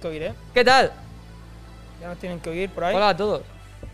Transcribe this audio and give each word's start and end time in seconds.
tienen 0.00 0.02
que 0.02 0.08
oír, 0.08 0.22
¿eh? 0.22 0.34
¿Qué 0.54 0.64
tal? 0.64 0.92
Ya 2.00 2.08
nos 2.08 2.18
tienen 2.18 2.40
que 2.40 2.50
oír 2.50 2.70
por 2.70 2.84
ahí. 2.84 2.94
Hola 2.96 3.10
a 3.10 3.16
todos. 3.16 3.42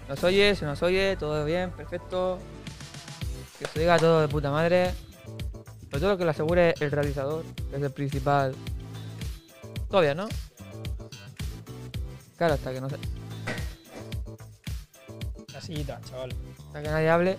¿Nos 0.08 0.22
oye? 0.24 0.54
¿Se 0.54 0.64
nos 0.64 0.80
oye? 0.82 1.16
¿Todo 1.16 1.44
bien? 1.44 1.70
¿Perfecto? 1.72 2.38
Que 3.58 3.66
se 3.66 3.80
diga 3.80 3.98
todo 3.98 4.20
de 4.20 4.28
puta 4.28 4.50
madre. 4.50 4.92
Sobre 5.90 6.00
todo 6.00 6.18
que 6.18 6.24
lo 6.24 6.30
asegure 6.30 6.74
el 6.80 6.90
realizador, 6.90 7.44
que 7.70 7.76
es 7.76 7.82
el 7.82 7.90
principal. 7.90 8.54
Bien, 9.90 10.16
¿no? 10.16 10.28
Claro, 12.36 12.54
hasta 12.54 12.70
que 12.72 12.80
no 12.82 12.90
se... 12.90 12.96
La 15.54 15.60
sillita, 15.62 15.98
chaval. 16.10 16.34
hasta 16.66 16.82
que 16.82 16.88
nadie 16.88 17.08
hable. 17.08 17.36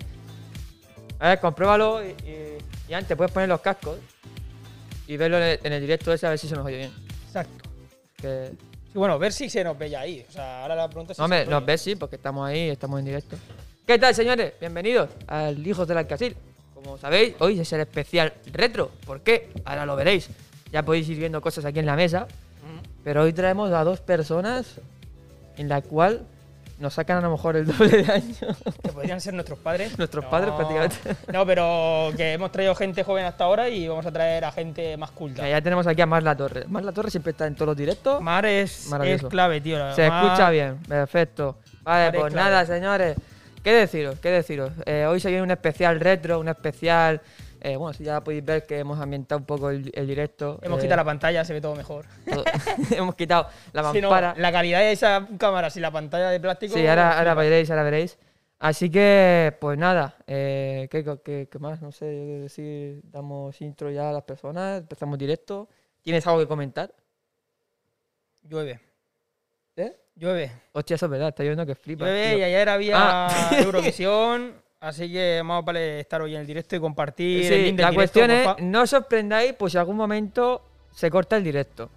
A 1.19 1.29
ver, 1.29 1.39
compruébalo 1.39 2.03
y, 2.03 2.07
y- 2.27 2.57
y 2.89 2.93
antes 2.95 3.15
puedes 3.15 3.31
poner 3.31 3.47
los 3.49 3.61
cascos 3.61 3.99
y 5.07 5.17
verlo 5.17 5.37
en 5.37 5.43
el, 5.43 5.59
en 5.63 5.73
el 5.73 5.81
directo 5.81 6.11
ese 6.13 6.25
a 6.25 6.29
ver 6.31 6.39
si 6.39 6.47
se 6.47 6.55
nos 6.55 6.65
oye 6.65 6.77
bien. 6.77 7.06
Que... 8.27 8.51
Sí, 8.91 8.97
bueno, 8.97 9.17
ver 9.19 9.31
si 9.31 9.49
se 9.49 9.63
nos 9.63 9.77
ve 9.77 9.89
ya 9.89 10.01
ahí. 10.01 10.25
O 10.27 10.31
sea, 10.31 10.63
ahora 10.63 10.75
la 10.75 10.89
pregunta 10.89 11.13
es 11.13 11.17
si 11.17 11.21
No, 11.21 11.25
hombre, 11.25 11.45
se 11.45 11.51
nos 11.51 11.65
ves, 11.65 11.81
sí, 11.81 11.95
porque 11.95 12.17
estamos 12.17 12.47
ahí, 12.47 12.69
estamos 12.69 12.99
en 12.99 13.05
directo. 13.05 13.37
¿Qué 13.85 13.97
tal, 13.97 14.13
señores? 14.13 14.53
Bienvenidos 14.59 15.09
al 15.27 15.65
Hijos 15.65 15.87
del 15.87 15.97
Alcacil. 15.97 16.35
Como 16.73 16.97
sabéis, 16.97 17.35
hoy 17.39 17.59
es 17.59 17.71
el 17.73 17.81
especial 17.81 18.33
retro. 18.51 18.91
¿Por 19.05 19.21
qué? 19.21 19.49
Ahora 19.65 19.85
lo 19.85 19.95
veréis. 19.95 20.29
Ya 20.71 20.83
podéis 20.83 21.07
ir 21.09 21.17
viendo 21.17 21.41
cosas 21.41 21.63
aquí 21.65 21.79
en 21.79 21.85
la 21.85 21.95
mesa. 21.95 22.23
Ujú. 22.23 22.87
Pero 23.03 23.23
hoy 23.23 23.33
traemos 23.33 23.71
a 23.71 23.83
dos 23.83 24.01
personas 24.01 24.81
en 25.57 25.69
la 25.69 25.81
cual 25.81 26.25
nos 26.79 26.93
sacan 26.93 27.17
a 27.17 27.21
lo 27.21 27.31
mejor 27.31 27.55
el 27.55 27.65
doble 27.65 28.03
de 28.03 28.11
años. 28.11 28.37
Podrían 29.07 29.21
ser 29.21 29.33
nuestros 29.33 29.59
padres. 29.59 29.97
Nuestros 29.97 30.23
No. 30.25 30.29
padres, 30.29 30.53
prácticamente. 30.53 30.95
No, 31.31 31.45
pero 31.45 32.11
que 32.17 32.33
hemos 32.33 32.51
traído 32.51 32.75
gente 32.75 33.03
joven 33.03 33.25
hasta 33.25 33.43
ahora 33.45 33.69
y 33.69 33.87
vamos 33.87 34.05
a 34.05 34.11
traer 34.11 34.43
a 34.45 34.51
gente 34.51 34.97
más 34.97 35.11
culta. 35.11 35.47
Ya 35.47 35.61
tenemos 35.61 35.87
aquí 35.87 36.01
a 36.01 36.05
Mar 36.05 36.23
La 36.23 36.35
Torre. 36.35 36.65
Mar 36.67 36.83
La 36.83 36.91
Torre 36.91 37.09
siempre 37.11 37.31
está 37.31 37.47
en 37.47 37.55
todos 37.55 37.67
los 37.67 37.77
directos. 37.77 38.21
Mar 38.21 38.45
es, 38.45 38.89
clave, 39.29 39.61
tío. 39.61 39.77
Se 39.95 40.09
Mar- 40.09 40.25
escucha 40.25 40.49
bien, 40.49 40.77
perfecto. 40.87 41.57
Vale, 41.83 42.11
Mar 42.11 42.21
pues 42.21 42.33
nada, 42.33 42.65
señores. 42.65 43.15
¿Qué 43.63 43.73
deciros? 43.73 44.19
¿Qué 44.19 44.29
deciros? 44.29 44.71
Eh, 44.85 45.05
hoy 45.07 45.19
se 45.19 45.29
viene 45.29 45.43
un 45.43 45.51
especial 45.51 45.99
retro, 45.99 46.39
un 46.39 46.47
especial. 46.49 47.21
eh, 47.59 47.75
bueno, 47.75 47.91
si 47.93 48.03
ya 48.03 48.21
podéis 48.21 48.45
ver 48.45 48.65
que 48.65 48.77
hemos 48.79 48.99
ambientado 49.01 49.39
un 49.39 49.45
poco 49.45 49.69
el, 49.71 49.91
el 49.93 50.07
directo. 50.07 50.59
Hemos 50.61 50.77
eh, 50.79 50.83
quitado 50.83 50.97
la 50.97 51.03
pantalla, 51.05 51.43
se 51.43 51.53
ve 51.53 51.59
todo 51.59 51.75
mejor. 51.75 52.05
todo- 52.31 52.43
hemos 52.91 53.15
quitado 53.15 53.47
la 53.73 53.81
Si 53.91 53.99
no, 53.99 54.09
mampara. 54.09 54.35
la 54.37 54.51
calidad 54.51 54.79
de 54.79 54.91
esa 54.91 55.27
cámara 55.37 55.69
sin 55.69 55.81
la 55.81 55.91
pantalla 55.91 56.29
de 56.29 56.39
plástico. 56.39 56.75
Sí, 56.75 56.85
ahora, 56.87 57.33
veréis, 57.33 57.69
ahora 57.69 57.83
veréis. 57.83 58.17
Así 58.59 58.89
que, 58.89 59.55
pues 59.61 59.77
nada, 59.77 60.17
eh, 60.25 60.87
¿qué, 60.89 61.03
qué- 61.23 61.47
qué 61.51 61.59
más? 61.59 61.79
No 61.81 61.91
sé, 61.91 62.05
decir, 62.05 63.01
damos 63.03 63.61
intro 63.61 63.91
ya 63.91 64.09
a 64.09 64.13
las 64.13 64.23
personas, 64.23 64.79
empezamos 64.79 65.17
directo. 65.19 65.67
¿Tienes 66.01 66.25
algo 66.25 66.39
que 66.39 66.47
comentar? 66.47 66.91
Llueve. 68.43 68.79
¿Eh? 69.75 69.95
Llueve. 70.15 70.51
Hostia, 70.71 70.95
eso 70.95 71.05
es 71.05 71.11
verdad, 71.11 71.27
está 71.29 71.43
viendo 71.43 71.65
que 71.65 71.75
flipa. 71.75 72.05
Llueve 72.05 72.37
y 72.39 72.43
ayer 72.43 72.69
había 72.69 72.95
Ah. 73.27 73.49
Eurovisión. 73.63 74.53
Así 74.79 75.11
que 75.11 75.41
más 75.43 75.65
vale 75.65 75.99
estar 75.99 76.21
hoy 76.21 76.35
en 76.35 76.41
el 76.41 76.47
directo 76.47 76.75
y 76.75 76.79
compartir. 76.79 77.41
el 77.45 77.59
Sí, 77.59 77.65
link 77.65 77.77
del 77.77 77.83
la 77.85 77.91
directo, 77.91 78.19
cuestión 78.19 78.31
es, 78.31 78.63
no 78.63 78.81
os 78.83 78.89
sorprendáis, 78.89 79.53
pues 79.53 79.71
si 79.73 79.77
algún 79.79 79.95
momento 79.97 80.61
se 80.91 81.09
corta 81.09 81.35
el 81.37 81.43
directo. 81.43 81.89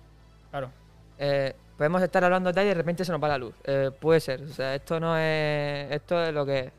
Claro. 0.50 0.70
Eh, 1.18 1.54
podemos 1.80 2.02
estar 2.02 2.22
hablando 2.22 2.52
tal 2.52 2.66
y 2.66 2.68
de 2.68 2.74
repente 2.74 3.06
se 3.06 3.10
nos 3.10 3.22
va 3.22 3.28
la 3.28 3.38
luz. 3.38 3.54
Eh, 3.64 3.90
puede 3.98 4.20
ser, 4.20 4.42
o 4.42 4.48
sea, 4.52 4.74
esto 4.74 5.00
no 5.00 5.16
es, 5.16 5.90
esto 5.90 6.22
es 6.22 6.34
lo 6.34 6.44
que 6.44 6.58
es. 6.58 6.72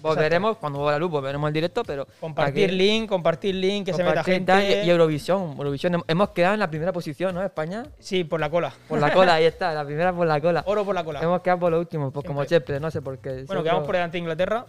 Volveremos, 0.00 0.56
cuando 0.58 0.78
vuelva 0.78 0.92
la 0.92 0.98
luz, 1.00 1.10
volveremos 1.10 1.48
al 1.48 1.52
directo, 1.52 1.82
pero... 1.82 2.06
Compartir 2.20 2.66
aquí- 2.66 2.76
link, 2.76 3.08
compartir 3.08 3.56
link, 3.56 3.86
que 3.86 3.92
se 3.92 4.04
meta 4.04 4.22
compartir 4.22 4.34
gente. 4.34 4.84
y, 4.84 4.86
y 4.86 4.90
Eurovisión, 4.90 5.56
Eurovisión. 5.58 5.94
Hem- 5.94 6.04
Hemos 6.06 6.28
quedado 6.30 6.54
en 6.54 6.60
la 6.60 6.70
primera 6.70 6.92
posición, 6.92 7.34
¿no? 7.34 7.42
España. 7.42 7.82
Sí, 7.98 8.22
por 8.22 8.38
la 8.38 8.48
cola. 8.48 8.72
Por 8.88 9.00
la 9.00 9.12
cola, 9.12 9.34
ahí 9.34 9.46
está, 9.46 9.74
la 9.74 9.84
primera 9.84 10.12
por 10.12 10.28
la 10.28 10.40
cola. 10.40 10.62
Oro 10.66 10.84
por 10.84 10.94
la 10.94 11.02
cola. 11.02 11.20
Hemos 11.22 11.40
quedado 11.40 11.58
por 11.58 11.72
lo 11.72 11.80
último, 11.80 12.12
pues 12.12 12.24
como 12.24 12.44
Siempre. 12.44 12.78
no 12.78 12.88
sé 12.92 13.02
por 13.02 13.18
qué. 13.18 13.42
Bueno, 13.48 13.64
quedamos 13.64 13.84
por 13.84 13.96
delante 13.96 14.12
de 14.12 14.18
Inglaterra. 14.20 14.64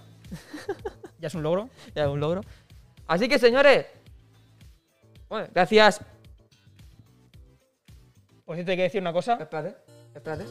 ya 1.19 1.27
es 1.27 1.35
un 1.35 1.44
logro. 1.44 1.69
Ya 1.94 2.06
es 2.06 2.09
un 2.09 2.19
logro. 2.19 2.41
Así 3.06 3.29
que, 3.29 3.38
señores, 3.38 3.85
bueno, 5.29 5.47
gracias 5.53 6.01
Por 8.47 8.55
cierto, 8.55 8.71
hay 8.71 8.77
que 8.77 8.83
decir 8.83 9.01
una 9.01 9.11
cosa. 9.11 9.38
Espérate, 9.41 9.75
espérate. 10.15 10.45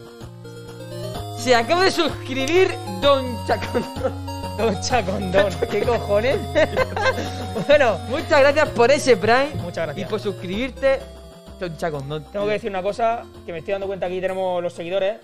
Se 1.38 1.54
acaba 1.54 1.84
de 1.84 1.90
suscribir 1.90 2.68
Don 3.00 3.24
Chacón. 3.46 3.84
Don 4.58 4.80
Chacondón. 4.82 5.46
¿Qué 5.70 5.80
cojones? 5.80 6.38
bueno, 7.66 7.96
Muchas 8.10 8.40
gracias 8.40 8.68
por 8.68 8.90
ese 8.90 9.16
Prime 9.16 9.54
muchas 9.62 9.84
y 9.84 9.86
gracias. 9.86 10.10
por 10.10 10.20
suscribirte. 10.20 10.98
Don 11.58 11.74
Chacondón. 11.78 12.24
Tengo 12.30 12.44
que 12.44 12.52
decir 12.52 12.68
una 12.68 12.82
cosa, 12.82 13.24
que 13.46 13.52
me 13.52 13.60
estoy 13.60 13.72
dando 13.72 13.86
cuenta 13.86 14.08
que 14.08 14.12
aquí 14.12 14.20
tenemos 14.20 14.62
los 14.62 14.74
seguidores 14.74 15.16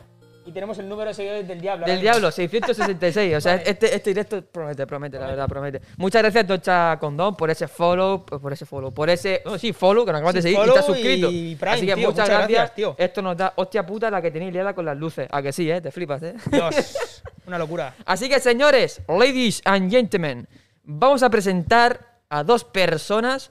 y 0.44 0.52
tenemos 0.52 0.78
el 0.78 0.88
número 0.88 1.08
de 1.08 1.14
seguidores 1.14 1.46
del 1.48 1.60
diablo. 1.60 1.86
Del 1.86 2.00
diablo, 2.00 2.30
666. 2.30 3.36
O 3.36 3.40
sea, 3.40 3.52
Vale. 3.56 3.70
este, 3.70 3.94
este 3.94 4.10
directo 4.10 4.42
promete, 4.44 4.86
promete, 4.86 5.18
la 5.18 5.26
verdad, 5.26 5.48
promete. 5.48 5.80
Muchas 5.96 6.22
gracias, 6.22 6.46
Don 6.46 6.60
Chacondón, 6.60 7.36
por 7.36 7.50
ese 7.50 7.68
follow, 7.68 8.24
por 8.24 8.52
ese 8.52 8.66
follow, 8.66 8.92
por 8.92 9.08
ese. 9.10 9.42
No, 9.44 9.58
sí, 9.58 9.72
follow, 9.72 10.04
que 10.04 10.12
nos 10.12 10.18
acabas 10.20 10.34
de 10.34 10.42
Sí, 10.42 10.48
seguir 10.48 10.66
y 10.66 10.68
estás 10.68 10.86
suscrito. 10.86 11.30
y 11.30 11.56
Prime, 11.56 11.72
Así 11.74 11.86
que 11.86 11.94
tío, 11.94 12.08
muchas, 12.08 12.12
muchas 12.24 12.28
gracias. 12.28 12.48
gracias, 12.50 12.74
tío. 12.74 12.94
Esto 12.98 13.22
nos 13.22 13.36
da 13.36 13.52
hostia 13.56 13.84
puta 13.86 14.10
la 14.10 14.20
que 14.22 14.30
tenéis 14.30 14.52
liada 14.52 14.74
con 14.74 14.84
las 14.84 14.96
luces. 14.96 15.28
A 15.30 15.40
que 15.42 15.52
sí, 15.52 15.70
eh, 15.70 15.80
te 15.80 15.90
flipas, 15.90 16.22
eh. 16.22 16.34
Dios, 16.50 17.22
una 17.46 17.58
locura. 17.58 17.94
Así 18.04 18.28
que, 18.28 18.40
señores, 18.40 19.00
ladies 19.08 19.60
and 19.64 19.90
gentlemen, 19.90 20.48
vamos 20.84 21.22
a 21.22 21.30
presentar 21.30 22.18
a 22.28 22.42
dos 22.44 22.64
personas 22.64 23.50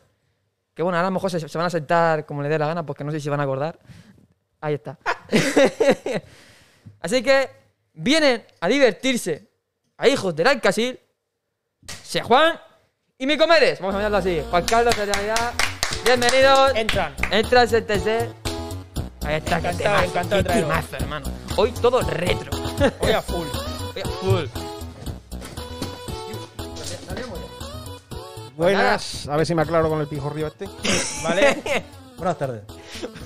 que, 0.74 0.84
bueno, 0.84 0.98
ahora 0.98 1.08
a 1.08 1.12
lo 1.12 1.16
mejor 1.16 1.30
se, 1.30 1.40
se 1.48 1.58
van 1.58 1.68
a 1.68 1.70
sentar 1.70 2.26
como 2.26 2.42
le 2.42 2.50
dé 2.50 2.58
la 2.58 2.68
gana, 2.68 2.86
porque 2.86 3.04
no 3.04 3.12
sé 3.12 3.20
si 3.20 3.30
van 3.30 3.40
a 3.40 3.44
acordar. 3.44 3.78
Ahí 4.62 4.76
está. 4.76 4.98
Así 7.02 7.24
que 7.24 7.50
vienen 7.94 8.46
a 8.60 8.68
divertirse 8.68 9.48
a 9.98 10.08
hijos 10.08 10.36
del 10.36 10.48
Alcacil, 10.48 11.00
Se 12.04 12.22
Juan 12.22 12.60
y 13.18 13.26
mi 13.26 13.38
comeres. 13.38 13.80
Vamos 13.80 13.96
a 13.96 13.98
llamarlo 14.00 14.18
así. 14.18 14.42
Juan 14.50 14.66
Carlos, 14.66 14.96
Realidad. 14.96 15.54
Bienvenidos. 16.06 16.74
Entran. 16.76 17.16
Entra 17.32 17.62
al 17.62 17.68
CTC. 17.68 18.08
Ahí 19.24 19.36
está, 19.36 19.58
Encantado, 19.60 19.78
qué 19.78 19.84
temazo, 19.84 20.06
encantado 20.06 20.44
de 20.44 20.50
qué 20.50 20.56
temazo, 20.62 20.96
hermano. 20.96 21.32
Hoy 21.58 21.72
todo 21.74 22.02
retro. 22.02 22.52
Voy 23.00 23.12
a 23.12 23.22
full. 23.22 23.48
Voy 23.94 24.02
a 24.04 24.08
full. 24.08 24.46
Buenas, 28.56 29.28
a 29.28 29.38
ver 29.38 29.46
si 29.46 29.56
me 29.56 29.62
aclaro 29.64 29.90
con 29.90 30.02
el 30.02 30.08
pijorrío 30.08 30.48
este. 30.48 30.68
¿Vale? 31.24 31.58
Buenas 32.18 32.38
tardes. 32.38 32.62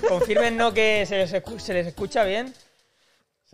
Confirmen 0.07 0.57
que 0.73 1.05
se 1.05 1.17
les, 1.17 1.33
escu- 1.33 1.59
se 1.59 1.73
les 1.73 1.87
escucha 1.87 2.23
bien. 2.23 2.53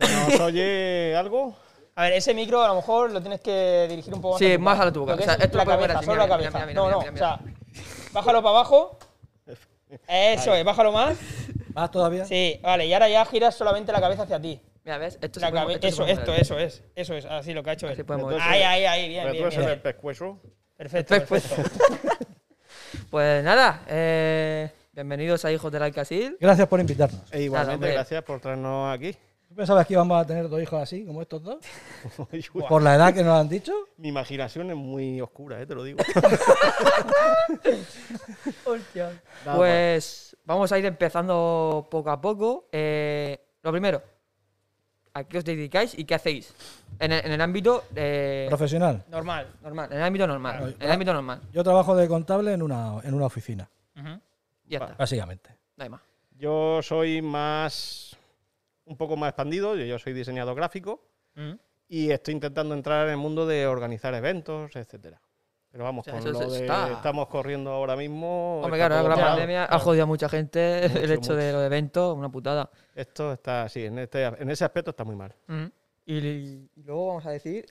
¿Se 0.06 0.30
nos 0.30 0.40
oye 0.40 1.14
algo? 1.16 1.54
A 1.94 2.02
ver, 2.04 2.12
ese 2.14 2.32
micro 2.34 2.62
a 2.62 2.68
lo 2.68 2.76
mejor 2.76 3.10
lo 3.10 3.20
tienes 3.20 3.40
que 3.40 3.86
dirigir 3.88 4.14
un 4.14 4.20
poco 4.20 4.34
más 4.34 4.38
Sí, 4.38 4.56
más 4.58 4.80
a 4.80 4.86
la 4.86 4.92
tu 4.92 5.00
boca. 5.00 5.12
Lo 5.12 5.18
que 5.18 5.24
O 5.24 5.26
sea, 5.26 5.34
esto 5.34 5.58
la 5.58 5.66
cabeza, 5.66 5.98
así, 5.98 6.04
solo 6.06 6.22
mira, 6.22 6.26
la 6.26 6.28
cabeza. 6.50 6.66
mira, 6.66 6.80
no, 6.80 6.86
mira, 6.86 6.96
no, 7.10 7.12
o 7.12 7.16
sea, 7.16 7.40
bájalo 8.12 8.42
para 8.42 8.56
abajo. 8.56 8.98
Eso 10.08 10.54
es, 10.54 10.64
bájalo 10.64 10.92
más. 10.92 11.18
¿Más 11.74 11.90
todavía? 11.90 12.24
Sí, 12.24 12.58
vale, 12.62 12.86
y 12.86 12.92
ahora 12.94 13.08
ya 13.08 13.24
giras 13.26 13.54
solamente 13.54 13.92
la 13.92 14.00
cabeza 14.00 14.22
hacia 14.22 14.40
ti. 14.40 14.60
Mira, 14.84 14.98
¿ves? 14.98 15.18
Esto 15.20 15.38
La 15.40 15.46
se 15.48 15.52
puede- 15.52 15.74
esto 15.74 15.86
eso, 15.86 16.06
esto, 16.06 16.34
eso 16.34 16.58
es. 16.58 16.82
Eso 16.94 17.14
es, 17.14 17.24
así 17.26 17.52
lo 17.52 17.62
que 17.62 17.70
ha 17.70 17.72
hecho 17.74 17.86
Así 17.86 18.00
él. 18.00 18.04
puede 18.06 18.20
mover. 18.22 18.36
Entonces- 18.38 18.52
Ahí, 18.56 18.62
ahí, 18.62 18.84
ahí, 18.86 19.08
bien, 19.08 19.24
¿Me 19.26 19.32
bien, 19.32 19.48
bien. 19.50 19.62
el 19.68 19.80
pescuezo? 19.80 20.38
Perfecto, 20.76 21.14
Perfecto. 21.26 21.56
perfecto. 21.56 22.26
Pues 23.10 23.42
nada, 23.44 23.82
eh, 23.88 24.70
bienvenidos 24.92 25.44
a 25.44 25.52
Hijos 25.52 25.70
del 25.72 25.82
Alcasil. 25.82 26.36
Gracias 26.40 26.66
por 26.68 26.80
invitarnos. 26.80 27.20
E 27.30 27.42
igualmente, 27.42 27.90
gracias 27.92 28.22
por 28.22 28.40
traernos 28.40 28.94
aquí. 28.94 29.14
¿Tú 29.52 29.56
pensabas 29.56 29.86
que 29.86 29.92
íbamos 29.92 30.18
a 30.18 30.26
tener 30.26 30.48
dos 30.48 30.62
hijos 30.62 30.80
así, 30.82 31.04
como 31.04 31.20
estos 31.20 31.42
dos? 31.42 31.58
Por 32.70 32.82
la 32.82 32.94
edad 32.94 33.12
que 33.12 33.22
nos 33.22 33.38
han 33.38 33.50
dicho. 33.50 33.74
Mi 33.98 34.08
imaginación 34.08 34.70
es 34.70 34.76
muy 34.76 35.20
oscura, 35.20 35.60
eh, 35.60 35.66
te 35.66 35.74
lo 35.74 35.84
digo. 35.84 35.98
Nada, 39.44 39.56
Pues 39.58 40.34
vamos 40.46 40.72
a 40.72 40.78
ir 40.78 40.86
empezando 40.86 41.86
poco 41.90 42.10
a 42.10 42.18
poco. 42.18 42.68
Eh, 42.72 43.38
lo 43.62 43.70
primero, 43.72 44.02
¿a 45.12 45.24
qué 45.24 45.36
os 45.36 45.44
dedicáis 45.44 45.98
y 45.98 46.06
qué 46.06 46.14
hacéis? 46.14 46.54
En 46.98 47.12
el, 47.12 47.22
en 47.26 47.32
el 47.32 47.40
ámbito 47.42 47.84
eh, 47.94 48.46
Profesional. 48.48 49.04
Normal. 49.10 49.48
normal, 49.60 49.92
en 49.92 49.98
el 49.98 50.04
ámbito 50.04 50.26
normal. 50.26 50.56
Claro. 50.56 50.72
En 50.78 50.82
el 50.82 50.92
ámbito 50.92 51.12
normal. 51.12 51.42
Yo 51.52 51.62
trabajo 51.62 51.94
de 51.94 52.08
contable 52.08 52.54
en 52.54 52.62
una, 52.62 53.00
en 53.04 53.12
una 53.12 53.26
oficina, 53.26 53.68
Ujú. 53.96 54.18
Ya 54.66 54.78
Va. 54.78 54.86
está, 54.86 54.96
básicamente. 54.96 55.50
no 55.76 55.84
hay 55.84 55.90
más. 55.90 56.00
Yo 56.38 56.80
soy 56.82 57.20
más. 57.20 58.11
Un 58.86 58.96
poco 58.96 59.16
más 59.16 59.28
expandido. 59.30 59.74
Yo, 59.76 59.84
yo 59.84 59.98
soy 59.98 60.12
diseñador 60.12 60.54
gráfico 60.56 61.04
Mm. 61.34 61.52
y 61.88 62.10
estoy 62.10 62.34
intentando 62.34 62.74
entrar 62.74 63.06
en 63.06 63.12
el 63.12 63.16
mundo 63.18 63.46
de 63.46 63.66
organizar 63.66 64.12
eventos, 64.14 64.74
etcétera. 64.76 65.20
Pero 65.70 65.84
vamos, 65.84 66.06
O 66.06 66.10
sea, 66.10 66.20
con 66.20 66.32
lo 66.32 66.50
de 66.50 66.60
está- 66.60 66.92
estamos 66.92 67.28
corriendo 67.28 67.70
ahora 67.70 67.96
mismo. 67.96 68.60
Hombre, 68.60 68.78
claro, 68.78 68.96
la 68.96 69.02
parado. 69.14 69.22
pandemia 69.30 69.64
ha 69.64 69.78
jodido 69.78 70.02
a 70.02 70.06
mucha 70.06 70.28
gente 70.28 70.84
el 70.84 70.92
Mucho, 70.92 71.12
hecho 71.14 71.34
de 71.36 71.52
los 71.52 71.62
eventos, 71.64 72.14
una 72.14 72.28
putada. 72.28 72.68
Esto 72.94 73.32
está 73.32 73.62
así, 73.62 73.86
en, 73.86 73.98
este, 74.00 74.22
en 74.24 74.50
ese 74.50 74.64
aspecto 74.66 74.90
está 74.90 75.04
muy 75.04 75.16
mal. 75.16 75.34
Y, 76.04 76.14
y 76.18 76.82
luego 76.84 77.06
vamos 77.08 77.24
a 77.24 77.30
decir, 77.30 77.64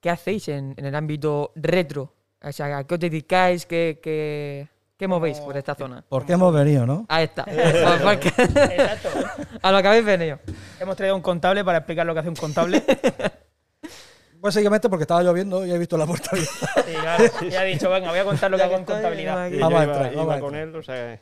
¿qué 0.00 0.10
hacéis 0.10 0.48
en, 0.48 0.74
en 0.76 0.84
el 0.86 0.94
ámbito 0.96 1.52
retro? 1.54 2.12
O 2.42 2.50
sea, 2.50 2.78
¿a 2.78 2.84
qué 2.84 2.94
os 2.94 3.00
dedicáis? 3.00 3.64
¿Qué, 3.66 4.00
qué, 4.02 4.66
qué 4.96 5.06
movéis 5.06 5.38
por 5.38 5.56
esta 5.56 5.76
zona? 5.76 6.04
¿Por 6.08 6.26
qué 6.26 6.32
hemos 6.32 6.52
venido, 6.52 6.84
no? 6.84 7.06
Ahí 7.08 7.24
está. 7.26 7.44
Exacto. 7.48 9.08
a 9.62 9.72
lo 9.72 9.82
que 9.82 9.88
habéis 9.88 10.04
venido. 10.04 10.38
Hemos 10.80 10.96
traído 10.96 11.16
un 11.16 11.22
contable 11.22 11.64
para 11.64 11.78
explicar 11.78 12.06
lo 12.06 12.14
que 12.14 12.20
hace 12.20 12.28
un 12.28 12.36
contable. 12.36 12.82
Básicamente 14.40 14.88
porque 14.88 15.04
estaba 15.04 15.22
lloviendo 15.22 15.66
y 15.66 15.72
he 15.72 15.78
visto 15.78 15.96
la 15.96 16.06
puerta 16.06 16.30
abierta. 16.32 16.70
Sí, 16.86 16.92
claro. 16.92 17.24
Y 17.50 17.54
ha 17.54 17.62
dicho, 17.64 17.90
venga, 17.90 18.10
voy 18.10 18.18
a 18.18 18.24
contar 18.24 18.50
lo 18.50 18.56
que 18.56 18.62
hago 18.62 18.76
en 18.76 18.84
contabilidad. 18.84 19.34
Vamos 19.34 19.52
a 19.52 19.56
iba, 19.56 19.82
entrar, 19.82 20.12
iba 20.12 20.22
vamos 20.22 20.36
a 20.36 20.40
con 20.40 20.54
él, 20.54 20.76
o 20.76 20.82
sea, 20.82 21.18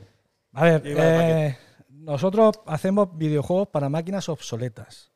A 0.53 0.65
ver, 0.65 0.83
eh, 0.85 1.57
nosotros 1.89 2.61
hacemos 2.67 3.17
videojuegos 3.17 3.69
para 3.69 3.89
máquinas 3.89 4.29
obsoletas. 4.29 5.11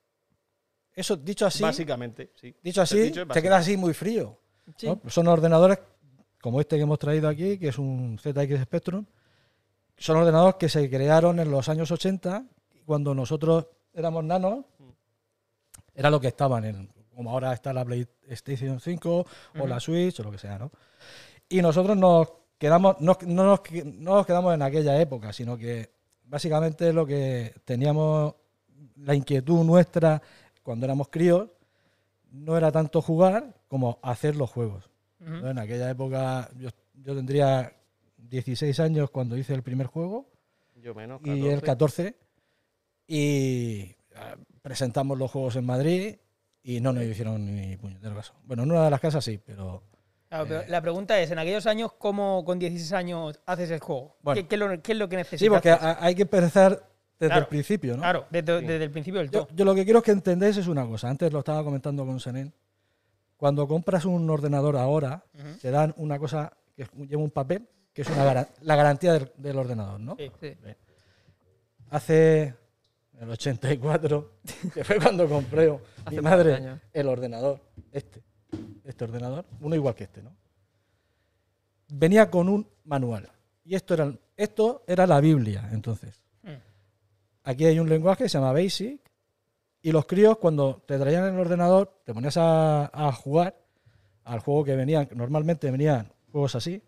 Eso, 0.95 1.17
dicho 1.17 1.47
así, 1.47 1.63
básicamente, 1.63 2.33
sí. 2.35 2.57
dicho 2.63 2.83
así, 2.83 3.01
Dicho 3.03 3.23
es 3.23 3.29
te 3.29 3.43
queda 3.43 3.59
así 3.59 3.77
muy 3.77 3.95
frío. 3.95 4.41
Sí. 4.77 4.87
¿no? 4.87 5.01
Son 5.07 5.29
ordenadores 5.29 5.79
como 6.41 6.61
este 6.61 6.77
que 6.77 6.83
hemos 6.83 6.99
traído 6.99 7.29
aquí, 7.29 7.59
que 7.59 7.69
es 7.69 7.79
un 7.79 8.19
ZX 8.19 8.63
Spectrum. 8.63 9.05
Son 9.97 10.17
ordenadores 10.17 10.57
que 10.57 10.69
se 10.69 10.89
crearon 10.89 11.41
en 11.41 11.51
los 11.51 11.69
años 11.69 11.91
80, 11.91 12.45
cuando 12.89 13.15
nosotros 13.15 13.67
éramos 13.93 14.25
nanos. 14.25 14.65
Era 15.95 16.09
lo 16.09 16.19
que 16.19 16.29
estaban, 16.29 16.65
en, 16.65 16.89
como 17.15 17.31
ahora 17.31 17.53
está 17.53 17.75
la 17.75 17.85
PlayStation 17.85 18.81
5 18.81 19.27
o 19.59 19.67
la 19.67 19.79
Switch 19.79 20.19
o 20.21 20.23
lo 20.23 20.31
que 20.31 20.39
sea, 20.39 20.59
¿no? 20.59 20.71
Y 21.51 21.61
nosotros 21.61 21.99
nos 21.99 22.33
quedamos, 22.57 22.99
no, 23.01 23.19
no 23.27 23.45
nos, 23.45 23.61
no 23.85 24.15
nos 24.15 24.27
quedamos 24.27 24.55
en 24.55 24.63
aquella 24.63 24.99
época, 24.99 25.35
sino 25.35 25.59
que 25.59 25.91
básicamente 26.25 26.95
lo 26.95 27.05
que 27.05 27.53
teníamos, 27.67 28.35
la 28.97 29.15
inquietud 29.15 29.65
nuestra 29.65 30.23
cuando 30.63 30.87
éramos 30.87 31.09
críos, 31.09 31.51
no 32.31 32.57
era 32.57 32.73
tanto 32.73 33.03
jugar 33.03 33.55
como 33.69 33.99
hacer 34.03 34.35
los 34.35 34.51
juegos. 34.51 34.89
En 35.21 35.59
aquella 35.59 35.91
época 35.91 36.49
yo, 36.59 36.71
yo 36.95 37.15
tendría 37.15 37.71
16 38.17 38.81
años 38.81 39.11
cuando 39.11 39.37
hice 39.37 39.53
el 39.53 39.63
primer 39.63 39.89
juego 39.89 40.31
Yo 40.77 40.95
menos. 40.95 41.21
y 41.25 41.49
el 41.49 41.61
14 41.61 42.28
y 43.09 43.81
eh, 43.81 43.97
presentamos 44.63 45.19
los 45.19 45.31
juegos 45.31 45.57
en 45.57 45.65
Madrid 45.67 46.17
y 46.63 46.81
no 46.81 46.93
nos 46.93 47.03
hicieron 47.05 47.45
ni 47.57 47.77
puñetero 47.77 48.15
caso. 48.15 48.35
Bueno, 48.45 48.63
en 48.65 48.71
una 48.71 48.85
de 48.85 48.91
las 48.91 49.01
casas 49.01 49.25
sí, 49.25 49.41
pero 49.45 49.83
Claro, 50.29 50.45
pero 50.47 50.63
la 50.69 50.83
pregunta 50.83 51.19
es, 51.19 51.31
en 51.31 51.39
aquellos 51.39 51.67
años, 51.67 51.93
¿cómo 51.97 52.45
con 52.45 52.59
16 52.59 52.93
años 52.93 53.41
haces 53.47 53.71
el 53.71 53.79
juego? 53.81 54.17
Bueno. 54.23 54.43
¿Qué, 54.43 54.47
qué 54.47 54.55
es 54.57 54.59
lo, 54.61 54.83
qué 54.83 54.93
es 54.93 54.99
lo 54.99 55.09
que 55.09 55.17
necesitas? 55.17 55.41
sí, 55.41 55.49
porque 55.49 55.71
ha- 55.71 55.97
hay 56.05 56.15
que 56.15 56.23
empezar 56.23 56.73
desde 57.19 57.31
Claro, 57.31 57.41
el 57.41 57.47
principio, 57.49 57.95
¿no? 57.97 58.03
Claro, 58.03 58.27
desde, 58.31 58.61
desde 58.61 58.85
el 58.85 58.91
principio 58.91 59.21
del 59.21 59.31
Yo, 59.31 59.47
todo. 59.47 59.57
yo 59.57 59.65
lo 59.65 59.75
que 59.75 59.85
quiero 59.87 60.03
que 60.03 60.11
entendáis 60.11 60.59
es 60.59 60.67
una 60.69 60.87
cosa. 60.87 61.09
Antes 61.09 61.33
lo 61.33 61.39
estaba 61.39 61.65
comentando 61.65 62.05
con 62.05 62.21
Senén. 62.21 62.53
Cuando 63.39 63.67
compras 63.67 64.05
un 64.05 64.29
ordenador 64.29 64.77
ahora, 64.77 65.25
te 65.63 65.71
dan 65.71 65.95
una 65.97 66.19
cosa 66.19 66.53
que 66.77 66.87
lleva 67.09 67.23
un 67.23 67.31
papel, 67.31 67.67
que 67.95 68.03
es 68.03 68.11
una 68.11 68.47
la 68.61 68.77
garantía 68.77 69.15
del, 69.15 69.33
del 69.39 69.57
ordenador, 69.57 69.99
¿no? 69.99 70.15
Sí. 70.17 70.31
Sí. 70.41 70.55
Hace 71.91 72.55
el 73.21 73.31
84, 73.31 74.33
que 74.75 74.85
fue 74.85 74.99
cuando 74.99 75.29
compré 75.29 75.71
mi 76.11 76.21
madre 76.21 76.55
años. 76.55 76.81
el 76.93 77.09
ordenador, 77.09 77.61
este, 77.93 78.23
este 78.85 79.05
ordenador, 79.05 79.45
uno 79.61 79.75
igual 79.75 79.95
que 79.95 80.05
este, 80.05 80.23
¿no? 80.23 80.35
Venía 81.89 82.31
con 82.31 82.49
un 82.49 82.69
manual. 82.85 83.31
Y 83.65 83.75
esto 83.75 83.95
era, 83.95 84.13
esto 84.37 84.85
era 84.87 85.07
la 85.07 85.21
Biblia, 85.21 85.69
entonces. 85.73 86.23
Mm. 86.43 86.49
Aquí 87.45 87.65
hay 87.67 87.79
un 87.79 87.89
lenguaje 87.89 88.25
que 88.25 88.29
se 88.29 88.39
llama 88.39 88.53
Basic. 88.53 89.01
Y 89.81 89.93
los 89.93 90.07
críos, 90.07 90.39
cuando 90.39 90.83
te 90.87 90.99
traían 90.99 91.33
el 91.33 91.39
ordenador, 91.39 92.01
te 92.05 92.13
ponías 92.13 92.37
a, 92.37 92.91
a 92.93 93.13
jugar 93.13 93.57
al 94.25 94.41
juego 94.41 94.65
que 94.65 94.75
venían. 94.77 95.09
Normalmente 95.15 95.71
venían 95.71 96.13
juegos 96.33 96.55
así, 96.57 96.83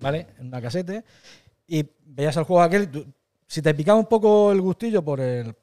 ¿vale? 0.00 0.26
En 0.38 0.46
una 0.48 0.60
casete. 0.62 1.04
Y 1.66 1.84
veías 2.04 2.36
el 2.36 2.44
juego 2.44 2.62
aquel. 2.62 2.90
tú- 2.90 3.06
si 3.52 3.60
te 3.60 3.74
picaba 3.74 3.98
un 3.98 4.06
poco 4.06 4.50
el 4.50 4.62
gustillo 4.62 5.02
por 5.04 5.20
el 5.20 5.54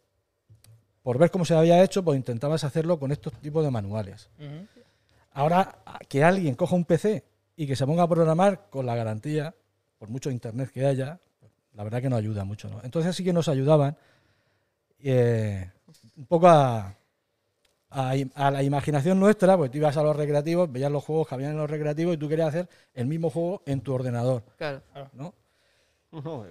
por 1.01 1.17
ver 1.17 1.31
cómo 1.31 1.43
se 1.43 1.55
había 1.55 1.81
hecho, 1.83 2.03
pues 2.03 2.17
intentabas 2.17 2.63
hacerlo 2.63 2.99
con 2.99 3.11
estos 3.11 3.33
tipos 3.41 3.63
de 3.63 3.71
manuales. 3.71 4.29
Ahora, 5.31 5.79
que 6.07 6.23
alguien 6.23 6.53
coja 6.53 6.75
un 6.75 6.85
PC 6.85 7.23
y 7.55 7.65
que 7.65 7.75
se 7.75 7.87
ponga 7.87 8.03
a 8.03 8.07
programar 8.07 8.69
con 8.69 8.85
la 8.85 8.95
garantía, 8.95 9.55
por 9.97 10.09
mucho 10.09 10.29
internet 10.29 10.69
que 10.71 10.85
haya, 10.85 11.19
la 11.73 11.83
verdad 11.83 11.99
que 11.99 12.09
no 12.09 12.15
ayuda 12.15 12.43
mucho, 12.43 12.69
¿no? 12.69 12.79
Entonces 12.83 13.15
sí 13.15 13.23
que 13.23 13.33
nos 13.33 13.47
ayudaban 13.47 13.97
eh, 14.99 15.71
un 16.15 16.25
poco 16.27 16.47
a, 16.47 16.95
a, 17.89 18.15
im- 18.15 18.31
a 18.35 18.51
la 18.51 18.61
imaginación 18.61 19.19
nuestra, 19.19 19.57
pues 19.57 19.71
tú 19.71 19.77
ibas 19.77 19.97
a 19.97 20.03
los 20.03 20.15
recreativos, 20.15 20.71
veías 20.71 20.91
los 20.91 21.03
juegos 21.03 21.27
que 21.27 21.33
habían 21.35 21.51
en 21.51 21.57
los 21.57 21.69
recreativos 21.71 22.13
y 22.13 22.17
tú 22.19 22.29
querías 22.29 22.49
hacer 22.49 22.69
el 22.93 23.07
mismo 23.07 23.31
juego 23.31 23.63
en 23.65 23.81
tu 23.81 23.93
ordenador, 23.95 24.43
Claro. 24.57 24.81
¿no? 25.13 25.33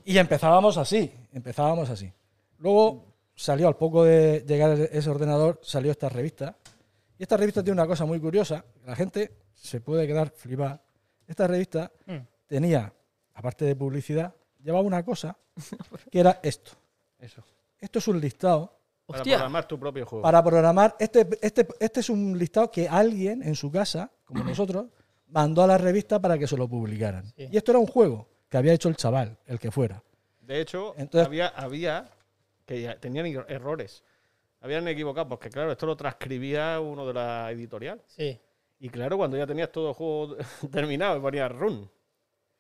Y 0.05 0.19
empezábamos 0.19 0.77
así, 0.77 1.13
empezábamos 1.33 1.91
así. 1.91 2.13
Luego 2.59 3.05
salió, 3.35 3.69
al 3.69 3.77
poco 3.77 4.05
de 4.05 4.45
llegar 4.47 4.73
ese 4.79 5.11
ordenador, 5.11 5.61
salió 5.63 5.91
esta 5.91 6.09
revista. 6.09 6.57
Y 7.19 7.23
esta 7.23 7.37
revista 7.37 7.63
tiene 7.63 7.81
una 7.81 7.87
cosa 7.89 8.05
muy 8.05 8.21
curiosa, 8.21 8.65
la 8.87 8.95
gente 8.95 9.33
se 9.55 9.81
puede 9.81 10.07
quedar 10.07 10.31
flipada. 10.31 10.81
Esta 11.27 11.47
revista 11.47 11.91
Mm. 12.07 12.17
tenía, 12.47 12.93
aparte 13.35 13.65
de 13.65 13.75
publicidad, 13.77 14.33
llevaba 14.63 14.85
una 14.85 15.05
cosa 15.05 15.37
que 16.11 16.21
era 16.21 16.39
esto. 16.43 16.73
eso. 17.19 17.43
Esto 17.81 17.99
es 17.99 18.09
un 18.09 18.21
listado 18.21 18.73
Para 19.07 19.21
Hostia. 19.21 19.37
programar 19.37 19.67
tu 19.67 19.79
propio 19.79 20.07
juego. 20.07 20.23
para 20.23 20.43
programar. 20.45 20.97
Este, 20.99 21.27
este, 21.43 21.67
este 21.81 22.01
es 22.01 22.11
un 22.11 22.37
listado 22.39 22.71
que 22.71 22.89
alguien 22.89 23.43
en 23.43 23.55
su 23.55 23.71
casa, 23.71 24.11
como 24.25 24.45
nosotros, 24.45 24.87
mandó 25.29 25.63
a 25.63 25.67
la 25.67 25.79
revista 25.79 26.21
para 26.21 26.39
que 26.39 26.47
se 26.47 26.57
lo 26.57 26.69
publicaran. 26.69 27.25
Sí. 27.37 27.49
Y 27.51 27.57
esto 27.57 27.73
era 27.73 27.79
un 27.81 27.87
juego 27.87 28.29
que 28.49 28.57
había 28.57 28.73
hecho 28.73 28.89
el 28.89 28.97
chaval, 28.97 29.37
el 29.47 29.59
que 29.59 29.71
fuera. 29.71 30.03
De 30.43 30.61
hecho, 30.61 30.95
Entonces- 30.97 31.27
había, 31.27 31.49
había 31.49 32.09
que 32.67 32.81
ya 32.83 32.99
tenían 32.99 33.27
er- 33.27 33.45
errores. 33.49 34.03
Habían 34.61 34.89
equivocado, 34.89 35.29
porque 35.29 35.51
claro, 35.51 35.71
esto 35.73 35.87
lo 35.87 35.97
transcribía 35.97 36.81
uno 36.81 37.07
de 37.07 37.15
la 37.15 37.51
editorial. 37.53 38.01
Sí. 38.07 38.39
Y 38.81 38.89
claro, 38.91 39.17
cuando 39.17 39.37
ya 39.37 39.47
tenías 39.47 39.71
todo 39.71 39.89
el 39.91 39.95
juego 39.95 40.37
terminado, 40.73 41.21
ponía 41.21 41.49
run. 41.49 41.91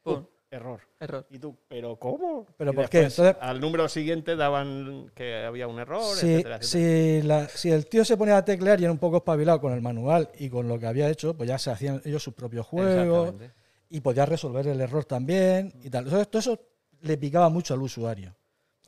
Pum. 0.02 0.25
Error. 0.50 0.80
Error. 0.99 1.26
Y 1.28 1.38
tú, 1.38 1.54
¿pero 1.68 1.97
cómo? 1.97 2.47
¿Pero 2.57 2.73
Y 2.73 2.75
por 2.75 2.88
qué? 2.88 2.99
Entonces- 3.02 3.37
al 3.40 3.61
número 3.61 3.87
siguiente 3.88 4.35
daban 4.35 5.11
que 5.14 5.45
había 5.45 5.66
un 5.68 5.78
error, 5.78 6.02
Si, 6.16 6.26
etcétera, 6.33 6.57
etcétera. 6.57 6.61
si, 6.62 7.26
la- 7.26 7.49
si 7.49 7.71
el 7.71 7.87
tío 7.87 8.02
se 8.04 8.16
ponía 8.16 8.38
a 8.38 8.45
teclear 8.45 8.80
y 8.80 8.85
era 8.85 8.92
un 8.92 8.99
poco 8.99 9.18
espabilado 9.18 9.61
con 9.61 9.73
el 9.75 9.83
manual 9.83 10.30
y 10.38 10.49
con 10.49 10.66
lo 10.66 10.78
que 10.78 10.87
había 10.87 11.11
hecho, 11.11 11.37
pues 11.37 11.49
ya 11.49 11.59
se 11.59 11.71
hacían 11.71 12.00
ellos 12.07 12.23
sus 12.23 12.33
propios 12.33 12.66
juegos 12.66 13.28
Exactamente. 13.28 13.58
Y 13.90 14.00
podía 14.00 14.26
resolver 14.26 14.66
el 14.66 14.80
error 14.80 15.04
también 15.04 15.73
y 15.83 15.90
tal. 15.90 16.04
Entonces, 16.04 16.28
todo 16.28 16.40
eso 16.40 16.61
le 17.00 17.16
picaba 17.16 17.49
mucho 17.49 17.75
al 17.75 17.83
usuario. 17.83 18.35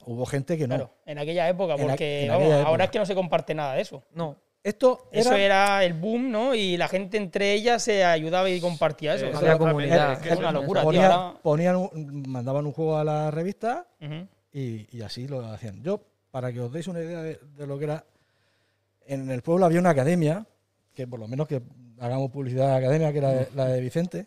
Hubo 0.07 0.25
gente 0.27 0.57
que 0.57 0.67
no. 0.67 0.77
Claro, 0.77 0.95
en 1.07 1.19
aquella 1.19 1.49
época, 1.49 1.75
En 1.75 1.81
a- 1.81 1.85
porque 1.89 2.23
en 2.23 2.29
vamos, 2.29 2.43
aquella 2.47 2.63
ahora 2.65 2.85
es 2.85 2.91
que 2.91 2.99
no 2.99 3.07
se 3.07 3.15
comparte 3.15 3.55
nada 3.55 3.75
de 3.75 3.83
eso. 3.83 4.03
No. 4.13 4.37
Esto 4.63 5.09
Eso 5.11 5.33
era, 5.35 5.79
era 5.79 5.85
el 5.85 5.95
boom, 5.95 6.31
¿no? 6.31 6.55
Y 6.55 6.77
la 6.77 6.87
gente 6.87 7.17
entre 7.17 7.55
ellas 7.55 7.83
se 7.83 8.05
ayudaba 8.05 8.51
y 8.51 8.61
compartía 8.61 9.15
eso. 9.15 9.25
Eh, 9.25 9.31
O 9.33 9.37
Había 9.39 9.49
sea, 9.51 9.59
comunidad. 9.59 10.27
es 10.27 10.39
una 10.39 10.53
locura, 10.53 10.83
tío. 10.83 10.87
ponía- 10.91 11.13
ahora- 11.15 11.39
ponían 11.43 11.77
un- 11.77 12.25
mandaban 12.29 12.67
un 12.67 12.73
juego 12.73 12.99
a 12.99 13.05
la 13.05 13.31
revista 13.31 13.87
y, 14.53 14.87
y 14.95 15.01
así 15.03 15.27
lo 15.29 15.45
hacían. 15.47 15.83
Yo, 15.83 16.03
para 16.31 16.53
que 16.53 16.61
os 16.61 16.71
deis 16.71 16.87
una 16.89 17.01
idea 17.01 17.23
de, 17.23 17.41
de 17.57 17.67
lo 17.67 17.79
que 17.79 17.85
era, 17.85 18.05
en 19.07 19.31
el 19.31 19.41
pueblo 19.43 19.65
había 19.65 19.81
una 19.81 19.91
academia, 19.91 20.47
que 20.95 21.07
por 21.07 21.21
lo 21.21 21.27
menos 21.27 21.49
que 21.49 21.63
hagamos 21.99 22.31
publicidad 22.31 22.67
a 22.69 22.73
la 22.73 22.77
academia, 22.77 23.13
que 23.13 23.19
era 23.19 23.47
la 23.55 23.65
de 23.67 23.81
Vicente. 23.81 24.27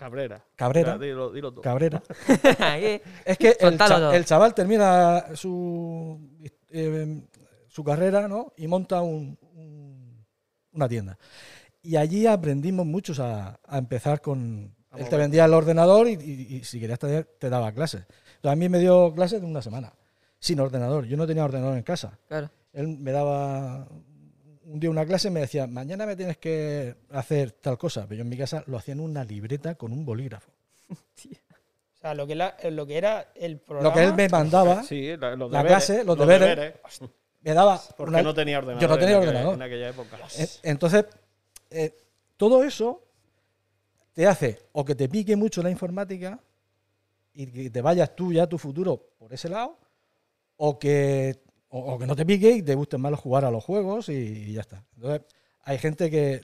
Cabrera. 0.00 0.42
Cabrera. 0.56 0.96
Dilo, 0.96 1.30
dilo 1.30 1.52
tú. 1.52 1.60
Cabrera. 1.60 2.02
Es 3.26 3.36
que 3.36 3.48
el, 3.60 3.76
cha- 3.78 4.24
chaval 4.24 4.54
termina 4.54 5.26
su, 5.34 6.18
eh, 6.70 7.22
su 7.68 7.84
carrera 7.84 8.26
¿no? 8.26 8.54
y 8.56 8.66
monta 8.66 9.02
un- 9.02 9.38
un- 9.54 10.24
una 10.72 10.88
tienda. 10.88 11.18
Y 11.82 11.96
allí 11.96 12.26
aprendimos 12.26 12.86
muchos 12.86 13.20
a, 13.20 13.60
a 13.62 13.76
empezar 13.78 14.22
con... 14.22 14.74
A 14.90 14.98
Él 14.98 15.08
te 15.10 15.16
vendía 15.18 15.44
el 15.44 15.52
ordenador 15.52 16.08
y, 16.08 16.12
y- 16.14 16.56
y 16.56 16.64
si 16.64 16.80
querías 16.80 16.98
tener, 16.98 17.24
te 17.38 17.50
daba 17.50 17.70
clases. 17.72 18.06
Entonces, 18.36 18.52
a 18.52 18.56
mí 18.56 18.70
me 18.70 18.78
dio 18.78 19.12
clases 19.14 19.42
de 19.42 19.46
una 19.46 19.60
semana, 19.60 19.92
sin 20.38 20.60
ordenador. 20.60 21.04
Yo 21.04 21.18
no 21.18 21.26
tenía 21.26 21.44
ordenador 21.44 21.76
en 21.76 21.82
casa. 21.82 22.18
claro. 22.26 22.50
Él 22.72 22.86
me 22.88 23.10
daba 23.12 23.86
un 24.72 24.80
día 24.80 24.90
una 24.90 25.04
clase 25.04 25.28
y 25.28 25.30
me 25.30 25.40
decía, 25.40 25.66
mañana 25.66 26.06
me 26.06 26.16
tienes 26.16 26.38
que 26.38 26.94
hacer 27.10 27.52
tal 27.52 27.76
cosa. 27.78 28.06
Pero 28.06 28.18
yo 28.18 28.22
en 28.22 28.28
mi 28.28 28.36
casa 28.36 28.62
lo 28.66 28.76
hacía 28.78 28.92
en 28.92 29.00
una 29.00 29.24
libreta 29.24 29.74
con 29.74 29.92
un 29.92 30.04
bolígrafo. 30.04 30.50
O 30.90 32.00
sea, 32.00 32.14
lo 32.14 32.26
que, 32.26 32.34
la- 32.34 32.56
lo 32.70 32.86
que 32.86 32.96
era 32.96 33.30
el 33.34 33.58
programa. 33.58 33.88
Lo 33.90 33.94
que 33.94 34.04
él 34.04 34.14
me 34.14 34.28
mandaba, 34.28 34.82
Sí, 34.84 35.16
la, 35.16 35.36
los 35.36 35.50
La 35.50 35.58
deberes, 35.58 35.84
clase, 35.86 36.04
los 36.04 36.18
deberes. 36.18 36.74
me 37.42 37.52
daba... 37.52 37.80
Porque 37.96 38.10
una- 38.10 38.22
no 38.22 38.32
tenía 38.34 38.58
ordenador. 38.58 38.80
Yo 38.82 38.88
no 38.88 38.98
tenía 38.98 39.16
en 39.16 39.22
ordenador. 39.22 39.54
En 39.54 39.62
aquella 39.62 39.88
época. 39.90 40.18
En- 40.38 40.48
Entonces, 40.62 41.04
eh, 41.70 41.94
todo 42.36 42.64
eso 42.64 43.02
te 44.14 44.26
hace 44.26 44.58
o 44.72 44.84
que 44.84 44.94
te 44.94 45.08
pique 45.08 45.36
mucho 45.36 45.62
la 45.62 45.70
informática 45.70 46.40
y 47.34 47.46
que 47.48 47.70
te 47.70 47.80
vayas 47.82 48.14
tú 48.16 48.32
ya 48.32 48.44
a 48.44 48.48
tu 48.48 48.56
futuro 48.58 49.08
por 49.18 49.32
ese 49.32 49.48
lado, 49.48 49.78
o 50.56 50.78
que, 50.78 51.42
o, 51.70 51.94
o 51.94 51.98
que 51.98 52.06
no 52.06 52.14
te 52.14 52.26
pique 52.26 52.50
y 52.50 52.62
te 52.62 52.74
gusten 52.74 53.00
más 53.00 53.18
jugar 53.18 53.44
a 53.44 53.50
los 53.50 53.64
juegos 53.64 54.08
y, 54.08 54.12
y 54.12 54.52
ya 54.52 54.60
está. 54.60 54.84
Entonces, 54.96 55.22
hay 55.62 55.78
gente 55.78 56.10
que 56.10 56.40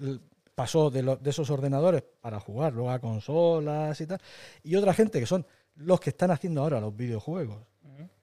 pasó 0.55 0.91
de, 0.91 1.03
lo- 1.03 1.17
de 1.17 1.31
esos 1.31 1.51
ordenadores 1.51 2.03
para 2.21 2.41
jugar 2.41 2.73
luego 2.73 2.91
a 2.91 2.99
consolas 2.99 4.01
y 4.01 4.07
tal, 4.07 4.21
y 4.63 4.75
otra 4.77 4.95
gente 4.95 5.21
que 5.21 5.27
son 5.27 5.47
los 5.75 6.01
que 6.01 6.11
están 6.11 6.31
haciendo 6.31 6.63
ahora 6.63 6.81
los 6.81 6.97
videojuegos, 6.97 7.59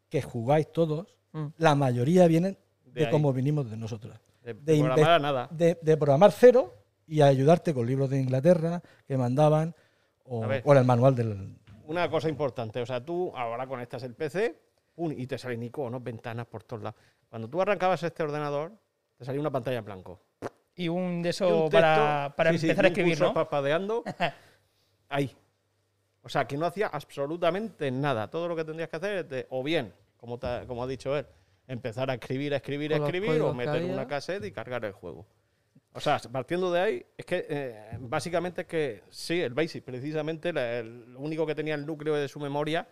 que 0.09 0.21
jugáis 0.21 0.71
todos, 0.71 1.15
Mm. 1.35 1.47
la 1.57 1.73
mayoría 1.73 2.27
vienen 2.27 2.55
De 2.85 3.09
cómo 3.09 3.33
vinimos 3.33 3.67
de 3.71 3.75
nosotros 3.75 4.15
De, 4.43 4.53
de 4.53 4.77
programar 4.77 5.09
a 5.09 5.17
nada. 5.19 5.47
de, 5.49 5.79
de 5.81 5.97
programar 5.97 6.31
cero 6.31 6.71
y 7.07 7.21
a 7.21 7.25
ayudarte 7.25 7.73
con 7.73 7.87
libros 7.87 8.07
de 8.11 8.21
Inglaterra 8.21 8.83
que 9.07 9.17
mandaban 9.17 9.73
o, 10.25 10.45
o 10.63 10.73
el 10.75 10.85
manual 10.85 11.15
del... 11.15 11.55
Una 11.87 12.07
cosa 12.07 12.29
importante, 12.29 12.79
o 12.81 12.85
sea, 12.85 13.03
tú 13.03 13.35
ahora 13.35 13.65
conectas 13.65 14.03
el 14.03 14.13
PC 14.13 14.59
pum, 14.93 15.11
y 15.15 15.27
te 15.27 15.37
salen 15.37 15.63
iconos, 15.63 16.03
ventanas 16.03 16.45
por 16.47 16.63
todos 16.63 16.83
lados. 16.83 16.99
Cuando 17.29 17.49
tú 17.49 17.61
arrancabas 17.61 18.01
este 18.03 18.23
ordenador, 18.23 18.71
te 19.17 19.25
salía 19.25 19.41
una 19.41 19.51
pantalla 19.51 19.79
en 19.79 19.85
blanco. 19.85 20.19
Y 20.75 20.87
un 20.89 21.21
de 21.21 21.29
eso 21.29 21.65
un 21.65 21.69
para, 21.69 22.23
texto, 22.25 22.35
para 22.37 22.51
sí, 22.51 22.57
sí, 22.59 22.65
empezar 22.67 22.85
y 22.85 22.87
a 22.87 22.89
un 22.89 22.91
escribir, 22.93 23.19
¿no? 23.21 23.33
parpadeando 23.33 24.03
ahí. 25.09 25.35
O 26.23 26.29
sea, 26.29 26.45
que 26.45 26.57
no 26.57 26.65
hacía 26.65 26.87
absolutamente 26.87 27.91
nada. 27.91 28.29
Todo 28.29 28.47
lo 28.47 28.55
que 28.55 28.63
tendrías 28.63 28.89
que 28.89 28.95
hacer 28.95 29.17
es, 29.17 29.29
de- 29.29 29.47
o 29.49 29.61
bien, 29.63 29.93
como, 30.17 30.39
te- 30.39 30.65
como 30.67 30.83
ha 30.83 30.87
dicho 30.87 31.17
él, 31.17 31.25
empezar 31.67 32.09
a 32.09 32.13
escribir, 32.15 32.53
a 32.53 32.57
escribir, 32.57 32.93
a 32.93 32.97
escribir, 32.97 33.41
o 33.41 33.53
meter 33.53 33.83
una 33.83 34.07
cassette 34.07 34.45
y 34.45 34.51
cargar 34.51 34.85
el 34.85 34.93
juego. 34.93 35.25
O 35.95 35.99
sea, 35.99 36.17
partiendo 36.31 36.71
de 36.71 36.79
ahí, 36.79 37.05
es 37.17 37.25
que 37.25 37.45
eh, 37.47 37.97
básicamente 37.99 38.61
es 38.61 38.67
que 38.67 39.03
sí, 39.09 39.41
el 39.41 39.53
BASIC, 39.53 39.83
precisamente, 39.83 40.51
la- 40.53 40.79
el- 40.79 41.13
lo 41.13 41.19
único 41.19 41.45
que 41.45 41.53
tenía 41.55 41.75
el 41.75 41.85
núcleo 41.85 42.15
de 42.15 42.27
su 42.27 42.39
memoria 42.39 42.87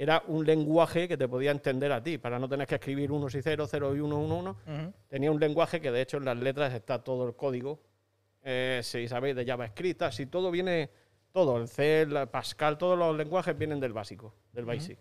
era 0.00 0.22
un 0.28 0.46
lenguaje 0.46 1.08
que 1.08 1.16
te 1.16 1.26
podía 1.28 1.50
entender 1.50 1.90
a 1.92 2.00
ti, 2.02 2.16
para 2.18 2.38
no 2.38 2.48
tener 2.48 2.66
que 2.68 2.76
escribir 2.76 3.10
unos 3.10 3.34
y 3.34 3.42
ceros, 3.42 3.68
cero 3.70 3.94
y 3.96 4.00
uno, 4.00 4.18
uno, 4.18 4.36
uno. 4.38 4.50
Ujú. 4.66 4.92
Tenía 5.08 5.30
un 5.32 5.40
lenguaje 5.40 5.80
que 5.80 5.90
de 5.90 6.00
hecho 6.00 6.16
en 6.18 6.24
las 6.24 6.36
letras 6.38 6.72
está 6.72 7.02
todo 7.02 7.26
el 7.26 7.34
código, 7.34 7.80
eh, 8.42 8.80
si 8.84 9.08
sabéis, 9.08 9.34
de 9.34 9.44
JavaScript, 9.44 10.02
si 10.12 10.26
todo 10.26 10.50
viene, 10.52 10.88
todo, 11.32 11.56
el 11.58 11.66
C, 11.68 12.02
el 12.02 12.28
Pascal, 12.28 12.78
todos 12.78 12.96
los 12.96 13.16
lenguajes 13.16 13.58
vienen 13.58 13.80
del 13.80 13.92
básico, 13.92 14.34
del 14.52 14.64
BASIC. 14.64 14.98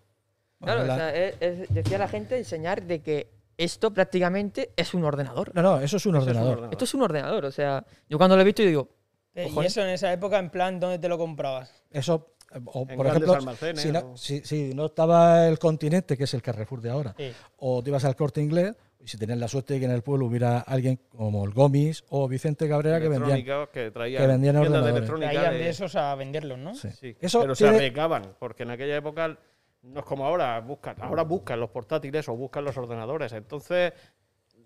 Claro, 0.60 0.84
la- 0.86 0.94
o 0.94 0.98
sea, 0.98 1.16
es- 1.16 1.36
es- 1.40 1.74
decía 1.74 2.00
la 2.00 2.08
gente 2.08 2.36
enseñar 2.36 2.82
de 2.82 3.02
que 3.04 3.30
esto 3.56 3.92
prácticamente 3.94 4.72
es 4.76 4.96
un 4.96 5.04
ordenador. 5.04 5.52
No, 5.54 5.62
no, 5.62 5.80
eso 5.80 5.98
es 5.98 6.06
un 6.08 6.16
es 6.16 6.24
ordenador. 6.24 6.50
ordenador. 6.54 6.74
Esto 6.74 6.86
es 6.86 6.94
un 6.96 7.02
ordenador, 7.04 7.46
o 7.46 7.52
sea, 7.52 7.86
yo 8.10 8.18
cuando 8.18 8.36
lo 8.36 8.42
he 8.42 8.46
visto 8.46 8.64
yo 8.64 8.68
digo, 8.70 8.90
Eh, 9.36 9.52
y 9.56 9.66
eso 9.66 9.82
en 9.84 9.90
esa 9.90 10.12
época, 10.12 10.40
en 10.40 10.50
plan, 10.50 10.80
¿dónde 10.80 10.98
te 10.98 11.08
lo 11.08 11.18
comprabas? 11.20 11.84
Eso, 11.92 12.34
o, 12.66 12.86
En 12.90 12.96
por 12.98 13.08
ejemplo, 13.08 13.34
almacenes, 13.34 13.82
si 13.82 13.92
no, 13.92 14.00
o- 14.14 14.18
si- 14.18 14.42
si 14.44 14.74
no 14.74 14.86
estaba 14.88 15.48
el 15.48 15.60
continente, 15.60 16.18
que 16.18 16.24
es 16.26 16.34
el 16.34 16.42
Carrefour 16.42 16.82
de 16.82 16.90
ahora, 16.90 17.14
Sí. 17.18 17.32
o 17.58 17.84
te 17.84 17.90
ibas 17.90 18.06
al 18.06 18.16
corte 18.16 18.42
inglés, 18.42 18.76
y 19.00 19.08
si 19.08 19.18
tenías 19.18 19.38
la 19.38 19.48
suerte 19.48 19.76
de 19.76 19.80
que 19.80 19.86
en 19.86 19.92
el 19.92 20.02
pueblo 20.02 20.26
hubiera 20.26 20.60
alguien 20.60 21.00
como 21.10 21.46
el 21.46 21.52
Gomis 21.52 22.04
o 22.10 22.28
Vicente 22.28 22.68
Cabrera 22.68 23.00
que 23.00 23.10
vendían. 23.10 23.44
Que 23.72 23.92
traían 23.92 24.22
que 24.22 24.28
vendían 24.28 24.56
de 24.56 24.62
ordenadores. 24.62 25.10
Traían 25.10 25.52
de- 25.54 25.58
de 25.60 25.70
esos 25.70 25.96
a 25.96 26.16
venderlos, 26.16 26.58
¿no? 26.58 26.74
Sí. 26.76 26.90
Sí, 26.92 27.16
Eso 27.22 27.42
pero 27.42 27.54
tiene- 27.56 27.72
se 27.74 27.78
arriesgaban, 27.78 28.36
porque 28.40 28.64
en 28.64 28.72
aquella 28.72 28.96
época 28.98 29.38
no 29.84 30.00
es 30.00 30.06
como 30.06 30.26
ahora, 30.26 30.60
buscan, 30.60 30.96
ahora 31.02 31.24
buscan 31.24 31.60
los 31.60 31.70
portátiles 31.70 32.28
o 32.28 32.36
buscan 32.36 32.66
los 32.66 32.76
ordenadores. 32.78 33.32
Entonces 33.34 33.94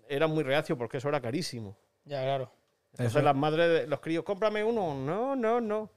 era 0.08 0.26
muy 0.26 0.42
reacio 0.42 0.76
porque 0.76 0.96
eso 0.96 1.08
era 1.08 1.20
carísimo. 1.20 1.76
Ya, 2.04 2.22
claro. 2.22 2.50
Entonces 2.92 3.14
Eso- 3.16 3.22
las 3.22 3.36
madres 3.36 3.70
de 3.82 3.86
los 3.86 4.00
críos, 4.00 4.24
cómprame 4.24 4.64
uno. 4.64 4.94
No, 4.94 5.36
no, 5.36 5.60
no. 5.60 5.90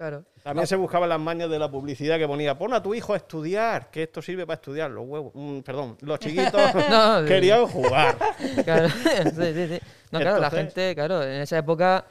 Claro. 0.00 0.24
También 0.42 0.66
se 0.66 0.76
buscaban 0.76 1.10
las 1.10 1.20
mañas 1.20 1.50
de 1.50 1.58
la 1.58 1.70
publicidad 1.70 2.16
que 2.18 2.26
ponía, 2.26 2.56
pon 2.56 2.72
a 2.72 2.82
tu 2.82 2.94
hijo 2.94 3.12
a 3.12 3.18
estudiar, 3.18 3.90
que 3.90 4.04
esto 4.04 4.22
sirve 4.22 4.46
para 4.46 4.54
estudiar. 4.54 4.90
Los 4.90 5.04
huevos, 5.06 5.32
mm, 5.34 5.60
perdón, 5.60 5.98
los 6.00 6.18
chiquitos 6.20 6.74
No, 6.90 7.22
querían 7.26 7.66
jugar. 7.66 8.16
Claro, 8.64 8.88
sí, 9.34 9.52
sí, 9.54 9.66
sí. 9.68 9.78
No, 10.10 10.18
claro, 10.20 10.38
la 10.40 10.50
gente, 10.50 10.94
claro, 10.94 11.22
en 11.22 11.42
esa 11.42 11.58
época, 11.58 12.06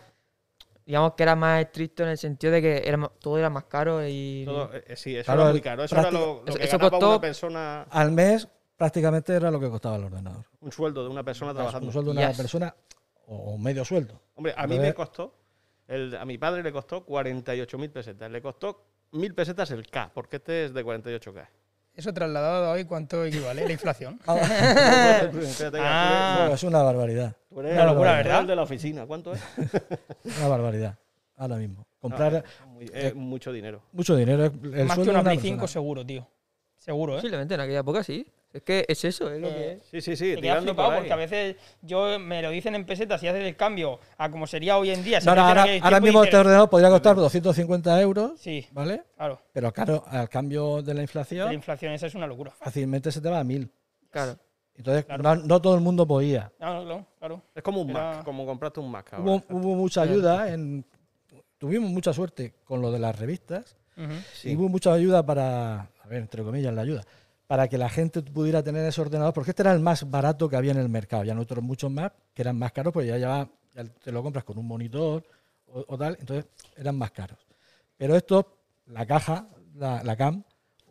digamos 0.86 1.13
que 1.15 1.24
era 1.24 1.36
más 1.36 1.62
estricto 1.62 2.03
en 2.03 2.10
el 2.10 2.17
sentido 2.19 2.53
de 2.53 2.62
que 2.62 2.81
era, 2.86 3.10
todo 3.19 3.38
era 3.39 3.50
más 3.50 3.63
caro 3.65 4.05
y... 4.08 4.43
Todo, 4.46 4.69
eh, 4.74 4.96
sí, 4.96 5.15
eso 5.15 5.25
Claro, 5.25 5.41
era 5.41 5.51
muy 5.51 5.62
caro. 5.62 5.84
Eso 5.84 6.00
era 6.00 6.12
lo, 6.12 6.43
que 6.46 6.63
eso 6.63 6.77
costó- 6.79 7.10
una 7.10 7.22
persona, 7.22 7.81
Al 7.89 8.12
mes 8.12 8.48
prácticamente 8.77 9.34
era 9.34 9.50
lo 9.50 9.60
que 9.60 9.69
costaba 9.69 9.96
el 9.98 10.03
ordenador. 10.03 10.46
un 10.62 10.72
sueldo 10.72 11.03
de 11.03 11.10
una 11.10 11.24
persona 11.24 11.51
Un 11.51 11.58
trabajando. 11.58 11.91
sueldo 11.91 12.12
de 12.13 12.17
una 12.19 12.27
Yes. 12.29 12.38
persona 12.38 12.75
o 13.25 13.51
un 13.55 13.63
medio 13.63 13.84
sueldo. 13.84 14.22
Hombre, 14.36 14.53
a 14.55 14.65
mí 14.67 14.77
me 14.79 14.93
costó, 14.93 15.34
el- 15.89 16.15
a 16.15 16.24
mi 16.25 16.38
padre 16.38 16.63
le 16.63 16.72
costó 16.72 17.05
48.000 17.05 17.91
pesetas. 17.91 18.31
Le 18.31 18.41
costó 18.41 18.86
1.000 19.12 19.34
pesetas 19.36 19.69
el 19.72 19.86
K, 19.88 20.12
porque 20.13 20.38
este 20.38 20.65
es 20.65 20.74
de 20.74 20.84
48K. 20.86 21.48
Eso 21.93 22.13
trasladado 22.13 22.67
a 22.67 22.72
hoy, 22.72 22.86
¿cuánto 22.86 23.25
equivale? 23.25 23.65
La 23.65 23.72
inflación. 23.74 24.19
Ah. 24.25 25.27
Bueno, 26.39 26.53
es 26.55 26.63
una 26.63 26.81
barbaridad. 26.81 27.36
tú 27.50 27.60
eres 27.60 27.74
Una 27.74 27.86
locura, 27.86 28.19
el 28.19 28.24
¿verdad? 28.27 28.43
de 28.46 28.55
la 28.55 28.62
oficina. 28.63 29.05
¿Cuánto 29.05 29.34
es? 29.34 29.41
Una 30.39 30.48
barbaridad. 30.48 30.98
Ahora 31.36 31.58
mismo. 31.58 31.86
Comprar 32.00 32.43
Muy- 32.67 32.89
es 32.93 33.13
mucho 33.15 33.51
dinero. 33.51 33.81
mucho 33.91 34.15
dinero. 34.15 34.46
es 34.46 34.51
El 34.53 34.86
Más 34.86 34.98
que 34.98 35.10
una 35.10 35.22
Play 35.24 35.38
persona. 35.38 35.55
5 35.55 35.67
seguro, 35.67 36.05
tío. 36.05 36.25
Seguro, 36.77 37.13
¿eh? 37.13 37.17
Posiblemente 37.17 37.55
en 37.55 37.60
aquella 37.62 37.79
época 37.79 38.03
sí. 38.03 38.25
Es 38.51 38.63
que 38.63 38.84
es 38.88 39.06
eso, 39.06 39.32
es 39.32 39.39
lo 39.39 39.48
Eh, 39.48 39.53
que 39.53 39.72
es. 39.74 39.84
Sí, 39.84 40.01
sí, 40.01 40.15
sí, 40.15 40.24
Te 40.36 40.41
quedas 40.41 40.41
tirando 40.41 40.63
flipado 40.72 40.88
por 40.89 40.94
ahí. 40.96 41.00
porque 41.01 41.13
a 41.13 41.15
veces 41.18 41.56
yo 41.84 42.18
me 42.20 42.41
lo 42.41 42.50
dicen 42.50 42.74
en 42.74 42.84
pesetas 42.86 43.22
y 43.22 43.27
haces 43.27 43.44
el 43.46 43.56
cambio 43.56 44.00
a 44.18 44.32
como 44.32 44.48
sería 44.48 44.77
hoy 44.77 44.89
en 44.89 45.03
día. 45.03 45.20
No, 45.24 45.36
no, 45.36 45.41
ahora, 45.46 45.65
ahora 45.82 46.00
mismo 46.00 46.24
este 46.24 46.36
ordenador 46.38 46.68
podría 46.70 46.89
costar 46.89 47.15
250 47.15 48.01
euros, 48.01 48.39
Sí, 48.39 48.65
¿vale? 48.72 49.03
claro. 49.15 49.39
Pero 49.53 49.72
claro, 49.72 50.03
al 50.08 50.27
cambio 50.29 50.82
de 50.82 50.94
la 50.94 51.00
La 51.00 51.01
inflación, 51.03 51.53
inflación 51.53 51.94
esa 51.94 52.08
es 52.08 52.15
una 52.15 52.25
locura. 52.25 52.51
fácilmente 52.51 53.12
se 53.12 53.22
te 53.22 53.29
va 53.29 53.39
a 53.39 53.44
1000. 53.44 53.70
Claro. 54.10 54.36
Entonces, 54.74 55.06
Claro. 55.06 55.22
no, 55.22 55.36
no 55.36 55.62
todo 55.62 55.75
el 55.75 55.82
mundo 55.82 56.08
podía. 56.08 56.51
No, 56.60 56.74
no, 56.74 56.86
no, 56.86 57.06
claro. 57.20 57.41
Es 57.53 57.62
como 57.62 57.82
un 57.82 57.91
Era- 57.91 58.15
Mac, 58.15 58.24
como 58.24 58.46
compraste 58.48 58.79
un 58.79 58.89
Mac 58.89 59.13
ahora. 59.13 59.24
Hubo, 59.25 59.44
hubo 59.50 59.75
mucha 59.75 60.01
ayuda, 60.01 60.51
en, 60.51 60.84
tuvimos 61.60 61.91
mucha 61.91 62.13
suerte 62.13 62.56
con 62.63 62.82
lo 62.82 62.91
de 62.91 62.98
las 62.98 63.20
revistas 63.20 63.75
Ujú. 63.98 64.13
y 64.46 64.56
hubo 64.56 64.70
mucha 64.70 64.94
ayuda 64.94 65.24
para, 65.24 65.82
a 65.82 66.08
ver, 66.08 66.20
entre 66.22 66.44
comillas, 66.44 66.74
la 66.74 66.82
ayuda, 66.82 67.03
para 67.50 67.68
que 67.68 67.79
la 67.79 67.89
gente 67.89 68.22
pudiera 68.22 68.62
tener 68.62 68.86
ese 68.86 69.01
ordenador, 69.01 69.34
porque 69.34 69.50
este 69.50 69.63
era 69.63 69.72
el 69.72 69.79
más 69.79 70.08
barato 70.08 70.48
que 70.48 70.56
había 70.56 70.70
en 70.72 70.77
el 70.77 70.88
mercado. 70.88 71.24
Ya 71.24 71.34
no 71.34 71.41
otros 71.41 71.63
muchos 71.63 71.89
más 71.89 72.12
que 72.36 72.44
eran 72.44 72.60
más 72.60 72.72
caros, 72.72 72.94
pues 72.94 73.08
ya, 73.08 73.18
ya, 73.18 73.50
ya 73.74 73.86
te 73.86 74.12
lo 74.12 74.22
compras 74.22 74.44
con 74.46 74.60
un 74.60 74.68
monitor 74.68 75.24
o, 75.65 75.84
o 75.88 75.98
tal, 75.98 76.15
entonces 76.20 76.46
eran 76.77 76.96
más 76.96 77.10
caros. 77.10 77.39
Pero 77.98 78.15
esto, 78.15 78.56
la 78.86 79.03
caja, 79.08 79.48
la, 79.74 80.03
la 80.03 80.15
CAM, 80.15 80.44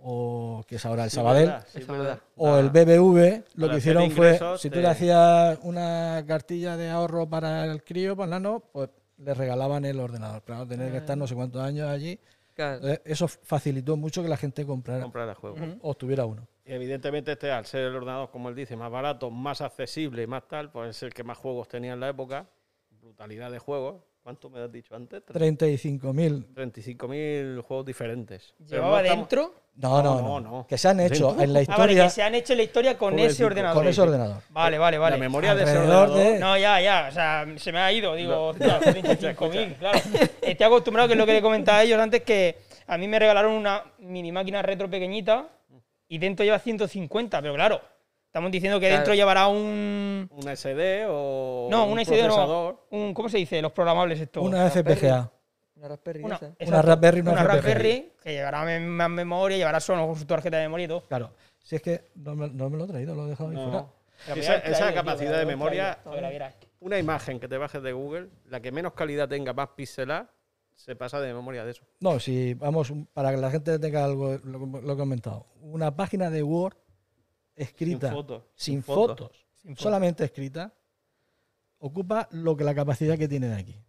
o 0.02 0.64
que 0.66 0.74
es 0.76 0.84
ahora 0.84 1.04
el 1.04 1.10
Sí, 1.10 1.14
Sabadell, 1.16 1.46
verdad, 1.46 1.66
sí, 1.72 1.78
Esa 1.78 1.92
verdad. 1.92 2.04
verdad. 2.06 2.22
o 2.36 2.48
Ah, 2.54 2.58
el 2.58 2.70
BBV, 2.70 3.44
lo 3.54 3.66
para 3.66 3.72
que 3.74 3.78
hicieron 3.78 4.10
fue, 4.10 4.40
si 4.58 4.68
tú 4.68 4.74
te- 4.74 4.82
le 4.82 4.88
hacías 4.88 5.58
una 5.62 6.24
cartilla 6.26 6.76
de 6.76 6.90
ahorro 6.90 7.30
para 7.30 7.66
el 7.66 7.84
crío, 7.84 8.16
pues 8.16 8.28
nano, 8.28 8.64
pues 8.72 8.90
le 9.18 9.32
regalaban 9.32 9.84
el 9.84 10.00
ordenador. 10.00 10.42
Claro, 10.42 10.66
tener 10.66 10.90
que 10.90 10.98
estar 10.98 11.16
no 11.16 11.28
sé 11.28 11.36
cuántos 11.36 11.62
años 11.62 11.88
allí. 11.88 12.18
Claro. 12.58 12.74
Entonces, 12.74 13.00
eso 13.04 13.28
facilitó 13.28 13.96
mucho 13.96 14.20
que 14.20 14.28
la 14.28 14.36
gente 14.36 14.66
comprara 14.66 15.00
Comprar 15.00 15.28
el 15.28 15.36
juego. 15.36 15.54
Ujú. 15.54 15.78
o 15.80 15.94
tuviera 15.94 16.26
uno. 16.26 16.44
Y 16.64 16.72
evidentemente 16.72 17.30
este, 17.30 17.52
al 17.52 17.64
ser 17.66 17.82
el 17.84 17.94
ordenador, 17.94 18.32
como 18.32 18.48
él 18.48 18.56
dice, 18.56 18.74
más 18.74 18.90
barato, 18.90 19.30
más 19.30 19.60
accesible 19.60 20.24
y 20.24 20.26
más 20.26 20.48
tal, 20.48 20.72
pues 20.72 20.96
es 20.96 21.02
el 21.04 21.14
que 21.14 21.22
más 21.22 21.38
juegos 21.38 21.68
tenía 21.68 21.92
en 21.92 22.00
la 22.00 22.08
época. 22.08 22.48
Brutalidad 23.00 23.52
de 23.52 23.60
juegos. 23.60 24.02
¿Cuánto 24.24 24.50
me 24.50 24.58
has 24.58 24.72
dicho 24.72 24.96
antes? 24.96 25.24
35.000. 25.24 26.52
35.000 26.52 27.62
juegos 27.62 27.86
diferentes. 27.86 28.54
¿Llevaba 28.58 29.02
no 29.02 29.08
dentro? 29.08 29.54
No, 29.80 30.02
No, 30.02 30.20
no, 30.20 30.20
no, 30.22 30.40
no. 30.40 30.66
Que 30.66 30.76
se 30.76 30.88
han 30.88 31.00
hecho 31.00 31.36
en 31.40 31.52
la 31.52 31.60
Ah, 31.60 31.64
vale, 31.76 31.92
historia 31.92 32.04
que 32.04 32.10
se 32.10 32.22
han 32.22 32.34
hecho 32.34 32.54
la 32.54 32.62
historia 32.62 32.98
con 32.98 33.18
ese 33.18 33.44
ordenador. 33.44 33.76
con 33.82 33.88
ese 33.88 34.00
ordenador. 34.00 34.42
Vale, 34.50 34.76
vale, 34.78 34.98
vale. 34.98 35.16
La 35.16 35.20
memoria 35.20 35.54
de 35.54 35.62
ese 35.64 35.78
ordenador. 35.78 36.14
de- 36.14 36.38
No, 36.38 36.56
ya, 36.58 36.80
ya. 36.80 37.06
O 37.08 37.12
sea, 37.12 37.46
se 37.56 37.72
me 37.72 37.78
ha 37.78 37.92
ido. 37.92 38.14
Digo, 38.14 38.48
hostia, 38.48 38.80
35.000, 38.80 39.76
claro. 39.78 39.98
Estoy 40.42 40.66
acostumbrado, 40.66 41.08
que 41.08 41.14
es 41.14 41.18
lo 41.18 41.26
que 41.26 41.32
le 41.34 41.42
comentaba 41.42 41.78
a 41.78 41.82
ellos 41.84 41.98
antes, 42.00 42.22
que 42.22 42.58
a 42.86 42.98
mí 42.98 43.06
me 43.08 43.18
regalaron 43.18 43.52
una 43.52 43.84
mini 43.98 44.32
máquina 44.32 44.62
retro 44.62 44.90
pequeñita 44.90 45.46
y 46.08 46.18
dentro 46.18 46.44
lleva 46.44 46.58
150, 46.58 47.40
pero 47.42 47.54
claro, 47.54 47.80
estamos 48.26 48.50
diciendo 48.50 48.80
que 48.80 48.86
Claro. 48.86 48.96
dentro 49.00 49.14
llevará 49.14 49.46
un. 49.46 50.28
Un 50.32 50.48
SD 50.56 51.04
o 51.08 51.68
No, 51.70 51.84
un 51.84 51.92
un 51.92 51.98
SD 52.00 52.16
no. 52.22 52.24
procesador. 52.24 52.86
Un, 52.90 53.14
¿Cómo 53.14 53.28
se 53.28 53.36
dice? 53.38 53.60
Los 53.62 53.72
programables 53.72 54.18
estos. 54.20 54.42
Una 54.42 54.66
FPGA. 54.70 55.30
Una 55.78 55.88
Raspberry 55.88 56.22
Una, 56.24 56.34
esa. 56.36 56.46
exacto, 56.58 56.82
Raspberry, 56.82 57.20
una 57.20 57.32
una 57.32 57.40
FPGA. 57.42 57.54
Raspberry, 57.54 58.12
que 58.22 58.32
llevará 58.32 58.78
más 58.80 59.10
memoria, 59.10 59.56
llevará 59.56 59.80
solo 59.80 60.14
su 60.16 60.24
tarjeta 60.26 60.56
de 60.56 60.64
memoria 60.64 60.84
y 60.84 60.88
todo. 60.88 61.02
Claro. 61.02 61.30
Si 61.62 61.76
es 61.76 61.82
que 61.82 62.10
no 62.16 62.34
me, 62.34 62.48
no 62.48 62.68
me 62.70 62.78
lo 62.78 62.84
he 62.84 62.88
traído, 62.88 63.14
lo 63.14 63.26
he 63.26 63.30
dejado 63.30 63.50
ahí 63.50 63.56
No. 63.56 63.62
fuera. 63.70 63.86
Pero 64.26 64.40
Esa- 64.40 64.60
traído, 64.62 64.94
capacidad 64.94 65.38
de 65.38 65.46
memoria- 65.46 65.98
traído. 66.02 66.46
Una 66.80 66.98
imagen 66.98 67.38
que 67.38 67.46
te 67.48 67.56
bajes 67.58 67.82
de 67.82 67.92
Google, 67.92 68.28
la 68.46 68.60
que 68.60 68.72
menos 68.72 68.92
calidad 68.94 69.28
tenga, 69.28 69.52
más 69.52 69.68
pixelada, 69.76 70.30
se 70.74 70.96
pasa 70.96 71.20
de 71.20 71.32
memoria 71.34 71.64
de 71.64 71.72
eso. 71.72 71.82
No, 72.00 72.18
si 72.18 72.54
vamos, 72.54 72.92
para 73.12 73.30
que 73.30 73.36
la 73.36 73.50
gente 73.50 73.78
tenga 73.78 74.04
algo, 74.04 74.36
lo, 74.44 74.58
lo 74.58 74.80
que 74.86 74.92
he 74.92 74.96
comentado. 74.96 75.46
Una 75.60 75.94
página 75.94 76.30
de 76.30 76.42
Word 76.42 76.76
escrita 77.54 78.08
Sin 78.08 78.16
fotos. 78.16 78.42
sin 78.54 78.82
fotos, 78.82 79.46
Sin 79.54 79.70
fotos. 79.72 79.82
solamente 79.82 80.24
escrita, 80.24 80.72
ocupa 81.78 82.28
lo 82.32 82.56
que 82.56 82.64
la 82.64 82.74
capacidad 82.74 83.16
que 83.18 83.28
tiene 83.28 83.48
de 83.48 83.54
aquí. 83.56 83.80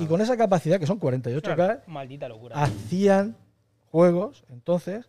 Y 0.00 0.06
con 0.06 0.20
esa 0.20 0.36
capacidad, 0.36 0.78
que 0.80 0.86
son 0.86 0.98
48K, 0.98 1.54
Claro, 1.54 1.80
Maldita 1.86 2.28
locura. 2.28 2.60
hacían 2.62 3.36
juegos, 3.90 4.44
entonces, 4.50 5.06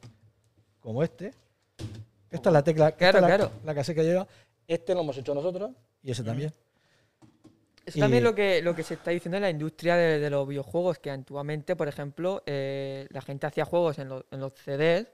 como 0.79 1.03
este. 1.03 1.33
Esta 2.29 2.49
es 2.49 2.53
la 2.53 2.63
tecla, 2.63 2.89
esta 2.89 2.97
Claro, 2.97 3.21
la, 3.21 3.27
claro. 3.27 3.51
la 3.63 3.75
cassette 3.75 3.95
que 3.97 4.03
lleva. 4.03 4.27
Este 4.67 4.93
lo 4.93 5.01
hemos 5.01 5.17
hecho 5.17 5.33
nosotros 5.33 5.71
y 6.03 6.11
ese 6.11 6.23
también. 6.23 6.51
Eso 7.85 7.99
también 7.99 8.23
lo 8.23 8.33
que, 8.33 8.61
lo 8.61 8.73
que 8.75 8.83
se 8.83 8.93
está 8.93 9.11
diciendo 9.11 9.37
en 9.37 9.43
la 9.43 9.49
industria 9.49 9.95
de, 9.97 10.17
de 10.19 10.29
los 10.29 10.47
videojuegos, 10.47 10.99
que 10.99 11.11
antiguamente, 11.11 11.75
por 11.75 11.87
ejemplo, 11.89 12.41
eh, 12.45 13.07
la 13.09 13.21
gente 13.21 13.45
hacía 13.45 13.65
juegos 13.65 13.99
en, 13.99 14.07
los- 14.09 14.23
en 14.31 14.39
los 14.39 14.53
CDs 14.53 15.07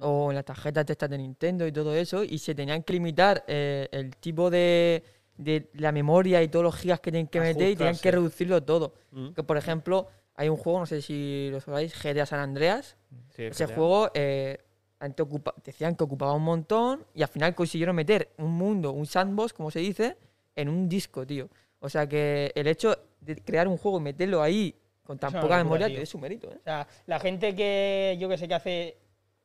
o 0.00 0.30
en 0.30 0.34
las 0.34 0.44
tarjetas 0.44 0.84
de 0.84 0.92
estas 0.92 1.08
de 1.08 1.16
Nintendo 1.16 1.66
y 1.66 1.72
todo 1.72 1.94
eso, 1.94 2.22
y 2.22 2.38
se 2.38 2.54
tenían 2.54 2.82
que 2.82 2.92
limitar 2.92 3.44
eh, 3.46 3.88
el 3.92 4.14
tipo 4.16 4.50
de, 4.50 5.02
de 5.36 5.68
la 5.74 5.92
memoria 5.92 6.42
y 6.42 6.48
todos 6.48 6.64
los 6.64 6.76
gigas 6.76 7.00
que 7.00 7.10
tienen 7.10 7.28
que 7.28 7.40
meter 7.40 7.54
y 7.70 7.76
tenían 7.76 7.78
que 7.78 8.08
Ajustarse. 8.08 8.10
reducirlo 8.12 8.62
todo. 8.62 8.94
Mm. 9.10 9.30
Que, 9.32 9.42
por 9.42 9.56
ejemplo, 9.56 10.06
hay 10.34 10.48
un 10.48 10.56
juego, 10.56 10.80
no 10.80 10.86
sé 10.86 11.02
si 11.02 11.48
lo 11.50 11.60
sabéis, 11.60 11.94
GTA 12.02 12.26
San 12.26 12.40
Andreas. 12.40 12.96
Sí, 13.34 13.44
Ese 13.44 13.64
GTA. 13.66 13.74
juego 13.74 14.10
eh, 14.14 14.58
antes 14.98 15.26
ocupa- 15.26 15.54
decían 15.64 15.94
que 15.94 16.04
ocupaba 16.04 16.32
un 16.32 16.42
montón 16.42 17.04
y 17.14 17.22
al 17.22 17.28
final 17.28 17.54
consiguieron 17.54 17.94
meter 17.96 18.30
un 18.38 18.52
mundo, 18.52 18.92
un 18.92 19.06
sandbox, 19.06 19.52
como 19.52 19.70
se 19.70 19.80
dice, 19.80 20.16
en 20.54 20.68
un 20.68 20.88
disco, 20.88 21.26
tío. 21.26 21.48
O 21.80 21.88
sea 21.90 22.08
que 22.08 22.50
el 22.54 22.66
hecho 22.66 22.96
de 23.20 23.36
crear 23.36 23.68
un 23.68 23.76
juego 23.76 23.98
y 23.98 24.02
meterlo 24.02 24.40
ahí 24.42 24.74
con 25.02 25.18
tan 25.18 25.28
Es 25.28 25.34
una 25.34 25.42
poca 25.42 25.56
memoria 25.58 25.86
tío. 25.86 25.94
tiene 25.96 26.06
su 26.06 26.18
mérito, 26.18 26.50
¿eh? 26.50 26.56
O 26.58 26.62
sea, 26.64 26.86
la 27.06 27.20
gente 27.20 27.54
que 27.54 28.16
yo 28.18 28.28
que 28.28 28.38
sé 28.38 28.48
que 28.48 28.54
hace 28.54 28.98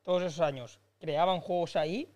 todos 0.04 0.24
esos 0.24 0.40
años 0.40 0.80
creaban 1.00 1.42
juegos 1.42 1.76
ahí, 1.76 2.10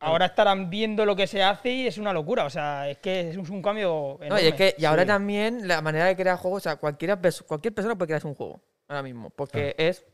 ahora 0.00 0.26
estarán 0.26 0.70
viendo 0.70 1.04
lo 1.04 1.16
que 1.16 1.26
se 1.26 1.42
hace 1.42 1.70
y 1.70 1.86
es 1.86 1.98
una 1.98 2.12
locura. 2.12 2.44
O 2.44 2.50
sea, 2.50 2.88
es 2.88 2.98
que 2.98 3.30
es 3.30 3.36
un, 3.36 3.62
cambio 3.62 4.16
enorme. 4.20 4.28
No, 4.28 4.40
y 4.40 4.46
es 4.46 4.54
que 4.54 4.74
y 4.78 4.84
ahora 4.84 5.02
Sí. 5.02 5.08
también 5.08 5.66
la 5.66 5.80
manera 5.80 6.06
de 6.06 6.16
crear 6.16 6.36
juegos, 6.38 6.58
o 6.58 6.64
sea, 6.64 6.76
cualquiera, 6.76 7.18
cualquier 7.46 7.74
persona 7.74 7.96
puede 7.96 8.08
crearse 8.08 8.26
un 8.28 8.34
juego 8.34 8.60
ahora 8.88 9.02
mismo, 9.02 9.30
porque 9.30 9.74
es, 9.76 10.04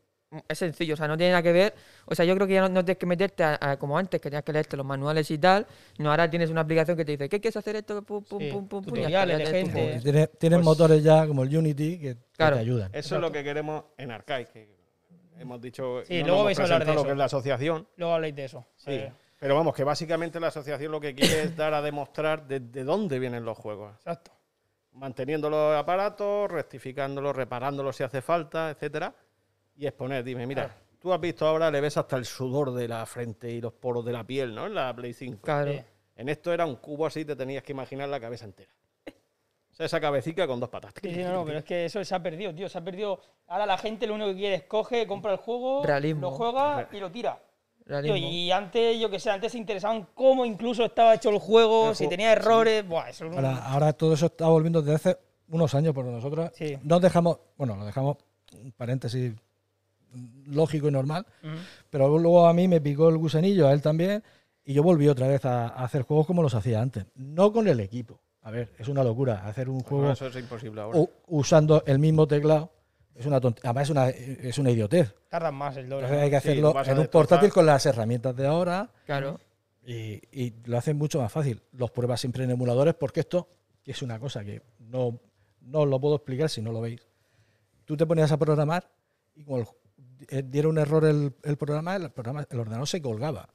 es 0.49 0.59
sencillo, 0.59 0.95
o 0.95 0.97
sea, 0.97 1.07
no 1.07 1.17
tiene 1.17 1.31
nada 1.31 1.43
que 1.45 1.53
ver, 1.53 1.75
o 2.07 2.15
sea, 2.15 2.25
yo 2.25 2.35
creo 2.35 2.47
que 2.49 2.55
ya 2.55 2.63
no, 2.63 2.69
no 2.69 2.85
tienes 2.85 2.99
que 2.99 3.07
meterte 3.07 3.45
a- 3.45 3.57
a- 3.61 3.77
como 3.79 3.97
antes, 3.97 4.21
que 4.21 4.29
tenías 4.31 4.43
que 4.43 4.53
leerte 4.53 4.77
los 4.77 4.85
manuales 4.85 5.31
y 5.31 5.39
tal, 5.39 5.65
no, 5.99 6.11
ahora 6.11 6.29
tienes 6.29 6.51
una 6.51 6.63
aplicación 6.63 6.97
que 6.97 7.05
te 7.05 7.13
dice, 7.13 7.29
¿qué 7.29 7.41
quieres 7.41 7.57
hacer 7.57 7.77
esto? 7.77 8.03
Pum, 8.03 8.25
pum, 8.25 8.41
Sí, 8.41 8.49
pum, 8.51 8.67
pum, 8.67 8.83
pum, 8.85 8.97
y 8.99 9.09
ya 9.11 9.25
de 9.25 9.37
tienes 9.37 9.51
gente. 9.51 9.73
juego. 9.73 9.97
Y 9.97 10.01
tiene- 10.03 10.27
tienen 10.27 10.59
Pues- 10.59 10.65
motores 10.65 11.05
ya 11.05 11.25
como 11.27 11.45
el 11.45 11.57
Unity 11.57 11.99
que, 12.01 12.17
te 12.37 12.43
ayudan. 12.45 12.91
Eso 12.93 13.15
es 13.15 13.21
lo 13.21 13.31
que 13.31 13.45
queremos 13.45 13.85
en 13.97 14.11
Arcade, 14.11 14.47
que 14.47 14.75
hemos 15.39 15.61
dicho. 15.61 16.03
Sí, 16.05 16.21
no 16.23 16.27
luego 16.29 16.45
vais 16.45 16.59
a 16.59 16.63
hablar 16.65 16.81
de 16.81 16.87
lo 16.87 16.93
eso. 16.95 17.05
que 17.05 17.11
es 17.13 17.17
la 17.19 17.25
asociación. 17.27 17.87
Luego 17.97 18.15
habléis 18.15 18.35
de 18.35 18.45
eso. 18.47 18.67
Sí. 18.77 18.91
Eh, 18.91 19.13
Pero 19.45 19.57
vamos, 19.57 19.75
que 19.75 19.85
básicamente 19.85 20.41
la 20.41 20.47
asociación 20.47 20.91
lo 20.91 20.99
que 21.03 21.15
quiere 21.15 21.43
es 21.43 21.55
dar 21.55 21.75
a 21.75 21.83
demostrar 21.83 22.47
de, 22.49 22.61
de 22.61 22.83
dónde 22.83 23.19
vienen 23.19 23.45
los 23.45 23.59
juegos. 23.59 23.93
exacto. 23.97 24.33
Manteniendo 24.93 25.51
los 25.51 25.77
aparatos, 25.77 26.51
rectificándolos, 26.51 27.37
reparándolos 27.37 27.95
si 27.95 28.05
hace 28.05 28.23
falta, 28.23 28.71
etcétera. 28.71 29.15
Y 29.77 29.87
exponer, 29.87 30.25
dime, 30.25 30.47
mira, 30.47 30.63
Claro. 30.65 30.81
tú 30.99 31.13
has 31.13 31.21
visto 31.21 31.47
ahora, 31.47 31.71
le 31.71 31.83
ves 31.83 31.95
hasta 31.99 32.17
el 32.17 32.25
sudor 32.25 32.73
de 32.73 32.89
la 32.89 33.05
frente 33.05 33.51
y 33.51 33.61
los 33.61 33.75
poros 33.75 34.03
de 34.07 34.13
la 34.15 34.25
piel, 34.25 34.55
¿no? 34.55 34.65
En 34.65 34.75
la 34.75 34.97
Play 34.97 35.13
5. 35.13 35.43
Claro. 35.43 35.73
En 36.17 36.29
esto 36.31 36.51
era 36.51 36.65
un 36.65 36.77
cubo 36.77 37.05
así, 37.05 37.27
te 37.27 37.37
tenías 37.37 37.63
que 37.63 37.73
imaginar 37.73 38.09
la 38.09 38.19
cabeza 38.19 38.47
entera. 38.47 38.73
O 39.07 39.75
sea, 39.75 39.85
esa 39.85 40.01
cabecita 40.01 40.47
con 40.47 40.59
dos 40.59 40.71
patas. 40.71 40.95
Sí, 41.03 41.13
sí, 41.13 41.23
no, 41.23 41.35
no, 41.35 41.45
pero 41.45 41.59
es 41.59 41.65
que 41.65 41.85
eso 41.85 42.03
se 42.03 42.15
ha 42.15 42.23
perdido, 42.23 42.55
tío. 42.55 42.67
Se 42.71 42.79
ha 42.79 42.83
perdido. 42.83 43.21
Ahora 43.49 43.67
la 43.67 43.77
gente 43.77 44.07
lo 44.07 44.15
único 44.15 44.31
que 44.31 44.37
quiere 44.37 44.55
es 44.55 44.63
coge, 44.63 45.07
compra 45.07 45.33
el 45.33 45.39
juego, 45.39 45.85
Realismo. 45.85 46.23
lo 46.23 46.31
juega 46.31 46.89
y 46.93 46.99
lo 46.99 47.11
tira. 47.11 47.39
Tío, 47.87 48.17
y 48.17 48.51
antes, 48.51 48.99
yo 48.99 49.11
que 49.11 49.21
sé, 49.21 49.31
antes 49.31 49.53
se 49.53 49.59
interesaban 49.59 50.07
cómo 50.15 50.47
incluso 50.47 50.85
estaba 50.87 51.15
hecho 51.15 51.29
el 51.29 51.39
juego, 51.39 51.91
El 51.91 51.95
si 51.95 52.05
juego, 52.05 52.11
tenía 52.11 52.33
errores. 52.33 52.87
Buah, 52.89 53.11
eso 53.11 53.27
es 53.27 53.31
un- 53.33 53.37
Ahora, 53.37 53.59
ahora 53.67 53.93
todo 53.93 54.15
eso 54.15 54.27
está 54.27 54.49
volviendo 54.49 54.81
desde 54.81 54.95
hace 54.95 55.19
unos 55.49 55.75
años, 55.75 55.93
porque 55.95 56.11
nosotros 56.11 56.51
Sí. 56.55 56.79
nos 56.83 57.03
dejamos, 57.03 57.39
bueno, 57.59 57.77
lo 57.77 57.85
dejamos, 57.85 58.17
un 58.59 58.73
paréntesis 58.73 59.35
lógico 60.47 60.89
y 60.89 60.93
normal, 60.93 61.27
pero 61.91 62.19
luego 62.19 62.47
a 62.47 62.55
mí 62.55 62.69
me 62.69 62.81
picó 62.81 63.09
el 63.09 63.19
gusanillo, 63.19 63.67
a 63.69 63.73
él 63.73 63.83
también, 63.83 64.23
y 64.65 64.73
yo 64.73 64.83
volví 64.83 65.09
otra 65.09 65.27
vez 65.29 65.45
a, 65.45 65.69
a 65.69 65.85
hacer 65.85 66.03
juegos 66.03 66.27
como 66.27 66.43
los 66.43 66.55
hacía 66.55 66.81
antes. 66.81 67.05
No 67.17 67.53
con 67.53 67.69
el 67.69 67.81
equipo. 67.81 68.21
A 68.43 68.51
ver, 68.51 68.71
es 68.79 68.89
una 68.89 69.03
locura 69.03 69.47
hacer 69.47 69.69
un 69.69 69.81
juego 69.81 69.99
Bueno, 70.05 70.13
eso 70.13 70.27
es 70.27 70.37
imposible 70.37 70.81
ahora. 70.81 70.99
u- 70.99 71.11
usando 71.29 71.83
el 71.87 71.99
mismo 71.99 72.27
teclado. 72.27 72.71
Es 73.15 73.27
una 73.27 73.41
tont- 73.41 73.61
Además, 73.63 73.85
es 73.85 73.91
una, 73.91 74.09
es 74.09 74.59
una 74.59 74.71
idiotez. 74.71 75.15
Tardan 75.29 75.55
más 75.55 75.77
el 75.77 75.89
doble. 75.89 76.05
Entonces 76.07 76.25
hay 76.25 76.31
que 76.31 76.37
hacerlo 76.37 76.75
en 76.85 76.99
un 76.99 77.07
portátil 77.07 77.53
con 77.53 77.65
las 77.67 77.87
herramientas 77.87 78.35
de 78.37 78.47
ahora 78.47 78.91
Claro. 79.07 79.39
y, 79.87 80.21
y 80.33 80.53
lo 80.65 80.79
hacen 80.79 80.97
mucho 80.97 81.21
más 81.21 81.31
fácil. 81.31 81.63
Los 81.73 81.91
pruebas 81.93 82.21
siempre 82.21 82.45
en 82.45 82.51
emuladores 82.51 82.95
porque 82.95 83.21
esto 83.21 83.49
es 83.85 84.03
una 84.03 84.19
cosa 84.19 84.45
que 84.45 84.63
no, 84.81 85.19
no 85.61 85.81
os 85.81 85.89
lo 85.89 86.01
puedo 86.01 86.17
explicar 86.17 86.51
si 86.51 86.61
no 86.61 86.73
lo 86.73 86.81
veis. 86.81 87.07
Tú 87.85 87.97
te 87.97 88.05
ponías 88.07 88.33
a 88.33 88.37
programar 88.39 88.91
y 89.37 89.45
como 89.45 89.59
el- 89.59 89.67
eh, 90.29 90.43
diera 90.45 90.69
un 90.69 90.79
error 90.79 91.05
el, 91.05 91.35
el 91.43 91.57
programa, 91.57 91.95
el 91.97 92.11
programa, 92.11 92.47
el 92.51 92.59
ordenador 92.61 92.89
se 92.89 93.01
colgaba. 93.03 93.49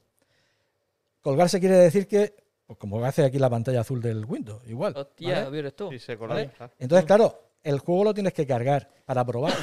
Colgarse 1.22 1.60
quiere 1.60 1.76
decir 1.76 2.08
que, 2.08 2.34
pues 2.65 2.78
como 2.80 3.04
hace 3.04 3.26
aquí 3.26 3.39
la 3.39 3.50
pantalla 3.50 3.82
azul 3.82 4.02
del 4.02 4.24
Windows, 4.26 4.62
igual. 4.67 4.93
Hostia, 4.95 5.30
¿vale? 5.34 5.45
¿lo 5.45 5.52
vieres 5.52 5.76
tú? 5.76 5.89
Sí, 5.91 6.00
se. 6.00 6.13
Entonces, 6.13 7.06
claro, 7.06 7.49
el 7.63 7.80
juego 7.80 8.04
lo 8.06 8.13
tienes 8.13 8.34
que 8.34 8.45
cargar 8.48 8.89
para 9.06 9.26
probar. 9.26 9.54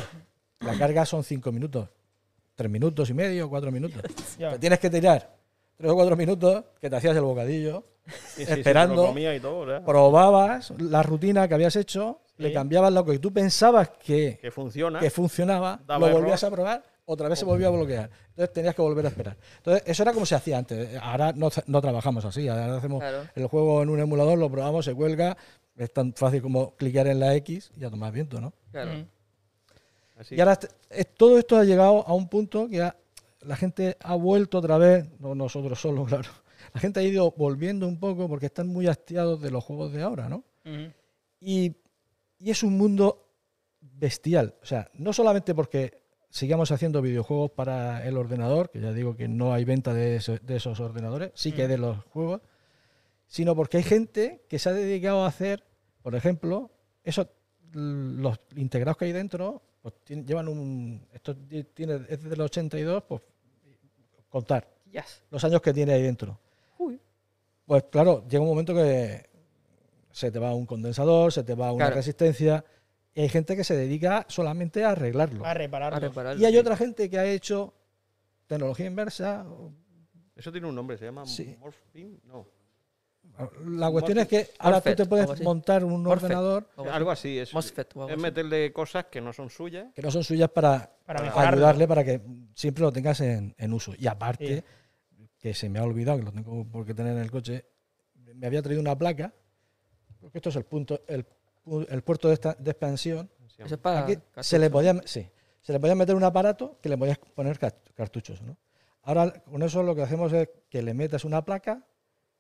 La 0.61 0.77
carga 0.79 1.05
son 1.05 1.23
cinco 1.25 1.53
minutos, 1.53 1.89
tres 2.55 2.71
minutos 2.71 3.11
y 3.11 3.15
medio, 3.15 3.49
cuatro 3.49 3.71
minutos. 3.71 4.03
Te 4.39 4.59
tienes 4.59 4.79
que 4.79 4.91
tirar 4.91 5.37
tres 5.77 5.91
o 5.91 5.95
cuatro 5.95 6.17
minutos 6.17 6.65
que 6.81 6.89
te 6.91 6.97
hacías 6.97 7.15
el 7.17 7.23
bocadillo, 7.23 7.85
Sí, 8.07 8.13
sí, 8.37 8.47
sí, 8.47 8.53
esperando, 8.61 9.07
comía 9.07 9.35
y 9.35 9.41
todo, 9.41 9.85
probabas 9.85 10.71
la 10.79 11.03
rutina 11.03 11.49
que 11.49 11.55
habías 11.55 11.75
hecho, 11.77 12.21
le 12.37 12.49
Sí. 12.49 12.55
cambiabas 12.55 12.93
lo 12.93 13.05
que 13.05 13.19
tú 13.19 13.33
pensabas 13.33 13.89
que, 14.03 14.39
Que 14.41 14.51
funciona. 14.53 15.01
que 15.01 15.11
funcionaba, 15.11 15.81
lo 15.89 15.97
error. 16.07 16.13
volvías 16.21 16.45
a 16.45 16.51
probar, 16.51 16.85
otra 17.05 17.29
vez 17.29 17.39
se 17.41 17.45
volvió 17.45 17.67
a 17.67 17.71
bloquear. 17.71 18.09
Entonces 18.29 18.53
tenías 18.53 18.75
que 18.77 18.83
volver 18.83 19.05
a 19.07 19.09
esperar. 19.09 19.37
Entonces, 19.59 19.83
eso 19.87 20.03
era 20.05 20.13
como 20.13 20.25
se 20.25 20.35
hacía 20.37 20.59
antes. 20.59 20.97
Ahora 21.03 21.33
no, 21.33 21.51
no 21.67 21.81
trabajamos 21.81 22.25
así. 22.25 22.47
Ahora 22.49 22.77
hacemos 22.77 23.01
Claro. 23.01 23.25
el 23.35 23.47
juego 23.49 23.83
en 23.83 23.89
un 23.91 23.99
emulador, 24.01 24.39
lo 24.39 24.51
probamos, 24.51 24.85
se 24.85 24.95
cuelga. 24.95 25.37
Es 25.77 25.93
tan 25.93 26.13
fácil 26.15 26.41
como 26.43 26.75
clicar 26.77 27.07
en 27.07 27.21
la 27.21 27.35
X 27.37 27.71
y 27.77 27.85
a 27.85 27.91
tomar 27.91 28.13
viento, 28.13 28.41
¿no? 28.41 28.53
Claro. 28.73 28.93
Así. 30.17 30.35
Y 30.35 30.41
ahora 30.41 30.53
est- 30.55 30.73
es- 30.91 31.15
todo 31.15 31.39
esto 31.39 31.57
ha 31.59 31.65
llegado 31.65 32.07
a 32.07 32.15
un 32.15 32.29
punto 32.29 32.69
que 32.69 32.81
ha- 32.83 32.97
la 33.43 33.57
gente 33.57 33.97
ha 34.01 34.15
vuelto 34.15 34.59
otra 34.59 34.79
vez, 34.79 35.07
no 35.21 35.35
nosotros 35.35 35.79
solo, 35.81 36.05
claro. 36.23 36.31
La 36.73 36.81
gente 36.81 37.01
ha 37.01 37.03
ido 37.03 37.31
volviendo 37.37 37.87
un 37.87 37.99
poco 38.01 38.29
porque 38.29 38.47
están 38.47 38.67
muy 38.69 38.87
hastiados 38.87 39.41
de 39.41 39.51
los 39.51 39.63
juegos 39.63 39.93
de 39.93 40.03
ahora, 40.03 40.29
¿no? 40.29 40.43
Y, 41.41 41.77
y 42.39 42.51
es 42.51 42.63
un 42.63 42.77
mundo 42.77 43.29
bestial. 43.81 44.55
O 44.63 44.67
sea, 44.67 44.91
no 44.95 45.13
solamente 45.13 45.55
porque 45.55 46.01
sigamos 46.31 46.71
haciendo 46.73 47.01
videojuegos 47.03 47.51
para 47.53 48.07
el 48.07 48.17
ordenador, 48.17 48.71
que 48.71 48.81
ya 48.81 48.93
digo 48.93 49.17
que 49.17 49.29
no 49.29 49.53
hay 49.55 49.65
venta 49.65 49.95
de, 49.95 50.17
eso- 50.17 50.39
de 50.43 50.57
esos 50.57 50.81
ordenadores, 50.81 51.31
sí 51.35 51.53
que 51.53 51.69
de 51.69 51.79
los 51.79 52.05
juegos, 52.07 52.41
sino 53.27 53.55
porque 53.57 53.79
hay 53.79 53.83
gente 53.83 54.45
que 54.49 54.59
se 54.59 54.69
ha 54.69 54.73
dedicado 54.73 55.25
a 55.25 55.29
hacer, 55.29 55.65
por 56.03 56.15
ejemplo, 56.15 56.71
esos 57.03 57.27
los 57.73 58.39
integrados 58.57 58.97
que 58.97 59.05
hay 59.07 59.13
dentro, 59.13 59.63
pues 59.83 59.95
llevan 60.07 60.49
un. 60.49 61.07
Esto 61.13 61.37
ti- 61.37 61.65
tiene, 61.65 61.97
es 62.09 62.23
desde 62.23 62.35
el 62.35 62.41
82, 62.41 63.03
pues 63.09 63.23
contar 64.29 64.69
Yes. 64.91 65.23
los 65.31 65.43
años 65.45 65.61
que 65.61 65.73
tiene 65.75 65.93
ahí 65.93 66.03
dentro. 66.03 66.39
Uy. 66.79 67.01
Pues 67.67 67.85
claro, 67.91 68.25
llega 68.29 68.43
un 68.43 68.49
momento 68.49 68.75
que 68.75 69.29
se 70.11 70.31
te 70.31 70.39
va 70.39 70.55
un 70.55 70.67
condensador, 70.67 71.33
se 71.33 71.43
te 71.45 71.55
va 71.55 71.73
una 71.73 71.85
Claro. 71.87 71.97
resistencia, 71.97 72.65
y 73.15 73.21
hay 73.23 73.29
gente 73.29 73.57
que 73.57 73.65
se 73.65 73.77
dedica 73.77 74.25
solamente 74.29 74.85
a 74.85 74.91
arreglarlo. 74.91 75.45
A 75.45 75.53
repararlo. 75.55 75.97
A 75.97 76.01
repararlo. 76.01 76.41
Y 76.41 76.45
hay 76.45 76.57
otra 76.57 76.77
gente 76.77 77.11
que 77.11 77.19
ha 77.19 77.27
hecho 77.27 77.75
tecnología 78.47 78.87
inversa. 78.87 79.45
Eso 80.35 80.53
tiene 80.53 80.67
un 80.69 80.75
nombre, 80.75 80.97
se 80.99 81.07
llama 81.07 81.27
Sí. 81.27 81.57
No. 82.25 82.47
La 83.67 83.91
cuestión 83.91 84.19
es 84.19 84.29
que 84.29 84.49
ahora 84.59 84.81
tú 84.81 84.95
te 84.95 85.07
puedes 85.07 85.41
montar 85.43 85.85
un 85.85 86.07
ordenador 86.07 86.69
Algo 86.77 86.83
así. 86.87 86.97
Algo 86.97 87.11
así 87.11 87.39
es. 87.39 87.53
MOSFET 87.55 87.97
o 87.97 88.01
algo 88.03 88.09
Es 88.11 88.15
así. 88.15 88.23
meterle 88.23 88.73
cosas 88.73 89.07
que 89.07 89.21
no 89.21 89.33
son 89.33 89.51
suyas. 89.51 89.87
que 89.95 90.03
no 90.03 90.11
son 90.11 90.25
suyas 90.25 90.49
para, 90.51 90.91
ayudarle 91.07 91.87
para 91.89 92.05
que 92.05 92.21
siempre 92.55 92.83
lo 92.83 92.93
tengas 92.93 93.21
en, 93.21 93.55
en 93.59 93.73
uso. 93.73 93.93
Y 93.99 94.07
aparte, 94.07 94.65
Sí. 95.17 95.29
que 95.39 95.55
se 95.55 95.69
me 95.69 95.79
ha 95.79 95.83
olvidado, 95.85 96.19
que 96.19 96.25
lo 96.25 96.33
tengo 96.33 96.65
por 96.67 96.85
qué 96.87 96.95
tener 96.95 97.13
en 97.13 97.23
el 97.23 97.31
coche, 97.31 97.67
me 98.35 98.47
había 98.47 98.63
traído 98.63 98.81
una 98.81 98.97
placa, 98.97 99.33
porque 100.21 100.39
esto 100.39 100.49
es 100.51 100.57
el 100.57 100.65
punto, 100.65 101.01
el, 101.07 101.25
pu- 101.65 101.87
el 101.89 102.03
puerto 102.03 102.29
de, 102.29 102.35
esta- 102.35 102.55
de 102.59 102.71
expansión. 102.71 103.31
Eso 103.59 103.75
es 103.75 103.81
para. 103.81 104.01
Aquí 104.01 104.17
cartucho. 104.17 104.43
se 104.43 104.59
le 104.59 104.69
podía, 104.71 105.01
sí, 105.05 105.27
se 105.63 105.73
le 105.73 105.81
podía 105.81 105.95
meter 105.95 106.15
un 106.15 106.25
aparato 106.25 106.79
que 106.83 106.89
le 106.89 106.99
podías 106.99 107.19
poner 107.19 107.59
car- 107.59 107.77
cartuchos. 107.95 108.43
¿no? 108.43 108.57
Ahora 109.03 109.31
con 109.45 109.63
eso 109.63 109.83
lo 109.83 109.95
que 109.95 110.03
hacemos 110.03 110.33
es 110.33 110.49
que 110.69 110.83
le 110.83 110.93
metas 110.95 111.25
una 111.25 111.45
placa 111.45 111.83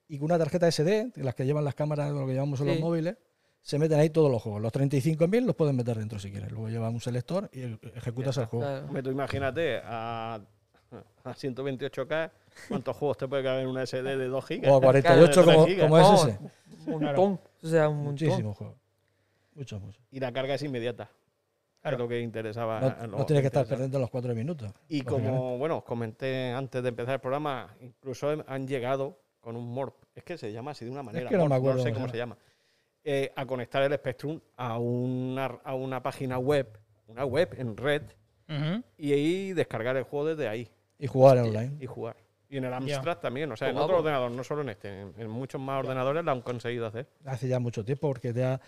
y 0.08 0.18
con 0.18 0.26
una 0.26 0.38
tarjeta 0.38 0.70
SD, 0.70 1.12
las 1.16 1.34
que 1.34 1.44
llevan 1.44 1.64
las 1.64 1.74
cámaras 1.74 2.12
o 2.12 2.20
lo 2.20 2.26
que 2.26 2.32
llevamos 2.32 2.60
en 2.60 2.68
los 2.68 2.80
móviles, 2.80 3.16
se 3.60 3.78
meten 3.78 3.98
ahí 3.98 4.10
todos 4.10 4.30
los 4.30 4.40
juegos. 4.40 4.62
Los 4.62 4.72
35.000 4.72 5.44
los 5.44 5.56
pueden 5.56 5.74
meter 5.74 5.98
dentro 5.98 6.20
si 6.20 6.30
quieres. 6.30 6.52
Luego 6.52 6.68
llevan 6.68 6.94
un 6.94 7.00
selector 7.00 7.50
y 7.52 7.62
ejecutas 7.96 8.36
el 8.36 8.46
juego. 8.46 8.64
Claro. 8.64 9.02
Tú 9.02 9.10
imagínate 9.10 9.80
a, 9.82 10.40
a 11.24 11.34
128K 11.34 12.30
cuántos 12.68 12.96
juegos 12.96 13.16
te 13.16 13.26
puede 13.26 13.42
caber 13.42 13.62
en 13.62 13.68
una 13.68 13.84
SD 13.84 14.16
de 14.16 14.28
2 14.28 14.46
gigas. 14.46 14.70
O 14.70 14.76
a 14.76 14.80
48 14.80 15.42
Claro, 15.42 15.58
como, 15.58 15.80
como 15.80 15.98
es 15.98 16.20
ese. 16.20 16.38
Un 16.86 17.02
montón. 17.02 17.40
O 17.62 17.66
sea, 17.66 17.88
un 17.88 18.16
juegos. 18.16 18.76
Muchos, 19.56 19.80
muchos. 19.80 20.02
Y 20.12 20.20
la 20.20 20.32
carga 20.32 20.54
es 20.54 20.62
inmediata. 20.62 21.10
Claro. 21.80 21.96
Es 21.96 22.00
lo 22.00 22.08
que 22.08 22.20
interesaba. 22.20 22.80
No, 22.80 22.86
a 22.86 23.06
no 23.06 23.16
los 23.18 23.26
tienes 23.26 23.42
que 23.42 23.46
estar 23.46 23.66
perdiendo 23.66 23.98
los 23.98 24.10
cuatro 24.10 24.32
minutos. 24.34 24.70
Y 24.88 25.00
como, 25.02 25.58
bueno, 25.58 25.78
os 25.78 25.84
comenté 25.84 26.52
antes 26.52 26.82
de 26.82 26.88
empezar 26.88 27.14
el 27.14 27.20
programa, 27.20 27.74
incluso 27.80 28.44
han 28.46 28.68
llegado 28.68 29.18
con 29.46 29.54
un 29.54 29.72
MORP, 29.72 29.94
es 30.12 30.24
que 30.24 30.36
se 30.36 30.50
llama 30.50 30.72
así 30.72 30.84
de 30.84 30.90
una 30.90 31.04
manera, 31.04 31.28
que 31.30 31.36
no 31.36 31.46
me 31.48 31.54
acuerdo 31.54 31.80
sé 31.80 31.92
cómo 31.92 32.08
se 32.08 32.16
llama, 32.16 32.36
eh, 33.04 33.30
a 33.36 33.46
conectar 33.46 33.80
el 33.84 33.94
Spectrum 33.94 34.40
a 34.56 34.76
una, 34.76 35.44
a 35.62 35.72
una 35.76 36.02
página 36.02 36.36
web, 36.36 36.66
una 37.06 37.24
web 37.24 37.54
en 37.56 37.76
red, 37.76 38.02
y 38.98 39.12
ahí 39.12 39.52
descargar 39.52 39.96
el 39.96 40.02
juego 40.02 40.26
desde 40.26 40.48
ahí 40.48 40.68
Y 40.98 41.06
jugar 41.06 41.38
online. 41.38 41.76
y 41.78 41.86
jugar. 41.86 42.16
Y 42.48 42.56
en 42.56 42.64
el. 42.64 42.72
Amstrad 42.72 43.18
también, 43.18 43.52
o 43.52 43.56
sea, 43.56 43.68
en 43.68 43.76
otro 43.76 43.86
vamos. 43.86 44.00
ordenador, 44.00 44.32
no 44.32 44.42
solo 44.42 44.62
en 44.62 44.70
este, 44.70 45.00
en, 45.00 45.14
en 45.16 45.30
muchos 45.30 45.60
más 45.60 45.78
ordenadores 45.84 46.24
lo 46.24 46.32
han 46.32 46.40
conseguido 46.42 46.86
hacer. 46.86 47.06
Hace 47.24 47.46
ya 47.46 47.60
mucho 47.60 47.84
tiempo, 47.84 48.08
porque 48.08 48.32
ya. 48.32 48.60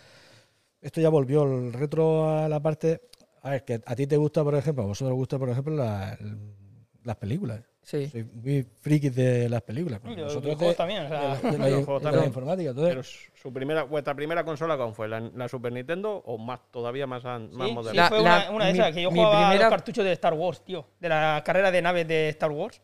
Esto 0.79 1.01
ya 1.01 1.09
volvió 1.09 1.43
el 1.43 1.73
retro 1.73 2.29
a 2.29 2.47
la 2.47 2.61
parte. 2.61 3.01
A 3.41 3.49
ver, 3.51 3.65
que 3.65 3.81
a 3.85 3.95
ti 3.97 4.07
te 4.07 4.15
gusta, 4.15 4.45
por 4.45 4.55
ejemplo, 4.55 4.83
a 4.83 4.87
vosotros 4.87 5.11
os 5.11 5.17
gusta, 5.17 5.37
por 5.37 5.49
ejemplo, 5.49 5.75
la- 5.75 6.13
el- 6.13 6.55
las 7.03 7.17
películas. 7.17 7.61
Sí. 7.81 8.07
Soy 8.07 8.23
muy 8.23 8.67
friki 8.81 9.09
de 9.09 9.49
las 9.49 9.61
películas. 9.63 9.99
Y 10.05 10.15
Nosotros 10.15 10.59
de, 10.59 10.75
también. 10.75 11.05
O 11.05 11.07
sea, 11.09 11.19
de 11.19 11.27
la, 11.27 11.51
de 11.51 11.57
la- 11.57 11.69
Los 11.69 11.79
de 11.79 11.85
juegos 11.85 12.03
la 12.03 12.09
también. 12.11 12.27
informática. 12.29 12.69
Entonces, 12.69 12.91
Pero 12.93 13.03
su 13.41 13.53
primera, 13.53 13.83
vuestra 13.83 14.13
primera 14.15 14.43
consola, 14.43 14.77
¿cuál 14.77 14.93
fue? 14.93 15.07
¿La, 15.07 15.19
la 15.21 15.47
Super 15.47 15.71
Nintendo 15.71 16.21
o 16.25 16.37
más 16.37 16.59
todavía 16.71 17.07
más, 17.07 17.25
an- 17.25 17.49
más 17.51 17.67
sí, 17.69 17.73
moderna? 17.73 17.91
sí, 17.91 17.97
La- 17.97 18.09
fue 18.09 18.17
la- 18.17 18.21
una, 18.21 18.51
una 18.51 18.65
de 18.65 18.73
mi- 18.73 18.79
esas, 18.79 18.93
que 18.93 19.01
yo 19.01 19.09
jugaba 19.09 19.47
primera- 19.49 19.63
los 19.65 19.69
cartuchos 19.71 20.05
de 20.05 20.11
Star 20.11 20.33
Wars, 20.35 20.63
tío. 20.63 20.85
De 20.99 21.09
la 21.09 21.41
carrera 21.45 21.71
de 21.71 21.81
naves 21.81 22.07
de 22.07 22.29
Star 22.29 22.51
Wars. 22.51 22.81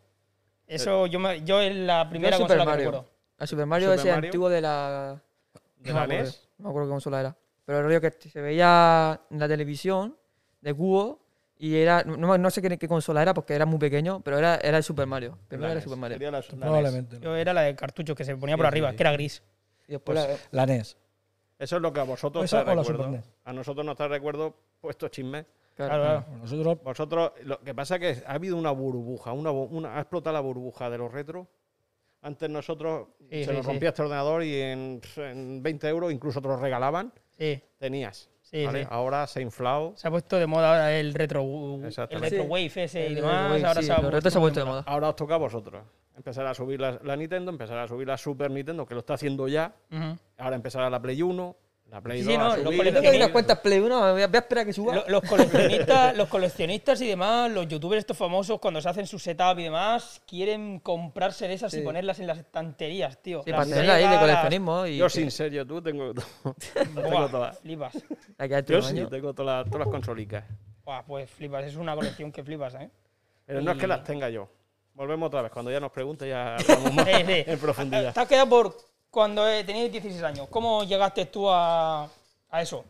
Eso 0.67 1.05
yo, 1.05 1.19
me, 1.19 1.43
yo 1.43 1.61
es 1.61 1.75
la 1.75 2.09
primera 2.09 2.37
Super 2.37 2.57
consola 2.57 2.71
que 2.71 2.83
recuerdo. 2.85 3.09
El 3.37 3.47
Super 3.47 3.65
Mario 3.67 3.87
Super 3.89 3.99
ese 3.99 4.11
Mario. 4.11 4.27
antiguo 4.29 4.49
de 4.49 4.61
la. 4.61 5.21
¿De 5.77 5.91
no 5.93 5.99
la 5.99 6.07
me 6.07 6.15
acuerdo, 6.15 6.23
NES? 6.23 6.49
No 6.57 6.63
me 6.63 6.69
acuerdo 6.69 6.87
qué 6.87 6.91
consola 6.93 7.19
era. 7.19 7.37
Pero 7.65 7.77
el 7.79 7.83
rollo 7.85 8.01
que 8.01 8.11
se 8.11 8.41
veía 8.41 9.21
en 9.29 9.39
la 9.39 9.47
televisión 9.47 10.17
de 10.61 10.73
cubo 10.73 11.24
y 11.57 11.75
era. 11.77 12.03
No, 12.03 12.37
no 12.37 12.49
sé 12.49 12.61
qué, 12.61 12.77
qué 12.77 12.87
consola 12.87 13.21
era 13.21 13.33
porque 13.33 13.53
era 13.53 13.65
muy 13.65 13.79
pequeño, 13.79 14.21
pero 14.21 14.37
era, 14.37 14.55
era 14.57 14.77
el 14.77 14.83
Super 14.83 15.05
Mario. 15.07 15.37
Primero 15.47 15.67
La 15.67 15.73
era 15.73 15.73
el 15.73 15.77
NES, 15.77 15.83
Super 15.83 15.97
Mario. 15.97 16.17
la- 16.19 16.31
la 16.31 16.37
NES. 16.39 16.47
probablemente. 16.59 17.19
Yo 17.19 17.35
era 17.35 17.53
la 17.53 17.61
de 17.61 17.75
cartuchos 17.75 18.15
que 18.15 18.23
se 18.25 18.35
ponía 18.35 18.57
por 18.57 18.65
Sí, 18.65 18.67
arriba, 18.67 18.91
sí. 18.91 18.95
que 18.97 19.03
era 19.03 19.11
gris. 19.13 19.43
Y 19.87 19.91
después 19.93 20.17
la- 20.17 20.37
La 20.51 20.65
NES. 20.65 20.97
Eso 21.57 21.75
es 21.77 21.81
lo 21.81 21.93
que 21.93 21.99
a 22.01 22.03
vosotros 22.03 22.43
os 22.51 22.59
recuerdo. 22.65 22.83
Super 22.83 23.07
NES. 23.09 23.23
A 23.45 23.53
nosotros 23.53 23.85
nos 23.85 23.95
trae 23.95 24.09
recuerdo 24.09 24.55
puestos 24.81 25.09
chismes. 25.11 25.45
claro. 25.75 25.93
Claro, 25.93 26.03
claro. 26.25 26.37
Nosotros, 26.41 26.83
Vosotros, 26.83 27.31
lo 27.43 27.59
que 27.61 27.73
pasa 27.73 27.95
es 27.95 28.01
que 28.19 28.25
ha 28.25 28.33
habido 28.33 28.57
una 28.57 28.71
burbuja, 28.71 29.31
una, 29.33 29.95
ha 29.95 29.99
explotado 30.01 30.33
la 30.33 30.39
burbuja 30.41 30.89
de 30.89 30.97
los 30.97 31.11
retros. 31.11 31.47
Antes 32.21 32.49
nosotros 32.49 33.09
se 33.29 33.45
sí, 33.45 33.51
nos 33.51 33.65
sí. 33.65 33.71
rompía 33.71 33.89
este 33.89 34.01
ordenador 34.01 34.43
y 34.43 34.59
en, 34.59 34.99
en 35.17 35.61
20 35.61 35.87
euros 35.87 36.11
incluso 36.11 36.41
te 36.41 36.47
lo 36.47 36.57
regalaban, 36.57 37.13
Sí, 37.37 37.61
tenías. 37.77 38.29
Sí, 38.59 38.65
¿vale? 38.65 38.81
sí. 38.83 38.87
Ahora 38.91 39.27
se 39.27 39.39
ha 39.39 39.41
inflado. 39.41 39.93
Se 39.95 40.07
ha 40.07 40.11
puesto 40.11 40.37
de 40.37 40.47
moda 40.47 40.69
ahora 40.69 40.97
el 40.97 41.13
retro, 41.13 41.41
el 41.43 41.93
retro 41.93 42.43
Sí. 42.43 42.47
wave 42.49 42.71
ese 42.83 43.09
y 43.09 43.15
demás. 43.15 43.63
ahora 43.63 43.81
sí, 43.81 43.87
se 43.87 43.93
ha 43.93 44.01
los 44.01 44.13
retos 44.13 44.31
se 44.33 44.37
ha 44.37 44.41
vuelto 44.41 44.59
de 44.59 44.65
moda. 44.65 44.83
Ahora 44.85 45.09
os 45.09 45.15
toca 45.15 45.35
a 45.35 45.37
vosotros. 45.37 45.83
Empezar 46.17 46.45
a 46.47 46.53
subir 46.53 46.79
la, 46.79 46.97
la 47.03 47.15
Nintendo, 47.17 47.51
empezar 47.51 47.77
a 47.77 47.87
subir 47.87 48.07
la 48.07 48.17
Super 48.17 48.49
Nintendo, 48.49 48.85
que 48.85 48.93
lo 48.93 49.01
está 49.01 49.15
haciendo 49.15 49.47
ya. 49.49 49.73
Ujú. 49.91 50.17
Ahora 50.37 50.55
empezará 50.55 50.89
la 50.89 51.01
Play 51.01 51.21
1, 51.21 51.55
la 51.95 52.01
Play 52.01 52.19
Sí, 52.19 52.25
2 52.25 52.31
sí, 52.33 52.37
no, 52.37 52.45
los. 52.63 52.75
Yo 52.75 53.01
tengo 53.01 53.17
unas 53.17 53.59
Play 53.59 53.79
1, 53.79 53.99
voy 53.99 54.07
a, 54.09 54.11
voy 54.13 54.21
a 54.35 54.39
esperar 54.39 54.61
a 54.63 54.65
que 54.65 54.73
suba. 54.73 54.95
Lo- 54.95 55.05
Los 55.07 55.21
coleccionistas, 55.23 56.17
los 56.17 56.27
coleccionistas 56.27 57.01
y 57.01 57.07
demás, 57.07 57.49
los 57.51 57.67
youtubers 57.67 57.99
estos 57.99 58.17
famosos, 58.17 58.59
cuando 58.59 58.81
se 58.81 58.89
hacen 58.89 59.07
su 59.07 59.17
setup 59.17 59.57
y 59.59 59.63
demás, 59.63 60.21
quieren 60.27 60.79
comprarse 60.79 61.47
de 61.47 61.53
esas 61.53 61.73
y 61.73 61.77
Sí. 61.77 61.83
ponerlas 61.83 62.19
en 62.19 62.27
las 62.27 62.37
estanterías, 62.39 63.21
tío. 63.21 63.41
Sí, 63.43 63.51
Las 63.51 63.67
para 63.69 63.93
ahí 63.93 64.07
de 64.07 64.19
coleccionismo 64.19 64.85
y 64.85 64.97
Yo 64.97 65.09
sin 65.09 65.31
ser 65.31 65.51
YouTube 65.53 65.83
tengo, 65.83 66.13
tengo 66.73 67.09
Buah, 67.09 67.29
todas. 67.29 67.59
flipas. 67.61 67.95
hecho 67.95 68.73
Yo 68.73 68.81
sí, 68.81 69.05
tengo 69.09 69.33
todas 69.33 69.59
las, 69.63 69.71
todas 69.71 69.87
las 69.87 69.93
consolicas. 69.93 70.43
Buah, 70.83 71.03
pues 71.03 71.29
flipas, 71.31 71.63
es 71.65 71.75
una 71.77 71.95
colección 71.95 72.31
que 72.31 72.43
flipas, 72.43 72.75
¿eh? 72.75 72.89
Pero 73.45 73.61
no 73.61 73.71
es 73.71 73.77
que 73.77 73.85
Y- 73.85 73.87
las 73.87 74.03
tenga 74.03 74.29
yo. 74.29 74.49
Volvemos 74.93 75.27
otra 75.27 75.41
vez. 75.41 75.51
Cuando 75.51 75.71
ya 75.71 75.79
nos 75.79 75.91
pregunte, 75.91 76.27
ya 76.27 76.55
hablamos 76.55 76.93
más 76.93 77.05
Sí, 77.05 77.11
sí. 77.25 77.43
en 77.47 77.59
profundidad. 77.59 78.13
Te 78.13 78.19
has 78.19 78.27
quedado 78.27 78.49
por 78.49 78.77
cuando 79.15 79.47
eh, 79.47 79.63
tenías 79.63 79.89
16 79.89 80.21
años. 80.23 80.47
¿Cómo 80.49 80.83
llegaste 80.83 81.25
tú 81.27 81.49
a, 81.49 82.03
a 82.49 82.61
eso? 82.61 82.83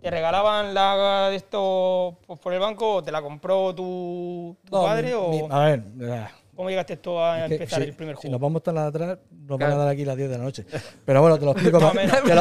¿Te 0.00 0.10
regalaban 0.10 0.72
la 0.72 1.28
de 1.28 1.36
esto 1.36 2.16
pues, 2.26 2.38
por 2.40 2.54
el 2.54 2.58
banco 2.60 2.94
o 2.94 3.02
te 3.04 3.12
la 3.12 3.20
compró 3.20 3.74
tu, 3.74 4.56
tu 4.64 4.74
no, 4.74 4.82
padre? 4.82 5.08
mi- 5.08 5.42
o 5.42 5.52
a 5.52 5.64
ver, 5.66 5.82
eh, 6.00 6.26
¿Cómo 6.56 6.70
llegaste 6.70 6.96
tú 6.96 7.18
a 7.18 7.40
es 7.44 7.48
que 7.48 7.54
empezar 7.56 7.82
si, 7.82 7.88
el 7.90 7.94
primer 7.94 8.16
si 8.16 8.22
juego? 8.22 8.32
nos 8.32 8.40
vamos 8.40 8.62
tan 8.62 8.78
atrás, 8.78 9.18
nos 9.30 9.58
van 9.58 9.72
a 9.72 9.76
dar 9.76 9.88
aquí 9.88 10.06
las 10.06 10.16
10 10.16 10.30
de 10.30 10.38
la 10.38 10.44
noche. 10.44 10.64
Pero 11.04 11.20
bueno, 11.20 11.38
te 11.38 11.44
lo 11.44 11.50
explico, 11.52 11.78
te, 11.78 11.84
lo, 11.84 11.92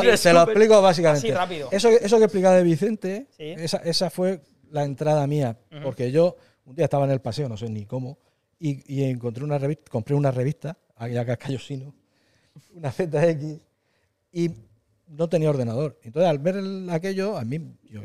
te 0.01 0.03
lo 0.05 0.17
Súper- 0.17 0.35
explico 0.43 0.81
básicamente. 0.81 1.27
así 1.27 1.35
rápido. 1.35 1.67
Eso, 1.69 1.89
eso 1.89 2.17
que 2.17 2.23
explicaba 2.23 2.55
de 2.55 2.63
Vicente, 2.63 3.27
Sí. 3.35 3.43
esa, 3.57 3.77
esa 3.79 4.09
fue 4.09 4.39
la 4.71 4.83
entrada 4.85 5.27
mía. 5.27 5.57
Porque 5.83 6.11
yo 6.11 6.37
un 6.65 6.75
día 6.75 6.85
estaba 6.85 7.03
en 7.05 7.11
el 7.11 7.19
paseo, 7.21 7.49
no 7.49 7.57
sé 7.57 7.69
ni 7.69 7.85
cómo, 7.85 8.17
y, 8.59 8.81
y 8.91 9.03
encontré 9.03 9.43
una 9.43 9.57
revista, 9.57 9.91
compré 9.91 10.15
una 10.15 10.31
revista, 10.31 10.77
aquella 10.95 11.25
Cascayosino, 11.25 11.93
una 12.73 12.91
ZX, 12.91 13.59
y 14.31 14.51
no 15.07 15.29
tenía 15.29 15.49
ordenador. 15.49 15.97
Entonces, 16.03 16.29
al 16.29 16.39
ver 16.39 16.57
el- 16.57 16.89
aquello, 16.89 17.37
a 17.37 17.43
mí, 17.45 17.59
yo, 17.89 18.01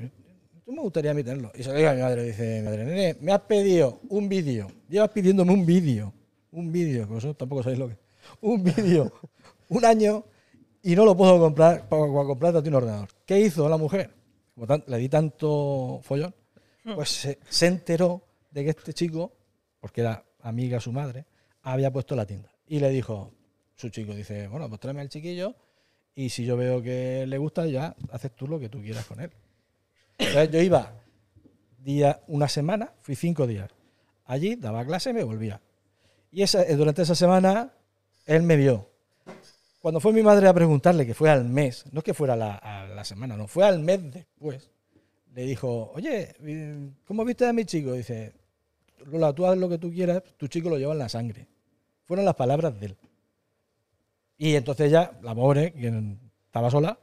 me 0.67 0.81
gustaría 0.81 1.11
a 1.11 1.15
mí 1.15 1.23
tenerlo. 1.23 1.53
Y 1.55 1.63
se 1.63 1.71
lo 1.71 1.75
digo 1.77 1.91
a 1.91 1.95
mi 1.95 2.01
madre, 2.01 2.25
dice, 2.25 2.63
madre, 2.63 2.85
nene, 2.85 3.17
me 3.21 3.33
has 3.33 3.41
pedido 3.41 4.01
un 4.09 4.29
vídeo, 4.29 4.69
llevas 4.89 5.11
pidiéndome 5.11 5.53
un 5.53 5.67
vídeo, 5.67 6.13
un 6.53 6.71
vídeo, 6.73 7.07
que 7.07 7.13
vosotros 7.15 7.37
tampoco 7.37 7.63
sabéis 7.63 7.79
lo 7.81 7.89
que 7.89 7.97
un 8.41 8.63
vídeo, 8.65 9.13
un 9.69 9.85
año, 9.85 10.25
y 10.83 10.95
no 10.97 11.05
lo 11.05 11.17
puedo 11.17 11.39
comprar 11.39 11.89
para, 11.89 12.03
para 12.07 12.25
comprarte 12.27 12.69
un 12.69 12.75
ordenador. 12.75 13.09
¿Qué 13.27 13.41
hizo 13.41 13.69
la 13.69 13.77
mujer? 13.77 14.11
Como 14.55 14.67
tan- 14.67 14.85
le 14.87 14.97
di 14.99 15.09
tanto 15.09 16.01
follón, 16.03 16.35
pues 16.95 17.09
se, 17.11 17.39
se 17.49 17.67
enteró 17.67 18.23
de 18.51 18.65
que 18.65 18.71
este 18.71 18.93
chico, 18.93 19.33
porque 19.81 20.01
era 20.03 20.25
amiga 20.41 20.81
su 20.81 20.93
madre, 20.93 21.27
había 21.63 21.93
puesto 21.93 22.15
la 22.17 22.27
tienda. 22.27 22.51
Y 22.67 22.81
le 22.81 22.91
dijo, 22.91 23.33
su 23.83 23.91
chico, 23.91 24.15
dice, 24.15 24.49
bueno, 24.49 24.69
pues 24.69 24.81
tráeme 24.81 25.01
al 25.01 25.09
chiquillo 25.09 25.55
y 26.15 26.29
si 26.31 26.45
yo 26.45 26.57
veo 26.57 26.81
que 26.81 27.27
le 27.27 27.37
gusta, 27.37 27.67
ya 27.67 27.97
haces 28.11 28.31
tú 28.35 28.47
lo 28.47 28.61
que 28.61 28.69
tú 28.69 28.81
quieras 28.81 29.05
con 29.07 29.21
él. 29.21 29.31
Entonces 30.19 30.51
yo 30.51 30.61
iba 30.61 30.93
día, 31.79 32.21
una 32.29 32.49
semana, 32.49 32.93
fui 33.01 33.17
cinco 33.17 33.47
días. 33.47 33.71
Allí 34.27 34.55
daba 34.55 34.85
clase 34.87 35.11
y 35.11 35.15
me 35.15 35.25
volvía. 35.25 35.61
Y 36.31 36.43
esa, 36.43 36.63
eh, 36.63 36.77
durante 36.77 37.03
esa 37.03 37.17
semana 37.17 37.73
él 38.25 38.45
me 38.45 38.57
vio. 38.57 38.89
Cuando 39.81 39.99
fue 39.99 40.13
mi 40.13 40.23
madre 40.23 40.47
a 40.47 40.55
preguntarle, 40.55 41.05
que 41.05 41.15
fue 41.15 41.29
al 41.29 41.45
mes, 41.45 41.85
no 41.91 41.99
es 41.99 42.05
que 42.05 42.15
fuera 42.15 42.37
la, 42.37 42.89
la 42.95 43.05
semana, 43.05 43.37
no, 43.37 43.49
fue 43.49 43.65
al 43.65 43.81
mes 43.81 44.13
después, 44.13 44.71
le 45.35 45.43
dijo, 45.43 45.91
oye, 45.97 46.37
eh, 46.41 46.91
¿cómo 47.05 47.25
viste 47.25 47.47
a 47.47 47.53
mi 47.53 47.65
chico? 47.65 47.95
Dice, 47.95 48.33
Lola, 49.07 49.33
tú 49.33 49.45
haz 49.45 49.59
lo 49.59 49.69
que 49.69 49.79
tú 49.79 49.91
quieras, 49.91 50.23
tu 50.37 50.47
chico 50.47 50.71
lo 50.71 50.79
lleva 50.79 50.93
en 50.93 51.01
la 51.01 51.09
sangre. 51.09 51.49
Fueron 52.05 52.25
las 52.25 52.37
palabras 52.37 52.79
de 52.79 52.87
él. 52.87 52.97
Y 54.45 54.57
entonces 54.57 54.91
ya, 54.91 55.17
la 55.23 55.37
pobre, 55.37 55.73
quien 55.73 56.19
estaba 56.47 56.69
sola, 56.69 56.99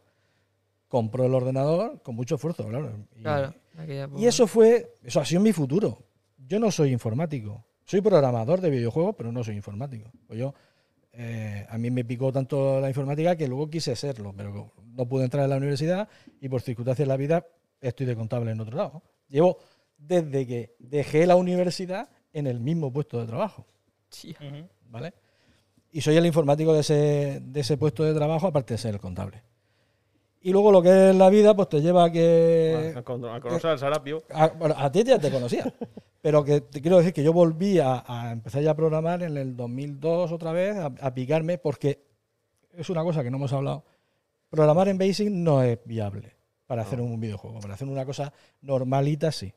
compró 0.89 1.25
el 1.25 1.34
ordenador 1.34 2.02
con 2.02 2.15
mucho 2.15 2.36
esfuerzo, 2.36 2.67
claro. 2.67 2.91
Y- 3.15 3.21
Claro. 3.21 3.54
y 4.17 4.25
eso 4.25 4.45
fue, 4.45 4.95
eso 5.04 5.21
ha 5.21 5.25
sido 5.25 5.39
mi 5.39 5.54
futuro. 5.54 6.04
Yo 6.38 6.60
no 6.60 6.69
soy 6.69 6.91
informático. 6.91 7.63
Soy 7.86 8.02
programador 8.02 8.60
de 8.60 8.69
videojuegos, 8.69 9.15
pero 9.17 9.32
no 9.32 9.41
soy 9.41 9.56
informático. 9.56 10.12
Pues 10.28 10.38
yo, 10.38 10.54
eh, 11.13 11.65
a 11.69 11.78
mí 11.78 11.89
me 11.89 12.04
picó 12.04 12.30
tanto 12.34 12.82
la 12.82 12.89
informática 12.89 13.38
que 13.38 13.47
luego 13.47 13.69
quise 13.69 13.95
serlo, 13.95 14.34
pero 14.36 14.73
no 14.84 15.06
pude 15.08 15.23
entrar 15.23 15.45
en 15.45 15.52
la 15.52 15.58
universidad 15.58 16.10
y 16.41 16.49
por 16.49 16.62
circunstancias 16.62 17.08
de 17.08 17.10
la 17.13 17.15
vida 17.17 17.47
estoy 17.80 18.06
de 18.06 18.17
contable 18.17 18.52
en 18.52 18.60
otro 18.60 18.75
lado. 18.75 19.02
Llevo 19.30 19.60
desde 19.97 20.45
que 20.45 20.75
dejé 20.80 21.25
la 21.25 21.38
universidad 21.38 22.10
en 22.34 22.47
el 22.47 22.60
mismo 22.60 22.91
puesto 22.91 23.17
de 23.21 23.28
trabajo, 23.28 23.65
Sí. 24.10 24.36
¿vale? 24.89 25.13
Y 25.91 26.02
soy 26.02 26.17
el 26.17 26.25
informático 26.25 26.73
de 26.73 26.82
ese, 26.82 27.39
de 27.41 27.60
ese 27.60 27.78
puesto 27.78 28.04
de 28.04 28.13
trabajo, 28.13 28.47
aparte 28.47 28.75
de 28.75 28.78
ser 28.78 28.93
el 28.95 28.99
contable. 28.99 29.41
Y 30.41 30.52
luego 30.52 30.71
lo 30.71 30.82
que 30.82 31.10
es 31.10 31.15
la 31.15 31.30
vida, 31.30 31.56
pues 31.56 31.67
te 31.67 31.82
lleva 31.82 32.06
a 32.06 32.12
que... 32.12 32.93
a, 32.95 33.02
con- 33.04 33.25
a 33.25 33.41
conocer 33.41 33.71
al 33.71 33.80
Sarapio. 33.80 34.23
A, 34.32 34.47
bueno, 34.49 34.75
a 34.78 34.91
ti 34.91 35.04
ya 35.04 35.19
te 35.19 35.30
conocía. 35.32 35.73
pero 36.21 36.43
que 36.43 36.62
te 36.62 36.82
quiero 36.82 36.97
decir 36.97 37.12
que 37.13 37.23
yo 37.23 37.34
volví 37.34 37.80
a, 37.80 38.04
a 38.08 38.32
empezar 38.32 38.62
ya 38.62 38.71
a 38.71 38.75
programar 38.75 39.23
en 39.23 39.36
el 39.38 39.56
2002 39.58 40.32
otra 40.32 40.52
vez, 40.54 40.78
a, 40.78 40.86
a 41.02 41.13
picarme, 41.13 41.58
porque 41.58 42.06
es 42.73 42.89
una 42.89 43.04
cosa 43.04 43.23
que 43.23 43.32
no 43.32 43.38
hemos 43.38 43.52
hablado. 43.52 43.84
Programar 44.49 44.88
en 44.88 44.97
Basic 44.97 45.30
no 45.30 45.62
es 45.63 45.80
viable 45.86 46.36
para 46.67 46.84
hacer 46.84 47.02
un 47.02 47.19
videojuego. 47.19 47.60
Para 47.60 47.73
hacer 47.73 47.88
una 47.88 48.06
cosa 48.06 48.32
normalita, 48.62 49.32
sí. 49.32 49.52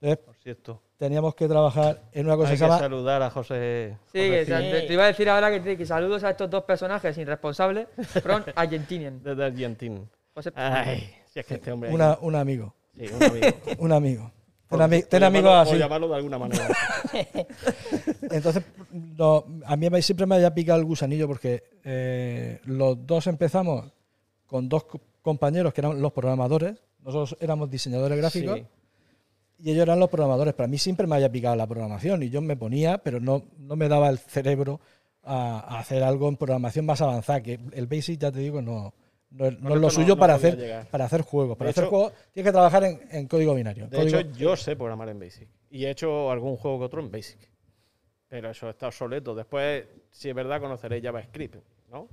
Entonces, 0.00 0.24
Por 0.24 0.36
cierto. 0.36 0.82
teníamos 0.96 1.34
que 1.34 1.46
trabajar 1.46 2.02
en 2.12 2.26
una 2.26 2.36
cosa 2.36 2.48
Hay 2.48 2.54
que 2.54 2.58
se 2.58 2.64
que 2.64 2.68
llama. 2.68 2.78
saludar 2.80 3.22
a 3.22 3.30
José. 3.30 3.96
Sí, 4.12 4.18
José 4.28 4.54
o 4.54 4.58
te, 4.60 4.80
te 4.86 4.92
iba 4.94 5.04
a 5.04 5.06
decir 5.08 5.28
ahora 5.28 5.50
que, 5.50 5.60
te- 5.60 5.76
que 5.76 5.84
saludos 5.86 6.24
a 6.24 6.30
estos 6.30 6.48
dos 6.48 6.64
personajes 6.64 7.16
irresponsables 7.18 7.86
from 8.22 8.42
Argentinian. 8.56 9.22
desde 9.22 9.44
Argentina. 9.44 10.00
José- 10.34 10.52
Ay, 10.54 11.12
si 11.32 11.40
es 11.40 11.46
que 11.46 11.54
este 11.54 11.70
hombre. 11.72 11.90
Una, 11.92 12.16
un 12.22 12.34
amigo. 12.34 12.74
Sí, 12.96 13.04
un 13.12 13.22
amigo. 13.22 13.46
Un 13.80 13.92
amigo. 13.92 14.32
Ten, 14.68 14.78
ami- 14.80 15.06
ten 15.08 15.22
amigos 15.24 15.50
llamarlo- 15.50 15.60
así. 15.62 15.70
Por 15.72 15.78
llamarlo 15.80 16.08
de 16.08 16.14
alguna 16.16 16.38
manera. 16.38 16.68
Entonces, 18.30 18.62
no, 18.92 19.44
a 19.66 19.76
mí 19.76 20.02
siempre 20.02 20.26
me 20.26 20.36
había 20.36 20.54
picado 20.54 20.78
el 20.78 20.84
gusanillo 20.84 21.26
porque 21.26 21.62
eh, 21.84 22.60
los 22.64 23.04
dos 23.06 23.26
empezamos 23.26 23.92
con 24.46 24.68
dos 24.68 24.84
co- 24.84 25.00
compañeros 25.22 25.72
que 25.74 25.80
eran 25.80 26.00
los 26.00 26.12
programadores. 26.12 26.76
Nosotros 27.00 27.36
éramos 27.40 27.70
diseñadores 27.70 28.16
gráficos 28.18 28.58
Sí. 28.58 28.66
Y 29.62 29.70
ellos 29.72 29.82
eran 29.82 30.00
los 30.00 30.08
programadores. 30.08 30.54
Pero 30.54 30.64
a 30.64 30.68
mí 30.68 30.78
siempre 30.78 31.06
me 31.06 31.16
había 31.16 31.30
picado 31.30 31.56
la 31.56 31.66
programación 31.66 32.22
y 32.22 32.30
yo 32.30 32.40
me 32.40 32.56
ponía, 32.56 32.98
pero 32.98 33.20
no, 33.20 33.42
no 33.58 33.76
me 33.76 33.88
daba 33.88 34.08
el 34.08 34.18
cerebro 34.18 34.80
a, 35.22 35.60
a 35.60 35.80
hacer 35.80 36.02
algo 36.02 36.28
en 36.28 36.36
programación 36.36 36.86
más 36.86 37.00
avanzada. 37.00 37.42
Que 37.42 37.58
el 37.72 37.86
Basic, 37.86 38.18
ya 38.20 38.32
te 38.32 38.40
digo, 38.40 38.62
no, 38.62 38.94
no, 39.30 39.46
es- 39.46 39.58
no 39.60 39.68
Por 39.68 39.76
es 39.78 39.82
lo 39.82 39.90
suyo 39.90 40.14
no 40.14 40.18
para, 40.18 40.34
hacer, 40.34 40.56
llegar. 40.56 40.86
para 40.88 41.04
hacer 41.04 41.22
juegos. 41.22 41.56
Para 41.56 41.68
De 41.68 41.70
hacer 41.72 41.84
hecho- 41.84 41.90
juegos 41.90 42.12
tienes 42.32 42.48
que 42.48 42.52
trabajar 42.52 42.84
en, 42.84 43.00
en 43.10 43.26
código 43.28 43.54
binario. 43.54 43.86
De 43.88 43.96
Código- 43.98 44.18
hecho, 44.20 44.38
yo 44.38 44.56
sé 44.56 44.76
programar 44.76 45.08
en 45.10 45.18
Basic. 45.20 45.48
Y 45.70 45.84
he 45.84 45.90
hecho 45.90 46.30
algún 46.30 46.56
juego 46.56 46.78
que 46.80 46.84
otro 46.86 47.00
en 47.00 47.10
Basic. 47.10 47.38
Pero 48.28 48.50
eso 48.50 48.70
está 48.70 48.86
obsoleto. 48.88 49.34
Después, 49.34 49.84
si 50.10 50.28
es 50.28 50.34
verdad, 50.34 50.60
conoceréis 50.60 51.02
JavaScript, 51.02 51.56
¿no? 51.90 52.08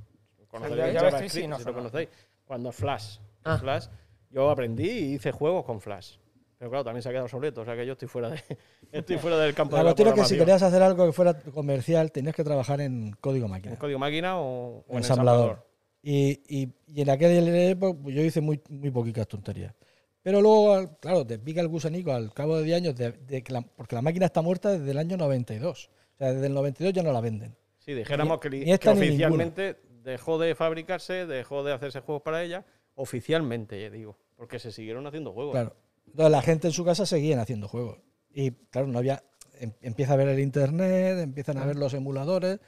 Conoceréis 0.48 0.96
JavaScript 0.96 1.00
JavaScript, 1.00 1.32
sí, 1.44 1.48
no 1.48 1.58
si 1.60 1.66
lo 1.66 1.74
conocéis. 1.74 2.10
Cuando 2.46 2.72
Flash. 2.72 3.18
Ah. 3.44 3.58
Flash. 3.60 3.86
Yo 4.32 4.50
aprendí 4.50 4.90
y 4.90 5.14
hice 5.16 5.32
juegos 5.32 5.64
con 5.66 5.80
Flash. 5.80 6.18
Pero 6.58 6.72
claro, 6.72 6.84
también 6.84 7.04
se 7.04 7.10
ha 7.10 7.12
quedado 7.12 7.26
obsoleto. 7.26 7.62
O 7.62 7.66
sea 7.66 7.76
que 7.76 7.86
yo 7.86 7.94
estoy 7.94 8.08
fuera, 8.08 8.30
de, 8.32 8.42
estoy 8.92 9.18
fuera 9.18 9.38
del 9.38 9.54
campo 9.54 9.76
la 9.76 9.84
de 9.84 9.90
la 9.90 9.94
cuestión 9.94 10.08
es 10.10 10.14
que 10.16 10.20
si 10.30 10.38
querías 10.40 10.62
hacer 10.64 10.82
algo 10.82 11.06
que 11.06 11.12
fuera 11.14 11.40
comercial, 11.40 12.12
tenías 12.12 12.36
que 12.36 12.44
trabajar 12.44 12.82
en 12.82 13.12
código 13.20 13.48
máquina. 13.48 13.74
¿En 13.74 13.80
código 13.80 14.00
máquina 14.00 14.40
o, 14.40 14.80
o 14.80 14.92
en 14.92 14.98
ensamblador. 14.98 15.66
Y, 16.02 16.42
y, 16.48 16.70
y 16.88 17.02
en 17.02 17.10
aquel 17.10 17.48
época 17.48 18.00
pues, 18.02 18.16
yo 18.16 18.22
hice 18.22 18.42
muy, 18.42 18.62
muy 18.70 18.92
poquitas 18.92 19.28
tonterías. 19.28 19.74
Pero 20.22 20.42
luego, 20.42 20.98
claro, 21.00 21.26
te 21.26 21.40
pica 21.40 21.62
el 21.62 21.68
gusanico 21.68 22.12
al 22.12 22.34
cabo 22.34 22.58
de 22.58 22.64
10 22.64 22.78
años, 22.78 22.96
de, 22.96 23.12
de 23.14 23.44
que 23.44 23.54
la- 23.54 23.62
porque 23.62 23.96
la 23.96 24.02
máquina 24.02 24.26
está 24.26 24.42
muerta 24.42 24.72
desde 24.72 24.92
el 24.92 24.98
año 24.98 25.16
92. 25.16 25.90
O 26.16 26.18
sea, 26.18 26.34
desde 26.34 26.48
el 26.48 26.54
92 26.54 26.94
ya 26.94 27.04
no 27.04 27.12
la 27.14 27.22
venden. 27.22 27.56
Sí, 27.78 27.94
dijéramos 27.94 28.40
que, 28.40 28.50
Ni- 28.50 28.60
li- 28.60 28.66
ni 28.66 28.72
esta 28.72 28.94
que 28.94 29.00
oficialmente 29.00 29.78
dejó 30.04 30.38
de 30.38 30.56
fabricarse, 30.56 31.26
dejó 31.26 31.64
de 31.64 31.74
hacerse 31.74 32.02
juegos 32.02 32.24
para 32.24 32.44
ella. 32.44 32.66
Oficialmente, 32.96 33.80
ya 33.82 33.90
digo. 33.90 34.18
Porque 34.36 34.60
se 34.60 34.72
siguieron 34.72 35.08
haciendo 35.08 35.32
juegos. 35.32 35.54
Claro. 35.54 35.76
Entonces 36.08 36.32
la 36.32 36.42
gente 36.42 36.68
en 36.68 36.74
su 36.74 36.84
casa 36.86 37.06
seguían 37.06 37.40
haciendo 37.40 37.68
juegos. 37.68 38.00
Y 38.32 38.52
claro, 38.52 38.88
no 38.88 39.00
había. 39.00 39.24
em- 39.60 39.74
empieza 39.82 40.14
a 40.14 40.18
ver 40.18 40.28
el 40.28 40.40
internet, 40.40 41.18
empiezan 41.20 41.58
a 41.58 41.66
ver 41.66 41.76
los 41.78 41.94
emuladores. 41.94 42.60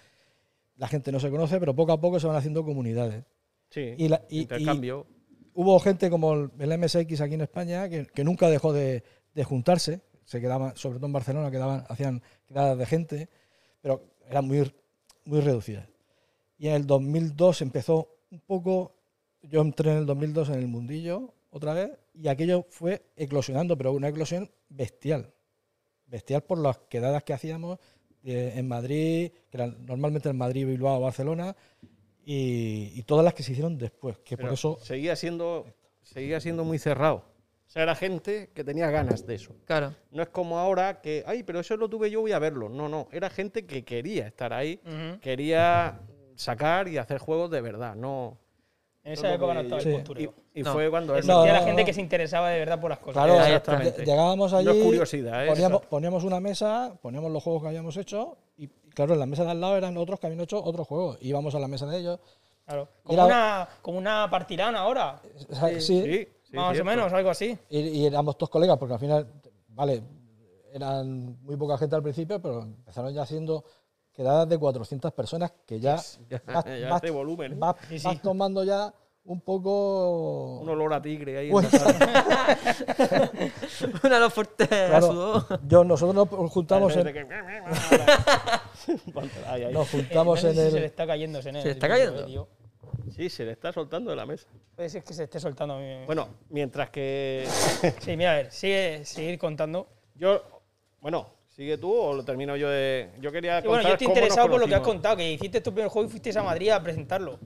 La 0.76 0.88
gente 0.88 1.12
no 1.12 1.20
se 1.20 1.30
conoce, 1.30 1.60
pero 1.60 1.76
poco 1.76 1.92
a 1.92 2.00
poco 2.02 2.20
se 2.20 2.28
van 2.28 2.36
haciendo 2.36 2.64
comunidades. 2.64 3.26
Sí, 3.70 3.94
Y 3.98 4.08
la- 4.08 4.24
y- 4.30 4.38
y- 4.40 4.42
intercambio. 4.42 5.06
Hubo 5.54 5.80
gente 5.80 6.10
como 6.10 6.34
el, 6.34 6.52
el 6.60 6.72
MSX 6.78 7.22
aquí 7.22 7.34
en 7.36 7.42
España 7.42 7.90
que, 7.90 8.06
que 8.08 8.24
nunca 8.24 8.50
dejó 8.50 8.72
de, 8.74 9.04
de 9.34 9.44
juntarse. 9.44 10.02
Se 10.26 10.40
quedaban, 10.40 10.76
sobre 10.78 10.98
todo 10.98 11.08
en 11.08 11.14
Barcelona, 11.14 11.52
quedaban, 11.52 11.84
hacían 11.90 12.22
quedadas 12.48 12.78
de 12.78 12.86
gente, 12.86 13.30
pero 13.82 14.04
eran 14.28 14.48
muy, 14.48 14.72
muy 15.26 15.42
reducidas. 15.42 15.88
Y 16.58 16.68
en 16.70 16.76
el 16.76 16.88
2002 16.88 17.62
empezó 17.62 18.18
un 18.32 18.40
poco. 18.42 18.96
Yo 19.42 19.62
entré 19.62 19.92
en 19.92 19.98
el 19.98 20.06
2002 20.06 20.50
en 20.50 20.56
el 20.56 20.68
mundillo 20.68 21.34
otra 21.52 21.74
vez 21.74 21.92
y 22.14 22.28
aquello 22.28 22.66
fue 22.70 23.04
eclosionando, 23.16 23.78
pero 23.78 23.94
una 23.94 24.10
eclosión 24.10 24.52
bestial. 24.70 25.34
Bestial 26.06 26.44
por 26.44 26.58
las 26.58 26.78
quedadas 26.90 27.24
que 27.24 27.34
hacíamos 27.34 27.80
eh, 28.24 28.54
en 28.56 28.68
Madrid, 28.68 29.32
que 29.50 29.58
eran 29.58 29.86
normalmente 29.86 30.30
en 30.30 30.38
Madrid, 30.38 30.66
Bilbao, 30.66 31.00
Barcelona, 31.00 31.56
y, 32.24 32.92
y 32.96 33.04
todas 33.04 33.24
las 33.24 33.34
que 33.34 33.44
se 33.44 33.52
hicieron 33.52 33.78
después. 33.78 34.18
Que 34.20 34.38
por 34.38 34.52
eso 34.52 34.78
seguía 34.82 35.16
siendo, 35.16 35.66
seguía 36.02 36.40
siendo 36.40 36.64
muy 36.64 36.80
cerrado. 36.80 37.26
O 37.70 37.72
sea, 37.72 37.84
era 37.84 37.94
gente 37.94 38.50
que 38.56 38.64
tenía 38.64 38.90
ganas 38.90 39.28
de 39.28 39.36
eso. 39.36 39.56
Claro. 39.66 39.94
No 40.10 40.24
es 40.24 40.30
como 40.30 40.58
ahora 40.58 41.02
que, 41.02 41.24
ay, 41.28 41.44
pero 41.44 41.60
eso 41.60 41.78
lo 41.78 41.88
tuve 41.88 42.10
yo, 42.10 42.22
voy 42.22 42.32
a 42.32 42.40
verlo. 42.40 42.68
No, 42.68 42.90
no. 42.90 43.08
Era 43.12 43.30
gente 43.30 43.68
que 43.68 43.86
quería 43.86 44.26
estar 44.26 44.54
ahí, 44.54 44.82
quería 45.22 46.02
sacar 46.36 46.88
y 46.88 46.98
hacer 46.98 47.20
juegos 47.20 47.52
de 47.52 47.62
verdad. 47.62 47.96
No. 47.96 48.40
En 49.04 49.14
esa 49.14 49.34
época 49.34 49.54
no 49.54 49.62
estaba 49.62 49.82
el 49.82 49.90
Y, 49.90 49.94
postureo. 49.94 50.34
y 50.54 50.62
No. 50.64 50.74
fue 50.74 50.90
cuando 50.90 51.16
él 51.16 51.26
No, 51.26 51.34
Existía 51.44 51.54
no, 51.54 51.60
la 51.60 51.66
gente 51.66 51.82
no. 51.82 51.86
que 51.86 51.94
se 51.94 52.02
interesaba 52.02 52.50
de 52.50 52.60
verdad 52.60 52.80
por 52.82 52.90
las 52.90 53.00
cosas. 53.00 53.14
Claro, 53.24 53.40
exactamente. 53.42 54.06
llegábamos 54.06 54.54
allí, 54.54 54.82
curiosidad, 54.84 55.46
¿eh? 55.46 55.48
poníamos, 55.48 55.82
poníamos 55.86 56.24
una 56.26 56.40
mesa, 56.40 56.94
poníamos 57.02 57.32
los 57.32 57.42
juegos 57.42 57.62
que 57.64 57.68
habíamos 57.70 57.96
hecho 57.98 58.38
y 58.58 58.68
claro, 58.94 59.14
en 59.14 59.20
la 59.20 59.26
mesa 59.26 59.44
de 59.46 59.52
al 59.52 59.62
lado 59.62 59.78
eran 59.78 59.96
otros 59.98 60.20
que 60.20 60.28
habían 60.28 60.42
hecho 60.42 60.62
otros 60.64 60.86
juegos. 60.88 61.18
Íbamos 61.22 61.56
a 61.56 61.60
la 61.60 61.68
mesa 61.68 61.86
de 61.88 61.98
ellos. 61.98 62.20
Claro. 62.66 62.88
Y 63.06 63.08
Como, 63.08 63.14
era- 63.20 63.26
una, 63.26 63.70
como 63.82 63.98
una 63.98 64.30
partirana 64.30 64.80
ahora. 64.80 65.22
o 65.50 65.56
sea, 65.56 65.70
sí, 65.70 65.82
Sí, 65.82 66.28
sí, 66.44 66.56
más 66.56 66.74
cierto. 66.74 66.82
o 66.92 66.96
menos, 66.96 67.14
algo 67.14 67.30
así. 67.32 67.58
y, 67.70 67.80
y 67.80 68.06
éramos 68.06 68.38
todos 68.38 68.50
colegas 68.50 68.78
porque 68.78 68.94
al 68.94 69.00
final, 69.00 69.28
vale, 69.70 70.04
eran 70.74 71.42
muy 71.42 71.56
poca 71.58 71.78
gente 71.78 71.96
al 71.96 72.04
principio, 72.04 72.40
pero 72.42 72.62
empezaron 72.62 73.14
ya 73.14 73.26
siendo 73.26 73.64
quedadas 74.20 74.50
de 74.50 74.58
400 74.58 75.14
personas 75.14 75.54
que 75.66 75.80
ya, 75.80 75.96
Ya, 76.30 76.42
vas, 76.46 76.66
ya 76.66 76.90
vas- 76.90 76.96
este 76.96 77.10
volumen. 77.10 77.54
¿eh? 77.54 77.56
vas- 77.58 77.76
Sí, 77.88 78.00
sí. 78.00 78.06
vas 78.06 78.22
tomando 78.22 78.66
ya 78.66 78.94
un 79.24 79.40
poco... 79.42 80.60
Un 80.60 80.68
olor 80.70 80.94
a 80.94 81.02
tigre 81.02 81.38
ahí. 81.38 81.46
en 81.48 81.52
Pues- 81.54 81.72
la 81.72 81.80
sala. 81.80 83.32
Una 84.04 84.20
los 84.20 84.34
fuerte 84.34 84.68
Claro, 84.68 85.46
yo, 85.68 85.84
nosotros 85.86 86.16
nos 86.30 86.52
juntamos 86.52 86.94
en, 86.98 87.04
nos 89.72 89.90
juntamos 89.90 90.44
Eh, 90.44 90.50
en 90.50 90.54
si 90.56 90.60
se 90.62 90.72
le 90.72 90.78
el... 90.80 90.84
está 90.84 91.08
cayendo 91.08 91.42
Se 91.42 91.52
le 91.52 91.60
está 91.60 91.88
tío, 91.88 91.96
cayendo. 91.96 92.48
Sí, 93.16 93.30
se 93.30 93.46
le 93.46 93.52
está 93.52 93.72
soltando 93.72 94.10
de 94.12 94.18
la 94.18 94.26
mesa. 94.26 94.48
Puede 94.76 94.90
ser 94.90 95.04
que 95.04 95.14
se 95.14 95.24
esté 95.24 95.40
soltando 95.40 95.76
a 95.76 95.80
mí. 95.80 96.06
Bueno, 96.06 96.28
mientras 96.50 96.90
que 96.90 97.48
Sí, 98.00 98.18
mira, 98.18 98.32
a 98.32 98.36
ver, 98.36 98.52
sigue, 98.52 99.06
seguir 99.06 99.38
contando. 99.40 99.88
yo, 100.16 100.42
bueno, 101.02 101.28
sigue 101.60 101.78
tú 101.78 101.94
o 101.94 102.14
lo 102.14 102.24
termino 102.24 102.56
yo 102.56 102.70
de. 102.70 103.10
Yo 103.20 103.34
quería 103.34 103.60
Y 103.60 103.68
bueno, 103.68 103.84
yo 103.84 103.90
estoy 103.90 104.08
interesado 104.08 104.50
por 104.50 104.62
lo 104.62 104.66
que 104.68 104.76
has 104.76 104.82
contado, 104.82 105.18
que 105.18 105.34
hiciste 105.34 105.60
tu 105.60 105.74
primer 105.74 105.90
juego 105.92 106.08
y 106.08 106.12
fuiste 106.12 106.40
a 106.40 106.42
Madrid 106.42 106.70
a 106.70 106.82
presentarlo. 106.82 107.38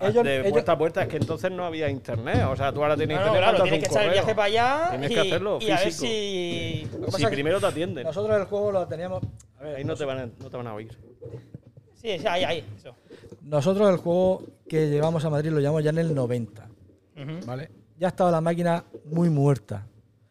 Ah, 0.00 0.08
ellos- 0.08 0.24
de 0.24 0.38
ellos- 0.40 0.50
puerta 0.52 0.72
a 0.72 0.78
puerta, 0.78 1.02
es 1.02 1.08
que 1.08 1.18
entonces 1.18 1.50
no 1.50 1.66
había 1.66 1.90
internet. 1.90 2.46
O 2.50 2.56
sea, 2.56 2.72
tú 2.72 2.82
ahora 2.82 2.96
tienes 2.96 3.18
No, 3.18 3.26
no, 3.26 3.28
internet. 3.28 3.50
claro, 3.50 3.64
tienes 3.64 3.80
que 3.80 3.86
echar 3.86 4.02
el 4.04 4.08
correo. 4.08 4.22
viaje 4.24 4.34
para 4.34 4.44
allá 4.46 4.86
Tienes 4.92 5.10
y, 5.10 5.14
que 5.14 5.20
hacerlo 5.20 5.58
y 5.60 5.70
a 5.70 5.76
ver 5.76 5.84
físico. 5.92 7.18
si... 7.18 7.26
Primero 7.26 7.60
te 7.60 7.66
atienden. 7.66 8.04
Nosotros 8.04 8.34
el 8.38 8.44
juego 8.46 8.72
lo 8.72 8.86
teníamos... 8.86 9.22
a 9.60 9.62
ver, 9.64 9.76
Ahí 9.76 9.84
no 9.84 9.94
te, 9.94 10.04
van 10.06 10.18
a, 10.20 10.26
no 10.26 10.48
te 10.50 10.56
van 10.56 10.66
a 10.66 10.74
oír. 10.74 10.96
Sí, 12.00 12.18
sí, 12.18 12.26
ahí, 12.26 12.44
ahí, 12.44 12.64
eso. 12.78 12.94
Nosotros 13.42 13.90
el 13.90 13.96
juego 13.98 14.42
que 14.66 14.88
llevamos 14.88 15.22
a 15.26 15.28
Madrid 15.30 15.50
lo 15.50 15.60
llevamos 15.60 15.84
ya 15.84 15.90
en 15.90 15.98
el 15.98 16.14
90, 16.14 16.66
Ujú, 17.16 17.46
¿vale? 17.46 17.70
Ya 17.98 18.08
estaba 18.08 18.30
la 18.30 18.40
máquina 18.40 18.84
muy 19.04 19.28
muerta. 19.28 19.84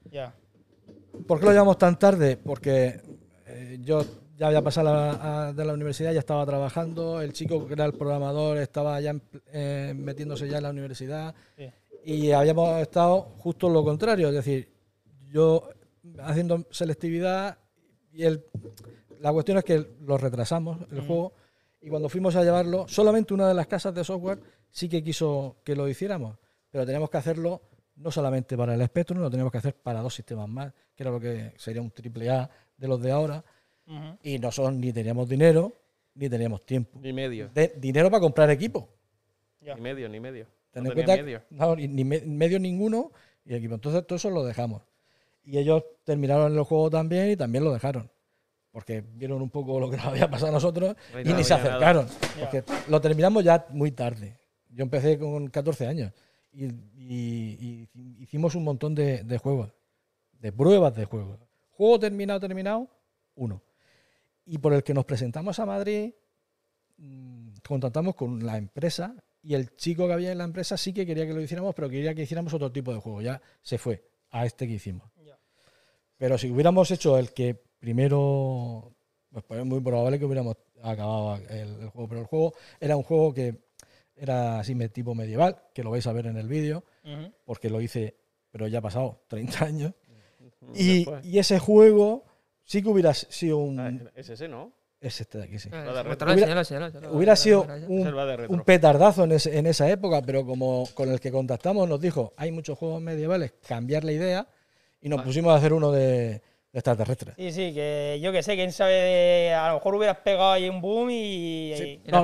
Ya. 0.10 0.34
¿Por 1.26 1.40
qué 1.40 1.46
lo 1.46 1.52
llevamos 1.52 1.78
tan 1.78 1.98
tarde? 1.98 2.38
Porque 2.38 3.02
eh, 3.46 3.80
yo 3.82 4.02
ya 4.38 4.48
había 4.48 4.62
pasado 4.62 4.90
la- 4.94 5.48
a- 5.48 5.54
de 5.54 5.66
la 5.66 5.74
universidad, 5.74 6.12
ya 6.14 6.20
estaba 6.20 6.46
trabajando, 6.46 7.22
el 7.22 7.34
chico 7.34 7.66
que 7.66 7.74
era 7.74 7.86
el 7.86 7.94
programador 7.94 8.58
estaba 8.58 9.00
ya 9.02 9.16
eh, 9.52 9.94
metiéndose 9.96 10.48
ya 10.48 10.58
en 10.58 10.64
la 10.64 10.70
universidad 10.70 11.34
Sí. 11.58 11.70
y 12.06 12.32
habíamos 12.32 12.80
estado 12.82 13.22
justo 13.40 13.70
lo 13.70 13.84
contrario, 13.84 14.28
es 14.30 14.36
decir, 14.36 14.70
yo 15.32 15.70
haciendo 16.20 16.66
selectividad 16.72 17.58
y 18.14 18.24
el, 18.24 18.44
la 19.20 19.32
cuestión 19.34 19.58
es 19.58 19.64
que 19.64 19.86
lo 20.02 20.18
retrasamos, 20.18 20.78
el 20.92 21.02
juego, 21.02 21.34
y 21.82 21.90
cuando 21.90 22.10
fuimos 22.10 22.36
a 22.36 22.44
llevarlo, 22.44 22.88
solamente 22.88 23.34
una 23.34 23.48
de 23.48 23.54
las 23.54 23.68
casas 23.68 23.94
de 23.96 24.04
software 24.04 24.40
sí 24.70 24.88
que 24.90 25.04
quiso 25.04 25.58
que 25.64 25.76
lo 25.76 25.88
hiciéramos. 25.88 26.38
Pero 26.72 26.86
teníamos 26.86 27.10
que 27.10 27.18
hacerlo 27.18 27.62
no 27.98 28.12
solamente 28.12 28.56
para 28.58 28.74
el 28.76 28.86
Spectrum, 28.86 29.20
lo 29.20 29.30
teníamos 29.30 29.52
que 29.52 29.58
hacer 29.60 29.74
para 29.76 30.02
dos 30.02 30.14
sistemas 30.14 30.48
más, 30.48 30.74
que 30.96 31.04
era 31.04 31.12
lo 31.12 31.20
que 31.20 31.54
sería 31.58 31.82
un 31.82 31.92
triple 31.92 32.30
A 32.30 32.50
de 32.78 32.88
los 32.88 33.02
de 33.02 33.12
ahora, 33.12 33.44
Ujú. 33.88 34.18
y 34.24 34.40
nosotros 34.40 34.76
ni 34.76 34.92
teníamos 34.94 35.28
dinero 35.30 35.74
ni 36.16 36.30
teníamos 36.30 36.66
tiempo. 36.66 37.00
Ni 37.02 37.14
medio. 37.14 37.50
De- 37.54 37.74
dinero 37.78 38.10
para 38.10 38.22
comprar 38.22 38.50
equipo. 38.50 38.90
Ni 39.62 39.82
medio, 39.82 40.10
ni 40.10 40.20
medio. 40.20 40.48
Ten 40.72 40.84
No 40.84 40.90
en 40.90 40.94
cuenta- 40.96 41.16
medio. 41.18 41.42
no, 41.52 41.76
ni, 41.76 41.88
ni 41.88 42.04
me- 42.04 42.22
medio 42.22 42.60
ninguno 42.60 43.12
y 43.46 43.54
equipo. 43.54 43.76
Entonces 43.76 44.06
todo 44.08 44.16
eso 44.18 44.30
lo 44.32 44.44
dejamos. 44.44 44.82
Y 45.44 45.58
ellos 45.60 45.84
terminaron 46.04 46.54
el 46.56 46.64
juego 46.64 46.90
también 46.90 47.30
y 47.32 47.36
también 47.38 47.64
lo 47.64 47.72
dejaron. 47.74 48.10
Porque 48.72 49.04
vieron 49.14 49.42
un 49.42 49.50
poco 49.50 49.80
lo 49.80 49.90
que 49.90 49.98
nos 49.98 50.06
había 50.08 50.30
pasado 50.30 50.50
a 50.50 50.54
nosotros 50.54 50.96
No 51.14 51.20
y 51.20 51.24
nada, 51.24 51.38
ni 51.38 51.44
se 51.44 51.54
nada. 51.56 51.64
acercaron. 51.70 52.08
Porque 52.40 52.64
lo 52.90 53.00
terminamos 53.02 53.44
ya 53.44 53.66
muy 53.70 53.92
tarde. 53.92 54.38
Yo 54.70 54.84
empecé 54.84 55.18
con 55.20 55.48
14 55.50 55.88
años 55.88 56.12
y, 56.52 56.66
y- 56.66 57.90
y 57.94 58.24
hicimos 58.24 58.56
un 58.56 58.64
montón 58.64 58.96
de, 58.96 59.24
de 59.24 59.38
juegos, 59.38 59.74
de 60.34 60.52
pruebas 60.52 60.96
de 60.96 61.06
juegos. 61.06 61.40
Juego 61.72 62.00
terminado, 62.00 62.40
terminado, 62.40 62.90
uno. 63.36 63.62
Y 64.46 64.58
por 64.58 64.74
el 64.74 64.84
que 64.84 64.94
nos 64.94 65.06
presentamos 65.06 65.60
a 65.60 65.66
Madrid, 65.66 66.14
mm, 66.98 67.50
contactamos 67.68 68.16
con 68.16 68.46
la 68.46 68.58
empresa 68.58 69.16
y 69.44 69.54
el 69.54 69.76
chico 69.76 70.08
que 70.08 70.14
había 70.14 70.32
en 70.32 70.38
la 70.40 70.44
empresa 70.46 70.78
sí 70.78 70.94
que 70.94 71.06
quería 71.06 71.26
que 71.28 71.34
lo 71.34 71.42
hiciéramos, 71.42 71.76
pero 71.76 71.90
quería 71.90 72.16
que 72.16 72.24
hiciéramos 72.24 72.54
otro 72.54 72.72
tipo 72.72 72.94
de 72.94 73.00
juego. 73.00 73.22
Ya 73.22 73.42
se 73.62 73.78
fue 73.78 74.04
a 74.32 74.46
este 74.46 74.68
que 74.68 74.74
hicimos. 74.74 75.10
Pero 76.18 76.38
si 76.38 76.50
hubiéramos 76.50 76.90
hecho 76.92 77.18
el 77.18 77.32
que 77.32 77.54
primero, 77.80 78.96
pues, 79.32 79.44
pues 79.48 79.60
es 79.60 79.66
muy 79.66 79.80
probable 79.82 80.18
que 80.18 80.26
hubiéramos 80.26 80.58
acabado 80.82 81.36
el, 81.50 81.82
el 81.82 81.90
juego. 81.90 82.08
Pero 82.10 82.22
el 82.22 82.28
juego 82.28 82.54
era 82.80 82.98
un 82.98 83.04
juego 83.04 83.34
que 83.34 83.67
era 84.18 84.60
así 84.60 84.76
me- 84.76 84.90
tipo 84.90 85.14
medieval, 85.16 85.62
que 85.74 85.84
lo 85.84 85.92
vais 85.92 86.06
a 86.08 86.14
ver 86.14 86.28
en 86.28 86.38
el 86.38 86.48
vídeo, 86.48 86.84
porque 87.46 87.70
lo 87.70 87.82
hice, 87.82 88.16
pero 88.52 88.68
ya 88.68 88.80
ha 88.80 88.82
pasado 88.82 89.22
30 89.28 89.64
años. 89.66 89.94
Y, 90.74 91.06
ese 91.38 91.60
juego 91.60 92.26
sí 92.64 92.82
que 92.82 92.90
hubiera 92.90 93.14
sido 93.14 93.58
un... 93.60 93.80
Ah, 93.80 94.12
es 94.16 94.30
ese, 94.30 94.48
¿no? 94.48 94.74
Es 95.00 95.22
este 95.22 95.38
de 95.38 95.44
aquí, 95.44 95.60
sí. 95.60 95.70
Muéstralo, 96.04 96.34
Hubiera- 97.12 97.36
sido 97.36 97.62
un, 97.88 98.04
petardazo 98.64 99.24
en, 99.26 99.32
ese- 99.34 99.58
en 99.58 99.68
esa 99.68 99.90
época, 99.90 100.22
pero 100.24 100.44
como 100.46 100.88
con 100.96 101.10
el 101.10 101.20
que 101.20 101.32
contactamos 101.32 101.88
nos 101.88 102.02
dijo, 102.02 102.34
hay 102.36 102.52
muchos 102.52 102.78
juegos 102.78 103.02
medievales, 103.02 103.54
cambiar 103.68 104.04
la 104.04 104.12
idea, 104.12 104.48
y 105.00 105.10
nos 105.10 105.22
pusimos 105.22 105.54
a 105.54 105.58
hacer 105.58 105.72
uno 105.74 105.92
de 105.92 106.42
extraterrestres. 106.78 107.36
Sí, 107.36 107.52
sí, 107.52 107.74
que 107.74 108.20
yo 108.22 108.32
que 108.32 108.44
sé, 108.44 108.56
quién 108.56 108.72
sabe, 108.72 108.94
de- 108.94 109.54
a 109.54 109.70
lo 109.70 109.74
mejor 109.76 109.96
hubieras 109.96 110.18
pegado 110.18 110.52
ahí 110.52 110.70
un 110.70 110.80
boom 110.82 111.10
y... 111.10 111.74
Y 111.74 112.02
No, 112.06 112.20
a 112.20 112.22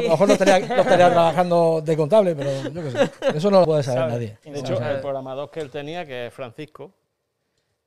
lo 0.00 0.08
mejor 0.08 0.28
no 0.28 0.32
estaría, 0.34 0.60
no 0.60 0.80
estaría 0.82 1.10
trabajando 1.12 1.80
de 1.84 1.96
contable, 1.96 2.34
pero 2.34 2.68
yo 2.70 2.82
qué 2.82 2.90
sé. 2.90 3.10
Eso 3.36 3.50
no 3.50 3.60
lo 3.60 3.66
puede 3.66 3.82
saber 3.82 4.00
Sabe. 4.00 4.12
nadie. 4.12 4.38
De 4.44 4.58
hecho, 4.60 4.80
el 4.80 5.00
programador 5.00 5.50
que 5.50 5.60
él 5.60 5.70
tenía, 5.70 6.06
que 6.06 6.26
es 6.26 6.32
Francisco, 6.34 6.92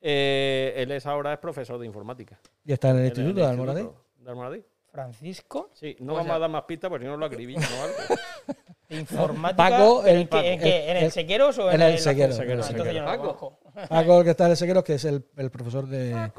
eh, 0.01 0.73
él 0.77 0.91
es 0.91 1.05
ahora 1.05 1.33
es 1.33 1.39
profesor 1.39 1.79
de 1.79 1.85
informática. 1.85 2.39
Y 2.65 2.73
está 2.73 2.89
en 2.91 2.99
el 2.99 3.05
Instituto 3.05 3.39
de 3.41 3.45
Almoradí. 3.47 3.87
De 4.17 4.29
Almoradí. 4.29 4.63
Francisco, 4.91 5.69
Sí, 5.73 5.95
no 5.99 6.13
O 6.13 6.15
vamos 6.15 6.27
sea- 6.27 6.35
a 6.35 6.39
dar 6.39 6.49
más 6.49 6.63
pistas 6.63 6.89
porque 6.89 7.05
si 7.05 7.09
no 7.11 7.17
lo 7.17 7.25
acribillo 7.25 7.59
o 7.59 7.83
algo. 7.83 7.95
informática. 8.89 9.69
Paco, 9.69 10.05
¿en, 10.05 10.15
el- 10.15 10.21
en 10.21 10.27
Paco. 10.27 10.43
qué? 10.43 10.91
¿En 10.91 10.97
el 10.97 11.11
Sequeros 11.11 11.57
o 11.59 11.69
en, 11.71 11.75
en 11.75 11.81
el 11.89 11.99
Sequeros, 11.99 12.39
Ah, 12.39 12.43
en 12.43 12.49
el 12.51 12.59
entonces 12.59 12.93
yo 12.95 13.01
no 13.01 13.15
lo 13.15 13.57
Paco. 13.87 14.19
el 14.19 14.23
que 14.23 14.29
está 14.31 14.45
en 14.45 14.51
el 14.51 14.57
Sequeros, 14.57 14.83
que 14.83 14.93
es 14.95 15.05
el, 15.05 15.25
el 15.37 15.51
profesor 15.51 15.87
de, 15.87 16.31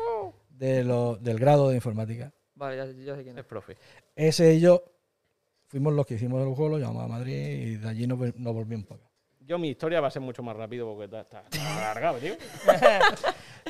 de 0.51 0.85
lo- 0.85 1.17
del 1.17 1.39
grado 1.39 1.69
de 1.69 1.77
informática. 1.77 2.33
Vale, 2.55 2.77
ya, 2.77 2.85
ya 2.87 3.17
sé 3.17 3.23
quién 3.23 3.37
Es 3.39 3.45
es. 3.45 3.49
profe. 3.49 3.77
Ese 4.15 4.55
y 4.55 4.61
yo 4.61 4.83
fuimos 5.69 5.93
los 5.95 6.05
que 6.07 6.15
hicimos 6.15 6.41
el 6.47 6.55
juego, 6.55 6.71
lo 6.71 6.79
llamamos 6.79 7.05
a 7.05 7.09
Madrid 7.09 7.35
y 7.35 7.77
de 7.77 7.89
allí 7.89 8.07
nos, 8.07 8.19
vol- 8.19 8.35
nos 8.37 8.53
volvimos 8.55 8.87
para 8.87 9.01
acá. 9.01 9.11
Yo 9.41 9.59
mi 9.59 9.69
historia 9.71 10.01
va 10.01 10.09
a 10.09 10.11
ser 10.11 10.23
mucho 10.23 10.43
más 10.43 10.55
rápido 10.57 10.87
porque 10.87 11.05
está, 11.05 11.21
está- 11.23 11.43
está 11.51 11.79
alargado, 11.91 12.19
tío. 12.19 12.35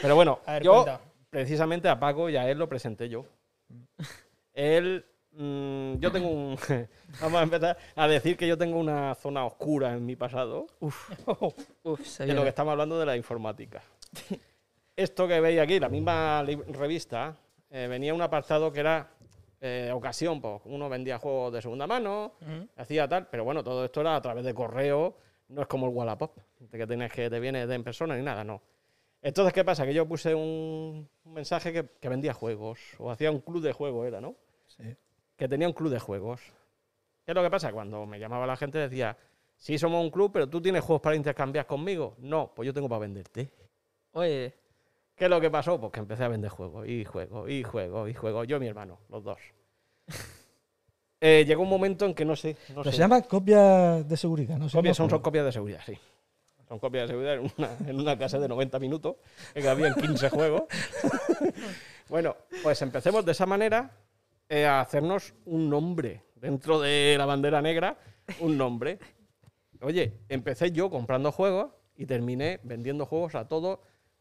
Pero 0.01 0.15
bueno, 0.15 0.41
A 0.47 0.55
ver, 0.55 0.63
yo 0.63 0.73
cuenta. 0.85 1.01
precisamente 1.31 1.89
a 1.89 1.99
Paco 2.01 2.29
y 2.29 2.37
a 2.37 2.49
él 2.51 2.59
lo 2.59 2.69
presenté 2.69 3.09
yo. 3.09 3.25
Él, 4.53 5.07
mm, 5.33 5.95
yo 5.99 6.13
tengo 6.13 6.29
un... 6.29 6.57
vamos 7.21 7.41
a 7.41 7.43
empezar 7.43 7.77
a 7.95 8.09
decir 8.09 8.37
que 8.37 8.47
yo 8.47 8.57
tengo 8.57 8.79
una 8.79 9.15
zona 9.15 9.45
oscura 9.45 9.93
en 9.93 10.05
mi 10.05 10.17
pasado, 10.17 10.67
Uf, 10.81 11.11
se 12.05 12.27
de 12.27 12.35
lo 12.35 12.43
que 12.43 12.49
estamos 12.49 12.73
hablando 12.73 12.99
de 12.99 13.07
la 13.07 13.17
informática. 13.17 13.83
Esto 14.97 15.27
que 15.27 15.41
veis 15.41 15.61
aquí, 15.61 15.81
la 15.81 15.89
misma 15.89 16.43
revista, 16.43 17.37
eh, 17.71 17.87
venía 17.89 18.13
un 18.13 18.23
apartado 18.23 18.73
que 18.73 18.81
era 18.81 19.09
eh, 19.61 19.91
ocasión, 19.95 20.41
pues 20.41 20.61
uno 20.65 20.89
vendía 20.89 21.19
juegos 21.19 21.53
de 21.53 21.63
segunda 21.63 21.87
mano, 21.87 22.35
hacía 22.77 23.09
tal, 23.09 23.29
pero 23.29 23.45
bueno, 23.45 23.63
todo 23.63 23.85
esto 23.85 24.01
era 24.01 24.17
a 24.17 24.21
través 24.21 24.45
de 24.45 24.53
correo, 24.55 25.17
no 25.49 25.63
es 25.63 25.69
como 25.69 25.87
el 25.87 25.95
Wallapop, 25.95 26.37
de 26.59 26.79
que 26.79 26.87
tienes 26.87 27.13
que 27.13 27.31
te 27.31 27.41
viene 27.41 27.67
de 27.67 27.75
en 27.75 27.85
persona 27.85 28.17
ni 28.17 28.23
nada, 28.23 28.45
no. 28.45 28.63
Entonces, 29.23 29.53
¿qué 29.53 29.65
pasa? 29.65 29.85
Que 29.85 29.93
yo 29.93 30.09
puse 30.09 30.35
un, 30.35 31.09
un 31.25 31.33
mensaje 31.33 31.73
que, 31.73 31.87
que 32.01 32.09
vendía 32.09 32.33
juegos, 32.33 32.81
o 32.99 33.11
hacía 33.11 33.31
un 33.31 33.41
club 33.41 33.63
de 33.63 33.73
juegos, 33.73 34.07
era, 34.07 34.21
¿no? 34.21 34.35
Sí. 34.67 34.97
Que 35.41 35.49
tenía 35.49 35.67
un 35.67 35.73
club 35.73 35.91
de 35.91 35.99
juegos. 35.99 36.43
¿Qué 37.25 37.33
es 37.33 37.35
lo 37.35 37.43
que 37.43 37.49
pasa? 37.49 37.73
Cuando 37.73 38.05
me 38.05 38.19
llamaba 38.19 38.47
la 38.47 38.59
gente 38.59 38.77
decía, 38.77 39.17
sí 39.57 39.79
somos 39.79 40.05
un 40.05 40.11
club, 40.11 40.31
pero 40.31 40.47
tú 40.51 40.61
tienes 40.61 40.85
juegos 40.85 41.01
para 41.01 41.17
intercambiar 41.17 41.67
conmigo. 41.67 42.15
No, 42.19 42.53
pues 42.55 42.67
yo 42.67 42.75
tengo 42.75 42.91
para 42.91 42.99
venderte. 43.01 43.51
Oye, 44.13 44.55
¿Qué 45.17 45.25
es 45.25 45.31
lo 45.31 45.41
que 45.41 45.51
pasó? 45.51 45.81
Pues 45.81 45.93
que 45.93 46.01
empecé 46.01 46.25
a 46.25 46.29
vender 46.29 46.51
juegos, 46.51 46.87
y 46.87 47.05
juegos, 47.07 47.49
y 47.51 47.63
juegos, 47.63 48.11
y 48.11 48.15
juegos. 48.15 48.47
Yo 48.47 48.59
y 48.59 48.61
mi 48.61 48.67
hermano, 48.69 48.99
los 49.09 49.25
dos. 49.25 49.39
Eh, 51.23 51.45
llegó 51.47 51.63
un 51.63 51.69
momento 51.69 52.07
en 52.07 52.15
que 52.15 52.25
no 52.25 52.35
sé. 52.35 52.57
No 52.71 52.77
Pero 52.77 52.85
sé. 52.85 52.93
se 52.93 52.97
llama 52.99 53.21
copias 53.21 54.09
de 54.09 54.17
seguridad, 54.17 54.57
¿no? 54.57 54.71
Se 54.71 54.77
Copias, 54.79 54.97
son, 54.97 55.05
llama- 55.07 55.17
son 55.17 55.23
copias 55.23 55.45
de 55.45 55.53
seguridad, 55.53 55.81
sí. 55.85 55.99
Son 56.67 56.79
copias 56.79 57.03
de 57.03 57.09
seguridad 57.09 57.35
en 57.35 57.53
una, 57.59 57.77
en 57.91 58.01
una 58.01 58.19
casa 58.19 58.39
de 58.39 58.49
90 58.49 58.79
minutos, 58.79 59.17
en 59.55 59.63
que 59.63 59.69
habían 59.69 59.95
15 59.97 60.31
juegos. 60.31 60.63
bueno, 62.09 62.37
pues 62.63 62.81
empecemos 62.81 63.23
de 63.27 63.33
esa 63.33 63.45
manera 63.45 63.91
eh, 64.51 64.67
a 64.67 64.81
hacernos 64.83 65.33
un 65.47 65.71
nombre 65.71 66.25
dentro 66.35 66.79
de 66.81 67.15
la 67.17 67.25
bandera 67.25 67.63
negra, 67.63 67.97
un 68.41 68.59
nombre. 68.59 68.99
Oye, 69.81 70.19
empecé 70.29 70.71
yo 70.73 70.91
comprando 70.91 71.33
juegos 71.33 71.71
y 71.97 72.05
terminé 72.05 72.61
vendiendo 72.65 73.07
juegos 73.07 73.35
a 73.35 73.49
todo, 73.49 73.81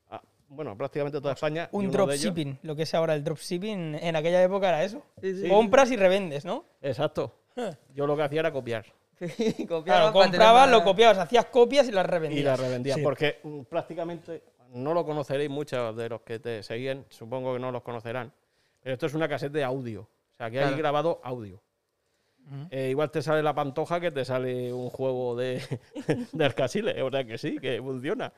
a- 0.10 0.22
bueno, 0.48 0.78
prácticamente 0.78 1.20
toda 1.20 1.34
España. 1.34 1.68
Un 1.74 1.92
dropshipping, 1.92 2.60
lo 2.62 2.76
que 2.76 2.84
es 2.84 2.94
ahora 2.94 3.14
el 3.16 3.24
dropshipping, 3.24 3.96
en 3.96 4.16
aquella 4.16 4.42
época 4.42 4.70
era 4.70 4.84
eso. 4.84 5.04
Sí, 5.22 5.36
sí. 5.42 5.50
Compras 5.50 5.92
y 5.92 5.98
revendes, 5.98 6.46
¿no? 6.46 6.64
Exacto. 6.82 7.36
Yo 7.94 8.08
lo 8.08 8.16
que 8.16 8.24
hacía 8.24 8.40
era 8.42 8.52
copiar 8.54 8.86
copiaba 9.68 9.84
Claro, 9.84 10.14
comprabas, 10.14 10.70
lo 10.72 10.82
copiabas, 10.84 11.18
hacías 11.18 11.46
copias 11.46 11.90
y 11.90 11.92
las 11.92 12.06
revendías. 12.06 12.40
y 12.42 12.44
la 12.44 12.56
revendía. 12.56 12.96
Sí. 12.96 13.02
Porque 13.02 13.40
mm, 13.44 13.62
prácticamente 13.64 14.44
no 14.74 14.94
lo 14.94 15.04
conoceréis 15.04 15.50
muchos 15.50 15.94
de 15.98 16.08
los 16.08 16.22
que 16.22 16.40
te 16.40 16.64
seguían, 16.64 17.06
supongo 17.10 17.54
que 17.54 17.60
no 17.60 17.70
los 17.72 17.82
conocerán. 17.82 18.32
Pero 18.82 18.94
esto 18.94 19.08
es 19.08 19.14
una 19.14 19.28
cassette 19.28 19.52
de 19.52 19.64
audio. 19.66 20.08
Sea, 20.40 20.50
que 20.50 20.58
hay 20.60 20.64
Claro. 20.68 20.78
grabado 20.78 21.22
audio. 21.24 21.62
Eh, 22.72 22.90
igual 22.90 23.12
te 23.12 23.22
sale 23.22 23.44
la 23.44 23.54
pantoja 23.54 24.00
que 24.00 24.10
te 24.10 24.26
sale 24.26 24.74
un 24.74 24.90
juego 24.90 25.36
de, 25.36 25.62
de 26.32 26.46
Arcasile. 26.46 27.00
O 27.04 27.12
sea 27.12 27.24
que 27.24 27.38
sí, 27.38 27.60
que 27.60 27.80
funciona. 27.80 28.34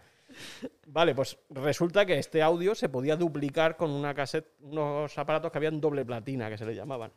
Vale, 0.88 1.16
pues 1.16 1.38
resulta 1.50 2.06
que 2.06 2.18
este 2.18 2.42
audio 2.42 2.76
se 2.76 2.90
podía 2.90 3.16
duplicar 3.16 3.78
con 3.78 3.90
una 3.92 4.14
cassette, 4.14 4.52
unos 4.62 5.18
aparatos 5.18 5.50
que 5.52 5.58
habían 5.60 5.80
doble 5.80 6.04
platina, 6.04 6.50
que 6.50 6.58
se 6.58 6.66
le 6.66 6.76
llamaban. 6.76 7.12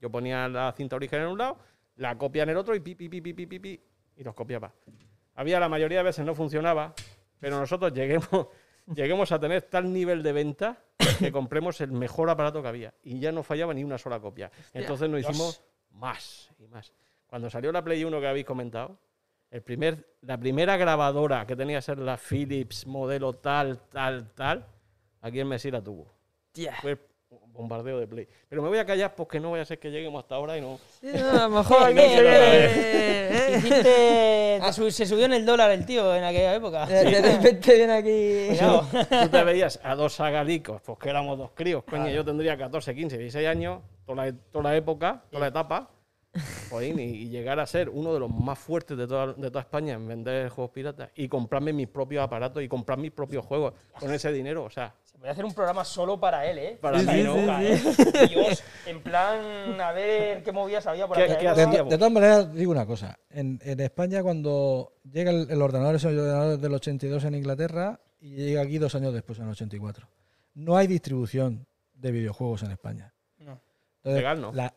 Yo 0.00 0.10
ponía 0.10 0.46
la 0.48 0.72
cinta 0.72 0.94
original 0.96 1.26
en 1.26 1.32
un 1.32 1.38
lado, 1.38 1.58
la 1.96 2.16
copia 2.18 2.42
en 2.44 2.50
el 2.50 2.56
otro 2.56 2.74
y 2.76 2.80
pi, 2.80 2.94
pi, 2.94 3.08
pi, 3.08 3.20
pi, 3.20 3.32
pi, 3.32 3.46
pi, 3.46 3.58
pi, 3.58 3.80
y 4.16 4.22
los 4.22 4.34
copiaba. 4.34 4.72
Había 5.34 5.58
la 5.58 5.68
mayoría 5.68 5.98
de 5.98 6.04
veces 6.04 6.24
no 6.26 6.34
funcionaba, 6.34 6.94
pero 7.40 7.58
nosotros 7.58 7.92
lleguemos, 7.94 8.28
lleguemos 8.94 9.32
a 9.32 9.40
tener 9.40 9.62
tal 9.62 9.92
nivel 9.92 10.22
de 10.22 10.32
venta 10.32 10.78
que 11.22 11.32
compremos 11.32 11.80
el 11.80 11.92
mejor 11.92 12.28
aparato 12.30 12.62
que 12.62 12.68
había. 12.68 12.94
Y 13.02 13.18
ya 13.18 13.32
no 13.32 13.42
fallaba 13.42 13.72
ni 13.74 13.84
una 13.84 13.98
sola 13.98 14.20
copia. 14.20 14.50
Entonces 14.72 15.08
nos 15.08 15.20
hicimos 15.20 15.62
más 15.90 16.50
y 16.58 16.66
más. 16.66 16.92
Cuando 17.26 17.48
salió 17.48 17.72
la 17.72 17.82
Play 17.82 18.04
1 18.04 18.20
que 18.20 18.26
habéis 18.26 18.44
comentado, 18.44 18.98
el 19.50 19.62
primer, 19.62 20.16
la 20.22 20.38
primera 20.38 20.76
grabadora 20.76 21.46
que 21.46 21.56
tenía 21.56 21.78
que 21.78 21.82
ser 21.82 21.98
la 21.98 22.16
Philips 22.16 22.86
modelo 22.86 23.34
tal, 23.34 23.78
tal, 23.88 24.32
tal, 24.34 24.66
aquí 25.20 25.40
en 25.40 25.48
Messi 25.48 25.70
la 25.70 25.82
tuvo. 25.82 26.12
Tía. 26.52 26.74
Fue 26.80 26.98
bombardeo 27.52 27.98
de 27.98 28.06
Play. 28.06 28.28
Pero 28.48 28.62
me 28.62 28.68
voy 28.68 28.78
a 28.78 28.84
callar 28.86 29.14
porque 29.14 29.38
no 29.40 29.50
voy 29.50 29.60
a 29.60 29.64
ser 29.64 29.78
que 29.78 29.90
lleguemos 29.90 30.22
hasta 30.22 30.34
ahora 30.36 30.56
y 30.56 30.60
no. 30.60 30.78
Sí, 31.00 31.08
no, 31.14 31.30
a 31.30 31.48
lo 31.48 31.50
mejor. 31.56 31.94
No 31.94 32.00
sé, 32.02 32.18
eh, 32.18 33.62
eh, 33.64 34.58
eh. 34.58 34.72
Su- 34.72 34.90
se 34.90 35.06
subió 35.06 35.26
en 35.26 35.32
el 35.34 35.44
dólar 35.44 35.70
el 35.70 35.84
tío 35.84 36.14
en 36.14 36.24
aquella 36.24 36.54
época. 36.54 36.86
De, 36.86 37.04
de 37.04 37.20
repente 37.36 37.74
viene 37.76 37.92
aquí. 37.92 38.46
Cuidado. 38.58 38.86
Tú 39.22 39.28
te 39.28 39.44
veías 39.44 39.80
a 39.82 39.94
dos 39.94 40.14
sagalicos, 40.14 40.80
pues 40.82 40.98
que 40.98 41.10
éramos 41.10 41.36
dos 41.38 41.50
críos, 41.54 41.84
coño, 41.84 42.08
yo 42.08 42.24
tendría 42.24 42.56
14, 42.56 42.94
15, 42.94 43.18
16 43.18 43.48
años, 43.48 43.80
toda 44.06 44.26
la, 44.26 44.32
toda 44.52 44.64
la 44.70 44.76
época, 44.76 45.22
toda 45.30 45.40
la 45.40 45.46
etapa, 45.48 45.90
y 46.80 47.28
llegar 47.28 47.60
a 47.60 47.66
ser 47.66 47.90
uno 47.90 48.14
de 48.14 48.20
los 48.20 48.30
más 48.30 48.58
fuertes 48.58 48.96
de 48.96 49.06
toda, 49.06 49.34
de 49.34 49.48
toda 49.50 49.60
España 49.60 49.94
en 49.94 50.08
vender 50.08 50.48
juegos 50.48 50.70
piratas 50.72 51.10
y 51.14 51.28
comprarme 51.28 51.72
mis 51.74 51.88
propios 51.88 52.22
aparatos 52.24 52.62
y 52.62 52.68
comprar 52.68 52.98
mis 52.98 53.10
propios 53.10 53.44
juegos 53.44 53.74
con 54.00 54.12
ese 54.14 54.32
dinero, 54.32 54.64
o 54.64 54.70
sea, 54.70 54.94
Se 55.22 55.26
puede 55.26 55.32
hacer 55.34 55.44
un 55.44 55.54
programa 55.54 55.84
solo 55.84 56.18
para 56.18 56.44
él, 56.50 56.58
¿eh? 56.58 56.78
Para 56.80 57.00
Esa 57.00 57.12
mí, 57.12 57.20
época, 57.20 57.60
¿no? 57.60 57.60
¿eh? 57.60 57.80
Dios, 58.28 58.64
en 58.86 59.00
plan, 59.04 59.80
a 59.80 59.92
ver 59.92 60.42
qué 60.42 60.50
movías 60.50 60.84
había 60.88 61.06
por 61.06 61.16
¿Qué- 61.16 61.22
aquella 61.30 61.54
qué 61.54 61.62
época. 61.62 61.76
De, 61.84 61.90
de 61.90 61.96
todas 61.96 62.12
maneras, 62.12 62.52
digo 62.52 62.72
una 62.72 62.86
cosa. 62.86 63.16
En, 63.30 63.60
en 63.62 63.78
España, 63.78 64.20
cuando 64.20 64.94
llega 65.12 65.30
el, 65.30 65.48
el 65.48 65.62
ordenador, 65.62 65.94
ese 65.94 66.08
ordenador 66.08 66.58
del 66.58 66.74
82 66.74 67.22
en 67.22 67.36
Inglaterra 67.36 68.00
y 68.20 68.34
llega 68.34 68.62
aquí 68.62 68.78
dos 68.78 68.96
años 68.96 69.14
después, 69.14 69.38
en 69.38 69.44
el 69.44 69.50
84. 69.52 70.08
No 70.54 70.76
hay 70.76 70.88
distribución 70.88 71.68
de 71.94 72.10
videojuegos 72.10 72.64
en 72.64 72.72
España. 72.72 73.14
No. 73.38 73.60
Entonces, 73.98 74.22
Legal 74.22 74.40
no. 74.40 74.52
la- 74.52 74.74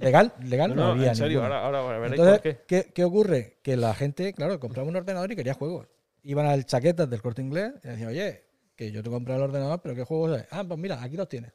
legal, 0.00 0.32
legal 0.42 0.70
no, 0.70 0.74
No, 0.74 0.84
no, 0.86 0.92
había. 0.94 1.10
en 1.10 1.14
serio, 1.16 1.40
ahora, 1.44 1.64
ahora 1.64 1.98
veréis 2.00 2.18
Entonces, 2.20 2.32
por 2.32 2.42
qué. 2.66 2.82
¿qué, 2.84 2.92
qué 2.92 3.04
ocurre? 3.04 3.58
Que 3.62 3.76
la 3.76 3.94
gente, 3.94 4.32
claro, 4.34 4.58
compraba 4.58 4.88
un 4.88 4.96
ordenador 4.96 5.30
y 5.30 5.36
quería 5.36 5.54
juegos. 5.54 5.86
Iban 6.24 6.46
al 6.46 6.66
chaquetas 6.66 7.08
del 7.08 7.22
corte 7.22 7.42
inglés 7.42 7.74
y 7.84 7.86
decían, 7.88 8.08
oye, 8.08 8.47
que 8.78 8.92
yo 8.92 9.02
te 9.02 9.10
compré 9.10 9.34
el 9.34 9.42
ordenador, 9.42 9.80
pero 9.82 9.94
¿qué 9.96 10.04
juegos 10.04 10.38
hay? 10.38 10.44
Ah, 10.52 10.62
pues 10.66 10.78
mira, 10.78 11.02
aquí 11.02 11.16
los 11.16 11.28
tienes. 11.28 11.52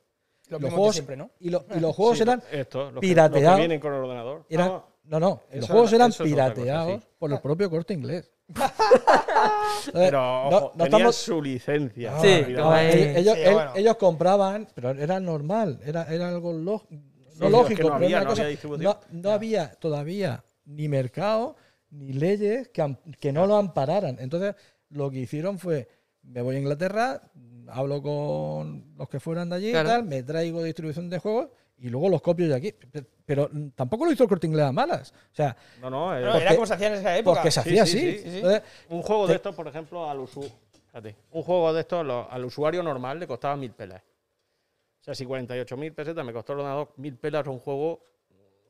Lo 0.49 0.59
Los 0.59 0.73
juegos- 0.73 0.93
siempre, 0.93 1.15
¿no? 1.15 1.31
Y, 1.39 1.49
lo- 1.49 1.65
y 1.73 1.79
los 1.79 1.95
juegos 1.95 2.17
Sí, 2.17 2.23
eran 2.23 2.43
esto, 2.51 2.91
los 2.91 2.95
que- 2.95 3.07
pirateados. 3.07 3.43
Los 3.43 3.53
que 3.55 3.59
vienen 3.61 3.79
con 3.79 3.93
el 3.93 3.99
ordenador. 4.01 4.45
Eran- 4.49 4.67
No, 4.67 4.85
no, 5.05 5.19
no, 5.19 5.41
los 5.53 5.69
juegos 5.69 5.93
era- 5.93 5.95
eran 6.05 6.11
otra 6.11 6.17
cosa, 6.17 6.23
pirateados 6.29 7.01
sí. 7.01 7.07
por 7.17 7.31
el 7.31 7.39
propio 7.39 7.69
corte 7.69 7.93
inglés. 7.93 8.29
Pero 9.93 10.11
no- 10.21 10.47
ojo, 10.49 10.59
no 10.75 10.83
tenían 10.83 10.85
estamos- 10.85 11.15
su 11.15 11.41
licencia. 11.41 12.19
Sí, 12.19 12.43
Cuidado. 12.43 12.69
no, 12.71 12.77
ellos, 12.77 13.17
ellos- 13.17 13.35
Sí, 13.35 13.41
él- 13.43 13.53
bueno. 13.53 13.71
ellos 13.75 13.95
compraban, 13.97 14.67
pero 14.75 14.89
era 14.91 15.19
normal, 15.19 15.79
era, 15.85 16.03
era 16.13 16.27
algo 16.29 16.53
lógico. 16.53 16.93
No 17.39 17.47
sí, 17.47 17.51
lógico, 17.51 17.71
es 17.71 17.77
que 17.77 17.83
no 17.83 17.89
pero 17.93 17.95
había, 18.05 18.19
no 18.21 18.29
cosa- 18.29 18.43
había 18.43 18.59
no- 18.77 18.99
no 19.11 19.77
todavía 19.79 20.43
ni 20.65 20.87
mercado 20.87 21.55
ni 21.89 22.13
leyes 22.13 22.67
que, 22.69 22.97
que 23.19 23.31
no 23.31 23.45
lo 23.47 23.55
ampararan. 23.55 24.17
Entonces, 24.19 24.55
lo 24.89 25.09
que 25.09 25.19
hicieron 25.19 25.57
fue, 25.57 25.87
me 26.23 26.41
voy 26.41 26.55
a 26.55 26.59
Inglaterra, 26.59 27.21
hablo 27.67 28.01
con 28.01 28.95
los 28.97 29.07
que 29.09 29.19
fueran 29.19 29.49
de 29.49 29.55
allí 29.55 29.71
Claro. 29.71 29.89
y 29.89 29.91
tal, 29.91 30.03
me 30.05 30.23
traigo 30.23 30.63
distribución 30.63 31.09
de 31.09 31.19
juegos 31.19 31.49
y 31.77 31.89
luego 31.89 32.09
los 32.09 32.21
copio 32.21 32.47
de 32.47 32.55
aquí. 32.55 32.71
Pe- 32.71 33.05
Pero 33.25 33.49
tampoco 33.75 34.05
lo 34.05 34.11
hizo 34.11 34.23
el 34.23 34.29
corte 34.29 34.47
inglés 34.47 34.65
a 34.65 34.71
malas. 34.71 35.11
O 35.31 35.35
sea, 35.35 35.55
No, 35.79 35.89
no, 35.89 36.17
eh, 36.17 36.23
porque- 36.25 36.41
era 36.43 36.53
como 36.55 36.65
se 36.65 36.73
hacía 36.73 36.87
en 36.87 36.93
esa 36.95 37.17
época. 37.17 37.35
porque 37.35 37.51
se 37.51 37.59
hacía 37.61 37.85
sí, 37.85 37.97
así. 37.99 38.11
sí, 38.11 38.17
sí, 38.23 38.29
sí. 38.31 38.35
Entonces, 38.37 38.61
un 38.89 39.01
juego 39.01 39.25
te- 39.25 39.31
de 39.31 39.35
estos, 39.37 39.55
por 39.55 39.67
ejemplo, 39.67 40.09
al 40.09 40.19
usu- 40.19 40.51
fíjate, 40.87 41.15
un 41.31 41.41
juego 41.43 41.73
de 41.73 41.79
estos 41.81 42.05
lo- 42.05 42.29
al 42.29 42.43
usuario 42.45 42.83
normal 42.83 43.19
le 43.19 43.27
costaba 43.27 43.55
mil 43.55 43.71
pelas. 43.71 44.01
O 44.01 45.03
sea, 45.03 45.15
si 45.15 45.25
48 45.25 45.75
mil 45.77 45.93
pesetas 45.93 46.23
me 46.25 46.31
costó 46.33 46.53
el 46.53 46.59
ordenador, 46.59 46.93
mil 46.97 47.15
pelas 47.17 47.45
un 47.47 47.59
juego, 47.59 48.05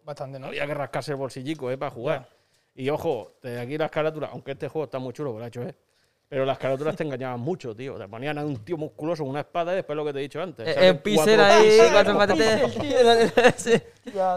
Bastante, 0.06 0.38
¿no? 0.38 0.48
había 0.48 0.68
que 0.68 0.74
rascarse 0.74 1.12
el 1.12 1.18
bolsillico 1.18 1.72
eh, 1.72 1.78
para 1.78 1.90
jugar. 1.92 2.28
Y 2.76 2.90
ojo, 2.90 3.34
de 3.42 3.60
aquí 3.60 3.78
las 3.78 3.90
carátulas, 3.92 4.32
aunque 4.34 4.52
este 4.52 4.68
juego 4.68 4.86
está 4.86 5.00
muy 5.00 5.14
chulo, 5.14 5.32
por 5.32 5.44
hecho, 5.44 5.62
¿eh? 5.64 5.76
Pero 6.34 6.46
las 6.46 6.58
carátulas 6.58 6.96
te 6.96 7.04
engañaban 7.04 7.40
mucho, 7.40 7.76
tío. 7.76 7.94
Te 7.96 8.08
ponían 8.08 8.36
a 8.40 8.44
un 8.44 8.58
tío 8.66 8.76
musculoso 8.76 9.22
con 9.22 9.30
una 9.30 9.42
espada 9.42 9.72
y 9.74 9.76
después 9.76 9.96
lo 9.96 10.04
que 10.04 10.14
te 10.14 10.18
he 10.18 10.22
dicho 10.24 10.42
antes. 10.42 10.68
Eh, 10.68 10.74
salen 10.74 10.96
eh, 10.96 11.02
cuatro 11.16 11.44
ahí, 11.44 11.78
cuatro 11.92 12.18
patates. 12.18 13.54
Sí. 13.58 13.74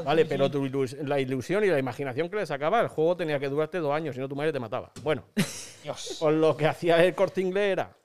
Vale, 0.05 0.27
pero 0.27 0.51
tu 0.51 0.67
ilus- 0.67 0.97
la 1.07 1.19
ilusión 1.19 1.65
y 1.65 1.69
la 1.69 1.79
imaginación 1.79 2.29
que 2.29 2.37
le 2.37 2.45
sacaba, 2.45 2.83
el 2.83 2.89
juego 2.89 3.17
tenía 3.17 3.39
que 3.39 3.49
durarte 3.49 3.79
dos 3.79 3.95
años, 3.95 4.15
si 4.15 4.21
no 4.21 4.29
tu 4.29 4.37
madre 4.37 4.53
te 4.53 4.61
mataba. 4.61 4.93
Bueno, 5.03 5.25
Dios. 5.83 6.19
pues 6.21 6.35
lo 6.35 6.55
que 6.55 6.67
hacía 6.67 7.03
el 7.03 7.15
corte 7.15 7.41
inglés 7.41 7.73
era 7.73 7.97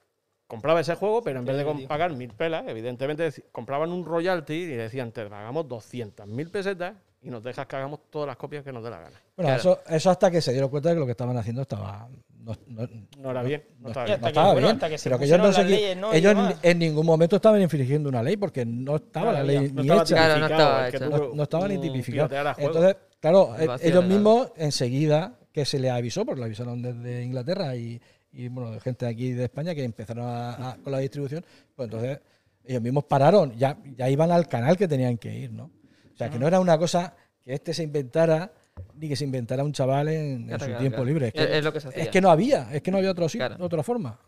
compraba 0.47 0.79
ese 0.79 0.95
juego, 0.95 1.21
pero 1.21 1.39
en 1.39 1.45
vez 1.45 1.57
de 1.57 1.87
pagar 1.87 2.13
mil 2.13 2.29
pelas, 2.33 2.63
evidentemente 2.69 3.29
compraban 3.51 3.91
un 3.91 4.05
royalty 4.05 4.53
y 4.53 4.65
decían, 4.75 5.11
te 5.11 5.25
pagamos 5.25 5.67
200 5.67 6.27
mil 6.27 6.49
pesetas 6.49 6.93
y 7.21 7.29
nos 7.29 7.43
dejas 7.43 7.67
que 7.67 7.75
hagamos 7.75 7.99
todas 8.09 8.27
las 8.27 8.37
copias 8.37 8.63
que 8.63 8.71
nos 8.71 8.83
dé 8.83 8.89
la 8.89 8.99
gana. 8.99 9.21
bueno, 9.35 9.49
Claro. 9.53 9.59
eso, 9.59 9.79
eso 9.87 10.09
hasta 10.09 10.31
que 10.31 10.41
se 10.41 10.51
dieron 10.53 10.69
cuenta 10.69 10.89
de 10.89 10.95
que 10.95 10.99
lo 11.01 11.05
que 11.05 11.11
estaban 11.11 11.37
haciendo 11.37 11.61
estaba. 11.61 12.07
No, 12.43 12.55
no- 12.67 12.87
No 13.19 13.31
era 13.31 13.43
bien, 13.43 13.63
no 13.77 13.83
no- 13.83 13.87
estaba 13.89 14.05
bien. 14.05 14.15
hasta 14.15 14.25
que, 14.25 14.29
estaba 14.29 14.51
bueno, 14.53 14.67
bien. 14.67 14.75
hasta 14.77 14.89
que 14.89 14.97
se 14.97 15.03
pero 15.09 15.19
que 15.19 15.25
ellos 15.25 15.37
no, 15.37 15.53
se 15.53 15.63
leyes, 15.63 15.97
ellos 16.13 16.55
en 16.63 16.79
ningún 16.79 17.05
momento 17.05 17.35
estaban 17.35 17.61
infringiendo 17.61 18.09
una 18.09 18.23
ley 18.23 18.35
porque 18.37 18.65
no 18.65 18.95
estaba 18.95 19.31
la 19.31 19.43
ley 19.43 19.71
No 19.71 19.83
ni 19.83 19.89
hecha. 19.91 20.05
Claro, 20.15 20.39
no 20.39 20.45
estaba 20.47 20.91
tú- 20.91 20.99
no, 21.09 21.35
no 21.35 21.43
estaba 21.43 21.67
ni 21.67 21.77
juegos. 21.77 22.31
Entonces, 22.57 22.95
claro, 23.19 23.55
eh, 23.59 23.67
ellos 23.81 24.05
mismos 24.05 24.51
enseguida 24.55 25.37
que 25.53 25.65
se 25.65 25.77
les 25.79 25.91
avisó, 25.91 26.25
porque 26.25 26.39
lo 26.39 26.45
avisaron 26.45 26.81
desde 26.81 27.23
Inglaterra 27.23 27.75
y, 27.75 28.01
y, 28.33 28.47
bueno, 28.47 28.79
gente 28.79 29.05
de 29.05 29.11
aquí 29.11 29.33
de 29.33 29.43
España 29.43 29.75
que 29.75 29.83
empezaron 29.83 30.25
a- 30.25 30.71
a- 30.71 30.77
con 30.77 30.91
la 30.91 30.99
distribución, 30.99 31.45
pues 31.75 31.87
entonces 31.87 32.19
ellos 32.65 32.81
mismos 32.81 33.03
pararon, 33.03 33.51
ya, 33.57 33.77
ya 33.97 34.09
iban 34.09 34.31
al 34.31 34.47
canal 34.47 34.77
que 34.77 34.87
tenían 34.87 35.17
que 35.17 35.31
ir, 35.37 35.51
¿no? 35.51 35.65
O 35.65 36.17
sea, 36.17 36.29
que 36.29 36.39
no 36.39 36.47
era 36.47 36.59
una 36.59 36.77
cosa 36.77 37.13
que 37.43 37.53
este 37.53 37.73
se 37.73 37.83
inventara 37.83 38.51
ni 38.95 39.09
que 39.09 39.15
se 39.15 39.23
inventara 39.23 39.63
un 39.63 39.73
chaval 39.73 40.07
en, 40.09 40.49
su 40.49 40.57
claro, 40.57 40.77
tiempo 40.77 40.97
claro. 40.97 41.05
libre. 41.05 41.27
Es 41.27 41.33
que, 41.33 41.43
Es- 41.43 41.49
es 41.51 41.63
lo 41.63 41.73
que 41.73 41.79
se 41.79 41.87
hacía. 41.89 42.03
es 42.03 42.09
que 42.09 42.21
no 42.21 42.29
había, 42.29 42.71
es 42.73 42.81
que 42.81 42.91
no 42.91 42.97
había 42.97 43.11
otro, 43.11 43.27
otra 43.59 43.83
forma. 43.83 44.19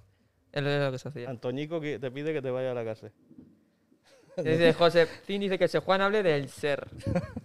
Es 0.52 0.62
lo 0.64 0.92
que 0.92 1.00
se 1.00 1.08
hacía. 1.10 1.30
Antoñico 1.30 1.80
que 1.82 2.00
te 2.00 2.12
pide 2.12 2.34
que 2.34 2.42
te 2.42 2.52
vaya 2.52 2.72
a 2.72 2.74
la 2.74 2.84
cárcel. 2.84 3.12
Dice 4.38 4.74
José 4.74 5.08
dice 5.28 5.60
que 5.60 5.68
se 5.68 5.80
Juan 5.80 6.02
hable 6.02 6.24
del 6.24 6.50
ser. 6.50 6.88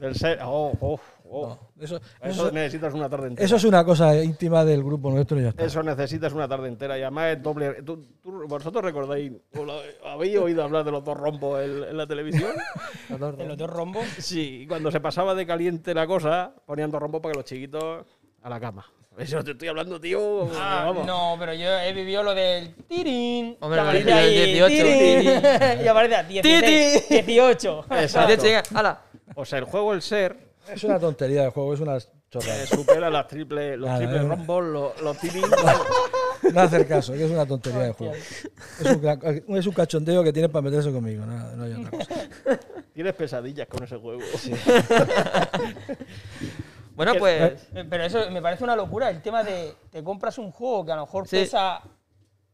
El 0.01 0.15
ser, 0.15 0.39
oh, 0.43 0.73
oh, 0.81 1.01
oh. 1.31 1.49
No, 1.49 1.85
eso, 1.85 1.97
Eso, 1.97 2.03
eso- 2.47 2.53
necesitas 2.53 2.95
una 2.95 3.09
tarde 3.09 3.29
entera. 3.29 3.45
eso 3.47 3.57
es 3.57 3.65
una 3.65 3.85
cosa 3.85 4.17
íntima 4.23 4.65
del 4.65 4.83
grupo 4.83 5.11
nuestro 5.11 5.39
y 5.39 5.43
ya 5.45 5.49
está. 5.51 5.65
Eso 5.65 5.83
necesitas 5.83 6.33
una 6.33 6.49
tarde 6.49 6.69
entera 6.69 6.99
y 6.99 7.03
además 7.03 7.37
es 7.37 7.43
doble. 7.43 7.83
¿Tú, 7.83 8.05
tú- 8.23 8.47
vosotros 8.49 8.85
recordáis, 8.85 9.33
habéis 10.05 10.39
oído 10.39 10.63
hablar 10.65 10.85
de 10.85 10.91
los 10.93 11.05
dos 11.05 11.17
rombos 11.17 11.61
en, 11.63 11.85
en 11.85 11.97
la 11.97 12.07
televisión? 12.07 12.53
En 13.09 13.19
los 13.49 13.57
dos 13.57 13.71
rombos. 13.71 14.05
sí, 14.19 14.63
y 14.63 14.67
cuando 14.67 14.91
se 14.91 15.01
pasaba 15.01 15.35
de 15.35 15.47
caliente 15.47 15.95
la 15.95 16.07
cosa, 16.07 16.53
ponían 16.67 16.91
dos 16.91 17.01
rombos 17.01 17.21
para 17.21 17.33
que 17.33 17.39
los 17.39 17.45
chiquitos 17.47 18.05
a 18.43 18.49
la 18.51 18.61
cama. 18.61 18.85
Eso 19.19 19.43
te 19.43 19.51
estoy 19.51 19.67
hablando, 19.67 20.01
tío. 20.01 20.49
Ah, 20.55 20.85
vamos. 20.87 21.05
no, 21.05 21.35
pero 21.41 21.53
yo 21.53 21.69
he 21.81 21.93
vivido 21.93 22.23
lo 22.23 22.37
del 22.37 22.73
tirín. 22.87 23.57
Hombre, 23.59 23.77
lo 23.81 23.83
aparece 23.89 24.05
del 24.05 24.15
ahí, 24.17 24.53
18, 24.53 24.69
tirín, 24.69 25.85
y 25.85 25.89
aparece 25.89 26.15
a 26.15 26.23
16, 26.23 27.09
18. 27.27 27.85
Exacto. 27.91 28.29
Leche, 28.29 28.43
venga, 28.47 28.63
hala. 28.75 29.01
O 29.35 29.45
sea, 29.45 29.59
el 29.59 29.65
juego, 29.65 29.93
el 29.93 30.03
ser, 30.03 30.37
Es 30.73 30.85
una 30.85 30.99
tontería 30.99 31.43
de 31.45 31.51
juego, 31.51 31.75
es 31.75 31.81
una 31.81 31.99
chorrada. 32.31 32.63
eh, 32.63 32.67
supera 32.67 33.09
las 33.11 33.27
triple, 33.27 33.77
los 33.77 33.87
Nada, 33.89 33.99
triples 33.99 34.23
eh. 34.23 34.29
rombos, 34.29 34.65
los, 34.65 35.01
los. 35.03 35.17
No 36.55 36.61
hacer 36.61 36.87
caso, 36.87 37.13
que 37.15 37.25
es 37.25 37.31
una 37.31 37.45
tontería 37.47 37.81
de 37.81 37.93
juego. 37.93 38.15
Es 38.15 38.85
un, 38.85 39.01
ca- 39.01 39.19
es 39.59 39.67
un 39.67 39.73
cachondeo 39.75 40.23
que 40.23 40.33
tienes 40.33 40.51
para 40.51 40.63
meterse 40.63 40.93
conmigo, 40.93 41.27
no, 41.27 41.57
no 41.57 41.65
hay 41.65 41.73
otra 41.73 41.91
cosa. 41.99 42.15
Tienes 42.95 43.15
pesadillas 43.15 43.67
con 43.67 43.83
ese 43.83 43.97
juego. 43.97 44.21
Bueno, 46.95 47.13
pues. 47.17 47.69
Eh, 47.75 47.85
Pero 47.89 48.05
eso 48.05 48.31
me 48.31 48.43
parece 48.43 48.65
una 48.65 48.75
locura. 48.75 49.09
El 49.09 49.23
tema 49.23 49.45
de 49.45 49.73
te 49.91 50.03
compras 50.03 50.37
un 50.39 50.51
juego 50.51 50.85
que 50.85 50.93
a 50.93 50.97
lo 50.97 51.03
mejor 51.03 51.29
Sí. 51.29 51.37
pesa 51.37 51.81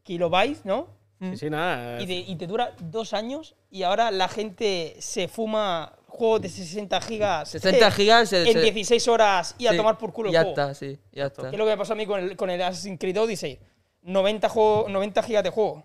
kilobytes, 0.03 0.63
¿no? 0.65 0.87
Sí, 1.19 1.37
sí, 1.37 1.49
nada. 1.49 1.99
Y, 1.99 2.05
de- 2.05 2.13
y 2.27 2.35
te 2.35 2.45
dura 2.45 2.73
dos 2.79 3.13
años 3.13 3.55
y 3.71 3.81
ahora 3.83 4.11
la 4.11 4.27
gente 4.27 4.95
se 4.99 5.27
fuma 5.27 5.93
juegos 6.15 6.41
de 6.41 6.49
60 6.49 6.99
gigas 7.01 7.49
60 7.49 7.91
gigas 7.91 8.29
se- 8.29 8.47
en 8.47 8.53
se- 8.53 8.61
16 8.61 9.07
horas 9.07 9.55
y 9.57 9.67
a 9.67 9.71
sí, 9.71 9.77
tomar 9.77 9.97
por 9.97 10.11
culo 10.13 10.29
el 10.29 10.33
Ya 10.33 10.41
juego. 10.41 10.51
está, 10.61 10.73
sí, 10.73 10.97
ya 11.11 11.25
está. 11.27 11.43
Que 11.43 11.55
es 11.55 11.57
lo 11.57 11.65
que 11.65 11.71
me 11.71 11.77
pasó 11.77 11.93
a 11.93 11.95
mí 11.95 12.05
con 12.05 12.19
el, 12.19 12.35
con 12.35 12.49
el 12.49 12.61
Assassin's 12.61 12.99
Creed 12.99 13.19
Odyssey. 13.19 13.59
90, 14.01 14.49
juego, 14.49 14.87
90 14.89 15.23
gigas 15.23 15.43
de 15.43 15.49
juego. 15.49 15.83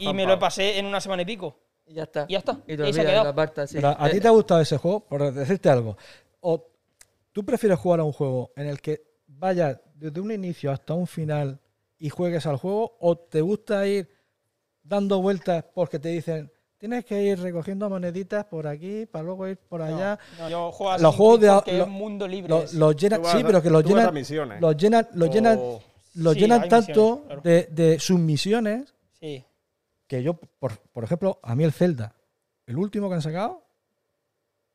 Y 0.00 0.12
me 0.12 0.26
lo 0.26 0.38
pasé 0.38 0.78
en 0.78 0.86
una 0.86 1.00
semana 1.00 1.22
y 1.22 1.24
pico. 1.24 1.58
Y 1.86 1.94
ya 1.94 2.02
está. 2.04 2.26
Y 2.28 2.32
ya 2.32 2.38
está. 2.38 2.58
Y 2.66 2.76
te 2.76 2.82
Ahí 2.84 2.92
se 2.92 3.00
ha 3.00 3.02
olvidas, 3.02 3.22
quedado. 3.34 3.50
la 3.56 3.66
sí. 3.66 3.74
Pero 3.76 3.88
a 3.88 4.10
ti 4.10 4.16
Eh, 4.16 4.20
te 4.20 4.28
ha 4.28 4.30
gustado 4.30 4.60
ese 4.60 4.76
juego, 4.76 5.00
por 5.00 5.32
decirte 5.32 5.68
algo. 5.68 5.96
O 6.40 6.66
tú 7.32 7.44
prefieres 7.44 7.78
jugar 7.78 8.00
a 8.00 8.04
un 8.04 8.12
juego 8.12 8.52
en 8.56 8.66
el 8.66 8.80
que 8.80 9.02
vayas 9.26 9.78
desde 9.94 10.20
un 10.20 10.30
inicio 10.32 10.70
hasta 10.70 10.94
un 10.94 11.06
final 11.06 11.60
y 11.98 12.08
juegues 12.10 12.46
al 12.46 12.56
juego, 12.56 12.96
o 13.00 13.16
te 13.16 13.40
gusta 13.40 13.86
ir 13.86 14.08
dando 14.82 15.20
vueltas 15.20 15.64
porque 15.74 15.98
te 15.98 16.08
dicen 16.08 16.50
tienes 16.80 17.04
que 17.04 17.22
ir 17.22 17.38
recogiendo 17.38 17.88
moneditas 17.90 18.46
por 18.46 18.66
aquí 18.66 19.04
para 19.04 19.22
luego 19.22 19.46
ir 19.46 19.58
por 19.58 19.82
allá. 19.82 20.18
No, 20.38 20.48
yo 20.48 20.72
juego 20.72 20.92
a 20.92 20.98
Los 20.98 21.14
juegos 21.14 21.40
de- 21.40 21.48
porque 21.52 21.76
lo- 21.78 21.84
es 21.84 21.90
mundo 21.90 22.26
libre. 22.26 22.48
Los 22.72 22.96
llenan, 22.96 23.22
sí, 23.26 23.38
pero 23.44 23.60
que 23.62 23.68
los 23.70 23.84
llenan, 23.84 24.14
misiones. 24.14 24.60
los 24.60 24.76
llenan, 24.76 25.06
los 25.12 25.30
llenan, 25.30 25.58
O- 25.60 25.82
los 26.14 26.34
Sí, 26.34 26.40
llenan 26.40 26.68
tanto 26.68 26.86
misiones, 26.88 27.26
claro. 27.26 27.40
de, 27.42 27.68
de 27.70 28.00
sus 28.00 28.18
misiones 28.18 28.94
Sí. 29.20 29.44
que 30.06 30.22
yo, 30.22 30.34
por, 30.34 30.78
por 30.78 31.04
ejemplo, 31.04 31.38
a 31.42 31.54
mí 31.54 31.64
el 31.64 31.72
Zelda, 31.72 32.14
el 32.66 32.78
último 32.78 33.08
que 33.10 33.16
han 33.16 33.22
sacado, 33.22 33.62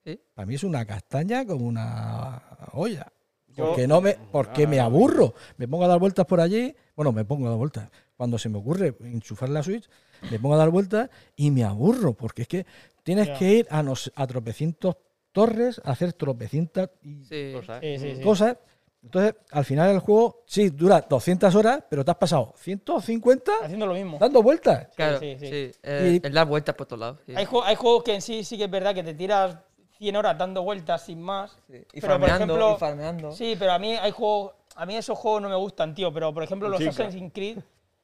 Sí. 0.03 0.19
para 0.35 0.45
mí 0.45 0.53
es 0.55 0.63
una 0.63 0.85
castaña 0.85 1.43
como 1.45 1.65
una 1.65 2.41
olla. 2.73 3.11
Yo- 3.47 3.67
Porque, 3.67 3.87
no 3.87 3.99
me, 4.01 4.15
porque 4.31 4.65
Ah, 4.65 4.67
me 4.67 4.79
aburro. 4.79 5.33
Me 5.57 5.67
pongo 5.67 5.85
a 5.85 5.87
dar 5.87 5.97
vueltas 5.97 6.25
por 6.25 6.39
allí. 6.41 6.75
Bueno, 6.95 7.11
me 7.13 7.23
pongo 7.25 7.47
a 7.47 7.49
dar 7.49 7.57
vueltas. 7.57 7.89
Cuando 8.17 8.37
se 8.37 8.49
me 8.49 8.57
ocurre 8.57 8.95
enchufar 8.99 9.47
la 9.49 9.63
Switch, 9.63 9.89
me 10.31 10.39
pongo 10.39 10.55
a 10.55 10.57
dar 10.57 10.69
vueltas 10.69 11.09
y 11.35 11.51
me 11.51 11.63
aburro. 11.63 12.13
Porque 12.13 12.43
es 12.43 12.47
que 12.47 12.65
tienes 13.03 13.27
Ya. 13.27 13.37
que 13.37 13.51
ir 13.53 13.67
a, 13.69 13.83
nos, 13.83 14.11
a 14.15 14.25
tropecientos 14.27 14.95
torres, 15.31 15.81
a 15.83 15.91
hacer 15.91 16.13
tropecientas 16.13 16.89
y 17.03 17.23
Sí. 17.25 17.51
cosas. 17.53 17.79
Sí, 17.81 17.97
sí, 17.99 18.15
sí. 18.17 18.21
cosas. 18.21 18.57
Entonces, 19.03 19.35
al 19.51 19.65
final 19.65 19.91
el 19.91 19.99
juego, 19.99 20.43
sí, 20.47 20.69
dura 20.71 21.01
200 21.07 21.53
horas, 21.53 21.83
pero 21.87 22.03
te 22.03 22.09
has 22.09 22.17
pasado 22.17 22.53
150 22.57 23.51
Haciendo 23.61 23.85
lo 23.85 23.93
mismo. 23.93 24.17
dando 24.19 24.41
vueltas. 24.41 24.87
Claro, 24.95 25.19
sí, 25.19 25.35
sí. 25.39 25.47
sí. 25.47 25.71
Eh, 25.83 26.19
Y- 26.23 26.25
el 26.27 26.33
dar 26.33 26.47
vueltas 26.47 26.73
por 26.73 26.87
todos 26.87 26.99
lados. 26.99 27.19
sí. 27.25 27.33
Hay, 27.35 27.45
hay 27.65 27.75
juegos 27.75 28.03
que 28.03 28.15
en 28.15 28.21
sí 28.21 28.43
sí 28.43 28.57
que 28.57 28.63
es 28.63 28.71
verdad 28.71 28.95
que 28.95 29.03
te 29.03 29.13
tiras 29.13 29.57
100 29.99 30.15
horas 30.15 30.35
dando 30.37 30.63
vueltas 30.63 31.05
sin 31.05 31.21
más. 31.21 31.51
Sí, 31.67 31.75
Y 31.93 32.01
pero, 32.01 32.17
por 32.17 32.27
farmeando, 32.27 32.45
ejemplo, 32.55 32.73
y 32.75 32.79
farmeando. 32.79 33.31
Sí, 33.31 33.55
pero 33.59 33.73
a 33.73 33.79
mí 33.79 33.93
hay 33.93 34.09
juegos, 34.11 34.53
a 34.75 34.85
mí 34.87 34.95
esos 34.95 35.17
juegos 35.19 35.41
no 35.43 35.49
me 35.49 35.55
gustan, 35.55 35.93
tío. 35.93 36.11
Pero 36.11 36.33
por 36.33 36.41
ejemplo 36.41 36.67
los 36.67 36.79
Chica. 36.79 36.89
Assassin's 36.89 37.31
Creed, 37.31 37.59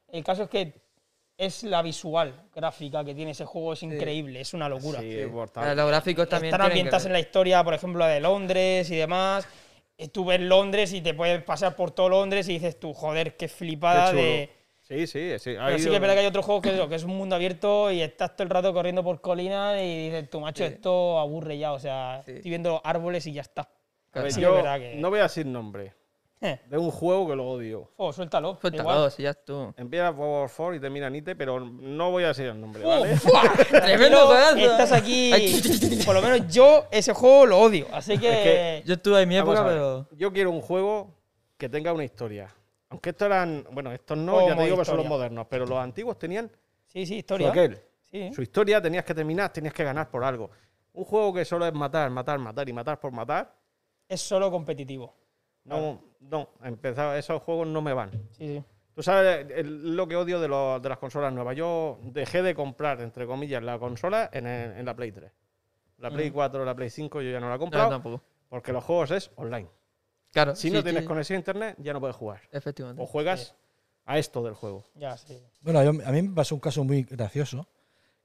el 0.09 0.24
caso 0.24 0.43
es 0.43 0.49
que 0.49 0.81
es 1.46 1.64
la 1.64 1.82
visual 1.82 2.34
gráfica 2.54 3.04
que 3.04 3.16
tiene 3.16 3.32
ese 3.32 3.46
juego 3.46 3.74
es 3.74 3.84
increíble, 3.84 4.42
es 4.42 4.54
una 4.54 4.70
locura. 4.70 5.00
Sí, 5.00 5.18
mortal. 5.32 5.76
Los 5.76 5.88
gráficos 5.88 6.30
también. 6.30 6.54
Están 6.54 6.70
ver. 6.70 6.78
en 7.08 7.14
la 7.14 7.20
historia, 7.20 7.64
por 7.64 7.74
ejemplo, 7.74 8.00
la 8.00 8.08
de 8.10 8.20
Londres 8.20 8.89
y 8.92 8.96
demás. 8.96 9.48
eh, 9.98 10.08
tú 10.08 10.26
ves 10.26 10.39
Londres 10.39 10.94
y 10.94 11.02
te 11.02 11.14
puedes 11.14 11.44
pasar 11.44 11.76
por 11.76 11.92
todo 11.92 12.10
Londres 12.10 12.48
y 12.50 12.54
dices 12.54 12.80
tú, 12.80 12.94
joder, 12.94 13.36
qué 13.38 13.48
flipada 13.48 14.06
Qué 14.06 14.12
chulo. 14.12 14.22
de. 14.24 14.50
Sí, 14.82 15.08
sí, 15.08 15.39
sí. 15.39 15.56
Pero 15.58 15.78
sí 15.80 15.88
que 15.89 15.96
es 15.96 16.02
verdad 16.02 16.16
que 16.16 16.20
hay 16.22 16.26
otros 16.26 16.44
juegos 16.46 16.64
que, 16.64 16.74
eso, 16.74 16.89
que 16.89 16.96
es 16.96 17.04
un 17.04 17.16
mundo 17.16 17.36
abierto 17.36 17.92
y 17.92 18.02
estás 18.02 18.36
todo 18.36 18.44
el 18.44 18.50
rato 18.50 18.74
corriendo 18.74 19.04
por 19.04 19.22
colinas 19.22 19.80
y 19.82 20.06
dices, 20.10 20.30
tú, 20.30 20.39
macho, 20.42 20.66
Sí. 20.66 20.74
esto 20.74 21.18
aburre 21.20 21.58
ya. 21.58 21.72
O 21.74 21.80
sea, 21.80 22.22
Sí. 22.26 22.32
estoy 22.34 22.50
viendo 22.50 22.82
árboles 22.84 23.26
y 23.28 23.34
ya 23.34 23.42
está. 23.42 23.70
Ver, 24.14 24.32
sí 24.32 24.36
que 24.38 24.42
yo 24.42 24.50
es 24.50 24.56
verdad 24.64 24.80
que- 24.80 24.96
no 24.96 25.10
voy 25.10 25.20
a 25.20 25.24
decir 25.24 25.46
nombre. 25.46 25.94
Eh. 26.44 26.60
De 26.68 26.76
un 26.78 26.89
juego 26.89 27.28
que 27.30 27.36
lo 27.36 27.48
odio. 27.48 27.92
Oh, 27.98 28.12
suéltalo. 28.12 28.58
Suéltalo, 28.60 28.89
igual. 28.89 29.12
si 29.12 29.22
ya 29.22 29.30
es 29.30 29.46
tú. 29.46 29.72
Empieza 29.78 30.10
War 30.10 30.50
4 30.50 30.74
y 30.76 30.80
termina 30.80 31.08
Nite, 31.08 31.36
pero 31.36 31.60
no 31.60 32.10
voy 32.10 32.24
a 32.24 32.30
decir 32.30 32.48
el 32.48 32.60
nombre, 32.60 32.84
¡Oh, 32.84 32.89
¿vale? 33.02 33.16
Tremendo 33.70 34.00
Pero 34.00 34.26
juegazo. 34.28 34.58
Estás 34.58 34.92
aquí. 34.92 35.32
Por 36.06 36.16
lo 36.16 36.22
menos 36.24 36.52
yo 36.52 36.86
ese 36.89 37.14
juego 37.14 37.46
lo 37.46 37.60
odio. 37.60 37.86
Así 37.94 38.18
que. 38.18 38.82
Yo 38.88 38.96
estuve 38.96 39.22
en 39.22 39.30
mi 39.30 39.38
época, 39.38 39.64
pero. 39.64 40.08
Yo 40.14 40.34
quiero 40.34 40.50
un 40.50 40.62
juego 40.62 41.14
que 41.58 41.70
tenga 41.70 41.94
una 41.94 42.04
historia. 42.04 42.48
Aunque 42.89 43.12
estos 43.12 43.28
eran. 43.28 43.64
Bueno, 43.72 43.92
estos 43.92 44.18
no, 44.18 44.38
Oh, 44.38 44.48
ya 44.50 44.56
te 44.58 44.64
digo 44.64 44.78
que 44.78 44.86
son 44.86 44.98
los 44.98 45.06
modernos, 45.06 45.46
pero 45.48 45.68
los 45.68 45.78
antiguos 45.78 46.18
tenían 46.18 46.50
Sí, 46.88 47.06
sí, 47.06 47.14
su 47.14 47.14
historia. 47.20 47.50
aquel. 47.52 47.80
Sí. 48.02 48.34
Su 48.34 48.42
historia 48.42 48.82
tenías 48.82 49.06
que 49.06 49.14
terminar, 49.14 49.54
tenías 49.54 49.74
que 49.76 49.84
ganar 49.84 50.10
por 50.10 50.24
algo. 50.24 50.50
Un 50.94 51.06
juego 51.06 51.34
que 51.36 51.46
solo 51.46 51.68
es 51.68 51.74
matar, 51.74 52.10
matar, 52.10 52.39
matar 52.39 52.68
y 52.68 52.74
matar 52.74 53.00
por 53.00 53.12
matar. 53.12 53.54
Es 54.10 54.20
solo 54.22 54.50
competitivo. 54.52 55.14
No, 55.66 56.01
no, 56.22 56.49
empezaba, 56.64 57.18
esos 57.18 57.41
juegos 57.43 57.68
no 57.68 57.82
me 57.82 57.93
van. 57.93 58.12
Sí, 58.32 58.47
sí. 58.47 58.64
Tú 58.93 59.01
sabes 59.03 59.47
el- 59.51 59.95
lo 59.95 60.07
que 60.07 60.16
odio 60.16 60.39
de, 60.39 60.47
los- 60.47 60.82
de 60.82 60.89
las 60.89 60.97
consolas 60.97 61.32
nuevas. 61.34 61.55
Yo 61.55 61.99
dejé 62.03 62.41
de 62.41 62.53
comprar, 62.53 62.99
entre 63.01 63.26
comillas, 63.26 63.64
la 63.64 63.80
consola 63.80 64.30
en, 64.34 64.45
el- 64.47 64.78
en 64.78 64.86
la 64.86 64.95
Play 64.95 65.12
3. 65.12 65.32
La 65.97 66.09
Play 66.09 66.32
4, 66.32 66.66
la 66.66 66.76
Play 66.76 66.89
5 66.89 67.22
yo 67.22 67.30
ya 67.32 67.39
no 67.39 67.47
la 67.47 67.55
he 67.55 67.57
No, 67.57 67.59
comprado 67.59 67.89
tampoco. 67.89 68.22
porque 68.49 68.74
los 68.74 68.84
juegos 68.84 69.12
es 69.12 69.32
online. 69.36 69.70
Claro. 70.32 70.55
Si 70.55 70.64
sí, 70.68 70.72
no 70.72 70.80
sí, 70.80 70.84
tienes 70.86 71.03
sí. 71.03 71.07
conexión 71.07 71.36
a 71.38 71.39
internet, 71.39 71.76
ya 71.80 71.93
no 71.93 71.99
puedes 71.99 72.16
jugar. 72.16 72.41
Efectivamente. 72.51 73.01
O 73.01 73.05
juegas 73.05 73.55
a 74.05 74.18
esto 74.18 74.41
del 74.43 74.55
juego. 74.55 74.84
Ya, 74.95 75.16
sí. 75.18 75.39
Bueno, 75.62 75.84
yo- 75.84 76.05
a 76.05 76.12
mí 76.12 76.22
me 76.24 76.34
pasó 76.36 76.55
un 76.55 76.62
caso 76.62 76.84
muy 76.84 77.03
gracioso. 77.03 77.68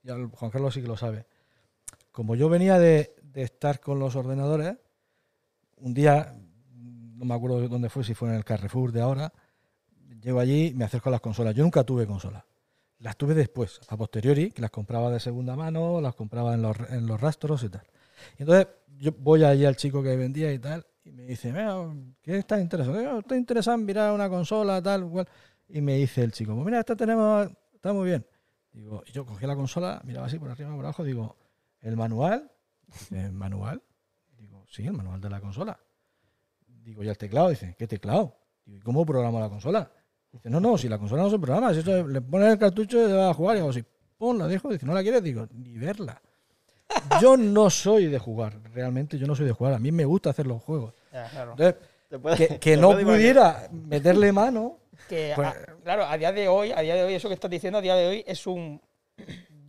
Y 0.03 0.11
al- 0.11 0.28
Juan 0.30 0.51
Carlos 0.51 0.72
sí 0.74 0.80
que 0.82 0.89
lo 0.89 0.97
sabe. 0.97 1.26
Como 2.12 2.34
yo 2.34 2.49
venía 2.49 2.78
de, 2.78 3.14
de 3.22 3.43
estar 3.43 3.78
con 3.80 3.99
los 3.99 4.16
ordenadores, 4.16 4.76
un 5.76 5.93
día, 5.95 6.34
no 7.17 7.25
me 7.25 7.35
acuerdo 7.35 7.69
dónde 7.69 7.89
fue, 7.89 8.05
si 8.05 8.14
fue 8.14 8.29
en 8.29 8.35
el 8.37 8.45
Carrefour 8.45 8.93
de 8.93 9.01
ahora, 9.01 9.33
llego 10.21 10.41
allí 10.41 10.73
me 10.75 10.85
acerco 10.85 11.09
a 11.09 11.12
las 11.12 11.21
consolas. 11.21 11.55
Yo 11.55 11.62
nunca 11.62 11.85
tuve 11.85 12.07
consolas. 12.07 12.45
Las 12.99 13.17
tuve 13.17 13.35
después, 13.35 13.81
a 13.89 13.97
posteriori, 13.97 14.51
que 14.51 14.62
las 14.62 14.71
compraba 14.71 15.11
de 15.11 15.21
segunda 15.21 15.55
mano, 15.55 16.01
las 16.01 16.14
compraba 16.14 16.55
en 16.55 16.62
los, 16.62 16.77
en 16.89 17.07
los 17.07 17.21
rastros 17.21 17.62
y 17.64 17.69
tal. 17.69 17.83
Y 18.39 18.43
entonces 18.43 18.69
yo 18.99 19.12
voy 19.19 19.45
allí 19.45 19.64
al 19.67 19.77
chico 19.77 20.03
que 20.03 20.17
vendía 20.17 20.53
y 20.53 20.59
tal, 20.59 20.87
y 21.05 21.12
me 21.12 21.25
dice, 21.25 21.53
"Mira, 21.53 21.77
¿qué 22.23 22.39
estás 22.39 22.61
interesado? 22.61 23.19
Estoy 23.19 23.39
interesado 23.39 23.77
en 23.77 23.85
mirar 23.85 24.12
una 24.12 24.29
consola, 24.31 24.81
tal, 24.81 25.09
cual. 25.09 25.29
Y 25.69 25.81
me 25.81 25.97
dice 25.97 26.23
el 26.23 26.33
chico, 26.33 26.55
pues 26.55 26.64
mira, 26.64 26.81
esta 26.81 26.97
tenemos, 26.97 27.51
está 27.75 27.93
muy 27.93 28.07
bien. 28.07 28.27
Digo, 28.73 29.03
y 29.07 29.12
yo 29.12 29.27
cogí 29.27 29.47
la 29.47 29.57
consola, 29.57 30.01
miraba 30.05 30.27
así 30.27 30.39
por 30.39 30.51
arriba, 30.51 30.75
por 30.75 30.85
abajo, 30.85 31.05
digo, 31.05 31.37
¿el 31.81 31.97
manual? 31.97 32.51
¿el 33.11 33.33
manual? 33.33 33.83
Digo, 34.39 34.64
sí, 34.69 34.87
el 34.87 34.93
manual 34.93 35.21
de 35.21 35.31
la 35.31 35.41
consola. 35.41 35.79
Digo, 36.87 37.03
¿y 37.03 37.09
el 37.09 37.18
teclado? 37.18 37.51
Dice, 37.51 37.74
¿qué 37.76 37.87
teclado? 37.87 38.37
Digo, 38.64 38.78
¿y 38.78 38.80
cómo 38.80 39.05
programo 39.05 39.41
la 39.41 39.49
consola? 39.49 39.91
Dice, 40.32 40.49
no, 40.49 40.61
no, 40.61 40.78
si 40.78 40.89
la 40.89 40.99
consola 40.99 41.22
no 41.24 41.30
se 41.30 41.39
programa, 41.39 41.72
si 41.74 41.80
eso 41.80 42.07
le 42.07 42.20
pones 42.20 42.53
el 42.53 42.59
cartucho 42.59 43.09
y 43.09 43.12
vas 43.12 43.30
a 43.30 43.34
jugar. 43.34 43.57
Digo, 43.57 43.72
si 43.72 43.84
pon, 44.16 44.39
la 44.39 44.47
dejo, 44.47 44.70
dice, 44.70 44.87
¿no 44.87 44.95
la 44.95 45.03
quieres? 45.03 45.22
Digo, 45.22 45.47
ni 45.53 45.76
verla. 45.76 46.22
Yo 47.20 47.37
no 47.37 47.68
soy 47.68 48.07
de 48.07 48.18
jugar, 48.20 48.61
realmente 48.72 49.18
yo 49.18 49.26
no 49.26 49.34
soy 49.34 49.45
de 49.47 49.53
jugar. 49.53 49.74
A 49.74 49.78
mí 49.80 49.91
me 49.91 50.05
gusta 50.05 50.30
hacer 50.30 50.47
los 50.47 50.62
juegos. 50.62 50.95
Ya, 51.12 51.28
claro. 51.28 51.57
Entonces, 52.11 52.59
que, 52.61 52.76
no 52.76 52.93
imaginar. 52.93 53.14
pudiera 53.16 53.68
meterle 53.72 54.32
mano, 54.32 54.78
Que, 55.09 55.32
Pues- 55.34 55.49
a- 55.49 55.55
claro, 55.82 56.05
a 56.05 56.16
día 56.16 56.30
de 56.32 56.49
hoy, 56.49 56.70
a 56.72 56.80
día 56.80 56.95
de 56.95 57.03
hoy, 57.05 57.14
eso 57.14 57.28
que 57.28 57.34
estás 57.34 57.51
diciendo 57.51 57.78
a 57.78 57.82
día 57.82 57.95
de 57.97 58.07
hoy 58.09 58.24
es 58.26 58.47
un 58.47 58.80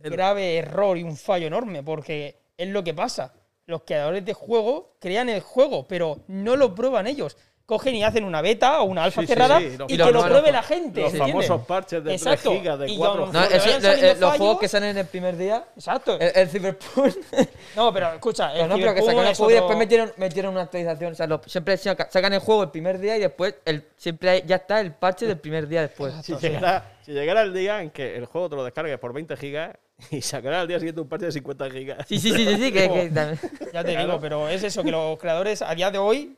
grave 0.00 0.56
error 0.58 0.96
y 0.96 1.02
un 1.02 1.16
fallo 1.16 1.46
enorme, 1.48 1.82
porque 1.82 2.36
es 2.56 2.68
lo 2.68 2.82
que 2.84 2.94
pasa. 2.94 3.32
Los 3.68 3.82
creadores 3.82 4.24
de 4.24 4.32
juego 4.32 4.96
crean 4.98 5.28
el 5.28 5.42
juego, 5.42 5.86
pero 5.86 6.24
no 6.26 6.56
lo 6.56 6.74
prueban 6.74 7.06
ellos. 7.06 7.36
Cogen 7.68 7.94
y 7.96 8.02
hacen 8.02 8.24
una 8.24 8.40
beta 8.40 8.80
o 8.80 8.84
una 8.84 9.04
alfa 9.04 9.20
Sí, 9.20 9.26
cerrada 9.26 9.58
sí, 9.60 9.66
y 9.88 9.96
los 9.98 10.06
que 10.08 10.12
lo 10.14 10.24
pruebe 10.24 10.50
la 10.50 10.62
gente. 10.62 11.02
Los 11.02 11.12
¿entiendes? 11.12 11.46
famosos 11.48 11.66
parches 11.66 12.02
de 12.02 12.14
Exacto. 12.14 12.48
3 12.48 12.60
gigas, 12.62 12.78
de 12.78 12.90
Y 12.90 12.96
4 12.96 13.24
con- 13.26 13.32
No, 13.34 13.44
eso- 13.44 14.20
los 14.20 14.36
juegos 14.38 14.58
que 14.58 14.68
salen 14.68 14.96
el 14.96 15.04
primer 15.04 15.36
día. 15.36 15.66
Exacto. 15.76 16.18
El, 16.18 16.32
el 16.34 16.48
Cyberpunk. 16.48 17.14
No, 17.76 17.92
pero 17.92 18.14
escucha, 18.14 18.54
el 18.56 18.70
no, 18.70 18.76
pero 18.76 18.94
que 18.94 19.02
sacaron 19.02 19.26
el 19.26 19.34
juego 19.34 19.50
y 19.50 19.54
después 19.54 19.76
metieron, 19.76 20.12
metieron 20.16 20.52
una 20.54 20.62
actualización. 20.62 21.12
O 21.12 21.14
sea, 21.14 21.26
lo- 21.26 21.42
siempre 21.44 21.76
saca- 21.76 22.08
sacan 22.10 22.32
el 22.32 22.38
juego 22.40 22.62
el 22.62 22.70
primer 22.70 22.98
día 22.98 23.18
y 23.18 23.20
después 23.20 23.56
el, 23.66 23.84
siempre 23.98 24.30
hay- 24.30 24.42
ya 24.46 24.56
está 24.56 24.80
el 24.80 24.94
parche 24.94 25.26
del 25.26 25.36
primer 25.38 25.68
día 25.68 25.82
después. 25.82 26.14
Si 26.24 26.34
llegara, 26.36 26.92
si 27.04 27.12
llegara 27.12 27.42
el 27.42 27.52
día 27.52 27.82
en 27.82 27.90
que 27.90 28.16
el 28.16 28.24
juego 28.24 28.48
te 28.48 28.56
lo 28.56 28.64
descargues 28.64 28.98
por 28.98 29.12
20 29.12 29.36
gigas 29.36 29.76
y 30.10 30.22
sacará 30.22 30.62
al 30.62 30.68
día 30.68 30.78
siguiente 30.78 31.02
un 31.02 31.08
parche 31.08 31.26
de 31.26 31.32
50 31.32 31.70
gigas. 31.70 31.98
Sí, 32.08 32.18
sí, 32.18 32.32
sí, 32.32 32.46
sí, 32.46 32.54
sí, 32.56 32.72
que, 32.72 32.88
que 32.90 33.10
también- 33.14 33.38
Ya 33.74 33.84
te 33.84 33.94
digo, 33.94 34.18
pero 34.22 34.48
es 34.48 34.62
eso, 34.64 34.82
que 34.82 34.90
los 34.90 35.18
creadores 35.18 35.60
a 35.60 35.74
día 35.74 35.90
de 35.90 35.98
hoy 35.98 36.34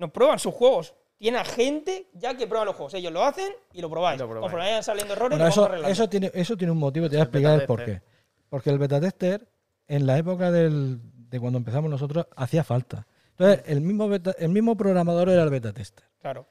no 0.00 0.12
prueban 0.12 0.38
sus 0.38 0.54
juegos. 0.54 0.94
Tienen 1.18 1.40
a 1.40 1.44
gente 1.44 2.08
ya 2.14 2.34
que 2.36 2.46
prueba 2.46 2.64
los 2.64 2.74
juegos. 2.74 2.94
Ellos 2.94 3.12
lo 3.12 3.22
hacen 3.22 3.52
y 3.72 3.80
lo 3.82 3.90
probáis. 3.90 4.16
Y 4.18 4.22
lo 4.22 4.26
probáis. 4.28 4.42
Conforme 4.44 4.66
vayan 4.66 4.82
saliendo 4.82 5.12
errores, 5.14 5.38
Bueno, 5.38 5.48
eso, 5.48 5.74
eso, 5.86 6.08
tiene, 6.08 6.30
eso 6.34 6.56
tiene 6.56 6.72
un 6.72 6.78
motivo, 6.78 7.06
te 7.08 7.16
voy 7.16 7.18
a 7.18 7.22
El 7.22 7.26
explicar 7.28 7.60
el 7.60 7.66
por 7.66 7.84
qué. 7.84 8.00
Porque 8.48 8.70
el 8.70 8.78
beta 8.78 8.98
tester, 9.00 9.46
en 9.86 10.06
la 10.06 10.16
época 10.18 10.50
del- 10.50 10.98
de 11.28 11.38
cuando 11.38 11.58
empezamos 11.58 11.90
nosotros, 11.90 12.26
hacía 12.36 12.64
falta. 12.64 13.06
Entonces, 13.32 13.62
el 13.66 13.80
mismo, 13.82 14.08
beta- 14.08 14.34
el 14.38 14.48
mismo 14.48 14.76
programador 14.76 15.28
era 15.28 15.42
el 15.42 15.50
beta 15.50 15.72
tester. 15.72 16.04
Claro. 16.20 16.46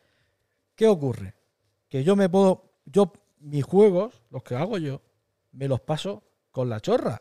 ¿Qué 0.75 0.87
ocurre? 0.87 1.33
Que 1.89 2.03
yo 2.03 2.15
me 2.15 2.29
puedo, 2.29 2.71
yo, 2.85 3.11
mis 3.39 3.63
juegos, 3.65 4.21
los 4.29 4.43
que 4.43 4.55
hago 4.55 4.77
yo, 4.77 5.01
me 5.51 5.67
los 5.67 5.81
paso 5.81 6.23
con 6.51 6.69
la 6.69 6.79
chorra. 6.79 7.19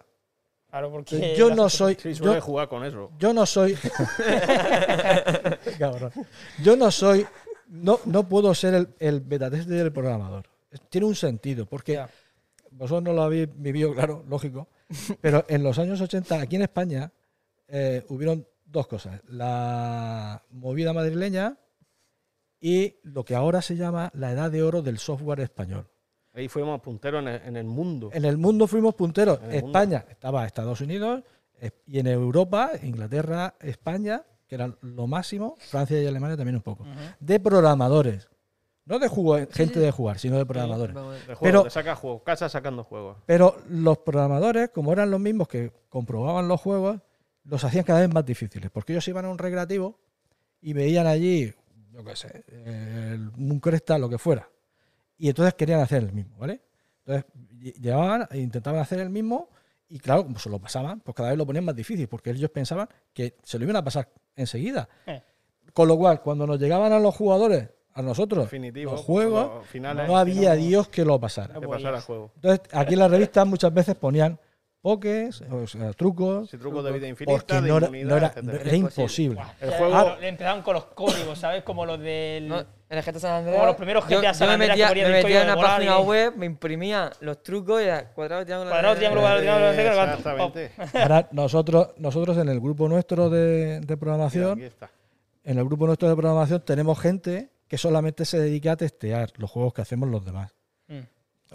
Claro, 0.70 0.90
porque. 0.90 1.34
Yo 1.36 1.48
las- 1.48 1.56
no 1.56 1.68
soy, 1.68 1.94
Sí, 1.94 2.12
yo, 2.14 2.40
jugar 2.40 2.68
con 2.68 2.84
eso. 2.84 3.10
yo 3.18 3.32
no 3.32 3.46
soy, 3.46 3.74
Cabrón. 5.78 6.12
yo 6.62 6.76
no 6.76 6.90
soy, 6.90 7.26
no, 7.68 8.00
no 8.04 8.28
puedo 8.28 8.54
ser 8.54 8.74
el, 8.74 8.88
el 8.98 9.20
beta 9.20 9.50
tester 9.50 9.76
del 9.76 9.92
programador. 9.92 10.46
Tiene 10.90 11.06
un 11.06 11.14
sentido, 11.14 11.66
porque 11.66 11.94
Ya. 11.94 12.10
vosotros 12.70 13.02
no 13.02 13.12
lo 13.12 13.22
habéis 13.22 13.48
vivido, 13.54 13.94
claro, 13.94 14.24
lógico, 14.28 14.68
pero 15.20 15.44
en 15.48 15.62
los 15.62 15.78
años 15.78 16.00
80, 16.00 16.40
aquí 16.40 16.56
en 16.56 16.62
España, 16.62 17.10
eh, 17.68 18.04
hubieron 18.08 18.46
dos 18.66 18.86
cosas. 18.86 19.20
La 19.26 20.42
movida 20.50 20.92
madrileña 20.92 21.56
y 22.60 22.96
lo 23.04 23.24
que 23.24 23.34
ahora 23.34 23.62
se 23.62 23.76
llama 23.76 24.10
la 24.14 24.32
edad 24.32 24.50
de 24.50 24.62
oro 24.62 24.82
del 24.82 24.98
software 24.98 25.40
español. 25.40 25.88
Ahí 26.38 26.48
fuimos 26.48 26.80
punteros 26.80 27.20
en 27.22 27.28
el, 27.28 27.42
en 27.42 27.56
el 27.56 27.64
mundo. 27.66 28.10
En 28.12 28.24
el 28.24 28.38
mundo 28.38 28.66
fuimos 28.66 28.94
punteros. 28.94 29.40
Mundo. 29.40 29.56
España 29.56 30.04
estaba 30.08 30.46
Estados 30.46 30.80
Unidos 30.80 31.22
y 31.86 31.98
en 31.98 32.06
Europa, 32.06 32.70
Inglaterra, 32.82 33.54
España, 33.60 34.22
que 34.46 34.54
eran 34.54 34.76
lo 34.82 35.06
máximo, 35.08 35.56
Francia 35.58 36.00
y 36.00 36.06
Alemania 36.06 36.36
también 36.36 36.54
un 36.56 36.62
poco. 36.62 36.86
De 37.18 37.40
programadores. 37.40 38.28
No 38.84 38.98
de 39.00 39.08
jugo- 39.08 39.36
gente 39.50 39.80
de 39.80 39.90
jugar, 39.90 40.18
sino 40.18 40.38
de 40.38 40.46
programadores. 40.46 40.94
De 40.94 41.34
juego, 41.34 41.38
Pero- 41.42 41.62
de 41.64 41.70
saca 41.70 41.94
juegos, 41.96 42.22
casa 42.22 42.48
sacando 42.48 42.84
juegos. 42.84 43.18
Pero 43.26 43.56
los 43.68 43.98
programadores, 43.98 44.70
como 44.70 44.92
eran 44.92 45.10
los 45.10 45.20
mismos 45.20 45.48
que 45.48 45.72
comprobaban 45.90 46.46
los 46.48 46.60
juegos, 46.60 47.00
los 47.44 47.64
hacían 47.64 47.84
cada 47.84 48.00
vez 48.00 48.14
más 48.14 48.24
difíciles. 48.24 48.70
Porque 48.70 48.92
ellos 48.92 49.06
iban 49.08 49.24
a 49.24 49.28
un 49.30 49.38
recreativo 49.38 49.98
y 50.62 50.72
veían 50.72 51.06
allí, 51.06 51.52
yo 51.92 52.04
qué 52.04 52.14
sé, 52.16 52.44
el- 52.48 53.30
un 53.36 53.58
cresta, 53.60 53.98
lo 53.98 54.08
que 54.08 54.16
fuera. 54.18 54.48
Y 55.18 55.28
entonces 55.28 55.54
querían 55.54 55.80
hacer 55.80 56.02
el 56.04 56.12
mismo, 56.12 56.38
¿vale? 56.38 56.62
Entonces 57.04 57.24
lle- 57.58 57.74
llevaban 57.80 58.26
e 58.30 58.38
intentaban 58.38 58.80
hacer 58.80 59.00
el 59.00 59.10
mismo 59.10 59.50
y 59.88 59.98
claro, 59.98 60.24
como 60.24 60.38
se 60.38 60.48
lo 60.50 60.58
pasaban, 60.60 61.00
pues 61.00 61.14
cada 61.14 61.30
vez 61.30 61.38
lo 61.38 61.46
ponían 61.46 61.64
más 61.64 61.74
difícil 61.74 62.06
porque 62.08 62.30
ellos 62.30 62.50
pensaban 62.50 62.88
que 63.12 63.36
se 63.42 63.58
lo 63.58 63.64
iban 63.64 63.76
a 63.76 63.84
pasar 63.84 64.08
enseguida. 64.36 64.88
Eh. 65.06 65.22
Con 65.72 65.88
lo 65.88 65.96
cual, 65.96 66.20
cuando 66.22 66.46
nos 66.46 66.58
llegaban 66.60 66.92
a 66.92 66.98
los 67.00 67.14
jugadores, 67.14 67.68
a 67.94 68.02
nosotros, 68.02 68.44
Definitivo. 68.44 68.92
los 68.92 69.00
juegos, 69.00 69.54
los 69.56 69.66
finales, 69.66 70.06
no 70.06 70.16
había 70.16 70.50
no- 70.54 70.56
Dios 70.60 70.88
que 70.88 71.04
lo 71.04 71.18
pasara. 71.18 71.54
juego. 72.00 72.30
Entonces, 72.36 72.60
aquí 72.72 72.94
en 72.94 73.00
la 73.00 73.08
revista 73.08 73.44
muchas 73.44 73.72
veces 73.74 73.94
ponían 73.96 74.38
pokés, 74.80 75.42
o 75.50 75.66
sea, 75.66 75.92
trucos, 75.92 76.50
Si 76.50 76.56
trucos 76.58 76.84
de 76.84 76.92
vida 76.92 77.08
infinita, 77.08 77.38
porque 77.40 77.60
de 77.60 77.68
no 77.68 77.76
era, 77.78 77.88
no 77.88 78.16
era- 78.16 78.32
era 78.60 78.76
imposible. 78.76 79.34
Buah, 79.36 79.52
El 79.60 79.70
juego- 79.72 79.90
claro, 79.92 80.20
le 80.20 80.28
empezaban 80.28 80.62
con 80.62 80.74
los 80.74 80.84
códigos, 80.86 81.38
¿sabes? 81.38 81.62
Como 81.64 81.84
los 81.84 81.98
del. 82.00 82.48
No, 82.48 82.60
en 82.60 82.66
el 82.98 83.02
GTA 83.02 83.18
San 83.20 83.32
Andreas. 83.32 83.56
Como 83.56 83.66
los 83.66 83.76
primeros 83.76 84.08
yo- 84.08 84.20
GTA 84.20 84.32
San 84.34 84.46
yo 84.46 84.48
me 84.58 84.64
Andreas 84.64 84.76
que 84.76 84.82
metía, 84.82 84.88
ponían 84.88 85.10
me 85.10 85.22
metía 85.22 85.42
en 85.42 85.46
una 85.50 85.56
página 85.60 85.98
y- 86.00 86.02
web, 86.04 86.32
me 86.36 86.46
imprimía 86.46 87.12
los 87.20 87.42
trucos 87.42 87.80
y 87.82 87.84
era 87.84 88.12
cuadrado, 88.12 88.44
triángulo. 88.44 88.70
Cuadrado, 88.70 88.96
triángulo, 88.96 89.20
cuadrado, 89.22 89.42
triángulo. 89.76 90.52
Ahora, 90.94 91.28
nosotros, 91.32 91.88
nosotros 91.98 92.38
en 92.38 92.48
el 92.48 92.60
grupo 92.60 92.88
nuestro 92.88 93.28
de, 93.30 93.80
programación, 93.98 94.60
en 95.44 95.58
el 95.58 95.64
grupo 95.64 95.86
nuestro 95.86 96.08
de 96.08 96.16
programación 96.16 96.62
tenemos 96.64 96.98
gente 96.98 97.50
que 97.66 97.76
solamente 97.78 98.24
se 98.24 98.38
dedica 98.40 98.72
a 98.72 98.76
testear 98.76 99.30
los 99.36 99.50
juegos 99.50 99.74
que 99.74 99.82
hacemos 99.82 100.08
los 100.08 100.24
demás. 100.24 100.54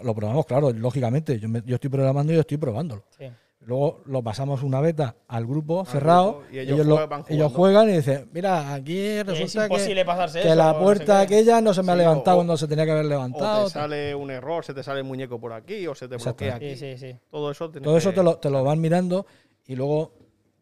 Lo 0.02 0.14
probamos, 0.14 0.44
claro, 0.46 0.72
lógicamente. 0.72 1.38
Yo, 1.38 1.48
me- 1.48 1.62
yo 1.64 1.76
estoy 1.76 1.90
programando 1.90 2.32
y 2.32 2.36
yo 2.36 2.40
estoy 2.40 2.56
probándolo. 2.58 3.04
sí. 3.18 3.26
Luego 3.66 4.02
lo 4.04 4.22
pasamos 4.22 4.62
una 4.62 4.78
beta 4.82 5.16
al 5.26 5.46
grupo 5.46 5.86
cerrado. 5.86 6.32
grupo, 6.40 6.44
y 6.52 6.58
ellos, 6.58 6.74
ellos 6.74 6.86
lo- 6.86 6.96
juegan- 6.96 7.24
ellos 7.30 7.52
y 7.88 7.92
dicen, 7.96 8.28
mira, 8.30 8.74
aquí 8.74 8.98
es 8.98 9.26
resulta 9.26 9.68
que, 9.70 10.04
pasarse 10.04 10.42
que 10.42 10.48
eso, 10.48 10.54
la 10.54 10.66
no 10.66 10.74
sé 10.74 10.84
puerta 10.84 11.20
aquella 11.20 11.60
no 11.62 11.72
se 11.72 11.82
me 11.82 11.92
ha 11.92 11.96
levantado 11.96 12.36
o- 12.36 12.38
cuando 12.40 12.56
se 12.58 12.68
tenía 12.68 12.84
que 12.84 12.90
haber 12.90 13.06
O 13.06 13.08
levantado. 13.08 13.64
te 13.64 13.70
sale 13.70 14.14
un 14.14 14.30
error, 14.30 14.66
se 14.66 14.74
te 14.74 14.82
sale 14.82 14.98
el 14.98 15.06
muñeco 15.06 15.40
por 15.40 15.54
aquí, 15.54 15.86
o 15.86 15.94
se 15.94 16.06
te 16.08 16.16
bloquea 16.18 16.58
Sí, 16.58 16.64
aquí. 16.66 16.76
sí, 16.76 16.98
sí. 16.98 17.16
Todo 17.30 17.50
eso 17.52 17.70
Todo 17.70 17.96
eso 17.96 18.10
que- 18.10 18.16
te 18.16 18.22
lo, 18.22 18.36
te 18.36 18.50
lo 18.50 18.62
van 18.64 18.82
mirando 18.82 19.24
y 19.66 19.76
luego 19.76 20.12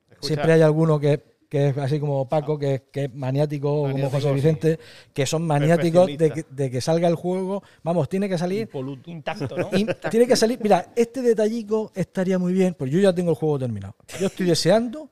Escucha, 0.09 0.27
siempre 0.29 0.53
hay 0.53 0.63
alguno 0.63 1.01
que, 1.01 1.21
que 1.53 1.69
es 1.69 1.77
así 1.77 2.01
como 2.01 2.27
Paco, 2.31 2.59
que, 2.59 2.75
es- 2.77 2.83
que 2.91 3.05
es 3.05 3.15
maniático, 3.15 3.69
o 3.71 3.75
como 3.83 3.89
Maniático, 3.89 4.17
José 4.17 4.29
sí. 4.31 4.35
Vicente, 4.35 4.79
que 5.13 5.27
son 5.27 5.47
maniáticos 5.47 6.07
de 6.07 6.13
que, 6.13 6.19
Perfeccionista. 6.19 6.55
de 6.63 6.71
que 6.71 6.81
salga 6.81 7.09
el 7.09 7.15
juego. 7.15 7.63
Vamos, 7.83 8.09
tiene 8.09 8.27
que 8.27 8.39
salir. 8.39 8.63
impoluto. 8.63 9.11
Intacto, 9.11 9.55
¿no? 9.59 9.69
y 9.77 9.87
tiene 10.11 10.27
que 10.27 10.35
salir. 10.35 10.59
Mira, 10.63 10.87
este 10.97 11.21
detallico 11.21 11.93
estaría 11.95 12.39
muy 12.39 12.55
bien, 12.55 12.73
porque 12.73 12.91
yo 12.95 13.01
ya 13.01 13.13
tengo 13.15 13.33
el 13.33 13.37
juego 13.37 13.59
terminado. 13.59 13.95
Yo 14.19 14.29
estoy 14.29 14.47
deseando 14.47 15.11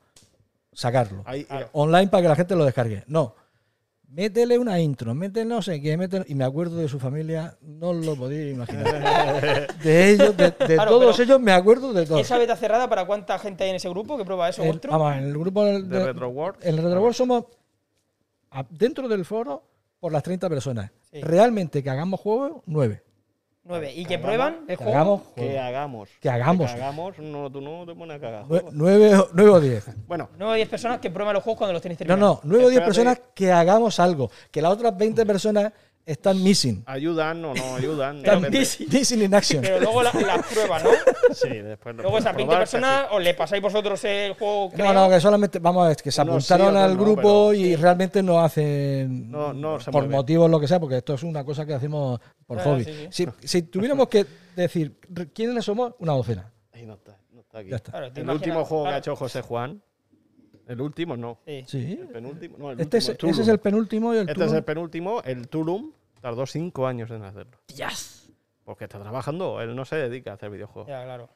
sacarlo. 0.73 1.25
Ahí, 1.27 1.47
Online 1.73 2.09
para 2.09 2.23
que 2.23 2.29
la 2.29 2.37
gente 2.37 2.57
lo 2.57 2.65
descargue. 2.65 3.05
No. 3.07 3.35
Métele 4.13 4.59
una 4.59 4.81
intro, 4.81 5.15
métele 5.15 5.47
no 5.47 5.63
sé 5.63 5.81
qué, 5.81 5.97
métele... 5.97 6.25
Y 6.29 6.35
me 6.35 6.43
acuerdo 6.45 6.77
de 6.79 6.89
su 6.89 6.99
familia, 6.99 7.57
no 7.63 7.93
lo 7.93 8.17
podía 8.17 8.51
imaginar. 8.51 9.69
De 9.85 10.11
ellos, 10.11 10.37
de, 10.37 10.51
de 10.51 10.75
Claro, 10.75 10.91
todos 10.91 11.19
ellos, 11.21 11.39
me 11.41 11.53
acuerdo 11.53 11.93
de 11.93 12.05
todos. 12.07 12.21
¿Esa 12.21 12.37
beta 12.37 12.57
cerrada 12.57 12.89
para 12.89 13.07
cuánta 13.07 13.39
gente 13.39 13.63
hay 13.65 13.71
en 13.71 13.77
ese 13.77 13.89
grupo 13.89 14.19
que 14.19 14.25
prueba 14.25 14.49
eso? 14.49 14.65
El- 14.65 14.71
¿Otro? 14.77 14.91
vamos, 14.91 15.17
en 15.17 15.25
el 15.25 15.39
grupo 15.39 15.65
de, 15.65 15.83
de 15.83 16.07
Retro 16.07 16.29
World. 16.29 16.59
En 16.63 16.75
el 16.77 16.83
Retro 16.83 17.01
World 17.01 17.15
somos 17.15 17.45
dentro 18.71 19.07
del 19.09 19.25
foro 19.25 19.63
por 20.01 20.11
las 20.13 20.25
30 20.25 20.49
personas. 20.49 20.91
Sí. 21.13 21.21
Realmente 21.21 21.81
que 21.83 21.91
hagamos 21.91 22.19
juegos, 22.19 22.63
9. 22.67 23.03
Nueve. 23.71 23.93
¿Y 23.95 24.05
que 24.05 24.19
prueban 24.19 24.65
el 24.67 24.77
Que 24.77 24.77
juego? 24.77 24.93
hagamos 24.93 25.23
Que 25.37 25.59
hagamos. 25.59 26.09
Que 26.21 26.29
hagamos. 26.29 26.71
Que 26.73 26.77
hagamos, 26.83 27.19
no, 27.21 27.51
tú 27.51 27.61
no 27.61 27.87
te 27.87 27.95
pones 27.95 28.17
a 28.17 28.21
cagar. 28.21 28.45
9, 28.73 29.17
o 29.49 29.61
10. 29.61 29.91
Bueno, 30.09 30.29
Nueve 30.37 30.53
o 30.53 30.57
diez 30.57 30.69
personas 30.69 30.99
que 30.99 31.11
prueban 31.11 31.35
los 31.35 31.43
juegos 31.45 31.59
cuando 31.59 31.73
los 31.75 31.81
tenéis 31.83 32.01
No, 32.01 32.07
terminados. 32.07 32.45
no, 32.45 32.51
9 32.51 32.65
o 32.65 32.69
10 32.69 32.81
Espérate. 32.83 32.87
personas 32.87 33.21
que 33.35 33.53
hagamos 33.53 34.01
algo. 34.01 34.31
Que 34.51 34.61
las 34.61 34.73
otras 34.73 34.97
20 34.99 35.25
personas 35.25 35.73
están 36.07 36.43
missing. 36.43 36.83
ayudan 36.87 37.45
o 37.45 37.55
no 37.55 37.75
ayudan. 37.77 38.21
Pero 38.23 38.37
depende. 38.37 38.59
missing. 38.59 38.89
Missing 38.91 39.23
in 39.23 39.35
action. 39.35 39.61
Pero 39.63 39.81
luego 39.81 40.03
la- 40.03 40.13
las 40.13 40.47
pruebas, 40.47 40.83
¿no? 40.85 40.91
Sí, 41.35 41.49
después 41.49 41.95
lo 41.97 42.03
Luego 42.03 42.19
esas 42.19 42.35
20 42.35 42.45
probar, 42.49 42.59
personas 42.63 43.07
os 43.13 43.23
le 43.23 43.35
pasáis 43.35 43.63
vosotros 43.63 44.03
el 44.05 44.33
juego 44.35 44.65
No, 44.65 44.77
creado. 44.77 44.95
no, 44.95 45.11
que 45.15 45.21
solamente, 45.21 45.59
vamos 45.61 45.85
a 45.85 45.89
ver, 45.89 45.97
que 45.97 46.11
se 46.11 46.21
apuntaron 46.21 46.77
al 46.77 46.97
no, 46.97 47.03
grupo 47.05 47.53
y 47.53 47.77
realmente 47.77 48.23
no 48.23 48.41
hacen 48.41 49.31
No, 49.31 49.53
no 49.53 49.79
se 49.79 49.91
por 49.91 50.09
motivos 50.09 50.51
lo 50.51 50.59
que 50.59 50.67
sea, 50.69 50.81
porque 50.81 50.97
esto 50.99 51.15
es 51.15 51.23
una 51.23 51.45
cosa 51.45 51.65
que 51.65 51.75
hacemos 51.75 52.19
por 52.47 52.59
Ah, 52.59 52.65
hobby. 52.65 52.85
sí, 52.85 53.09
Si, 53.11 53.27
si 53.47 53.63
tuviéramos 53.63 54.09
que 54.09 54.27
decir 54.57 54.97
quiénes 55.33 55.65
somos, 55.65 55.95
una 56.01 56.13
docena. 56.15 56.53
Ahí 56.73 56.85
no 56.85 56.95
está, 56.95 57.17
no 57.33 57.41
está 57.43 57.59
aquí. 57.61 57.71
Ya 57.71 57.77
está. 57.77 57.93
Claro, 57.93 58.13
te 58.13 58.21
El 58.21 58.27
imaginas- 58.27 58.35
último 58.47 58.65
juego 58.65 58.85
que 58.85 58.89
claro, 58.89 58.97
ha 58.97 58.99
hecho 58.99 59.17
José 59.17 59.43
Juan. 59.43 59.83
El 60.71 60.81
último, 60.81 61.17
no. 61.17 61.39
sí. 61.45 61.65
Sí. 61.67 61.99
El 62.01 62.09
penúltimo. 62.09 62.57
No, 62.59 62.71
el 62.71 62.81
Este 62.81 62.97
último, 62.97 62.99
es, 62.99 63.09
el 63.09 63.13
ese 63.13 63.19
Tulum. 63.19 63.41
es 63.41 63.49
el 63.49 63.59
penúltimo 63.59 64.15
y 64.15 64.17
el 64.19 64.23
Este 64.23 64.35
Tulum. 64.35 64.49
es 64.49 64.55
el 64.55 64.65
penúltimo. 64.65 65.23
El 65.25 65.49
Tulum 65.49 65.93
tardó 66.21 66.47
cinco 66.47 66.87
años 66.87 67.11
en 67.11 67.25
hacerlo. 67.25 67.59
Porque 68.65 68.85
está 68.85 69.01
trabajando. 69.01 69.61
Él 69.61 69.75
no 69.75 69.85
se 69.85 69.97
dedica 69.97 70.31
a 70.31 70.35
hacer 70.35 70.51
videojuegos. 70.51 70.89
Ya, 70.89 71.03
claro. 71.05 71.29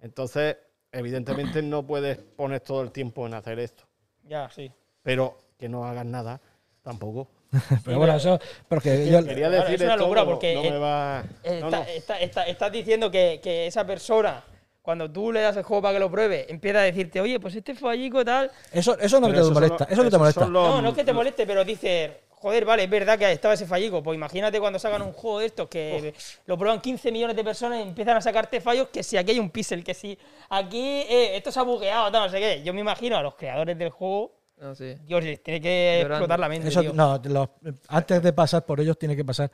Entonces, 0.00 0.56
evidentemente 0.92 1.62
no 1.62 1.86
puedes 1.86 2.18
poner 2.18 2.60
todo 2.60 2.82
el 2.82 2.90
tiempo 2.92 3.26
en 3.26 3.34
hacer 3.34 3.58
esto. 3.58 3.84
Ya, 4.24 4.50
sí. 4.50 4.70
Pero 5.02 5.38
que 5.58 5.68
no 5.68 5.84
hagas 5.86 6.04
nada 6.04 6.40
tampoco. 6.82 7.30
Pero 7.84 7.98
bueno, 7.98 8.16
eso, 8.16 8.38
porque 8.68 9.08
yo, 9.10 9.24
Quería 9.24 9.48
Claro, 9.48 9.62
decir 9.64 9.74
es 9.76 9.82
una 9.82 9.96
locura 9.96 10.24
porque 10.24 10.54
no 10.54 10.62
me 10.62 10.76
va... 10.78 11.24
Eh, 11.44 11.60
no, 11.60 11.66
está- 11.68 11.78
no. 11.78 11.84
está- 11.84 12.20
está- 12.20 12.46
estás 12.46 12.72
diciendo 12.72 13.10
que, 13.10 13.40
que 13.42 13.66
esa 13.68 13.86
persona, 13.86 14.42
cuando 14.84 15.10
tú 15.10 15.32
le 15.32 15.40
das 15.40 15.56
el 15.56 15.62
juego 15.62 15.80
para 15.80 15.94
que 15.94 15.98
lo 16.00 16.10
pruebe, 16.10 16.44
empieza 16.52 16.80
a 16.80 16.82
decirte, 16.82 17.18
oye, 17.18 17.40
pues 17.40 17.54
este 17.54 17.74
fallico 17.74 18.22
tal. 18.22 18.50
eso, 18.70 18.98
eso 18.98 19.18
no 19.18 19.28
Pero 19.28 19.32
te 19.38 19.40
esos 19.40 19.46
son 19.46 19.54
molesta. 19.54 19.84
Eso 19.90 20.04
no 20.04 20.10
te 20.10 20.18
molesta. 20.18 20.40
los- 20.42 20.50
No, 20.50 20.82
no 20.82 20.88
es 20.90 20.94
que 20.94 21.04
te 21.04 21.12
moleste, 21.14 21.46
pero 21.46 21.64
dices, 21.64 22.10
joder, 22.28 22.66
vale, 22.66 22.84
es 22.84 22.90
verdad 22.90 23.18
que 23.18 23.32
estaba 23.32 23.54
ese 23.54 23.64
fallico. 23.64 24.02
Pues 24.02 24.14
imagínate 24.14 24.60
cuando 24.60 24.78
sacan 24.78 25.00
un 25.00 25.14
juego 25.14 25.38
de 25.38 25.46
estos 25.46 25.68
que 25.68 26.12
lo 26.44 26.58
prueban 26.58 26.82
15 26.82 27.10
millones 27.10 27.34
de 27.34 27.42
personas 27.42 27.78
y 27.78 27.82
empiezan 27.82 28.18
a 28.18 28.20
sacarte 28.20 28.60
fallos, 28.60 28.88
que 28.88 29.02
si 29.02 29.16
aquí 29.16 29.30
hay 29.30 29.38
un 29.38 29.48
pixel, 29.48 29.82
que 29.82 29.94
si 29.94 30.18
aquí 30.50 30.82
eh, 31.08 31.34
esto 31.34 31.50
se 31.50 31.60
ha 31.60 31.62
bugueado, 31.62 32.12
tal, 32.12 32.24
no 32.26 32.28
sé 32.30 32.38
qué. 32.38 32.62
Yo 32.62 32.74
me 32.74 32.80
imagino 32.82 33.16
a 33.16 33.22
los 33.22 33.36
creadores 33.36 33.78
del 33.78 33.88
juego, 33.88 34.32
No 34.58 34.74
sé. 34.74 34.98
Dios, 35.06 35.24
les 35.24 35.42
tiene 35.42 35.62
que 35.62 36.00
Llorando. 36.02 36.14
explotar 36.16 36.38
la 36.40 36.48
mente. 36.50 36.68
Eso, 36.68 36.82
tío. 36.82 36.92
no, 36.92 37.18
los- 37.24 37.48
antes 37.88 38.22
de 38.22 38.32
pasar 38.34 38.66
por 38.66 38.78
ellos, 38.80 38.98
tiene 38.98 39.16
que 39.16 39.24
pasar 39.24 39.50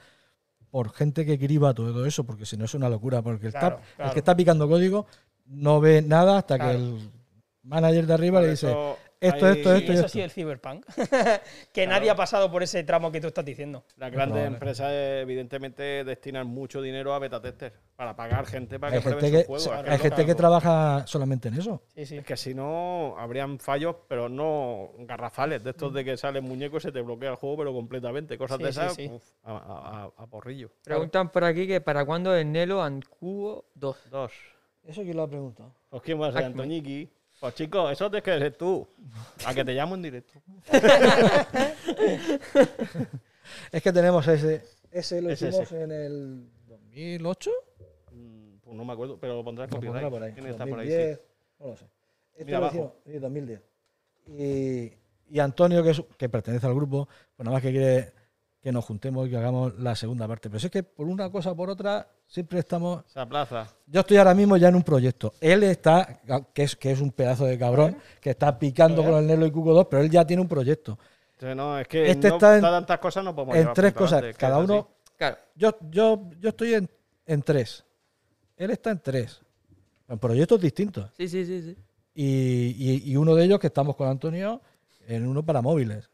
por 0.71 0.93
gente 0.93 1.27
que 1.27 1.39
criba 1.39 1.75
todo 1.75 2.07
eso, 2.07 2.25
porque 2.25 2.47
si 2.47 2.57
no 2.57 2.64
es 2.64 2.75
una 2.75 2.89
locura. 2.89 3.23
Porque 3.23 3.49
el, 3.49 3.81
Claro, 3.97 4.12
que 4.12 4.18
está 4.21 4.37
picando 4.37 4.68
código 4.68 5.07
no 5.47 5.81
ve 5.81 6.03
nada 6.03 6.39
hasta 6.39 6.57
Claro. 6.57 6.73
que 6.73 6.77
el 6.79 7.11
manager 7.62 8.07
de 8.07 8.14
arriba 8.14 8.39
Por 8.39 8.45
le 8.45 8.51
dice: 8.53 8.71
eso 8.71 8.97
esto, 9.21 9.49
esto, 9.49 9.75
esto 9.75 9.93
y 9.93 9.95
eso 9.95 10.07
esto. 10.07 10.09
sí, 10.09 10.21
el 10.21 10.31
Cyberpunk. 10.31 10.85
que 11.73 11.87
nadie 11.87 12.11
ha 12.11 12.14
pasado 12.16 12.51
por 12.51 12.62
ese 12.62 12.83
tramo 12.85 13.12
que 13.12 13.21
tú 13.21 13.27
estás 13.29 13.45
diciendo. 13.45 13.85
Las 13.97 14.11
grandes 14.11 14.47
empresas 14.47 14.91
evidentemente 14.93 16.05
destinan 16.05 16.47
mucho 16.47 16.81
dinero 16.83 17.12
a 17.14 17.18
beta 17.18 17.41
tester 17.41 17.73
para 17.97 18.16
pagar 18.16 18.47
gente 18.47 18.79
para 18.79 18.93
que 18.93 18.97
Hay 18.99 19.03
pruebe 19.03 19.21
gente, 19.21 19.39
sus 19.39 19.47
juegos. 19.47 19.66
Es 19.66 19.73
hay 19.73 19.85
que 19.85 19.95
es 19.95 20.01
gente 20.03 20.27
que 20.27 20.35
trabaja 20.35 21.07
solamente 21.07 21.49
en 21.49 21.55
eso. 21.55 21.83
Sí, 21.95 22.07
sí. 22.07 22.16
Es 22.18 22.25
que 22.25 22.37
si 22.37 22.55
no, 22.55 23.14
habrían 23.18 23.59
fallos, 23.59 23.97
pero 24.09 24.29
no 24.29 24.91
garrafales, 25.01 25.62
de 25.64 25.71
estos 25.71 25.93
de 25.93 26.05
que 26.05 26.16
sale 26.16 26.39
el 26.39 26.45
muñeco 26.45 26.79
y 26.79 26.81
se 26.81 26.93
te 26.93 27.01
bloquea 27.01 27.31
el 27.31 27.37
juego, 27.37 27.59
pero 27.59 27.73
completamente. 27.73 28.39
Cosas 28.39 28.57
Sí, 28.59 28.62
de 28.64 28.71
esas, 28.71 28.95
sí. 28.95 29.11
uf, 29.12 29.23
a, 29.45 29.53
a- 29.53 30.03
a- 30.05 30.11
a 30.16 30.27
porrillo. 30.27 30.71
Preguntan 30.83 31.31
por 31.31 31.45
aquí 31.45 31.66
que 31.66 31.81
para 31.81 32.05
cuándo 32.05 32.35
el 32.35 32.51
Nelo 32.51 32.83
and 32.83 33.05
Cubo 33.07 33.66
2. 33.75 33.97
Dos. 34.11 34.33
¿Eso 34.83 35.03
quién 35.03 35.16
lo 35.16 35.25
ha 35.25 35.29
preguntado? 35.29 35.75
Pues 35.91 36.03
quién 36.03 36.21
va 36.21 36.29
a 36.29 36.33
ser. 36.33 36.45
Antoñiki. 36.45 37.11
Pues 37.41 37.55
chicos, 37.55 37.91
eso 37.93 38.14
es 38.14 38.22
que 38.22 38.30
eres 38.32 38.57
tú. 38.59 38.86
A 39.47 39.55
que 39.55 39.64
te 39.64 39.72
llamo 39.72 39.95
en 39.95 40.03
directo. 40.03 40.41
Es 43.72 43.82
que 43.82 43.93
tenemos 43.93 44.26
ese. 44.28 44.62
Ese 44.93 45.20
lo 45.20 45.32
hicimos 45.32 45.70
en 45.72 45.91
el 45.91 46.49
2008. 46.68 47.51
Mm, 48.12 48.59
Pues 48.62 48.76
no 48.76 48.84
me 48.84 48.93
acuerdo, 48.93 49.18
pero 49.18 49.34
lo 49.36 49.45
pondrás 49.45 49.68
Lo 49.70 49.76
copyright. 49.76 50.03
pondrá 50.03 50.11
por 50.11 50.22
ahí. 50.22 50.32
¿Quién 50.32 50.47
está 50.47 50.66
por 50.66 50.78
ahí? 50.78 50.88
2010, 50.88 51.18
Sí. 51.18 51.22
No 51.59 51.66
lo 51.68 51.76
sé. 51.76 51.84
Este 52.32 52.45
Mira 52.45 52.59
lo 52.61 52.66
abajo. 52.66 52.76
hicimos, 52.76 52.93
sí, 53.14 53.18
2010. 53.18 53.61
Y, 54.28 54.93
y 55.34 55.38
Antonio, 55.41 55.82
que, 55.82 55.91
es- 55.91 56.03
que 56.16 56.28
pertenece 56.28 56.66
al 56.66 56.74
grupo, 56.74 57.09
pues 57.36 57.45
nada 57.45 57.55
más 57.57 57.62
que 57.62 57.70
quiere 57.70 58.12
que 58.62 58.72
nos 58.72 58.84
juntemos 58.84 59.26
y 59.26 59.30
que 59.30 59.36
hagamos 59.36 59.78
la 59.78 59.94
segunda 59.96 60.28
parte. 60.28 60.50
Pero 60.50 60.61
si 60.61 60.66
es 60.66 60.72
que 60.72 60.82
por 60.82 61.06
una 61.06 61.30
cosa 61.30 61.52
o 61.52 61.56
por 61.56 61.70
otra, 61.70 62.06
siempre 62.26 62.58
estamos. 62.58 63.04
Esa 63.06 63.26
plaza. 63.26 63.66
Yo 63.86 64.00
estoy 64.00 64.18
ahora 64.18 64.34
mismo 64.34 64.56
ya 64.56 64.68
en 64.68 64.74
un 64.74 64.82
proyecto. 64.82 65.32
Él 65.40 65.62
está, 65.62 66.20
que 66.52 66.64
es, 66.64 66.76
que 66.76 66.90
es 66.90 67.00
un 67.00 67.11
pedazo 67.12 67.46
de 67.46 67.58
cabrón, 67.58 67.96
que 68.20 68.30
está 68.30 68.58
picando 68.58 69.02
con 69.04 69.14
el 69.14 69.26
Nelo 69.26 69.46
y 69.46 69.50
Cuco 69.50 69.72
2, 69.72 69.86
pero 69.90 70.02
él 70.02 70.11
ya 70.11 70.26
tiene 70.26 70.42
un 70.42 70.48
proyecto. 70.48 70.98
Entonces, 71.34 71.56
no, 71.56 71.78
es 71.78 71.88
que 71.88 72.11
Este 72.11 72.28
no, 72.28 72.34
está 72.34 72.56
en- 72.56 72.61
tantas 72.62 72.98
cosas 72.98 73.24
no 73.24 73.34
podemos 73.34 73.56
En 73.56 73.72
tres 73.72 73.94
cosas. 73.94 74.22
Cada 74.36 74.58
uno. 74.58 74.88
Claro. 75.16 75.36
Yo, 75.54 75.76
yo, 75.90 76.30
yo 76.38 76.48
estoy 76.50 76.74
en, 76.74 76.90
en 77.26 77.42
tres. 77.42 77.84
Él 78.56 78.70
está 78.70 78.90
en 78.90 78.98
tres. 79.00 79.40
En 80.08 80.18
proyectos 80.18 80.61
distintos. 80.61 81.11
Sí, 81.16 81.28
sí, 81.28 81.46
sí, 81.46 81.62
sí. 81.62 81.76
Y, 82.14 82.24
y- 82.76 83.11
y 83.12 83.16
uno 83.16 83.34
de 83.34 83.44
ellos 83.44 83.58
que 83.58 83.68
estamos 83.68 83.96
con 83.96 84.08
Antonio 84.08 84.61
en 85.06 85.26
uno 85.26 85.42
para 85.42 85.62
móviles. 85.62 86.11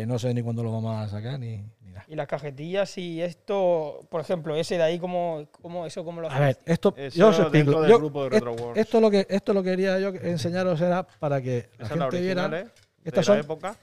Que 0.00 0.06
no 0.06 0.18
sé 0.18 0.32
ni 0.34 0.42
cuándo 0.42 0.62
lo 0.62 0.72
vamos 0.72 0.96
a 0.96 1.08
sacar 1.08 1.38
ni, 1.38 1.56
ni 1.82 1.90
nada. 1.92 2.04
Y 2.08 2.14
las 2.14 2.26
cajetillas 2.26 2.96
y 2.98 3.20
esto, 3.22 4.00
por 4.10 4.20
ejemplo, 4.20 4.56
ese 4.56 4.76
de 4.76 4.82
ahí, 4.82 4.98
¿cómo, 4.98 5.46
cómo 5.62 5.86
eso 5.86 6.04
cómo 6.04 6.20
lo 6.20 6.30
A 6.30 6.38
ver, 6.40 6.58
esto 6.66 6.94
Eso 6.96 7.16
yo 7.18 7.28
os 7.28 7.38
explico. 7.38 7.56
dentro 7.64 7.80
del 7.82 7.90
Yo- 7.90 7.98
grupo 7.98 8.20
de 8.22 8.36
est- 8.36 8.44
Retro 8.46 8.52
Wars. 8.66 8.78
esto 8.78 9.00
lo 9.00 9.10
que 9.10 9.26
esto 9.28 9.52
lo 9.54 9.62
que 9.62 9.70
quería 9.70 9.98
yo 9.98 10.08
enseñaros 10.08 10.80
era 10.80 11.02
para 11.06 11.40
que 11.42 11.68
la 11.78 11.84
Esa 11.84 11.94
es 11.94 11.98
la 11.98 12.04
gente 12.06 12.20
viera. 12.20 12.44
original, 12.46 12.66
¿eh? 12.66 12.70
Estas 13.04 13.12
de 13.12 13.16
la 13.16 13.22
son 13.24 13.38
época. 13.38 13.76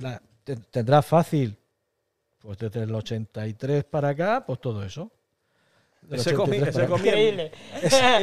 la- 0.00 0.22
te- 0.44 0.56
tendrá 0.56 1.02
fácil 1.02 1.56
pues 2.40 2.58
desde 2.58 2.82
el 2.82 2.94
83 2.94 3.84
para 3.84 4.08
acá, 4.08 4.44
pues 4.46 4.60
todo 4.60 4.84
eso. 4.84 5.10
Ese 6.10 6.34
comí, 6.34 6.56
83 6.56 6.76
ese 6.76 6.86
comí, 6.88 7.06
Increíble. 7.08 7.52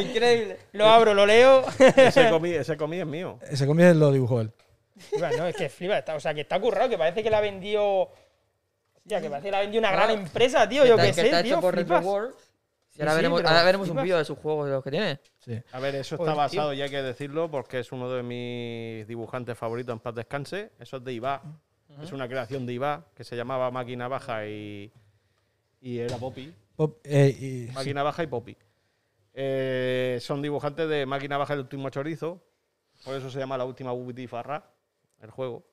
Increíble. 0.10 0.58
Lo 0.74 0.86
abro, 0.88 1.14
lo 1.14 1.26
leo. 1.26 1.64
ese 1.95 2.30
comí, 2.30 2.50
ese 2.52 2.76
comí 2.76 2.97
es 3.00 3.08
mío. 3.08 3.39
Ese 3.50 3.66
comí 3.66 3.82
lo 3.93 4.12
dibujó 4.12 4.41
él. 4.41 4.52
Bueno, 5.18 5.38
no, 5.38 5.47
es 5.47 5.56
que 5.56 5.70
flipa. 5.70 5.97
está- 5.97 6.16
o 6.16 6.20
sea, 6.20 6.34
que 6.34 6.41
está 6.41 6.60
currado, 6.60 6.89
que 6.89 6.97
parece 6.97 7.24
que 7.24 7.30
la 7.30 7.41
vendió. 7.41 8.10
Ya, 9.06 9.22
que 9.22 9.30
parece 9.30 9.47
que 9.47 9.52
la 9.52 9.60
vendió 9.62 9.80
una 9.80 9.91
gran 9.91 10.12
empresa, 10.12 10.68
tío. 10.70 10.86
Yo 10.86 10.95
qué 10.97 11.10
está 11.10 11.22
sé, 11.24 11.30
hecho 11.30 11.43
tío. 11.43 11.62
por 11.62 11.74
flipas. 11.74 12.06
World. 12.06 12.36
Sí, 12.91 13.02
ahora 13.02 13.12
sí, 13.12 13.16
veremos, 13.18 13.43
ahora 13.45 13.64
veremos 13.64 13.89
un 13.89 14.02
vídeo 14.02 14.18
de 14.18 14.26
sus 14.26 14.38
juegos 14.39 14.66
de 14.68 14.74
los 14.74 14.84
que 14.84 14.91
tiene. 14.91 15.20
Sí. 15.39 15.60
A 15.72 15.80
ver, 15.80 15.95
eso 15.95 16.18
Joder, 16.18 16.34
está 16.34 16.47
tío. 16.50 16.60
basado, 16.60 16.74
y 16.74 16.82
hay 16.82 16.89
que 16.89 17.02
decirlo, 17.02 17.50
porque 17.50 17.80
es 17.80 17.91
uno 17.91 18.10
de 18.12 18.24
mis 18.24 19.08
dibujantes 19.08 19.58
favoritos 19.58 19.93
en 19.93 20.00
paz 20.00 20.16
descanse. 20.16 20.72
Eso 20.80 20.97
es 20.97 21.04
de 21.04 21.14
Iba. 21.14 21.41
Es 22.04 22.12
una 22.12 22.28
creación 22.28 22.66
de 22.66 22.74
Iba 22.74 23.06
que 23.16 23.24
se 23.24 23.36
llamaba 23.36 23.72
Máquina 23.72 24.08
Baja 24.08 24.45
y, 24.47 24.91
y 25.82 26.00
era 26.00 26.18
Poppy. 26.18 26.54
Pop- 26.76 27.00
eh, 27.04 27.68
y- 27.70 27.72
Máquina 27.74 28.04
Baja 28.04 28.24
y 28.24 28.28
Poppy. 28.28 28.58
Eh, 29.34 30.18
son 30.22 30.41
dibujantes 30.41 30.88
de 30.89 31.06
Máquina 31.06 31.38
Baja 31.38 31.54
y 31.54 31.56
el 31.56 31.62
último 31.62 31.89
chorizo. 31.89 32.41
Por 33.06 33.16
eso 33.16 33.30
se 33.30 33.39
llama 33.39 33.58
la 33.58 33.66
última 33.66 33.91
butifarra, 33.93 34.64
el 35.22 35.32
juego. 35.32 35.66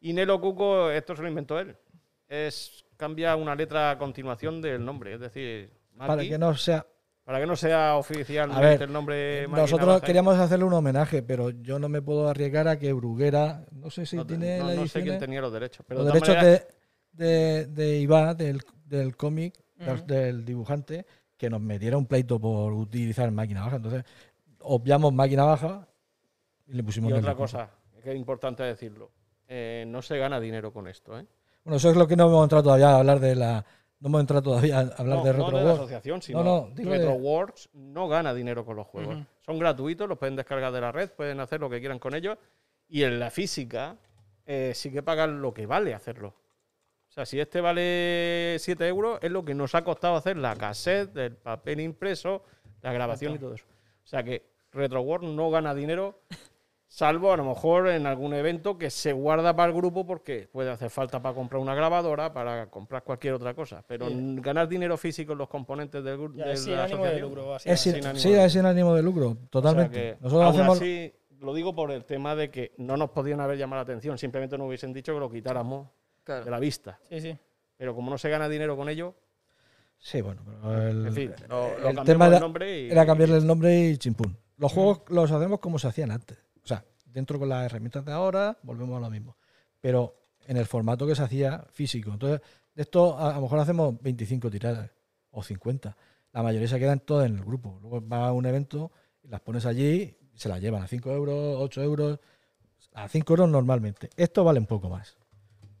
Y 0.00 0.12
Nelo 0.12 0.40
Cuco, 0.40 0.90
esto 0.90 1.16
se 1.16 1.22
lo 1.22 1.28
inventó 1.28 1.58
él. 1.58 1.76
Es 2.28 2.84
cambia 2.96 3.36
una 3.36 3.54
letra 3.54 3.90
a 3.92 3.98
continuación 3.98 4.60
del 4.60 4.84
nombre. 4.84 5.14
Es 5.14 5.20
decir, 5.20 5.70
para 5.96 6.16
Maki, 6.16 6.28
que 6.28 6.38
no 6.38 6.54
sea 6.54 6.86
Para 7.24 7.40
que 7.40 7.46
no 7.46 7.56
sea 7.56 7.96
oficialmente 7.96 8.64
A 8.66 8.68
ver, 8.68 8.82
el 8.82 8.92
nombre 8.92 9.46
Nosotros 9.48 10.00
queríamos 10.02 10.38
hacerle 10.38 10.64
un 10.64 10.72
homenaje, 10.74 11.22
pero 11.22 11.50
yo 11.50 11.78
no 11.78 11.88
me 11.88 12.02
puedo 12.02 12.28
arriesgar 12.28 12.68
a 12.68 12.78
que 12.78 12.92
Bruguera, 12.92 13.64
no 13.72 13.90
sé 13.90 14.06
si 14.06 14.16
no, 14.16 14.26
tiene 14.26 14.58
no- 14.58 14.68
la 14.68 14.74
no 14.74 14.86
sé 14.86 15.02
quién 15.02 15.14
¿eh? 15.14 15.18
tenía 15.18 15.40
los 15.40 15.52
derechos. 15.52 15.84
Pero 15.88 16.02
los 16.04 16.12
de 16.12 16.20
derechos 16.20 16.44
de, 17.12 17.26
de, 17.26 17.66
de 17.66 17.96
Iba, 17.98 18.34
del, 18.34 18.62
del 18.84 19.16
cómic, 19.16 19.54
del- 20.06 20.44
dibujante, 20.44 21.06
que 21.36 21.48
nos 21.50 21.60
metiera 21.60 21.96
un 21.96 22.06
pleito 22.06 22.38
por 22.40 22.72
utilizar 22.72 23.30
máquina 23.30 23.62
baja. 23.64 23.76
Entonces, 23.76 24.04
obviamos 24.60 25.12
máquina 25.12 25.44
baja 25.44 25.88
y 26.66 26.72
le 26.74 26.82
pusimos 26.82 27.10
Y 27.10 27.14
otra 27.14 27.34
cosa, 27.34 27.70
que 28.08 28.14
es 28.14 28.18
importante 28.18 28.62
decirlo. 28.62 29.10
eh, 29.48 29.84
no 29.86 30.02
se 30.02 30.18
gana 30.18 30.40
dinero 30.40 30.72
con 30.72 30.88
esto, 30.88 31.18
¿eh? 31.18 31.24
Bueno, 31.64 31.76
eso 31.76 31.90
es 31.90 31.96
lo 31.96 32.06
que 32.06 32.16
no 32.16 32.26
hemos 32.26 32.42
entrado 32.42 32.64
todavía 32.64 32.90
a 32.90 32.98
hablar 32.98 33.20
de 33.20 33.34
la. 33.34 33.64
No 34.00 34.08
hemos 34.08 34.20
entrado 34.20 34.42
todavía 34.42 34.78
a 34.78 34.80
hablar 34.80 35.18
no, 35.18 35.24
de 35.24 35.32
no 35.32 35.38
Retro 35.44 35.58
de 35.58 35.64
la 35.64 35.72
asociación, 35.72 36.22
sino 36.22 36.42
no, 36.44 36.70
de- 36.72 36.84
RetroWorks 36.84 37.70
no 37.74 38.08
gana 38.08 38.32
dinero 38.32 38.64
con 38.64 38.76
los 38.76 38.86
juegos. 38.86 39.16
Son 39.40 39.58
gratuitos, 39.58 40.08
los 40.08 40.18
pueden 40.18 40.36
descargar 40.36 40.72
de 40.72 40.80
la 40.80 40.92
red, 40.92 41.10
pueden 41.10 41.40
hacer 41.40 41.60
lo 41.60 41.68
que 41.68 41.80
quieran 41.80 41.98
con 41.98 42.14
ellos. 42.14 42.38
Y 42.88 43.02
en 43.02 43.18
la 43.18 43.30
física 43.30 43.96
eh, 44.46 44.72
sí 44.74 44.90
que 44.92 45.02
pagan 45.02 45.42
lo 45.42 45.52
que 45.52 45.66
vale 45.66 45.94
hacerlo. 45.94 46.28
O 47.08 47.12
sea, 47.12 47.26
si 47.26 47.40
este 47.40 47.60
vale 47.60 48.56
7 48.60 48.86
euros, 48.86 49.18
es 49.22 49.30
lo 49.30 49.44
que 49.44 49.54
nos 49.54 49.74
ha 49.74 49.82
costado 49.82 50.14
hacer 50.16 50.36
la 50.36 50.54
cassette, 50.56 51.16
el 51.16 51.36
papel 51.36 51.80
impreso, 51.80 52.44
la 52.82 52.92
grabación 52.92 53.34
y 53.34 53.38
todo 53.38 53.54
eso. 53.54 53.64
O 54.04 54.06
sea 54.06 54.22
que 54.22 54.44
RetroWorld 54.72 55.24
no 55.34 55.50
gana 55.50 55.74
dinero, 55.74 56.20
salvo 56.90 57.32
a 57.32 57.36
lo 57.36 57.44
mejor 57.44 57.88
en 57.88 58.06
algún 58.06 58.32
evento 58.34 58.78
que 58.78 58.88
se 58.90 59.12
guarda 59.12 59.54
para 59.54 59.70
el 59.70 59.76
grupo 59.76 60.06
porque 60.06 60.48
puede 60.50 60.70
hacer 60.70 60.88
falta 60.90 61.20
para 61.20 61.34
comprar 61.34 61.60
una 61.60 61.74
grabadora, 61.74 62.32
para 62.32 62.68
comprar 62.70 63.04
cualquier 63.04 63.34
otra 63.34 63.52
cosa. 63.54 63.84
Pero 63.86 64.08
Sí. 64.08 64.36
ganar 64.40 64.66
dinero 64.68 64.96
físico 64.96 65.32
en 65.32 65.38
los 65.38 65.48
componentes 65.48 66.02
del 66.02 66.16
grupo 66.16 66.42
es 66.44 66.64
sin 66.64 66.76
la 66.76 66.84
ánimo 66.84 67.04
de 67.04 67.20
lucro, 67.20 67.42
Es 67.42 67.48
básicamente. 67.66 67.76
sin, 67.82 67.92
sin 67.94 68.04
ánimo 68.06 68.20
sí, 68.22 68.30
de 68.32 68.44
es 68.44 68.52
sin 68.52 68.66
ánimo 68.66 68.94
de 68.94 69.02
lucro, 69.02 69.26
o 69.28 69.34
sea 69.34 69.46
totalmente. 69.50 69.92
que, 70.00 70.16
Nosotros 70.20 70.44
aún 70.46 70.54
hacemos. 70.56 70.76
así, 70.78 71.12
lo 71.40 71.54
digo 71.54 71.74
por 71.74 71.90
el 71.92 72.04
tema 72.04 72.34
de 72.34 72.50
que 72.50 72.72
no 72.78 72.96
nos 72.96 73.10
podían 73.10 73.40
haber 73.40 73.58
llamado 73.58 73.80
la 73.80 73.82
atención, 73.84 74.16
simplemente 74.18 74.56
nos 74.58 74.66
hubiesen 74.66 74.92
dicho 74.92 75.12
que 75.14 75.20
lo 75.20 75.30
quitáramos 75.30 75.88
Claro. 76.24 76.44
de 76.44 76.50
la 76.50 76.58
vista. 76.58 76.98
Sí, 77.08 77.20
sí. 77.20 77.36
Pero 77.76 77.94
como 77.94 78.10
no 78.10 78.18
se 78.18 78.28
gana 78.28 78.48
dinero 78.48 78.76
con 78.76 78.88
ello, 78.88 79.14
Sí, 80.00 80.20
bueno, 80.20 80.40
pero 80.46 80.86
el, 80.88 81.06
en 81.08 81.12
fin, 81.12 81.34
el 81.84 82.04
tema 82.04 82.26
el 82.28 82.32
era, 82.34 82.40
nombre 82.40 82.80
y, 82.82 82.88
era 82.90 83.04
cambiarle 83.04 83.36
el 83.38 83.46
nombre 83.46 83.80
y 83.88 83.96
chimpún. 83.98 84.36
Los 84.56 84.72
juegos 84.72 85.02
los 85.08 85.30
hacemos 85.32 85.58
como 85.58 85.76
se 85.80 85.88
hacían 85.88 86.12
antes. 86.12 86.38
O 86.68 86.74
sea, 86.74 86.84
dentro 87.06 87.38
con 87.38 87.48
las 87.48 87.64
herramientas 87.64 88.04
de 88.04 88.12
ahora, 88.12 88.58
volvemos 88.62 88.98
a 88.98 89.00
lo 89.00 89.08
mismo. 89.10 89.36
Pero 89.80 90.14
en 90.46 90.58
el 90.58 90.66
formato 90.66 91.06
que 91.06 91.14
se 91.14 91.22
hacía 91.22 91.64
físico. 91.70 92.10
Entonces, 92.12 92.42
de 92.74 92.82
esto 92.82 93.16
a, 93.18 93.30
a 93.32 93.34
lo 93.36 93.40
mejor 93.42 93.58
hacemos 93.60 93.98
25 94.02 94.50
tiradas 94.50 94.90
o 95.30 95.42
50. 95.42 95.96
La 96.32 96.42
mayoría 96.42 96.68
se 96.68 96.78
quedan 96.78 97.00
todas 97.00 97.26
en 97.26 97.36
el 97.38 97.44
grupo. 97.44 97.78
Luego 97.80 98.06
va 98.06 98.28
a 98.28 98.32
un 98.32 98.44
evento 98.44 98.92
y 99.22 99.28
las 99.28 99.40
pones 99.40 99.64
allí 99.64 100.14
y 100.34 100.38
se 100.38 100.50
las 100.50 100.60
llevan 100.60 100.82
a 100.82 100.86
5 100.88 101.10
euros, 101.10 101.56
8 101.58 101.82
euros, 101.82 102.18
a 102.92 103.08
5 103.08 103.32
euros 103.32 103.48
normalmente. 103.48 104.10
Esto 104.16 104.44
vale 104.44 104.60
un 104.60 104.66
poco 104.66 104.90
más. 104.90 105.16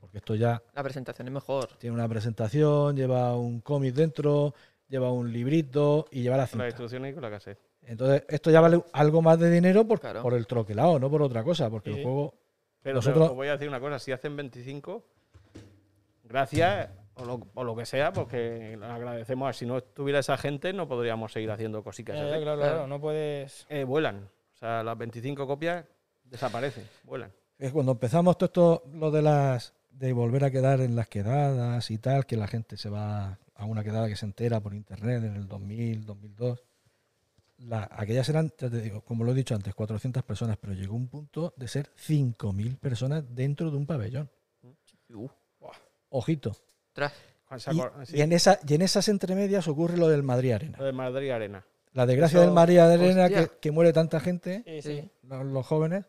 Porque 0.00 0.18
esto 0.18 0.34
ya 0.34 0.62
La 0.74 0.82
presentación 0.82 1.28
es 1.28 1.34
mejor. 1.34 1.68
tiene 1.78 1.92
una 1.94 2.08
presentación, 2.08 2.96
lleva 2.96 3.36
un 3.36 3.60
cómic 3.60 3.94
dentro, 3.94 4.54
lleva 4.88 5.12
un 5.12 5.30
librito 5.30 6.06
y 6.10 6.22
lleva 6.22 6.38
la 6.38 6.46
con 6.46 6.46
las 6.46 6.50
cinta. 6.50 6.66
instrucciones 6.68 7.10
y 7.10 7.14
con 7.14 7.22
la 7.22 7.30
cassette. 7.30 7.58
Entonces, 7.88 8.24
esto 8.28 8.50
ya 8.50 8.60
vale 8.60 8.82
algo 8.92 9.22
más 9.22 9.38
de 9.38 9.50
dinero 9.50 9.86
por, 9.86 9.98
Claro. 10.00 10.22
por 10.22 10.34
el 10.34 10.46
troquelado, 10.46 10.98
no 10.98 11.10
por 11.10 11.22
otra 11.22 11.42
cosa, 11.42 11.68
porque 11.70 11.90
Sí, 11.92 11.98
el 11.98 12.02
juego. 12.04 12.34
Pero 12.82 12.96
Nosotros- 12.96 13.30
os 13.30 13.34
voy 13.36 13.48
a 13.48 13.52
decir 13.52 13.68
una 13.68 13.80
cosa, 13.80 13.98
si 13.98 14.12
hacen 14.12 14.36
25, 14.36 15.02
gracias 16.24 16.90
o 17.14 17.24
lo, 17.24 17.40
o 17.54 17.64
lo 17.64 17.74
que 17.76 17.84
sea, 17.86 18.12
porque 18.12 18.78
agradecemos. 18.82 19.56
Si 19.56 19.66
no 19.66 19.78
estuviera 19.78 20.20
esa 20.20 20.36
gente, 20.36 20.72
no 20.72 20.86
podríamos 20.86 21.32
seguir 21.32 21.50
haciendo 21.50 21.82
cositas. 21.82 22.16
Claro, 22.16 22.56
claro, 22.56 22.86
no 22.86 23.00
puedes. 23.00 23.66
Eh, 23.68 23.84
vuelan. 23.84 24.28
O 24.54 24.56
sea, 24.58 24.82
las 24.82 24.96
25 24.98 25.46
copias 25.46 25.84
desaparecen, 26.24 26.84
vuelan. 27.04 27.32
Es 27.58 27.72
cuando 27.72 27.92
empezamos 27.92 28.38
todo 28.38 28.46
esto, 28.46 28.82
lo 28.92 29.10
de 29.10 29.22
las. 29.22 29.74
de 29.90 30.12
volver 30.12 30.44
a 30.44 30.50
quedar 30.52 30.80
en 30.80 30.94
las 30.94 31.08
quedadas 31.08 31.90
y 31.90 31.98
tal, 31.98 32.24
que 32.24 32.36
la 32.36 32.46
gente 32.46 32.76
se 32.76 32.88
va 32.88 33.36
a 33.56 33.64
una 33.64 33.82
quedada 33.82 34.06
que 34.06 34.14
se 34.14 34.26
entera 34.26 34.60
por 34.60 34.72
internet 34.72 35.24
en 35.24 35.34
el 35.34 35.48
2000, 35.48 36.06
2002. 36.06 36.62
La, 37.58 37.88
aquellas 37.90 38.28
eran, 38.28 38.52
ya 38.56 38.70
te 38.70 38.80
digo, 38.80 39.00
como 39.02 39.24
lo 39.24 39.32
he 39.32 39.34
dicho 39.34 39.54
antes, 39.54 39.74
400 39.74 40.22
personas, 40.22 40.56
pero 40.60 40.74
llegó 40.74 40.94
un 40.94 41.08
punto 41.08 41.54
de 41.56 41.66
ser 41.66 41.90
5.000 41.96 42.78
personas 42.78 43.24
dentro 43.34 43.70
de 43.70 43.76
un 43.76 43.86
pabellón. 43.86 44.30
Uh, 45.12 45.26
Ojito. 46.10 46.56
tras. 46.92 47.12
Juan, 47.46 47.60
¿se 47.60 47.72
Y, 47.74 47.80
acuerda? 47.80 48.06
Sí, 48.06 48.16
y 48.16 48.20
en, 48.20 48.32
esa, 48.32 48.60
y 48.66 48.74
en 48.74 48.82
esas 48.82 49.08
entremedias 49.08 49.66
ocurre 49.68 49.96
lo 49.96 50.08
del 50.08 50.22
Madrid 50.22 50.52
Arena. 50.52 50.78
lo 50.78 50.84
de 50.84 50.92
Madrid 50.92 51.30
Arena. 51.30 51.64
La 51.94 52.04
desgracia 52.06 52.36
Eso- 52.36 52.44
del 52.44 52.54
Madrid 52.54 52.78
Arena, 52.78 53.28
que, 53.28 53.50
que 53.60 53.70
muere 53.70 53.92
tanta 53.92 54.20
gente, 54.20 54.62
Sí, 54.66 54.82
Sí. 54.82 55.00
sí. 55.02 55.10
los, 55.22 55.44
los 55.46 55.66
jóvenes, 55.66 56.04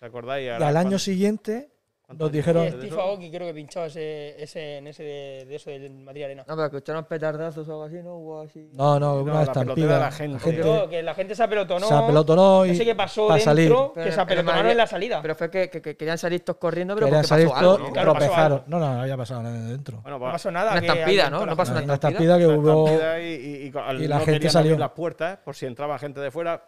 ¿Se 0.00 0.06
acordáis? 0.06 0.50
al 0.50 0.62
año 0.62 0.72
¿cuánto- 0.74 0.98
siguiente 0.98 1.70
nos 2.18 2.32
dijeron- 2.32 2.62
Y 2.66 2.70
de 2.70 2.86
Steve? 2.88 3.00
Aoki 3.00 3.30
creo 3.30 3.46
que 3.48 3.54
pinchaba 3.54 3.86
ese, 3.86 4.42
ese, 4.42 4.76
en 4.78 4.86
ese 4.86 5.02
de, 5.02 5.44
de 5.46 5.54
eso 5.56 5.70
del 5.70 5.90
Madrid 5.90 6.24
Arena. 6.24 6.44
No, 6.46 6.54
pero 6.54 6.66
escucharon 6.66 7.04
petardazos 7.04 7.68
o 7.68 7.72
algo 7.72 7.84
así, 7.84 7.96
¿no? 8.02 8.16
Hubo 8.16 8.40
así. 8.42 8.70
No, 8.72 8.98
no, 9.00 9.16
No, 9.16 9.22
una 9.22 9.34
la 9.34 9.42
estampida. 9.42 9.74
pelotera 9.74 9.94
de 9.94 10.00
la 10.00 10.10
gente. 10.10 10.38
Pero 10.44 10.88
que 10.88 11.02
la 11.02 11.14
gente 11.14 11.34
se 11.34 11.42
apelotonó. 11.42 11.86
se 11.88 11.94
apelotonó 11.94 12.66
y 12.66 12.70
No 12.70 12.74
sé 12.74 12.84
qué 12.84 12.94
pasó 12.94 13.28
para 13.28 13.36
dentro, 13.36 13.50
salir. 13.54 13.68
que 13.72 13.90
Pero 13.94 14.12
se 14.14 14.20
apelotonaron 14.20 14.58
Madrid- 14.62 14.70
en 14.72 14.76
la 14.78 14.86
salida. 14.86 15.22
Pero 15.22 15.34
fue 15.34 15.50
que, 15.50 15.70
que- 15.70 15.82
que 15.82 15.96
querían 15.96 16.18
salir 16.18 16.40
todos 16.40 16.58
corriendo, 16.58 16.94
pero 16.94 17.06
querían 17.06 17.24
salir 17.24 17.48
pasó 17.48 17.60
todos, 17.60 17.76
algo, 17.76 17.86
¿no? 17.88 17.92
Claro, 17.92 18.12
pasó 18.14 18.24
tropezaron. 18.26 18.52
algo. 18.58 18.64
No, 18.68 18.78
no, 18.78 18.94
no 18.94 19.00
había 19.02 19.16
pasado 19.16 19.42
nada 19.42 19.58
dentro. 19.68 20.00
Bueno, 20.02 20.18
no 20.18 20.24
pues, 20.24 20.32
pasó 20.32 20.50
nada. 20.50 20.72
Una 20.72 20.80
que 20.80 20.86
estampida, 20.86 21.30
¿no? 21.30 21.40
No 21.40 21.46
la 21.46 21.56
pasó 21.56 21.72
gente- 21.72 21.84
Una 21.84 21.94
estampida. 21.94 22.38
que 22.38 22.46
hubo. 22.46 22.88
y, 22.88 23.70
la 24.08 24.18
no 24.18 24.24
gente 24.24 24.50
salió. 24.50 24.78
las 24.78 24.90
puertas 24.90 25.38
por 25.38 25.54
si 25.54 25.66
entraba 25.66 25.98
gente 25.98 26.20
de 26.20 26.30
fuera. 26.30 26.66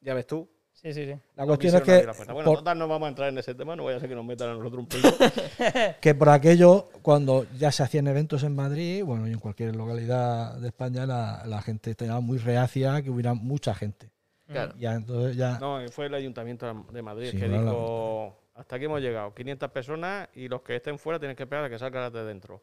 Ya 0.00 0.14
ves 0.14 0.26
tú. 0.26 0.48
Sí, 0.82 0.94
sí, 0.94 1.04
sí. 1.04 1.14
La 1.36 1.42
no 1.42 1.46
cuestión 1.46 1.74
es 1.76 1.82
que. 1.82 2.06
Bueno, 2.32 2.44
por, 2.44 2.58
total, 2.58 2.78
no 2.78 2.88
vamos 2.88 3.06
a 3.06 3.08
entrar 3.10 3.28
en 3.28 3.36
ese 3.36 3.54
tema, 3.54 3.76
no 3.76 3.84
vaya 3.84 3.98
a 3.98 4.00
ser 4.00 4.08
que 4.08 4.14
nos 4.14 4.24
metan 4.24 4.48
a 4.48 4.54
nosotros 4.54 4.80
un 4.80 4.86
pleito. 4.86 5.10
que 6.00 6.14
por 6.14 6.30
aquello, 6.30 6.88
cuando 7.02 7.46
ya 7.58 7.70
se 7.70 7.82
hacían 7.82 8.06
eventos 8.06 8.42
en 8.44 8.54
Madrid, 8.54 9.04
bueno, 9.04 9.28
y 9.28 9.32
en 9.32 9.38
cualquier 9.38 9.76
localidad 9.76 10.54
de 10.58 10.68
España, 10.68 11.04
la, 11.04 11.42
la 11.44 11.60
gente 11.60 11.90
estaba 11.90 12.20
muy 12.20 12.38
reacia 12.38 12.94
a 12.94 13.02
que 13.02 13.10
hubiera 13.10 13.34
mucha 13.34 13.74
gente. 13.74 14.10
Claro. 14.46 14.72
Ya, 14.78 14.94
entonces 14.94 15.36
ya. 15.36 15.58
No, 15.58 15.80
fue 15.90 16.06
el 16.06 16.14
Ayuntamiento 16.14 16.86
de 16.90 17.02
Madrid 17.02 17.28
Sí, 17.30 17.38
que 17.38 17.48
dijo, 17.48 18.36
hasta 18.54 18.76
aquí 18.76 18.86
hemos 18.86 19.02
llegado, 19.02 19.34
500 19.34 19.70
personas 19.70 20.28
y 20.34 20.48
los 20.48 20.62
que 20.62 20.76
estén 20.76 20.98
fuera 20.98 21.18
tienen 21.18 21.36
que 21.36 21.42
esperar 21.42 21.66
a 21.66 21.68
que 21.70 21.78
salgan 21.78 22.04
las 22.04 22.12
de 22.12 22.24
dentro. 22.24 22.62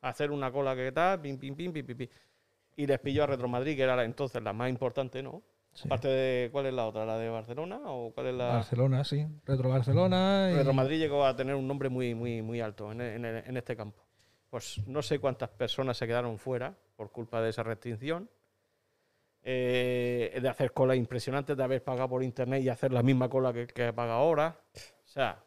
Hacer 0.00 0.32
una 0.32 0.50
cola 0.50 0.74
que 0.74 0.90
tal, 0.90 1.20
pim, 1.20 1.38
pim, 1.38 1.54
pim, 1.54 1.72
pim, 1.72 1.86
pim, 1.86 1.96
pim. 1.96 2.08
Y 2.74 2.86
les 2.86 2.98
pilló 2.98 3.22
a 3.22 3.28
Retro 3.28 3.46
Madrid, 3.46 3.76
que 3.76 3.82
era 3.82 3.94
la- 3.94 4.04
entonces 4.04 4.42
la 4.42 4.52
más 4.52 4.68
importante, 4.68 5.22
¿no? 5.22 5.42
Sí. 5.74 5.88
Aparte 5.88 6.08
de, 6.08 6.50
¿cuál 6.52 6.66
es 6.66 6.74
la 6.74 6.86
otra? 6.86 7.06
¿La 7.06 7.16
de 7.18 7.28
Barcelona 7.30 7.80
o 7.84 8.12
cuál 8.12 8.26
es 8.26 8.34
la...? 8.34 8.46
Barcelona, 8.54 9.04
sí. 9.04 9.26
Retro 9.46 9.70
Barcelona. 9.70 10.50
y- 10.52 10.56
Retro 10.56 10.74
Madrid 10.74 10.98
llegó 10.98 11.24
a 11.24 11.34
tener 11.34 11.54
un 11.54 11.66
nombre 11.66 11.88
muy, 11.88 12.14
muy, 12.14 12.42
muy 12.42 12.60
alto 12.60 12.92
en, 12.92 13.00
en 13.00 13.24
en 13.24 13.56
este 13.56 13.74
campo. 13.74 14.02
Pues 14.50 14.86
no 14.86 15.00
sé 15.00 15.18
cuántas 15.18 15.48
personas 15.48 15.96
se 15.96 16.06
quedaron 16.06 16.38
fuera 16.38 16.74
por 16.94 17.10
culpa 17.10 17.40
de 17.40 17.48
esa 17.50 17.62
restricción. 17.62 18.28
Eh, 19.44 20.38
de 20.40 20.48
hacer 20.48 20.72
colas 20.72 20.96
impresionantes, 20.96 21.56
de 21.56 21.64
haber 21.64 21.82
pagado 21.82 22.08
por 22.10 22.22
internet 22.22 22.62
y 22.62 22.68
hacer 22.68 22.92
la 22.92 23.02
misma 23.02 23.28
cola 23.28 23.52
que, 23.52 23.66
que 23.66 23.92
paga 23.92 24.14
ahora. 24.14 24.56
O 25.04 25.08
sea, 25.08 25.42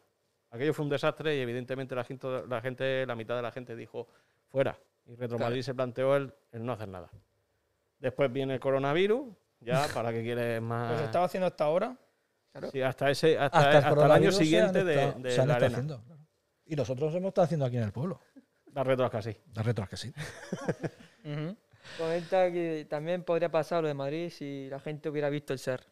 aquello 0.50 0.74
fue 0.74 0.84
un 0.84 0.90
desastre 0.90 1.36
y 1.36 1.40
evidentemente 1.40 1.94
la 1.94 2.04
gente, 2.04 2.26
la 2.46 2.60
gente, 2.60 3.06
la 3.06 3.14
mitad 3.14 3.36
de 3.36 3.42
la 3.42 3.52
gente 3.52 3.74
dijo 3.74 4.06
fuera. 4.48 4.78
Y 5.06 5.14
Retro 5.14 5.36
Claro. 5.38 5.50
Madrid 5.50 5.62
se 5.62 5.72
planteó 5.74 6.14
el, 6.16 6.34
el 6.52 6.64
no 6.66 6.72
hacer 6.72 6.88
nada. 6.88 7.08
Después 8.00 8.30
viene 8.30 8.54
el 8.54 8.60
coronavirus, 8.60 9.28
ya 9.66 9.86
para 9.94 10.12
que 10.12 10.22
quieres 10.22 10.62
más. 10.62 10.92
Pues 10.92 11.02
estaba 11.04 11.24
haciendo 11.26 11.46
hasta 11.46 11.64
ahora. 11.64 11.96
Sí, 12.72 12.80
hasta 12.80 13.10
ese, 13.10 13.38
hasta, 13.38 13.58
hasta 13.58 13.70
el, 13.70 13.76
hasta 13.76 13.88
el 13.88 13.94
año 13.94 13.96
coronavirus 14.30 14.34
se 14.36 14.40
han 14.40 14.44
siguiente 14.46 14.84
de, 14.84 14.94
estado- 15.04 15.22
de 15.22 15.30
se 15.30 15.40
han 15.42 15.48
la 15.48 15.54
estado 15.54 15.66
arena. 15.66 15.76
haciendo. 15.78 16.02
claro. 16.04 16.20
Y 16.64 16.76
nosotros 16.76 17.14
hemos 17.14 17.28
estado 17.28 17.44
haciendo 17.44 17.66
aquí 17.66 17.76
en 17.76 17.82
el 17.82 17.92
pueblo. 17.92 18.20
La 18.72 18.82
retro 18.84 19.10
casi. 19.10 19.36
Las 19.54 19.64
retros 19.66 19.88
que 19.88 19.96
sí. 19.96 20.12
Comenta 21.98 22.50
que 22.50 22.86
también 22.88 23.22
podría 23.22 23.50
pasar 23.50 23.82
lo 23.82 23.88
de 23.88 23.94
Madrid 23.94 24.30
si 24.30 24.68
la 24.68 24.80
gente 24.80 25.08
hubiera 25.08 25.28
visto 25.30 25.52
el 25.52 25.58
ser. 25.58 25.86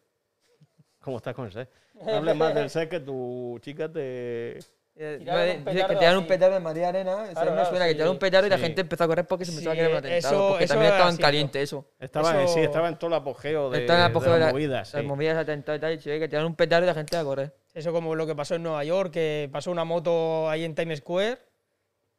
¿Cómo 1.01 1.19
estás 1.19 1.35
con 1.35 1.47
el 1.47 1.53
set? 1.53 1.71
No 1.95 2.17
hables 2.17 2.37
más 2.37 2.55
del 2.55 2.69
set 2.71 2.89
que 2.91 3.01
tu 3.01 3.59
chica 3.61 3.91
te. 3.91 4.59
Eh, 4.97 5.19
no, 5.25 5.33
un 5.33 5.65
que 5.65 5.73
tiraron 5.97 6.19
un 6.19 6.23
así. 6.23 6.29
petardo 6.29 6.57
en 6.57 6.63
María 6.63 6.89
Arena. 6.91 7.17
Claro, 7.33 7.53
claro, 7.53 7.69
suena 7.69 7.85
que 7.87 7.91
sí. 7.91 7.95
tiraron 7.97 8.13
un 8.13 8.19
petardo 8.21 8.47
y 8.47 8.51
la 8.51 8.57
Sí. 8.59 8.63
gente 8.63 8.81
empezó 8.83 9.03
a 9.05 9.07
correr 9.09 9.27
porque 9.27 9.45
se 9.45 9.51
Sí, 9.51 9.57
pensaba 9.57 9.75
que 9.75 9.81
era 9.81 9.91
un 9.91 9.97
atentado. 9.97 10.19
eso- 10.37 10.49
porque 10.51 10.65
eso 10.65 10.75
también 10.75 10.87
era 10.87 10.97
estaba 10.97 11.11
en 11.11 11.15
así, 11.15 11.23
caliente 11.23 11.63
eso. 11.63 11.87
Estaba, 11.99 12.43
Eso- 12.45 12.55
Sí, 12.55 12.61
estaba 12.61 12.89
en 12.89 12.97
todo 12.97 13.09
el 13.09 13.15
apogeo 13.15 13.71
de, 13.71 13.81
Estaba 13.81 13.99
en 13.99 14.05
el 14.05 14.11
apogeo 14.13 14.29
de 14.33 14.35
de 14.35 14.41
las 14.41 14.47
la- 14.49 14.53
movidas. 14.53 14.89
sí. 14.89 14.97
Las 14.97 15.07
movidas 15.07 15.37
atentados 15.39 15.79
y 15.79 15.81
tal, 15.81 15.93
y 15.95 16.01
se 16.01 16.11
ve 16.11 16.21
que 16.21 16.29
tiraron 16.29 16.47
un 16.47 16.55
petardo 16.57 16.85
y 16.85 16.87
la 16.87 16.95
gente 16.95 17.17
a 17.17 17.25
correr. 17.25 17.53
Eso 17.75 17.93
como 17.93 18.15
lo 18.15 18.25
que 18.25 18.37
pasó 18.37 18.55
en 18.55 18.63
Nueva 18.63 18.85
York, 18.85 19.11
que 19.13 19.49
pasó 19.53 19.73
una 19.73 19.85
moto 19.85 20.49
ahí 20.49 20.65
en 20.65 20.77
Times 20.77 21.01
Square 21.01 21.39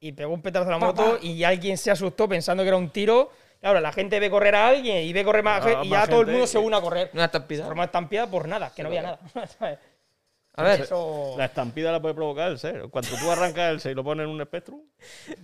y 0.02 0.12
pegó 0.12 0.34
un 0.34 0.42
petardo 0.42 0.68
a 0.68 0.72
la 0.72 0.78
moto 0.78 1.18
y 1.22 1.46
alguien 1.46 1.78
se 1.78 1.92
asustó 1.92 2.28
pensando 2.28 2.62
que 2.64 2.68
era 2.68 2.78
un 2.78 2.90
tiro. 2.90 3.30
Claro, 3.62 3.80
la 3.80 3.94
gente 3.94 4.20
ve 4.20 4.30
correr 4.30 4.54
a 4.54 4.68
alguien 4.68 4.98
y 4.98 5.14
ve 5.14 5.24
correr 5.24 5.44
más 5.44 5.62
Ah, 5.66 5.70
gente 5.70 5.88
y 5.88 5.90
más 5.90 6.04
ya 6.04 6.10
todo 6.12 6.22
el 6.22 6.28
mundo 6.28 6.44
y- 6.44 6.48
se 6.48 6.58
une 6.58 6.76
a 6.76 6.82
correr. 6.82 7.10
Una 7.14 7.26
estampida. 7.26 7.66
formó 7.66 7.84
estampida 7.86 8.28
por 8.30 8.50
nada, 8.50 8.72
que 8.76 8.84
no 8.84 8.90
había 8.90 9.02
nada. 9.02 9.20
A 10.58 10.64
ver, 10.64 10.82
Eso. 10.82 11.36
La 11.38 11.46
estampida 11.46 11.92
la 11.92 12.02
puede 12.02 12.14
provocar 12.16 12.50
el 12.52 12.58
ser. 12.58 12.84
Cuando 12.90 13.10
tú 13.20 13.30
arrancas 13.30 13.72
el 13.72 13.80
ser 13.82 13.92
y 13.92 13.96
lo 13.96 14.04
pones 14.04 14.24
en 14.26 14.30
un 14.32 14.42
Spectrum. 14.44 14.80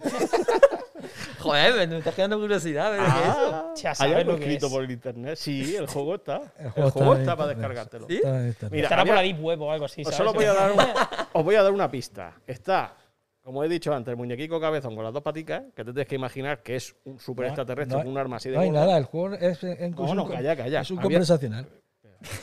joder, 1.39 1.88
me 1.88 1.97
estás 1.97 2.16
quedando 2.16 2.39
curiosidad. 2.39 2.91
¿pero 2.91 3.03
qué 3.03 3.09
es 3.09 3.26
eso? 3.28 3.49
Ah, 3.53 3.74
Ya 3.76 3.89
hay 3.89 3.95
sabes 3.95 4.16
algo 4.18 4.32
escrito 4.34 4.68
es. 4.68 4.72
por 4.72 4.84
el 4.84 4.91
internet. 4.91 5.36
Sí, 5.38 5.76
el 5.76 5.88
juego 5.88 6.16
está. 6.16 6.41
El 6.57 6.66
El 6.76 6.89
juego 6.91 7.16
está 7.16 7.36
para 7.36 7.49
descargártelo. 7.49 8.07
¿Sí? 8.07 8.22
Está. 8.24 8.70
Mira, 8.70 8.84
Estará 8.84 9.01
por 9.03 9.12
había- 9.12 9.16
la 9.16 9.22
Deep 9.22 9.43
Web 9.43 9.62
o 9.62 9.72
algo 9.72 9.86
así. 9.86 10.01
Os 10.01 10.05
¿sabes? 10.07 10.18
solo 10.18 10.34
voy 10.34 10.45
a 10.45 10.53
dar 10.53 10.72
una, 10.74 10.93
os 11.34 11.43
voy 11.43 11.55
a 11.55 11.64
dar 11.64 11.72
una 11.72 11.89
pista. 11.89 12.34
Está, 12.45 12.95
como 13.41 13.64
he 13.64 13.70
dicho 13.70 13.93
antes, 13.93 14.12
el 14.12 14.18
muñequico 14.18 14.59
cabezón 14.59 14.95
con 14.95 15.03
las 15.03 15.14
dos 15.14 15.24
paticas, 15.24 15.64
que 15.76 15.84
te 15.84 15.91
tienes 15.91 16.07
que 16.07 16.16
imaginar 16.16 16.62
que 16.62 16.76
es 16.76 16.95
un 17.05 17.20
super 17.20 17.47
extraterrestre 17.47 17.97
no- 17.97 18.03
con 18.03 18.12
un 18.12 18.18
arma 18.18 18.38
así 18.38 18.49
de 18.49 18.55
No 18.55 18.62
hay 18.62 18.70
gorda. 18.70 18.82
nada, 18.86 18.97
el 18.97 19.05
juego 19.05 19.36
es, 19.36 19.64
en, 19.64 19.91
No, 19.91 20.14
no, 20.16 20.30
calla, 20.30 20.55
calla. 20.55 20.82
es 20.82 20.91
un 20.91 20.99
Había- 20.99 21.03
conversacional. 21.09 21.68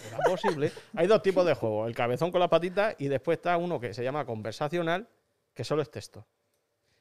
Era 0.08 0.18
posible. 0.24 0.72
Hay 0.96 1.06
dos 1.06 1.22
tipos 1.22 1.44
de 1.46 1.54
juegos, 1.54 1.88
el 1.88 1.94
cabezón 1.94 2.30
con 2.30 2.40
las 2.40 2.48
patitas 2.48 2.94
y 2.98 3.08
después 3.08 3.38
está 3.38 3.56
uno 3.56 3.78
que 3.80 3.94
se 3.94 4.02
llama 4.02 4.24
conversacional, 4.24 5.08
que 5.54 5.64
solo 5.64 5.82
es 5.82 5.90
texto. 5.90 6.26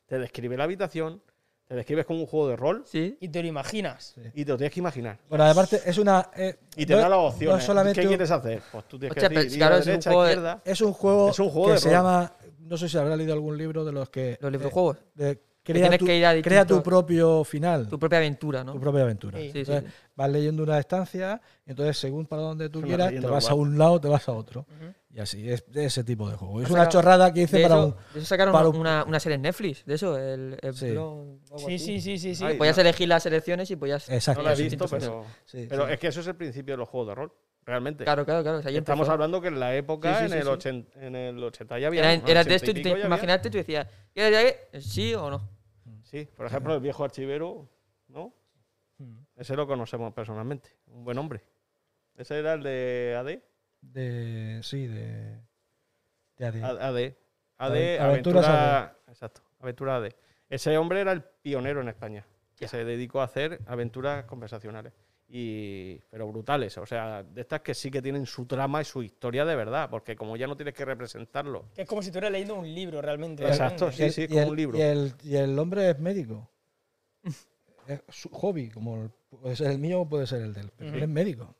Te 0.05 0.19
describe 0.19 0.55
la 0.57 0.63
habitación, 0.65 1.21
te 1.67 1.75
describes 1.75 2.05
como 2.05 2.21
un 2.21 2.27
juego 2.27 2.47
de 2.49 2.55
rol 2.55 2.83
Sí. 2.85 3.17
Y 3.19 3.27
te 3.29 3.41
lo 3.41 3.47
imaginas. 3.49 4.15
y 4.33 4.45
te 4.45 4.51
lo 4.51 4.57
tienes 4.57 4.73
que 4.73 4.79
imaginar. 4.79 5.19
Bueno, 5.27 5.43
aparte 5.45 5.81
es 5.85 5.97
una... 5.97 6.29
eh, 6.35 6.57
Y 6.77 6.85
te 6.85 6.93
no- 6.93 6.99
da 6.99 7.09
las 7.09 7.17
no 7.17 7.25
opciones. 7.25 7.59
es 7.59 7.63
solamente 7.65 7.99
¿Qué 7.99 8.07
un- 8.07 8.11
quieres 8.11 8.31
hacer? 8.31 8.61
Pues 8.71 8.85
tú 8.87 8.97
tienes 8.97 9.11
Hostia, 9.17 9.27
que 9.29 9.33
pero 9.35 9.43
decir, 9.43 9.57
claro, 9.59 9.75
ir 9.75 9.77
a 9.77 9.79
es 9.81 9.85
un 9.85 9.91
derecha, 9.91 10.09
juego 10.09 10.23
de- 10.23 10.29
izquierda. 10.31 10.61
Es 10.63 10.81
un 10.81 10.93
juego, 10.93 11.29
Es 11.29 11.39
un 11.39 11.49
juego 11.49 11.67
que 11.67 11.73
de 11.73 11.79
se 11.79 11.85
rol. 11.89 11.93
llama... 11.97 12.33
No 12.59 12.77
sé 12.77 12.89
si 12.89 12.97
habrá 12.97 13.15
leído 13.15 13.33
algún 13.33 13.57
libro 13.57 13.83
de 13.85 13.91
los 13.93 14.09
que... 14.09 14.37
Los 14.41 14.49
eh, 14.49 14.51
librojuegos. 14.51 14.97
de- 15.15 15.39
crea, 15.73 15.97
tu, 15.97 16.05
que 16.05 16.17
ir 16.17 16.25
a 16.25 16.41
crea 16.41 16.65
tu 16.65 16.75
distintos- 16.75 16.83
propio 16.83 17.43
final, 17.43 17.87
Tu 17.87 17.97
propia 17.99 18.17
aventura, 18.19 18.63
¿no? 18.63 18.73
tu 18.73 18.79
propia 18.79 19.01
aventura. 19.03 19.37
Sí. 19.37 19.45
Sí, 19.47 19.51
sí, 19.51 19.59
Entonces, 19.59 19.91
sí. 19.91 19.97
vas 20.15 20.29
leyendo 20.31 20.63
una 20.63 20.79
estancia, 20.79 21.41
entonces 21.65 21.97
según 21.97 22.25
para 22.25 22.41
donde 22.43 22.69
tú 22.69 22.79
Se 22.79 22.85
va 22.85 22.87
quieras, 22.87 23.09
te 23.21 23.27
vas 23.27 23.49
a 23.49 23.53
un 23.53 23.77
lado, 23.77 23.99
te 24.01 24.07
vas 24.07 24.27
a 24.27 24.31
otro. 24.33 24.65
Y 25.13 25.19
así, 25.19 25.49
es 25.49 25.65
de 25.71 25.85
ese 25.85 26.03
tipo 26.03 26.29
de 26.29 26.35
juego. 26.35 26.61
Es 26.61 26.69
una 26.69 26.87
chorrada 26.89 27.33
que 27.33 27.41
hice 27.43 27.59
para 27.61 27.75
eso, 27.75 27.85
un... 27.87 27.95
de 28.13 28.19
eso 28.19 28.27
sacaron 28.27 28.53
para 28.53 28.67
una, 28.69 28.75
un- 28.77 28.81
una, 28.81 29.03
una 29.05 29.19
serie 29.19 29.35
en 29.35 29.41
Netflix, 29.41 29.83
de 29.85 29.95
eso, 29.95 30.17
el, 30.17 30.57
el 30.61 30.73
Sí. 30.75 30.93
Sí, 31.57 31.79
sí, 31.79 32.01
sí, 32.01 32.17
sí. 32.19 32.35
sí. 32.35 32.43
Ay, 32.45 32.57
Podías 32.57 32.77
no. 32.77 32.81
elegir 32.81 33.07
las 33.07 33.23
selecciones 33.23 33.71
y 33.71 33.75
podías... 33.75 34.07
Exacto. 34.09 34.43
No 34.43 34.49
lo 34.49 34.53
he 34.55 34.61
visto, 34.61 34.85
pero, 34.87 35.25
sí, 35.45 35.65
pero 35.69 35.87
sí. 35.87 35.93
es 35.93 35.99
que 35.99 36.07
eso 36.07 36.19
es 36.19 36.27
el 36.27 36.35
principio 36.35 36.73
de 36.73 36.77
los 36.77 36.89
juegos 36.89 37.07
de 37.09 37.15
rol, 37.15 37.33
realmente. 37.65 38.03
Claro, 38.03 38.25
claro, 38.25 38.43
claro. 38.43 38.59
o 38.59 38.61
sea, 38.61 38.69
ahí 38.69 38.77
Estamos 38.77 38.99
empezó. 39.07 39.13
hablando 39.13 39.41
que 39.41 39.47
en 39.47 39.59
la 39.59 39.75
época, 39.75 40.19
Sí, 40.19 40.27
sí, 40.27 40.31
en, 40.33 40.37
el 40.37 40.43
sí. 40.43 40.49
80, 40.49 40.99
en 41.01 41.15
el 41.15 41.43
80 41.43 41.79
ya 41.79 41.87
había. 41.87 42.01
Era, 42.01 42.13
era 42.13 42.43
de 42.43 42.53
80 42.53 42.55
esto 42.55 42.65
y 42.71 42.73
tú 42.73 43.49
te 43.49 43.57
decías, 43.57 43.87
¿quieres 44.13 44.59
de? 44.71 44.81
¿Sí 44.81 45.15
o 45.15 45.29
no? 45.31 45.49
Sí, 46.07 46.25
por 46.37 46.45
ejemplo, 46.45 46.73
el 46.73 46.79
viejo 46.79 47.03
archivero, 47.03 47.67
¿no? 48.07 48.33
Mm. 48.97 49.17
Ese 49.35 49.55
lo 49.55 49.67
conocemos 49.67 50.13
personalmente. 50.13 50.69
Un 50.87 51.03
buen 51.03 51.17
hombre. 51.17 51.43
Ese 52.15 52.39
era 52.39 52.53
el 52.53 52.63
de 52.63 53.15
AD. 53.17 53.39
De, 53.81 54.59
sí, 54.63 54.87
de... 54.87 55.39
de 56.37 56.45
AD. 56.45 56.63
A- 56.63 56.87
AD. 56.87 56.97
AD, 57.59 57.71
Aven- 57.71 57.99
Aventura. 58.01 58.39
Aventuras 58.39 58.91
Exacto, 59.07 59.41
Aventura 59.59 59.97
AD. 59.97 60.11
Ese 60.49 60.77
hombre 60.77 61.01
era 61.01 61.11
el 61.11 61.23
pionero 61.23 61.81
en 61.81 61.89
España, 61.89 62.25
que 62.55 62.67
se 62.67 62.85
dedicó 62.85 63.19
a 63.21 63.25
hacer 63.25 63.59
aventuras 63.67 64.23
conversacionales. 64.25 64.93
Y, 65.29 65.99
pero 66.09 66.25
brutales, 66.27 66.77
o 66.77 66.85
sea, 66.85 67.21
de 67.21 67.41
estas 67.41 67.59
que 67.59 67.73
sí 67.73 67.91
que 67.91 68.01
tienen 68.01 68.25
su 68.25 68.45
trama 68.45 68.81
y 68.81 68.85
su 68.85 69.03
historia 69.03 69.43
de 69.43 69.55
verdad, 69.57 69.89
porque 69.89 70.15
como 70.15 70.37
ya 70.37 70.47
no 70.47 70.55
tienes 70.55 70.73
que 70.73 70.85
representarlo. 70.85 71.65
Que 71.75 71.81
es 71.81 71.87
como 71.87 72.01
si 72.01 72.07
estuvieras 72.07 72.31
leyendo 72.31 72.55
un 72.55 72.73
libro 72.73 73.01
realmente. 73.01 73.45
Exacto, 73.45 73.89
realmente. 73.89 74.11
sí, 74.11 74.21
sí, 74.21 74.27
como 74.29 74.41
el- 74.43 74.49
un 74.49 74.55
libro. 74.55 74.77
Y 74.77 74.81
el, 74.81 75.13
y 75.23 75.35
el 75.35 75.59
hombre 75.59 75.89
es 75.89 75.99
médico. 75.99 76.49
es 77.87 78.01
su 78.09 78.29
hobby, 78.29 78.69
como 78.69 79.03
el- 79.03 79.11
puede 79.41 79.55
ser 79.57 79.71
el 79.71 79.79
mío 79.79 80.01
o 80.01 80.07
puede 80.07 80.25
ser 80.27 80.41
el 80.43 80.53
del. 80.53 80.71
Pero 80.77 80.93
él 80.95 81.03
es 81.03 81.09
médico. 81.09 81.53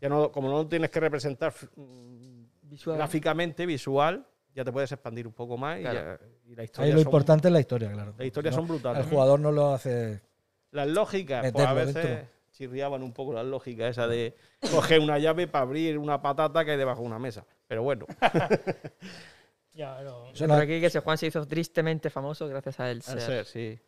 Ya 0.00 0.08
no, 0.08 0.32
como 0.32 0.48
no 0.50 0.66
tienes 0.66 0.90
que 0.90 1.00
representar 1.00 1.52
mm, 1.76 2.44
Visual. 2.62 2.96
gráficamente, 2.96 3.66
visual, 3.66 4.26
ya 4.54 4.64
te 4.64 4.72
puedes 4.72 4.90
expandir 4.92 5.26
un 5.26 5.32
poco 5.34 5.58
más 5.58 5.78
y, 5.78 5.82
Claro. 5.82 5.98
ya- 6.18 6.26
y 6.46 6.54
la 6.54 6.62
Ahí 6.62 6.64
historia 6.64 6.92
lo 6.94 7.00
son- 7.00 7.08
importante 7.08 7.48
es 7.48 7.52
la 7.52 7.60
historia, 7.60 7.92
claro. 7.92 8.14
las 8.16 8.26
historias 8.26 8.54
No, 8.54 8.60
son 8.62 8.68
brutales. 8.68 9.04
El 9.04 9.10
jugador 9.10 9.40
no 9.40 9.52
lo 9.52 9.74
hace. 9.74 10.22
Las 10.70 10.88
lógicas, 10.88 11.50
pues 11.52 11.66
a 11.66 11.72
veces 11.74 11.94
dentro. 11.94 12.35
Chirriaban 12.56 13.02
un 13.02 13.12
poco 13.12 13.34
las 13.34 13.44
lógicas, 13.44 13.90
esa 13.90 14.08
de 14.08 14.34
coger 14.70 15.00
una 15.00 15.18
llave 15.18 15.46
para 15.46 15.62
abrir 15.62 15.98
una 15.98 16.22
patata 16.22 16.64
que 16.64 16.70
hay 16.72 16.78
debajo 16.78 17.02
de 17.02 17.06
una 17.06 17.18
mesa. 17.18 17.44
Pero 17.66 17.82
bueno, 17.82 18.06
Ya, 19.74 20.00
no. 20.00 20.32
Por 20.34 20.52
aquí 20.52 20.80
que 20.80 20.86
ese 20.86 21.00
Juan 21.00 21.18
se 21.18 21.26
hizo 21.26 21.46
tristemente 21.46 22.08
famoso 22.08 22.48
gracias 22.48 22.80
a 22.80 22.90
él. 22.90 23.02
al 23.06 23.20
ser, 23.20 23.44
sí. 23.44 23.78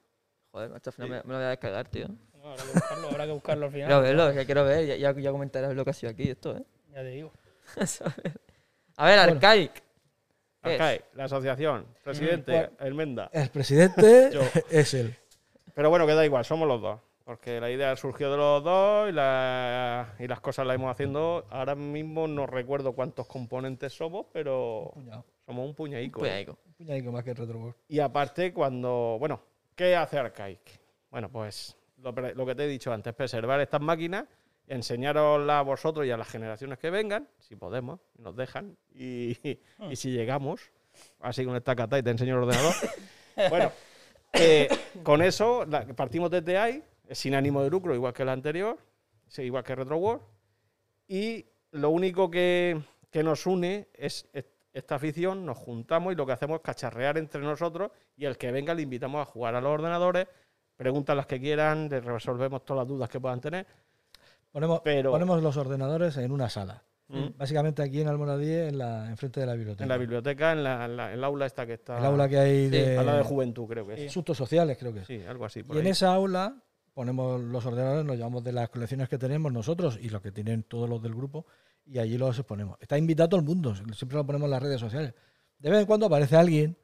Joder, 0.51 0.69
macho, 0.69 0.91
al 0.91 0.95
final 0.95 1.09
me, 1.11 1.16
me 1.23 1.33
lo 1.33 1.35
voy 1.37 1.45
a 1.47 1.49
descargar, 1.49 1.89
tío. 1.89 2.09
No, 2.35 2.51
habrá 2.51 2.62
que 2.62 2.73
buscarlo, 2.75 3.09
habrá 3.09 3.27
que 3.27 3.33
buscarlo 3.33 3.66
al 3.66 3.73
final. 3.73 3.89
Quiero 3.89 4.03
verlo, 4.03 4.35
que 4.35 4.45
quiero 4.45 4.64
ver. 4.64 4.87
Ya, 4.87 4.97
ya, 4.97 5.12
ya 5.19 5.31
comentarás 5.31 5.75
lo 5.75 5.85
que 5.85 5.91
ha 5.91 5.95
sido 5.95 6.12
aquí 6.12 6.29
esto, 6.29 6.57
¿eh? 6.57 6.62
Ya 6.93 7.01
te 7.01 7.09
digo. 7.09 7.33
a 8.97 9.07
ver, 9.07 9.19
Arcaic. 9.19 9.73
¿Qué 10.62 10.75
es? 10.75 10.81
Arcai, 10.81 11.01
la 11.14 11.25
asociación, 11.25 11.87
presidente, 12.05 12.53
Bueno. 12.53 12.71
el 12.81 12.95
Menda. 12.95 13.31
El 13.33 13.49
presidente 13.49 14.31
es 14.71 14.93
él. 14.93 15.16
Pero 15.73 15.89
bueno, 15.89 16.07
que 16.07 16.12
da 16.14 16.25
igual, 16.27 16.45
somos 16.45 16.69
los 16.69 16.83
dos. 16.83 17.01
Porque 17.29 17.61
la 17.61 17.70
idea 17.70 17.95
surgió 17.95 18.31
de 18.31 18.39
los 18.39 18.64
dos 18.64 19.11
y, 19.11 19.12
la- 19.12 20.14
y 20.18 20.26
las 20.26 20.41
cosas 20.41 20.66
las 20.66 20.76
hemos 20.76 20.91
haciendo. 20.91 21.45
Ahora 21.51 21.74
mismo 21.74 22.26
no 22.26 22.47
recuerdo 22.47 22.95
cuántos 22.95 23.26
componentes 23.26 23.93
somos, 23.93 24.24
pero 24.33 24.95
somos 25.45 25.66
un 25.68 25.74
puñadico. 25.74 26.20
Pues 26.20 26.49
¿eh? 26.49 26.51
Un 26.51 26.72
puñadico 26.72 27.12
más 27.12 27.22
que 27.24 27.33
el 27.33 27.37
Retrobor. 27.37 27.76
Y 27.87 28.01
aparte, 28.01 28.51
cuando. 28.55 29.18
Bueno, 29.20 29.43
¿qué 29.76 29.95
hace 29.95 30.16
Arcaic? 30.18 30.81
Bueno, 31.11 31.29
pues 31.29 31.76
lo, 31.99 32.14
que 32.47 32.55
te 32.55 32.64
he 32.64 32.66
dicho 32.66 32.91
antes, 32.95 33.12
preservar 33.12 33.61
estas 33.61 33.83
máquinas, 33.83 34.24
enseñaroslas 34.66 35.57
a 35.57 35.62
vosotros 35.62 36.07
y 36.07 36.11
a 36.11 36.16
las 36.16 36.29
generaciones 36.29 36.79
que 36.79 36.89
vengan, 36.89 37.29
si 37.41 37.57
podemos, 37.57 38.01
nos 38.16 38.37
dejan, 38.37 38.74
y, 38.95 39.37
y 39.91 39.97
si 39.97 40.12
llegamos, 40.12 40.70
así 41.20 41.45
con 41.45 41.57
esta 41.57 41.76
cata 41.76 41.99
y 41.99 42.03
te 42.03 42.09
enseño 42.09 42.37
el 42.39 42.45
ordenador. 42.45 42.72
bueno, 43.51 43.70
eh, 44.33 44.66
con 45.03 45.20
eso 45.20 45.66
la- 45.66 45.85
partimos 45.89 46.31
desde 46.31 46.57
ahí, 46.57 46.83
es 47.09 47.18
sin 47.18 47.34
ánimo 47.34 47.62
de 47.62 47.70
lucro, 47.70 47.94
igual 47.94 48.12
que 48.12 48.24
la 48.24 48.32
anterior, 48.32 48.78
igual 49.38 49.64
que 49.64 49.74
RetroWorld, 49.74 50.22
y 51.09 51.46
lo 51.72 51.90
único 51.90 52.30
que, 52.30 52.80
que 53.11 53.22
nos 53.22 53.46
une 53.46 53.88
es 53.94 54.28
est- 54.32 54.54
esta 54.72 54.94
afición, 54.96 55.44
nos 55.44 55.56
juntamos 55.59 56.12
y 56.12 56.16
lo 56.16 56.24
que 56.26 56.32
hacemos 56.32 56.56
es 56.59 56.62
cacharrear 56.62 57.18
entre 57.18 57.40
nosotros 57.40 57.90
y 58.16 58.26
el 58.26 58.36
que 58.36 58.52
venga 58.52 58.74
le 58.74 58.82
invitamos 58.82 59.20
a 59.22 59.24
jugar 59.24 59.54
a 59.54 59.61
los 59.61 59.70
ordenadores, 59.72 60.28
preguntas 60.76 61.16
las 61.16 61.26
que 61.26 61.40
quieran, 61.40 61.88
les 61.88 62.04
resolvemos 62.04 62.64
todas 62.64 62.82
las 62.82 62.88
dudas 62.88 63.09
que 63.09 63.18
puedan 63.18 63.40
tener. 63.40 63.66
Ponemos, 64.52 64.80
Pero- 64.84 65.11
ponemos 65.11 65.42
los 65.42 65.56
ordenadores 65.56 66.16
en 66.18 66.30
una 66.30 66.48
sala. 66.48 66.82
Mm. 67.09 67.38
Básicamente 67.38 67.82
aquí 67.82 68.02
en 68.02 68.09
Almoradí, 68.09 68.52
en 68.52 68.76
la, 68.78 69.09
enfrente 69.09 69.40
de 69.40 69.46
la 69.46 69.54
biblioteca. 69.54 69.82
En 69.84 69.88
la 69.88 69.96
biblioteca, 69.96 70.52
en 70.52 70.62
la, 70.62 70.84
en 70.84 70.96
la- 70.96 71.09
en 71.09 71.14
el 71.14 71.24
aula 71.24 71.46
esta 71.46 71.66
que 71.66 71.72
está... 71.74 71.98
El 71.98 72.04
aula 72.04 72.28
que 72.28 72.38
hay 72.38 72.64
Sí, 72.66 72.70
de, 72.70 72.98
Aula 72.98 73.16
de 73.16 73.22
juventud, 73.24 73.66
creo 73.66 73.86
que 73.86 74.04
es. 74.04 74.11
asuntos 74.11 74.36
sociales, 74.36 74.76
creo 74.78 74.92
que 74.92 75.00
es. 75.00 75.06
Sí, 75.06 75.22
algo 75.26 75.46
así. 75.46 75.62
Por 75.62 75.76
Y 75.76 75.80
en 75.80 75.86
ahí. 75.86 75.92
esa 75.92 76.12
aula 76.12 76.54
ponemos 76.99 77.40
los 77.40 77.64
ordenadores, 77.64 78.05
nos 78.05 78.16
llevamos 78.16 78.42
de 78.42 78.51
las 78.51 78.68
colecciones 78.70 79.09
que 79.09 79.18
tenemos 79.18 79.53
nosotros 79.53 79.96
y 80.03 80.09
los 80.09 80.20
que 80.20 80.32
tienen 80.32 80.64
todos 80.64 80.88
los 80.90 81.01
del 81.01 81.14
grupo, 81.14 81.46
y 81.86 82.01
allí 82.01 82.18
los 82.18 82.36
exponemos. 82.36 82.76
Está 82.80 82.99
invitado 82.99 83.28
todo 83.28 83.38
el 83.40 83.46
mundo, 83.46 83.72
siempre 83.94 84.16
lo 84.18 84.26
ponemos 84.26 84.46
en 84.46 84.51
las 84.51 84.61
redes 84.64 84.80
sociales. 84.80 85.14
De 85.61 85.70
vez 85.70 85.78
en 85.78 85.86
cuando 85.86 86.07
aparece 86.07 86.34
alguien, 86.34 86.76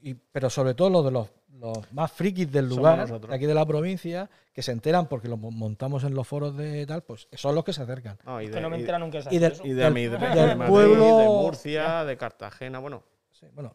y, 0.00 0.14
pero 0.14 0.48
sobre 0.48 0.72
todo 0.72 0.88
los 0.88 1.04
de 1.04 1.10
los, 1.10 1.28
los 1.60 1.92
más 1.92 2.10
frikis 2.12 2.50
del 2.50 2.66
lugar, 2.66 3.06
de 3.20 3.34
aquí 3.34 3.44
de 3.44 3.52
la 3.52 3.66
provincia, 3.66 4.30
que 4.54 4.62
se 4.62 4.72
enteran 4.72 5.06
porque 5.06 5.28
lo 5.28 5.36
mo- 5.36 5.50
montamos 5.50 6.04
en 6.04 6.14
los 6.14 6.26
foros 6.26 6.56
de 6.56 6.86
tal, 6.86 7.02
pues 7.02 7.28
son 7.32 7.54
los 7.54 7.62
que 7.62 7.74
se 7.74 7.82
acercan. 7.82 8.16
No, 8.24 8.40
y 8.40 8.46
Que 8.46 8.52
de, 8.52 8.60
no 8.62 8.70
me 8.70 8.78
y- 8.78 8.80
entera 8.80 8.98
nunca 8.98 9.18
y 9.30 9.38
del- 9.38 9.52
eso. 9.52 9.66
y 9.66 9.74
de, 9.74 9.84
del- 9.84 9.92
mi- 9.92 10.06
de- 10.06 10.16
del 10.16 10.32
de 10.48 10.54
Madrid, 10.56 10.72
pueblo- 10.72 11.18
de 11.18 11.26
Murcia, 11.26 12.04
de 12.06 12.16
Cartagena, 12.16 12.78
bueno. 12.78 13.02
Sí, 13.32 13.44
bueno, 13.52 13.74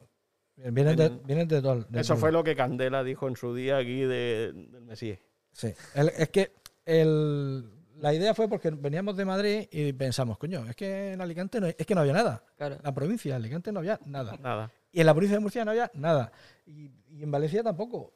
vienen 0.70 0.96
de, 0.96 1.10
vienen 1.26 1.48
de 1.48 1.62
todo. 1.62 1.86
Eso 1.94 2.16
fue 2.18 2.32
lo 2.32 2.44
que 2.44 2.56
Candela 2.56 3.04
dijo 3.04 3.28
en 3.28 3.36
su 3.36 3.54
día 3.56 3.78
aquí 3.78 4.02
de, 4.02 4.52
del 4.54 4.84
Mesías. 4.84 5.20
Sí, 5.52 5.74
el- 5.96 6.10
es 6.10 6.30
que 6.30 6.52
el- 6.86 7.70
la 7.98 8.14
idea 8.14 8.34
fue 8.34 8.48
porque 8.48 8.72
veníamos 8.72 9.16
de 9.16 9.26
Madrid 9.26 9.68
y 9.72 9.94
pensamos, 9.94 10.38
coño, 10.38 10.66
es 10.68 10.76
que 10.76 11.14
en 11.14 11.22
Alicante 11.22 11.60
no, 11.62 11.68
es 11.68 11.76
que 11.76 11.94
no 11.94 12.02
había 12.02 12.14
nada. 12.14 12.44
Claro. 12.58 12.76
En 12.76 12.82
la 12.84 12.94
provincia 12.94 13.32
de 13.32 13.36
Alicante 13.36 13.72
no 13.72 13.80
había 13.80 14.00
nada. 14.06 14.38
Nada. 14.42 14.72
Y 14.92 15.00
en 15.02 15.06
la 15.06 15.14
provincia 15.14 15.38
de 15.38 15.42
Murcia 15.42 15.64
no 15.66 15.72
había 15.72 15.92
nada. 15.94 16.32
Y, 16.66 16.90
y 17.12 17.24
en 17.24 17.30
Valencia 17.32 17.62
tampoco. 17.64 18.14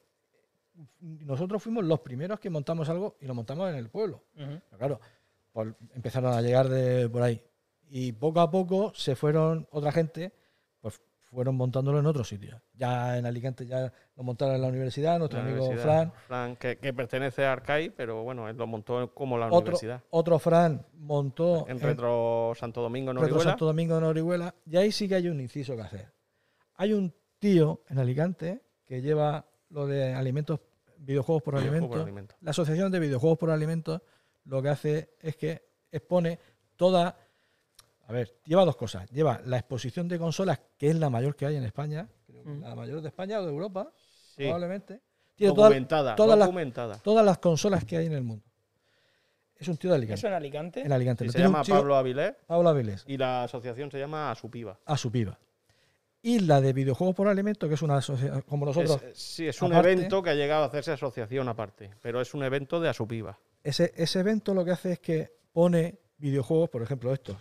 Nosotros 1.00 1.62
fuimos 1.64 1.86
los 1.86 2.00
primeros 2.02 2.40
que 2.40 2.50
montamos 2.50 2.90
algo 2.90 3.16
y 3.22 3.26
lo 3.28 3.34
montamos 3.34 3.70
en 3.70 3.76
el 3.76 3.90
pueblo. 3.90 4.24
Pero 4.36 4.78
claro, 4.78 5.00
pues 5.54 5.70
empezaron 5.94 6.34
a 6.34 6.42
llegar 6.42 6.68
de 6.68 7.08
por 7.08 7.22
ahí. 7.22 7.42
Y 7.90 8.12
poco 8.12 8.42
a 8.42 8.50
poco 8.52 8.92
se 8.96 9.16
fueron 9.16 9.68
otra 9.72 9.92
gente, 9.92 10.34
fueron 11.36 11.56
montándolo 11.56 12.00
en 12.00 12.06
otros 12.08 12.28
sitios. 12.28 12.60
Ya 12.74 13.18
en 13.18 13.26
Alicante 13.28 13.66
ya 13.68 13.92
lo 14.16 14.24
montaron 14.24 14.56
en 14.56 14.62
la 14.62 14.68
universidad, 14.70 15.20
nuestro 15.20 15.40
La 15.40 15.46
amigo 15.46 15.66
universidad. 15.66 16.12
Fran. 16.28 16.56
que, 16.56 16.78
que 16.78 16.94
pertenece 16.94 17.46
a 17.46 17.52
Arcai, 17.52 17.92
pero 17.92 18.24
bueno, 18.24 18.50
él 18.50 18.58
lo 18.58 18.66
montó 18.66 19.14
como 19.14 19.38
la 19.38 19.48
Otro, 19.48 19.60
universidad. 19.60 20.02
otro 20.10 20.40
Fran 20.40 20.84
montó 20.94 21.68
En 21.68 21.80
Retro 21.80 22.54
Santo 22.56 22.82
Domingo, 22.82 23.12
en 23.12 23.18
Retro 23.18 23.36
Orihuela. 23.36 23.52
Santo 23.52 23.66
Domingo 23.66 23.96
Orihuela. 23.98 24.56
Y 24.66 24.78
ahí 24.78 24.92
sí 24.92 25.08
que 25.08 25.16
hay 25.16 25.28
un 25.28 25.40
inciso 25.40 25.76
que 25.76 25.82
hacer. 25.84 26.12
Hay 26.78 26.94
un 26.94 27.14
tío 27.38 27.82
en 27.90 28.00
Alicante 28.00 28.64
que 28.86 29.02
lleva 29.02 29.46
lo 29.70 29.86
de 29.88 30.14
alimentos, 30.14 30.60
videojuegos 30.98 31.44
por 31.44 31.58
alimentos. 31.58 31.90
por. 31.90 32.36
La 32.42 32.52
Asociación 32.52 32.92
de 32.92 33.00
Videojuegos 33.00 33.38
por 33.38 33.52
Alimentos 33.52 34.02
lo 34.46 34.62
que 34.62 34.70
hace 34.70 35.10
es 35.20 35.36
que 35.36 35.68
expone 35.92 36.40
toda, 36.76 37.18
A 38.08 38.14
ver, 38.14 38.36
lleva 38.46 38.64
dos 38.66 38.76
cosas. 38.76 39.10
Lleva 39.12 39.42
la 39.46 39.58
exposición 39.58 40.08
de 40.08 40.20
consolas, 40.20 40.60
que 40.78 40.90
es 40.90 40.96
la 40.96 41.10
mayor 41.10 41.36
que 41.36 41.46
hay 41.46 41.56
en 41.56 41.64
España, 41.64 42.08
creo 42.28 42.44
que 42.44 42.50
Mm. 42.50 42.62
la 42.62 42.76
mayor 42.76 43.02
de 43.02 43.08
España 43.08 43.40
o 43.40 43.44
de 43.46 43.50
Europa, 43.52 43.92
Sí. 44.36 44.44
probablemente. 44.44 45.02
Tiene 45.36 45.54
Documentada, 45.54 46.16
todas 46.16 46.38
las- 46.38 46.48
documentada. 46.48 46.98
todas 47.00 47.26
las 47.26 47.40
consolas 47.40 47.84
que 47.84 47.98
hay 47.98 48.06
en 48.06 48.14
el 48.14 48.24
mundo. 48.24 48.46
Es 49.58 49.68
un 49.68 49.78
tío 49.78 49.90
de 49.90 49.96
Alicante. 49.98 50.20
¿Eso 50.20 50.28
en 50.28 50.34
Alicante? 50.34 50.82
En 50.82 50.92
Alicante. 50.92 51.26
Sí, 51.26 51.32
se 51.32 51.40
llama 51.40 51.62
tío- 51.64 51.76
Pablo 51.76 51.96
Avilés 51.96 52.34
Pablo 52.46 52.70
Avilés. 52.70 53.04
y 53.08 53.18
la 53.18 53.44
asociación 53.44 53.90
se 53.90 53.98
llama 54.00 54.30
Asupiva. 54.32 54.78
a 54.86 54.98
su 54.98 55.12
piba. 55.12 55.40
Y 56.22 56.40
la 56.40 56.60
de 56.60 56.74
videojuegos 56.74 57.16
por 57.16 57.28
alimento, 57.28 57.68
que 57.68 57.76
es 57.76 57.82
una 57.82 57.98
asociación 57.98 58.42
como 58.42 58.66
nosotros. 58.66 59.02
Es- 59.04 59.18
sí, 59.18 59.48
es 59.48 59.62
un 59.62 59.72
aparte- 59.74 59.92
evento 59.94 60.22
que 60.24 60.32
ha 60.32 60.34
llegado 60.34 60.64
a 60.64 60.68
hacerse 60.68 60.92
asociación 60.92 61.48
aparte, 61.48 61.92
pero 62.02 62.20
es 62.20 62.34
un 62.34 62.44
evento 62.44 62.80
de 62.80 62.90
Asupiva. 62.90 63.38
Ese, 63.64 63.94
ese 63.96 64.20
evento 64.20 64.54
lo 64.54 64.66
que 64.66 64.72
hace 64.72 64.94
es 64.94 65.00
que 65.00 65.32
pone 65.54 66.00
videojuegos, 66.18 66.70
por 66.70 66.82
ejemplo, 66.82 67.14
estos. 67.14 67.38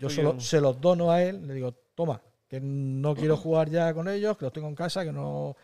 Yo 0.00 0.08
solo, 0.10 0.40
se 0.40 0.60
los 0.60 0.80
dono 0.80 1.10
a 1.10 1.22
él, 1.22 1.46
le 1.46 1.54
digo, 1.54 1.74
toma, 1.94 2.20
que 2.48 2.58
no 2.60 3.14
quiero 3.14 3.36
jugar 3.36 3.68
ya 3.70 3.92
con 3.94 4.08
ellos, 4.08 4.36
que 4.36 4.46
los 4.46 4.52
tengo 4.52 4.66
en 4.68 4.74
casa, 4.74 5.04
que 5.04 5.12
no. 5.12 5.54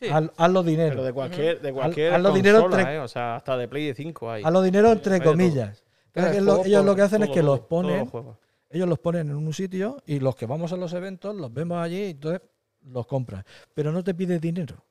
Sí. 0.00 0.08
Haz, 0.08 0.24
hazlo 0.36 0.62
dinero. 0.62 0.90
Pero 0.90 1.04
de 1.04 1.12
cualquier, 1.12 1.60
de 1.60 1.72
cualquier 1.72 2.14
hazlo 2.14 2.30
consola, 2.30 2.42
dinero 2.42 2.64
entre- 2.78 2.94
¿eh? 2.94 2.98
o 2.98 3.08
sea, 3.08 3.36
hasta 3.36 3.56
de 3.56 3.68
Play 3.68 3.94
5 3.94 4.30
hay. 4.30 4.42
Hazlo 4.42 4.62
dinero 4.62 4.90
entre 4.90 5.14
Hay 5.14 5.20
comillas. 5.20 5.84
Claro, 6.10 6.28
el 6.30 6.36
ellos 6.44 6.56
por- 6.78 6.84
lo 6.84 6.96
que 6.96 7.02
hacen 7.02 7.22
es 7.22 7.28
que 7.30 7.40
todo, 7.40 7.56
los 7.56 7.60
ponen, 7.60 8.10
los 8.12 8.36
ellos 8.70 8.88
los 8.88 8.98
ponen 8.98 9.28
en 9.30 9.36
un 9.36 9.52
sitio 9.52 10.02
y 10.06 10.18
los 10.18 10.34
que 10.34 10.46
vamos 10.46 10.72
a 10.72 10.76
los 10.76 10.92
eventos 10.94 11.36
los 11.36 11.52
vemos 11.52 11.78
allí 11.78 12.04
y 12.04 12.10
entonces 12.10 12.40
los 12.86 13.06
compras. 13.06 13.44
Pero 13.74 13.92
no 13.92 14.02
te 14.02 14.14
pide 14.14 14.38
dinero. 14.38 14.82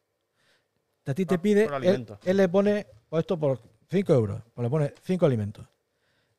A 1.08 1.14
ti 1.16 1.26
te 1.26 1.36
Ah, 1.36 1.42
pide, 1.42 1.64
por 1.66 1.74
él, 1.74 1.78
alimentos. 1.90 2.20
él 2.24 2.38
le 2.38 2.48
pone 2.48 2.88
pues 3.10 3.22
esto 3.22 3.38
por 3.40 3.60
5 3.90 4.14
euros, 4.14 4.42
pues 4.54 4.64
le 4.64 4.70
pone 4.70 4.94
5 5.04 5.26
alimentos. 5.26 5.68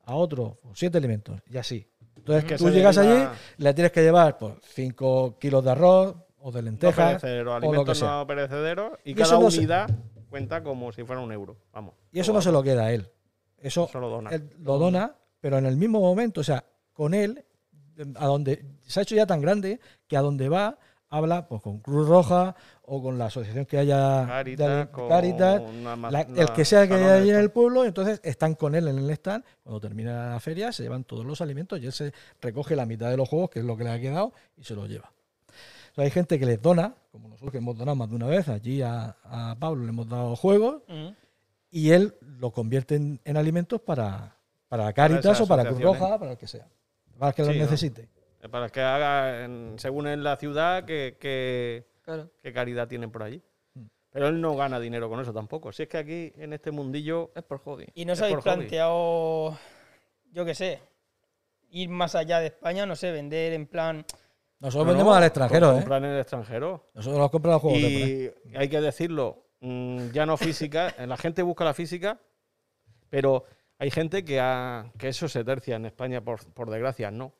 A 0.04 0.14
otro, 0.14 0.58
7 0.72 0.98
alimentos, 0.98 1.40
y 1.50 1.58
así. 1.58 1.86
Entonces 2.22 2.44
Que 2.44 2.56
tú 2.56 2.70
llegas 2.70 2.96
deriva- 2.96 3.30
allí, 3.32 3.38
le 3.58 3.74
tienes 3.74 3.92
que 3.92 4.02
llevar 4.02 4.36
5 4.62 5.38
kilos 5.38 5.64
de 5.64 5.70
arroz 5.72 6.16
o 6.38 6.52
de 6.52 6.62
No 6.62 6.66
lentejas 6.66 7.20
perecederos, 7.20 7.52
o 7.52 7.54
lo 7.54 7.60
que 7.60 7.66
alimentos 7.66 7.98
sea. 7.98 8.08
no 8.10 8.26
perecederos 8.26 8.92
y, 9.04 9.10
Y 9.10 9.14
cada 9.14 9.38
no 9.38 9.50
se- 9.50 9.58
unidad 9.58 9.90
cuenta 10.30 10.62
como 10.62 10.92
si 10.92 11.04
fuera 11.04 11.20
un 11.20 11.32
euro. 11.32 11.56
Vamos. 11.72 11.94
Y 12.12 12.20
eso 12.20 12.32
no 12.32 12.40
se 12.40 12.52
lo 12.52 12.62
queda 12.62 12.84
a 12.86 12.92
él. 12.92 13.08
Eso 13.58 13.86
Eso 13.88 14.00
lo 14.00 14.08
dona. 14.08 14.30
él 14.30 14.50
lo 14.60 14.78
dona, 14.78 15.14
pero 15.40 15.58
en 15.58 15.66
el 15.66 15.76
mismo 15.76 16.00
momento, 16.00 16.40
o 16.40 16.44
sea, 16.44 16.64
con 16.92 17.14
él, 17.14 17.44
a 18.16 18.26
donde 18.26 18.64
se 18.86 19.00
ha 19.00 19.02
hecho 19.02 19.14
ya 19.14 19.26
tan 19.26 19.40
grande 19.40 19.78
que 20.08 20.16
a 20.16 20.20
donde 20.20 20.48
va 20.48 20.78
habla 21.12 21.46
pues 21.46 21.60
con 21.60 21.78
Cruz 21.80 22.08
Roja 22.08 22.56
o 22.86 23.02
con 23.02 23.18
la 23.18 23.26
asociación 23.26 23.66
que 23.66 23.76
haya 23.78 24.26
Caritas, 24.26 24.88
Caritas, 25.08 25.62
la- 26.10 26.22
el 26.22 26.52
que 26.52 26.64
sea 26.64 26.88
que 26.88 26.94
haya 26.94 27.34
en 27.34 27.40
el 27.40 27.50
pueblo, 27.50 27.84
entonces 27.84 28.18
están 28.24 28.54
con 28.54 28.74
él 28.74 28.88
en 28.88 28.98
el 28.98 29.10
stand. 29.10 29.44
Cuando 29.62 29.78
termina 29.78 30.30
la 30.30 30.40
feria, 30.40 30.72
se 30.72 30.82
llevan 30.82 31.04
todos 31.04 31.26
los 31.26 31.40
alimentos 31.42 31.78
y 31.80 31.86
él 31.86 31.92
se 31.92 32.12
recoge 32.40 32.74
la 32.74 32.86
mitad 32.86 33.10
de 33.10 33.18
los 33.18 33.28
juegos, 33.28 33.50
que 33.50 33.58
es 33.58 33.64
lo 33.64 33.76
que 33.76 33.84
le 33.84 33.90
ha 33.90 34.00
quedado, 34.00 34.32
y 34.56 34.64
se 34.64 34.74
los 34.74 34.88
lleva. 34.88 35.12
O 35.92 35.94
sea, 35.94 36.04
hay 36.04 36.10
gente 36.10 36.38
que 36.38 36.46
les 36.46 36.62
dona, 36.62 36.94
como 37.12 37.28
nosotros 37.28 37.52
que 37.52 37.58
hemos 37.58 37.76
donado 37.76 37.94
más 37.94 38.08
de 38.08 38.16
una 38.16 38.26
vez, 38.26 38.48
allí 38.48 38.80
a, 38.80 39.14
a 39.24 39.54
Pablo 39.60 39.84
le 39.84 39.90
hemos 39.90 40.08
dado 40.08 40.34
juegos, 40.34 40.82
y 41.70 41.90
él 41.90 42.14
lo 42.40 42.50
convierte 42.52 42.94
en, 42.96 43.20
en 43.26 43.36
alimentos 43.36 43.82
para, 43.82 44.34
para 44.68 44.90
Caritas 44.94 45.38
o 45.42 45.46
para 45.46 45.66
Cruz. 45.66 45.82
Roja, 45.82 46.18
para 46.18 46.32
el 46.32 46.38
que 46.38 46.46
sea. 46.46 46.66
Para 47.18 47.28
el 47.30 47.34
que 47.34 47.42
Sí, 47.44 47.48
lo 47.50 47.54
¿no? 47.54 47.60
necesite. 47.60 48.02
Eh, 48.02 48.08
Para 48.51 48.68
que 48.70 48.80
haga, 48.80 49.45
en- 49.45 49.74
según 49.78 50.09
en 50.09 50.24
la 50.24 50.36
ciudad, 50.36 50.84
que, 50.84 51.16
que, 51.20 51.84
Claro. 52.03 52.30
qué 52.43 52.53
caridad 52.53 52.88
tienen 52.88 53.11
por 53.12 53.22
allí. 53.22 53.40
Mm. 53.74 53.82
Pero 54.11 54.28
él 54.28 54.40
no 54.40 54.57
gana 54.57 54.80
dinero 54.80 55.09
con 55.09 55.20
eso 55.20 55.32
tampoco. 55.32 55.70
Si 55.72 55.84
es 55.84 55.88
que 55.88 55.99
aquí, 55.99 56.32
en 56.36 56.53
este 56.53 56.70
mundillo, 56.72 57.30
Es 57.36 57.43
por 57.45 57.59
hobby. 57.61 57.86
¿Y 57.95 58.05
no 58.05 58.14
os 58.14 58.20
habéis 58.20 58.36
hobby. 58.38 58.43
planteado, 58.43 59.57
yo 60.32 60.45
qué 60.45 60.55
sé, 60.55 60.80
ir 61.70 61.88
más 61.88 62.14
allá 62.16 62.40
de 62.40 62.47
España, 62.49 62.84
no 62.84 62.97
sé, 62.97 63.12
vender 63.12 63.53
en 63.53 63.66
plan... 63.66 64.05
Nosotros 64.59 64.86
No, 64.86 64.93
vendemos 64.93 65.12
no, 65.12 65.16
al 65.18 65.24
extranjero, 65.24 65.70
¿eh? 65.72 65.74
compran 65.76 66.05
en 66.05 66.11
el 66.12 66.20
extranjero. 66.20 66.86
Nosotros 66.95 67.20
los 67.20 67.30
compramos 67.30 67.62
los 67.64 67.72
juegos 67.72 67.82
de. 67.82 68.34
Y 68.53 68.57
hay 68.57 68.68
que 68.68 68.80
decirlo, 68.80 69.47
mm, 69.61 70.11
ya 70.11 70.24
no 70.26 70.36
física, 70.36 70.95
la 71.07 71.16
gente 71.16 71.43
busca 71.43 71.64
la 71.64 71.74
física, 71.74 72.20
pero 73.11 73.45
hay 73.78 73.90
gente 73.90 74.24
que, 74.24 74.38
ha- 74.40 74.90
que 74.99 75.09
eso 75.09 75.26
se 75.28 75.43
tercia 75.45 75.76
en 75.76 75.86
España, 75.86 76.20
por, 76.20 76.45
por 76.53 76.70
desgracia, 76.70 77.11
no. 77.11 77.32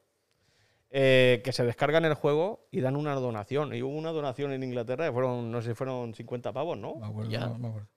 Eh, 0.95 1.41
que 1.43 1.53
se 1.53 1.65
descargan 1.65 2.05
el 2.05 2.13
juego 2.13 2.67
y 2.71 2.81
dan 2.83 2.97
una 2.97 3.15
donación. 3.15 3.75
Y 3.75 3.81
hubo 3.83 3.97
una 3.97 4.11
donación 4.13 4.53
en 4.53 4.63
Inglaterra 4.63 5.07
que 5.07 5.13
fueron, 5.13 5.51
no 5.51 5.63
sé 5.63 5.71
si 5.71 5.75
fueron 5.75 6.15
50 6.15 6.53
pavos, 6.53 6.77
¿no? 6.77 6.97
Me 6.97 7.07
acuerdo, 7.07 7.31
Ya. 7.31 7.47
no, 7.47 7.59
me 7.59 7.69
acuerdo. 7.69 7.89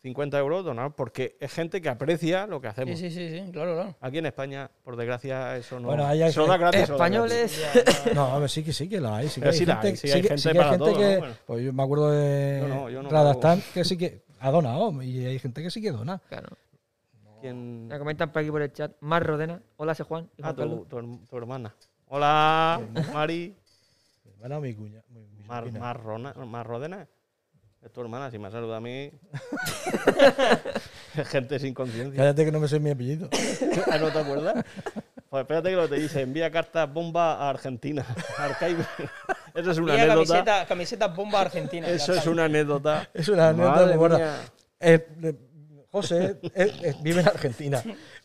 50 0.00 0.38
euros 0.38 0.64
donados 0.64 0.94
porque 0.96 1.36
es 1.40 1.52
gente 1.52 1.82
que 1.82 1.88
aprecia 1.90 2.46
lo 2.46 2.60
que 2.60 2.68
Sí, 2.68 2.70
hacemos. 2.70 2.98
sí, 2.98 3.10
sí, 3.10 3.28
sí, 3.28 3.50
claro, 3.52 3.74
claro. 3.74 3.96
Aquí 4.00 4.16
en 4.18 4.26
España, 4.26 4.70
por 4.82 4.96
desgracia, 4.96 5.56
eso 5.58 5.78
no. 5.78 5.88
Bueno, 5.88 6.06
hay 6.06 6.20
gratis. 6.20 6.88
Españoles. 6.88 7.62
No, 8.06 8.14
No, 8.14 8.26
a 8.36 8.38
ver, 8.38 8.48
sí 8.48 8.62
que 8.64 8.72
sí 8.72 8.88
que 8.88 9.00
la 9.00 9.16
hay. 9.16 9.28
Sí 9.28 9.40
que 9.42 9.48
hay 9.48 9.54
sí 9.54 9.66
la 9.66 9.74
gente, 9.82 9.88
hay, 9.88 9.96
sí 9.96 10.10
hay 10.10 10.22
gente 10.22 10.42
que 10.42 10.48
hay 10.48 10.54
para 10.54 10.78
todo, 10.78 10.96
que, 10.96 11.12
¿no? 11.14 11.18
Bueno. 11.18 11.34
Pues 11.46 11.64
yo 11.64 11.72
me 11.74 11.82
acuerdo 11.82 12.10
de 12.12 12.58
Yo 12.62 12.68
no, 12.68 12.88
yo 12.88 13.02
no 13.02 13.10
Radastan, 13.10 13.62
que 13.74 13.84
sí 13.84 13.98
que 13.98 14.22
ha 14.40 14.50
donado. 14.50 15.02
Y 15.02 15.26
hay 15.26 15.38
gente 15.40 15.62
que 15.62 15.70
sí 15.70 15.82
que 15.82 15.90
dona. 15.90 16.18
Claro. 16.28 16.48
¿Quién- 17.42 17.88
Me 17.88 17.98
comentan 17.98 18.32
por 18.32 18.40
aquí 18.40 18.50
por 18.50 18.62
el 18.62 18.72
chat. 18.72 18.92
Mar 19.00 19.26
Rodena. 19.26 19.60
Hola, 19.76 19.94
soy 19.94 20.06
Juan. 20.08 20.30
Ah, 20.42 20.54
tu, 20.54 20.86
tu 20.86 21.36
hermana. 21.36 21.74
Hola, 22.08 22.80
Mari. 23.12 23.54
Mi 24.24 24.30
hermana 24.32 24.58
o 24.58 24.60
mi 24.60 24.74
cuña. 24.74 25.02
mi- 25.10 25.20
mi 25.26 25.44
Mar, 25.44 25.64
sobrina. 25.64 25.80
Marrona- 25.80 26.34
Marrodena. 26.46 27.06
Es 27.82 27.92
tu 27.92 28.00
hermana, 28.00 28.30
si 28.30 28.38
me 28.38 28.50
saluda 28.50 28.78
a 28.78 28.80
mí. 28.80 29.10
Gente 31.30 31.58
sin 31.58 31.74
conciencia. 31.74 32.16
Cállate 32.16 32.44
que 32.44 32.52
no 32.52 32.60
me 32.60 32.68
sé 32.68 32.80
mi 32.80 32.90
apellido. 32.90 33.28
Ah, 33.90 33.98
¿No 33.98 34.10
te 34.10 34.18
acuerdas? 34.18 34.64
Pues 35.30 35.42
espérate 35.42 35.70
que 35.70 35.76
lo 35.76 35.88
te 35.88 35.94
dice. 35.96 36.22
Envía 36.22 36.50
cartas 36.50 36.92
bomba 36.92 37.34
a 37.34 37.50
Argentina. 37.50 38.04
Archive. 38.38 38.84
Eso 39.54 39.70
es 39.70 39.78
una 39.78 39.92
Mira, 39.94 40.04
anécdota. 40.12 40.26
camiseta, 40.44 40.66
camiseta 40.66 41.06
bomba 41.08 41.40
argentina. 41.42 41.88
Eso 41.88 42.12
es 42.14 42.26
una 42.26 42.44
anécdota. 42.44 43.08
Es 43.14 43.28
una 43.28 43.50
anécdota 43.50 43.86
muy 43.86 43.96
buena. 43.96 44.36
Eh, 44.80 45.06
eh, 45.22 45.34
José 45.90 46.38
eh, 46.54 46.72
eh, 46.82 46.94
vive 47.02 47.20
en 47.22 47.28
Argentina, 47.28 47.82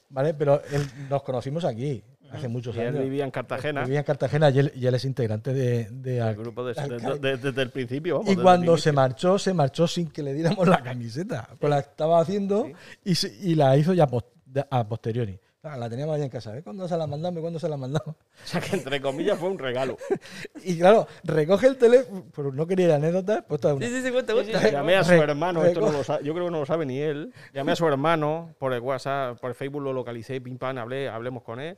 ¿vale? 0.09 0.33
Pero 0.33 0.61
él- 0.71 0.89
nos 1.09 1.23
conocimos 1.23 1.63
aquí 1.65 2.03
hace 2.33 2.47
muchos 2.47 2.75
Y 2.75 2.79
él 2.79 2.87
años. 2.87 3.03
vivía 3.03 3.23
en 3.23 3.31
Cartagena. 3.31 3.83
Vivía 3.83 3.99
en 3.99 4.05
Cartagena 4.05 4.49
y 4.49 4.59
él, 4.59 4.71
y 4.75 4.85
él 4.87 4.95
es 4.95 5.05
integrante 5.05 5.53
de, 5.53 5.89
de 5.91 6.17
El 6.19 6.35
grupo 6.35 6.63
de- 6.65 6.73
de- 6.73 7.37
desde 7.37 7.61
el 7.61 7.69
principio. 7.69 8.19
vamos, 8.19 8.31
Y 8.33 8.35
cuando 8.35 8.77
se 8.77 8.91
marchó, 8.91 9.37
se 9.39 9.53
marchó 9.53 9.87
sin 9.87 10.09
que 10.09 10.23
le 10.23 10.33
diéramos 10.33 10.67
la 10.67 10.81
camiseta. 10.83 11.47
Pues 11.59 11.69
la 11.69 11.79
estaba 11.79 12.19
haciendo 12.19 12.69
y, 13.03 13.15
se- 13.15 13.33
y 13.41 13.55
la 13.55 13.77
hizo 13.77 13.93
ya 13.93 14.07
pos- 14.07 14.25
de- 14.45 14.65
a 14.69 14.87
posteriori. 14.87 15.39
Claro, 15.61 15.79
la 15.79 15.89
teníamos 15.89 16.13
ahí 16.17 16.23
en 16.23 16.27
casa. 16.29 16.57
¿eh? 16.57 16.61
¿Cuándo 16.61 16.85
se 16.89 16.97
la 16.97 17.07
mandamos? 17.07 17.39
¿Cuándo 17.39 17.57
se 17.57 17.69
la 17.69 17.77
mandamos? 17.77 18.09
O 18.17 18.17
sea 18.43 18.59
que 18.59 18.75
entre 18.75 18.99
comillas 18.99 19.39
fue 19.39 19.47
un 19.49 19.57
regalo. 19.57 19.95
Y 20.65 20.77
claro, 20.77 21.07
recoge 21.23 21.67
el 21.67 21.77
teléfono, 21.77 22.25
pero 22.35 22.51
no 22.51 22.67
quería 22.67 22.85
ir 22.87 22.91
a 22.91 22.95
anécdotas, 22.95 23.43
pues 23.47 23.63
una. 23.63 23.85
Sí, 23.85 23.93
sí, 23.93 24.01
sí, 24.03 24.11
cuenta, 24.11 24.33
Sí, 24.33 24.39
sí, 24.39 24.51
cuenta. 24.51 24.67
sí. 24.67 24.73
Llamé 24.73 24.95
a 24.95 25.03
su 25.05 25.13
hermano, 25.13 25.63
esto 25.63 25.79
no 25.79 25.91
lo 25.91 26.03
sabe, 26.03 26.23
yo 26.25 26.33
creo 26.33 26.45
que 26.47 26.51
no 26.51 26.59
lo 26.59 26.65
sabe 26.65 26.85
ni 26.85 26.99
él. 26.99 27.31
Llamé 27.53 27.71
a 27.71 27.75
su 27.77 27.87
hermano 27.87 28.53
por 28.59 28.73
el 28.73 28.81
WhatsApp, 28.81 29.39
por 29.39 29.51
el 29.51 29.55
Facebook 29.55 29.81
lo 29.83 29.93
localicé, 29.93 30.41
pim 30.41 30.57
pam, 30.57 30.77
hablé, 30.77 31.07
hablemos 31.07 31.43
con 31.43 31.61
él. 31.61 31.77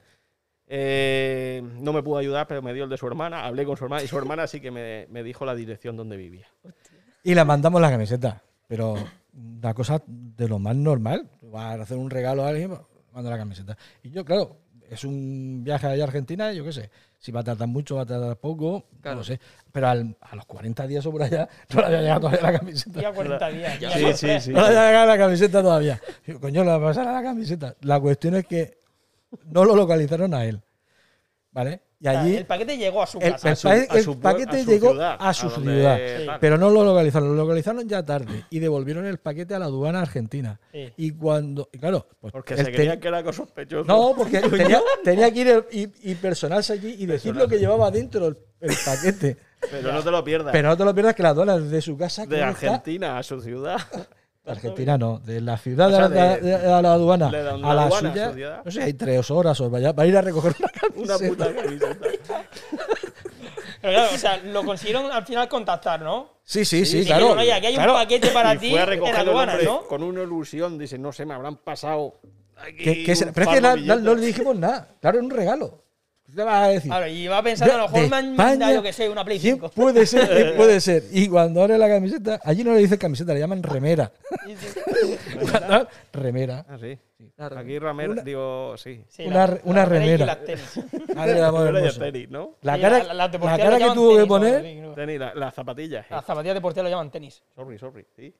Eh, 0.67 1.61
no 1.79 1.93
me 1.93 2.01
pudo 2.03 2.17
ayudar, 2.17 2.47
pero 2.47 2.61
me 2.61 2.73
dio 2.73 2.83
el 2.85 2.89
de 2.89 2.97
su 2.97 3.07
hermana, 3.07 3.45
hablé 3.45 3.65
con 3.65 3.77
su 3.77 3.83
hermana 3.85 4.03
y 4.03 4.07
su 4.07 4.17
hermana 4.17 4.47
sí 4.47 4.59
que 4.59 4.71
me, 4.71 5.07
me 5.09 5.23
dijo 5.23 5.45
la 5.45 5.55
dirección 5.55 5.95
donde 5.95 6.17
vivía. 6.17 6.47
Y 7.23 7.35
la 7.35 7.45
mandamos 7.45 7.81
la 7.81 7.89
camiseta. 7.91 8.41
Pero 8.67 8.95
una 9.33 9.73
cosa 9.75 10.01
de 10.07 10.47
lo 10.47 10.57
más 10.59 10.75
normal. 10.75 11.29
Vas 11.43 11.79
a 11.79 11.83
hacer 11.83 11.97
un 11.97 12.09
regalo 12.09 12.43
a 12.43 12.49
alguien, 12.49 12.75
manda 13.13 13.29
la 13.29 13.37
camiseta. 13.37 13.77
Y 14.01 14.09
yo, 14.09 14.25
claro, 14.25 14.57
es 14.89 15.03
un 15.03 15.63
viaje 15.63 15.85
allá 15.87 16.03
a 16.03 16.07
Argentina, 16.07 16.51
yo 16.51 16.63
qué 16.65 16.71
sé. 16.71 16.89
Si 17.19 17.31
va 17.31 17.41
a 17.41 17.43
tardar 17.43 17.67
mucho, 17.67 17.95
va 17.95 18.01
a 18.01 18.05
tardar 18.07 18.37
poco, 18.37 18.85
Claro. 19.01 19.15
no 19.15 19.19
lo 19.21 19.23
sé. 19.23 19.39
Pero 19.71 19.87
al- 19.87 20.15
a 20.19 20.35
los 20.35 20.45
40 20.45 20.85
días 20.87 21.05
o 21.05 21.11
por 21.11 21.21
allá, 21.23 21.47
no 21.73 21.79
le 21.81 21.85
había 21.87 22.01
llegado 22.01 22.19
todavía 22.21 22.41
la 22.51 22.59
camiseta. 22.59 22.99
Día 22.99 23.11
40 23.11 23.49
días. 23.49 23.79
Ya. 23.79 23.89
ya 23.99 24.13
Sí, 24.15 24.27
sí, 24.27 24.39
sí. 24.39 24.51
No 24.51 24.61
le 24.61 24.67
había 24.67 24.87
llegado 24.87 25.07
la 25.07 25.17
camiseta 25.17 25.61
todavía. 25.61 26.01
Coño, 26.41 26.63
le 26.63 26.69
va 26.71 26.75
a 26.75 26.81
pasar 26.81 27.07
a 27.07 27.13
la 27.13 27.23
camiseta. 27.23 27.75
La 27.81 27.99
cuestión 27.99 28.35
es 28.35 28.45
que 28.47 28.77
no 29.45 29.63
lo 29.65 29.75
localizaron 29.75 30.33
a 30.33 30.45
él. 30.45 30.61
¿Vale? 31.51 31.81
Y 32.01 32.07
O 32.07 32.11
sea, 32.11 32.19
allí 32.21 32.35
el 32.35 32.45
paquete 32.45 32.77
llegó 32.77 33.01
a 33.01 33.07
su 33.07 33.17
casa. 33.17 33.47
el 33.47 33.53
A 33.53 33.55
su- 33.55 33.67
pa- 33.69 33.73
a 33.73 33.97
el 33.97 34.03
su 34.03 34.15
pue- 34.15 34.21
paquete 34.21 34.57
a 34.57 34.63
su 34.65 34.69
llegó 34.71 34.89
ciudad, 34.91 35.15
a 35.17 35.33
su 35.33 35.47
a 35.47 35.49
ciudad. 35.51 35.97
Sí. 36.19 36.25
Pero 36.41 36.57
no 36.57 36.69
lo 36.69 36.83
localizaron, 36.83 37.29
lo 37.29 37.35
localizaron 37.35 37.87
ya 37.87 38.03
tarde 38.03 38.43
y 38.49 38.59
devolvieron 38.59 39.05
el 39.05 39.17
paquete 39.19 39.55
a 39.55 39.59
la 39.59 39.65
aduana 39.65 40.01
argentina. 40.01 40.59
Sí. 40.73 40.91
Y 40.97 41.11
cuando, 41.11 41.69
y 41.71 41.77
claro, 41.79 42.05
pues 42.19 42.33
Porque 42.33 42.57
se 42.57 42.71
creían 42.73 42.99
que 42.99 43.07
era 43.07 43.19
algo 43.19 43.31
sospechoso. 43.31 43.85
No, 43.85 44.13
porque 44.17 44.41
tenía, 44.49 44.81
tenía 45.05 45.31
que 45.31 45.39
ir 45.39 45.65
y, 45.71 46.11
y 46.11 46.15
personarse 46.15 46.73
allí 46.73 46.95
y 46.99 47.05
decir 47.05 47.33
lo 47.33 47.47
que 47.47 47.57
llevaba 47.57 47.89
dentro 47.89 48.27
el, 48.27 48.37
el 48.59 48.75
paquete. 48.85 49.37
Pero 49.71 49.93
no 49.93 50.03
te 50.03 50.11
lo 50.11 50.23
pierdas. 50.25 50.51
Pero 50.51 50.67
no 50.67 50.75
te 50.77 50.83
lo 50.83 50.93
pierdas 50.93 51.15
que 51.15 51.23
la 51.23 51.29
aduana 51.29 51.57
desde 51.57 51.81
su 51.81 51.97
casa. 51.97 52.25
de 52.25 52.35
está- 52.35 52.49
Argentina 52.49 53.17
a 53.17 53.23
su 53.23 53.39
ciudad. 53.41 53.77
Argentina 54.47 54.97
no, 54.97 55.19
de 55.19 55.41
la 55.41 55.57
ciudad 55.57 55.87
O 55.91 55.95
sea, 55.95 56.07
de, 56.09 56.15
la- 56.15 56.35
de- 56.37 56.41
de- 56.41 56.57
de 56.57 56.81
la 56.81 56.93
aduana 56.93 57.29
de 57.31 57.43
la 57.43 57.51
a 57.51 57.73
la 57.73 57.83
aduana 57.83 58.09
a 58.09 58.31
suya. 58.31 58.61
No 58.63 58.71
sé, 58.71 58.83
hay 58.83 58.93
tres 58.93 59.31
horas 59.31 59.59
o 59.61 59.69
vaya, 59.69 59.91
va 59.91 60.03
a 60.03 60.05
ir 60.07 60.15
a 60.17 60.21
recoger 60.21 60.53
una 60.59 60.69
Una 60.95 61.17
camiseta. 61.17 61.27
puta 61.29 61.55
camiseta. 61.61 61.95
Pero 63.81 63.93
claro, 63.93 64.15
o 64.15 64.17
sea, 64.17 64.37
lo 64.37 64.63
consiguieron 64.63 65.11
al 65.11 65.25
final 65.25 65.47
contactar, 65.47 66.01
¿no? 66.01 66.29
Sí, 66.43 66.65
sí, 66.65 66.85
sí, 66.85 67.05
claro. 67.05 67.21
dijeron, 67.25 67.39
oye, 67.39 67.53
aquí 67.53 67.65
hay 67.67 67.73
Claro. 67.75 67.93
un 67.93 67.99
paquete 67.99 68.27
para 68.29 68.55
y 68.55 68.57
ti 68.57 68.69
fue 68.71 68.79
a 68.79 68.83
en 68.83 69.29
hombre 69.29 69.63
¿no? 69.63 69.83
con 69.87 70.03
una 70.03 70.23
ilusión. 70.23 70.77
Dice, 70.77 70.97
no 70.97 71.11
sé, 71.11 71.25
me 71.25 71.33
habrán 71.33 71.57
pasado. 71.57 72.15
aquí 72.57 72.89
un 73.11 73.31
pero 73.33 73.49
es 73.49 73.55
que 73.55 73.61
na- 73.61 73.75
na- 73.75 73.95
no, 73.95 74.01
billetes". 74.01 74.19
le 74.19 74.25
dijimos 74.27 74.55
nada. 74.55 74.87
Claro, 75.01 75.17
era 75.17 75.25
un 75.25 75.31
regalo. 75.31 75.83
¿Qué 76.33 76.43
vas 76.43 76.63
a 76.63 76.67
decir? 76.69 76.89
Claro, 76.91 77.07
y 77.07 77.27
va 77.27 77.41
pensando, 77.43 77.73
a 77.73 77.77
lo 77.77 77.83
mejor 77.89 78.09
me 78.09 78.15
han 78.17 78.31
España, 78.31 78.57
dado, 78.57 78.73
yo 78.75 78.83
que 78.83 78.93
sé, 78.93 79.07
una 79.09 79.23
Play 79.23 79.39
¿Quién 79.39 79.55
5. 79.55 79.69
puede 79.69 80.05
ser? 80.05 80.27
¿Quién 80.29 80.53
puede 80.57 80.81
ser? 80.81 81.03
Y 81.11 81.27
cuando 81.29 81.61
abre 81.61 81.77
la 81.77 81.87
camiseta, 81.87 82.39
allí 82.43 82.63
no 82.63 82.73
le 82.73 82.79
dicen 82.79 82.97
camiseta, 82.97 83.33
le 83.33 83.39
llaman 83.39 83.61
remera. 83.63 84.11
Cuando- 85.51 85.87
remera. 86.13 86.65
Ah, 86.67 86.77
sí. 86.79 86.97
Aquí 87.37 87.79
Ramero, 87.79 88.13
Una- 88.13 88.21
digo, 88.21 88.75
sí. 88.77 89.03
Sí, 89.09 89.25
una 89.25 89.57
una 89.63 89.85
remera. 89.85 90.25
las 90.25 90.43
tenis. 90.45 90.79
Madre 91.15 91.39
hermoso. 91.39 91.99
tenis, 91.99 92.29
¿no? 92.29 92.55
La 92.61 92.79
cara, 92.79 93.03
la- 93.03 93.13
la 93.13 93.57
cara 93.57 93.77
que 93.77 93.91
tuvo 93.93 94.17
que 94.17 94.25
poner. 94.25 94.61
Tenis, 94.95 95.19
la- 95.19 95.33
las 95.35 95.53
zapatillas. 95.53 96.05
eh. 96.05 96.09
Las 96.11 96.25
zapatillas 96.25 96.55
de 96.55 96.61
portero 96.61 96.83
lo 96.85 96.89
llaman 96.89 97.11
tenis. 97.11 97.43
Sorry, 97.55 97.77
sorry. 97.77 98.05
Sí. 98.15 98.33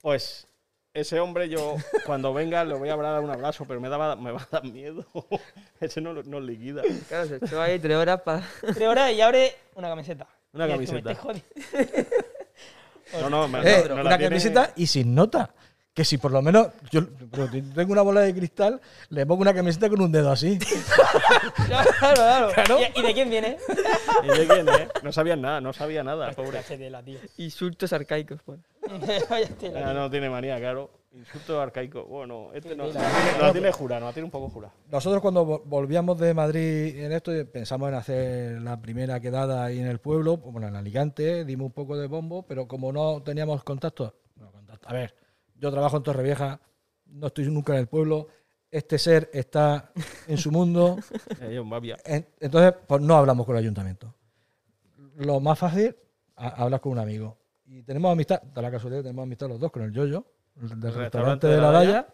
Pues 0.00 0.46
ese 0.94 1.18
hombre 1.20 1.48
yo, 1.48 1.76
cuando 2.06 2.34
venga, 2.34 2.64
le 2.64 2.74
voy 2.74 2.88
a 2.88 2.96
dar 2.96 3.20
un 3.20 3.30
abrazo, 3.30 3.64
pero 3.66 3.80
me, 3.80 3.88
daba, 3.88 4.14
me 4.16 4.30
va 4.32 4.42
a 4.42 4.48
dar 4.50 4.64
miedo. 4.64 5.04
ese 5.80 6.00
no, 6.00 6.12
nos 6.14 6.42
liquida. 6.42 6.82
Claro, 7.08 7.26
se 7.28 7.36
echó 7.36 7.60
ahí 7.60 7.78
tres 7.78 7.96
horas 7.96 8.20
para. 8.22 8.42
Tres 8.60 8.88
horas 8.88 9.12
y 9.12 9.20
abre 9.20 9.54
una 9.74 9.88
camiseta. 9.88 10.26
Una 10.52 10.68
camiseta. 10.68 11.16
No, 13.20 13.28
no, 13.28 13.46
me- 13.46 13.58
Eh, 13.60 13.84
no 13.88 13.94
una 13.96 14.04
tiene- 14.16 14.24
camiseta 14.28 14.72
y 14.76 14.86
sin 14.86 15.14
nota. 15.14 15.50
Que 15.92 16.02
si 16.06 16.16
por 16.16 16.30
lo 16.30 16.40
menos 16.40 16.68
yo 16.90 17.06
tengo 17.74 17.92
una 17.92 18.00
bola 18.00 18.22
de 18.22 18.34
cristal, 18.34 18.80
le 19.10 19.26
pongo 19.26 19.42
una 19.42 19.52
camiseta 19.52 19.90
con 19.90 20.00
un 20.00 20.10
dedo 20.10 20.32
así. 20.32 20.58
Claro, 21.66 21.90
claro. 22.00 22.48
Claro. 22.54 22.78
¿Y, 22.80 22.98
y 22.98 23.02
de 23.02 23.12
quién 23.12 23.28
viene? 23.28 23.58
¿Y 24.24 24.28
de 24.38 24.46
quién, 24.46 24.66
eh? 24.70 24.88
No 25.02 25.12
sabía 25.12 25.36
nada, 25.36 25.60
no 25.60 25.74
sabía 25.74 26.02
nada, 26.02 26.30
pobre. 26.32 26.62
Insultos 27.36 27.92
arcaicos, 27.92 28.40
pues. 28.42 28.58
Ah, 29.76 29.92
no 29.94 30.10
tiene 30.10 30.28
manía, 30.30 30.58
claro. 30.58 30.90
Insulto 31.14 31.60
arcaico. 31.60 32.04
Bueno, 32.06 32.50
este 32.54 32.74
no. 32.74 32.84
Tiene, 32.84 33.00
no 33.38 33.42
la 33.46 33.52
tiene 33.52 33.70
jurada, 33.72 34.00
no 34.00 34.12
tiene 34.12 34.24
un 34.24 34.30
poco 34.30 34.48
jurada. 34.48 34.72
Nosotros 34.90 35.20
cuando 35.20 35.46
vo- 35.46 35.62
volvíamos 35.66 36.18
de 36.18 36.32
Madrid 36.32 36.96
en 37.04 37.12
esto 37.12 37.32
pensamos 37.52 37.88
en 37.90 37.94
hacer 37.94 38.62
la 38.62 38.80
primera 38.80 39.20
quedada 39.20 39.64
ahí 39.64 39.78
en 39.78 39.86
el 39.88 39.98
pueblo, 39.98 40.38
bueno, 40.38 40.68
en 40.68 40.76
Alicante, 40.76 41.44
dimos 41.44 41.66
un 41.66 41.72
poco 41.72 41.98
de 41.98 42.06
bombo, 42.06 42.44
pero 42.46 42.66
como 42.66 42.92
no 42.92 43.22
teníamos 43.22 43.62
contacto, 43.62 44.14
bueno, 44.36 44.52
contacto, 44.52 44.88
a 44.88 44.92
ver, 44.94 45.14
yo 45.56 45.70
trabajo 45.70 45.98
en 45.98 46.02
Torrevieja, 46.02 46.60
no 47.06 47.26
estoy 47.26 47.44
nunca 47.50 47.74
en 47.74 47.80
el 47.80 47.88
pueblo, 47.88 48.28
este 48.70 48.98
ser 48.98 49.28
está 49.34 49.92
en 50.26 50.38
su 50.38 50.50
mundo, 50.50 50.96
Eh, 52.06 52.24
entonces 52.40 52.72
pues 52.86 53.02
no 53.02 53.16
hablamos 53.16 53.44
con 53.44 53.54
el 53.56 53.60
ayuntamiento. 53.62 54.14
Lo 55.16 55.40
más 55.40 55.58
fácil, 55.58 55.94
hablar 56.36 56.80
con 56.80 56.92
un 56.92 56.98
amigo. 57.00 57.36
Y 57.74 57.82
tenemos 57.84 58.12
amistad, 58.12 58.42
da 58.42 58.60
la 58.62 58.70
casualidad, 58.70 59.02
tenemos 59.02 59.22
amistad 59.22 59.48
los 59.48 59.58
dos 59.58 59.70
con 59.72 59.82
el 59.82 59.92
Yoyo, 59.92 60.26
el 60.60 60.78
del 60.80 60.94
restaurante, 60.94 61.46
de 61.46 61.56
la 61.56 61.70
Daya. 61.70 62.06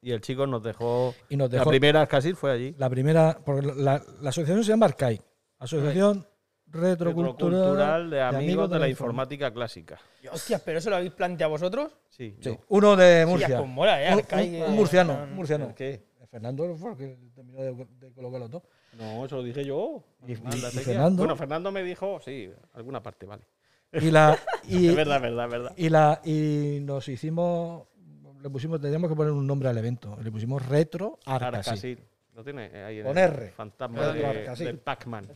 Y 0.00 0.10
el 0.12 0.20
chico 0.20 0.46
nos 0.46 0.62
dejó. 0.62 1.14
y 1.28 1.36
nos 1.36 1.52
La 1.52 1.64
primera 1.64 2.06
casi 2.06 2.32
fue 2.32 2.52
allí. 2.52 2.74
La 2.78 2.88
primera, 2.88 3.38
porque 3.44 3.66
la, 3.66 4.00
la 4.20 4.28
asociación 4.30 4.62
se 4.64 4.70
llama 4.70 4.86
Arcai, 4.86 5.20
Asociación 5.58 6.26
Retrocultural, 6.68 7.32
Retrocultural 7.32 8.10
de 8.10 8.20
amigos 8.22 8.70
de 8.70 8.78
la 8.78 8.88
informática. 8.88 9.46
informática 9.46 9.52
clásica. 9.52 9.98
Hostias, 10.32 10.60
¿pero 10.64 10.78
eso 10.78 10.90
lo 10.90 10.96
habéis 10.96 11.12
planteado 11.12 11.50
vosotros? 11.52 11.92
Sí, 12.08 12.36
uno 12.68 12.96
de 12.96 13.24
Murcia. 13.26 13.58
pues 13.58 13.68
mola, 13.70 14.02
¿eh? 14.02 14.12
Un- 14.12 14.18
Arcai, 14.20 14.46
un, 14.48 14.52
que- 14.52 14.64
un 14.70 14.74
murciano, 14.76 15.12
no, 15.16 15.22
un 15.24 15.30
no. 15.30 15.36
murciano. 15.36 15.74
¿Qué? 15.74 16.04
Fernando 16.30 16.74
fue 16.76 16.96
que 16.96 17.16
terminó 17.34 17.60
de, 17.62 17.86
de 18.00 18.12
colocarlo 18.12 18.48
todo. 18.48 18.62
No, 18.98 19.24
eso 19.24 19.36
lo 19.36 19.42
dije 19.42 19.64
yo. 19.64 20.02
¿Y-. 20.26 20.34
Fernando? 20.34 21.18
Bueno, 21.22 21.36
Fernando 21.36 21.70
me 21.72 21.82
dijo, 21.82 22.18
sí, 22.22 22.50
alguna 22.74 23.02
parte, 23.02 23.26
vale. 23.26 23.44
Y 23.92 24.10
la 24.10 24.38
y, 24.68 24.88
Es 24.88 24.96
verdad, 24.96 25.16
es 25.24 25.34
verdad, 25.50 25.72
y 25.76 25.88
la 25.88 26.20
y 26.24 26.78
nos 26.82 27.08
hicimos 27.08 27.86
le 28.42 28.50
pusimos 28.50 28.80
teníamos 28.80 29.08
que 29.10 29.16
poner 29.16 29.32
un 29.32 29.46
nombre 29.46 29.68
al 29.68 29.78
evento. 29.78 30.16
Le 30.22 30.30
pusimos 30.30 30.64
Retro 30.66 31.18
Arcasi. 31.24 31.70
Arcasil. 31.70 32.04
Lo 32.34 32.44
tiene 32.44 32.66
eh, 32.72 32.84
ahí 32.84 32.98
en 32.98 33.06
Con 33.06 33.16
el 33.18 33.24
R. 33.32 33.50
Fantasma 33.52 33.98
Retro 34.12 34.14
de- 34.14 34.26
Arcasil. 34.40 34.66
del 34.66 34.78
Pac-Man. 34.78 35.28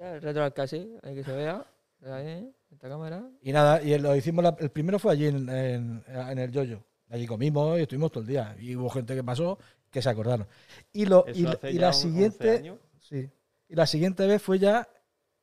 El 0.00 0.22
retro 0.22 0.44
al 0.44 0.52
casi, 0.52 0.96
ahí 1.02 1.14
que 1.14 1.24
se 1.24 1.32
vea. 1.32 1.64
Ahí, 2.04 2.50
esta 2.70 2.88
cámara. 2.88 3.22
Y 3.40 3.52
nada, 3.52 3.80
y 3.82 3.96
lo 3.98 4.14
hicimos 4.14 4.44
la- 4.44 4.56
el 4.58 4.70
primero 4.70 4.98
fue 4.98 5.12
allí 5.12 5.26
en, 5.26 5.48
en- 5.48 6.04
en 6.08 6.38
el 6.38 6.50
Yoyo. 6.52 6.82
Allí 7.08 7.26
comimos 7.26 7.78
y 7.78 7.82
estuvimos 7.82 8.10
todo 8.12 8.20
el 8.22 8.28
día. 8.28 8.54
Y 8.60 8.76
hubo 8.76 8.90
gente 8.90 9.14
que 9.14 9.24
pasó 9.24 9.58
que 9.90 10.02
se 10.02 10.10
acordaron. 10.10 10.46
Y 10.92 11.06
lo 11.06 11.24
y, 11.32 11.42
la 11.42 11.50
un- 11.52 11.84
11 11.86 11.92
siguiente. 11.92 12.74
Sí. 13.00 13.30
Y 13.68 13.74
la 13.74 13.86
siguiente 13.86 14.26
vez 14.26 14.42
fue 14.42 14.58
ya 14.58 14.86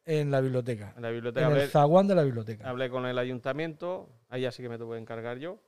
en 0.10 0.32
la 0.32 0.42
biblioteca. 0.42 0.94
En 0.96 1.04
la 1.04 1.10
biblioteca 1.10 1.46
En 1.46 1.52
hablé, 1.52 1.64
el 1.66 1.70
zaguán 1.70 2.08
de 2.08 2.16
la 2.16 2.24
biblioteca. 2.24 2.68
hablé 2.70 2.90
con 2.90 3.06
el 3.06 3.18
ayuntamiento. 3.18 4.10
Ahí 4.30 4.42
ya 4.42 4.52
sí 4.52 4.64
que 4.64 4.70
me 4.70 4.78
tuve 4.78 4.96
que 4.96 5.02
encargar 5.02 5.38
yo. 5.38 5.60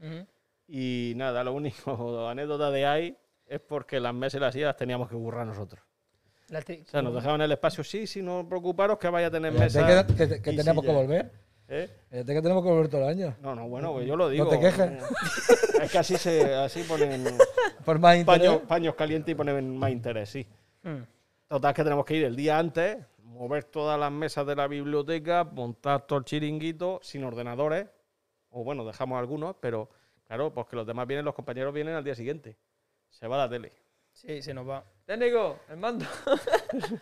Ujú. 0.00 0.26
Y 0.68 1.14
nada, 1.16 1.42
lo 1.44 1.52
único 1.52 2.28
anécdota 2.28 2.70
de 2.70 2.86
ahí 2.86 3.16
es 3.46 3.60
porque 3.60 3.98
las 4.00 4.14
mesas 4.14 4.38
y 4.38 4.40
las 4.40 4.52
sillas 4.54 4.66
las 4.68 4.76
teníamos 4.76 5.08
que 5.08 5.16
burrar 5.16 5.46
nosotros. 5.46 5.82
La 6.48 6.60
O 6.60 6.62
sea, 6.86 7.02
nos 7.02 7.14
dejaban 7.14 7.40
el 7.42 7.52
espacio, 7.52 7.84
sí, 7.84 8.06
sí, 8.06 8.22
no 8.22 8.40
os 8.40 8.46
preocuparos 8.46 8.98
que 8.98 9.08
vaya 9.10 9.26
a 9.26 9.30
tener 9.30 9.52
Fíjate 9.52 9.80
mesa. 9.82 10.06
que, 10.06 10.14
que- 10.28 10.42
que 10.42 10.52
tenemos 10.52 10.82
que 10.82 10.88
silla. 10.90 11.00
volver. 11.02 11.32
¿Eh? 11.70 11.90
Fíjate 12.10 12.34
que 12.34 12.40
tenemos 12.42 12.62
que 12.64 12.70
volver 12.70 12.88
todos 12.88 13.02
los 13.04 13.10
años. 13.10 13.34
No, 13.42 13.54
no, 13.54 13.68
bueno, 13.68 13.92
pues 13.92 14.06
yo 14.06 14.16
lo 14.16 14.30
digo. 14.30 14.48
te 14.48 14.58
quejes. 14.58 14.90
Es 15.82 15.92
que 15.92 15.98
así, 15.98 16.16
se, 16.16 16.54
así 16.54 16.82
ponen 16.84 17.24
Por 17.84 17.98
más 17.98 18.16
paños, 18.24 18.62
paños 18.62 18.94
calientes 18.94 19.32
y 19.32 19.34
ponen 19.34 19.76
más 19.76 19.90
interés, 19.90 20.30
sí. 20.30 20.46
Mm. 20.84 21.02
Total, 21.48 21.74
que 21.74 21.84
tenemos 21.84 22.04
que 22.06 22.16
ir 22.16 22.24
el 22.24 22.34
día 22.36 22.58
antes, 22.58 22.96
mover 23.38 23.64
todas 23.64 23.98
las 23.98 24.10
mesas 24.10 24.44
de 24.46 24.56
la 24.56 24.66
biblioteca, 24.66 25.44
montar 25.44 26.06
todo 26.06 26.18
el 26.18 26.24
chiringuito 26.24 26.98
sin 27.02 27.22
ordenadores. 27.24 27.86
O 28.50 28.64
bueno, 28.64 28.84
dejamos 28.84 29.18
algunos, 29.18 29.54
pero 29.60 29.88
claro, 30.26 30.52
pues 30.52 30.66
que 30.66 30.76
los 30.76 30.86
demás 30.86 31.06
vienen, 31.06 31.24
los 31.24 31.34
compañeros 31.34 31.72
vienen 31.72 31.94
al 31.94 32.02
día 32.04 32.14
siguiente. 32.14 32.56
Se 33.10 33.26
va 33.28 33.38
la 33.38 33.48
tele. 33.48 33.72
Sí, 34.12 34.42
se 34.42 34.52
nos 34.52 34.68
va. 34.68 34.84
Técnico, 35.04 35.60
el 35.68 35.76
mando. 35.76 36.04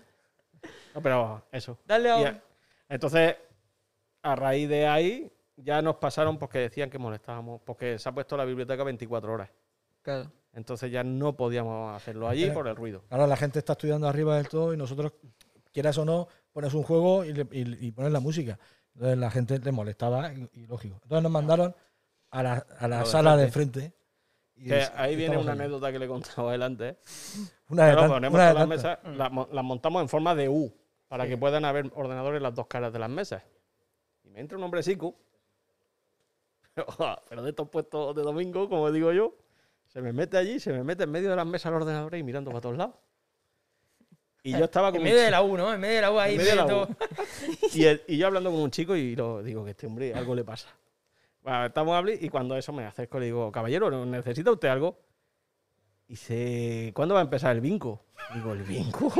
No, 0.94 1.02
pero 1.02 1.42
eso. 1.52 1.78
Dale 1.84 2.10
a- 2.10 2.42
entonces, 2.88 3.36
a 4.22 4.34
raíz 4.34 4.66
de 4.68 4.86
ahí, 4.86 5.30
ya 5.56 5.82
nos 5.82 5.96
pasaron 5.96 6.38
porque 6.38 6.58
decían 6.58 6.88
que 6.88 6.98
molestábamos, 6.98 7.60
porque 7.62 7.98
se 7.98 8.08
ha 8.08 8.12
puesto 8.12 8.36
la 8.36 8.44
biblioteca 8.46 8.82
24 8.82 9.32
horas. 9.32 9.50
Claro. 10.02 10.30
Entonces 10.54 10.90
ya 10.90 11.04
no 11.04 11.36
podíamos 11.36 11.94
hacerlo 11.94 12.28
allí 12.28 12.44
Pero- 12.44 12.54
por 12.54 12.68
el 12.68 12.76
ruido. 12.76 13.02
Ahora 13.10 13.26
la 13.26 13.36
gente 13.36 13.58
está 13.58 13.72
estudiando 13.74 14.08
arriba 14.08 14.36
del 14.36 14.48
todo 14.48 14.72
y 14.72 14.76
nosotros, 14.78 15.12
quieras 15.76 15.98
o 15.98 16.04
no, 16.06 16.26
pones 16.52 16.72
un 16.72 16.82
juego 16.82 17.22
y, 17.24 17.34
le- 17.34 17.46
y- 17.52 17.86
y 17.88 17.92
pones 17.92 18.10
la 18.12 18.20
música. 18.20 18.58
Entonces 18.94 19.18
la 19.18 19.30
gente 19.30 19.58
le 19.58 19.72
molestaba 19.72 20.32
y, 20.32 20.48
y 20.54 20.66
lógico. 20.66 20.98
Entonces 21.02 21.22
nos 21.22 21.30
mandaron 21.32 21.76
a 22.30 22.42
la, 22.42 22.66
a 22.78 22.88
la 22.88 23.04
sala 23.04 23.36
de 23.36 23.44
enfrente. 23.44 23.92
Y 24.54 24.68
Que 24.68 24.78
es- 24.78 24.92
ahí 24.96 25.16
viene 25.16 25.36
una 25.36 25.52
anécdota 25.52 25.92
que 25.92 25.98
le 25.98 26.06
he 26.06 26.08
contado 26.08 26.48
adelante. 26.48 26.88
¿eh? 26.88 26.96
Una 27.68 27.88
de 27.88 28.08
ponemos 28.08 28.34
una 28.34 28.54
las 28.54 28.66
mesas, 28.68 28.98
las, 29.04 29.30
mo- 29.30 29.48
las 29.52 29.64
montamos 29.64 30.00
en 30.00 30.08
forma 30.08 30.34
de 30.34 30.48
U, 30.48 30.72
para 31.08 31.26
que 31.28 31.36
puedan 31.36 31.66
haber 31.66 31.92
ordenadores 31.94 32.38
en 32.38 32.42
las 32.42 32.54
dos 32.54 32.66
caras 32.68 32.90
de 32.90 32.98
las 32.98 33.10
mesas. 33.10 33.42
Y 34.24 34.30
me 34.30 34.40
entra 34.40 34.56
un 34.56 34.64
hombrecico, 34.64 35.14
pero, 36.74 36.86
pero 37.28 37.42
de 37.42 37.50
estos 37.50 37.68
puestos 37.68 38.16
de 38.16 38.22
domingo, 38.22 38.66
como 38.70 38.90
digo 38.90 39.12
yo, 39.12 39.36
se 39.88 40.00
me 40.00 40.12
mete 40.14 40.36
allí, 40.38 40.58
se 40.58 40.72
me 40.72 40.82
mete 40.82 41.04
en 41.04 41.10
medio 41.10 41.28
de 41.30 41.36
las 41.36 41.46
mesas 41.46 41.70
los 41.70 41.82
ordenadores 41.82 42.18
y 42.18 42.22
mirando 42.22 42.50
para 42.50 42.60
todos 42.62 42.76
lados. 42.78 42.94
Y 44.46 44.52
yo 44.52 44.64
estaba 44.66 44.90
con 44.92 44.98
En 45.00 45.04
medio 45.04 45.20
de 45.20 45.30
la 45.30 45.42
U, 45.42 45.56
¿no? 45.56 45.74
En 45.74 45.80
medio 45.80 45.96
de 45.96 46.00
la 46.02 46.10
U 46.12 46.18
ahí. 46.20 46.32
en 46.32 46.38
medio 46.38 46.50
de 46.50 46.56
la. 46.56 46.66
U. 46.66 46.86
y, 47.72 47.84
el- 47.84 48.02
y 48.06 48.16
yo 48.16 48.26
hablando 48.28 48.50
con 48.50 48.60
un 48.60 48.70
chico 48.70 48.94
y 48.94 49.16
lo 49.16 49.42
digo 49.42 49.64
que 49.64 49.72
este 49.72 49.86
hombre 49.86 50.14
algo 50.14 50.34
le 50.34 50.44
pasa. 50.44 50.68
Bueno, 51.42 51.66
estamos 51.66 51.94
hablando 51.96 52.24
y 52.24 52.28
cuando 52.28 52.56
eso 52.56 52.72
me 52.72 52.84
acerco 52.84 53.18
le 53.18 53.26
digo, 53.26 53.50
caballero, 53.52 54.04
¿necesita 54.06 54.50
usted 54.52 54.68
algo? 54.68 54.98
Y 56.08 56.12
dice, 56.12 56.92
¿cuándo 56.94 57.14
va 57.14 57.20
a 57.20 57.24
empezar 57.24 57.54
el 57.56 57.60
vinco? 57.60 58.04
Digo, 58.34 58.52
¿el 58.52 58.62
vinco? 58.62 59.12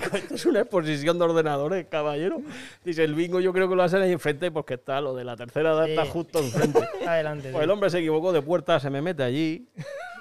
Digo, 0.00 0.16
esto 0.16 0.34
es 0.34 0.46
una 0.46 0.60
exposición 0.60 1.18
de 1.18 1.24
ordenadores, 1.24 1.86
caballero. 1.88 2.40
Dice, 2.84 3.04
el 3.04 3.14
bingo 3.14 3.40
yo 3.40 3.52
creo 3.52 3.68
que 3.68 3.74
lo 3.76 3.82
hacen 3.82 4.00
ahí 4.02 4.12
enfrente 4.12 4.50
porque 4.50 4.74
está 4.74 5.00
lo 5.00 5.14
de 5.14 5.24
la 5.24 5.36
tercera 5.36 5.72
edad 5.72 5.84
Sí. 5.86 5.90
está 5.92 6.06
justo 6.06 6.38
enfrente. 6.40 6.80
Adelante. 7.06 7.50
Pues 7.52 7.64
el 7.64 7.70
hombre 7.70 7.90
se 7.90 7.98
equivocó 7.98 8.32
de 8.32 8.42
puerta, 8.42 8.78
se 8.80 8.90
me 8.90 9.00
mete 9.02 9.22
allí. 9.22 9.68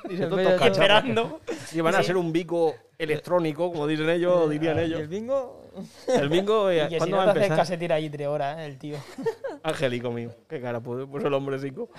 Dice, 0.09 0.27
cacharros". 0.29 0.61
Esperando. 0.71 1.41
Y 1.73 1.81
van 1.81 1.95
a 1.95 1.99
Sí. 1.99 2.05
ser 2.05 2.17
un 2.17 2.31
bico 2.31 2.75
electrónico, 2.97 3.71
como 3.71 3.85
dicen 3.87 4.09
ellos, 4.09 4.33
o 4.35 4.47
dirían 4.49 4.77
¿Y 4.79 4.83
ellos. 4.83 5.01
el 5.01 5.07
bingo? 5.07 5.63
El 6.07 6.29
bingo, 6.29 6.69
eh, 6.71 6.85
Y 6.85 6.89
que 6.89 6.89
si 6.93 6.97
¿cuándo 6.97 7.17
no 7.17 7.17
va 7.17 7.23
a 7.23 7.31
haces 7.31 7.43
empezar? 7.43 7.57
casetira 7.57 7.95
allí 7.95 8.09
tres 8.09 8.27
horas, 8.27 8.57
¿eh? 8.59 8.65
El 8.65 8.77
tío. 8.77 8.97
Angélico 9.63 10.11
mío. 10.11 10.31
Qué 10.47 10.61
cara 10.61 10.79
puso, 10.79 11.07
puso 11.07 11.27
el 11.27 11.33
hombre 11.33 11.59
cinco. 11.59 11.89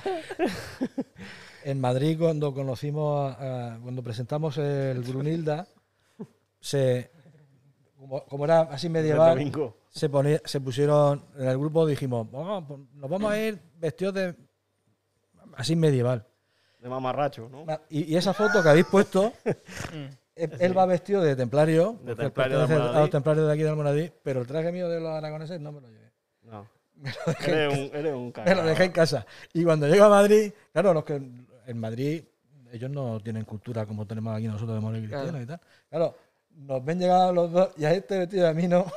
En 1.64 1.80
Madrid, 1.80 2.16
cuando 2.18 2.54
conocimos, 2.54 3.34
a- 3.38 3.74
a- 3.74 3.78
cuando 3.78 4.02
presentamos 4.02 4.56
el 4.58 5.00
Brunilda, 5.02 5.66
se, 6.60 7.10
como, 8.08 8.24
como 8.24 8.44
era 8.44 8.60
así 8.62 8.88
medieval, 8.88 9.52
se, 9.90 10.08
ponía- 10.08 10.40
se 10.44 10.60
pusieron 10.60 11.24
en 11.36 11.48
el 11.48 11.58
grupo, 11.58 11.86
dijimos, 11.86 12.26
"Vamos, 12.30 12.64
pues, 12.66 12.80
nos 12.94 13.10
vamos 13.10 13.30
a 13.30 13.38
ir 13.38 13.60
vestidos 13.78 14.14
de 14.14 14.34
así 15.56 15.76
medieval. 15.76 16.24
De 16.80 16.88
mamarracho, 16.88 17.48
¿no? 17.50 17.66
Y, 17.90 18.12
y 18.12 18.16
esa 18.16 18.32
foto 18.32 18.62
que 18.62 18.68
habéis 18.68 18.86
puesto, 18.86 19.32
Mm. 19.92 20.06
él, 20.36 20.52
él 20.60 20.78
va 20.78 20.86
vestido 20.86 21.20
de 21.22 21.34
templario, 21.36 21.98
De 22.02 22.14
templario 22.14 22.66
de 22.66 22.74
a 22.74 23.00
los 23.00 23.10
templarios 23.10 23.46
de 23.46 23.52
aquí 23.52 23.62
de 23.62 23.68
Almoradí, 23.70 24.10
pero 24.22 24.40
el 24.40 24.46
traje 24.46 24.70
mío 24.72 24.88
de 24.88 25.00
los 25.00 25.10
aragoneses 25.10 25.60
no 25.60 25.72
me 25.72 25.80
lo 25.80 25.88
llevé. 25.88 26.10
No. 26.44 26.66
Me 26.98 27.10
lo 27.10 27.16
dejé, 27.32 27.50
Eres 27.52 27.78
un, 27.78 27.96
eres 27.96 28.12
un 28.14 28.32
me 28.44 28.54
lo 28.56 28.62
dejé 28.64 28.84
en 28.84 28.92
casa. 28.92 29.24
Y 29.52 29.62
cuando 29.64 29.86
llego 29.86 30.04
a 30.04 30.08
Madrid, 30.08 30.52
claro, 30.72 30.92
los 30.94 31.04
que 31.04 31.14
en 31.14 31.78
Madrid 31.78 32.24
ellos 32.72 32.90
no 32.90 33.20
tienen 33.20 33.44
cultura 33.44 33.86
como 33.86 34.04
tenemos 34.06 34.34
aquí 34.36 34.46
nosotros 34.48 34.74
de 34.74 34.80
morir 34.80 35.00
cristiano 35.02 35.28
Claro. 35.28 35.42
y 35.42 35.46
tal. 35.46 35.60
Claro, 35.88 36.16
nos 36.58 36.84
ven 36.84 36.98
llegar 36.98 37.32
los 37.32 37.50
dos 37.52 37.70
y 37.76 37.84
a 37.84 37.92
este 37.92 38.18
vestido 38.18 38.46
y 38.46 38.50
a 38.50 38.52
mí 38.54 38.66
no. 38.68 38.84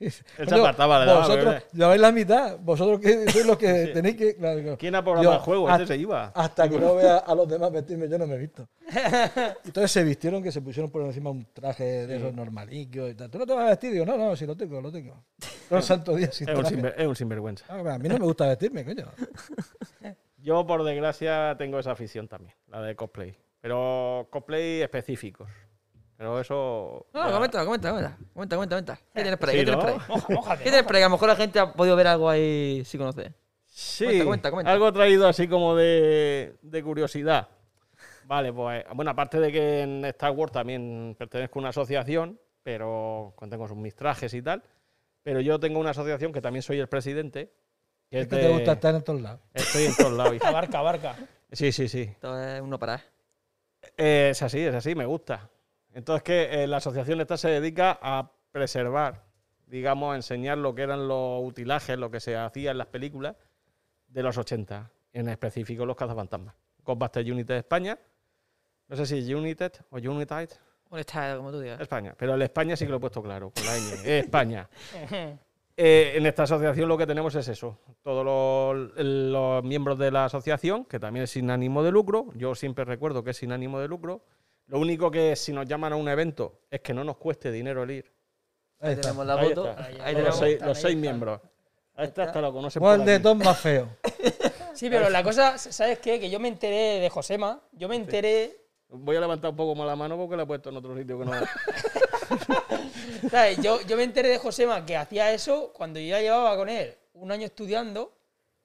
Él 0.00 0.10
se 0.10 0.54
apartaba, 0.56 1.04
daba, 1.04 1.20
Vosotros 1.20 1.62
lleváis 1.72 2.00
la 2.00 2.10
mitad. 2.10 2.58
Vosotros 2.58 2.98
que 2.98 3.30
sois 3.30 3.46
los 3.46 3.56
que 3.56 3.86
tenéis 3.94 4.16
que. 4.16 4.34
claro. 4.34 4.76
¿Quién 4.76 4.96
ha 4.96 5.02
programado 5.04 5.30
Yo, 5.30 5.38
el 5.38 5.44
juego? 5.44 5.68
hasta- 5.68 5.82
Este 5.84 5.94
se 5.94 6.00
iba. 6.00 6.32
Hasta 6.34 6.68
que 6.68 6.76
no 6.80 6.94
vea 6.96 7.18
a 7.18 7.34
los 7.36 7.48
demás 7.48 7.70
vestirme, 7.70 8.08
yo 8.08 8.18
no 8.18 8.26
me 8.26 8.34
he 8.34 8.38
visto. 8.38 8.68
Entonces 9.64 9.92
se 9.92 10.02
vistieron 10.02 10.42
que 10.42 10.50
se 10.50 10.60
pusieron 10.60 10.90
por 10.90 11.02
encima 11.02 11.30
un 11.30 11.46
traje 11.52 12.06
de 12.08 12.16
esos 12.16 12.34
normalicos 12.34 13.12
y 13.12 13.14
tal. 13.14 13.30
¿Tú 13.30 13.38
no 13.38 13.46
te 13.46 13.52
vas 13.54 13.64
a 13.66 13.68
vestir? 13.70 13.92
Digo, 13.92 14.04
no, 14.04 14.16
no, 14.16 14.34
si 14.34 14.44
lo 14.44 14.56
tengo, 14.56 14.80
lo 14.80 14.90
tengo. 14.90 15.22
Todo 15.68 15.80
santo 15.80 16.16
día 16.16 16.32
sin 16.32 16.48
Es 16.48 16.56
un, 16.56 16.60
traje. 16.62 16.76
sinver- 16.76 16.94
es 16.96 17.06
un 17.06 17.14
sinvergüenza. 17.16 17.64
Ah, 17.68 17.78
A 17.94 17.98
mí 17.98 18.08
no 18.08 18.18
me 18.18 18.24
gusta 18.24 18.48
vestirme, 18.48 18.84
coño. 18.84 19.06
Yo, 20.38 20.66
por 20.66 20.82
desgracia, 20.82 21.54
tengo 21.56 21.78
esa 21.78 21.92
afición 21.92 22.26
también, 22.26 22.56
la 22.66 22.82
de 22.82 22.96
cosplay. 22.96 23.36
Pero 23.60 24.26
cosplay 24.32 24.82
específicos. 24.82 25.48
Pero 26.16 26.40
eso. 26.40 27.06
No, 27.12 27.26
ya- 27.26 27.32
comenta, 27.32 27.64
comenta, 27.64 27.90
comenta. 27.90 28.18
Comenta, 28.32 28.56
comenta, 28.56 28.76
comenta. 28.76 28.96
¿Qué 29.14 29.22
tienes 29.22 29.38
por 29.38 29.48
ahí? 29.48 29.58
Sí, 29.58 29.64
¿Qué 29.64 29.64
tienes 29.72 29.84
por 29.84 29.90
ahí? 29.92 29.98
Moja, 30.08 30.34
mójate, 30.34 30.58
¿Qué 30.64 30.70
tienes 30.70 30.86
por 30.86 30.96
ahí? 30.96 31.02
A 31.02 31.06
lo 31.06 31.10
mejor 31.10 31.28
la 31.28 31.36
gente 31.36 31.58
ha 31.58 31.72
podido 31.72 31.96
ver 31.96 32.06
algo 32.06 32.28
ahí 32.30 32.82
si 32.84 32.98
conoce. 32.98 33.32
Sí, 33.66 34.04
Comenta, 34.04 34.24
comenta, 34.24 34.50
comenta. 34.50 34.72
algo 34.72 34.92
traído 34.92 35.26
así 35.26 35.48
como 35.48 35.74
de, 35.74 36.56
de 36.62 36.82
curiosidad. 36.82 37.48
Vale, 38.26 38.52
pues, 38.52 38.84
bueno, 38.94 39.10
aparte 39.10 39.40
de 39.40 39.50
que 39.50 39.80
en 39.82 40.04
Star 40.06 40.30
Wars 40.32 40.52
también 40.52 41.16
pertenezco 41.18 41.58
a 41.58 41.60
una 41.60 41.68
asociación, 41.70 42.38
pero 42.62 43.32
con- 43.34 43.50
tengo 43.50 43.66
sus- 43.66 43.76
mis 43.76 43.94
trajes 43.96 44.32
y 44.34 44.42
tal. 44.42 44.62
Pero 45.22 45.40
yo 45.40 45.58
tengo 45.58 45.80
una 45.80 45.90
asociación 45.90 46.32
que 46.32 46.40
también 46.40 46.62
soy 46.62 46.78
el 46.78 46.88
presidente. 46.88 47.52
que 48.10 48.18
Es 48.18 48.22
es 48.24 48.28
que 48.28 48.36
de- 48.36 48.42
te 48.42 48.48
gusta 48.52 48.72
estar 48.72 48.94
en 48.94 49.02
todos 49.02 49.20
lados. 49.22 49.40
Estoy 49.54 49.84
en 49.86 49.96
todos 49.96 50.12
lados. 50.12 50.34
hija. 50.34 50.48
Abarca, 50.48 50.78
abarca. 50.78 51.16
Sí, 51.50 51.72
sí, 51.72 51.88
sí. 51.88 52.02
Esto 52.02 52.38
es 52.40 52.60
uno 52.60 52.78
para. 52.78 53.02
Eh, 53.96 54.28
es 54.32 54.42
así, 54.42 54.60
es 54.60 54.74
así, 54.74 54.94
me 54.94 55.06
gusta. 55.06 55.48
Entonces 55.94 56.22
que 56.22 56.64
eh, 56.64 56.66
la 56.66 56.78
asociación 56.78 57.20
esta 57.20 57.36
se 57.36 57.48
dedica 57.48 57.98
a 58.00 58.32
preservar, 58.50 59.24
digamos, 59.66 60.12
a 60.12 60.16
enseñar 60.16 60.58
lo 60.58 60.74
que 60.74 60.82
eran 60.82 61.08
los 61.08 61.42
utilajes, 61.42 61.98
lo 61.98 62.10
que 62.10 62.20
se 62.20 62.36
hacía 62.36 62.70
en 62.70 62.78
las 62.78 62.86
películas 62.86 63.36
de 64.08 64.22
los 64.22 64.38
80, 64.38 64.90
en 65.12 65.28
específico 65.28 65.86
los 65.86 65.96
cazafantasmas. 65.96 66.54
Ghostbusters 66.84 67.28
United 67.28 67.56
España, 67.56 67.98
no 68.88 68.96
sé 68.96 69.06
si 69.06 69.34
United 69.34 69.72
o 69.90 69.96
United 69.96 70.50
¿Dónde 70.92 71.00
está, 71.00 71.34
como 71.38 71.50
tú 71.50 71.60
digas? 71.60 71.80
España, 71.80 72.14
pero 72.18 72.34
el 72.34 72.42
España 72.42 72.76
sí 72.76 72.84
que 72.84 72.90
lo 72.90 72.98
he 72.98 73.00
puesto 73.00 73.22
claro, 73.22 73.50
con 73.50 73.64
la 73.64 73.78
ñ, 73.78 73.92
es 74.04 74.06
España. 74.24 74.68
Eh, 75.74 76.12
en 76.16 76.26
esta 76.26 76.42
asociación 76.42 76.86
lo 76.86 76.98
que 76.98 77.06
tenemos 77.06 77.34
es 77.34 77.48
eso. 77.48 77.78
Todos 78.02 78.26
los, 78.26 79.02
los 79.02 79.64
miembros 79.64 79.98
de 79.98 80.10
la 80.10 80.26
asociación, 80.26 80.84
que 80.84 81.00
también 81.00 81.24
es 81.24 81.30
sin 81.30 81.50
ánimo 81.50 81.82
de 81.82 81.90
lucro, 81.90 82.26
yo 82.34 82.54
siempre 82.54 82.84
recuerdo 82.84 83.24
que 83.24 83.30
es 83.30 83.38
sin 83.38 83.52
ánimo 83.52 83.80
de 83.80 83.88
lucro. 83.88 84.22
Lo 84.66 84.78
único 84.78 85.10
que 85.10 85.36
si 85.36 85.52
nos 85.52 85.66
llaman 85.66 85.92
a 85.92 85.96
un 85.96 86.08
evento 86.08 86.60
es 86.70 86.80
que 86.80 86.94
no 86.94 87.04
nos 87.04 87.16
cueste 87.16 87.50
dinero 87.50 87.82
el 87.82 87.90
ir. 87.90 88.12
Ahí 88.80 88.88
Ahí 88.88 88.92
está. 88.94 89.02
tenemos 89.08 89.26
la 89.26 89.34
Ahí 89.34 89.48
foto. 89.48 89.70
está. 89.70 89.84
Ahí 89.84 89.94
Los 89.96 90.06
tenemos. 90.14 90.38
seis, 90.38 90.60
los 90.62 90.78
seis 90.80 90.96
miembros. 90.96 91.40
Ahí 91.94 92.06
está, 92.06 92.22
hasta 92.24 92.40
lo 92.40 92.52
conocen 92.52 92.80
¿Cuál 92.80 93.04
de 93.04 93.14
aquí. 93.14 93.22
todos 93.22 93.36
más 93.36 93.58
feo? 93.58 93.88
Sí, 94.74 94.88
pero 94.88 95.10
la 95.10 95.22
cosa, 95.22 95.58
¿sabes 95.58 95.98
qué? 95.98 96.18
Que 96.18 96.30
yo 96.30 96.40
me 96.40 96.48
enteré 96.48 96.98
de 96.98 97.10
Josema. 97.10 97.60
Yo 97.72 97.90
me 97.90 97.94
enteré. 97.96 98.56
Voy 98.88 99.14
a 99.16 99.20
levantar 99.20 99.50
un 99.50 99.56
poco 99.56 99.74
más 99.74 99.86
la 99.86 99.94
mano 99.94 100.16
porque 100.16 100.34
la 100.34 100.44
he 100.44 100.46
puesto 100.46 100.70
en 100.70 100.76
otro 100.78 100.96
sitio 100.96 101.18
que 101.18 101.24
no. 101.26 101.32
¿sabes? 103.30 103.58
Yo, 103.60 103.80
yo 103.82 103.96
me 103.98 104.04
enteré 104.04 104.28
de 104.30 104.38
Josema 104.38 104.84
que 104.86 104.96
hacía 104.96 105.30
eso 105.32 105.72
cuando 105.74 106.00
yo 106.00 106.06
ya 106.06 106.20
llevaba 106.20 106.56
con 106.56 106.68
él 106.70 106.94
un 107.12 107.30
año 107.30 107.44
estudiando. 107.44 108.14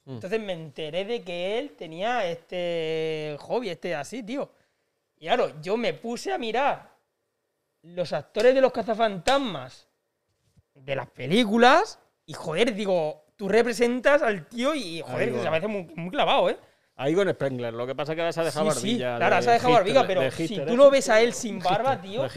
Mm. 0.05 0.13
Entonces 0.13 0.39
me 0.39 0.53
enteré 0.53 1.03
de 1.03 1.21
que 1.23 1.59
él 1.59 1.71
tenía 1.77 2.25
este 2.25 3.35
hobby, 3.41 3.69
este 3.69 3.93
así, 3.93 4.23
tío. 4.23 4.49
Y 5.19 5.25
claro, 5.25 5.59
yo 5.61 5.77
me 5.77 5.93
puse 5.93 6.31
a 6.31 6.37
mirar 6.37 6.95
los 7.81 8.13
actores 8.13 8.53
de 8.53 8.61
los 8.61 8.71
cazafantasmas 8.71 9.87
de 10.73 10.95
las 10.95 11.09
películas 11.09 11.99
y 12.25 12.33
joder, 12.33 12.73
digo, 12.75 13.25
tú 13.35 13.47
representas 13.49 14.21
al 14.21 14.47
tío 14.47 14.75
y 14.75 15.01
joder, 15.01 15.31
que 15.31 15.39
se 15.39 15.47
parece 15.47 15.67
muy, 15.67 15.83
muy 15.95 16.11
clavado, 16.11 16.49
¿eh? 16.49 16.57
Ahí 16.95 17.13
con 17.13 17.29
Spengler. 17.29 17.73
Lo 17.73 17.85
que 17.85 17.93
pasa 17.93 18.11
es 18.11 18.15
que 18.15 18.21
ahora 18.21 18.33
se 18.33 18.41
ha 18.41 18.43
dejado 18.43 18.71
Sí, 18.71 18.79
sí, 18.79 18.87
barbilla. 19.03 19.17
claro, 19.17 19.35
de 19.35 19.41
se 19.43 19.49
ha 19.49 19.53
dejado 19.53 19.73
barbiga, 19.75 20.07
pero 20.07 20.21
de 20.21 20.31
si 20.31 20.55
tú 20.55 20.61
¿eh? 20.61 20.75
lo 20.75 20.89
ves 20.89 21.09
a 21.09 21.21
él 21.21 21.33
sin 21.33 21.59
barba, 21.59 22.01
tío, 22.01 22.27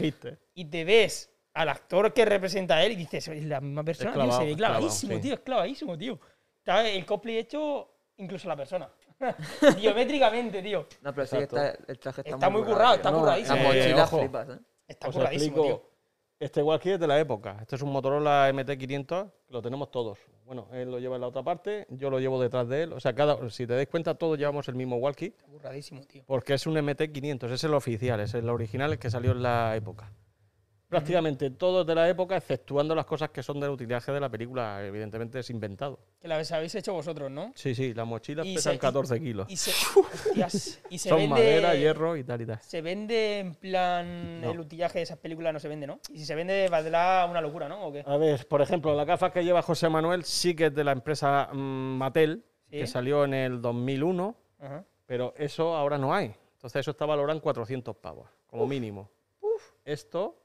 y 0.53 0.65
te 0.65 0.85
ves 0.85 1.31
al 1.53 1.69
actor 1.69 2.13
que 2.13 2.25
representa 2.25 2.75
a 2.75 2.83
él 2.85 2.93
y 2.93 2.95
dices, 2.95 3.27
es 3.27 3.43
la 3.43 3.59
misma 3.59 3.83
persona, 3.83 4.11
tío, 4.11 4.21
clavado, 4.21 4.39
se 4.39 4.45
ve 4.45 4.55
clavadísimo, 4.55 5.15
sí. 5.15 5.21
tío, 5.21 5.33
es 5.33 5.39
clavadísimo, 5.41 5.97
tío. 5.97 6.19
Está 6.59 6.87
el 6.87 7.05
cosplay 7.05 7.37
hecho 7.37 7.91
incluso 8.17 8.47
la 8.47 8.55
persona. 8.55 8.89
Biométricamente, 9.77 10.61
tío. 10.61 10.87
No, 11.01 11.13
pero 11.13 11.27
sí 11.27 11.37
que 11.37 11.43
está, 11.43 11.69
el 11.87 11.99
traje 11.99 12.21
está, 12.21 12.35
Está 12.35 12.49
muy 12.49 12.63
currado, 12.63 12.95
está 12.95 13.11
No, 13.11 13.19
curradísimo. 13.19 13.55
La 13.57 13.61
Eh, 13.61 13.67
mochila 13.81 14.03
ojo. 14.03 14.19
flipas, 14.19 14.49
¿eh? 14.49 14.59
Está 14.87 15.07
Os 15.09 15.15
curradísimo, 15.15 15.57
explico. 15.57 15.77
tío. 15.79 15.91
Este 16.39 16.63
walkie 16.63 16.91
es 16.93 16.99
de 16.99 17.05
la 17.07 17.19
época. 17.19 17.57
Este 17.61 17.75
es 17.75 17.81
un 17.83 17.91
Motorola 17.91 18.49
MT500, 18.51 19.31
lo 19.49 19.61
tenemos 19.61 19.91
todos. 19.91 20.17
Bueno, 20.45 20.67
él 20.73 20.89
lo 20.89 20.97
lleva 20.99 21.15
en 21.15 21.21
la 21.21 21.27
otra 21.27 21.43
parte, 21.43 21.85
yo 21.89 22.09
lo 22.09 22.19
llevo 22.19 22.41
detrás 22.41 22.67
de 22.67 22.83
él. 22.83 22.93
O 22.93 22.99
sea, 22.99 23.13
cada, 23.13 23.47
si 23.51 23.67
te 23.67 23.75
dais 23.75 23.87
cuenta, 23.87 24.15
todos 24.15 24.37
llevamos 24.39 24.67
el 24.67 24.73
mismo 24.75 24.95
walkie, 24.97 25.27
Está 25.27 25.45
curradísimo, 25.45 26.01
tío. 26.07 26.23
porque 26.25 26.55
es 26.55 26.65
un 26.65 26.73
MT500, 26.75 27.51
es 27.51 27.63
el 27.63 27.73
oficial, 27.75 28.19
es 28.21 28.33
el 28.33 28.49
original 28.49 28.91
el 28.93 28.97
que 28.99 29.11
salió 29.11 29.31
en 29.33 29.43
la 29.43 29.75
época. 29.75 30.11
Prácticamente 30.91 31.49
todos 31.51 31.87
de 31.87 31.95
la 31.95 32.09
época, 32.09 32.35
exceptuando 32.35 32.93
las 32.93 33.05
cosas 33.05 33.29
que 33.29 33.41
son 33.41 33.61
del 33.61 33.69
utilaje 33.69 34.11
de 34.11 34.19
la 34.19 34.27
película, 34.27 34.85
evidentemente 34.85 35.39
es 35.39 35.49
inventado. 35.49 35.99
Que 36.19 36.27
la 36.27 36.35
habéis 36.35 36.75
hecho 36.75 36.91
vosotros, 36.91 37.31
¿no? 37.31 37.53
Sí, 37.55 37.73
sí, 37.73 37.93
las 37.93 38.05
mochilas 38.05 38.45
Y 38.45 38.55
pesan 38.55 38.73
se- 38.73 38.75
y- 38.75 38.79
14 38.79 39.19
kilos. 39.21 39.47
Y 39.49 39.55
se, 39.55 39.71
hostias, 39.99 40.81
y 40.89 40.97
se 40.97 41.07
Son 41.07 41.17
vende. 41.19 41.29
madera, 41.35 41.75
hierro 41.75 42.17
y 42.17 42.25
tal 42.25 42.41
y 42.41 42.45
tal. 42.45 42.59
Se 42.61 42.81
vende 42.81 43.39
en 43.39 43.55
plan. 43.55 44.41
No. 44.41 44.51
El 44.51 44.59
utillaje 44.59 44.99
de 44.99 45.03
esas 45.03 45.17
películas 45.17 45.53
no 45.53 45.61
se 45.61 45.69
vende, 45.69 45.87
¿no? 45.87 45.99
Y 46.09 46.17
si 46.19 46.25
se 46.25 46.35
vende, 46.35 46.67
valdrá 46.69 47.25
una 47.25 47.39
locura, 47.39 47.69
¿no? 47.69 47.87
¿O 47.87 47.93
qué? 47.93 48.03
A 48.05 48.17
ver, 48.17 48.45
por 48.49 48.61
ejemplo, 48.61 48.93
la 48.93 49.05
gafas 49.05 49.31
que 49.31 49.45
lleva 49.45 49.61
José 49.61 49.87
Manuel 49.87 50.25
sí 50.25 50.53
que 50.55 50.65
es 50.65 50.75
de 50.75 50.83
la 50.83 50.91
empresa 50.91 51.47
mm, 51.53 51.57
Mattel, 51.97 52.43
Sí. 52.69 52.77
que 52.79 52.87
salió 52.87 53.23
en 53.23 53.33
el 53.33 53.61
2001, 53.61 54.35
Ajá. 54.59 54.83
pero 55.05 55.33
eso 55.37 55.73
ahora 55.75 55.97
no 55.97 56.13
hay. 56.13 56.33
Entonces 56.55 56.81
eso 56.81 56.91
está 56.91 57.05
valorado 57.05 57.35
en 57.37 57.41
400 57.41 57.95
pavos, 57.95 58.29
como 58.47 58.67
mínimo. 58.67 59.09
Esto 59.83 60.37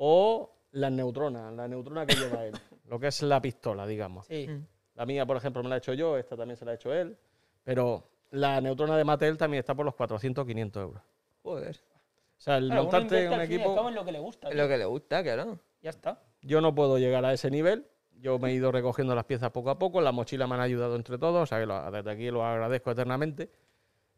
o 0.00 0.54
las 0.72 0.92
neutronas, 0.92 1.52
la 1.54 1.66
neutrona 1.68 2.06
que 2.06 2.14
lleva 2.14 2.44
él, 2.44 2.54
lo 2.86 2.98
que 3.00 3.08
es 3.08 3.22
la 3.22 3.40
pistola, 3.40 3.86
digamos. 3.86 4.26
Sí. 4.26 4.46
Mm. 4.48 4.66
La 4.94 5.06
mía, 5.06 5.24
por 5.26 5.36
ejemplo, 5.36 5.62
me 5.62 5.68
la 5.68 5.76
he 5.76 5.78
hecho 5.78 5.92
yo, 5.94 6.16
esta 6.16 6.36
también 6.36 6.56
se 6.56 6.64
la 6.64 6.72
ha 6.72 6.74
hecho 6.74 6.92
él, 6.92 7.16
pero 7.64 8.04
la 8.30 8.60
neutrona 8.60 8.96
de 8.96 9.04
Mattel 9.04 9.36
también 9.36 9.60
está 9.60 9.74
por 9.74 9.84
los 9.86 9.94
400 9.94 10.44
500 10.46 10.82
euros. 10.82 11.02
Joder. 11.42 11.76
O 11.76 12.40
sea, 12.40 12.58
el 12.58 12.66
Claro, 12.66 12.82
montarte 12.82 13.28
un 13.28 13.40
equipo, 13.40 13.90
lo 13.90 14.04
que 14.04 14.12
le 14.12 14.18
gusta. 14.20 14.48
Es 14.48 14.54
lo 14.56 14.68
que 14.68 14.76
le 14.78 14.84
gusta, 14.84 15.22
claro. 15.22 15.58
Ya 15.82 15.90
está. 15.90 16.22
yo 16.42 16.60
no 16.60 16.74
puedo 16.74 16.98
llegar 16.98 17.24
a 17.24 17.32
ese 17.32 17.50
nivel. 17.50 17.86
Yo 18.20 18.38
me 18.40 18.50
he 18.50 18.54
ido 18.54 18.72
recogiendo 18.72 19.14
las 19.14 19.24
piezas 19.26 19.50
poco 19.52 19.70
a 19.70 19.78
poco, 19.78 20.00
la 20.00 20.10
mochila 20.10 20.46
me 20.48 20.54
han 20.56 20.60
ayudado 20.60 20.96
entre 20.96 21.18
todos, 21.18 21.40
o 21.42 21.46
sea 21.46 21.60
que 21.60 21.66
lo- 21.66 21.88
desde 21.90 22.10
aquí 22.10 22.30
lo 22.32 22.44
agradezco 22.44 22.90
eternamente. 22.90 23.48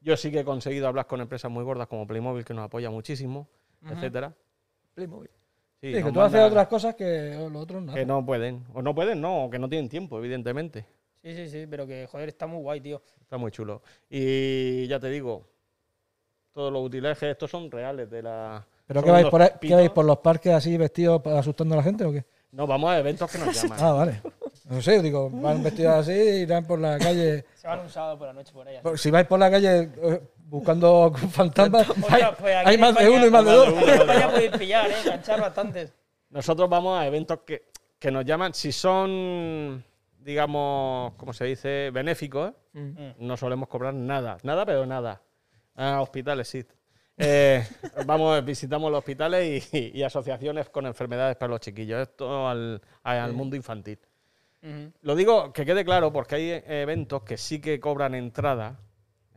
Yo 0.01 0.17
sí 0.17 0.31
que 0.31 0.41
he 0.41 0.45
conseguido 0.45 0.89
hablar 0.89 1.07
con 1.07 1.21
empresas 1.21 1.51
muy 1.51 1.63
gordas 1.65 1.87
como 1.87 2.07
Playmobil, 2.07 2.43
que 2.45 2.55
nos 2.55 2.65
apoya 2.65 2.89
muchísimo, 2.91 3.47
etcétera. 3.87 4.35
Playmobil. 4.95 5.31
Sí, 5.81 5.95
Sí, 5.95 6.03
que 6.03 6.13
tú 6.13 6.21
haces 6.21 6.41
otras 6.43 6.69
cosas 6.69 6.95
que 6.95 7.35
los 7.51 7.63
otros 7.63 7.83
no. 7.83 7.95
que 7.95 8.05
no 8.05 8.25
pueden, 8.25 8.65
o 8.75 8.83
no 8.83 8.95
pueden, 8.95 9.21
no, 9.21 9.45
o 9.45 9.51
que 9.51 9.59
no 9.59 9.69
tienen 9.69 9.89
tiempo, 9.89 10.19
evidentemente. 10.19 10.85
Sí, 11.23 11.35
sí, 11.35 11.49
sí, 11.49 11.67
pero 11.69 11.87
que 11.87 12.07
joder, 12.07 12.29
está 12.29 12.47
muy 12.47 12.61
guay, 12.63 12.81
tío. 12.81 13.01
Está 13.21 13.39
muy 13.39 13.51
chulo. 13.51 13.83
Y 14.11 14.87
ya 14.89 14.99
te 15.01 15.09
digo, 15.09 15.47
todos 16.53 16.73
los 16.73 16.85
utilajes 16.85 17.31
estos 17.31 17.51
son 17.51 17.71
reales 17.71 18.11
de 18.11 18.23
la... 18.23 18.67
¿Pero 18.87 19.03
qué 19.03 19.11
vais, 19.11 19.27
por 19.29 19.41
ahí- 19.41 19.51
qué 19.61 19.75
vais 19.75 19.91
por 19.91 20.05
los 20.05 20.19
parques 20.19 20.53
así 20.53 20.77
vestidos 20.77 21.25
asustando 21.27 21.75
a 21.75 21.79
la 21.79 21.83
gente 21.83 22.05
o 22.05 22.13
qué? 22.13 22.25
No, 22.53 22.67
vamos 22.67 22.91
a 22.91 22.99
eventos 22.99 23.31
que 23.31 23.39
nos 23.39 23.55
llaman. 23.63 23.79
Ah, 23.81 23.93
vale. 23.93 24.21
No 24.69 24.83
sé, 24.83 25.01
digo, 25.01 25.31
van 25.31 25.63
vestidos 25.63 25.95
así 25.95 26.13
y 26.13 26.43
irán 26.43 26.67
por 26.67 26.79
la 26.81 26.99
calle. 26.99 27.45
Se 27.55 27.69
van 27.69 27.81
un 27.81 27.89
sábado 27.89 28.19
por 28.19 28.27
la 28.27 28.33
noche 28.33 28.53
por. 28.53 28.67
Por- 28.83 28.99
Si 28.99 29.11
vais 29.11 29.27
por 29.27 29.39
la 29.39 29.51
calle 29.51 29.89
eh, 30.03 30.21
buscando 30.51 31.13
fantasmas, 31.31 31.89
hay, 32.09 32.23
pues 32.39 32.57
aquí 32.57 32.71
hay 32.71 32.79
más 32.79 32.95
de 32.97 33.09
uno 33.09 33.27
y 33.27 33.31
más 33.31 33.45
de 33.45 33.53
dos. 33.53 33.73
podéis 34.31 34.51
pillar, 34.59 34.91
¿eh? 34.91 34.95
Enganchar 35.05 35.41
bastantes. 35.41 35.95
Nosotros 36.29 36.69
vamos 36.69 36.99
a 36.99 37.07
eventos 37.07 37.41
que, 37.47 37.71
que 37.99 38.11
nos 38.11 38.25
llaman, 38.25 38.53
si 38.53 38.73
son, 38.73 39.85
digamos, 40.19 41.15
como 41.15 41.33
se 41.33 41.45
dice, 41.45 41.91
benéficos, 41.93 42.51
¿eh? 42.51 42.79
Mm. 43.19 43.27
no 43.27 43.37
solemos 43.37 43.69
cobrar 43.69 43.95
nada, 43.95 44.39
nada, 44.43 44.67
pero 44.67 44.85
nada. 44.87 45.23
A 45.77 46.03
hospitales 46.03 46.49
sí. 46.49 46.65
Eh, 47.17 47.65
vamos, 48.07 48.45
visitamos 48.45 48.91
los 48.91 48.99
hospitales 48.99 49.73
y, 49.73 49.93
y 49.95 50.03
asociaciones 50.03 50.69
con 50.69 50.87
enfermedades 50.87 51.37
para 51.37 51.51
los 51.51 51.61
chiquillos. 51.61 52.01
Esto 52.01 52.49
al, 52.49 52.81
al 53.05 53.33
mundo 53.33 53.57
infantil. 53.57 53.99
Lo 55.01 55.15
digo 55.15 55.55
que 55.55 55.65
quede 55.65 55.87
claro 55.87 56.13
porque 56.13 56.35
hay 56.35 56.63
eventos 56.67 57.23
que 57.23 57.39
sí 57.39 57.63
que 57.63 57.81
cobran 57.81 58.15
entrada. 58.15 58.79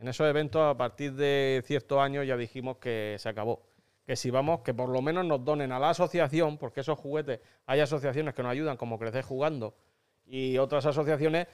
En 0.03 0.09
esos 0.09 0.27
eventos, 0.27 0.61
a 0.61 0.75
partir 0.75 1.13
de 1.13 1.63
ciertos 1.65 1.97
años, 1.97 2.27
ya 2.27 2.35
dijimos 2.35 2.75
que 2.75 3.15
se 3.19 3.29
acabó. 3.29 3.63
Que 4.05 4.17
si 4.17 4.31
vamos, 4.31 4.59
que 4.59 4.73
por 4.73 4.89
lo 4.89 5.01
menos 5.01 5.25
nos 5.25 5.45
donen 5.45 5.71
a 5.71 5.79
la 5.79 5.91
asociación, 5.91 6.57
porque 6.57 6.81
esos 6.81 6.99
juguetes, 6.99 7.39
hay 7.65 7.79
asociaciones 7.79 8.33
que 8.33 8.43
nos 8.43 8.51
ayudan, 8.51 8.75
como 8.75 8.99
Crecer 8.99 9.23
Jugando, 9.23 9.77
y 10.25 10.57
otras 10.57 10.85
asociaciones, 10.85 11.47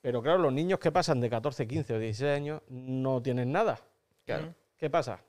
pero 0.00 0.20
claro, 0.20 0.38
los 0.38 0.52
niños 0.52 0.80
que 0.80 0.90
pasan 0.90 1.20
de 1.20 1.30
14, 1.30 1.68
15 1.68 1.94
o 1.94 1.98
16 2.00 2.36
años 2.36 2.62
no 2.70 3.22
tienen 3.22 3.52
nada. 3.52 3.78
Claro. 4.26 4.52
¿Qué 4.76 4.90
pasa? 4.90 5.22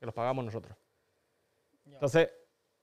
Que 0.00 0.06
los 0.06 0.14
pagamos 0.14 0.42
nosotros. 0.42 0.78
Entonces, 1.84 2.30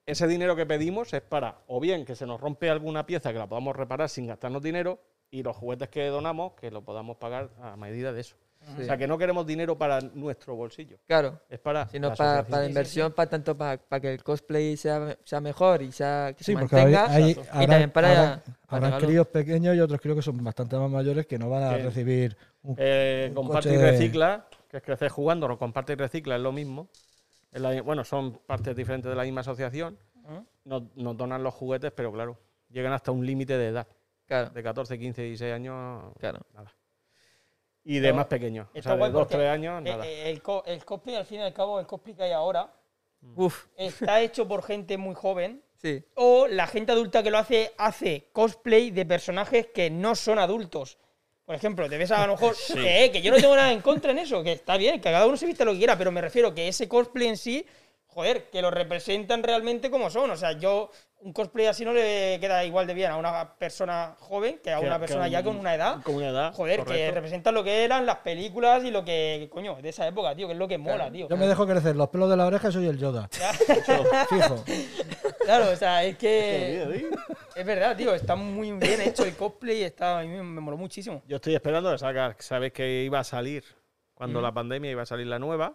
ese 0.06 0.28
dinero 0.28 0.56
que 0.56 0.68
pedimos 0.68 1.11
es 1.11 1.23
para, 1.23 1.64
o 1.65 1.80
bien 1.80 2.06
que 2.06 2.15
se 2.15 2.28
nos 2.28 2.40
rompe 2.40 2.69
alguna 2.69 3.07
pieza 3.07 3.34
que 3.34 3.40
la 3.40 3.49
podamos 3.49 3.76
reparar 3.76 4.10
sin 4.10 4.28
gastarnos 4.28 4.61
dinero, 4.61 4.99
y 5.32 5.41
los 5.41 5.57
juguetes 5.57 5.90
que 5.90 6.06
donamos 6.06 6.53
que 6.53 6.69
lo 6.69 6.86
podamos 6.86 7.18
pagar 7.18 7.49
a 7.64 7.76
medida 7.76 8.14
de 8.14 8.22
eso. 8.22 8.36
O 8.80 8.84
sea, 8.84 8.96
que 8.96 9.08
no 9.08 9.18
queremos 9.18 9.46
dinero 9.46 9.76
para 9.78 10.00
nuestro 10.02 10.56
bolsillo, 10.56 10.98
Claro. 11.08 11.40
es 11.50 11.60
para. 11.60 11.88
Sino 11.90 12.10
la 12.10 12.16
para, 12.16 12.44
para 12.46 12.66
inversión, 12.68 13.12
para 13.12 13.30
tanto 13.30 13.58
para, 13.58 13.78
para 13.82 14.00
que 14.00 14.14
el 14.14 14.24
cosplay 14.24 14.78
sea, 14.78 15.18
sea 15.26 15.42
mejor 15.42 15.82
y 15.82 15.92
sea, 15.92 16.34
que 16.38 16.44
Sí, 16.44 16.54
se 16.54 16.60
porque 16.60 16.76
hay, 16.76 16.94
mantenga. 16.94 17.12
hay- 17.12 17.32
y 17.32 17.40
habrá- 17.50 17.68
también 17.68 17.92
para, 17.92 18.34
habrá- 18.34 18.44
para 18.68 18.98
críos 19.00 19.28
pequeños 19.28 19.76
y 19.76 19.80
otros 19.80 20.00
críos 20.00 20.16
que 20.18 20.22
son 20.22 20.44
bastante 20.44 20.78
más 20.78 20.90
mayores 20.92 21.26
que 21.26 21.40
no 21.40 21.50
van 21.50 21.64
a 21.64 21.76
Sí. 21.76 21.82
recibir 21.82 22.38
un 22.64 22.76
Eh, 22.78 23.26
un 23.30 23.36
comparte 23.36 23.70
coche 23.70 23.76
y 23.80 23.82
de- 23.82 23.92
recicla, 23.92 24.46
que 24.70 24.78
es 24.78 24.84
crecer 24.84 25.10
jugando, 25.10 25.48
no 25.48 25.58
comparte 25.58 25.94
y 25.94 25.96
recicla, 25.96 26.36
es 26.36 26.42
lo 26.42 26.52
mismo. 26.52 26.88
Es 27.52 27.60
la- 27.62 27.82
bueno, 27.82 28.04
son 28.04 28.40
partes 28.46 28.76
diferentes 28.76 29.10
de 29.10 29.16
la 29.16 29.24
misma 29.24 29.42
asociación. 29.42 29.98
Ah. 30.26 30.44
Nos, 30.66 30.84
nos 30.96 31.18
donan 31.18 31.42
los 31.44 31.54
juguetes, 31.56 31.92
pero 31.94 32.12
claro, 32.14 32.38
llegan 32.70 32.94
hasta 32.94 33.12
un 33.12 33.26
límite 33.26 33.58
de 33.58 33.70
edad, 33.70 33.88
Claro, 34.28 34.52
de 34.52 34.64
14, 34.64 34.98
15, 35.00 35.24
16 35.24 35.52
años, 35.54 36.14
claro. 36.20 36.40
nada. 36.54 36.72
Y 37.84 37.99
de 37.99 38.14
más 38.14 38.26
pequeños, 38.28 38.68
o 38.76 38.82
sea, 38.82 38.91
de 38.94 38.98
guay 38.99 39.12
2, 39.12 39.22
porque, 39.22 39.36
3 39.36 39.49
años, 39.49 39.80
Eh, 39.80 39.84
nada. 39.90 40.06
eh, 40.06 40.30
el, 40.30 40.41
co- 40.41 40.64
el 40.66 40.84
cosplay, 40.86 41.16
al 41.16 41.26
fin 41.26 41.40
y 41.40 41.44
al 41.44 41.53
cabo, 41.53 41.80
el 41.80 41.88
cosplay 41.88 42.16
que 42.16 42.24
hay 42.24 42.32
ahora 42.32 42.72
Uf, 43.36 43.66
está 43.76 44.22
hecho 44.22 44.48
por 44.48 44.64
gente 44.64 44.98
muy 44.98 45.16
joven 45.16 45.64
sí. 45.82 46.03
o 46.16 46.48
la 46.48 46.68
gente 46.68 46.91
adulta 46.91 47.24
que 47.24 47.32
lo 47.32 47.38
hace 47.40 47.74
hace 47.78 48.28
cosplay 48.34 48.91
de 48.91 49.06
personajes 49.06 49.68
que 49.68 49.90
no 49.90 50.16
son 50.16 50.38
adultos. 50.40 50.98
Por 51.45 51.56
ejemplo, 51.56 51.90
te 51.90 51.98
ves 51.98 52.12
a 52.12 52.26
lo 52.28 52.34
mejor 52.34 52.56
que, 52.74 53.06
eh, 53.06 53.12
que 53.12 53.22
yo 53.22 53.32
no 53.32 53.38
tengo 53.38 53.56
nada 53.56 53.72
en 53.72 53.82
contra 53.82 54.12
en 54.12 54.20
eso, 54.20 54.44
que 54.44 54.53
está 54.53 54.78
bien, 54.78 54.95
que 55.02 55.12
cada 55.12 55.26
uno 55.26 55.36
se 55.38 55.45
viste 55.48 55.66
lo 55.66 55.72
que 55.74 55.80
quiera, 55.80 55.98
pero 55.98 56.12
me 56.12 56.22
refiero 56.22 56.53
que 56.53 56.68
ese 56.68 56.88
cosplay 56.88 57.28
en 57.30 57.38
sí, 57.38 57.66
joder, 58.08 58.49
que 58.49 58.62
lo 58.62 58.70
representan 58.72 59.41
realmente 59.44 59.90
como 59.90 60.10
son. 60.10 60.30
O 60.32 60.38
sea, 60.38 60.52
yo 60.53 60.91
un 61.23 61.34
cosplay 61.34 61.68
así 61.68 61.85
no 61.85 61.93
le 61.93 62.38
queda 62.39 62.64
igual 62.65 62.88
de 62.88 62.93
bien 62.93 63.11
a 63.11 63.18
una 63.18 63.53
persona 63.56 64.15
joven 64.19 64.60
que 64.64 64.72
a 64.72 64.80
una 64.80 64.93
que 64.95 64.99
persona 65.02 65.27
ya 65.27 65.39
un- 65.39 65.45
con 65.45 65.57
una 65.60 65.76
edad. 65.76 66.02
Con 66.03 66.15
una 66.15 66.30
edad. 66.30 66.53
Joder, 66.53 66.80
que 66.80 66.85
correcto. 66.85 67.15
representan 67.15 67.53
lo 67.53 67.64
que 67.64 67.84
eran 67.84 68.06
las 68.06 68.18
películas 68.18 68.84
y 68.84 68.91
lo 68.91 69.06
que, 69.06 69.48
coño, 69.52 69.76
de 69.81 69.89
esa 69.89 70.07
época, 70.07 70.35
tío, 70.35 70.48
que 70.48 70.53
es 70.53 70.60
lo 70.60 70.68
que 70.68 70.77
mola, 70.77 71.11
tío. 71.11 71.27
Yo 71.30 71.38
me 71.38 71.48
dejo 71.48 71.65
crecer 71.68 71.95
los 71.95 72.10
pelos 72.10 72.30
de 72.30 72.38
la 72.38 72.45
oreja 72.45 72.69
y 72.69 72.72
soy 72.72 72.88
el 72.88 72.98
Yoda. 72.98 73.30
Fijo. 74.30 74.64
Claro, 75.43 75.72
o 75.72 75.76
sea, 75.76 76.03
es 76.03 76.18
que. 76.18 77.10
Es 77.56 77.65
verdad, 77.65 77.98
tío, 77.98 78.14
está 78.14 78.35
muy 78.35 78.72
bien 78.73 79.02
hecho 79.02 79.26
el 79.26 79.35
cosplay, 79.35 79.81
está, 79.84 80.19
a 80.19 80.22
mí 80.22 80.27
me, 80.30 80.43
moló 80.43 80.77
muchísimo. 80.77 81.23
Yo 81.27 81.38
estoy 81.38 81.56
esperando 81.56 81.91
que 81.91 81.98
salga, 81.98 82.35
sabes 82.39 82.72
que 82.72 83.03
iba 83.03 83.19
a 83.19 83.23
salir, 83.23 83.64
cuando 84.14 84.39
Mm. 84.39 84.43
la 84.43 84.52
pandemia 84.53 84.91
iba 84.91 85.02
a 85.02 85.06
salir 85.06 85.26
la 85.27 85.39
nueva, 85.39 85.73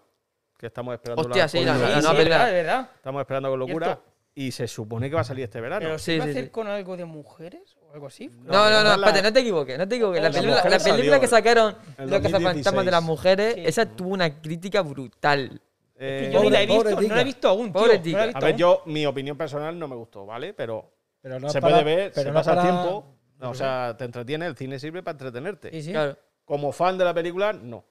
que 0.57 0.67
estamos 0.67 0.95
esperando 0.95 1.23
Hostia, 1.23 1.49
sí, 1.49 1.59
con 1.59 1.67
la- 1.67 1.73
locura. 1.75 1.89
la- 1.91 2.01
Sí, 2.01 2.07
sí, 2.07 2.13
es 2.13 2.17
verdad. 2.19 2.39
verdad, 2.39 2.49
es 2.49 2.55
verdad. 2.65 2.91
Estamos 2.95 3.21
esperando 3.21 3.51
con 3.51 3.59
locura 3.59 3.87
Cierto. 3.87 4.03
Y 4.39 4.53
se 4.53 4.69
supone 4.69 5.09
que 5.09 5.15
va 5.17 5.23
a 5.23 5.25
salir 5.25 5.45
este 5.45 5.61
verano. 5.63 5.81
Pero 5.85 5.99
Sí, 5.99 6.13
sí, 6.13 6.19
va 6.19 6.25
sí, 6.25 6.29
a 6.29 6.33
hacer 6.33 6.45
sí. 6.45 6.51
con 6.51 6.69
algo 6.69 6.97
de 6.97 7.07
mujeres 7.07 7.77
o 7.81 7.93
algo 7.95 8.07
así. 8.07 8.29
No, 8.29 8.53
no, 8.71 8.71
no, 8.71 8.83
la- 8.85 8.95
espérate, 8.95 9.23
no 9.23 9.33
te 9.33 9.41
equivoques, 9.41 9.79
no 9.79 9.89
te 9.89 9.95
equivoques. 9.97 10.23
La 10.23 10.29
La 10.29 10.35
película, 10.35 10.63
la 10.69 10.79
película 10.79 11.21
que 11.21 11.27
sacaron 11.27 11.75
Los 11.99 12.21
cazafantasmas 12.21 12.85
de 12.85 12.91
las 12.91 13.01
2016. 13.01 13.03
mujeres, 13.03 13.55
Sí. 13.55 13.63
esa 13.67 13.87
tuvo 13.87 14.11
una 14.11 14.41
crítica 14.43 14.83
brutal. 14.83 15.61
Eh, 15.99 16.31
yo 16.31 16.43
ni 16.43 16.51
la 16.51 16.61
he 16.63 16.67
visto, 16.67 16.91
no 16.91 17.01
la 17.15 17.21
he 17.23 17.25
visto 17.25 17.49
aún, 17.49 17.73
tío. 17.73 17.73
Pobre 17.73 17.95
no 17.95 17.95
he 17.95 18.03
visto 18.03 18.19
a 18.21 18.27
ver, 18.41 18.45
aún. 18.51 18.57
yo, 18.59 18.83
mi 18.85 19.07
opinión 19.07 19.39
personal 19.39 19.79
no 19.79 19.89
me 19.89 19.97
gustó, 19.97 20.27
¿vale? 20.27 20.53
Pero 20.53 20.93
Pero 21.23 21.41
no 21.41 21.49
se 21.49 21.59
para- 21.59 21.81
puede 21.81 21.97
ver, 21.97 22.13
pero 22.15 22.25
se 22.25 22.29
no 22.29 22.35
pasa 22.35 22.51
el 22.51 22.57
para- 22.59 22.71
tiempo, 22.71 23.07
o 23.41 23.55
sea, 23.55 23.95
te 23.97 24.05
entretiene, 24.05 24.45
el 24.47 24.57
cine 24.57 24.79
sirve 24.79 25.03
para 25.03 25.15
entretenerte. 25.15 25.71
Sí, 25.71 25.83
sí. 25.83 25.93
Claro. 25.93 26.19
Como 26.45 26.71
fan 26.73 26.99
de 26.99 27.05
la 27.07 27.15
película, 27.15 27.55
no. 27.55 27.85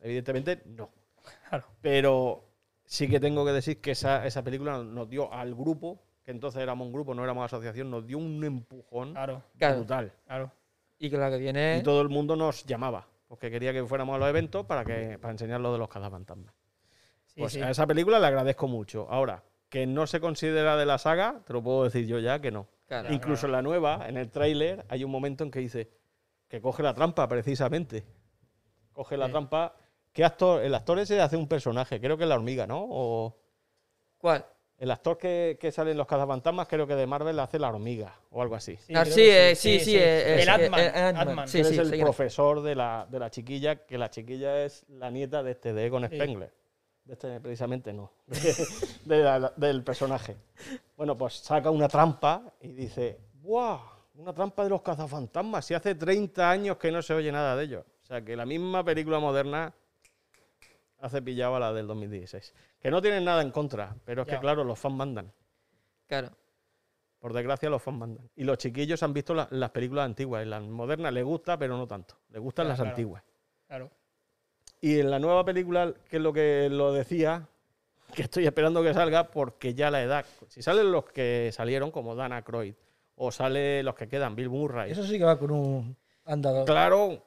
Evidentemente, 0.00 0.60
no. 0.66 0.90
Claro. 1.48 1.64
Pero 1.80 2.44
sí 2.86 3.08
que 3.08 3.20
tengo 3.20 3.44
que 3.44 3.52
decir 3.52 3.80
que 3.80 3.90
esa, 3.92 4.24
esa 4.26 4.42
película 4.42 4.78
nos 4.82 5.08
dio 5.08 5.32
al 5.32 5.54
grupo, 5.54 6.00
que 6.24 6.30
entonces 6.30 6.62
éramos 6.62 6.86
un 6.86 6.92
grupo, 6.92 7.14
no 7.14 7.22
éramos 7.22 7.44
asociación, 7.44 7.90
nos 7.90 8.06
dio 8.06 8.18
un 8.18 8.42
empujón 8.42 9.12
Claro, 9.12 9.42
brutal. 9.58 10.12
claro. 10.26 10.50
Y 10.98 11.10
que 11.10 11.18
la 11.18 11.30
que 11.30 11.36
viene. 11.38 11.78
Y 11.78 11.82
todo 11.82 12.00
el 12.00 12.08
mundo 12.08 12.34
nos 12.36 12.64
llamaba, 12.64 13.06
porque 13.28 13.50
quería 13.50 13.72
que 13.72 13.84
fuéramos 13.84 14.16
a 14.16 14.18
los 14.18 14.28
eventos 14.28 14.64
para, 14.66 14.84
que, 14.84 15.18
para 15.18 15.32
enseñar 15.32 15.60
lo 15.60 15.72
de 15.72 15.78
los 15.78 15.88
cazafantasmas. 15.88 16.54
Sí, 17.26 17.40
Pues 17.40 17.52
sí. 17.52 17.60
a 17.60 17.68
esa 17.70 17.86
película 17.86 18.18
le 18.18 18.26
agradezco 18.26 18.66
mucho. 18.66 19.06
Ahora, 19.10 19.42
que 19.68 19.86
no 19.86 20.06
se 20.06 20.20
considera 20.20 20.76
de 20.76 20.86
la 20.86 20.96
saga, 20.98 21.42
te 21.46 21.52
lo 21.52 21.62
puedo 21.62 21.84
decir 21.84 22.06
yo 22.06 22.18
ya 22.18 22.40
que 22.40 22.50
no. 22.50 22.66
Claro. 22.86 23.12
Incluso 23.12 23.46
en 23.46 23.52
la 23.52 23.62
nueva, 23.62 24.08
en 24.08 24.16
el 24.16 24.30
tráiler, 24.30 24.86
hay 24.88 25.04
un 25.04 25.10
momento 25.10 25.44
en 25.44 25.50
que 25.50 25.58
dice 25.58 25.90
que 26.48 26.60
coge 26.60 26.82
la 26.82 26.94
trampa, 26.94 27.26
precisamente. 27.28 28.04
Coge 28.92 29.16
la 29.16 29.26
Sí. 29.26 29.32
trampa. 29.32 29.74
¿Qué 30.16 30.24
actor? 30.24 30.62
El 30.64 30.74
actor 30.74 30.98
ese 30.98 31.20
hace 31.20 31.36
un 31.36 31.46
personaje, 31.46 32.00
creo 32.00 32.16
que 32.16 32.22
es 32.22 32.28
la 32.30 32.36
hormiga, 32.36 32.66
¿no? 32.66 32.86
O 32.88 33.36
¿Cuál? 34.16 34.46
el 34.78 34.90
actor 34.90 35.18
que, 35.18 35.58
que 35.60 35.70
sale 35.70 35.90
en 35.90 35.98
Los 35.98 36.06
Cazafantasmas, 36.06 36.66
creo 36.68 36.86
que 36.86 36.94
de 36.94 37.06
Marvel 37.06 37.38
hace 37.38 37.58
la 37.58 37.68
hormiga 37.68 38.18
o 38.30 38.40
algo 38.40 38.54
así. 38.54 38.76
Sí, 38.78 38.94
Ah, 38.94 39.04
sí, 39.04 39.20
eh, 39.28 39.54
sí, 39.54 39.78
sí, 39.78 39.94
eh, 39.94 40.40
El 40.42 40.48
eh, 40.48 40.50
Atman. 40.50 41.44
eh. 41.44 41.48
Sí, 41.48 41.60
es 41.60 41.70
el 41.76 42.00
profesor 42.00 42.62
de 42.62 42.74
la, 42.74 43.06
de 43.10 43.18
la 43.18 43.28
chiquilla, 43.30 43.84
que 43.84 43.98
la 43.98 44.08
chiquilla 44.08 44.64
es 44.64 44.86
la 44.88 45.10
nieta 45.10 45.42
de 45.42 45.50
este 45.50 45.74
de 45.74 45.84
Egon 45.84 46.08
Sí. 46.08 46.16
Spengler. 46.16 46.50
De 47.04 47.12
este 47.12 47.38
precisamente 47.40 47.92
no, 47.92 48.10
de 49.04 49.22
la- 49.22 49.52
del 49.54 49.84
personaje. 49.84 50.34
Bueno, 50.96 51.14
pues 51.14 51.34
saca 51.34 51.70
una 51.70 51.88
trampa 51.88 52.54
y 52.62 52.68
dice, 52.68 53.18
¡buah! 53.34 53.80
Una 54.14 54.32
trampa 54.32 54.64
de 54.64 54.70
los 54.70 54.80
cazafantasmas. 54.80 55.66
Si 55.66 55.74
hace 55.74 55.94
30 55.94 56.50
años 56.50 56.78
que 56.78 56.90
no 56.90 57.02
se 57.02 57.12
oye 57.12 57.30
nada 57.30 57.54
de 57.54 57.64
ellos. 57.64 57.84
O 58.02 58.06
sea, 58.06 58.22
que 58.24 58.34
la 58.34 58.46
misma 58.46 58.82
película 58.82 59.18
moderna 59.18 59.74
hace 61.00 61.22
pillado 61.22 61.56
a 61.56 61.60
la 61.60 61.72
del 61.72 61.86
2016. 61.86 62.54
Que 62.80 62.90
no 62.90 63.00
tienen 63.02 63.24
nada 63.24 63.42
en 63.42 63.50
contra, 63.50 63.96
pero 64.04 64.22
es 64.22 64.28
Ya. 64.28 64.34
que 64.34 64.40
claro, 64.40 64.64
los 64.64 64.78
fans 64.78 64.94
mandan. 64.96 65.32
Claro. 66.06 66.30
Por 67.18 67.32
desgracia, 67.32 67.68
los 67.70 67.82
fans 67.82 67.98
mandan. 67.98 68.30
Y 68.36 68.44
los 68.44 68.58
chiquillos 68.58 69.02
han 69.02 69.12
visto 69.12 69.34
la- 69.34 69.48
las 69.50 69.70
películas 69.70 70.04
antiguas. 70.04 70.44
Y 70.44 70.48
las 70.48 70.62
modernas 70.62 71.12
les 71.12 71.24
gusta, 71.24 71.58
pero 71.58 71.76
no 71.76 71.86
tanto. 71.86 72.16
Les 72.30 72.40
gustan 72.40 72.68
las 72.68 72.76
claro. 72.76 72.90
antiguas. 72.90 73.22
Claro. 73.66 73.90
Y 74.80 75.00
en 75.00 75.10
la 75.10 75.18
nueva 75.18 75.44
película, 75.44 75.92
que 76.08 76.16
es 76.16 76.22
lo 76.22 76.32
que 76.32 76.68
lo 76.70 76.92
decía, 76.92 77.48
que 78.14 78.22
estoy 78.22 78.46
esperando 78.46 78.82
que 78.82 78.94
salga, 78.94 79.24
porque 79.30 79.74
ya 79.74 79.90
la 79.90 80.02
edad. 80.02 80.24
Si 80.48 80.62
salen 80.62 80.92
los 80.92 81.06
que 81.06 81.50
salieron, 81.52 81.90
como 81.90 82.14
Dana 82.14 82.42
Croyd, 82.42 82.74
o 83.16 83.32
sale 83.32 83.82
los 83.82 83.94
que 83.94 84.06
quedan, 84.08 84.36
Bill 84.36 84.50
Murray. 84.50 84.92
Eso 84.92 85.02
sí 85.02 85.18
que 85.18 85.24
va 85.24 85.38
con 85.38 85.50
un 85.50 85.96
andador. 86.26 86.66
Claro, 86.66 87.22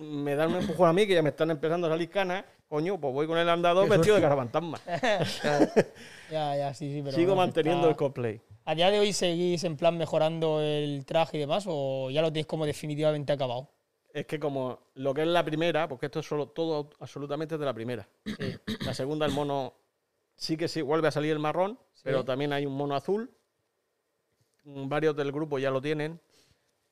me 0.00 0.34
dan 0.34 0.50
un 0.54 0.62
empujón 0.62 0.88
a 0.88 0.92
mí, 0.92 1.06
que 1.06 1.14
ya 1.14 1.22
me 1.22 1.28
están 1.28 1.50
empezando 1.50 1.86
a 1.86 1.90
salir 1.90 2.08
canas. 2.10 2.44
Coño, 2.74 2.98
pues 3.00 3.14
voy 3.14 3.28
con 3.28 3.38
el 3.38 3.48
andador 3.48 3.88
vestido 3.88 4.16
de 4.16 4.22
carafantasma. 4.22 4.80
Ya, 6.28 6.56
ya, 6.56 6.74
sí, 6.74 6.92
sí, 6.92 7.02
pero. 7.04 7.14
Sigo 7.16 7.36
manteniendo 7.36 7.88
el 7.88 7.94
cosplay. 7.94 8.40
¿A 8.64 8.74
día 8.74 8.90
de 8.90 8.98
hoy 8.98 9.12
seguís 9.12 9.62
en 9.62 9.76
plan 9.76 9.96
mejorando 9.96 10.60
el 10.60 11.04
traje 11.06 11.36
y 11.36 11.40
demás 11.40 11.66
o 11.68 12.10
ya 12.10 12.20
lo 12.20 12.30
tenéis 12.32 12.46
como 12.46 12.66
definitivamente 12.66 13.32
acabado? 13.32 13.68
Es 14.12 14.26
que 14.26 14.40
como 14.40 14.80
lo 14.94 15.14
que 15.14 15.20
es 15.22 15.28
la 15.28 15.44
primera, 15.44 15.86
porque 15.86 16.06
esto 16.06 16.18
es 16.18 16.26
solo 16.26 16.48
todo 16.48 16.90
absolutamente 16.98 17.56
de 17.58 17.64
la 17.64 17.72
primera. 17.72 18.08
La 18.80 18.92
segunda, 18.92 19.24
el 19.26 19.32
mono 19.32 19.74
sí 20.34 20.56
que 20.56 20.66
sí 20.66 20.82
vuelve 20.82 21.06
a 21.06 21.12
salir 21.12 21.30
el 21.30 21.38
marrón, 21.38 21.78
pero 22.02 22.24
también 22.24 22.52
hay 22.52 22.66
un 22.66 22.74
mono 22.74 22.96
azul. 22.96 23.30
Mm, 24.64 24.88
Varios 24.88 25.14
del 25.14 25.30
grupo 25.30 25.60
ya 25.60 25.70
lo 25.70 25.80
tienen. 25.80 26.20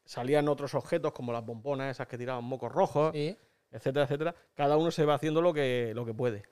Salían 0.05 0.47
otros 0.49 0.77
objetos 0.77 1.13
como 1.13 1.33
las 1.33 1.45
bombonas 1.45 1.91
esas 1.91 2.07
que 2.07 2.19
tiraban 2.19 2.45
mocos 2.45 2.71
rojos, 2.71 3.11
Sí. 3.13 3.37
Etcétera, 3.73 4.05
etcétera. 4.05 4.35
Cada 4.55 4.77
uno 4.77 4.91
se 4.91 5.05
va 5.05 5.15
haciendo 5.15 5.41
lo 5.43 5.53
que, 5.53 5.93
lo 5.95 6.05
que 6.05 6.15
puede. 6.15 6.45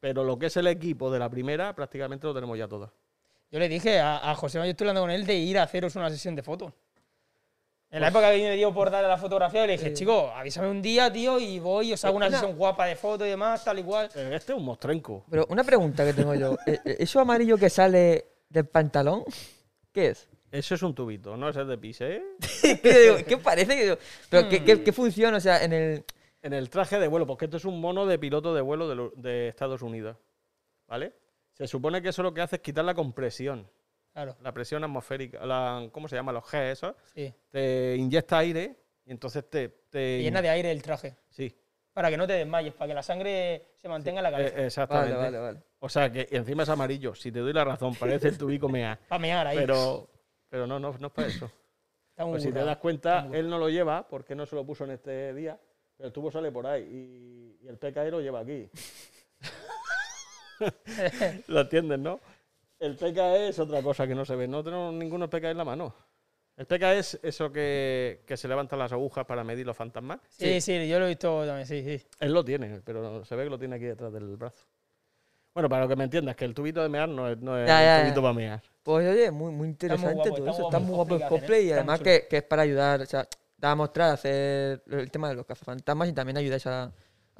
Pero 0.00 0.24
lo 0.24 0.38
que 0.38 0.46
es 0.46 0.56
el 0.56 0.66
equipo 0.66 1.10
de 1.10 1.18
la 1.18 1.30
primera, 1.30 1.74
prácticamente 1.74 2.26
lo 2.26 2.34
tenemos 2.34 2.58
ya 2.58 2.66
todo. 2.68 2.92
Yo 3.50 3.58
le 3.58 3.68
dije 3.68 4.00
a, 4.00 4.30
a 4.30 4.34
José, 4.34 4.58
yo 4.58 4.64
estoy 4.64 4.86
hablando 4.86 5.02
con 5.02 5.10
él 5.10 5.24
de 5.26 5.34
ir 5.36 5.58
a 5.58 5.62
haceros 5.64 5.94
una 5.96 6.10
sesión 6.10 6.34
de 6.34 6.42
fotos. 6.42 6.72
En 7.90 8.00
la 8.00 8.08
época 8.08 8.30
que 8.32 8.38
me 8.38 8.56
dio 8.56 8.72
por 8.72 8.90
darle 8.90 9.06
la 9.08 9.18
fotografía, 9.18 9.66
le 9.66 9.72
dije, 9.74 9.92
chico, 9.92 10.30
avísame 10.34 10.70
un 10.70 10.80
día, 10.80 11.12
tío, 11.12 11.38
y 11.38 11.58
voy 11.58 11.90
y 11.90 11.92
os 11.92 12.02
hago 12.06 12.16
una 12.16 12.28
Una- 12.28 12.38
sesión 12.38 12.56
guapa 12.56 12.86
de 12.86 12.96
fotos 12.96 13.26
y 13.26 13.30
demás, 13.30 13.62
tal 13.62 13.78
y 13.80 13.82
cual. 13.82 14.08
Eh, 14.14 14.30
Este 14.32 14.52
es 14.54 14.58
un 14.58 14.64
mostrenco. 14.64 15.26
Pero 15.30 15.44
una 15.50 15.62
pregunta 15.62 16.02
que 16.02 16.14
tengo 16.14 16.34
yo. 16.34 16.54
Eh, 16.66 16.78
eh, 16.86 16.96
¿Eso 17.00 17.20
amarillo 17.20 17.58
que 17.58 17.68
sale 17.68 18.24
del 18.48 18.64
pantalón? 18.66 19.24
¿Qué 19.92 20.08
es? 20.08 20.26
Eso 20.50 20.74
es 20.74 20.82
un 20.82 20.94
tubito, 20.94 21.36
no 21.36 21.50
es 21.50 21.56
el 21.56 21.68
de 21.68 21.76
pise. 21.76 22.16
¿eh? 22.16 22.22
¿Qué, 22.82 22.98
digo? 22.98 23.16
¿Qué 23.28 23.36
parece? 23.44 23.98
¿Pero 24.30 24.48
qué, 24.48 24.64
qué, 24.64 24.82
qué 24.82 24.92
función? 24.92 25.34
O 25.34 25.40
sea, 25.40 25.62
en 25.62 25.72
el. 25.74 26.04
En 26.42 26.52
el 26.52 26.68
traje 26.70 26.98
de 26.98 27.06
vuelo, 27.08 27.26
porque 27.26 27.44
esto 27.44 27.56
es 27.56 27.64
un 27.64 27.80
mono 27.80 28.04
de 28.06 28.18
piloto 28.18 28.52
de 28.54 28.60
vuelo 28.60 28.88
de, 28.88 28.94
lo- 28.96 29.12
de 29.16 29.48
Estados 29.48 29.80
Unidos. 29.82 30.16
¿Vale? 30.88 31.14
Se 31.52 31.66
supone 31.66 32.02
que 32.02 32.08
eso 32.08 32.22
lo 32.22 32.34
que 32.34 32.40
hace 32.40 32.56
es 32.56 32.62
quitar 32.62 32.84
la 32.84 32.94
compresión, 32.94 33.68
Claro, 34.12 34.36
la 34.42 34.52
presión 34.52 34.82
atmosférica, 34.84 35.46
la, 35.46 35.88
¿cómo 35.92 36.06
se 36.08 36.16
llama? 36.16 36.32
Los 36.32 36.44
G, 36.44 36.70
esos. 36.72 36.94
sí. 37.14 37.32
Te 37.50 37.96
inyecta 37.96 38.38
aire 38.38 38.76
y 39.06 39.10
entonces 39.12 39.48
te. 39.48 39.68
te 39.68 39.74
Te 39.90 40.22
llena 40.22 40.42
de 40.42 40.50
aire 40.50 40.70
el 40.70 40.82
traje. 40.82 41.16
Sí, 41.30 41.56
Para 41.94 42.10
que 42.10 42.16
no 42.18 42.26
te 42.26 42.34
desmayes, 42.34 42.74
para 42.74 42.88
que 42.88 42.94
la 42.94 43.02
sangre 43.02 43.68
se 43.76 43.88
mantenga 43.88 44.18
en 44.18 44.24
la 44.24 44.30
cabeza. 44.32 44.58
eh, 44.60 44.66
exactamente. 44.66 45.14
Vale, 45.16 45.30
vale, 45.38 45.38
vale. 45.38 45.62
O 45.78 45.88
sea 45.88 46.10
que 46.12 46.28
y 46.30 46.36
encima 46.36 46.64
es 46.64 46.68
amarillo. 46.68 47.14
Si 47.14 47.30
te 47.32 47.38
doy 47.38 47.52
la 47.54 47.64
razón, 47.64 47.94
parece 47.94 48.28
el 48.28 48.36
tubico 48.38 48.68
mea. 48.68 48.98
para 49.08 49.18
mear 49.20 49.46
ahí. 49.46 49.56
Pero, 49.58 50.10
pero 50.48 50.66
no, 50.66 50.78
no, 50.78 50.92
no 50.98 51.06
es 51.06 51.12
para 51.12 51.28
eso. 51.28 51.50
Está 52.10 52.24
muy 52.24 52.32
Pues 52.32 52.42
si 52.42 52.52
te 52.52 52.62
das 52.62 52.76
cuenta, 52.78 53.28
él 53.32 53.48
no 53.48 53.56
lo 53.58 53.70
lleva 53.70 54.06
porque 54.08 54.34
no 54.34 54.44
se 54.44 54.54
lo 54.56 54.66
puso 54.66 54.84
en 54.84 54.90
este 54.90 55.32
día, 55.32 55.58
el 56.02 56.12
tubo 56.12 56.30
sale 56.30 56.50
por 56.52 56.66
ahí 56.66 56.82
y, 56.82 57.64
y 57.64 57.68
el 57.68 57.78
PKE 57.78 58.10
lo 58.10 58.20
lleva 58.20 58.40
aquí. 58.40 58.68
lo 61.48 61.60
entiendes, 61.60 61.98
¿no? 61.98 62.20
El 62.78 62.96
PKE 62.96 63.48
es 63.48 63.58
otra 63.58 63.82
cosa 63.82 64.06
que 64.06 64.14
no 64.14 64.24
se 64.24 64.34
ve. 64.36 64.48
No 64.48 64.62
tenemos 64.64 64.92
ninguno 64.94 65.28
PKE 65.30 65.50
en 65.50 65.56
la 65.56 65.64
mano. 65.64 65.94
El 66.56 66.66
PKE 66.66 66.98
es 66.98 67.18
eso 67.22 67.50
que, 67.50 68.22
que 68.26 68.36
se 68.36 68.46
levantan 68.48 68.78
las 68.78 68.92
agujas 68.92 69.24
para 69.24 69.42
medir 69.44 69.66
los 69.66 69.76
fantasmas. 69.76 70.20
Sí, 70.28 70.60
sí, 70.60 70.86
yo 70.88 70.98
lo 70.98 71.06
he 71.06 71.10
visto 71.10 71.46
también, 71.46 71.66
sí, 71.66 71.82
sí. 71.82 72.04
Él 72.20 72.32
lo 72.32 72.44
tiene, 72.44 72.80
pero 72.84 73.24
se 73.24 73.34
ve 73.36 73.44
que 73.44 73.50
lo 73.50 73.58
tiene 73.58 73.76
aquí 73.76 73.84
detrás 73.86 74.12
del 74.12 74.36
brazo. 74.36 74.66
Bueno, 75.54 75.68
para 75.68 75.82
lo 75.82 75.88
que 75.88 75.96
me 75.96 76.04
entiendas, 76.04 76.34
que 76.36 76.44
el 76.44 76.54
tubito 76.54 76.82
de 76.82 76.88
mear 76.88 77.08
no 77.08 77.28
es, 77.28 77.38
no 77.38 77.58
es 77.58 77.66
Ya, 77.68 77.80
ya, 77.82 77.96
el 78.00 78.02
ya. 78.02 78.04
tubito 78.14 78.22
para 78.22 78.34
mear. 78.34 78.62
Pues 78.82 79.08
oye, 79.08 79.30
muy, 79.30 79.52
muy 79.52 79.68
Está 79.70 79.96
muy 79.96 80.02
interesante 80.08 80.14
guapo, 80.30 80.34
todo 80.36 80.50
está 80.50 80.50
eso. 80.50 80.62
muy 80.62 80.66
Está 80.68 80.78
guapo 80.78 80.84
muy 80.84 80.92
el 81.14 81.18
guapo 81.20 81.34
el 81.34 81.40
cosplay 81.40 81.66
y 81.68 81.72
además 81.72 82.00
que, 82.00 82.26
que 82.28 82.36
es 82.38 82.42
para 82.42 82.62
ayudar, 82.62 83.00
o 83.02 83.06
sea, 83.06 83.26
da 83.62 83.70
a 83.70 83.74
mostrar 83.76 84.10
a 84.10 84.12
hacer 84.14 84.82
el 84.90 85.10
tema 85.10 85.28
de 85.28 85.36
los 85.36 85.46
cazafantasmas 85.46 86.08
y 86.08 86.12
también 86.12 86.36
ayudáis 86.36 86.66
a, 86.66 86.82
a 86.84 86.92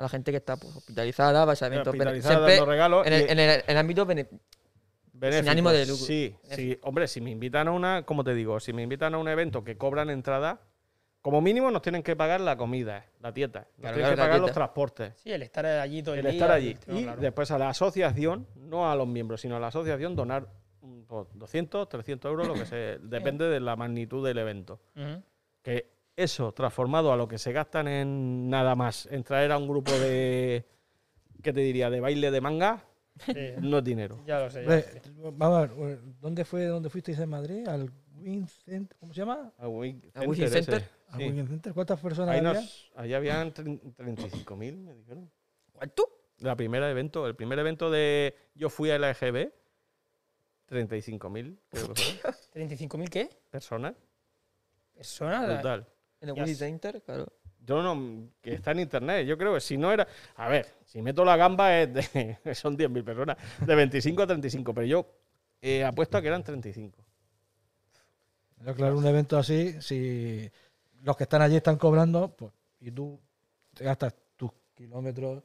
la 0.03 0.09
gente 0.09 0.31
que 0.31 0.37
está 0.39 0.57
pues, 0.57 0.75
hospitalizada, 0.77 1.45
vais 1.45 1.61
a 1.63 1.67
eventos 1.67 1.93
siempre 1.95 2.65
regalos 2.65 3.07
en 3.07 3.13
el, 3.13 3.21
y- 3.21 3.25
en 3.25 3.39
el- 3.41 3.51
en 3.61 3.63
el 3.67 3.77
ámbito 3.77 4.07
Benéficos. 4.07 5.49
ánimo 5.49 5.71
de 5.71 5.87
lucro. 5.87 6.07
Sí, 6.07 6.35
sí. 6.51 6.79
Hombre, 6.83 7.07
si 7.09 7.21
me 7.21 7.31
invitan 7.31 7.69
a 7.69 7.73
una, 7.73 8.05
como 8.05 8.25
te 8.25 8.35
digo, 8.35 8.59
si 8.61 8.73
me 8.73 8.83
invitan 8.83 9.15
a 9.15 9.19
un 9.19 9.29
evento 9.29 9.63
que 9.65 9.77
cobran 9.77 10.11
entrada, 10.11 10.61
como 11.21 11.41
mínimo 11.41 11.71
nos 11.71 11.83
tienen 11.83 12.03
que 12.03 12.17
pagar 12.17 12.41
la 12.41 12.57
comida, 12.57 13.05
la 13.21 13.31
dieta. 13.33 13.61
Nos 13.61 13.67
Claro, 13.81 13.95
tienen 13.95 13.95
claro, 13.95 14.17
que 14.17 14.21
pagar 14.23 14.41
los 14.41 14.53
transportes. 14.53 15.15
Sí, 15.23 15.31
el 15.31 15.43
estar 15.43 15.67
allí 15.67 16.03
todo 16.03 16.15
el, 16.15 16.21
El 16.27 16.33
día. 16.33 16.41
estar 16.41 16.51
allí. 16.53 16.77
no, 16.87 16.99
Y 16.99 17.03
claro. 17.05 17.21
después 17.21 17.51
a 17.51 17.59
la 17.59 17.69
asociación, 17.69 18.47
no 18.57 18.91
a 18.91 18.97
los 18.97 19.07
miembros, 19.07 19.41
sino 19.41 19.57
a 19.57 19.61
la 19.61 19.69
asociación 19.69 20.17
donar 20.17 20.49
mm, 20.81 21.03
pues, 21.03 21.27
200, 21.35 21.89
300 21.89 22.29
euros, 22.31 22.47
lo 22.49 22.55
que 22.55 22.67
se 22.67 22.99
depende 23.03 23.45
de 23.49 23.61
la 23.61 23.77
magnitud 23.77 24.25
del 24.27 24.39
evento. 24.39 24.81
Que 25.63 25.92
eso, 26.17 26.53
transformado 26.53 27.13
a 27.13 27.17
lo 27.17 27.27
que 27.29 27.39
se 27.39 27.53
gastan 27.53 27.89
en 27.89 28.49
nada 28.51 28.75
más, 28.75 29.07
en 29.07 29.23
traer 29.25 29.53
a 29.53 29.59
un 29.59 29.69
grupo 29.69 29.93
de, 29.93 30.65
¿qué 31.43 31.53
te 31.53 31.61
diría?, 31.61 31.91
de 31.91 32.01
baile 32.01 32.31
de 32.31 32.41
manga, 32.41 32.85
Sí, 33.27 33.35
no 33.61 33.79
es 33.79 33.85
dinero. 33.85 34.23
ya 34.27 34.41
lo 34.41 34.51
sé. 34.51 34.65
ya 34.65 34.71
Hombre, 34.71 34.87
lo 34.95 35.31
sé. 35.31 35.37
vamos 35.37 35.59
a 35.59 35.75
ver, 35.75 36.01
¿dónde, 36.21 36.45
fue, 36.47 36.65
¿dónde 36.65 36.89
fuisteis 36.89 37.19
en 37.19 37.29
Madrid? 37.29 37.69
¿Al 37.69 37.91
Vincent? 38.15 38.95
¿Cómo 38.99 39.13
se 39.13 39.21
llama? 39.21 39.53
A 39.59 39.69
Wing 39.69 40.01
¿A 40.15 40.21
Wing 40.23 40.35
Center 40.39 40.65
Center? 40.65 40.89
¿Al 41.09 41.21
sí. 41.21 41.27
Wing 41.29 41.47
Center? 41.47 41.75
¿Cuántas 41.75 42.01
personas 42.01 42.31
Ahí, 42.31 42.39
había? 42.39 42.61
nos, 42.61 42.91
ahí 42.97 43.13
habían 43.15 43.53
tre- 43.53 43.81
35.000, 43.97 44.77
me 44.79 44.95
dijeron. 44.95 45.31
¿Cuánto? 45.73 46.09
La 46.39 46.57
primera 46.57 46.91
evento, 46.91 47.27
el 47.27 47.37
primer 47.37 47.59
evento 47.59 47.91
de 47.91 48.35
yo 48.55 48.71
fui 48.71 48.91
a 48.91 48.99
la 48.99 49.11
EGB, 49.11 49.53
35.000 50.69 51.59
creo 51.69 51.93
que 51.93 52.03
fueron, 52.03 52.35
¿35.000 52.55 53.09
qué? 53.11 53.29
personas. 53.51 53.95
¿Personas? 54.95 55.47
Brutal. 55.55 55.87
En 56.23 56.31
el 56.31 56.35
Wii 56.35 56.55
sé. 56.55 56.67
Center, 56.67 57.03
claro. 57.03 57.27
Yo 57.65 57.83
no, 57.83 58.29
que 58.41 58.55
está 58.55 58.71
en 58.73 58.81
internet. 58.81 59.27
Yo 59.27 59.37
creo 59.37 59.55
que 59.55 59.61
si 59.61 59.77
no 59.77 59.93
era. 59.93 60.07
A 60.37 60.49
ver, 60.49 60.67
si 60.87 61.03
meto 61.03 61.25
la 61.25 61.37
gamba 61.37 61.81
es 61.81 61.93
de, 61.93 62.39
son 62.55 62.77
10.000 62.77 63.05
personas, 63.05 63.37
de 63.61 63.75
25 63.75 64.23
a 64.23 64.27
35, 64.27 64.75
pero 64.75 64.87
yo 64.87 65.07
eh, 65.61 65.85
apuesto 65.85 66.17
a 66.17 66.23
que 66.23 66.29
eran 66.29 66.43
35. 66.43 67.05
Pero 68.59 68.75
claro, 68.75 68.97
un 68.97 69.07
evento 69.07 69.37
así, 69.37 69.81
si 69.81 70.51
los 71.03 71.17
que 71.17 71.25
están 71.25 71.43
allí 71.43 71.57
están 71.57 71.77
cobrando, 71.77 72.35
pues, 72.37 72.53
y 72.81 72.91
tú 72.93 73.21
te 73.75 73.85
gastas 73.85 74.15
tus 74.37 74.53
kilómetros, 74.75 75.43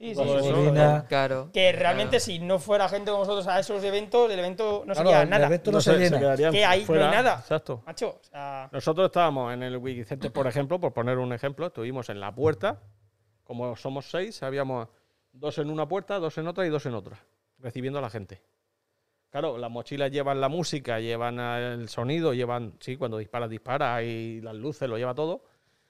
Sí, 0.00 0.14
sí, 0.14 0.22
sí, 0.24 0.40
sí. 0.42 1.06
Claro. 1.08 1.50
Que 1.52 1.72
realmente 1.72 2.20
si 2.20 2.38
no 2.38 2.58
fuera 2.58 2.88
gente 2.88 3.10
como 3.10 3.22
nosotros 3.24 3.46
a 3.48 3.60
esos 3.60 3.84
eventos, 3.84 4.30
el 4.30 4.38
evento 4.38 4.82
no 4.86 4.94
Claro, 4.94 5.10
sería 5.10 5.22
el 5.24 5.28
nada. 5.28 5.46
evento 5.46 5.70
no, 5.72 5.80
se, 5.82 5.92
sé, 5.92 5.98
llena. 5.98 6.18
quedarían 6.18 6.52
Que 6.52 6.64
ahí 6.64 6.86
no 6.88 6.94
hay 6.94 7.10
nada. 7.10 7.34
Exacto. 7.40 7.82
Macho, 7.84 8.08
o 8.18 8.24
sea, 8.24 8.70
Nosotros 8.72 9.04
estábamos 9.06 9.52
en 9.52 9.62
el 9.62 9.76
Wikicenter, 9.76 10.32
por 10.32 10.46
ejemplo, 10.46 10.80
por 10.80 10.94
poner 10.94 11.18
un 11.18 11.34
ejemplo, 11.34 11.66
estuvimos 11.66 12.08
en 12.08 12.18
la 12.18 12.34
puerta. 12.34 12.80
Como 13.44 13.76
somos 13.76 14.10
seis, 14.10 14.42
habíamos 14.42 14.88
dos 15.32 15.58
en 15.58 15.68
una 15.68 15.86
puerta, 15.86 16.18
dos 16.18 16.38
en 16.38 16.46
otra 16.48 16.64
y 16.66 16.70
dos 16.70 16.86
en 16.86 16.94
otra, 16.94 17.18
recibiendo 17.58 17.98
a 17.98 18.02
la 18.02 18.08
gente. 18.08 18.42
Claro, 19.28 19.58
las 19.58 19.70
mochilas 19.70 20.10
llevan 20.10 20.40
la 20.40 20.48
música, 20.48 20.98
llevan 20.98 21.38
el 21.38 21.90
sonido, 21.90 22.32
llevan, 22.32 22.72
sí, 22.80 22.96
cuando 22.96 23.18
dispara, 23.18 23.46
dispara 23.48 24.02
y 24.02 24.40
las 24.40 24.54
luces, 24.54 24.88
lo 24.88 24.96
lleva 24.96 25.14
todo. 25.14 25.44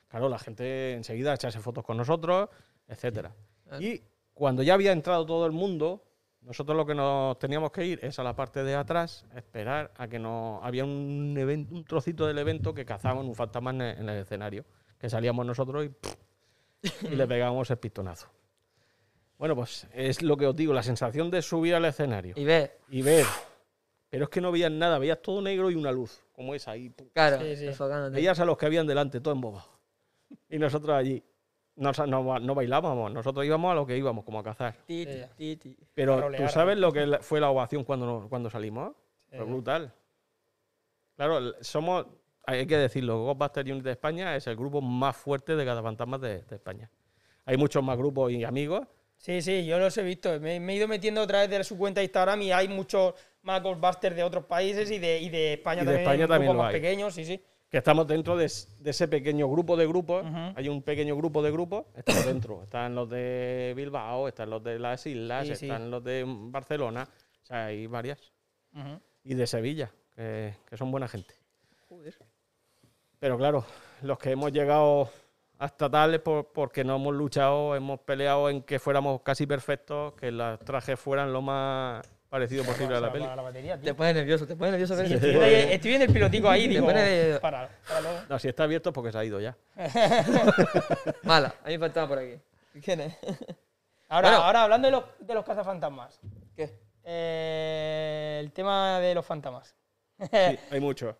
Claro, 0.08 0.28
la 0.28 0.38
gente 0.40 0.94
enseguida 0.94 1.32
echarse 1.32 1.60
fotos 1.60 1.84
con 1.84 1.96
nosotros, 1.96 2.48
etcétera. 2.88 3.28
Claro. 3.30 3.49
Y 3.78 4.02
cuando 4.34 4.62
ya 4.62 4.74
había 4.74 4.92
entrado 4.92 5.24
todo 5.26 5.46
el 5.46 5.52
mundo, 5.52 6.02
nosotros 6.42 6.76
lo 6.76 6.86
que 6.86 6.94
nos 6.94 7.38
teníamos 7.38 7.70
que 7.70 7.84
ir 7.84 8.00
es 8.02 8.18
a 8.18 8.22
la 8.22 8.34
parte 8.34 8.64
de 8.64 8.74
atrás, 8.74 9.26
esperar 9.36 9.92
a 9.96 10.08
que 10.08 10.18
nos... 10.18 10.64
Había 10.64 10.84
un, 10.84 11.36
evento, 11.38 11.74
un 11.74 11.84
trocito 11.84 12.26
del 12.26 12.38
evento 12.38 12.72
que 12.74 12.84
cazaban 12.84 13.26
un 13.26 13.34
fantasma 13.34 13.70
en 13.70 13.80
el, 13.82 13.98
en 13.98 14.08
el 14.08 14.22
escenario, 14.22 14.64
que 14.98 15.10
salíamos 15.10 15.44
nosotros 15.44 15.86
y, 15.86 17.06
y 17.06 17.16
le 17.16 17.26
pegábamos 17.26 17.70
el 17.70 17.76
pistonazo. 17.76 18.28
Bueno, 19.38 19.54
pues 19.54 19.86
es 19.94 20.22
lo 20.22 20.36
que 20.36 20.46
os 20.46 20.54
digo, 20.54 20.74
la 20.74 20.82
sensación 20.82 21.30
de 21.30 21.40
subir 21.40 21.74
al 21.74 21.86
escenario 21.86 22.34
Y 22.36 22.44
ves, 22.44 22.70
y 22.90 23.00
ver. 23.00 23.24
Pero 24.10 24.24
es 24.24 24.30
que 24.30 24.40
no 24.40 24.50
veías 24.52 24.70
nada, 24.72 24.98
veías 24.98 25.22
todo 25.22 25.40
negro 25.40 25.70
y 25.70 25.76
una 25.76 25.92
luz, 25.92 26.20
como 26.32 26.54
esa 26.54 26.72
ahí. 26.72 26.90
¡pum! 26.90 27.08
claro, 27.12 27.40
Sí, 27.40 27.56
sí. 27.56 27.66
enfocándote. 27.68 28.16
Veías 28.16 28.40
a 28.40 28.44
los 28.44 28.58
que 28.58 28.66
habían 28.66 28.86
delante, 28.86 29.20
todo 29.20 29.32
embobado. 29.32 29.68
Y 30.48 30.58
nosotros 30.58 30.94
allí. 30.94 31.22
No, 31.80 31.92
no, 32.06 32.38
no 32.38 32.54
bailábamos, 32.54 33.10
nosotros 33.10 33.44
íbamos 33.46 33.72
a 33.72 33.74
lo 33.74 33.86
que 33.86 33.96
íbamos, 33.96 34.22
como 34.24 34.38
a 34.38 34.44
cazar. 34.44 34.76
Ti, 34.86 35.04
Sí. 35.06 35.22
ti, 35.36 35.56
ti. 35.56 35.76
Pero 35.94 36.20
rolear, 36.20 36.44
tú 36.46 36.52
sabes 36.52 36.76
lo 36.76 36.92
que 36.92 37.18
fue 37.22 37.40
la 37.40 37.48
ovación 37.48 37.84
cuando, 37.84 38.26
cuando 38.28 38.50
salimos. 38.50 38.92
Sí. 39.30 39.36
Fue 39.38 39.46
brutal. 39.46 39.90
Claro, 41.16 41.38
el- 41.38 41.54
somos, 41.62 42.06
hay 42.46 42.66
que 42.66 42.76
decirlo, 42.76 43.24
Ghostbusters 43.24 43.70
Unit 43.70 43.82
de 43.84 43.92
España 43.92 44.36
es 44.36 44.46
el 44.46 44.56
grupo 44.56 44.80
más 44.80 45.16
fuerte 45.16 45.56
de 45.56 45.64
cazafantasmas 45.64 46.20
de, 46.20 46.42
de 46.42 46.56
España. 46.56 46.90
Hay 47.46 47.56
muchos 47.56 47.82
más 47.82 47.96
grupos 47.96 48.30
y 48.32 48.44
amigos. 48.44 48.86
sí, 49.16 49.40
sí, 49.42 49.64
yo 49.66 49.78
los 49.78 49.96
he 49.98 50.02
visto. 50.02 50.38
Me, 50.40 50.60
me 50.60 50.72
he 50.74 50.76
ido 50.76 50.86
metiendo 50.88 51.22
a 51.22 51.26
través 51.26 51.48
de 51.50 51.64
su 51.64 51.76
cuenta 51.78 52.00
de 52.00 52.04
Instagram 52.04 52.42
y 52.42 52.52
hay 52.52 52.68
muchos 52.68 53.14
más 53.42 53.62
Ghostbusters 53.62 54.16
de 54.16 54.22
otros 54.22 54.44
países 54.44 54.90
y 54.90 54.98
de, 54.98 55.18
y 55.18 55.28
de 55.30 55.54
España 55.54 55.82
Y 55.82 55.86
de 55.86 55.92
también. 55.92 56.10
España 56.10 56.28
también 56.28 56.52
lo 56.52 56.58
más 56.62 56.74
hay. 56.74 56.80
pequeños, 56.80 57.14
sí, 57.14 57.24
sí. 57.24 57.42
Que 57.70 57.78
estamos 57.78 58.06
dentro 58.06 58.36
de, 58.36 58.46
ese 58.46 59.08
pequeño 59.08 59.48
grupo 59.48 59.76
de 59.76 59.86
grupos. 59.86 60.24
Hay 60.56 60.68
un 60.68 60.82
pequeño 60.82 61.16
grupo 61.16 61.40
de 61.42 61.52
grupos, 61.52 61.86
estamos 61.94 62.26
dentro. 62.26 62.62
Están 62.64 62.94
los 62.94 63.08
de 63.08 63.72
Bilbao, 63.76 64.26
están 64.28 64.50
los 64.50 64.62
de 64.62 64.78
las 64.78 65.06
islas, 65.06 65.46
Sí, 65.46 65.54
sí. 65.56 65.66
están 65.66 65.90
los 65.90 66.02
de 66.02 66.24
Barcelona, 66.26 67.08
o 67.42 67.46
sea, 67.46 67.66
hay 67.66 67.86
varias. 67.86 68.32
Y 69.22 69.34
de 69.34 69.46
Sevilla, 69.46 69.90
que, 70.14 70.54
que 70.68 70.76
son 70.76 70.90
buena 70.90 71.06
gente. 71.08 71.34
Joder. 71.88 72.16
Pero 73.18 73.36
claro, 73.38 73.64
los 74.02 74.18
que 74.18 74.30
hemos 74.32 74.50
llegado 74.50 75.08
hasta 75.58 75.90
tal 75.90 76.14
es 76.14 76.20
por- 76.20 76.52
porque 76.52 76.82
no 76.84 76.96
hemos 76.96 77.14
luchado, 77.14 77.76
hemos 77.76 78.00
peleado 78.00 78.48
en 78.50 78.62
que 78.62 78.78
fuéramos 78.78 79.20
casi 79.22 79.46
perfectos, 79.46 80.14
que 80.14 80.30
los 80.32 80.58
trajes 80.60 80.98
fueran 80.98 81.32
lo 81.32 81.42
más 81.42 82.02
parecido 82.30 82.64
posible 82.64 82.96
a 82.96 83.00
la 83.00 83.12
peli. 83.12 83.24
la 83.26 83.34
batería, 83.42 83.76
tío. 83.76 83.84
Te 83.90 83.94
pone 83.94 84.14
nervioso, 84.14 84.46
te 84.46 84.56
pone 84.56 84.70
nervioso 84.70 84.96
Sí, 85.04 85.12
estoy, 85.14 85.32
de- 85.34 85.74
estoy 85.74 85.88
viendo 85.90 86.06
el 86.06 86.12
pilotico 86.12 86.48
ahí, 86.48 86.62
Te 86.68 86.68
digo, 86.70 86.86
pone 86.86 87.02
de- 87.02 87.40
para, 87.40 87.68
para 87.86 88.00
luego. 88.00 88.18
No, 88.28 88.38
si 88.38 88.48
está 88.48 88.62
abierto 88.64 88.90
es 88.90 88.94
porque 88.94 89.12
se 89.12 89.18
ha 89.18 89.24
ido 89.24 89.40
ya. 89.40 89.56
Mala, 91.24 91.54
a 91.62 91.66
mí 91.68 91.72
me 91.74 91.78
faltaba 91.78 92.08
por 92.08 92.18
aquí. 92.18 92.34
¿Quién 92.82 93.00
es? 93.00 93.14
Ahora, 94.08 94.28
Bueno. 94.30 94.44
ahora 94.44 94.62
hablando 94.64 94.86
de 94.86 94.92
los, 94.92 95.04
de 95.20 95.34
los 95.34 95.44
cazafantasmas. 95.44 96.18
¿Qué? 96.56 96.78
Eh, 97.04 98.38
el 98.40 98.52
tema 98.52 99.00
de 99.00 99.14
los 99.14 99.26
fantasmas. 99.26 99.74
Sí, 100.18 100.58
hay 100.70 100.80
mucho. 100.80 101.16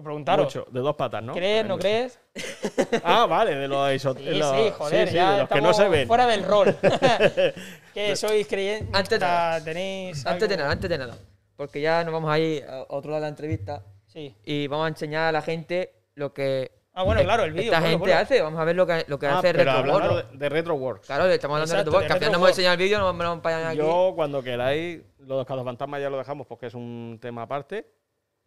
Os 0.00 0.04
preguntaros, 0.04 0.46
Mucho, 0.46 0.66
de 0.70 0.80
dos 0.80 0.96
patas, 0.96 1.22
¿no? 1.22 1.34
¿crees, 1.34 1.66
no 1.66 1.78
crees? 1.78 2.18
Ah, 3.04 3.26
vale, 3.26 3.54
de 3.54 3.68
los 3.68 4.00
Sí, 4.00 4.08
los- 4.08 4.16
sí, 4.56 4.70
joder, 4.76 5.08
sí, 5.08 5.14
ya 5.14 5.32
de 5.32 5.38
los 5.40 5.48
que 5.50 5.60
no 5.60 5.74
se 5.74 5.88
ven. 5.88 6.08
fuera 6.08 6.26
del 6.26 6.42
rol. 6.44 6.74
que 7.94 8.16
sois 8.16 8.46
creyentes. 8.46 8.94
Antes 8.94 9.10
de 9.20 9.26
nada. 9.26 9.62
tenéis 9.64 10.24
Antes 10.26 10.48
de 10.48 10.56
nada, 10.56 10.70
antes 10.70 10.88
de 10.90 10.98
nada. 10.98 11.18
Porque 11.56 11.80
ya 11.82 12.02
nos 12.04 12.12
vamos 12.14 12.30
a 12.32 12.38
ir 12.38 12.64
a 12.64 12.84
otro 12.88 13.10
lado 13.10 13.16
de 13.16 13.26
la 13.26 13.28
entrevista 13.28 13.84
Sí. 14.06 14.34
y 14.44 14.66
vamos 14.68 14.86
a 14.86 14.88
enseñar 14.88 15.28
a 15.28 15.32
la 15.32 15.42
gente 15.42 15.92
lo 16.14 16.32
que 16.32 16.72
Ah, 16.92 17.02
bueno, 17.04 17.22
claro, 17.22 17.44
el 17.44 17.52
vídeo. 17.52 17.66
esta 17.72 17.80
ponlo, 17.82 17.98
gente 17.98 18.14
hace. 18.14 18.40
Vamos 18.42 18.58
a 18.60 18.64
ver 18.64 18.74
lo 18.74 18.84
que, 18.86 19.04
lo 19.06 19.18
que 19.18 19.26
Ah, 19.26 19.38
hace 19.38 19.52
pero 19.52 19.58
Retro 19.58 19.72
hablando 19.72 20.14
World. 20.14 20.30
de, 20.32 20.38
de 20.38 20.48
RetroWorks. 20.48 21.06
Claro, 21.06 21.26
le 21.28 21.34
estamos 21.34 21.54
hablando 21.56 21.74
Exacto, 21.74 21.90
de 21.90 21.90
Retro 21.90 21.92
World, 21.98 22.06
que 22.08 22.12
al 22.12 22.18
Retro 22.20 22.30
no 22.32 22.36
hemos 22.36 22.42
World. 22.42 22.50
enseñado 22.52 22.72
el 22.74 22.78
vídeo, 22.80 22.98
no 22.98 23.12
me 23.12 23.24
lo 23.24 23.42
para 23.42 23.68
aquí. 23.68 23.78
Yo, 23.78 24.12
cuando 24.16 24.42
queráis, 24.42 25.02
lo 25.18 25.38
de 25.38 25.44
cazafantasmas 25.46 26.00
ya 26.00 26.10
lo 26.10 26.18
dejamos 26.18 26.46
porque 26.48 26.66
es 26.66 26.74
un 26.74 27.18
tema 27.22 27.42
aparte. 27.42 27.86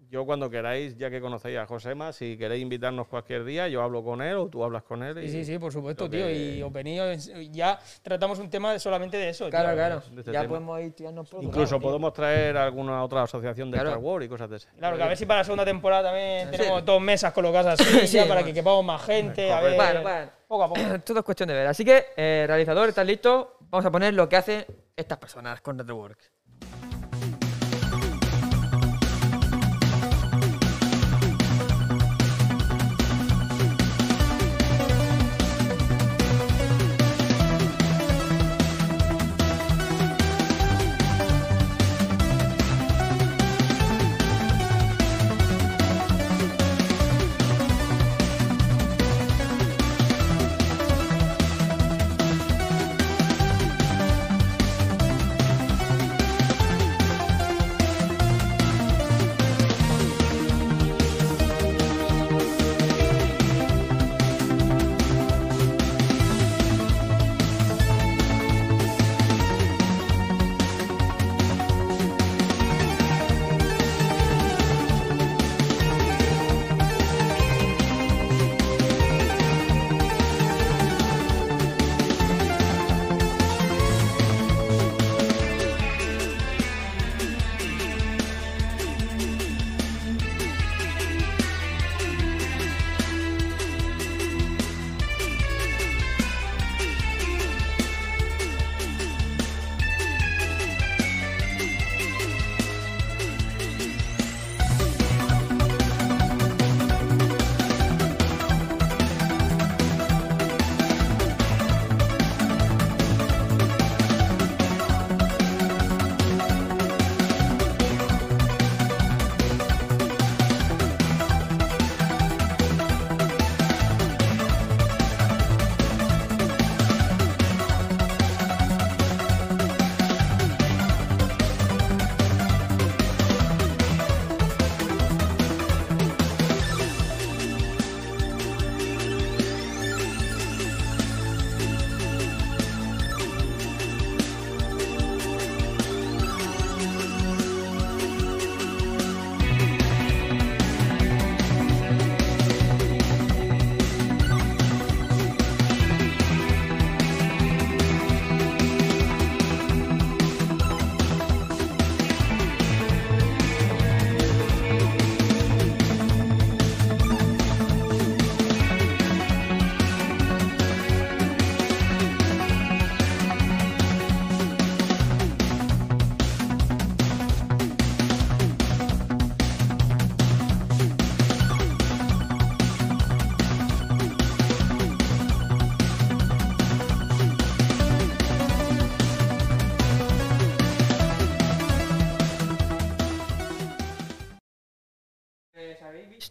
Yo, 0.10 0.26
cuando 0.26 0.48
queráis, 0.50 0.96
ya 0.96 1.10
que 1.10 1.20
conocéis 1.20 1.58
a 1.58 1.66
Josema, 1.66 2.14
si 2.14 2.38
queréis 2.38 2.62
invitarnos 2.62 3.08
cualquier 3.08 3.44
día, 3.46 3.68
yo 3.68 3.82
hablo 3.82 4.04
con 4.04 4.22
él 4.22 4.36
o 4.38 4.48
tú 4.48 4.64
hablas 4.64 4.84
con 4.84 5.02
él. 5.02 5.18
y- 5.18 5.28
Sí, 5.28 5.44
sí, 5.44 5.54
sí, 5.54 5.58
por 5.60 5.72
supuesto, 5.74 6.08
tío. 6.10 6.26
que- 6.28 6.58
Y 6.58 6.62
os 6.62 6.72
venís, 6.72 7.32
ya 7.52 7.80
tratamos 8.04 8.38
un 8.38 8.48
tema 8.50 8.78
solamente 8.78 9.18
de 9.18 9.30
eso. 9.30 9.50
Claro, 9.50 9.70
tío. 9.70 9.76
claro. 9.76 10.04
este 10.18 10.32
ya 10.32 10.42
tema. 10.42 10.50
podemos 10.50 10.82
ir 10.82 10.94
tirando 10.94 11.24
por 11.24 11.44
Incluso 11.44 11.70
Claro, 11.78 11.82
podemos 11.82 12.14
traer 12.14 12.56
alguna 12.58 13.04
otra 13.04 13.24
asociación 13.24 13.72
de 13.72 13.78
Claro. 13.78 13.90
Star 13.90 14.04
Wars 14.04 14.26
y 14.26 14.30
cosas 14.30 14.50
de 14.52 14.58
ese. 14.58 14.68
Claro, 14.78 14.98
que 14.98 15.04
a 15.04 15.08
ver 15.08 15.18
si 15.18 15.26
para 15.26 15.40
la 15.40 15.44
segunda 15.46 15.66
temporada 15.66 16.04
también 16.04 16.50
Sí. 16.52 16.58
tenemos 16.58 16.86
dos 16.86 17.02
mesas 17.02 17.34
colocadas 17.34 17.80
así, 17.82 18.08
Sí, 18.08 18.18
ya 18.18 18.28
para 18.28 18.44
que 18.44 18.54
quepamos 18.54 18.86
más 18.86 19.02
gente. 19.04 19.52
A 19.52 19.62
ver, 19.62 19.76
Bueno, 19.76 20.02
bueno. 20.04 20.32
poco 20.48 20.64
a 20.64 20.68
poco. 20.70 20.82
Todo 21.06 21.20
es 21.20 21.26
cuestión 21.26 21.48
de 21.50 21.56
ver. 21.56 21.66
Así 21.68 21.84
que, 21.84 22.06
eh, 22.16 22.44
realizador, 22.48 22.88
¿estás 22.90 23.08
listo? 23.08 23.58
Vamos 23.62 23.86
a 23.86 23.92
poner 23.92 24.14
lo 24.14 24.30
que 24.30 24.36
hacen 24.36 24.66
estas 24.96 25.18
personas 25.18 25.60
con 25.62 25.80
RetroWorks. 25.80 26.32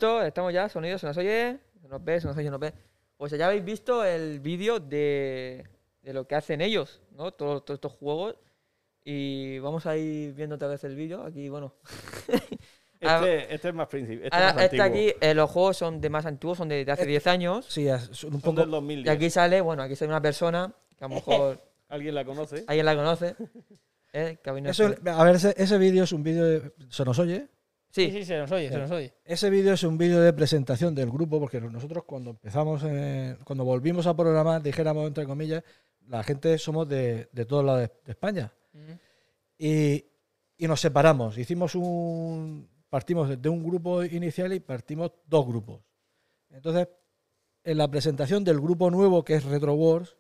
Visto, 0.03 0.23
estamos 0.23 0.53
ya, 0.53 0.69
sonido, 0.69 0.99
se 0.99 1.07
nos 1.07 1.17
oye, 1.17 1.59
se 1.81 1.89
nos 1.89 2.03
ve, 2.05 2.21
se 2.21 2.27
nos 2.27 2.37
oye, 2.37 2.47
se 2.47 2.51
nos 2.51 2.61
ve. 2.61 2.73
Pues 3.17 3.33
ya 3.33 3.47
habéis 3.47 3.65
visto 3.65 4.05
el 4.05 4.41
vídeo 4.41 4.81
de, 4.81 5.65
de 6.03 6.13
lo 6.13 6.27
que 6.27 6.35
hacen 6.35 6.61
ellos, 6.61 7.01
¿no? 7.13 7.31
Todos, 7.33 7.63
estos 7.71 7.93
juegos. 7.93 8.35
Y 9.05 9.59
vamos 9.61 9.87
a 9.87 9.97
ir 9.97 10.33
viendo 10.35 10.57
otra 10.57 10.69
vez 10.69 10.83
el 10.85 10.97
vídeo. 10.97 11.23
Aquí, 11.25 11.49
bueno. 11.49 11.75
Este, 13.05 13.53
este 13.53 13.69
es 13.71 13.75
más 13.75 13.89
principio. 13.89 14.27
Este 14.27 14.37
ahora, 14.37 14.51
es 14.51 14.55
más 14.55 14.65
este 14.67 14.81
aquí, 14.81 15.13
eh, 15.21 15.35
los 15.35 15.51
juegos 15.51 15.77
son 15.77 16.01
de 16.01 16.09
más 16.09 16.25
antiguos, 16.25 16.57
son 16.59 16.69
de, 16.69 16.85
de 16.85 16.93
hace 16.93 17.05
10 17.05 17.27
años. 17.27 17.67
Sí, 17.69 17.89
es 17.89 18.23
un 18.23 18.31
Son 18.35 18.41
poco. 18.41 18.61
del 18.61 18.69
Y 18.69 18.71
2010. 18.71 19.17
aquí 19.17 19.29
sale, 19.29 19.61
bueno, 19.61 19.83
aquí 19.83 19.97
sale 19.97 20.11
una 20.11 20.23
persona 20.23 20.73
que 20.97 21.05
a 21.05 21.09
lo 21.09 21.17
mejor 21.17 21.61
¿Alguien 21.89 22.15
la 22.15 22.25
conoce? 22.25 22.63
alguien 22.69 22.87
la 22.87 22.95
conoce. 22.95 23.35
¿eh? 24.13 24.39
A 24.45 24.69
Eso, 24.71 24.95
ver, 25.25 25.35
ese, 25.35 25.53
ese 25.57 25.79
vídeo 25.79 26.05
es 26.05 26.13
un 26.13 26.23
vídeo. 26.23 26.45
de- 26.45 26.73
¿Se 26.91 27.05
nos 27.05 27.19
oye? 27.19 27.49
Sí, 27.93 28.07
Sí, 28.07 28.11
sí, 28.11 28.25
se 28.25 28.39
nos 28.39 28.51
oye, 28.51 28.71
se 28.71 28.79
nos 28.79 28.91
oye. 28.91 29.13
Ese 29.23 29.51
vídeo 29.51 29.75
es 29.75 29.83
un 29.85 29.99
vídeo 29.99 30.19
de 30.21 30.33
presentación 30.33 30.95
del 30.95 31.11
grupo, 31.11 31.39
porque 31.39 31.61
nosotros 31.61 32.05
cuando 32.05 32.31
empezamos, 32.31 32.83
eh, 32.87 33.37
cuando 33.45 33.65
volvimos 33.65 34.07
a 34.07 34.17
programar, 34.17 34.63
dijéramos 34.63 35.07
entre 35.07 35.27
comillas, 35.27 35.63
la 36.09 36.23
gente 36.23 36.57
somos 36.57 36.89
de, 36.89 37.29
de 37.33 37.45
todos 37.45 37.65
lados 37.65 37.83
de, 37.83 37.89
de 38.07 38.13
España. 38.13 38.53
Y, 39.59 40.05
y 40.57 40.67
nos 40.67 40.81
separamos. 40.81 41.37
Hicimos 41.39 41.75
un. 41.75 42.69
Partimos 42.89 43.41
de 43.41 43.49
un 43.49 43.63
grupo 43.63 44.03
inicial 44.05 44.53
y 44.53 44.61
partimos 44.61 45.13
dos 45.27 45.47
grupos. 45.47 45.81
Entonces, 46.51 46.89
en 47.65 47.79
la 47.79 47.89
presentación 47.91 48.43
del 48.45 48.61
grupo 48.61 48.91
nuevo 48.91 49.25
que 49.25 49.35
es 49.35 49.45
Retro 49.45 49.75
Wars, 49.75 50.17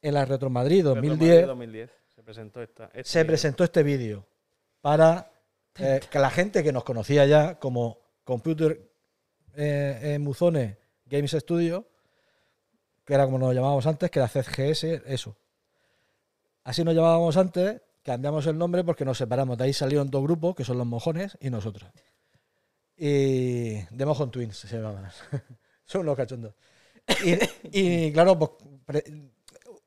en 0.00 0.14
la 0.14 0.24
Retro 0.24 0.50
Madrid 0.50 0.78
Retro 0.84 0.94
Madrid 0.96 1.08
2010, 1.10 1.46
2010. 1.46 1.90
Se 2.14 2.22
presentó 2.22 2.62
esta. 2.62 2.84
este 2.86 3.04
se 3.04 3.18
vídeo. 3.20 3.26
presentó 3.28 3.64
este 3.64 3.82
vídeo 3.82 4.26
para 4.80 5.31
eh, 5.78 6.00
que 6.10 6.18
la 6.18 6.30
gente 6.30 6.62
que 6.62 6.72
nos 6.72 6.84
conocía 6.84 7.24
ya 7.26 7.58
como 7.58 7.98
Computer 8.24 8.90
eh, 9.54 10.00
eh, 10.02 10.18
Muzone 10.18 10.78
Games 11.06 11.32
Studio, 11.32 11.88
que 13.04 13.14
era 13.14 13.24
como 13.24 13.38
nos 13.38 13.54
llamábamos 13.54 13.86
antes, 13.86 14.10
que 14.10 14.18
era 14.18 14.28
CGS, 14.28 14.84
eso. 15.06 15.36
Así 16.64 16.84
nos 16.84 16.94
llamábamos 16.94 17.36
antes, 17.36 17.80
cambiamos 18.02 18.46
el 18.46 18.56
nombre 18.56 18.84
porque 18.84 19.04
nos 19.04 19.18
separamos. 19.18 19.58
De 19.58 19.64
ahí 19.64 19.72
salieron 19.72 20.10
dos 20.10 20.22
grupos, 20.22 20.54
que 20.54 20.64
son 20.64 20.78
los 20.78 20.86
mojones 20.86 21.36
y 21.40 21.50
nosotros. 21.50 21.90
Y 22.96 23.82
de 23.90 24.06
Mojon 24.06 24.30
Twins 24.30 24.56
se 24.56 24.76
llamaban. 24.76 25.10
son 25.86 26.02
unos 26.02 26.16
cachondos. 26.16 26.54
Y, 27.24 27.36
y, 27.72 28.12
claro, 28.12 28.38
pues, 28.38 29.04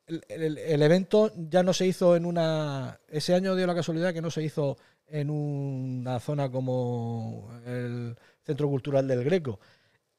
el, 0.08 0.24
el- 0.30 0.58
el 0.58 0.82
evento 0.82 1.32
ya 1.36 1.64
no 1.64 1.74
se 1.74 1.86
hizo 1.88 2.16
en 2.16 2.26
una. 2.26 3.00
Ese 3.08 3.34
año 3.34 3.56
dio 3.56 3.68
la 3.68 3.76
casualidad 3.76 4.14
que 4.14 4.22
no 4.22 4.32
se 4.32 4.44
hizo 4.44 4.78
en 5.08 5.30
una 5.30 6.20
zona 6.20 6.50
como 6.52 7.50
el 7.66 8.16
Centro 8.44 8.68
Cultural 8.70 9.08
del 9.08 9.24
Greco. 9.24 9.60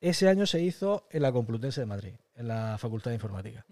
Ese 0.00 0.28
año 0.28 0.46
se 0.46 0.60
hizo 0.62 1.06
en 1.10 1.22
la 1.22 1.32
Complutense 1.32 1.80
de 1.80 1.86
Madrid, 1.86 2.14
en 2.34 2.48
la 2.48 2.76
Facultad 2.78 3.10
de 3.10 3.16
Informática. 3.16 3.64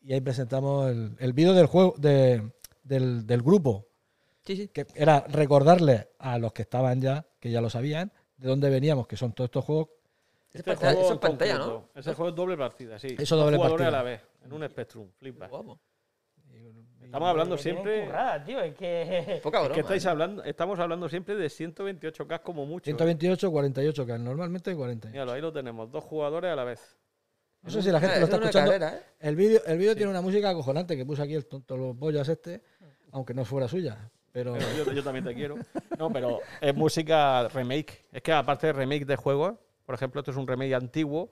Y 0.00 0.12
ahí 0.12 0.20
presentamos 0.20 0.90
el, 0.90 1.16
el 1.18 1.32
vídeo 1.32 1.52
del 1.52 1.66
juego 1.66 1.94
de- 1.98 2.52
del, 2.82 3.26
del 3.26 3.42
grupo, 3.42 3.86
sí, 4.46 4.56
sí. 4.56 4.68
que 4.68 4.86
era 4.94 5.20
recordarle 5.28 6.08
a 6.18 6.38
los 6.38 6.52
que 6.52 6.62
estaban 6.62 7.00
ya, 7.00 7.26
que 7.40 7.50
ya 7.50 7.60
lo 7.60 7.68
sabían, 7.68 8.12
de 8.36 8.48
dónde 8.48 8.70
veníamos, 8.70 9.06
que 9.06 9.16
son 9.16 9.32
todos 9.32 9.48
estos 9.48 9.64
juegos. 9.64 9.88
Es 10.50 10.56
Este 10.56 10.70
pantalla, 10.70 10.92
juego 10.92 11.00
eso 11.00 11.08
es 11.08 11.12
en 11.14 11.18
pantalla, 11.20 11.58
¿no? 11.58 11.88
Ese 11.94 12.14
juego 12.14 12.28
es 12.30 12.34
doble 12.34 12.56
partida, 12.56 12.98
sí. 12.98 13.16
Eso 13.18 13.36
doble 13.36 13.56
jugadores 13.56 13.84
partida. 13.84 13.98
a 14.00 14.02
la 14.02 14.10
vez, 14.10 14.22
en 14.44 14.52
un 14.52 14.68
Spectrum. 14.68 15.08
Guapo. 15.50 15.78
Estamos 17.02 17.28
hablando 17.28 17.56
siempre. 17.56 18.04
currada, 18.06 18.44
tío, 18.44 18.60
es 18.60 18.74
que... 18.74 19.40
Poca 19.42 19.58
Es 19.58 19.64
broma. 19.64 19.74
que 19.74 19.80
estáis 19.80 20.04
¿eh? 20.04 20.08
hablando, 20.08 20.44
estamos 20.44 20.78
hablando 20.78 21.08
siempre 21.08 21.36
de 21.36 21.46
128K 21.46 22.42
como 22.42 22.66
mucho. 22.66 22.84
¿eh? 22.90 22.94
128, 22.94 23.50
48, 23.50 24.06
que 24.06 24.18
normalmente 24.18 24.74
40. 24.74 25.08
Míralo, 25.08 25.32
ahí 25.32 25.40
lo 25.40 25.52
tenemos, 25.52 25.90
dos 25.90 26.04
jugadores 26.04 26.50
a 26.52 26.56
la 26.56 26.64
vez. 26.64 26.96
No 27.62 27.70
sé 27.70 27.82
si 27.82 27.90
la 27.90 27.98
gente 28.00 28.16
Ah, 28.16 28.18
lo 28.20 28.24
está 28.24 28.36
es 28.36 28.42
escuchando. 28.42 28.70
carrera, 28.70 28.96
¿eh? 28.96 29.02
El 29.20 29.36
vídeo 29.36 29.60
el 29.66 29.78
vídeo 29.78 29.96
tiene 29.96 30.10
una 30.10 30.20
música 30.20 30.50
acojonante 30.50 30.96
que 30.96 31.04
puse 31.04 31.22
aquí 31.22 31.34
el 31.34 31.46
tonto 31.46 31.76
los 31.76 31.96
bollas 31.96 32.28
este, 32.28 32.62
aunque 33.10 33.34
no 33.34 33.44
fuera 33.44 33.66
suya. 33.68 34.10
Pero 34.30 34.52
Pero 34.54 34.84
yo, 34.84 34.92
yo 34.92 35.02
también 35.02 35.24
te 35.24 35.34
quiero. 35.34 35.56
No, 35.98 36.10
pero 36.12 36.40
es 36.60 36.74
música 36.74 37.48
remake. 37.48 38.06
Es 38.12 38.22
que 38.22 38.32
aparte 38.32 38.68
de 38.68 38.72
remake 38.74 39.06
de 39.06 39.16
juegos, 39.16 39.54
por 39.88 39.94
ejemplo, 39.94 40.20
esto 40.20 40.32
es 40.32 40.36
un 40.36 40.46
remake 40.46 40.74
antiguo. 40.74 41.30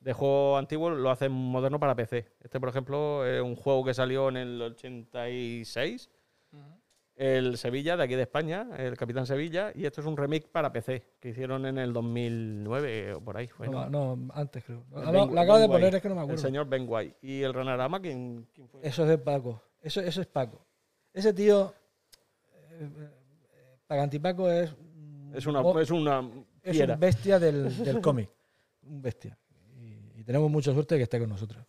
De 0.00 0.14
juego 0.14 0.56
antiguo 0.56 0.88
lo 0.88 1.10
hacen 1.10 1.30
moderno 1.30 1.78
para 1.78 1.94
PC. 1.94 2.26
Este, 2.40 2.58
por 2.58 2.70
ejemplo, 2.70 3.26
es 3.26 3.42
un 3.42 3.54
juego 3.54 3.84
que 3.84 3.92
salió 3.92 4.30
en 4.30 4.38
el 4.38 4.62
86. 4.62 6.08
El 7.16 7.58
Sevilla, 7.58 7.98
de 7.98 8.04
aquí 8.04 8.14
de 8.14 8.22
España, 8.22 8.66
el 8.78 8.96
Capitán 8.96 9.26
Sevilla. 9.26 9.72
Y 9.74 9.84
esto 9.84 10.00
es 10.00 10.06
un 10.06 10.16
remake 10.16 10.48
para 10.50 10.72
PC, 10.72 11.02
que 11.20 11.28
hicieron 11.28 11.66
en 11.66 11.76
el 11.76 11.92
2009 11.92 13.12
o 13.12 13.20
por 13.20 13.36
ahí. 13.36 13.50
no, 13.70 13.90
¿no? 13.90 14.18
antes 14.32 14.64
creo. 14.64 14.84
El 14.96 15.12
No, 15.12 15.26
Ben- 15.26 15.34
la 15.34 15.42
acabo 15.42 15.58
de 15.58 15.64
White. 15.66 15.72
poner, 15.78 15.94
es 15.96 16.00
que 16.00 16.08
no 16.08 16.14
me 16.14 16.20
El 16.22 16.24
acuerdo. 16.24 16.42
señor 16.42 16.66
Ben 16.66 16.86
White. 16.88 17.16
¿Y 17.20 17.42
el 17.42 17.52
Ranarama 17.52 18.00
quién, 18.00 18.48
quién 18.54 18.68
fue? 18.70 18.80
Eso 18.82 19.02
es 19.02 19.08
de 19.10 19.18
Paco. 19.18 19.60
Eso, 19.82 20.00
eso 20.00 20.22
es 20.22 20.26
Paco. 20.28 20.64
Ese 21.12 21.34
tío, 21.34 21.74
eh, 22.54 22.88
eh, 23.00 23.10
Pagantipaco 23.86 24.50
es, 24.50 24.72
un 24.72 25.32
Es 25.34 25.44
una, 25.44 25.60
es 25.82 25.90
una 25.90 26.22
es 26.70 26.80
un 26.80 27.00
bestia 27.00 27.38
del, 27.38 27.76
del 27.84 28.00
cómic. 28.00 28.30
Un 28.82 29.02
bestia. 29.02 29.36
Y, 29.76 30.20
y 30.20 30.24
tenemos 30.24 30.50
mucha 30.50 30.72
suerte 30.72 30.94
de 30.94 31.00
que 31.00 31.02
esté 31.04 31.18
con 31.18 31.28
nosotros. 31.28 31.64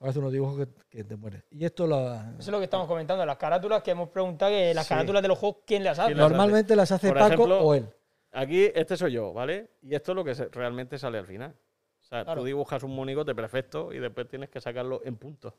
Hace 0.00 0.18
unos 0.18 0.32
dibujos 0.32 0.56
que, 0.66 0.72
que 0.88 1.04
te 1.04 1.14
mueres. 1.16 1.44
Y 1.50 1.64
esto 1.64 1.86
lo, 1.86 2.14
Eso 2.14 2.24
es 2.38 2.48
lo 2.48 2.58
que 2.58 2.64
estamos 2.64 2.86
comentando, 2.86 3.24
las 3.26 3.36
carátulas 3.36 3.82
que 3.82 3.90
hemos 3.90 4.08
preguntado, 4.08 4.50
que 4.50 4.72
las 4.72 4.86
Sí. 4.86 4.94
carátulas 4.94 5.20
de 5.20 5.28
los 5.28 5.38
juegos, 5.38 5.58
¿quién 5.66 5.84
las 5.84 5.98
hace? 5.98 6.08
¿Quién 6.08 6.18
las 6.18 6.30
normalmente 6.30 6.74
las 6.74 6.90
hace 6.90 7.08
Por 7.08 7.18
Paco 7.18 7.34
ejemplo, 7.34 7.60
o 7.60 7.74
él. 7.74 7.86
Aquí, 8.32 8.70
este 8.74 8.96
soy 8.96 9.12
yo, 9.12 9.32
¿vale? 9.34 9.70
Y 9.82 9.94
esto 9.94 10.12
es 10.12 10.16
lo 10.16 10.24
que 10.24 10.32
realmente 10.52 10.98
sale 10.98 11.18
al 11.18 11.26
final. 11.26 11.54
O 12.00 12.02
sea, 12.02 12.24
Claro. 12.24 12.40
tú 12.40 12.46
dibujas 12.46 12.82
un 12.82 12.94
monigote 12.96 13.34
perfecto 13.34 13.92
y 13.92 13.98
después 13.98 14.26
tienes 14.26 14.48
que 14.48 14.60
sacarlo 14.60 15.02
en 15.04 15.16
puntos. 15.16 15.52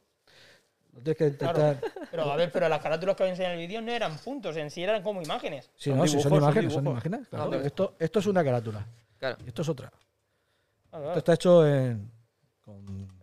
No 0.94 1.00
tienes 1.02 1.18
que 1.18 1.28
intentar. 1.28 1.80
Pero 2.10 2.32
a 2.32 2.36
ver, 2.36 2.52
pero 2.52 2.68
las 2.68 2.82
carátulas 2.82 3.16
que 3.16 3.28
enseñado 3.28 3.54
en 3.56 3.62
el 3.62 3.68
vídeo 3.68 3.82
no 3.82 3.92
eran 3.92 4.18
puntos, 4.18 4.56
en 4.58 4.70
sí 4.70 4.84
eran 4.84 5.02
como 5.02 5.22
imágenes. 5.22 5.70
Sí, 5.76 5.92
no, 5.94 6.06
si 6.06 6.20
son 6.22 6.36
imágenes, 6.36 6.74
son 6.74 6.86
imágenes. 6.88 7.28
claro. 7.30 7.52
Ah, 7.54 7.62
esto, 7.66 7.96
esto 8.00 8.20
es 8.20 8.26
una 8.28 8.44
carátula. 8.44 8.86
Claro. 9.18 9.38
y 9.46 9.48
Esto 9.48 9.62
es 9.62 9.70
otra. 9.70 9.92
Ah, 10.92 10.98
Esto 10.98 11.00
claro. 11.02 11.18
está 11.20 11.34
hecho 11.34 11.68
en 11.68 12.12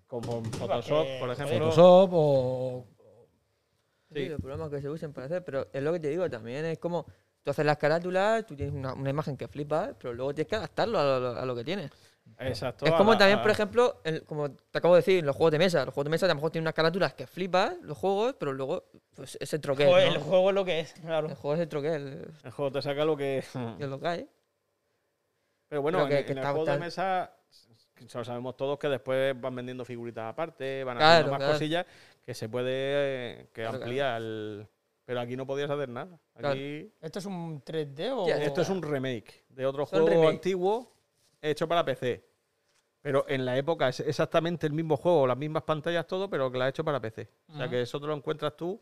con 0.07 0.45
Photoshop, 0.53 1.07
por 1.21 1.31
ejemplo. 1.31 1.59
Photoshop 1.71 2.11
o. 2.13 2.87
Sí, 4.11 4.15
Sí. 4.15 4.29
los 4.31 4.41
programas 4.41 4.71
que 4.71 4.81
se 4.81 4.89
usan 4.89 5.13
para 5.13 5.27
hacer, 5.27 5.45
pero 5.45 5.67
es 5.71 5.83
lo 5.83 5.93
que 5.93 6.01
te 6.01 6.09
digo 6.09 6.31
también, 6.31 6.65
es 6.65 6.79
como 6.79 7.05
tú 7.43 7.51
haces 7.51 7.67
las 7.67 7.77
carátulas, 7.77 8.47
tú 8.47 8.57
tienes 8.57 8.75
una, 8.75 8.95
una 8.95 9.11
imagen 9.11 9.37
que 9.37 9.47
flipa, 9.49 9.93
pero 10.01 10.15
luego 10.15 10.35
tienes 10.35 10.49
que 10.49 10.57
adaptarlo 10.57 10.99
a 10.99 11.19
lo, 11.19 11.29
a 11.39 11.45
lo 11.45 11.55
que 11.55 11.63
tienes. 11.65 11.91
Exacto. 12.41 12.85
es 12.87 12.93
como 12.93 13.13
la- 13.13 13.19
también, 13.19 13.41
por 13.43 13.51
ejemplo, 13.51 14.01
el- 14.05 14.25
como 14.25 14.51
te 14.51 14.79
acabo 14.79 14.95
de 14.95 15.01
decir, 15.01 15.25
los 15.25 15.35
juegos 15.35 15.53
de 15.53 15.59
mesa. 15.59 15.85
Los 15.85 15.95
juegos 15.95 16.05
de 16.07 16.11
mesa 16.11 16.27
a 16.27 16.29
lo 16.29 16.35
mejor 16.37 16.51
tienen 16.51 16.65
unas 16.65 16.75
carátulas 16.75 17.15
que 17.15 17.27
flipas, 17.27 17.75
los 17.83 17.97
juegos, 17.99 18.35
pero 18.39 18.53
luego 18.53 18.85
pues, 19.15 19.37
ese 19.41 19.59
troquel. 19.59 19.89
Joder, 19.89 20.09
¿no? 20.11 20.15
El 20.17 20.21
juego 20.23 20.49
es 20.51 20.55
lo 20.55 20.65
que 20.65 20.81
es, 20.81 20.93
claro. 20.95 21.29
El 21.29 21.35
juego 21.35 21.55
es 21.55 21.61
el 21.61 21.69
troquel, 21.69 22.31
El 22.45 22.51
juego 22.51 22.73
te 22.73 22.83
saca 22.83 23.05
lo 23.05 23.17
que. 23.17 23.43
que 23.79 23.87
lo 23.87 23.99
cae. 24.01 24.29
Pero 25.69 25.83
bueno, 25.83 25.99
Creo 25.99 26.09
que- 26.09 26.19
en, 26.21 26.25
que 26.27 26.33
en 26.33 26.39
el 26.39 26.45
está 26.45 26.53
juego 26.55 26.71
de 26.73 26.79
mesa 26.79 27.35
lo 28.15 28.25
sabemos 28.25 28.57
todos 28.57 28.79
que 28.79 28.89
después 28.89 29.39
van 29.41 29.55
vendiendo 29.57 29.85
figuritas 29.85 30.31
aparte, 30.33 30.85
van 30.85 30.97
Claro, 30.99 31.11
haciendo 31.13 31.31
más 31.33 31.39
claro. 31.39 31.53
cosillas 31.55 31.87
que 32.25 32.35
se 32.35 32.49
puede. 32.49 32.71
eh, 32.73 33.49
que 33.53 33.63
Claro, 33.63 33.79
amplía 33.79 34.17
el. 34.17 34.67
Pero 35.05 35.21
aquí 35.21 35.37
no 35.37 35.47
podías 35.47 35.71
hacer 35.71 35.89
nada. 35.89 36.19
Aquí. 36.35 36.93
¿Esto 37.01 37.19
es 37.19 37.25
un 37.27 37.63
3D 37.65 38.11
o...? 38.13 38.29
Esto 38.29 38.61
es 38.61 38.69
un 38.69 38.83
remake 38.83 39.45
de 39.49 39.65
otro 39.67 39.87
juego 39.87 40.07
remake. 40.07 40.29
antiguo 40.29 40.93
hecho 41.41 41.69
para 41.69 41.85
PC. 41.85 42.25
Pero 43.01 43.25
en 43.29 43.45
la 43.45 43.57
época 43.57 43.89
es 43.89 44.01
exactamente 44.01 44.67
el 44.67 44.73
mismo 44.73 44.97
juego, 44.97 45.27
las 45.27 45.37
mismas 45.39 45.63
pantallas, 45.63 46.07
todo, 46.07 46.29
pero 46.29 46.51
que 46.51 46.59
la 46.59 46.65
ha 46.67 46.69
hecho 46.69 46.85
para 46.85 47.01
PC. 47.01 47.31
O 47.49 47.57
sea 47.57 47.69
que 47.69 47.81
eso 47.83 48.01
te 48.01 48.07
lo 48.07 48.15
encuentras 48.15 48.57
tú 48.57 48.81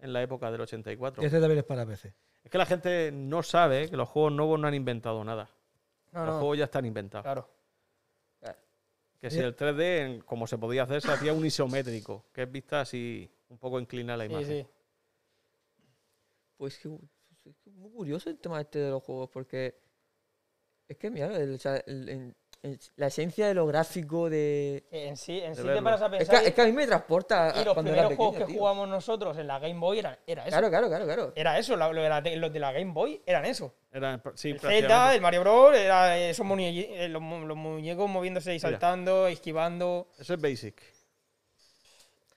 en 0.00 0.12
la 0.12 0.22
época 0.22 0.50
del 0.50 0.60
84. 0.62 1.22
Este 1.22 1.38
también 1.40 1.58
es 1.58 1.64
para 1.64 1.86
PC. 1.86 2.12
Es 2.42 2.50
que 2.50 2.58
la 2.58 2.66
gente 2.66 3.10
no 3.12 3.42
sabe 3.42 3.88
que 3.88 3.96
los 3.96 4.08
juegos 4.08 4.32
nuevos 4.32 4.58
no 4.58 4.66
han 4.68 4.74
inventado 4.74 5.22
nada. 5.24 5.48
No, 6.12 6.20
los 6.24 6.34
no, 6.34 6.38
juegos 6.40 6.58
ya 6.58 6.64
están 6.64 6.84
inventados. 6.86 7.24
claro. 7.24 7.48
Que 9.20 9.30
si 9.30 9.38
el 9.38 9.56
3D, 9.56 9.98
en- 10.02 10.20
como 10.20 10.46
se 10.46 10.58
podía 10.58 10.82
hacer, 10.82 11.00
se 11.00 11.10
hacía 11.10 11.32
un 11.32 11.44
isométrico, 11.44 12.26
que 12.32 12.42
es 12.42 12.52
vista 12.52 12.82
así, 12.82 13.28
un 13.48 13.58
poco 13.58 13.80
inclinada 13.80 14.18
la 14.18 14.24
Sí, 14.26 14.30
imagen. 14.30 14.48
sí. 14.64 14.66
Pues 16.56 16.78
que, 16.78 16.88
es 16.88 17.74
muy 17.74 17.90
curioso 17.90 18.28
el 18.30 18.38
tema 18.38 18.60
este 18.60 18.78
de 18.78 18.90
los 18.90 19.02
juegos, 19.02 19.30
porque 19.30 19.78
es 20.88 20.96
que, 20.96 21.10
mira, 21.10 21.26
el- 21.36 21.54
o 21.54 21.58
sea, 21.58 21.76
el- 21.86 22.08
en- 22.08 22.36
en- 22.62 22.78
la 22.96 23.06
esencia 23.08 23.46
de 23.46 23.54
lo 23.54 23.66
gráfico 23.66 24.28
de... 24.30 24.84
En 24.90 25.16
sí, 25.16 25.38
en 25.40 25.54
De 25.54 25.62
sí 25.62 25.68
te 25.68 25.82
paras 25.82 26.02
a 26.02 26.06
Es 26.06 26.10
pensar... 26.10 26.40
que, 26.42 26.48
es 26.48 26.54
que 26.54 26.62
a 26.62 26.64
mí 26.64 26.72
me 26.72 26.86
transporta 26.86 27.52
y 27.60 27.64
los 27.64 27.74
cuando 27.74 27.92
era 27.92 28.08
primeros 28.08 28.10
pequeño, 28.10 28.16
juegos 28.16 28.38
que 28.38 28.44
tío. 28.46 28.58
jugamos 28.60 28.88
nosotros 28.88 29.38
en 29.38 29.46
la 29.46 29.58
Game 29.58 29.78
Boy 29.78 29.98
eran, 30.00 30.18
era 30.26 30.42
eso. 30.42 30.50
Claro, 30.50 30.68
claro, 30.68 30.88
claro, 30.88 31.04
claro. 31.04 31.32
Era 31.36 31.58
eso, 31.58 31.76
la- 31.76 31.92
lo 31.92 32.02
de 32.02 32.08
la- 32.08 32.20
los 32.20 32.52
de 32.52 32.58
la 32.60 32.72
Game 32.72 32.92
Boy 32.92 33.22
eran 33.26 33.44
eso. 33.44 33.74
Era, 33.92 34.20
sí, 34.34 34.50
el. 34.50 34.60
Zelda, 34.60 35.14
el 35.14 35.20
Mario 35.20 35.40
Bros, 35.42 35.76
era 35.76 36.18
esos 36.18 36.44
muñe- 36.46 36.86
eh, 36.90 37.08
los, 37.08 37.22
mu- 37.22 37.46
los 37.46 37.56
muñecos 37.56 38.08
moviéndose 38.10 38.50
y 38.52 38.54
Mira. 38.56 38.70
saltando, 38.70 39.26
esquivando. 39.28 40.08
Eso 40.18 40.34
es 40.34 40.40
Basic. 40.40 40.82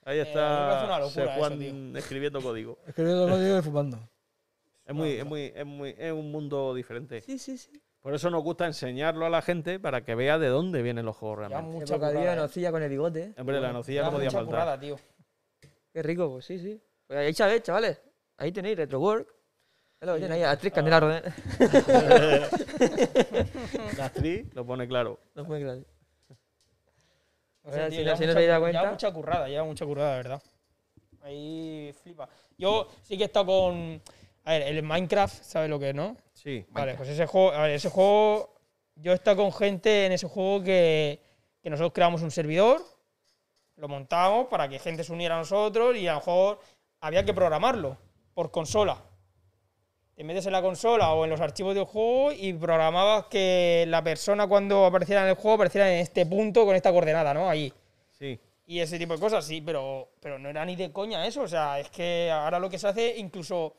Ahí 0.04 0.18
Eh, 0.18 0.22
está 0.22 0.84
una 0.84 0.98
locura 0.98 1.10
Sir 1.10 1.22
eso, 1.24 1.32
Juan 1.38 1.96
escribiendo 1.96 2.40
código. 2.40 2.78
Escribiendo 2.86 3.28
código 3.28 3.58
y 3.58 3.62
fumando. 3.62 3.98
Es 4.86 4.94
muy, 4.94 5.10
es 5.12 5.24
muy, 5.26 5.52
es 5.54 5.66
muy, 5.66 5.94
es 5.98 6.12
un 6.12 6.32
mundo 6.32 6.74
diferente. 6.74 7.20
Sí, 7.20 7.38
sí, 7.38 7.58
sí. 7.58 7.70
Por 8.00 8.14
eso 8.14 8.30
nos 8.30 8.42
gusta 8.42 8.66
enseñarlo 8.66 9.26
a 9.26 9.30
la 9.30 9.42
gente 9.42 9.78
para 9.78 10.02
que 10.04 10.14
vea 10.14 10.38
de 10.38 10.48
dónde 10.48 10.80
vienen 10.82 11.04
los 11.04 11.16
juegos 11.16 11.40
Ya 11.42 11.48
realmente. 11.48 11.80
mucha 11.80 11.94
Mucha 11.96 12.08
currada, 12.08 12.32
¿eh? 12.32 12.36
nocilla 12.36 12.70
con 12.72 12.82
el 12.82 12.88
bigote. 12.88 13.34
Hombre, 13.38 13.60
la 13.60 13.72
nocilla 13.72 14.00
Ya 14.00 14.06
no 14.06 14.12
podía 14.12 14.30
faltar. 14.30 14.46
currada, 14.46 14.80
tío. 14.80 14.96
Qué 15.92 16.02
rico, 16.02 16.30
pues 16.30 16.46
sí, 16.46 16.58
sí. 16.58 16.80
Pues 17.06 17.18
ahí 17.18 17.34
sabéis, 17.34 17.62
chavales. 17.62 18.00
Ahí 18.38 18.52
tenéis 18.52 18.78
Retrowork. 18.78 19.28
Es 20.00 20.06
lo 20.06 20.14
que 20.14 20.20
tiene 20.20 20.34
ahí, 20.36 20.42
actriz 20.44 20.72
Candela 20.72 21.00
Rodén. 21.00 21.22
La 23.98 24.04
actriz 24.06 24.46
lo 24.54 24.64
pone 24.64 24.88
claro. 24.88 25.20
No 25.34 25.44
puede 25.44 25.60
creer. 25.62 25.86
No 27.62 27.70
Bueno, 27.70 27.88
tío, 27.88 27.90
si 27.90 27.96
no- 27.98 28.02
lleva 28.04 28.16
si 28.16 28.22
no 28.22 28.26
mucha- 28.28 28.32
habéis 28.32 28.48
dado 28.48 28.60
lleva 28.60 28.60
cuenta. 28.60 28.90
mucha 28.92 29.12
currada, 29.12 29.48
lleva 29.48 29.64
mucha 29.64 29.84
currada, 29.84 30.10
de 30.12 30.16
verdad. 30.16 30.42
Ahí 31.22 31.94
flipa. 32.02 32.28
Yo 32.56 32.88
sí 33.02 33.18
que 33.18 33.24
he 33.24 33.26
estado 33.26 33.44
con. 33.46 34.00
A 34.44 34.52
ver, 34.52 34.62
el 34.62 34.82
Minecraft, 34.82 35.42
¿sabes 35.42 35.68
lo 35.68 35.78
que 35.78 35.90
es, 35.90 35.94
no? 35.94 36.16
Sí. 36.32 36.64
Vale, 36.70 36.94
pues 36.94 37.08
ese 37.08 37.26
juego, 37.26 37.52
a 37.52 37.62
ver, 37.62 37.72
ese 37.72 37.90
juego, 37.90 38.54
yo 38.96 39.12
he 39.12 39.14
estado 39.14 39.38
con 39.38 39.52
gente 39.52 40.06
en 40.06 40.12
ese 40.12 40.26
juego 40.26 40.62
que, 40.62 41.20
que 41.62 41.70
nosotros 41.70 41.92
creamos 41.92 42.22
un 42.22 42.30
servidor, 42.30 42.82
lo 43.76 43.88
montábamos 43.88 44.46
para 44.46 44.68
que 44.68 44.78
gente 44.78 45.04
se 45.04 45.12
uniera 45.12 45.36
a 45.36 45.38
nosotros 45.38 45.96
y 45.96 46.06
a 46.06 46.12
lo 46.12 46.18
mejor 46.18 46.60
había 47.00 47.24
que 47.24 47.34
programarlo 47.34 47.96
por 48.34 48.50
consola. 48.50 49.02
Te 50.14 50.24
metes 50.24 50.44
en 50.44 50.52
la 50.52 50.60
consola 50.60 51.14
o 51.14 51.24
en 51.24 51.30
los 51.30 51.40
archivos 51.40 51.74
del 51.74 51.84
juego 51.84 52.30
y 52.32 52.52
programabas 52.52 53.26
que 53.26 53.86
la 53.88 54.04
persona 54.04 54.46
cuando 54.46 54.84
apareciera 54.84 55.22
en 55.22 55.28
el 55.28 55.34
juego 55.34 55.54
apareciera 55.54 55.90
en 55.90 56.00
este 56.00 56.26
punto 56.26 56.66
con 56.66 56.76
esta 56.76 56.92
coordenada, 56.92 57.32
¿no? 57.32 57.48
Ahí. 57.48 57.72
Sí. 58.10 58.38
Y 58.66 58.80
ese 58.80 58.98
tipo 58.98 59.14
de 59.14 59.20
cosas, 59.20 59.46
sí, 59.46 59.62
pero, 59.62 60.10
pero 60.20 60.38
no 60.38 60.50
era 60.50 60.64
ni 60.66 60.76
de 60.76 60.92
coña 60.92 61.26
eso. 61.26 61.40
O 61.40 61.48
sea, 61.48 61.80
es 61.80 61.88
que 61.88 62.30
ahora 62.30 62.58
lo 62.58 62.68
que 62.68 62.78
se 62.78 62.86
hace, 62.86 63.16
incluso 63.16 63.74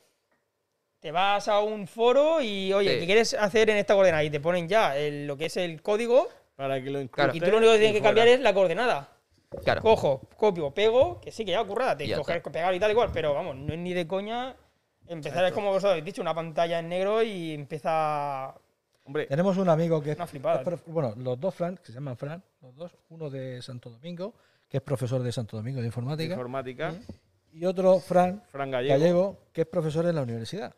te 1.02 1.10
vas 1.10 1.48
a 1.48 1.58
un 1.60 1.88
foro 1.88 2.40
y, 2.40 2.72
oye, 2.72 2.94
Sí. 2.94 3.00
¿qué 3.00 3.06
quieres 3.06 3.34
hacer 3.34 3.68
en 3.70 3.76
esta 3.76 3.94
coordenada? 3.94 4.22
Y 4.22 4.30
te 4.30 4.38
ponen 4.38 4.68
ya 4.68 4.96
el- 4.96 5.26
lo 5.26 5.36
que 5.36 5.46
es 5.46 5.56
el 5.58 5.82
código 5.82 6.28
Para 6.54 6.80
que 6.82 6.90
lo 6.90 7.04
Claro. 7.08 7.32
y 7.34 7.40
tú 7.40 7.50
lo 7.50 7.56
único 7.56 7.72
que 7.72 7.78
tienes 7.78 7.96
que 7.96 8.02
cambiar 8.02 8.28
es 8.28 8.38
la 8.38 8.52
coordenada. 8.54 9.08
Claro. 9.64 9.80
Cojo, 9.82 10.20
copio, 10.36 10.70
pego, 10.70 11.18
que 11.20 11.32
sí, 11.32 11.44
que 11.44 11.50
ya 11.50 11.64
currada, 11.64 11.96
te 11.96 12.06
ya 12.06 12.18
coger, 12.18 12.40
pegar 12.42 12.72
y 12.74 12.78
tal 12.78 12.90
igual, 12.92 13.10
pero 13.12 13.34
vamos, 13.34 13.56
no 13.56 13.72
es 13.72 13.78
ni 13.80 13.92
de 13.94 14.06
coña 14.06 14.54
empezar, 15.08 15.44
es 15.46 15.52
como 15.52 15.68
vosotros 15.68 15.90
habéis 15.92 16.04
dicho, 16.04 16.22
una 16.22 16.34
pantalla 16.34 16.78
en 16.78 16.88
negro 16.88 17.22
y 17.22 17.52
empieza 17.54 18.54
Hombre, 19.04 19.26
Tenemos 19.26 19.56
un 19.56 19.68
amigo 19.70 20.00
que 20.00 20.12
es, 20.12 20.16
Una 20.16 20.26
flipada, 20.28 20.56
es 20.60 20.62
prof- 20.64 20.82
bueno, 20.86 21.14
los 21.16 21.40
dos 21.40 21.52
Fran, 21.54 21.76
que 21.78 21.86
se 21.86 21.94
llaman 21.94 22.16
Fran, 22.16 22.40
los 22.60 22.76
dos, 22.76 22.92
uno 23.08 23.28
de 23.28 23.60
Santo 23.60 23.90
Domingo, 23.90 24.34
que 24.68 24.76
es 24.76 24.82
profesor 24.82 25.22
de 25.22 25.32
Santo 25.32 25.56
Domingo 25.56 25.80
de 25.80 25.86
informática, 25.86 26.34
informática, 26.34 26.94
y 27.52 27.64
otro 27.64 27.98
Fran 27.98 28.40
Fran 28.52 28.70
Gallego. 28.70 28.94
Gallego, 28.94 29.36
que 29.52 29.62
es 29.62 29.66
profesor 29.66 30.06
en 30.06 30.14
la 30.14 30.22
universidad. 30.22 30.72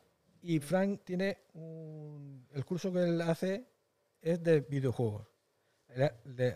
Y 0.46 0.60
Fran 0.60 0.98
tiene 0.98 1.38
un, 1.54 2.46
el 2.52 2.64
curso 2.66 2.92
que 2.92 3.02
él 3.02 3.20
hace 3.22 3.66
es 4.20 4.42
de 4.42 4.60
videojuegos. 4.60 5.26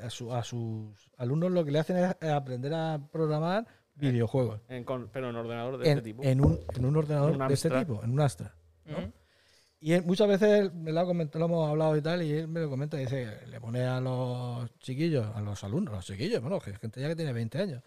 A, 0.03 0.11
su- 0.11 0.33
a 0.35 0.43
sus 0.43 1.11
alumnos 1.17 1.51
lo 1.53 1.65
que 1.65 1.71
le 1.71 1.79
hacen 1.79 1.97
es 1.97 2.15
aprender 2.31 2.75
a 2.75 3.01
programar 3.11 3.67
videojuegos 3.95 4.61
en 4.69 4.85
con- 4.85 5.09
pero 5.13 5.31
en 5.31 5.37
ordenador 5.37 5.79
de 5.79 5.87
en, 5.91 5.99
este 5.99 6.03
tipo. 6.11 6.23
en 6.25 6.45
un, 6.45 6.59
en 6.77 6.85
un 6.85 6.97
ordenador 6.97 7.33
Un 7.41 7.47
de 7.49 7.55
este 7.55 7.71
tipo, 7.71 8.03
en 8.03 8.11
un 8.11 8.21
Astra. 8.21 8.55
Y 9.81 9.93
él- 9.93 10.03
muchas 10.05 10.27
veces 10.29 10.75
me 10.75 10.91
lo, 10.93 11.01
ha 11.01 11.05
comentado, 11.07 11.39
lo 11.39 11.45
hemos 11.55 11.71
hablado 11.71 11.97
y 11.97 12.03
tal, 12.03 12.23
y 12.23 12.33
él 12.33 12.49
me 12.49 12.61
lo 12.61 12.69
comenta 12.69 12.97
y 12.99 13.05
dice, 13.05 13.47
le 13.47 13.61
pone 13.61 13.85
a 13.85 14.01
los 14.01 14.77
chiquillos, 14.81 15.25
a 15.35 15.41
los 15.41 15.63
alumnos, 15.65 15.93
a 15.93 15.97
los 15.99 16.07
chiquillos, 16.07 16.43
bueno, 16.43 16.59
que- 16.61 16.75
gente 16.75 17.01
ya 17.01 17.09
que 17.09 17.17
tiene 17.17 17.33
20 17.33 17.59
años, 17.59 17.83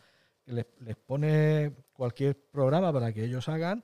que 0.46 0.54
les, 0.54 0.66
les 0.80 0.96
pone 0.96 1.76
cualquier 1.94 2.40
programa 2.50 2.92
para 2.94 3.12
que 3.14 3.26
ellos 3.26 3.48
hagan, 3.50 3.84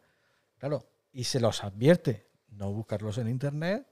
claro, 0.57 0.85
y 1.17 1.23
se 1.23 1.39
los 1.39 1.63
advierte, 1.63 2.27
no 2.49 2.71
buscarlos 2.71 3.17
en 3.17 3.27
internet, 3.27 3.87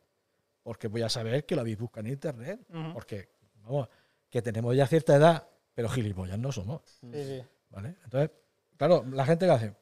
porque 0.61 0.87
voy 0.87 1.01
a 1.01 1.09
saber 1.09 1.43
que 1.43 1.55
lo 1.55 1.61
habéis 1.61 1.79
buscado 1.79 2.05
en 2.05 2.13
internet, 2.13 2.59
porque, 2.93 3.29
vamos, 3.63 3.89
que 4.29 4.43
tenemos 4.43 4.75
ya 4.75 4.85
cierta 4.85 5.15
edad, 5.15 5.49
pero 5.73 5.89
gilipollas 5.89 6.37
no 6.37 6.51
somos, 6.51 6.83
Sí, 6.83 7.09
sí, 7.11 7.43
¿vale? 7.71 7.95
Entonces, 8.03 8.29
claro, 8.77 9.03
la 9.11 9.25
gente 9.25 9.47
que 9.47 9.51
hace, 9.51 9.73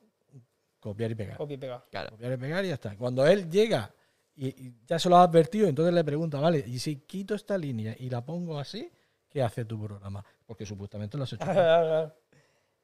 copiar 0.79 1.11
y 1.11 1.15
pegar 1.15 1.35
copia 1.35 1.55
y 1.55 1.57
pega. 1.57 1.85
Claro. 1.91 2.11
copiar 2.11 2.31
y 2.31 2.37
pegar 2.37 2.63
y 2.63 2.69
ya 2.69 2.75
está. 2.75 2.95
Cuando 2.95 3.27
él 3.27 3.49
llega 3.49 3.93
y, 4.35 4.47
y 4.47 4.75
ya 4.85 4.97
se 4.97 5.09
lo 5.09 5.17
ha 5.17 5.23
advertido, 5.23 5.67
entonces 5.67 5.93
le 5.93 6.05
pregunta, 6.05 6.39
vale, 6.39 6.63
y 6.65 6.79
si 6.79 7.01
quito 7.01 7.35
esta 7.35 7.57
línea 7.57 7.93
y 7.99 8.09
la 8.09 8.23
pongo 8.23 8.57
así, 8.57 8.89
¿qué 9.27 9.43
hace 9.43 9.65
tu 9.65 9.83
programa? 9.83 10.23
Porque 10.45 10.65
supuestamente 10.65 11.17
lo 11.17 11.25
has 11.25 11.33
hecho. 11.33 11.43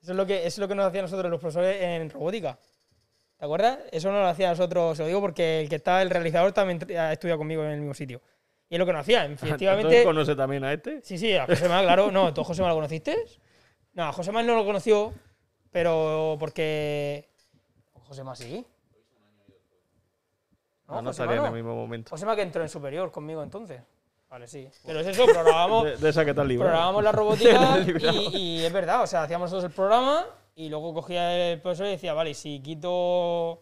Eso 0.02 0.11
es 0.11 0.18
lo 0.18 0.26
que, 0.26 0.38
eso 0.38 0.48
es 0.48 0.57
lo 0.60 0.68
que 0.69 0.76
nos 0.76 0.86
hacían 0.86 1.03
nosotros 1.03 1.30
los 1.30 1.41
profesores 1.41 1.81
en 1.81 2.10
robótica. 2.10 2.57
¿Te 3.40 3.45
acuerdas? 3.45 3.80
Eso 3.94 4.11
no 4.11 4.20
lo 4.20 4.28
hacía 4.28 4.49
nosotros, 4.49 4.98
se 4.98 5.03
lo 5.03 5.07
digo 5.07 5.22
porque 5.22 5.61
el 5.61 5.70
que 5.70 5.78
está, 5.78 6.02
el 6.02 6.10
realizador 6.10 6.52
también 6.52 6.78
ha 6.99 7.14
estudiado 7.14 7.38
conmigo 7.38 7.64
en 7.64 7.72
el 7.72 7.80
mismo 7.80 7.94
sitio. 7.94 8.22
Y 8.70 8.76
es 8.76 8.80
lo 8.80 8.86
que 8.86 8.91
nos 8.91 9.02
hacían. 9.02 9.32
Efectivamente. 9.41 10.03
conoce 10.03 10.36
también 10.36 10.66
a 10.66 10.74
este. 10.74 11.02
Sí, 11.03 11.18
sí, 11.18 11.34
a 11.38 11.45
Josema, 11.45 11.82
claro. 11.82 12.11
No, 12.11 12.34
¿tú 12.34 12.41
a 12.41 12.44
Josema 12.44 12.68
lo 12.68 12.76
conociste? 12.76 13.16
No, 13.94 14.03
a 14.03 14.11
Josema 14.11 14.44
no 14.44 14.56
lo 14.56 14.66
conoció, 14.66 15.14
pero 15.72 16.36
porque. 16.38 17.30
Josema 17.94 18.36
sí. 18.36 18.66
No, 20.90 21.02
no 21.02 21.10
Josema 21.10 21.14
salía 21.14 21.36
en 21.38 21.41
no. 21.44 21.48
el 21.48 21.53
mismo 21.53 21.76
momento. 21.76 22.10
Josema 22.10 22.36
que 22.36 22.41
entró 22.41 22.61
en 22.61 22.70
superior 22.70 23.10
conmigo 23.10 23.41
entonces. 23.41 23.82
Vale, 24.30 24.48
sí. 24.48 24.70
Pero 24.86 24.99
es 24.99 25.07
eso, 25.07 25.24
programábamos, 25.26 25.84
De, 25.86 25.98
de 25.98 26.10
esa 26.10 26.26
que 26.26 26.34
tal 26.34 26.48
libro. 26.48 26.66
programábamos 26.66 27.03
la 27.06 27.11
robótica 27.14 27.80
y, 28.11 28.38
y 28.38 28.66
es 28.66 28.74
verdad, 28.74 29.02
o 29.02 29.07
sea, 29.07 29.24
hacíamos 29.24 29.49
nosotros 29.49 29.72
el 29.72 29.76
programa 29.76 30.26
y 30.60 30.68
luego 30.68 30.94
cogía 30.94 31.52
el 31.52 31.61
profesor 31.61 31.88
y 31.88 31.91
decía, 31.91 32.14
vale, 32.14 32.34
si 32.34 32.60
quito. 32.60 33.61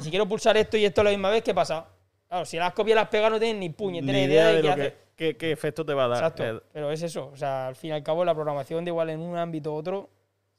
Si 0.00 0.10
quiero 0.10 0.28
pulsar 0.28 0.56
esto 0.56 0.76
y 0.76 0.84
esto 0.84 1.00
a 1.00 1.04
la 1.04 1.10
misma 1.10 1.28
vez, 1.30 1.42
¿qué 1.42 1.52
pasa? 1.52 1.88
Claro, 2.28 2.44
si 2.44 2.56
las 2.56 2.72
copias 2.72 2.94
las 2.94 3.08
pegas 3.08 3.32
no 3.32 3.40
tienen 3.40 3.58
ni 3.58 3.70
puñetera 3.70 4.12
Ni 4.12 4.24
idea, 4.24 4.46
de, 4.46 4.54
de 4.54 4.60
qué 4.62 4.66
lo 4.68 4.72
hace. 4.72 4.82
que, 4.82 4.96
qué, 5.16 5.36
qué 5.36 5.50
efecto 5.50 5.84
te 5.84 5.92
va 5.92 6.04
a 6.04 6.08
dar. 6.08 6.18
Exacto, 6.18 6.44
Eh, 6.46 6.60
pero 6.72 6.92
es 6.92 7.02
eso. 7.02 7.30
O 7.32 7.36
sea, 7.36 7.66
al 7.66 7.74
fin 7.74 7.90
y 7.90 7.92
al 7.94 8.04
cabo, 8.04 8.24
la 8.24 8.32
programación 8.32 8.84
de 8.84 8.90
igual 8.90 9.10
en 9.10 9.18
un 9.18 9.36
ámbito 9.36 9.72
u 9.72 9.74
otro. 9.76 10.08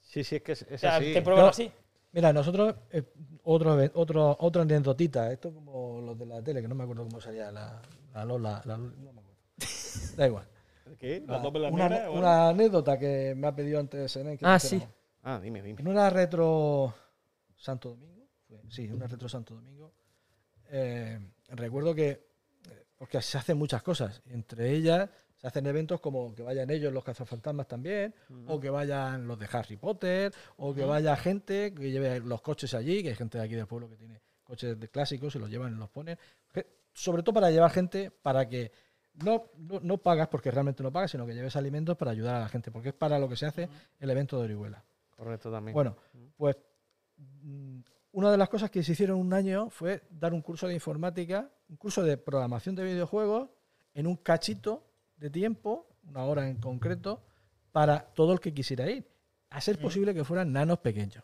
sí, 0.01 0.25
sí, 0.25 0.35
es 0.35 0.41
que 0.41 0.51
es, 0.51 0.63
es 0.63 0.73
O 0.73 0.77
sea, 0.79 0.97
así. 0.97 1.13
te 1.13 1.21
prueban 1.21 1.45
No. 1.45 1.49
así. 1.51 1.71
Mira, 2.11 2.33
nosotros, 2.33 2.75
eh, 2.91 3.03
otro, 3.43 3.73
eve- 3.79 3.91
otro, 3.95 4.35
otra 4.41 4.63
anécdotita, 4.63 5.31
esto 5.31 5.53
como 5.53 6.01
los 6.01 6.17
de 6.19 6.25
la 6.25 6.43
tele, 6.43 6.61
que 6.61 6.67
no 6.67 6.75
me 6.75 6.83
acuerdo 6.83 7.03
cómo 7.05 7.21
salía 7.21 7.49
la, 7.53 7.81
la 8.13 8.25
Lola, 8.25 8.61
la 8.65 8.75
Lola- 8.77 8.93
no 8.97 9.13
me 9.13 9.21
acuerdo. 9.21 9.37
Da 10.17 10.27
igual. 10.27 10.45
¿Qué? 10.99 11.23
La- 11.25 11.35
¿Las 11.35 11.43
dos 11.43 11.53
velas 11.53 11.71
una, 12.11 12.49
anécdota 12.49 12.99
que 12.99 13.33
me 13.37 13.47
ha 13.47 13.55
pedido 13.55 13.79
antes 13.79 14.11
Senen 14.11 14.37
que 14.37 14.45
Ah, 14.45 14.59
dijéramos. 14.61 14.89
Ah, 15.23 15.39
dime, 15.41 15.61
dime. 15.61 15.81
En 15.81 15.87
una 15.87 16.09
retro 16.09 16.93
Santo 17.55 17.89
Domingo, 17.89 18.27
sí, 18.69 18.89
una 18.89 19.07
retro 19.07 19.29
Santo 19.29 19.55
Domingo, 19.55 19.93
eh, 20.69 21.19
recuerdo 21.49 21.93
que, 21.93 22.09
eh, 22.09 22.85
porque 22.97 23.21
se 23.21 23.37
hacen 23.37 23.57
muchas 23.57 23.83
cosas, 23.83 24.21
entre 24.25 24.71
ellas 24.71 25.09
se 25.41 25.47
hacen 25.47 25.65
eventos 25.65 25.99
como 25.99 26.35
que 26.35 26.43
vayan 26.43 26.69
ellos 26.69 26.93
los 26.93 27.03
cazafantasmas 27.03 27.67
también, 27.67 28.13
o 28.45 28.59
que 28.59 28.69
vayan 28.69 29.25
los 29.25 29.39
de 29.39 29.49
Harry 29.51 29.75
Potter, 29.75 30.31
o 30.57 30.71
que 30.71 30.85
vaya 30.85 31.15
gente 31.15 31.73
que 31.73 31.89
lleve 31.89 32.19
los 32.19 32.41
coches 32.43 32.75
allí, 32.75 33.01
que 33.01 33.09
hay 33.09 33.15
gente 33.15 33.39
de 33.39 33.45
aquí 33.45 33.55
del 33.55 33.65
pueblo 33.65 33.89
que 33.89 33.97
tiene 33.97 34.21
coches 34.43 34.79
de 34.79 34.87
clásicos 34.87 35.35
y 35.35 35.39
los 35.39 35.49
llevan 35.49 35.73
y 35.73 35.77
los 35.77 35.89
ponen. 35.89 36.15
Sobre 36.93 37.23
todo 37.23 37.33
para 37.33 37.49
llevar 37.49 37.71
gente 37.71 38.11
para 38.11 38.47
que 38.47 38.71
no, 39.15 39.45
no, 39.57 39.79
no 39.79 39.97
pagas 39.97 40.27
porque 40.27 40.51
realmente 40.51 40.83
no 40.83 40.91
pagas, 40.91 41.09
sino 41.09 41.25
que 41.25 41.33
lleves 41.33 41.55
alimentos 41.55 41.97
para 41.97 42.11
ayudar 42.11 42.35
a 42.35 42.39
la 42.41 42.49
gente, 42.49 42.69
porque 42.69 42.89
es 42.89 42.95
para 42.95 43.17
lo 43.17 43.27
que 43.27 43.35
se 43.35 43.47
hace 43.47 43.67
el 43.99 44.09
evento 44.11 44.37
de 44.37 44.43
Orihuela. 44.43 44.83
Correcto 45.21 45.51
también. 45.51 45.75
Bueno, 45.75 45.95
pues 46.35 46.57
mm, 47.17 47.81
una 48.13 48.31
de 48.31 48.37
las 48.39 48.49
cosas 48.49 48.71
que 48.71 48.81
se 48.81 48.93
hicieron 48.93 49.19
un 49.19 49.35
año 49.35 49.69
fue 49.69 50.01
dar 50.09 50.33
un 50.33 50.41
curso 50.41 50.67
de 50.67 50.73
informática, 50.73 51.47
un 51.69 51.75
curso 51.75 52.01
de 52.01 52.17
programación 52.17 52.73
de 52.73 52.85
videojuegos 52.85 53.51
en 53.93 54.07
un 54.07 54.15
cachito 54.15 54.83
de 55.17 55.29
tiempo, 55.29 55.85
una 56.07 56.23
hora 56.23 56.49
en 56.49 56.59
concreto, 56.59 57.21
para 57.71 57.99
todo 57.99 58.33
el 58.33 58.39
que 58.39 58.51
quisiera 58.51 58.89
ir. 58.89 59.07
A 59.51 59.61
ser 59.61 59.79
posible 59.79 60.15
que 60.15 60.23
fueran 60.23 60.51
nanos 60.51 60.79
pequeños. 60.79 61.23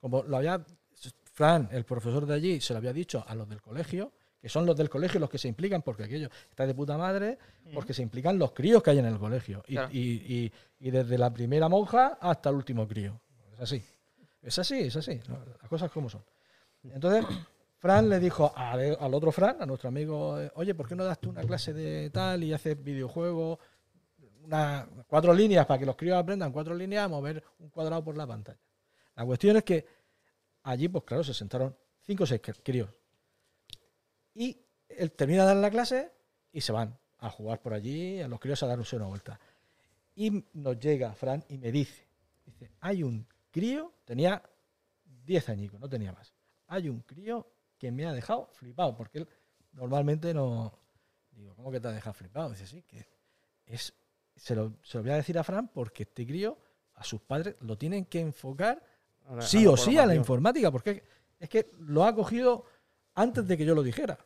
Como 0.00 0.22
lo 0.22 0.38
había 0.38 0.64
Fran, 1.34 1.68
el 1.72 1.84
profesor 1.84 2.24
de 2.24 2.32
allí, 2.32 2.60
se 2.62 2.72
lo 2.72 2.78
había 2.78 2.94
dicho 2.94 3.22
a 3.28 3.34
los 3.34 3.46
del 3.46 3.60
colegio, 3.60 4.10
que 4.46 4.50
son 4.50 4.64
los 4.64 4.76
del 4.76 4.88
colegio 4.88 5.18
los 5.18 5.28
que 5.28 5.38
se 5.38 5.48
implican, 5.48 5.82
porque 5.82 6.04
aquello 6.04 6.28
está 6.48 6.64
de 6.68 6.72
puta 6.72 6.96
madre, 6.96 7.36
porque 7.74 7.92
se 7.92 8.00
implican 8.02 8.38
los 8.38 8.52
críos 8.52 8.80
que 8.80 8.90
hay 8.90 8.98
en 9.00 9.06
el 9.06 9.18
colegio. 9.18 9.64
Y, 9.66 9.72
Claro. 9.72 9.88
y- 9.92 9.98
y- 9.98 10.52
y 10.78 10.90
desde 10.92 11.18
la 11.18 11.32
primera 11.32 11.68
monja 11.68 12.16
hasta 12.20 12.50
el 12.50 12.54
último 12.54 12.86
crío. 12.86 13.20
Es 13.54 13.60
así. 13.62 13.84
Es 14.40 14.56
así, 14.56 14.82
es 14.82 14.94
así. 14.94 15.20
Las 15.60 15.68
cosas 15.68 15.90
como 15.90 16.08
son. 16.08 16.22
Entonces, 16.84 17.24
Fran 17.78 18.08
le 18.08 18.20
dijo 18.20 18.52
al, 18.54 18.96
al 19.00 19.14
otro 19.14 19.32
Fran, 19.32 19.60
a 19.60 19.66
nuestro 19.66 19.88
amigo, 19.88 20.40
eh, 20.40 20.48
oye, 20.54 20.76
¿por 20.76 20.86
qué 20.86 20.94
no 20.94 21.04
das 21.04 21.18
tú 21.20 21.30
una 21.30 21.42
clase 21.42 21.72
de 21.72 22.08
tal 22.10 22.44
y 22.44 22.52
haces 22.52 22.80
videojuegos? 22.80 23.58
Una, 24.44 24.88
cuatro 25.08 25.34
líneas 25.34 25.66
para 25.66 25.80
que 25.80 25.86
los 25.86 25.96
críos 25.96 26.16
aprendan 26.18 26.52
cuatro 26.52 26.72
líneas 26.72 27.04
a 27.04 27.08
mover 27.08 27.42
un 27.58 27.68
cuadrado 27.68 28.04
por 28.04 28.16
la 28.16 28.28
pantalla. 28.28 28.60
La 29.16 29.24
cuestión 29.24 29.56
es 29.56 29.64
que 29.64 29.84
allí, 30.62 30.86
pues 30.86 31.02
claro, 31.02 31.24
se 31.24 31.34
sentaron 31.34 31.76
cinco 32.02 32.22
o 32.22 32.26
seis 32.28 32.40
cr- 32.40 32.60
críos. 32.62 32.88
Y 34.36 34.60
él 34.88 35.12
termina 35.12 35.42
de 35.42 35.48
dar 35.48 35.56
la 35.56 35.70
clase 35.70 36.12
y 36.52 36.60
se 36.60 36.70
van 36.72 36.96
a 37.18 37.30
jugar 37.30 37.60
por 37.62 37.72
allí, 37.72 38.20
a 38.20 38.28
los 38.28 38.38
críos 38.38 38.62
a 38.62 38.66
darse 38.66 38.96
una 38.96 39.06
vuelta. 39.06 39.40
Y 40.14 40.44
nos 40.52 40.78
llega 40.78 41.14
Fran 41.14 41.42
y 41.48 41.56
me 41.58 41.72
dice, 41.72 42.06
dice, 42.44 42.70
hay 42.80 43.02
un 43.02 43.26
crío, 43.50 43.94
tenía 44.04 44.42
10 45.24 45.48
añicos, 45.48 45.80
no 45.80 45.88
tenía 45.88 46.12
más. 46.12 46.32
Hay 46.66 46.88
un 46.90 47.00
crío 47.00 47.50
que 47.78 47.90
me 47.90 48.04
ha 48.06 48.12
dejado 48.12 48.48
flipado, 48.52 48.94
porque 48.94 49.18
él 49.20 49.28
normalmente 49.72 50.32
no, 50.34 50.78
Digo, 51.32 51.54
¿cómo 51.54 51.70
que 51.70 51.80
te 51.80 51.88
ha 51.88 51.92
dejado 51.92 52.14
flipado? 52.14 52.50
Dice, 52.50 52.66
sí, 52.66 52.82
que 52.82 53.06
es, 53.66 53.92
se 54.34 54.54
lo, 54.54 54.74
se 54.82 54.98
lo 54.98 55.02
voy 55.04 55.12
a 55.12 55.16
decir 55.16 55.38
a 55.38 55.44
Fran 55.44 55.68
porque 55.68 56.04
este 56.04 56.26
crío, 56.26 56.58
a 56.94 57.04
sus 57.04 57.20
padres, 57.20 57.56
lo 57.60 57.76
tienen 57.76 58.06
que 58.06 58.20
enfocar 58.20 58.82
la- 59.30 59.42
sí 59.42 59.66
o 59.66 59.76
sí 59.76 59.98
a 59.98 60.06
la 60.06 60.14
informática, 60.14 60.70
porque 60.70 61.02
es 61.38 61.48
que 61.48 61.70
lo 61.78 62.04
ha 62.04 62.14
cogido 62.14 62.64
antes 63.16 63.46
de 63.48 63.56
que 63.56 63.64
yo 63.64 63.74
lo 63.74 63.82
dijera. 63.82 64.16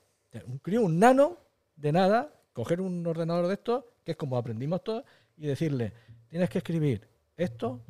Un 0.46 0.58
crío, 0.58 0.82
un 0.82 0.98
nano, 0.98 1.38
de 1.76 1.92
nada, 1.92 2.30
coger 2.52 2.80
un 2.80 3.06
ordenador 3.06 3.46
de 3.46 3.54
estos, 3.54 3.84
que 4.04 4.12
es 4.12 4.16
como 4.16 4.36
aprendimos 4.36 4.84
todos, 4.84 5.04
y 5.36 5.46
decirle, 5.46 5.92
tienes 6.28 6.50
que 6.50 6.58
escribir 6.58 7.08
esto 7.36 7.80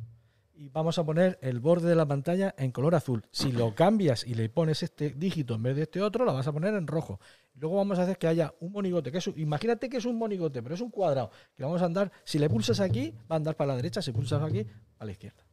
y 0.53 0.69
vamos 0.69 0.97
a 0.99 1.03
poner 1.03 1.37
el 1.41 1.59
borde 1.59 1.89
de 1.89 1.95
la 1.95 2.05
pantalla 2.05 2.53
en 2.57 2.71
color 2.71 2.95
azul. 2.95 3.25
Si 3.31 3.51
lo 3.51 3.73
cambias 3.75 4.25
y 4.25 4.35
le 4.35 4.47
pones 4.47 4.83
este 4.83 5.09
dígito 5.09 5.55
en 5.55 5.63
vez 5.63 5.75
de 5.75 5.81
este 5.83 6.01
otro, 6.01 6.23
lo 6.23 6.33
vas 6.33 6.47
a 6.47 6.51
poner 6.53 6.73
en 6.75 6.87
rojo. 6.87 7.19
Luego 7.55 7.75
vamos 7.77 7.99
a 7.99 8.03
hacer 8.03 8.17
que 8.17 8.27
haya 8.27 8.53
un 8.59 8.71
monigote, 8.71 9.11
que 9.11 9.17
es 9.17 9.27
un- 9.27 9.37
imagínate 9.39 9.89
que 9.89 9.97
es 9.97 10.05
un 10.05 10.17
monigote, 10.17 10.61
pero 10.63 10.75
es 10.75 10.81
un 10.81 10.89
cuadrado, 10.91 11.31
que 11.55 11.63
vamos 11.63 11.81
a 11.81 11.85
andar, 11.85 12.11
si 12.23 12.39
le 12.39 12.49
pulsas 12.49 12.79
aquí, 12.79 13.11
va 13.29 13.35
a 13.35 13.37
andar 13.37 13.55
para 13.55 13.69
la 13.69 13.75
derecha, 13.75 14.01
si 14.01 14.11
pulsas 14.11 14.41
aquí, 14.41 14.65
a 14.99 15.05
la 15.05 15.11
izquierda. 15.11 15.43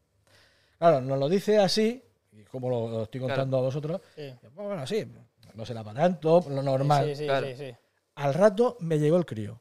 Claro, 0.79 1.01
nos 1.01 1.19
lo 1.19 1.29
dice 1.29 1.59
así, 1.59 2.03
y 2.33 2.45
como 2.45 2.71
lo, 2.71 2.89
lo 2.89 3.03
estoy 3.05 3.21
contando 3.21 3.59
a 3.59 3.63
vosotros, 3.63 4.01
Sí. 4.15 4.31
pues 4.41 4.55
bueno, 4.55 4.87
sí, 4.87 5.05
no 5.59 5.67
será 5.67 5.83
para 5.85 6.01
tanto, 6.01 6.43
lo 6.49 6.63
normal. 6.63 7.09
Sí, 7.09 7.17
sí, 7.17 7.25
Claro. 7.25 7.47
sí, 7.49 7.55
sí. 7.57 7.75
Al 8.15 8.33
rato 8.33 8.77
me 8.81 8.99
llegó 8.99 9.17
el 9.17 9.27
crío. 9.27 9.61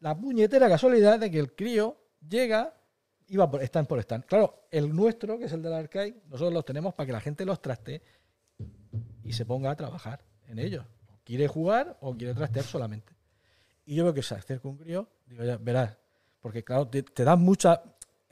La 0.00 0.16
puñetera 0.18 0.68
casualidad 0.68 1.18
de 1.20 1.30
que 1.30 1.38
el 1.38 1.54
crío 1.54 1.96
llega, 2.28 2.74
iba 3.28 3.48
por, 3.48 3.62
están 3.62 3.86
por 3.86 4.00
stand. 4.00 4.24
Claro, 4.26 4.66
el 4.70 4.94
nuestro, 4.94 5.38
que 5.38 5.44
es 5.44 5.52
el 5.52 5.62
del 5.62 5.72
arcade, 5.74 6.22
nosotros 6.26 6.52
los 6.52 6.64
tenemos 6.64 6.92
para 6.94 7.06
que 7.06 7.12
la 7.12 7.20
gente 7.20 7.44
los 7.44 7.62
traste 7.62 8.02
y 9.22 9.32
se 9.32 9.46
ponga 9.46 9.70
a 9.70 9.76
trabajar 9.76 10.24
en 10.48 10.58
ellos. 10.58 10.84
O 11.08 11.20
quiere 11.24 11.46
jugar 11.46 11.96
o 12.00 12.16
quiere 12.16 12.34
trastear 12.34 12.64
solamente. 12.64 13.12
Y 13.86 13.94
yo 13.94 14.04
veo 14.04 14.12
que 14.14 14.22
se 14.22 14.34
acerca 14.34 14.66
un 14.68 14.76
crío, 14.76 15.08
digo, 15.26 15.44
ya, 15.44 15.56
verás, 15.56 15.96
porque 16.40 16.64
claro, 16.64 16.88
te, 16.88 17.02
te 17.04 17.22
dan 17.24 17.40
mucha... 17.40 17.80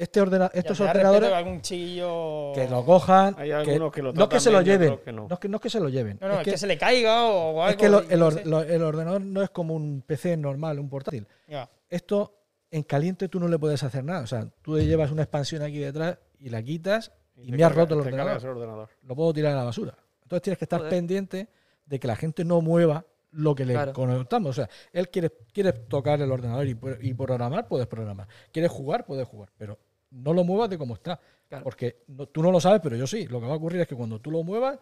Este 0.00 0.20
ordena, 0.20 0.50
estos 0.54 0.80
ordenadores 0.80 1.28
que 1.28 1.34
algún 1.34 1.60
chiquillo. 1.60 2.52
que 2.54 2.66
lo 2.68 2.84
cojan, 2.86 3.34
Hay 3.38 3.48
que- 3.48 3.54
algunos 3.54 3.92
que 3.92 4.02
lo 4.02 4.08
no 4.08 4.14
que 4.14 4.18
tratan 4.18 4.40
se 4.40 4.50
lo 4.50 4.58
bien 4.62 4.68
y 4.68 4.78
lleven, 4.84 4.98
que 5.04 5.12
no. 5.12 5.28
no. 5.28 5.34
es 5.34 5.40
que, 5.40 5.48
no 5.48 5.56
es 5.56 5.62
que 5.62 5.70
se 5.70 5.80
lo 5.80 5.88
lleven, 5.90 6.18
No, 6.20 6.28
no, 6.28 6.32
es 6.34 6.38
es 6.40 6.44
que, 6.46 6.50
que 6.52 6.58
se 6.58 6.66
le 6.66 6.78
caiga 6.78 7.26
o 7.26 7.62
algo. 7.62 7.68
es 7.70 7.76
que 7.76 7.88
lo- 7.90 8.00
el, 8.00 8.22
or- 8.22 8.46
lo- 8.46 8.62
el 8.62 8.82
ordenador 8.82 9.20
no 9.20 9.42
es 9.42 9.50
como 9.50 9.74
un 9.74 10.02
PC 10.06 10.36
normal, 10.38 10.78
un 10.78 10.88
portátil. 10.88 11.26
Ya. 11.46 11.68
Esto 11.88 12.34
en 12.70 12.82
caliente 12.84 13.28
tú 13.28 13.38
no 13.40 13.46
le 13.48 13.58
puedes 13.58 13.82
hacer 13.82 14.02
nada. 14.02 14.22
O 14.22 14.26
sea, 14.26 14.46
tú 14.62 14.74
le 14.76 14.86
llevas 14.86 15.10
una 15.10 15.22
expansión 15.22 15.60
aquí 15.62 15.78
detrás 15.80 16.16
y 16.38 16.48
la 16.48 16.62
quitas 16.62 17.12
y, 17.36 17.50
te 17.50 17.56
me 17.58 17.64
has 17.64 17.74
roto 17.74 17.92
el 17.94 18.00
ordenador. 18.00 18.40
el 18.40 18.48
ordenador. 18.48 18.88
Lo 19.02 19.14
puedo 19.14 19.32
tirar 19.34 19.52
a 19.52 19.56
la 19.56 19.64
basura. 19.64 19.94
Entonces 20.22 20.42
tienes 20.42 20.58
que 20.58 20.64
estar 20.64 20.78
Joder. 20.80 20.90
pendiente 20.92 21.48
de 21.84 22.00
que 22.00 22.06
la 22.06 22.16
gente 22.16 22.42
no 22.44 22.60
mueva 22.62 23.04
lo 23.32 23.54
que 23.54 23.64
le 23.66 23.74
Claro. 23.74 23.92
conectamos. 23.92 24.50
O 24.50 24.52
sea, 24.54 24.68
él 24.92 25.08
quiere, 25.10 25.30
quiere 25.52 25.72
tocar 25.72 26.20
el 26.22 26.32
ordenador 26.32 26.66
y, 26.66 26.76
y 27.02 27.14
programar, 27.14 27.68
puedes 27.68 27.86
programar. 27.86 28.26
Quieres 28.50 28.70
jugar, 28.70 29.04
puedes 29.04 29.28
jugar. 29.28 29.50
Pero 29.58 29.78
no 30.10 30.32
lo 30.32 30.44
muevas 30.44 30.68
de 30.70 30.78
cómo 30.78 30.94
está. 30.94 31.20
Claro. 31.48 31.64
Porque 31.64 32.02
no- 32.08 32.26
tú 32.26 32.42
no 32.42 32.50
lo 32.52 32.60
sabes, 32.60 32.80
pero 32.82 32.96
yo 32.96 33.06
sí. 33.06 33.26
Lo 33.26 33.40
que 33.40 33.46
va 33.46 33.52
a 33.54 33.56
ocurrir 33.56 33.80
es 33.80 33.88
que 33.88 33.94
cuando 33.96 34.20
tú 34.20 34.30
lo 34.30 34.42
muevas, 34.42 34.78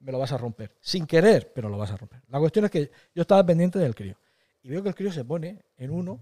me 0.00 0.12
lo 0.12 0.18
vas 0.18 0.32
a 0.32 0.38
romper. 0.38 0.74
Sin 0.80 1.06
querer, 1.06 1.52
pero 1.54 1.68
lo 1.68 1.76
vas 1.78 1.90
a 1.92 1.96
romper. 1.96 2.22
La 2.28 2.38
cuestión 2.38 2.64
es 2.64 2.70
que 2.70 2.90
yo 3.14 3.22
estaba 3.22 3.44
pendiente 3.44 3.78
del 3.78 3.94
crío. 3.94 4.16
Y 4.62 4.68
veo 4.70 4.82
que 4.82 4.88
el 4.90 4.94
crío 4.94 5.12
se 5.12 5.24
pone 5.24 5.64
en 5.76 5.90
uno 5.90 6.20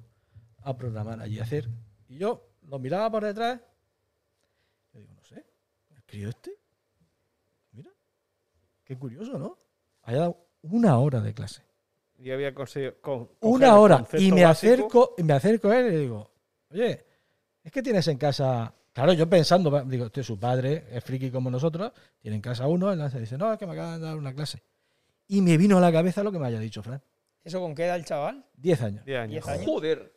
a 0.63 0.77
programar 0.77 1.21
allí, 1.21 1.39
a 1.39 1.43
hacer. 1.45 1.69
Y 2.09 2.19
yo 2.19 2.47
lo 2.69 2.79
miraba 2.79 3.11
por 3.11 3.25
detrás. 3.25 3.61
Y 4.95 4.99
digo, 4.99 5.13
no 5.15 5.23
sé, 5.25 5.45
¿el 5.95 6.03
crío 6.05 6.29
este? 6.31 6.53
Mira, 7.73 7.91
qué 8.85 8.97
curioso, 8.99 9.39
¿no? 9.39 9.59
Haya 10.03 10.21
dado 10.21 10.39
una 10.63 10.99
hora 10.99 11.21
de 11.21 11.35
clase. 11.35 11.63
Y 12.19 12.31
había 12.31 12.55
conseguido. 12.55 12.95
con- 13.01 13.29
Una 13.41 13.79
hora. 13.79 14.07
Y 14.15 14.33
me 14.33 14.45
básico. 14.45 14.73
acerco, 14.73 15.15
y 15.19 15.23
me 15.23 15.33
acerco 15.35 15.69
a 15.69 15.79
él 15.79 15.87
y 15.87 15.91
le 15.91 15.99
digo, 15.99 16.31
oye, 16.71 17.05
es 17.67 17.73
que 17.73 17.83
tienes 17.83 18.07
en 18.09 18.17
casa. 18.17 18.73
Claro, 18.93 19.13
yo 19.13 19.29
pensando, 19.29 19.83
digo, 19.85 20.07
este, 20.07 20.23
su 20.23 20.39
padre 20.39 20.87
es 20.91 21.05
friki 21.05 21.31
como 21.31 21.51
nosotros, 21.51 21.93
tiene 22.21 22.37
en 22.37 22.41
casa 22.43 22.67
uno, 22.67 22.95
y 22.95 23.19
dice, 23.21 23.37
no, 23.37 23.53
es 23.53 23.59
que 23.59 23.67
me 23.67 23.73
acaban 23.75 24.01
de 24.01 24.07
dar 24.07 24.17
una 24.17 24.33
clase. 24.33 24.63
Y 25.29 25.43
me 25.43 25.59
vino 25.59 25.77
a 25.77 25.81
la 25.81 25.93
cabeza 25.93 26.23
lo 26.23 26.33
que 26.33 26.39
me 26.39 26.47
haya 26.47 26.59
dicho 26.61 26.83
Fran. 26.83 27.03
¿Eso 27.45 27.61
con 27.61 27.75
qué 27.75 27.85
edad 27.85 27.97
el 27.97 28.05
chaval? 28.05 28.45
Diez 28.57 28.81
años. 28.81 29.05
10 29.05 29.19
años. 29.19 29.31
Diez 29.33 29.49
años. 29.49 29.65
Joder. 29.67 30.13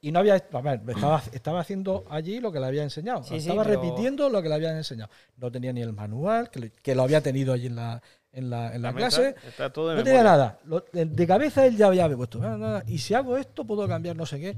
Y 0.00 0.10
no 0.10 0.18
había, 0.18 0.34
a 0.34 0.60
ver, 0.60 0.80
estaba, 0.88 1.22
estaba 1.32 1.60
haciendo 1.60 2.04
allí 2.10 2.40
lo 2.40 2.50
que 2.50 2.58
le 2.58 2.66
había 2.66 2.82
enseñado. 2.82 3.22
Sí, 3.22 3.30
sí, 3.40 3.48
estaba 3.48 3.62
pero- 3.62 3.80
repitiendo 3.80 4.28
lo 4.28 4.42
que 4.42 4.48
le 4.48 4.54
habían 4.56 4.76
enseñado. 4.76 5.10
No 5.36 5.52
tenía 5.52 5.72
ni 5.72 5.82
el 5.82 5.92
manual, 5.92 6.50
que, 6.50 6.58
le- 6.58 6.70
que 6.72 6.94
lo 6.96 7.02
había 7.04 7.20
tenido 7.20 7.52
allí 7.52 7.66
en 7.68 7.76
la, 7.76 8.02
en 8.32 8.50
la, 8.50 8.74
en 8.74 8.82
la 8.82 8.92
clase. 8.92 9.36
Está 9.46 9.72
todo 9.72 9.90
de 9.90 9.96
No 9.98 10.02
tenía 10.02 10.24
nada. 10.24 10.58
Lo- 10.64 10.84
de, 10.92 11.04
de 11.04 11.26
cabeza 11.28 11.64
él 11.66 11.76
ya 11.76 11.86
había 11.86 12.08
puesto. 12.16 12.40
"Ah, 12.42 12.56
nada, 12.58 12.82
Y 12.88 12.98
si 12.98 13.14
hago 13.14 13.36
esto, 13.36 13.64
puedo 13.64 13.86
cambiar 13.86 14.16
no 14.16 14.26
sé 14.26 14.40
qué. 14.40 14.56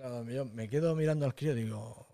Claro, 0.00 0.24
yo 0.30 0.46
me 0.46 0.66
quedo 0.66 0.96
mirando 0.96 1.26
al 1.26 1.34
crío 1.34 1.52
y 1.52 1.64
digo, 1.64 2.06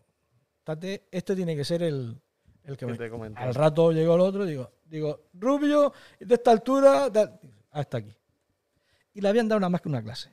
Tate, 0.65 1.07
este 1.13 1.37
tiene 1.37 1.55
que 1.55 1.65
ser 1.65 1.85
el, 1.85 2.21
el 2.65 2.77
que 2.77 2.85
Que 2.85 2.93
me... 2.93 3.31
te. 3.31 3.39
Al 3.41 3.55
rato 3.55 3.93
llegó 3.93 4.17
el 4.17 4.23
otro 4.23 4.45
y 4.45 4.51
digo, 4.51 4.73
digo, 4.85 5.21
Rubio, 5.35 5.93
de 6.19 6.35
esta 6.35 6.51
altura, 6.51 7.09
tal", 7.13 7.39
hasta 7.71 7.99
aquí. 7.99 8.13
Y 9.15 9.21
le 9.21 9.29
habían 9.29 9.47
dado 9.49 9.61
nada 9.61 9.71
más 9.71 9.81
que 9.83 9.89
una 9.89 10.03
clase. 10.03 10.31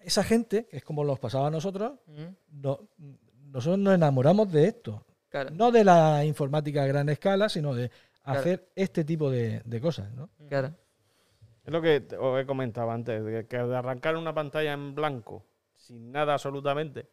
Esa 0.00 0.24
gente, 0.24 0.66
que 0.66 0.78
es 0.78 0.82
como 0.84 1.04
los 1.04 1.18
pasaba 1.18 1.48
a 1.48 1.50
nosotros, 1.50 1.92
Mm. 2.06 2.62
no- 2.62 2.88
nosotros 3.50 3.78
nos 3.78 3.94
enamoramos 3.94 4.50
de 4.50 4.66
esto. 4.68 5.04
Claro. 5.28 5.50
No 5.50 5.70
de 5.72 5.84
la 5.84 6.24
informática 6.24 6.84
a 6.84 6.86
gran 6.86 7.08
escala, 7.10 7.48
sino 7.50 7.74
de 7.74 7.90
Claro. 8.22 8.40
hacer 8.40 8.70
este 8.74 9.04
tipo 9.04 9.30
de, 9.30 9.60
de 9.64 9.80
cosas. 9.80 10.10
¿no? 10.14 10.30
Claro. 10.48 10.74
Es 11.66 11.72
lo 11.72 11.82
que 11.82 12.06
os 12.18 12.40
he 12.40 12.46
comentado 12.46 12.90
antes, 12.90 13.22
de 13.24 13.46
que 13.46 13.56
de 13.58 13.76
arrancar 13.76 14.16
una 14.16 14.34
pantalla 14.34 14.72
en 14.72 14.94
blanco, 14.94 15.44
sin 15.84 16.12
nada 16.12 16.34
absolutamente, 16.34 17.08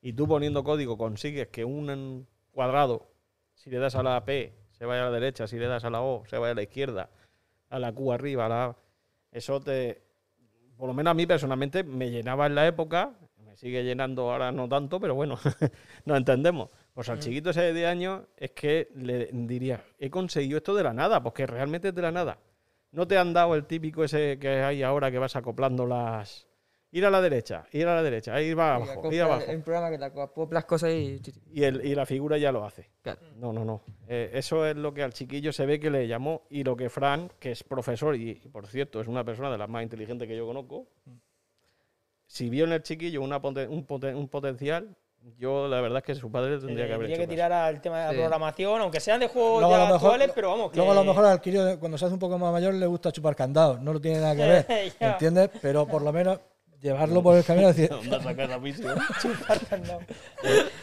y 0.00 0.12
tú 0.12 0.26
poniendo 0.26 0.62
código 0.64 0.96
consigues 0.96 1.48
que 1.48 1.64
un 1.64 2.26
cuadrado, 2.52 3.08
si 3.54 3.70
le 3.70 3.78
das 3.78 3.94
a 3.94 4.02
la 4.02 4.24
P, 4.24 4.52
se 4.70 4.84
vaya 4.84 5.02
a 5.02 5.04
la 5.06 5.10
derecha, 5.12 5.46
si 5.46 5.58
le 5.58 5.66
das 5.66 5.84
a 5.84 5.90
la 5.90 6.02
O, 6.02 6.24
se 6.26 6.38
vaya 6.38 6.52
a 6.52 6.54
la 6.54 6.62
izquierda, 6.62 7.10
a 7.68 7.78
la 7.78 7.92
Q 7.92 8.12
arriba, 8.12 8.46
a 8.46 8.48
la 8.48 8.64
A. 8.64 8.76
Eso 9.30 9.60
te, 9.60 10.02
por 10.76 10.86
lo 10.88 10.94
menos 10.94 11.10
a 11.10 11.14
mí 11.14 11.26
personalmente, 11.26 11.84
me 11.84 12.10
llenaba 12.10 12.46
en 12.46 12.54
la 12.54 12.66
época, 12.66 13.12
me 13.44 13.56
sigue 13.56 13.82
llenando 13.82 14.30
ahora 14.30 14.52
no 14.52 14.68
tanto, 14.68 15.00
pero 15.00 15.14
bueno, 15.14 15.38
nos 16.04 16.16
entendemos. 16.16 16.70
Pues 16.94 17.08
al 17.08 17.18
chiquito 17.18 17.50
ese 17.50 17.62
de 17.62 17.72
10 17.72 17.86
años 17.86 18.22
es 18.36 18.50
que 18.50 18.88
le 18.94 19.30
diría, 19.32 19.82
he 19.98 20.10
conseguido 20.10 20.58
esto 20.58 20.74
de 20.74 20.84
la 20.84 20.92
nada, 20.92 21.22
porque 21.22 21.46
realmente 21.46 21.88
es 21.88 21.94
de 21.94 22.02
la 22.02 22.12
nada. 22.12 22.38
No 22.90 23.06
te 23.06 23.16
han 23.16 23.32
dado 23.32 23.54
el 23.54 23.64
típico 23.64 24.04
ese 24.04 24.38
que 24.38 24.48
hay 24.48 24.82
ahora 24.82 25.10
que 25.10 25.18
vas 25.18 25.34
acoplando 25.34 25.86
las. 25.86 26.46
Ir 26.94 27.06
a 27.06 27.10
la 27.10 27.22
derecha, 27.22 27.64
ir 27.72 27.86
a 27.88 27.94
la 27.94 28.02
derecha, 28.02 28.38
ir 28.42 28.58
va 28.58 28.74
abajo, 28.74 29.10
ir 29.10 29.22
abajo. 29.22 29.44
En 29.48 29.62
programa 29.62 29.90
que 29.90 29.96
te 29.98 30.04
acoplas 30.04 30.66
cosas 30.66 30.90
y. 30.90 31.22
Y, 31.50 31.64
el, 31.64 31.82
y 31.86 31.94
la 31.94 32.04
figura 32.04 32.36
ya 32.36 32.52
lo 32.52 32.64
hace. 32.66 32.90
Claro. 33.00 33.18
No, 33.36 33.50
no, 33.50 33.64
no. 33.64 33.80
Eh, 34.08 34.30
eso 34.34 34.66
es 34.66 34.76
lo 34.76 34.92
que 34.92 35.02
al 35.02 35.14
chiquillo 35.14 35.52
se 35.54 35.64
ve 35.64 35.80
que 35.80 35.90
le 35.90 36.06
llamó 36.06 36.42
y 36.50 36.64
lo 36.64 36.76
que 36.76 36.90
Fran, 36.90 37.30
que 37.38 37.52
es 37.52 37.64
profesor 37.64 38.14
y, 38.14 38.30
y, 38.32 38.48
por 38.48 38.66
cierto 38.66 39.00
es 39.00 39.08
una 39.08 39.24
persona 39.24 39.50
de 39.50 39.56
las 39.56 39.70
más 39.70 39.82
inteligentes 39.82 40.28
que 40.28 40.36
yo 40.36 40.46
conozco, 40.46 40.86
si 42.26 42.50
vio 42.50 42.64
en 42.64 42.72
el 42.72 42.82
chiquillo 42.82 43.22
una 43.22 43.40
poten- 43.40 43.68
un, 43.70 43.86
poten- 43.86 44.14
un 44.16 44.28
potencial, 44.28 44.94
yo 45.38 45.68
la 45.68 45.80
verdad 45.80 45.98
es 45.98 46.04
que 46.04 46.14
su 46.14 46.30
padre 46.30 46.58
tendría 46.58 46.86
que 46.86 46.92
haber 46.94 47.06
Tendría 47.06 47.16
hecho 47.16 47.22
que 47.22 47.26
tirar 47.34 47.52
al 47.52 47.80
tema 47.80 48.00
de 48.00 48.04
la 48.06 48.10
Sí. 48.12 48.16
programación, 48.18 48.80
aunque 48.82 49.00
sean 49.00 49.20
de 49.20 49.28
juegos 49.28 49.60
Luego, 49.62 49.76
ya 49.76 49.84
mejor- 49.84 49.94
actuales, 49.96 50.32
pero 50.34 50.50
vamos. 50.50 50.70
Que... 50.70 50.76
Luego 50.76 50.92
a 50.92 50.94
lo 50.94 51.04
mejor 51.04 51.24
al 51.24 51.40
crío 51.40 51.78
cuando 51.80 51.96
se 51.96 52.04
hace 52.04 52.12
un 52.14 52.20
poco 52.20 52.36
más 52.38 52.52
mayor 52.52 52.74
le 52.74 52.86
gusta 52.86 53.10
chupar 53.12 53.34
candados, 53.36 53.80
no 53.80 53.92
lo 53.94 54.00
tiene 54.00 54.20
nada 54.20 54.36
que 54.36 54.42
ver. 54.68 54.92
¿entiendes? 55.00 55.50
Pero 55.62 55.86
por 55.86 56.02
lo 56.02 56.12
menos 56.12 56.38
llevarlo 56.82 57.22
por 57.22 57.36
el 57.36 57.44
camino 57.44 57.70
y 57.70 57.72
decir, 57.72 57.88
¿Dónde 57.90 58.22
sacas 58.22 58.48
la 58.48 58.58
visión? 58.58 58.98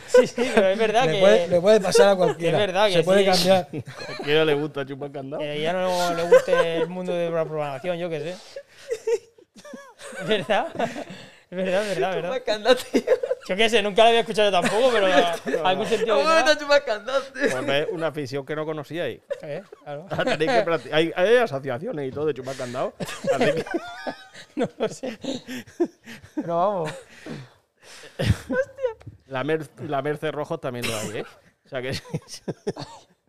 Sí, 0.08 0.26
sí, 0.26 0.52
pero 0.56 0.70
es 0.70 0.78
verdad 0.80 1.06
le 1.06 1.14
que, 1.14 1.20
puede, 1.20 1.48
le 1.48 1.62
puede 1.62 1.80
pasar 1.80 2.10
a 2.10 2.16
cualquiera, 2.16 2.58
Es 2.58 2.68
verdad 2.68 2.88
que 2.88 2.94
se 2.94 3.04
puede 3.04 3.20
sí. 3.22 3.30
cambiar. 3.30 3.68
¿A 4.20 4.24
quién 4.24 4.46
le 4.46 4.54
gusta 4.56 4.86
chupar 4.86 5.12
candado? 5.12 5.42
que 5.44 5.62
ya 5.62 5.72
no 5.74 6.14
le 6.16 6.24
guste 6.24 6.78
el 6.78 6.90
mundo 6.90 7.14
de 7.14 7.30
la 7.30 7.46
programación, 7.46 7.98
yo 7.98 8.10
qué 8.10 8.20
sé. 8.20 8.36
Es 10.22 10.28
verdad. 10.28 10.68
Es 11.52 11.58
verdad, 11.58 11.82
es 11.84 11.98
verdad, 11.98 12.18
es 12.18 12.44
verdad. 12.46 12.78
Tío. 12.92 13.02
Yo 13.48 13.56
qué 13.56 13.70
sé, 13.70 13.82
nunca 13.82 14.04
lo 14.04 14.10
había 14.10 14.20
escuchado 14.20 14.52
yo 14.52 14.62
tampoco, 14.62 14.92
pero 14.94 15.08
algún 15.66 15.86
sentido 15.88 16.18
¿Cómo 16.18 16.30
me 16.30 16.36
tío? 17.34 17.46
Pues 17.52 17.88
una 17.92 18.08
afición 18.08 18.46
que 18.46 18.56
no 18.56 18.66
conocíais. 18.66 19.22
Eh, 19.42 19.64
claro. 19.84 20.06
Tenéis 20.24 20.52
que 20.52 20.94
hay, 20.94 21.12
hay 21.16 21.38
asociaciones 21.38 22.08
y 22.08 22.12
todo 22.12 22.28
de 22.28 22.34
chupar 22.36 22.56
candado. 22.56 22.94
Que- 23.38 23.66
No 24.56 24.68
lo 24.78 24.90
sé. 24.90 25.18
Pero 26.36 26.56
vamos. 26.56 26.92
La, 29.28 29.44
mer, 29.44 29.66
la 29.88 30.02
Merce 30.02 30.32
Rojos 30.32 30.60
también 30.60 30.88
lo 30.88 30.96
hay, 30.98 31.20
¿eh? 31.20 31.26
O 31.66 31.70
sea 31.70 31.82
que 31.82 31.90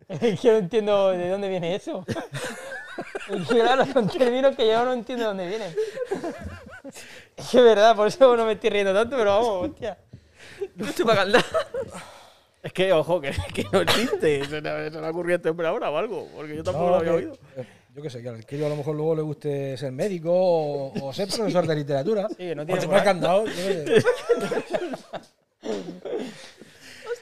Es 0.09 0.39
que 0.41 0.51
no 0.51 0.57
entiendo 0.57 1.11
de 1.11 1.29
dónde 1.29 1.47
viene 1.47 1.75
eso. 1.75 2.05
Es 3.29 3.47
que 3.47 3.59
claro, 3.59 3.85
son 3.85 4.09
términos 4.09 4.55
que 4.55 4.67
yo 4.67 4.83
no 4.83 4.93
entiendo 4.93 5.23
de 5.23 5.27
dónde 5.29 5.47
vienen. 5.47 5.75
Es 7.41 7.49
que 7.49 7.57
es 7.57 7.63
verdad, 7.63 7.95
por 7.95 8.07
eso 8.07 8.35
no 8.37 8.45
me 8.45 8.53
estoy 8.53 8.69
riendo 8.69 8.93
tanto, 8.93 9.17
pero 9.17 9.31
vamos, 9.31 9.69
hostia. 9.69 9.97
Chupa 10.95 11.15
candado. 11.15 11.43
es 12.63 12.73
que, 12.73 12.93
ojo, 12.93 13.19
que, 13.21 13.31
que 13.53 13.65
no 13.71 13.81
existe. 13.81 14.45
Se 14.45 14.61
le, 14.61 14.91
se 14.91 14.99
le 15.01 15.05
ha 15.07 15.09
ocurrido 15.09 15.35
a 15.35 15.37
este 15.37 15.49
hombre 15.49 15.67
ahora 15.67 15.89
o 15.89 15.97
algo, 15.97 16.27
porque 16.35 16.55
yo 16.55 16.63
tampoco 16.63 16.85
No, 16.85 16.91
lo 16.91 16.95
había 16.97 17.11
que- 17.11 17.17
oído. 17.17 17.37
Yo 17.93 18.01
qué 18.01 18.09
sé, 18.09 18.21
que 18.21 18.29
al 18.29 18.45
Kiro 18.45 18.67
a 18.67 18.69
lo 18.69 18.77
mejor 18.77 18.95
luego 18.95 19.15
le 19.15 19.21
guste 19.21 19.75
ser 19.77 19.91
médico 19.91 20.31
o, 20.33 21.07
o 21.07 21.13
ser 21.13 21.27
profesor 21.27 21.67
de 21.67 21.75
literatura. 21.75 22.29
Sí, 22.29 22.35
que 22.37 22.55
no 22.55 22.65
tiene 22.65 22.79
tener 22.79 23.03
candado. 23.03 23.45
yo 23.45 23.51
qué 23.53 24.01
sé. 24.01 24.05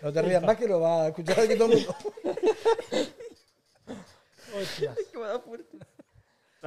No 0.04 0.14
te 0.14 0.22
rías 0.22 0.44
más 0.44 0.56
que 0.58 0.68
lo 0.68 0.80
va 0.80 1.04
a 1.04 1.08
escuchar 1.08 1.40
aquí 1.40 1.56
todo 1.56 1.72
el 1.72 1.78
mundo. 1.78 1.96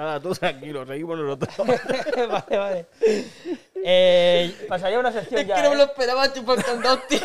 Nada, 0.02 0.18
tú 0.18 0.34
tranquilo, 0.34 0.84
seguimos 0.84 1.16
nosotros. 1.16 1.56
vale, 2.28 2.58
vale. 2.58 2.86
Eh, 3.84 4.52
pasaría 4.68 4.96
a 4.96 5.00
una 5.00 5.12
sección 5.12 5.46
ya. 5.46 5.54
que 5.54 5.62
no 5.62 5.70
me 5.70 5.76
lo 5.76 5.82
¿eh? 5.84 5.86
esperaba 5.86 6.32
chupar 6.32 6.64
candado, 6.64 6.98
tío. 7.08 7.20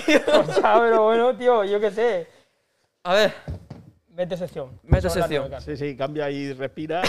Pues 0.45 0.57
ya, 0.57 0.79
pero 0.79 1.05
bueno, 1.05 1.35
tío, 1.35 1.63
yo 1.63 1.79
qué 1.79 1.89
sé. 1.89 2.27
A 3.01 3.15
ver, 3.15 3.33
Vete 4.09 4.37
sección. 4.37 4.79
Mete 4.83 5.09
sección. 5.09 5.51
Sí, 5.65 5.75
sí, 5.75 5.97
cambia 5.97 6.29
y 6.29 6.53
respira. 6.53 7.01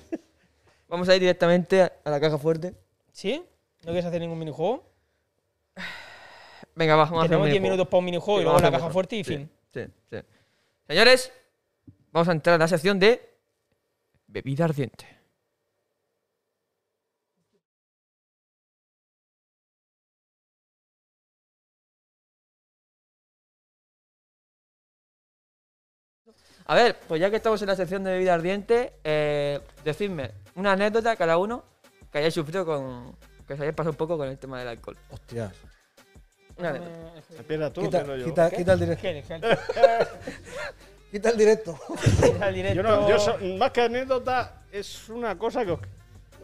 vamos 0.88 1.06
a 1.10 1.14
ir 1.14 1.20
directamente 1.20 1.82
a 1.82 1.92
la 2.10 2.18
caja 2.18 2.38
fuerte. 2.38 2.74
¿Sí? 3.12 3.44
¿No 3.82 3.92
quieres 3.92 4.06
hacer 4.06 4.22
ningún 4.22 4.38
minijuego? 4.38 4.82
Venga, 6.74 6.96
va, 6.96 7.04
vamos 7.04 7.22
a 7.22 7.26
hacer 7.26 7.36
un 7.36 7.42
Tenemos 7.42 7.46
10 7.48 7.52
minijuego. 7.52 7.74
minutos 7.74 7.90
para 7.90 7.98
un 7.98 8.04
minijuego 8.06 8.38
Sí, 8.38 8.40
y 8.40 8.44
luego 8.44 8.60
la 8.60 8.70
caja 8.70 8.88
fuerte 8.88 9.16
y 9.16 9.24
sí, 9.24 9.34
fin. 9.36 9.50
Sí, 9.74 9.84
sí. 10.08 10.16
Señores, 10.88 11.32
vamos 12.12 12.28
a 12.28 12.32
entrar 12.32 12.54
a 12.54 12.58
la 12.58 12.68
sección 12.68 12.98
de 12.98 13.29
bebida 14.30 14.64
ardiente. 14.64 15.06
A 26.66 26.74
ver, 26.74 26.96
pues 27.08 27.20
ya 27.20 27.30
que 27.30 27.36
estamos 27.36 27.60
en 27.62 27.68
la 27.68 27.76
sección 27.76 28.04
de 28.04 28.12
bebida 28.12 28.34
ardiente, 28.34 28.92
eh, 29.02 29.60
decidme 29.84 30.30
una 30.54 30.72
anécdota 30.72 31.16
cada 31.16 31.36
uno 31.38 31.64
que 32.12 32.18
hayáis 32.18 32.34
sufrido 32.34 32.64
con. 32.64 33.16
que 33.46 33.54
os 33.54 33.60
hayáis 33.60 33.74
pasado 33.74 33.90
un 33.92 33.96
poco 33.96 34.16
con 34.16 34.28
el 34.28 34.38
tema 34.38 34.58
del 34.60 34.68
alcohol. 34.68 34.96
Hostias. 35.10 35.52
Una 36.56 36.70
anécdota. 36.70 37.18
Espera 37.38 37.72
tú, 37.72 37.80
Quita, 37.82 38.00
pero 38.02 38.16
yo. 38.16 38.24
quita, 38.26 38.50
quita 38.50 38.72
el 38.74 38.80
directo. 38.80 39.08
Quita 41.10 41.30
el 41.30 41.36
directo. 41.36 41.78
Al 42.40 42.54
directo. 42.54 42.76
Yo 42.76 42.82
no, 42.82 43.08
yo 43.08 43.18
so- 43.18 43.36
más 43.58 43.70
que 43.72 43.82
anécdota, 43.82 44.62
es 44.70 45.08
una 45.08 45.36
cosa 45.38 45.64
que 45.64 45.72
os- 45.72 45.80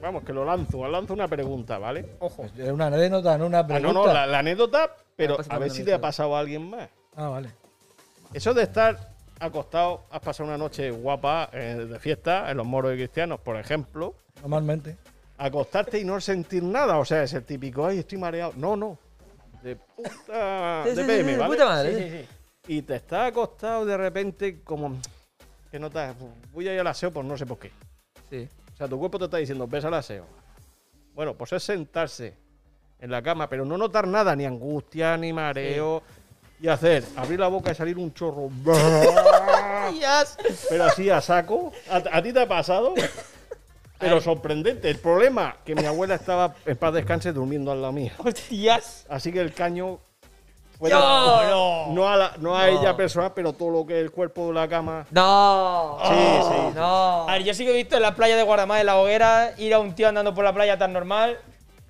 Vamos, 0.02 0.24
que 0.24 0.32
lo 0.34 0.44
lanzo, 0.44 0.80
os 0.80 0.90
lanzo 0.90 1.14
una 1.14 1.26
pregunta, 1.26 1.78
¿vale? 1.78 2.16
Ojo. 2.18 2.44
Es 2.58 2.70
una 2.70 2.86
anécdota, 2.88 3.38
no 3.38 3.46
una 3.46 3.60
Ah, 3.60 3.66
pregunta. 3.66 3.92
no, 3.94 4.06
no, 4.06 4.12
la, 4.12 4.26
la 4.26 4.40
anécdota, 4.40 4.94
pero 5.16 5.38
pasa 5.38 5.54
a 5.54 5.58
ver 5.58 5.70
si 5.70 5.84
te 5.84 5.94
ha 5.94 6.00
pasado 6.00 6.36
a 6.36 6.40
alguien 6.40 6.68
más. 6.68 6.88
Ah, 7.14 7.28
vale. 7.28 7.48
Eso 8.34 8.52
de 8.52 8.64
estar 8.64 9.14
acostado, 9.40 10.02
has 10.10 10.20
pasado 10.20 10.48
una 10.48 10.58
noche 10.58 10.90
guapa 10.90 11.48
eh, 11.52 11.86
de 11.88 11.98
fiesta 11.98 12.50
en 12.50 12.58
los 12.58 12.66
moros 12.66 12.92
y 12.92 12.96
cristianos, 12.96 13.40
por 13.40 13.56
ejemplo, 13.56 14.14
Normalmente. 14.42 14.98
acostarte 15.38 15.98
y 15.98 16.04
no 16.04 16.20
sentir 16.20 16.62
nada, 16.62 16.98
o 16.98 17.04
sea, 17.06 17.22
es 17.22 17.32
el 17.32 17.44
típico, 17.44 17.86
ay, 17.86 18.00
estoy 18.00 18.18
mareado. 18.18 18.52
No, 18.56 18.76
no. 18.76 18.98
De 19.62 19.76
puta. 19.76 20.82
Sí, 20.84 20.90
de 20.90 20.96
sí, 20.96 21.02
PM, 21.06 21.32
sí, 21.32 21.38
¿vale? 21.38 21.52
puta 21.54 21.64
madre. 21.64 22.28
Y 22.68 22.82
te 22.82 22.96
estás 22.96 23.28
acostado 23.28 23.84
de 23.84 23.96
repente 23.96 24.60
como 24.62 24.98
que 25.70 25.78
notas, 25.78 26.16
voy 26.52 26.68
a 26.68 26.74
ir 26.74 26.80
al 26.80 26.86
aseo 26.86 27.12
por 27.12 27.24
no 27.24 27.38
sé 27.38 27.46
por 27.46 27.58
qué. 27.58 27.70
Sí. 28.28 28.48
O 28.74 28.76
sea, 28.76 28.88
tu 28.88 28.98
cuerpo 28.98 29.18
te 29.18 29.26
está 29.26 29.36
diciendo, 29.36 29.66
ves 29.66 29.84
al 29.84 29.94
aseo. 29.94 30.26
Bueno, 31.14 31.34
pues 31.34 31.52
es 31.52 31.62
sentarse 31.62 32.34
en 32.98 33.10
la 33.10 33.22
cama, 33.22 33.48
pero 33.48 33.64
no 33.64 33.78
notar 33.78 34.06
nada, 34.06 34.34
ni 34.34 34.44
angustia, 34.44 35.16
ni 35.16 35.32
mareo. 35.32 36.02
Y 36.60 36.68
hacer, 36.68 37.04
abrir 37.16 37.38
la 37.38 37.48
boca 37.48 37.72
y 37.72 37.74
salir 37.74 37.98
un 37.98 38.12
chorro. 38.14 38.50
pero 40.68 40.84
así 40.84 41.10
a 41.10 41.20
saco. 41.20 41.72
¿A, 41.90 42.02
a 42.18 42.22
ti 42.22 42.32
te 42.32 42.40
ha 42.40 42.48
pasado? 42.48 42.94
Pero 43.98 44.20
sorprendente. 44.20 44.90
El 44.90 44.98
problema, 44.98 45.56
que 45.64 45.74
mi 45.74 45.84
abuela 45.84 46.14
estaba 46.14 46.54
en 46.64 46.76
paz 46.76 46.94
descanse 46.94 47.32
durmiendo 47.32 47.72
al 47.72 47.80
lado 47.80 47.92
mío. 47.92 48.12
Hostias. 48.18 49.06
Así 49.08 49.32
que 49.32 49.40
el 49.40 49.52
caño 49.52 50.00
fue 50.78 50.90
No, 50.90 51.40
de- 51.40 51.50
no. 51.50 51.86
no 51.92 52.08
a, 52.08 52.16
la- 52.16 52.32
no 52.38 52.56
a 52.56 52.66
No. 52.70 52.80
ella 52.80 52.96
personal, 52.96 53.32
pero 53.34 53.52
todo 53.52 53.70
lo 53.70 53.86
que 53.86 53.98
es 53.98 54.02
el 54.04 54.10
cuerpo 54.10 54.48
de 54.48 54.52
la 54.54 54.68
cama. 54.68 55.06
No. 55.10 55.98
Sí, 56.04 56.14
sí. 56.48 56.72
No. 56.74 57.28
A 57.28 57.32
ver, 57.32 57.44
yo 57.44 57.54
sí 57.54 57.64
que 57.64 57.70
he 57.72 57.76
visto 57.76 57.96
en 57.96 58.02
la 58.02 58.14
playa 58.14 58.36
de 58.36 58.42
Guardamar, 58.42 58.80
en 58.80 58.86
la 58.86 58.98
hoguera, 58.98 59.52
ir 59.58 59.72
a 59.74 59.78
un 59.78 59.94
tío 59.94 60.08
andando 60.08 60.34
por 60.34 60.44
la 60.44 60.52
playa 60.52 60.76
tan 60.78 60.92
normal, 60.92 61.38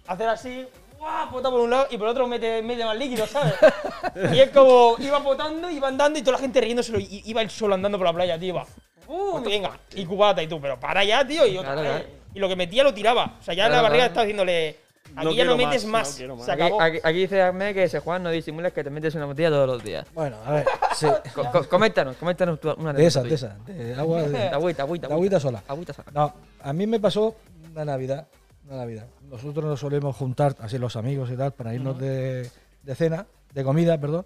hacer 0.06 0.28
así, 0.28 0.66
¡guau! 0.98 1.30
Pota 1.30 1.50
por 1.50 1.60
un 1.60 1.70
lado 1.70 1.86
y 1.90 1.96
por 1.98 2.06
el 2.06 2.12
otro 2.12 2.26
mete, 2.28 2.62
mete 2.62 2.84
más 2.84 2.96
líquido, 2.96 3.26
¿sabes? 3.26 3.54
y 4.32 4.38
es 4.38 4.50
como, 4.50 4.94
iba 4.98 5.20
potando, 5.22 5.70
iba 5.70 5.88
andando 5.88 6.18
y 6.18 6.22
toda 6.22 6.36
la 6.36 6.42
gente 6.42 6.60
riéndoselo. 6.60 6.98
Y 7.00 7.22
iba 7.26 7.42
él 7.42 7.50
solo 7.50 7.74
andando 7.74 7.98
por 7.98 8.06
la 8.06 8.12
playa, 8.12 8.38
tío. 8.38 8.48
Iba, 8.54 8.66
¡uh! 9.08 9.40
Venga, 9.40 9.78
y 9.94 10.04
cubata 10.06 10.42
y 10.42 10.46
tú, 10.46 10.60
pero 10.60 10.78
para 10.78 11.02
ya, 11.04 11.26
tío. 11.26 11.46
Y 11.46 11.58
otra 11.58 11.72
Claro, 11.74 11.88
vez. 11.88 12.00
claro. 12.02 12.16
Y 12.34 12.38
lo 12.38 12.48
que 12.48 12.56
metía 12.56 12.84
lo 12.84 12.92
tiraba. 12.94 13.32
O 13.40 13.42
sea, 13.42 13.54
ya 13.54 13.64
en 13.66 13.72
la 13.72 13.78
Claro, 13.78 13.82
barriga 13.84 13.98
claro. 14.04 14.08
estaba 14.08 14.24
diciéndole, 14.26 14.80
aquí 15.14 15.24
No 15.24 15.32
ya 15.32 15.44
no 15.44 15.56
metes 15.56 15.84
más, 15.84 15.92
más. 15.92 16.10
no 16.10 16.16
quiero 16.16 16.36
más. 16.36 16.46
Se 16.46 16.52
Aquí, 16.52 16.62
acabó. 16.62 16.80
aquí- 16.82 16.98
aquí 17.02 17.18
dice 17.18 17.42
Ahmed 17.42 17.74
que 17.74 17.88
se 17.88 18.00
Juan 18.00 18.22
no 18.22 18.30
disimules 18.30 18.72
que 18.72 18.82
te 18.82 18.90
metes 18.90 19.14
una 19.14 19.26
botella 19.26 19.50
todos 19.50 19.66
los 19.68 19.82
días. 19.84 20.06
Bueno, 20.14 20.36
a 20.44 20.52
ver. 20.52 20.66
Sí. 20.96 21.06
Co- 21.34 21.50
co- 21.52 21.68
coméntanos, 21.68 22.16
coméntanos 22.16 22.58
una 22.78 22.92
De 22.94 23.04
esas, 23.06 23.24
de 23.24 23.34
esas. 23.34 23.66
De 23.66 23.94
agua, 23.94 24.22
de, 24.22 24.28
De 24.30 24.48
agüita, 24.48 24.82
agüita. 24.82 25.08
de 25.08 25.14
agüita 25.14 25.38
sola. 25.40 25.62
Agüita 25.68 25.92
sola. 25.92 26.10
No, 26.14 26.34
a 26.62 26.72
mí 26.72 26.86
me 26.86 26.98
pasó 26.98 27.36
una 27.70 27.84
Navidad. 27.84 28.26
Una 28.66 28.78
Navidad. 28.78 29.06
Nosotros 29.30 29.64
nos 29.66 29.78
solemos 29.80 30.16
juntar, 30.16 30.56
así 30.60 30.78
los 30.78 30.96
amigos 30.96 31.30
y 31.30 31.36
tal, 31.36 31.52
para 31.52 31.74
irnos 31.74 31.98
de, 31.98 32.50
de 32.82 32.94
cena, 32.94 33.26
de 33.52 33.62
comida, 33.64 33.98
perdón. 34.00 34.24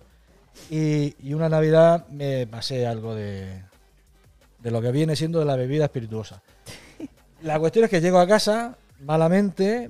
Y, 0.70 1.14
y 1.28 1.34
una 1.34 1.48
Navidad 1.48 2.06
me 2.08 2.46
pasé 2.46 2.86
algo 2.86 3.14
de, 3.14 3.62
de 4.60 4.70
lo 4.70 4.80
que 4.80 4.92
viene 4.92 5.16
siendo 5.16 5.40
de 5.40 5.44
la 5.44 5.56
bebida 5.56 5.84
espirituosa. 5.86 6.40
La 7.42 7.58
cuestión 7.58 7.84
es 7.86 7.90
que 7.90 8.00
llego 8.00 8.18
a 8.20 8.26
casa 8.26 8.76
malamente, 9.00 9.88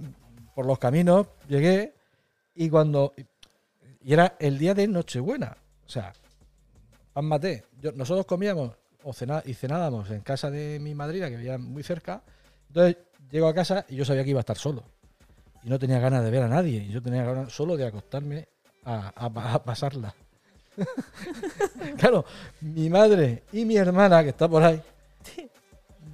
por 0.54 0.66
los 0.66 0.78
caminos, 0.78 1.26
llegué 1.48 1.94
y 2.54 2.68
cuando. 2.68 3.12
Y 4.02 4.12
era 4.12 4.36
el 4.38 4.58
día 4.58 4.74
de 4.74 4.86
Nochebuena. 4.88 5.56
O 5.86 5.88
sea, 5.88 6.12
pan 7.12 7.24
maté. 7.24 7.64
Yo- 7.80 7.92
nosotros 7.92 8.26
comíamos 8.26 8.72
o 9.02 9.12
y 9.46 9.54
cenábamos 9.54 10.10
en 10.10 10.20
casa 10.20 10.50
de 10.50 10.78
mi 10.80 10.94
madrina, 10.94 11.28
que 11.30 11.36
vivía 11.36 11.58
muy 11.58 11.82
cerca. 11.82 12.22
Entonces 12.68 12.96
llego 13.30 13.48
a 13.48 13.54
casa 13.54 13.84
y 13.88 13.96
yo 13.96 14.04
sabía 14.04 14.24
que 14.24 14.30
iba 14.30 14.40
a 14.40 14.46
estar 14.46 14.58
solo. 14.58 14.84
Y 15.62 15.68
no 15.68 15.78
tenía 15.78 15.98
ganas 15.98 16.22
de 16.24 16.30
ver 16.30 16.42
a 16.42 16.48
nadie. 16.48 16.78
Y 16.82 16.88
yo 16.88 17.02
tenía 17.02 17.24
ganas 17.24 17.52
solo 17.52 17.76
de 17.76 17.86
acostarme 17.86 18.48
a, 18.84 19.08
a 19.14 19.30
pa- 19.30 19.54
a 19.54 19.62
pasarla. 19.64 20.14
claro, 21.98 22.24
mi 22.60 22.88
madre 22.88 23.42
y 23.52 23.64
mi 23.64 23.76
hermana, 23.76 24.22
que 24.22 24.30
está 24.30 24.48
por 24.48 24.62
ahí, 24.62 24.80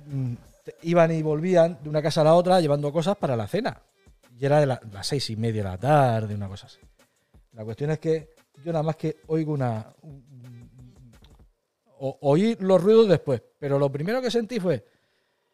mm, 0.07 0.35
iban 0.83 1.13
y 1.13 1.23
volvían 1.23 1.79
de 1.83 1.89
una 1.89 2.03
casa 2.03 2.23
a 2.23 2.25
la 2.25 2.35
otra 2.35 2.61
llevando 2.61 2.93
cosas 2.93 3.17
para 3.17 3.37
la 3.37 3.47
cena. 3.47 3.81
Y 4.39 4.45
era 4.45 4.61
de 4.61 4.67
la- 4.67 4.81
las 4.93 5.07
seis 5.07 5.29
y 5.31 5.37
media 5.37 5.63
de 5.63 5.69
la 5.71 5.79
tarde, 5.79 6.35
una 6.35 6.49
cosa 6.49 6.67
así. 6.67 6.79
La 7.53 7.65
cuestión 7.65 7.91
es 7.91 7.99
que 7.99 8.35
yo 8.65 8.73
nada 8.73 8.83
más 8.83 8.97
que 8.97 9.17
oigo 9.29 9.53
una. 9.53 9.87
un- 10.03 10.25
o- 11.99 12.19
oí 12.21 12.57
los 12.61 12.83
ruidos 12.83 13.09
después, 13.09 13.43
pero 13.59 13.79
lo 13.79 13.91
primero 13.91 14.21
que 14.21 14.31
sentí 14.31 14.61
fue: 14.61 14.85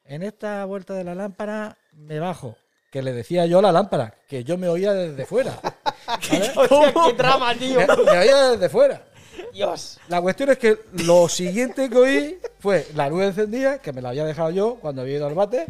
en 0.04 0.22
esta 0.22 0.64
vuelta 0.64 0.94
de 0.94 1.04
la 1.04 1.14
lámpara 1.14 1.76
me 1.92 2.18
bajo. 2.18 2.56
Que 2.90 3.02
le 3.02 3.12
decía 3.14 3.46
yo 3.46 3.60
a 3.60 3.62
la 3.62 3.72
lámpara, 3.72 4.14
que 4.28 4.44
yo 4.44 4.58
me 4.58 4.68
oía 4.68 4.92
desde 4.92 5.24
fuera. 5.24 5.58
qué 6.28 7.14
trama, 7.16 7.54
tío. 7.54 7.78
Me, 7.78 7.86
me 7.86 8.18
oía 8.18 8.50
desde 8.50 8.68
fuera. 8.68 9.06
Dios. 9.54 9.98
La 10.08 10.20
cuestión 10.20 10.50
es 10.50 10.58
que 10.58 10.78
lo 11.04 11.26
siguiente 11.28 11.88
que 11.88 11.96
oí 11.96 12.38
fue 12.58 12.86
la 12.94 13.08
luz 13.08 13.22
encendida, 13.22 13.78
que 13.78 13.92
me 13.92 14.02
la 14.02 14.10
había 14.10 14.24
dejado 14.26 14.50
yo 14.50 14.74
cuando 14.80 15.02
había 15.02 15.16
ido 15.16 15.26
al 15.26 15.34
bate. 15.34 15.66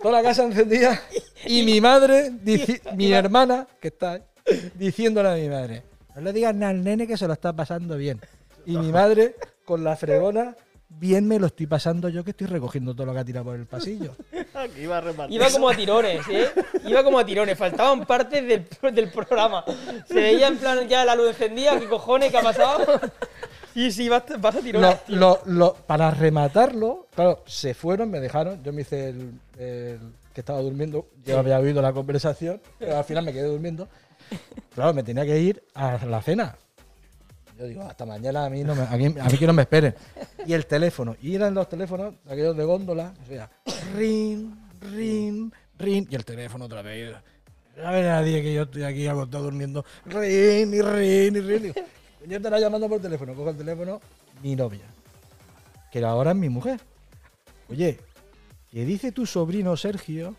Toda 0.00 0.20
la 0.20 0.22
casa 0.22 0.44
encendida. 0.44 1.00
Y 1.46 1.62
mi 1.62 1.80
madre, 1.80 2.30
dici- 2.30 2.80
mi 2.96 3.12
hermana, 3.12 3.66
que 3.80 3.88
está 3.88 4.12
ahí, 4.12 4.22
diciéndole 4.74 5.28
a 5.28 5.34
mi 5.34 5.48
madre: 5.48 5.82
No 6.14 6.22
le 6.22 6.32
digas 6.32 6.54
nada 6.54 6.70
al 6.70 6.82
nene 6.84 7.06
que 7.06 7.16
se 7.16 7.26
lo 7.26 7.32
está 7.32 7.52
pasando 7.52 7.96
bien. 7.96 8.20
Y 8.66 8.76
mi 8.76 8.92
madre, 8.92 9.36
con 9.64 9.82
la 9.84 9.96
fregona, 9.96 10.54
bien 10.88 11.26
me 11.26 11.38
lo 11.38 11.46
estoy 11.46 11.66
pasando 11.66 12.08
yo 12.08 12.24
que 12.24 12.32
estoy 12.32 12.46
recogiendo 12.48 12.94
todo 12.94 13.06
lo 13.06 13.12
que 13.14 13.20
ha 13.20 13.24
tirado 13.24 13.46
por 13.46 13.56
el 13.56 13.66
pasillo. 13.66 14.14
Aquí 14.54 14.80
iba 14.82 14.98
a 14.98 15.00
repartir. 15.00 15.36
Iba 15.36 15.50
como 15.50 15.68
a 15.68 15.74
tirones, 15.76 16.26
¿eh? 16.28 16.48
Iba 16.84 17.02
como 17.04 17.18
a 17.18 17.24
tirones, 17.24 17.56
faltaban 17.56 18.04
partes 18.06 18.46
del, 18.46 18.66
del 18.94 19.10
programa. 19.10 19.64
Se 20.06 20.14
veía 20.14 20.48
en 20.48 20.58
plan 20.58 20.86
ya 20.88 21.04
la 21.04 21.14
luz 21.14 21.28
encendida, 21.28 21.78
¿qué 21.78 21.86
cojones? 21.86 22.30
¿Qué 22.30 22.38
ha 22.38 22.42
pasado? 22.42 23.00
Sí, 23.74 23.90
sí, 23.92 24.08
vas, 24.08 24.24
vas 24.40 24.56
a 24.56 24.60
Lo- 24.60 24.98
lo- 25.08 25.40
lo- 25.46 25.74
para 25.74 26.10
rematarlo, 26.10 27.06
claro, 27.14 27.42
se 27.46 27.74
fueron, 27.74 28.10
me 28.10 28.20
dejaron. 28.20 28.62
Yo 28.64 28.72
me 28.72 28.82
hice 28.82 29.10
el, 29.10 29.32
el 29.58 29.98
que 30.34 30.40
estaba 30.40 30.60
durmiendo. 30.60 31.06
Yo 31.24 31.38
había 31.38 31.58
oído 31.58 31.80
la 31.80 31.92
conversación, 31.92 32.60
pero 32.78 32.98
al 32.98 33.04
final 33.04 33.24
me 33.24 33.32
quedé 33.32 33.44
durmiendo. 33.44 33.88
Claro, 34.74 34.94
me 34.94 35.02
tenía 35.02 35.24
que 35.24 35.38
ir 35.38 35.62
a 35.74 36.04
la 36.06 36.20
cena. 36.22 36.56
Yo 37.58 37.66
digo, 37.66 37.82
hasta 37.82 38.06
mañana 38.06 38.46
a 38.46 38.50
mí, 38.50 38.64
no 38.64 38.74
me- 38.74 38.82
a 38.82 38.96
mí, 38.96 39.06
a 39.20 39.28
mí 39.28 39.38
que 39.38 39.46
no 39.46 39.52
me 39.52 39.62
esperen. 39.62 39.94
Y 40.46 40.52
el 40.52 40.66
teléfono. 40.66 41.16
Y 41.20 41.34
eran 41.34 41.54
los 41.54 41.68
teléfonos, 41.68 42.14
aquellos 42.26 42.56
de 42.56 42.64
góndola. 42.64 43.12
O 43.22 43.26
sea, 43.28 43.50
rin, 43.94 44.58
rin, 44.92 45.52
rin. 45.78 46.08
Y 46.10 46.14
el 46.14 46.24
teléfono 46.24 46.64
otra 46.64 46.82
vez. 46.82 47.14
No 47.76 47.86
a 47.86 47.90
ver 47.92 48.04
nadie 48.04 48.42
que 48.42 48.52
yo 48.54 48.62
estoy 48.62 48.82
aquí 48.82 49.06
acostado 49.06 49.44
durmiendo. 49.44 49.84
Rin, 50.06 50.74
y 50.74 50.80
rin, 50.82 51.36
y 51.36 51.40
rin. 51.40 51.74
Yo 52.26 52.36
estará 52.36 52.58
llamando 52.58 52.88
por 52.88 53.00
teléfono. 53.00 53.34
Cojo 53.34 53.50
el 53.50 53.56
teléfono, 53.56 54.00
mi 54.42 54.54
novia. 54.54 54.84
Que 55.90 56.04
ahora 56.04 56.30
es 56.30 56.36
mi 56.36 56.48
mujer. 56.48 56.80
Oye, 57.68 57.98
que 58.70 58.84
dice 58.84 59.12
tu 59.12 59.26
sobrino 59.26 59.76
Sergio 59.76 60.34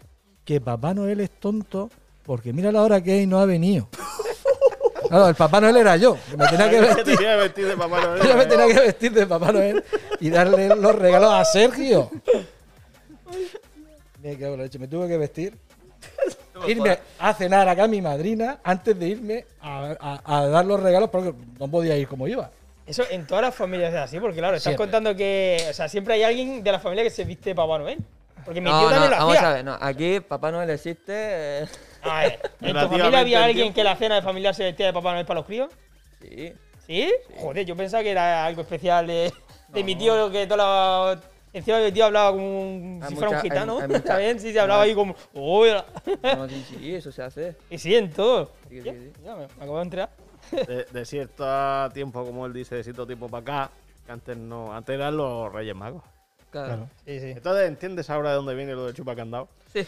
que 0.45 0.62
Papá 0.62 0.94
Noel 0.94 1.22
es 1.22 1.30
tonto 1.30 1.90
porque 2.24 2.53
mira 2.53 2.72
la 2.72 2.82
hora 2.82 3.02
que 3.02 3.18
es 3.18 3.24
y 3.24 3.28
no 3.28 3.40
ha 3.40 3.45
venido. 3.45 3.88
Claro, 5.08 5.28
el 5.28 5.36
Papá 5.36 5.60
Noel 5.60 5.76
era 5.76 5.98
yo, 5.98 6.18
que 6.30 6.38
me 6.38 6.48
tenía 6.48 6.70
que 6.70 6.80
vestir. 6.80 7.18
te 7.53 7.66
de 7.66 7.76
Papá 7.76 8.02
Noel. 8.02 8.22
Yo 8.30 8.38
me 8.38 8.45
tenía 8.45 8.68
que 8.68 8.80
vestir 8.80 9.12
de 9.12 9.28
Papá 9.28 9.52
Noel 9.52 9.84
y 10.22 10.30
darle 10.30 10.70
los 10.70 10.95
regalos 10.95 11.34
a 11.34 11.44
Sergio. 11.44 12.10
Me 14.22 14.38
cago 14.38 14.53
en 14.53 14.60
la 14.60 14.64
leche, 14.64 14.80
me 14.80 14.88
tuve 14.88 15.10
que 15.10 15.18
vestir. 15.18 15.58
Irme 16.68 17.00
a 17.20 17.34
cenar 17.34 17.68
acá 17.70 17.84
a 17.84 17.88
mi 17.88 18.02
madrina 18.02 18.60
antes 18.64 18.98
de 18.98 19.08
irme 19.08 19.46
a, 19.62 19.96
a- 20.00 20.38
a 20.38 20.48
dar 20.48 20.66
los 20.66 20.80
regalos 20.80 21.10
porque 21.10 21.34
no 21.60 21.68
podía 21.70 21.96
ir 21.98 22.08
como 22.08 22.28
iba. 22.28 22.50
Eso 22.86 23.04
en 23.10 23.26
todas 23.28 23.44
las 23.44 23.56
familias 23.56 23.94
es 23.94 24.00
así, 24.00 24.20
porque 24.20 24.38
claro, 24.38 24.56
estás 24.58 24.72
Siempre. 24.72 24.86
contando 24.86 25.16
que. 25.16 25.66
O 25.70 25.74
sea, 25.74 25.88
siempre 25.88 26.16
hay 26.16 26.24
alguien 26.24 26.64
de 26.64 26.72
la 26.72 26.80
familia 26.80 27.04
que 27.04 27.10
se 27.10 27.24
viste 27.24 27.52
de 27.52 27.56
Papá 27.56 27.78
Noel. 27.80 28.00
Porque 28.44 28.60
mi 28.60 28.70
No, 28.70 28.80
tío 28.80 28.90
no, 28.90 28.92
también 28.96 29.12
lo 29.12 29.18
vamos 29.18 29.36
hacía. 29.38 29.50
a 29.50 29.54
ver, 29.54 29.66
no. 29.66 29.78
Aquí 29.80 30.20
Papá 30.20 30.52
Noel 30.52 30.70
existe. 30.72 31.14
eh, 31.14 31.68
A 32.02 32.20
ver, 32.22 32.40
¿en 32.62 32.74
tu 32.74 32.80
familia 32.88 33.20
había 33.20 33.38
en 33.38 33.44
alguien 33.46 33.74
que 33.74 33.84
la 33.84 33.96
cena 33.96 34.16
de 34.16 34.22
familiar 34.24 34.56
se 34.56 34.64
vestía 34.64 34.88
de 34.88 34.94
Papá 34.94 35.14
Noel 35.14 35.26
para 35.26 35.40
los 35.42 35.46
críos? 35.46 35.70
Sí. 36.22 36.54
¿Sí? 36.88 37.14
Joder, 37.40 37.66
yo 37.66 37.76
pensaba 37.78 38.02
que 38.04 38.10
era 38.12 38.46
algo 38.46 38.62
especial 38.64 39.06
de, 39.08 39.32
de 39.70 39.84
mi 39.84 39.96
tío 39.96 40.30
que 40.32 40.46
toda 40.48 40.58
la. 40.58 41.20
Encima 41.53 41.80
mi 41.80 41.91
tío 41.91 42.06
hablaba 42.06 42.32
como 42.32 42.61
un, 42.61 43.03
si 43.07 43.15
fuera 43.15 43.30
un 43.32 43.41
gitano. 43.41 43.76
hay- 43.78 43.82
hay 43.82 43.88
mucha- 43.88 43.98
¿Está 43.99 44.18
bien? 44.18 44.40
Sí, 44.40 44.53
se 44.53 44.60
hablaba 44.60 44.84
ahí 44.84 44.94
como. 44.95 45.15
"Uy". 45.34 45.69
No, 46.23 46.48
sí, 46.48 46.65
sí, 46.69 46.95
eso 46.95 47.11
se 47.11 47.22
hace. 47.23 47.56
Y 47.69 47.78
sí, 47.78 47.95
en 47.95 48.11
todo. 48.11 48.52
Sí, 48.69 48.82
sí, 48.82 48.84
Ya, 48.86 48.94
sí. 48.94 49.11
ya 49.23 49.36
me, 49.36 49.40
me 49.48 49.53
acabo 49.56 49.78
de 49.78 49.84
entrar. 49.84 50.10
De, 50.68 50.86
de 50.86 51.06
cierto 51.06 51.45
tiempo, 51.94 52.26
como 52.26 52.45
él 52.45 52.53
dice, 52.53 52.76
de 52.76 52.84
cierto 52.84 53.06
tiempo 53.06 53.28
para 53.30 53.41
acá, 53.65 53.72
que 54.06 54.11
antes 54.11 54.36
no, 54.38 54.73
antes 54.73 54.95
eran 54.95 55.15
los 55.18 55.52
Reyes 55.53 55.76
Magos. 55.76 56.03
Claro. 56.49 56.90
Sí, 57.06 57.19
sí. 57.19 57.28
Entonces, 57.32 57.68
¿entiendes 57.68 58.10
ahora 58.10 58.30
de 58.32 58.36
dónde 58.38 58.56
viene 58.56 58.73
lo 58.73 58.88
de 58.88 58.94
chupacandado? 58.94 59.48
Sí. 59.73 59.86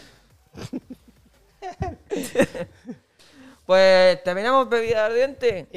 pues 3.66 4.24
terminamos 4.24 4.70
bebida 4.70 5.06
ardiente. 5.06 5.68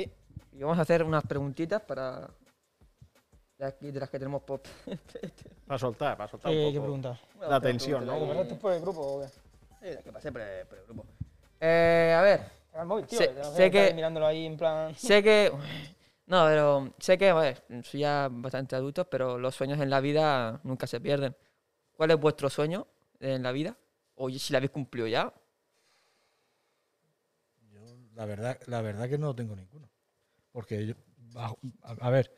Y 0.53 0.61
vamos 0.63 0.79
a 0.79 0.83
hacer 0.83 1.03
unas 1.03 1.25
preguntitas 1.25 1.81
para. 1.83 2.29
De 3.59 3.65
aquí, 3.65 3.91
de 3.91 4.01
las 4.01 4.11
que 4.11 4.19
tenemos 4.19 4.43
pop. 4.43 4.67
Para 5.67 5.79
soltar, 5.79 6.17
para 6.17 6.29
soltar 6.31 6.53
¿Qué, 6.53 6.67
un 6.67 6.73
qué 6.73 6.81
poco 6.81 7.47
la 7.49 7.61
tensión, 7.61 8.07
¿Lo 8.07 8.13
¿no? 8.21 8.29
pasaste 8.29 8.55
por 8.55 8.73
el 8.73 8.81
grupo 8.81 9.01
o 9.01 9.21
qué? 9.21 9.29
Sí, 9.29 9.95
la 9.95 10.03
que 10.03 10.13
pasé 10.13 10.31
por 10.31 10.41
el, 10.43 10.67
por 10.67 10.79
el 10.79 10.85
grupo. 10.85 11.07
Eh, 11.61 12.15
a 12.17 12.23
ver, 12.23 12.41
Al 12.75 12.87
móvil, 12.87 13.07
tío. 13.07 13.19
Sé- 13.43 13.71
que- 13.71 13.93
Mirándolo 13.95 14.27
ahí 14.27 14.47
en 14.47 14.57
plan. 14.57 14.95
sé 14.97 15.23
que. 15.25 15.53
No, 16.27 16.45
pero 16.47 16.93
sé 16.99 17.19
que, 17.19 17.31
a 17.31 17.35
ver, 17.35 17.65
soy 17.83 18.01
ya 18.01 18.29
bastante 18.31 18.77
adultos, 18.77 19.07
pero 19.11 19.39
los 19.39 19.55
sueños 19.57 19.81
en 19.81 19.91
la 19.91 20.01
vida 20.01 20.61
nunca 20.63 20.87
se 20.87 21.01
pierden. 21.01 21.35
¿Cuál 21.97 22.11
es 22.13 22.21
vuestro 22.21 22.49
sueño 22.51 22.87
en 23.21 23.43
la 23.43 23.53
vida? 23.53 23.77
O 24.17 24.29
si 24.31 24.53
la 24.53 24.59
habéis 24.59 24.71
cumplido 24.71 25.07
ya. 25.09 25.33
La 28.15 28.25
verdad, 28.25 28.59
la 28.67 28.81
verdad 28.83 29.09
que 29.09 29.19
no 29.19 29.35
tengo 29.35 29.55
ninguno. 29.57 29.89
Porque 30.53 30.87
yo, 30.87 30.95
a 32.01 32.11
ver, 32.11 32.33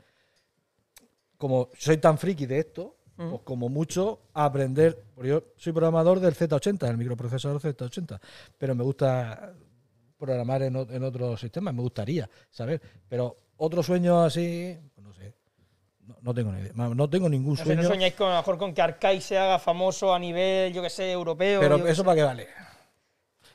como 1.39 1.71
soy 1.79 1.97
tan 1.99 2.19
friki 2.19 2.45
de 2.47 2.59
esto, 2.59 2.97
Ujú. 3.17 3.31
pues 3.31 3.43
como 3.45 3.69
mucho 3.69 4.21
aprender. 4.35 5.03
Porque 5.15 5.31
yo 5.31 5.43
soy 5.57 5.73
programador 5.73 6.21
del 6.21 6.35
Z80, 6.35 6.79
del 6.87 6.97
microprocesador 6.99 7.61
Z80, 7.61 8.21
pero 8.59 8.75
me 8.75 8.85
gusta 8.85 9.55
programar 10.19 10.63
en, 10.63 10.77
en 10.77 11.03
otros 11.05 11.41
sistemas, 11.41 11.73
me 11.73 11.81
gustaría 11.83 12.29
saber. 12.51 12.81
Pero 13.09 13.37
otro 13.57 13.83
sueño 13.83 14.23
así, 14.23 14.77
pues 14.95 15.07
no 15.07 15.13
sé. 15.15 15.35
No, 16.07 16.17
no 16.23 16.35
tengo 16.35 16.53
ni 16.53 16.61
idea. 16.61 16.73
No 16.75 17.09
tengo 17.11 17.29
ningún 17.29 17.53
No 17.53 17.57
sé, 17.57 17.65
sueño. 17.65 17.83
no 17.83 17.89
soñáis 17.89 18.15
con, 18.15 18.29
a 18.29 18.31
lo 18.33 18.37
mejor 18.39 18.59
con 18.59 18.75
que 18.75 18.83
Arcai 18.83 19.21
se 19.21 19.37
haga 19.39 19.59
famoso 19.59 20.13
a 20.15 20.19
nivel, 20.19 20.73
yo 20.73 20.83
que 20.83 20.91
sé, 20.91 21.13
europeo. 21.13 21.61
pero 21.61 21.87
eso 21.87 22.03
para 22.05 22.17
qué 22.17 22.23
vale. 22.23 22.49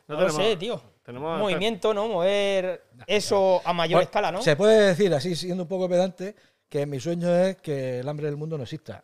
No 0.08 0.20
lo 0.20 0.30
sé, 0.30 0.56
tío. 0.58 0.82
Tenemos 1.04 1.38
Movimiento, 1.40 1.94
¿no? 1.94 2.08
Mover 2.08 2.82
eso 3.08 3.62
a 3.66 3.74
mayor 3.74 3.98
Bueno, 3.98 4.04
escala, 4.06 4.32
¿no? 4.32 4.42
Se 4.42 4.56
puede 4.56 4.88
decir, 4.88 5.14
así 5.14 5.36
siendo 5.36 5.64
un 5.64 5.70
poco 5.70 5.90
pedante, 5.90 6.34
que 6.74 6.88
mi 6.88 7.00
sueño 7.00 7.30
es 7.32 7.58
que 7.58 8.00
el 8.00 8.10
hambre 8.10 8.26
del 8.26 8.36
mundo 8.36 8.58
no 8.58 8.64
exista. 8.64 9.04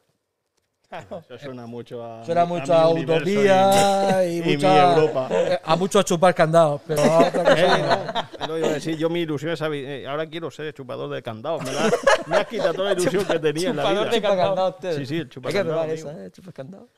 Claro. 0.88 1.20
Eso 1.20 1.38
suena 1.38 1.68
mucho 1.68 2.04
a. 2.04 2.26
Suena 2.26 2.44
mucho 2.46 2.74
a 2.74 2.90
utopía 2.90 4.26
y, 4.28 4.40
y 4.40 4.41
mucha- 4.56 4.96
Europa. 4.96 5.30
A 5.64 5.76
mucho 5.76 6.00
a 6.00 6.04
chupar 6.04 6.34
candados, 6.34 6.82
pero 6.88 7.04
a 7.04 7.28
otra 7.28 7.44
cosa 7.44 7.56
Eh, 7.60 8.26
no. 8.40 8.48
no, 8.48 8.58
iba 8.58 8.68
a 8.70 8.74
decir, 8.74 8.98
yo 8.98 9.08
mi 9.08 9.20
ilusión 9.20 9.52
es 9.52 9.62
eh, 9.62 10.08
ahora 10.08 10.26
quiero 10.26 10.50
ser 10.50 10.74
chupador 10.74 11.12
de 11.12 11.22
candados. 11.22 11.64
Me, 11.64 11.72
la- 11.72 11.91
me 12.26 12.38
has 12.38 12.48
quitado 12.48 12.74
toda 12.74 12.91
la 12.91 13.00
ilusión 13.00 13.24
que 13.24 13.38
tenía 13.38 13.70
en 13.70 13.76
la 13.76 13.84
chupador 13.84 14.06
vida. 14.08 14.16
de 14.16 14.22
candado. 14.24 14.48
candado 14.50 14.70
ustedes. 14.72 14.96
Sí, 14.96 15.06
sí, 15.06 15.18
el 15.18 15.30
Hay 15.46 15.54
que 15.54 15.94
esa, 15.94 16.26
¿eh? 16.26 16.32
Candado. 16.52 16.90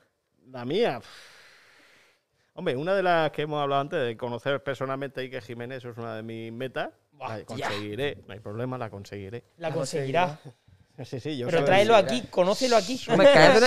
La 0.52 0.64
mía. 0.64 1.02
Hombre, 2.54 2.78
una 2.78 2.94
de 2.96 3.04
las 3.04 3.30
que 3.32 3.42
hemos 3.42 3.62
hablado 3.62 3.82
antes, 3.82 4.00
de 4.00 4.16
conocer 4.16 4.64
personalmente 4.64 5.20
a 5.20 5.24
Ike 5.24 5.42
Jiménez, 5.42 5.80
eso 5.80 5.90
es 5.90 5.98
una 5.98 6.16
de 6.16 6.24
mis 6.24 6.50
metas. 6.54 6.92
La 7.20 7.44
conseguiré, 7.46 8.18
no 8.26 8.34
hay 8.34 8.40
problema, 8.40 8.78
la 8.78 8.90
conseguiré. 8.90 9.44
La 9.58 9.72
conseguirá. 9.72 10.40
Sí, 11.06 11.20
sí, 11.20 11.38
yo 11.38 11.48
Pero 11.48 11.64
tráelo 11.66 11.96
aquí, 11.96 12.22
conócelo 12.30 12.78
aquí. 12.78 13.00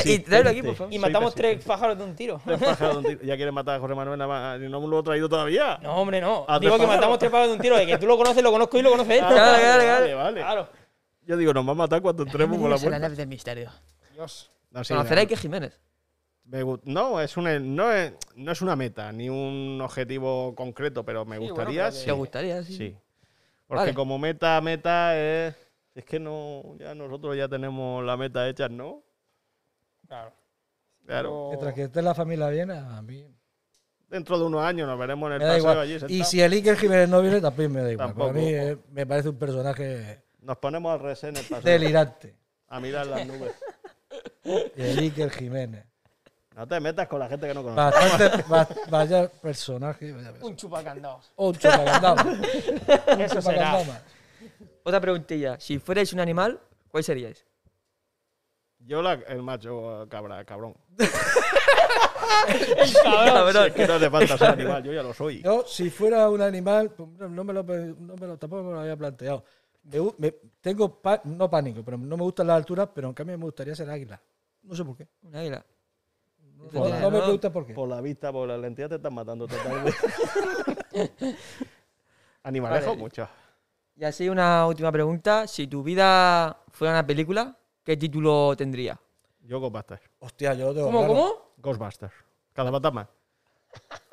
Y 0.04 0.18
tráelo 0.20 0.50
aquí, 0.50 0.62
por 0.62 0.74
favor. 0.74 0.92
Y 0.92 0.98
matamos 0.98 1.34
tres 1.34 1.64
pájaros 1.64 1.96
de 1.98 2.04
un 2.04 2.14
tiro. 2.16 2.40
Tres 2.44 2.58
pájaros 2.60 2.92
de 2.94 2.98
un 2.98 3.04
tiro. 3.18 3.24
Ya 3.24 3.36
quiere 3.36 3.52
matar 3.52 3.76
a 3.76 3.80
José 3.80 3.94
Manuel 3.94 4.18
nada 4.18 4.28
más, 4.28 4.60
no 4.60 4.80
me 4.80 4.86
lo 4.88 5.00
he 5.00 5.02
traído 5.02 5.28
todavía. 5.28 5.78
No, 5.82 5.96
hombre, 5.96 6.20
no. 6.20 6.46
Digo 6.60 6.78
que 6.78 6.86
matamos 6.86 7.18
tres 7.18 7.30
pájaros 7.30 7.50
de 7.50 7.56
un 7.56 7.60
tiro. 7.62 7.76
De 7.76 7.86
que 7.86 7.98
tú 7.98 8.06
lo 8.06 8.16
conoces, 8.16 8.42
lo 8.42 8.50
conozco 8.52 8.78
y 8.78 8.82
lo 8.82 8.90
conoce 8.90 9.18
él. 9.18 9.24
Ah, 9.24 9.28
Claro, 9.30 9.58
claro, 9.62 9.84
vale, 10.00 10.14
vale. 10.14 10.40
Claro. 10.40 10.68
Yo 11.26 11.36
digo, 11.36 11.54
nos 11.54 11.66
va 11.66 11.72
a 11.72 11.74
matar 11.74 12.02
cuando 12.02 12.22
entremos 12.24 12.58
por 12.58 12.68
la 12.68 12.76
Bienvenidos 12.76 12.82
a 12.82 12.84
la 12.84 12.90
puerta. 12.90 13.08
nave 13.08 13.16
del 13.16 13.28
misterio. 13.28 13.70
Dios. 14.12 14.50
No, 14.70 14.84
sí, 14.84 14.92
no. 14.94 15.00
Ike 15.02 15.36
Jiménez. 15.36 15.80
No, 16.84 17.20
es 17.20 17.36
una, 17.38 17.58
no, 17.58 17.90
es, 17.90 18.12
no 18.36 18.52
es 18.52 18.60
una 18.60 18.76
meta, 18.76 19.10
ni 19.12 19.30
un 19.30 19.80
objetivo 19.80 20.54
concreto, 20.54 21.02
pero 21.04 21.24
me 21.24 21.36
Sí, 21.36 21.38
bueno, 21.40 21.54
gustaría. 21.54 21.86
que- 21.86 21.92
sí. 21.92 22.04
¿Te 22.04 22.12
gustaría? 22.12 22.62
Sí. 22.62 22.76
Sí. 22.76 22.96
Porque 23.66 23.80
Vale. 23.80 23.94
como 23.94 24.18
meta, 24.18 24.60
meta 24.60 25.16
es. 25.18 25.54
Es 25.94 26.04
que 26.04 26.18
no. 26.18 26.76
Ya 26.78 26.94
nosotros 26.94 27.36
ya 27.36 27.48
tenemos 27.48 28.04
la 28.04 28.16
meta 28.16 28.48
hecha, 28.48 28.68
¿no? 28.68 29.02
Claro. 30.08 30.32
Claro. 31.06 31.46
Mientras 31.50 31.74
que 31.74 31.82
esté 31.84 32.02
la 32.02 32.14
familia 32.14 32.48
bien, 32.48 32.70
a 32.70 33.00
mí 33.02 33.26
Dentro 34.08 34.38
de 34.38 34.44
unos 34.44 34.62
años 34.62 34.86
nos 34.86 34.98
veremos 34.98 35.26
en 35.28 35.34
el 35.34 35.40
paseo 35.40 35.58
igual. 35.58 35.78
allí 35.80 35.98
Y 36.08 36.24
si 36.24 36.40
el 36.40 36.52
Iker 36.52 36.76
Jiménez 36.76 37.08
no 37.08 37.20
viene, 37.20 37.40
también 37.40 37.72
me 37.72 37.82
da 37.82 37.90
igual. 37.90 38.08
Tampoco. 38.08 38.28
Para 38.28 38.40
mí 38.40 38.48
eh, 38.48 38.78
me 38.90 39.06
parece 39.06 39.28
un 39.30 39.36
personaje 39.38 40.22
Nos 40.40 40.56
ponemos 40.58 40.92
al 40.92 41.00
revés 41.00 41.24
en 41.24 41.36
el 41.36 41.44
paseo. 41.44 41.60
delirante. 41.62 42.36
A 42.68 42.80
mirar 42.80 43.06
las 43.06 43.26
nubes. 43.26 43.52
El 44.76 44.98
Iker 44.98 45.30
Jiménez. 45.30 45.84
No 46.54 46.66
te 46.68 46.78
metas 46.78 47.08
con 47.08 47.18
la 47.18 47.28
gente 47.28 47.48
que 47.48 47.54
no 47.54 47.62
conoces. 47.64 48.10
Bastante, 48.18 48.42
va- 48.52 48.68
vaya 48.88 49.28
personaje. 49.28 50.12
Vaya 50.12 50.24
personaje. 50.28 50.46
Un 50.46 50.56
chupacandaos. 50.56 51.32
Oh, 51.34 51.48
un 51.48 51.54
chupacandado. 51.56 52.30
Un 53.14 53.20
Eso 53.20 53.42
será. 53.42 53.72
Otra 54.84 55.00
preguntilla. 55.00 55.58
Si 55.58 55.78
fuerais 55.78 56.12
un 56.12 56.20
animal, 56.20 56.60
¿cuál 56.88 57.02
seríais? 57.02 57.44
Yo 58.78 59.02
la- 59.02 59.14
el 59.14 59.42
macho 59.42 60.06
cabra, 60.08 60.44
cabrón. 60.44 60.76
Cabrón. 63.02 63.66
Es 63.66 63.72
que 63.72 63.86
no 63.86 63.94
hace 63.94 64.10
falta 64.10 64.36
ser 64.38 64.48
animal, 64.50 64.82
yo 64.82 64.92
ya 64.92 65.02
lo 65.02 65.14
soy. 65.14 65.40
Yo, 65.42 65.64
si 65.66 65.88
fuera 65.90 66.28
un 66.28 66.42
animal, 66.42 66.90
pues, 66.90 67.08
no 67.18 67.28
no 67.28 67.44
me 67.44 67.52
lo, 67.54 67.62
no 67.62 68.16
me 68.16 68.26
lo- 68.26 68.36
tampoco 68.36 68.62
me 68.64 68.72
lo 68.72 68.80
había 68.80 68.96
planteado. 68.96 69.44
Me 69.84 69.98
gu- 70.00 70.14
me- 70.18 70.34
tengo, 70.60 71.00
pa- 71.00 71.20
no 71.24 71.48
pánico, 71.48 71.82
pero 71.84 71.96
no 71.96 72.16
me 72.16 72.22
gustan 72.22 72.46
las 72.48 72.56
alturas, 72.56 72.88
pero 72.94 73.08
en 73.08 73.14
cambio 73.14 73.38
me 73.38 73.44
gustaría 73.44 73.74
ser 73.74 73.88
águila. 73.88 74.20
No 74.62 74.74
sé 74.74 74.84
por 74.84 74.96
qué. 74.96 75.08
Un 75.22 75.34
águila. 75.36 75.64
No, 76.72 76.88
no 77.00 77.10
me 77.10 77.20
preguntes 77.20 77.50
por 77.50 77.66
qué. 77.66 77.72
Por 77.74 77.88
la 77.88 78.00
vista, 78.00 78.32
por 78.32 78.48
la 78.48 78.58
lentillas 78.58 78.90
te 78.90 78.96
están 78.96 79.14
matando 79.14 79.46
totalmente. 79.46 79.98
Animalejo, 82.42 82.86
Vale. 82.90 82.98
mucho. 82.98 83.28
Y 83.96 84.04
así 84.04 84.28
una 84.28 84.66
última 84.66 84.90
pregunta. 84.90 85.46
Si 85.46 85.66
tu 85.66 85.82
vida 85.82 86.62
fuera 86.70 86.92
una 86.94 87.06
película, 87.06 87.56
¿qué 87.84 87.96
título 87.96 88.54
tendría? 88.56 88.98
Yo 89.40 89.60
Ghostbusters. 89.60 90.02
Hostia, 90.20 90.54
yo 90.54 90.66
lo 90.68 90.74
tengo 90.74 90.86
¿Cómo, 90.86 90.98
claro. 91.00 91.14
cómo? 91.14 91.52
Ghostbusters. 91.58 92.12
Cada 92.52 92.70
fantasma. 92.72 93.08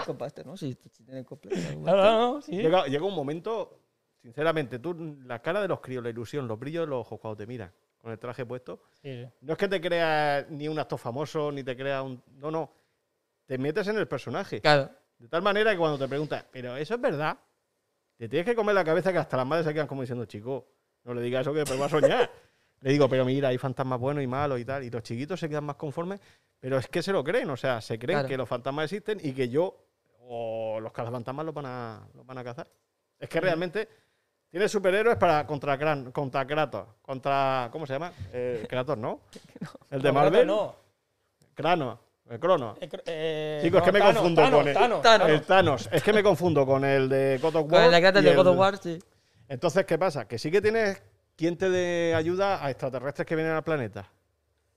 Compadre, 0.05 0.43
¿no? 0.43 0.57
Si, 0.57 0.73
si 0.91 1.03
tiene 1.03 1.23
completo. 1.23 1.55
Claro, 1.83 2.03
no, 2.03 2.33
no, 2.33 2.41
sí. 2.41 2.51
Llega, 2.53 2.85
llega 2.87 3.05
un 3.05 3.13
momento, 3.15 3.79
sinceramente, 4.21 4.79
tú, 4.79 5.17
la 5.25 5.39
cara 5.41 5.61
de 5.61 5.67
los 5.67 5.79
críos, 5.79 6.03
la 6.03 6.09
ilusión, 6.09 6.47
los 6.47 6.59
brillos 6.59 6.83
de 6.85 6.87
los 6.89 7.01
ojos 7.01 7.19
cuando 7.19 7.37
te 7.37 7.45
miran 7.47 7.71
con 7.99 8.11
el 8.11 8.17
traje 8.17 8.43
puesto, 8.47 8.81
Sí, 9.03 9.23
sí. 9.23 9.29
no 9.41 9.53
es 9.53 9.59
que 9.59 9.67
te 9.67 9.79
creas 9.79 10.49
ni 10.49 10.67
un 10.67 10.79
actor 10.79 10.97
famoso, 10.97 11.51
ni 11.51 11.63
te 11.63 11.77
creas 11.77 12.03
un. 12.03 12.19
No, 12.37 12.49
no. 12.49 12.71
Te 13.45 13.59
metes 13.59 13.87
en 13.89 13.97
el 13.97 14.07
personaje. 14.07 14.59
Claro. 14.59 14.89
De 15.19 15.27
tal 15.27 15.43
manera 15.43 15.71
que 15.71 15.77
cuando 15.77 15.99
te 15.99 16.07
preguntas, 16.07 16.43
¿pero 16.51 16.75
eso 16.77 16.95
es 16.95 17.01
verdad? 17.01 17.37
Te 18.22 18.30
tienes 18.30 18.45
que 18.45 18.53
comer 18.56 18.76
la 18.76 18.84
cabeza 18.84 19.11
que 19.11 19.18
hasta 19.18 19.35
las 19.35 19.48
madres 19.48 19.65
se 19.65 19.73
quedan 19.73 19.88
como 19.88 20.02
diciendo, 20.02 20.26
chico, 20.26 20.68
no 21.06 21.15
le 21.15 21.23
digas 21.23 21.41
eso 21.41 21.53
que 21.53 21.60
después 21.61 21.81
va 21.81 21.88
a 21.88 21.89
soñar. 21.89 22.30
le 22.81 22.91
digo, 22.91 23.10
pero 23.10 23.26
mira, 23.26 23.48
hay 23.48 23.57
fantasmas 23.57 23.99
buenos 23.99 24.23
y 24.23 24.27
malos 24.27 24.60
y 24.60 24.65
tal. 24.65 24.84
Y 24.84 24.91
los 24.91 25.02
chiquitos 25.02 25.39
se 25.39 25.49
quedan 25.49 25.64
más 25.64 25.76
conformes, 25.76 26.19
pero 26.60 26.77
es 26.77 26.88
que 26.88 27.02
se 27.02 27.11
lo 27.11 27.23
creen, 27.23 27.49
o 27.49 27.57
sea, 27.57 27.81
se 27.81 27.98
creen 27.98 28.18
Claro. 28.19 28.27
que 28.30 28.38
los 28.38 28.48
fantasmas 28.48 28.85
existen 28.93 29.19
y 29.27 29.34
que 29.34 29.49
yo 29.49 29.76
o 30.19 30.80
los 30.80 30.91
cazafantasmas 30.91 31.43
los 31.48 31.56
van 31.56 31.65
a, 31.65 32.07
los 32.14 32.23
van 32.23 32.38
a 32.38 32.43
cazar. 32.43 32.68
Es 33.18 33.27
que 33.27 33.41
realmente 33.41 33.89
tienes 34.52 34.72
superhéroes 34.72 35.18
para 35.18 35.48
contra, 35.48 35.76
Kran- 35.80 36.11
contra 36.11 36.45
Kratos, 36.45 36.89
contra, 37.02 37.69
¿cómo 37.72 37.88
se 37.88 37.93
llama? 37.93 38.14
Eh, 38.31 38.68
Kratos, 38.69 38.99
¿no? 38.99 39.22
El 39.89 39.99
de 40.03 40.10
No, 40.10 40.14
Marvel. 40.14 40.45
No, 40.45 40.76
Cronos. 41.56 41.98
El 42.31 42.39
Cronos. 42.39 42.77
Eh, 42.79 42.89
eh, 43.05 43.59
Chicos, 43.61 43.79
es 43.79 43.85
que 43.85 43.91
me 43.91 43.99
Thanos, 43.99 44.15
confundo 44.15 44.41
Thanos, 44.41 44.59
con 44.59 44.67
el, 44.69 44.73
Thanos, 44.73 45.01
Thanos. 45.01 45.29
el 45.29 45.41
Thanos. 45.41 45.89
Es 45.91 46.01
que 46.03 46.13
me 46.13 46.23
confundo 46.23 46.65
con 46.65 46.85
el 46.85 47.09
de 47.09 47.39
God 47.41 47.55
of 47.57 47.71
War. 47.71 47.83
Con 47.83 47.91
la 47.91 47.99
y 47.99 48.23
de 48.23 48.29
el- 48.29 48.35
God 48.37 48.47
of 48.47 48.57
War, 48.57 48.77
sí. 48.77 48.99
Entonces, 49.49 49.85
¿qué 49.85 49.97
pasa? 49.97 50.25
Que 50.27 50.39
sí 50.39 50.49
que 50.49 50.61
tienes 50.61 51.01
quien 51.35 51.57
te 51.57 52.15
ayuda 52.15 52.63
a 52.65 52.69
extraterrestres 52.71 53.25
que 53.27 53.35
vienen 53.35 53.53
al 53.53 53.63
planeta. 53.63 54.09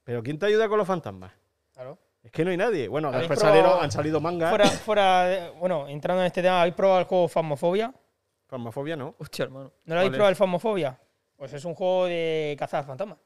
Pero 0.03 0.23
¿quién 0.23 0.39
te 0.39 0.47
ayuda 0.47 0.69
con 0.69 0.79
los 0.79 0.87
fantasmas? 0.87 1.33
Claro. 1.73 1.97
Es 2.25 2.33
que 2.33 2.45
no 2.45 2.51
hay 2.51 2.57
nadie. 2.57 2.89
Bueno, 2.89 3.09
¿Habéis 3.09 3.21
después 3.29 3.39
salieron, 3.39 3.83
han 3.83 3.93
salido 3.93 4.21
mangas. 4.21 4.49
Fuera, 4.51 4.67
fuera 4.69 5.25
de- 5.25 5.51
bueno, 5.51 5.87
entrando 5.89 6.23
en 6.23 6.27
este 6.27 6.43
tema, 6.43 6.61
¿habéis 6.61 6.75
probado 6.75 6.99
el 7.01 7.07
juego 7.07 7.29
Phasmophobia? 7.29 7.95
Farmafobia 8.47 8.97
no. 8.97 9.15
Hostia, 9.19 9.45
hermano. 9.45 9.73
¿No 9.85 9.95
lo 9.95 10.01
habéis 10.01 10.11
¿Cuál 10.11 10.17
probado 10.17 10.31
el 10.31 10.37
Phasmophobia? 10.37 10.99
Pues 11.37 11.53
es 11.53 11.65
un 11.65 11.75
juego 11.75 12.07
de 12.07 12.57
cazar 12.59 12.85
fantasmas. 12.85 13.19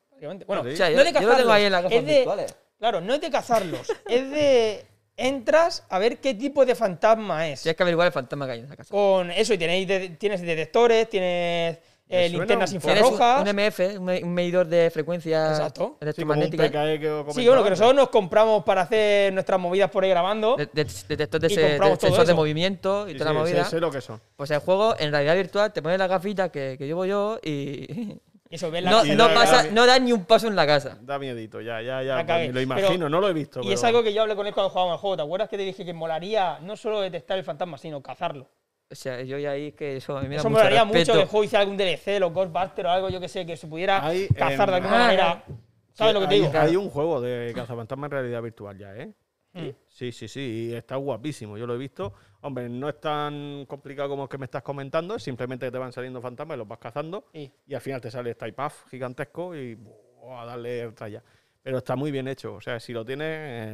Bueno, 0.47 0.65
sí. 0.65 0.71
O 0.73 0.77
sea, 0.77 0.91
no 0.91 0.97
de 0.97 0.97
yo 0.97 1.05
lo 1.05 1.13
cazarlos, 1.13 1.37
tengo 1.39 1.53
ahí 1.53 1.65
en 1.65 1.73
las 1.73 1.83
gafas 1.83 1.99
es 1.99 2.07
de- 2.07 2.15
virtuales. 2.17 2.57
Claro, 2.79 3.01
no 3.01 3.15
es 3.15 3.21
de 3.21 3.31
cazarlos, 3.31 3.89
es 4.09 4.31
de... 4.31 4.85
Entras 5.21 5.85
a 5.89 5.99
ver 5.99 6.19
qué 6.19 6.33
tipo 6.33 6.65
de 6.65 6.77
fantasma 6.77 7.49
es. 7.49 7.67
Hay 7.67 7.75
que 7.75 7.83
averiguar 7.83 8.07
el 8.07 8.13
fantasma 8.13 8.47
que 8.47 8.53
hay 8.53 8.59
en 8.61 8.67
esa 8.67 8.77
casa. 8.77 8.91
Con 8.95 9.33
eso, 9.33 9.53
y 9.53 9.59
tenéis 9.59 9.89
de- 9.89 10.11
tienes 10.11 10.41
detectores, 10.43 11.11
tienes 11.11 11.77
Me 12.09 12.27
eh, 12.27 12.31
suena 12.31 12.39
linternas 12.45 12.73
un 12.73 12.79
poco. 12.81 12.87
Tienes 12.93 13.05
un, 13.05 13.13
infrarrojas. 13.15 13.43
un 13.43 13.57
MF, 13.57 13.99
un, 13.99 14.05
me- 14.05 14.23
un 14.23 14.33
medidor 14.33 14.69
de 14.69 14.91
frecuencia 14.93 15.49
Exacto. 15.51 15.81
Sí, 15.81 15.87
como 16.23 16.35
un 16.35 16.43
electromagnética. 16.43 16.63
PKE 16.69 17.01
que 17.01 17.07
Sí, 17.07 17.11
bueno, 17.11 17.25
que 17.25 17.27
comentaba. 17.35 17.71
nosotros 17.71 17.95
nos 17.97 18.09
compramos 18.11 18.63
para 18.63 18.83
hacer 18.83 19.33
nuestras 19.33 19.59
movidas 19.59 19.91
por 19.91 20.05
ahí 20.05 20.11
grabando. 20.11 20.55
de- 20.55 20.67
de- 20.67 20.85
detector 21.09 21.41
de, 21.41 21.47
Y 21.49 21.51
se- 21.57 21.61
de 21.63 21.69
compramos 21.71 21.99
todo 21.99 22.09
sensor 22.11 22.25
de 22.27 22.33
eso. 22.33 22.37
movimiento 22.37 23.09
y 23.09 23.13
Sí, 23.15 23.19
toda 23.19 23.33
la 23.33 23.41
sí, 23.41 23.43
movida. 23.51 23.65
sé- 23.65 23.71
sé 23.71 23.81
lo 23.81 23.91
que 23.91 24.01
son. 24.01 24.21
Pues 24.37 24.53
el 24.53 24.61
juego 24.61 24.95
en 25.01 25.11
realidad 25.11 25.35
virtual 25.35 25.73
te 25.73 25.83
pones 25.83 25.99
las 25.99 26.09
gafitas 26.09 26.51
que, 26.53 26.77
que 26.79 26.87
llevo 26.87 27.05
yo 27.07 27.41
Y 27.43 28.21
eso, 28.51 28.71
ves 28.71 28.83
la 28.83 28.91
no, 28.91 29.05
da- 29.05 29.35
pasa, 29.35 29.65
da- 29.65 29.71
no 29.71 29.87
das 29.87 30.01
ni 30.01 30.13
un 30.13 30.25
paso 30.25 30.49
en 30.49 30.57
la 30.57 30.67
casa. 30.67 30.99
Da 31.03 31.19
miedito, 31.19 31.61
ya, 31.61 31.83
ya, 31.83 32.03
ya. 32.03 32.25
Pues, 32.27 32.47
lo 32.49 32.53
Pero- 32.55 32.61
imagino, 32.61 33.09
no 33.09 33.21
lo 33.21 33.29
he 33.29 33.33
visto. 33.33 33.61
Y 33.61 33.65
pero- 33.65 33.75
es 33.75 33.85
algo 33.85 34.03
que 34.03 34.13
yo 34.13 34.23
hablé 34.23 34.35
con 34.37 34.47
él 34.47 34.55
cuando 34.55 34.71
jugábamos 34.71 34.95
al 34.95 35.01
juego. 35.01 35.17
¿Te 35.17 35.23
acuerdas 35.23 35.49
que 35.49 35.57
te 35.57 35.65
dije 35.65 35.85
que 35.85 35.93
molaría 35.93 36.59
no 36.61 36.77
solo 36.77 37.01
detectar 37.01 37.37
el 37.39 37.45
fantasma, 37.45 37.77
sino 37.79 38.03
cazarlo? 38.03 38.49
O 38.91 38.95
sea, 38.95 39.23
yo 39.23 39.37
ya 39.39 39.51
ahí 39.51 39.69
es 39.69 39.75
que 39.75 39.97
eso 39.97 40.17
a 40.17 40.23
mí 40.23 40.29
me 40.29 40.37
da 40.37 40.41
Eso 40.41 40.49
mucho 40.49 40.61
molaría 40.61 40.85
mucho 40.85 41.13
que 41.13 41.21
el 41.21 41.27
juego 41.27 41.45
hiciera 41.45 41.61
algún 41.61 41.77
DLC, 41.77 42.19
los 42.19 42.33
Ghostbusters 42.33 42.89
o 42.89 42.91
algo, 42.91 43.11
yo 43.11 43.21
que 43.21 43.29
sé, 43.29 43.45
que 43.45 43.57
se 43.57 43.67
pudiera 43.67 44.07
Hay, 44.07 44.29
cazar 44.29 44.71
de 44.71 44.77
em, 44.79 44.83
alguna 44.85 44.97
ah, 44.97 45.07
manera. 45.07 45.45
¿Sabes 45.93 46.15
lo 46.15 46.21
que 46.21 46.27
te 46.29 46.35
hay, 46.35 46.41
digo? 46.41 46.53
Hay 46.59 46.77
un 46.77 46.89
juego 46.89 47.21
de 47.21 47.53
cazafantasmas 47.55 48.09
en 48.09 48.13
realidad 48.13 48.41
virtual 48.43 48.79
ya, 48.79 48.97
¿eh? 48.97 49.13
Mm. 49.53 49.69
Sí, 49.89 50.13
sí, 50.13 50.29
sí, 50.29 50.69
y 50.71 50.75
está 50.75 50.97
guapísimo, 50.97 51.59
yo 51.59 51.67
lo 51.67 51.75
he 51.75 51.79
visto. 51.79 52.15
Hombre, 52.41 52.69
no 52.69 52.89
es 52.89 53.01
tan 53.01 53.65
complicado 53.67 54.09
como 54.09 54.25
el 54.25 54.29
que 54.29 54.39
me 54.39 54.45
estás 54.45 54.63
comentando, 54.63 55.17
es 55.17 55.23
simplemente 55.25 55.67
que 55.67 55.73
te 55.73 55.79
van 55.79 55.93
saliendo 55.93 56.21
fantasmas 56.21 56.55
y 56.55 56.59
los 56.59 56.69
vas 56.69 56.79
cazando 56.79 57.25
Sí. 57.33 57.53
y 57.67 57.75
al 57.75 57.81
final 57.81 58.01
te 58.01 58.11
sale 58.11 58.31
este 58.31 58.53
Puff 58.53 58.87
gigantesco 58.91 59.57
y 59.57 59.75
¡buah! 59.75 60.43
a 60.43 60.47
darle 60.47 60.93
tralla. 60.93 61.23
Pero 61.63 61.79
está 61.79 61.97
muy 61.97 62.11
bien 62.13 62.29
hecho, 62.29 62.55
o 62.55 62.61
sea, 62.61 62.79
si 62.79 62.93
lo 62.93 63.05
tienes, 63.05 63.27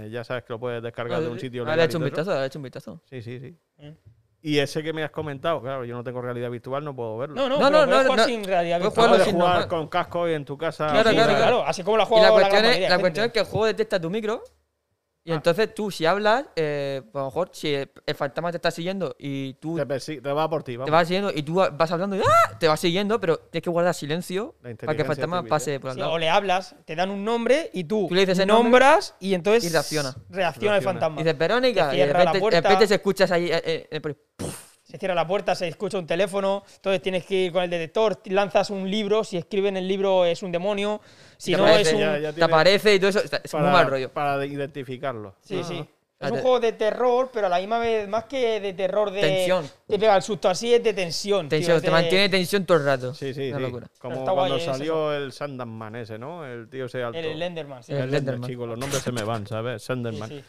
eh, 0.07 0.09
ya 0.11 0.25
sabes 0.25 0.45
que 0.45 0.53
lo 0.55 0.59
puedes 0.59 0.83
descargar 0.83 1.21
de 1.21 1.29
un 1.29 1.39
sitio. 1.39 1.65
Ah, 1.67 1.77
le 1.77 1.83
he 1.83 1.85
hecho 1.85 1.99
un 1.99 2.05
vistazo, 2.05 2.33
le 2.35 2.41
he 2.41 2.47
hecho 2.47 2.59
un 2.59 2.63
vistazo. 2.63 3.01
Sí, 3.05 3.21
sí, 3.23 3.39
sí. 3.39 3.57
Mm. 3.79 3.91
Y 4.47 4.59
ese 4.59 4.83
que 4.83 4.93
me 4.93 5.03
has 5.05 5.11
comentado, 5.11 5.61
claro, 5.63 5.85
yo 5.85 5.95
no 5.95 6.03
tengo 6.05 6.21
realidad 6.21 6.51
virtual, 6.51 6.85
no 6.85 6.95
puedo 6.97 7.17
verlo. 7.19 7.35
No, 7.37 7.49
no, 7.49 7.59
No, 7.59 7.71
no, 7.71 7.87
puedes 7.87 7.89
no, 7.91 8.03
jugar 8.11 8.19
no. 8.19 8.25
sin 8.25 8.45
realidad 8.45 8.79
Puedes 8.79 8.93
virtual. 8.95 9.09
Puedes 9.11 9.25
sin 9.25 9.35
jugar 9.35 9.49
normal. 9.51 9.69
con 9.69 9.89
casco 9.89 10.29
y 10.29 10.33
en 10.33 10.45
tu 10.45 10.59
casa. 10.59 10.87
Claro, 10.89 11.11
Sí, 11.11 11.15
claro, 11.17 11.31
sí, 11.31 11.37
claro. 11.37 11.65
Así 11.67 11.83
como 11.83 11.97
la 11.99 12.03
Y 12.03 12.07
juega 12.07 12.27
la 12.27 12.33
cuestión, 12.33 12.65
es, 12.65 12.91
la 12.91 12.99
cuestión 12.99 13.27
es 13.27 13.33
que 13.33 13.39
el 13.39 13.45
juego 13.47 13.67
detecta 13.67 14.01
tu 14.01 14.11
micro 14.11 14.43
y 15.27 15.33
entonces 15.33 15.75
tú, 15.75 15.91
si 15.91 16.05
hablas, 16.05 16.45
eh, 16.55 17.01
pues 17.11 17.15
a 17.15 17.19
lo 17.21 17.25
mejor 17.27 17.49
si 17.53 17.75
el, 17.75 17.89
fantasma 18.15 18.51
te 18.51 18.59
está 18.59 18.71
siguiendo 18.71 19.17
y 19.19 19.55
tú 19.55 19.77
Te, 19.77 19.99
te 20.21 20.33
va 20.33 20.49
por 20.51 20.63
ti, 20.63 20.77
te 20.85 20.91
vas 20.91 21.07
siguiendo 21.09 21.33
y 21.35 21.43
tú 21.43 21.55
vas 21.55 21.91
hablando 21.91 22.15
y 22.17 22.21
¡ah! 22.21 22.59
te 22.59 22.69
vas 22.69 22.79
siguiendo, 22.79 23.19
pero 23.19 23.39
tienes 23.39 23.63
que 23.65 23.71
guardar 23.71 23.95
silencio 23.95 24.55
para 24.61 24.95
que 24.95 25.03
el 25.03 25.09
fantasma 25.09 25.43
pase 25.45 25.81
por 25.81 25.91
al 25.91 25.95
Sí, 25.95 26.01
lado. 26.01 26.13
o 26.13 26.19
le 26.19 26.29
hablas, 26.29 26.77
te 26.85 26.95
dan 26.95 27.11
un 27.11 27.25
nombre 27.25 27.71
y 27.73 27.85
tú, 27.85 28.07
Tú 28.09 28.15
le 28.15 28.21
dices 28.21 28.39
el 28.39 28.49
nombras 28.49 29.15
y 29.19 29.33
entonces 29.35 29.65
y 29.65 29.73
reacciona. 29.73 30.15
reacciona 30.29 30.77
el 30.77 30.83
fantasma. 30.83 31.21
Y 31.21 31.25
dices, 31.25 31.39
Verónica, 31.39 31.95
y 31.95 31.99
de 31.99 32.07
la 32.07 32.13
repente, 32.13 32.33
de 32.35 32.41
puerta. 32.41 32.61
repente 32.61 32.87
se 32.87 32.95
escuchas 32.97 33.31
ahí. 33.31 33.51
eh, 33.51 33.89
eh, 33.91 34.01
Se 34.95 34.99
cierra 34.99 35.17
la 35.17 35.27
puerta, 35.27 35.57
se 35.57 35.67
escucha 35.67 35.99
un 35.99 36.07
teléfono, 36.07 36.63
entonces 36.77 37.03
tienes 37.03 37.27
que 37.27 37.35
ir 37.35 37.53
con 37.53 37.65
el 37.65 37.69
detector, 37.69 38.21
lanzas 38.27 38.71
un 38.71 38.89
libro, 38.89 39.25
si 39.25 39.37
escribe 39.37 39.69
en 39.69 39.77
el 39.77 39.89
libro 39.89 40.25
es 40.25 40.41
un 40.45 40.53
demonio, 40.53 41.01
si 41.37 41.51
no 41.51 41.65
aparece, 41.65 41.89
es 41.91 41.95
un... 41.95 42.01
ya- 42.01 42.19
ya 42.21 42.33
te 42.33 42.45
aparece 42.45 42.95
y 42.95 43.01
todo 43.01 43.11
eso. 43.11 43.19
Es 43.25 43.51
para, 43.51 43.65
muy 43.65 43.73
mal 43.73 43.87
rollo. 43.91 44.13
Para 44.13 44.47
identificarlo. 44.47 45.35
Sí, 45.41 45.65
sí. 45.65 45.85
Ah, 46.21 46.27
Es 46.27 46.31
un 46.31 46.43
juego 46.43 46.61
de 46.61 46.75
terror, 46.75 47.29
pero 47.33 47.49
a 47.49 47.51
la 47.51 47.59
misma 47.59 47.81
vez, 47.81 48.07
más 48.09 48.27
que 48.27 48.61
de 48.61 48.73
terror 48.73 49.11
de... 49.11 49.21
Tensión. 49.21 49.69
Te 49.89 49.99
pega 49.99 50.15
el 50.15 50.23
susto 50.23 50.49
así, 50.49 50.73
es 50.73 50.85
de 50.85 50.95
tensión. 50.95 51.49
Tensión, 51.49 51.81
te 51.81 51.87
de- 51.87 51.91
mantiene 51.91 52.29
tensión 52.29 52.65
todo 52.65 52.79
el 52.79 52.85
rato. 52.85 53.13
Sí, 53.15 53.35
sí, 53.35 53.49
Una 53.49 53.57
sí. 53.57 53.63
locura. 53.65 53.89
Como 53.99 54.25
cuando 54.33 54.55
es 54.59 54.63
salió 54.63 55.13
el 55.13 55.33
Sandman 55.33 55.97
ese, 55.97 56.19
¿no? 56.21 56.47
El 56.47 56.71
tío 56.71 56.85
ese 56.85 57.03
alto. 57.03 57.19
El 57.19 57.35
Slenderman, 57.35 57.83
sí. 57.83 57.91
El 57.91 57.99
El 57.99 58.03
Slender, 58.11 58.21
Slenderman. 58.37 58.49
chicos, 58.51 58.69
los 58.69 58.79
nombres 58.79 59.03
se 59.03 59.11
me 59.11 59.25
van, 59.25 59.45
¿sabes? 59.49 59.83
Sí, 59.83 59.87
Sanderman. 59.89 60.29
sí, 60.29 60.45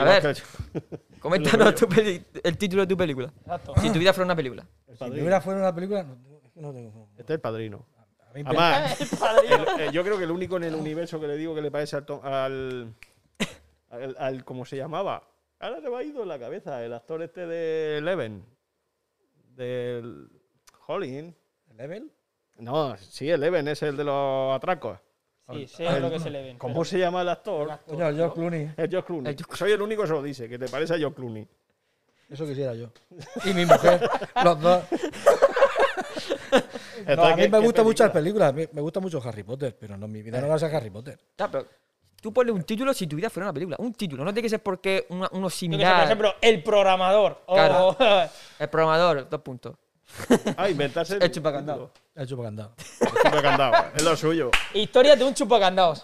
A 0.00 0.04
ver. 0.04 0.36
Coméntanos 1.20 1.74
tu 1.74 1.86
peli- 1.88 2.24
el 2.42 2.56
título 2.58 2.82
de 2.82 2.88
tu 2.88 2.96
película. 2.96 3.32
exacto. 3.40 3.74
Si 3.80 3.90
tu 3.92 3.98
vida 3.98 4.12
fuera 4.12 4.24
una 4.26 4.36
película. 4.36 4.66
el 4.88 4.94
Si 4.94 4.98
padrino. 4.98 5.14
primera 5.16 5.40
fuera 5.40 5.60
una 5.60 5.74
película, 5.74 6.06
no, 6.54 6.72
tengo. 6.72 7.08
Este 7.12 7.22
es 7.32 7.36
el 7.36 7.40
padrino. 7.40 7.86
a 8.28 8.32
mí 8.34 8.42
me- 8.42 8.48
Además, 8.50 9.00
El 9.76 9.80
eh, 9.80 9.90
yo 9.92 10.02
creo 10.02 10.16
que 10.18 10.24
el 10.24 10.30
único 10.30 10.56
en 10.56 10.64
el 10.64 10.74
universo 10.74 11.20
que 11.20 11.26
le 11.28 11.36
digo 11.36 11.54
que 11.54 11.62
le 11.62 11.70
parece 11.70 11.96
al, 11.96 12.04
Tom- 12.06 12.20
al, 12.24 12.94
al, 13.90 14.16
al- 14.18 14.44
¿Cómo 14.44 14.64
se 14.64 14.76
llamaba? 14.76 15.22
Ahora 15.58 15.80
se 15.82 15.90
me 15.90 15.96
ha 15.96 16.02
ido 16.02 16.22
en 16.22 16.28
la 16.28 16.38
cabeza. 16.38 16.82
El 16.84 16.92
actor 16.94 17.22
este 17.22 17.46
de 17.46 17.98
Eleven. 17.98 18.44
Del. 19.56 20.28
Holling. 20.86 21.34
¿Level? 21.76 22.10
No, 22.58 22.96
sí, 22.98 23.30
Eleven 23.30 23.68
es 23.68 23.82
el 23.82 23.96
de 23.96 24.04
los 24.04 24.54
atracos. 24.54 24.98
Sí, 25.52 25.66
sé 25.68 26.00
lo 26.00 26.10
que 26.10 26.18
se 26.20 26.30
le 26.30 26.42
ven. 26.42 26.58
¿Cómo 26.58 26.84
se 26.84 26.98
llama 26.98 27.22
el 27.22 27.28
actor? 27.28 27.78
Coño, 27.86 28.08
el 28.08 28.16
George 28.16 28.34
Clooney. 28.34 28.62
Es 28.76 28.90
George 28.90 29.06
Clooney. 29.06 29.30
El 29.32 29.36
George- 29.38 29.56
Soy 29.56 29.72
el 29.72 29.82
único 29.82 30.02
que 30.02 30.08
se 30.08 30.14
lo 30.14 30.22
dice, 30.22 30.48
que 30.48 30.58
te 30.58 30.68
parece 30.68 30.94
a 30.94 30.98
George 30.98 31.16
Clooney. 31.16 31.46
Eso 32.28 32.46
quisiera 32.46 32.74
yo. 32.74 32.90
Y 33.44 33.52
mi 33.54 33.66
mujer. 33.66 34.08
los 34.44 34.60
dos. 34.60 34.84
No, 37.16 37.24
a 37.24 37.36
mí 37.36 37.42
¿qué- 37.42 37.48
me 37.48 37.58
gustan 37.58 37.84
mucho 37.84 38.04
las 38.04 38.12
película? 38.12 38.52
películas. 38.52 38.74
Me 38.74 38.80
gusta 38.80 39.00
mucho 39.00 39.20
Harry 39.24 39.42
Potter, 39.42 39.76
pero 39.78 39.96
no, 39.96 40.06
en 40.06 40.12
mi 40.12 40.22
vida 40.22 40.40
no 40.40 40.48
va 40.48 40.54
a 40.54 40.58
ser 40.58 40.74
Harry 40.74 40.90
Potter. 40.90 41.18
Ya, 41.38 41.50
pero 41.50 41.66
tú 42.20 42.32
ponle 42.32 42.52
un 42.52 42.62
título 42.64 42.92
si 42.92 43.06
tu 43.06 43.16
vida 43.16 43.30
fuera 43.30 43.46
una 43.46 43.52
película. 43.54 43.76
Un 43.80 43.94
título. 43.94 44.24
No 44.24 44.32
tiene 44.32 44.42
que 44.46 44.50
ser 44.50 44.62
porque 44.62 45.06
una- 45.10 45.28
uno 45.32 45.46
que 45.48 45.52
sé, 45.52 45.58
similar. 45.60 45.94
por 45.96 46.04
ejemplo, 46.04 46.34
el 46.40 46.62
programador. 46.62 47.42
o- 47.46 47.54
Claro. 47.54 47.96
El 48.58 48.68
programador, 48.68 49.28
dos 49.28 49.40
puntos. 49.40 49.74
Ah, 50.56 50.68
inventarse 50.68 51.16
El 51.20 51.30
chupacandado. 51.30 51.90
El 52.14 52.26
chupacandado. 52.26 52.72
El 53.00 53.08
chupacandado. 53.30 53.84
es 53.96 54.02
lo 54.02 54.16
suyo. 54.16 54.50
Historias 54.74 55.18
de 55.18 55.24
un 55.24 55.34
chupacandaos. 55.34 56.02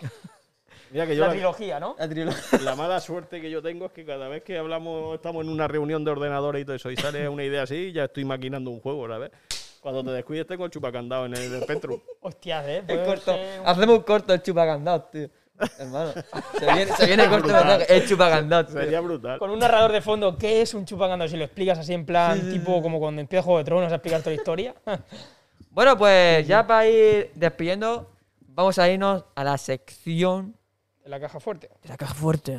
Mira 0.90 1.06
que 1.06 1.16
yo 1.16 1.22
La 1.22 1.26
la, 1.28 1.32
trilogía, 1.32 1.80
¿no? 1.80 1.96
la 2.62 2.76
mala 2.76 3.00
suerte 3.00 3.40
que 3.40 3.50
yo 3.50 3.60
tengo 3.60 3.86
es 3.86 3.92
que 3.92 4.04
cada 4.04 4.28
vez 4.28 4.44
que 4.44 4.56
hablamos, 4.56 5.16
estamos 5.16 5.44
en 5.44 5.50
una 5.50 5.66
reunión 5.66 6.04
de 6.04 6.12
ordenadores 6.12 6.62
y 6.62 6.64
todo 6.64 6.76
eso, 6.76 6.90
y 6.92 6.96
sale 6.96 7.28
una 7.28 7.42
idea 7.42 7.62
así, 7.62 7.90
ya 7.92 8.04
estoy 8.04 8.24
maquinando 8.24 8.70
un 8.70 8.80
juego, 8.80 9.08
¿sabes? 9.08 9.32
Cuando 9.80 10.04
te 10.04 10.10
descuides 10.10 10.46
tengo 10.46 10.64
el 10.64 10.70
chupacandado 10.70 11.26
en 11.26 11.34
el 11.34 11.62
Spectrum. 11.62 12.00
Hostias, 12.20 12.64
¿eh? 12.66 12.76
El 12.78 12.84
Puede 12.86 13.04
corto. 13.04 13.32
ser 13.34 13.60
un- 13.60 13.66
Hacemos 13.66 13.98
un 13.98 14.02
corto 14.04 14.32
del 14.32 14.42
chupacandado, 14.42 15.02
tío. 15.12 15.28
Hermano. 15.78 16.12
Se 16.58 16.72
viene, 16.74 16.86
se 16.96 17.06
viene 17.06 17.28
corto 17.28 17.48
el 17.88 18.08
chupacandado, 18.08 18.66
tío. 18.66 18.80
Sería 18.80 19.00
brutal. 19.00 19.38
Con 19.38 19.50
un 19.50 19.58
narrador 19.58 19.92
de 19.92 20.00
fondo, 20.02 20.36
¿qué 20.36 20.60
es 20.62 20.74
un 20.74 20.84
chupacandaos? 20.84 21.30
Si 21.30 21.36
lo 21.36 21.44
explicas 21.44 21.78
así 21.78 21.94
en 21.94 22.04
plan, 22.06 22.50
tipo 22.50 22.82
como 22.82 22.98
cuando 22.98 23.20
empieza 23.20 23.42
Juego 23.42 23.58
de 23.58 23.64
Tronos 23.64 23.92
a 23.92 23.96
explicar 23.96 24.20
toda 24.20 24.30
la 24.32 24.36
historia. 24.36 24.74
Bueno, 25.70 25.98
pues 25.98 26.46
ya 26.46 26.66
para 26.66 26.86
ir 26.88 27.32
despidiendo, 27.34 28.10
vamos 28.40 28.78
a 28.78 28.88
irnos 28.88 29.26
a 29.34 29.44
la 29.44 29.58
sección 29.58 30.56
En 31.04 31.10
la 31.10 31.20
caja 31.20 31.38
fuerte. 31.38 31.68
de 31.82 31.88
la 31.90 31.98
caja 31.98 32.14
fuerte. 32.14 32.58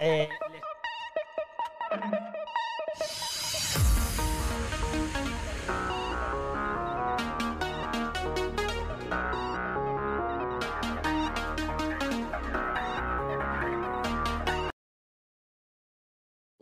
Eh, 0.00 0.26
les- 1.90 2.45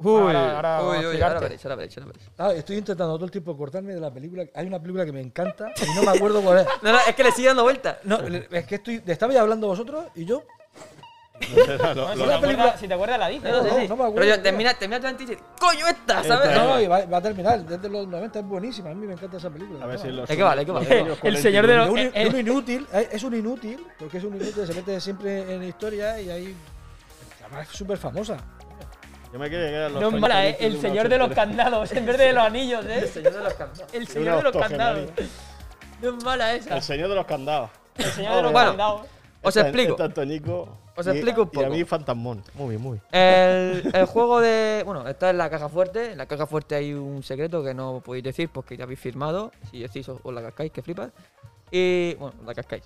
Uy, 0.05 0.35
Ahora- 0.37 0.83
uy, 0.83 1.07
uy, 1.07 1.21
ahora 1.23 1.41
veréis, 1.41 1.65
ahora 1.65 1.77
veréis, 1.77 1.97
ahora 1.99 2.07
veréis. 2.13 2.31
Ah, 2.39 2.53
estoy 2.53 2.77
intentando 2.77 3.15
todo 3.15 3.25
el 3.25 3.31
tiempo 3.31 3.57
cortarme 3.57 3.95
de 3.95 4.01
la 4.01 4.13
película. 4.13 4.45
Hay 4.55 4.67
una 4.67 4.79
película 4.81 5.05
que 5.05 5.13
me 5.13 5.21
encanta 5.21 5.73
y 5.81 5.95
no 5.97 6.03
me 6.03 6.11
acuerdo 6.17 6.43
cuál 6.43 6.59
es. 6.59 6.67
No, 6.83 6.93
no, 6.93 6.99
es 6.99 7.15
que 7.15 7.25
le 7.25 7.33
sigue 7.33 7.49
dando 7.49 7.63
vueltas. 7.63 7.97
No, 8.05 8.19
es 8.19 8.67
que 8.67 8.75
estoy. 8.77 9.03
Estabais 9.07 9.39
hablando 9.39 9.67
vosotros 9.67 10.05
y 10.15 10.25
yo. 10.27 10.43
Lo- 11.57 11.95
no, 11.95 11.95
lo- 11.95 12.09
si, 12.13 12.15
te 12.17 12.23
acuerdas, 12.23 12.41
película- 12.41 12.77
si 12.79 12.89
te 12.89 12.95
acuerdas, 12.95 13.19
la 13.19 13.29
dices. 13.29 13.51
No, 13.51 13.63
sí, 13.65 13.69
no, 13.71 13.77
sí. 13.81 13.89
no 13.89 13.97
me 13.97 14.05
acuerdo, 14.05 14.15
Pero 14.15 14.37
yo, 14.37 14.43
termina, 14.43 14.75
termina 14.75 15.01
tu 15.01 15.07
y 15.09 15.27
dices, 15.27 15.39
¡coño 15.59 15.87
esta! 15.89 16.23
¿Sabes? 16.23 16.49
Esta. 16.49 16.63
No, 16.65 16.75
no, 16.75 16.81
y 16.81 16.87
va, 16.87 17.05
va 17.07 17.17
a 17.19 17.23
terminar. 17.23 17.65
Desde 17.65 17.89
los 17.89 18.07
90 18.07 18.39
es 18.39 18.45
buenísima. 18.45 18.91
A 18.91 18.95
mí 18.95 19.07
me 19.07 19.15
encanta 19.15 19.39
esa 19.39 19.51
película. 19.51 19.83
A 19.85 19.87
ver 19.89 19.99
si 19.99 20.09
No, 20.09 20.15
los 20.15 20.31
Hay 20.31 20.37
que 20.37 20.43
vale, 20.43 20.61
hay 20.61 20.67
que 20.67 20.73
vale. 20.73 21.17
El 21.23 21.37
señor 21.39 21.67
de 21.67 21.77
los- 21.77 21.89
un, 21.91 21.99
eh. 21.99 22.29
un 22.31 22.39
inútil, 22.39 22.87
eh, 22.93 23.09
es 23.13 23.23
un 23.25 23.35
inútil, 23.35 23.85
porque 23.99 24.19
es 24.19 24.25
un 24.25 24.37
inútil, 24.37 24.67
se 24.67 24.75
mete 24.75 25.01
siempre 25.01 25.55
en 25.55 25.65
historia 25.65 26.21
y 26.21 26.31
ahí. 26.31 26.57
Además 27.45 27.69
es 27.71 27.77
súper 27.77 27.99
famosa. 27.99 28.37
Yo 29.35 29.41
me 29.41 29.49
quiero 29.49 29.65
llegar 29.65 29.83
a 29.83 29.89
los 29.89 30.01
No 30.01 30.09
es 30.11 30.21
mala, 30.21 30.47
¿eh? 30.49 30.57
El 30.61 30.81
señor 30.81 31.09
de 31.09 31.19
los 31.19 31.31
candados 31.33 31.91
en 31.91 32.07
vez 32.07 32.17
de 32.19 32.33
los 32.33 32.45
anillos, 32.45 32.85
¿eh? 32.87 33.05
señor 33.09 33.33
de 33.33 33.43
los 33.43 33.55
candados. 33.55 33.93
El 33.93 34.07
señor 34.07 34.37
de 34.37 34.43
los 34.45 34.57
candados. 34.57 35.11
No 36.01 36.17
es 36.17 36.25
mala 36.25 36.55
esa. 36.55 36.77
El 36.77 36.83
señor 36.83 37.09
de 37.09 37.15
los 37.17 37.27
candados. 37.27 37.71
El 37.99 38.05
señor 38.13 38.37
de 38.37 38.43
los 38.43 38.53
candados. 38.53 39.01
Os 39.43 39.57
Esta- 39.57 39.69
explico. 39.69 40.01
Antoñico. 40.01 40.79
Os 40.97 41.05
Y- 41.09 41.11
explico 41.11 41.43
un 41.43 41.49
Y 41.53 41.59
a 41.59 41.63
poco. 41.65 41.71
mí 41.75 41.85
Fantasmón. 41.85 42.45
Muy 42.55 42.69
bien, 42.71 42.81
muy 42.81 43.01
bien. 43.11 43.23
El, 43.23 43.91
el 43.93 44.07
juego 44.07 44.41
de. 44.41 44.83
Bueno, 44.87 45.09
está 45.09 45.31
en 45.31 45.39
la 45.39 45.51
caja 45.51 45.69
fuerte. 45.69 46.13
En 46.13 46.19
la 46.19 46.27
caja 46.27 46.47
fuerte 46.47 46.77
hay 46.77 46.95
un 46.95 47.21
secreto 47.25 47.65
que 47.65 47.75
no 47.75 48.01
podéis 48.05 48.23
decir 48.23 48.49
porque 48.53 48.77
ya 48.77 48.85
habéis 48.85 49.01
firmado. 49.01 49.51
Si 49.69 49.81
decís 49.81 50.09
os, 50.09 50.21
os 50.23 50.33
la 50.33 50.43
cascáis, 50.43 50.71
que 50.71 50.81
flipas. 50.81 51.11
Y. 51.73 52.15
Bueno, 52.21 52.37
la 52.47 52.55
cascáis. 52.55 52.85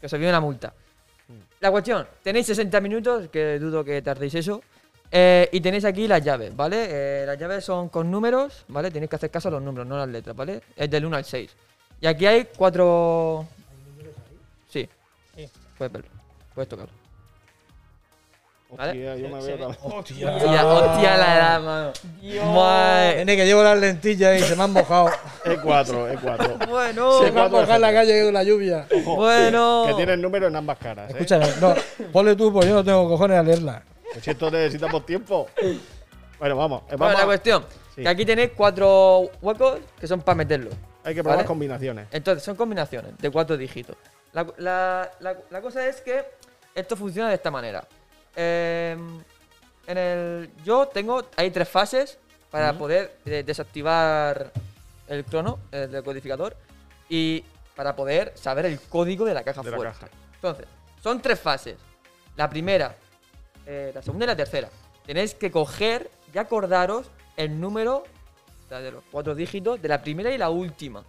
Que 0.00 0.06
os 0.06 0.12
viene 0.14 0.30
una 0.30 0.40
multa. 0.40 0.72
La 1.60 1.70
cuestión, 1.70 2.06
tenéis 2.24 2.46
60 2.46 2.80
minutos, 2.80 3.28
que 3.28 3.60
dudo 3.60 3.84
que 3.84 4.02
tardéis 4.02 4.34
eso. 4.34 4.60
Eh, 5.10 5.48
y 5.52 5.60
tenéis 5.60 5.84
aquí 5.84 6.06
las 6.08 6.22
llaves, 6.22 6.54
¿vale? 6.56 6.86
Eh, 6.88 7.24
las 7.26 7.38
llaves 7.38 7.64
son 7.64 7.88
con 7.88 8.10
números, 8.10 8.64
¿vale? 8.68 8.90
Tenéis 8.90 9.08
que 9.10 9.16
hacer 9.16 9.30
caso 9.30 9.48
a 9.48 9.52
los 9.52 9.62
números, 9.62 9.86
no 9.86 9.94
a 9.96 9.98
las 10.00 10.08
letras, 10.08 10.34
¿vale? 10.36 10.62
Es 10.76 10.90
del 10.90 11.04
1 11.06 11.16
al 11.16 11.24
6. 11.24 11.50
Y 12.00 12.06
aquí 12.06 12.26
hay 12.26 12.48
cuatro. 12.56 13.46
Sí. 14.68 14.88
Sí. 15.36 15.48
Puedes 15.78 15.92
verlo. 15.92 16.10
Puedes 16.54 16.68
tocarlo. 16.68 16.92
¿Vale? 18.76 18.90
Hostia, 18.90 19.16
yo 19.16 19.28
me 19.34 19.42
veo 19.44 19.56
ve- 19.56 19.62
también. 19.62 19.78
Hostia. 19.98 20.36
Hostia, 20.36 20.66
hostia 20.66 21.16
la 21.16 21.36
edad, 21.36 21.60
mano. 21.62 21.92
Dios. 22.20 23.14
Tiene 23.14 23.36
que 23.36 23.46
llevo 23.46 23.62
las 23.62 23.78
lentillas 23.78 24.40
y 24.40 24.44
se 24.44 24.56
me 24.56 24.64
han 24.64 24.72
mojado. 24.72 25.06
E4, 25.44 26.18
E4. 26.18 26.68
Bueno, 26.68 27.22
se 27.22 27.30
me 27.30 27.40
han 27.42 27.50
mojado 27.52 27.74
en 27.76 27.80
la 27.80 27.92
calle 27.92 28.24
con 28.24 28.34
la 28.34 28.42
lluvia. 28.42 28.86
bueno. 29.04 29.84
Que 29.86 29.94
tiene 29.94 30.14
el 30.14 30.20
número 30.20 30.48
en 30.48 30.56
ambas 30.56 30.78
caras. 30.78 31.08
¿eh? 31.10 31.12
Escúchame, 31.14 31.46
no, 31.60 31.74
ponle 32.12 32.34
tú, 32.34 32.52
pues 32.52 32.66
yo 32.68 32.74
no 32.74 32.84
tengo 32.84 33.08
cojones 33.08 33.38
a 33.38 33.42
leerla. 33.44 33.82
Pues 34.12 34.24
si 34.24 34.30
esto 34.30 34.50
necesitamos 34.50 35.04
tiempo. 35.06 35.48
Bueno, 36.38 36.56
vamos. 36.56 36.82
eh, 36.82 36.96
Bueno, 36.96 36.98
vamos 37.04 37.14
la 37.18 37.22
a- 37.22 37.26
cuestión, 37.26 37.64
Sí. 37.94 38.02
que 38.02 38.08
aquí 38.08 38.24
tenéis 38.26 38.50
cuatro 38.56 39.30
huecos 39.40 39.80
que 39.98 40.06
son 40.06 40.20
para 40.22 40.36
meterlo. 40.36 40.70
Hay 41.04 41.14
que 41.14 41.22
probar 41.22 41.38
¿vale? 41.38 41.46
combinaciones. 41.46 42.08
Entonces, 42.10 42.42
son 42.44 42.56
combinaciones 42.56 43.16
de 43.18 43.30
cuatro 43.30 43.56
dígitos. 43.56 43.96
La, 44.32 44.46
la- 44.58 45.10
la- 45.20 45.36
la 45.50 45.60
cosa 45.60 45.86
es 45.86 46.00
que 46.00 46.24
esto 46.74 46.96
funciona 46.96 47.28
de 47.30 47.36
esta 47.36 47.50
manera. 47.50 47.86
Eh, 48.34 48.96
en 49.86 49.98
el. 49.98 50.50
Yo 50.64 50.86
tengo. 50.88 51.24
Hay 51.36 51.50
tres 51.50 51.68
fases 51.68 52.18
para 52.50 52.72
poder 52.74 53.16
desactivar 53.24 54.50
el 55.08 55.24
crono, 55.24 55.58
el 55.72 55.90
decodificador, 55.90 56.56
y 57.08 57.44
para 57.74 57.94
poder 57.94 58.32
saber 58.36 58.66
el 58.66 58.80
código 58.80 59.24
de 59.24 59.34
la 59.34 59.42
caja 59.44 59.62
De 59.62 59.70
fuerte. 59.72 59.94
caja. 60.00 60.08
Entonces, 60.34 60.66
son 61.02 61.20
tres 61.22 61.38
fases. 61.40 61.76
La 62.36 62.48
primera, 62.50 62.94
eh, 63.66 63.90
la 63.94 64.02
segunda 64.02 64.24
y 64.24 64.28
la 64.28 64.36
tercera. 64.36 64.68
Tenéis 65.04 65.34
que 65.34 65.50
coger 65.50 66.10
y 66.32 66.38
acordaros 66.38 67.10
el 67.36 67.60
número 67.60 68.04
de 68.70 68.90
los 68.90 69.04
cuatro 69.12 69.34
dígitos 69.34 69.80
de 69.80 69.88
la 69.88 70.02
primera 70.02 70.30
y 70.32 70.38
la 70.38 70.50
última. 70.50 71.04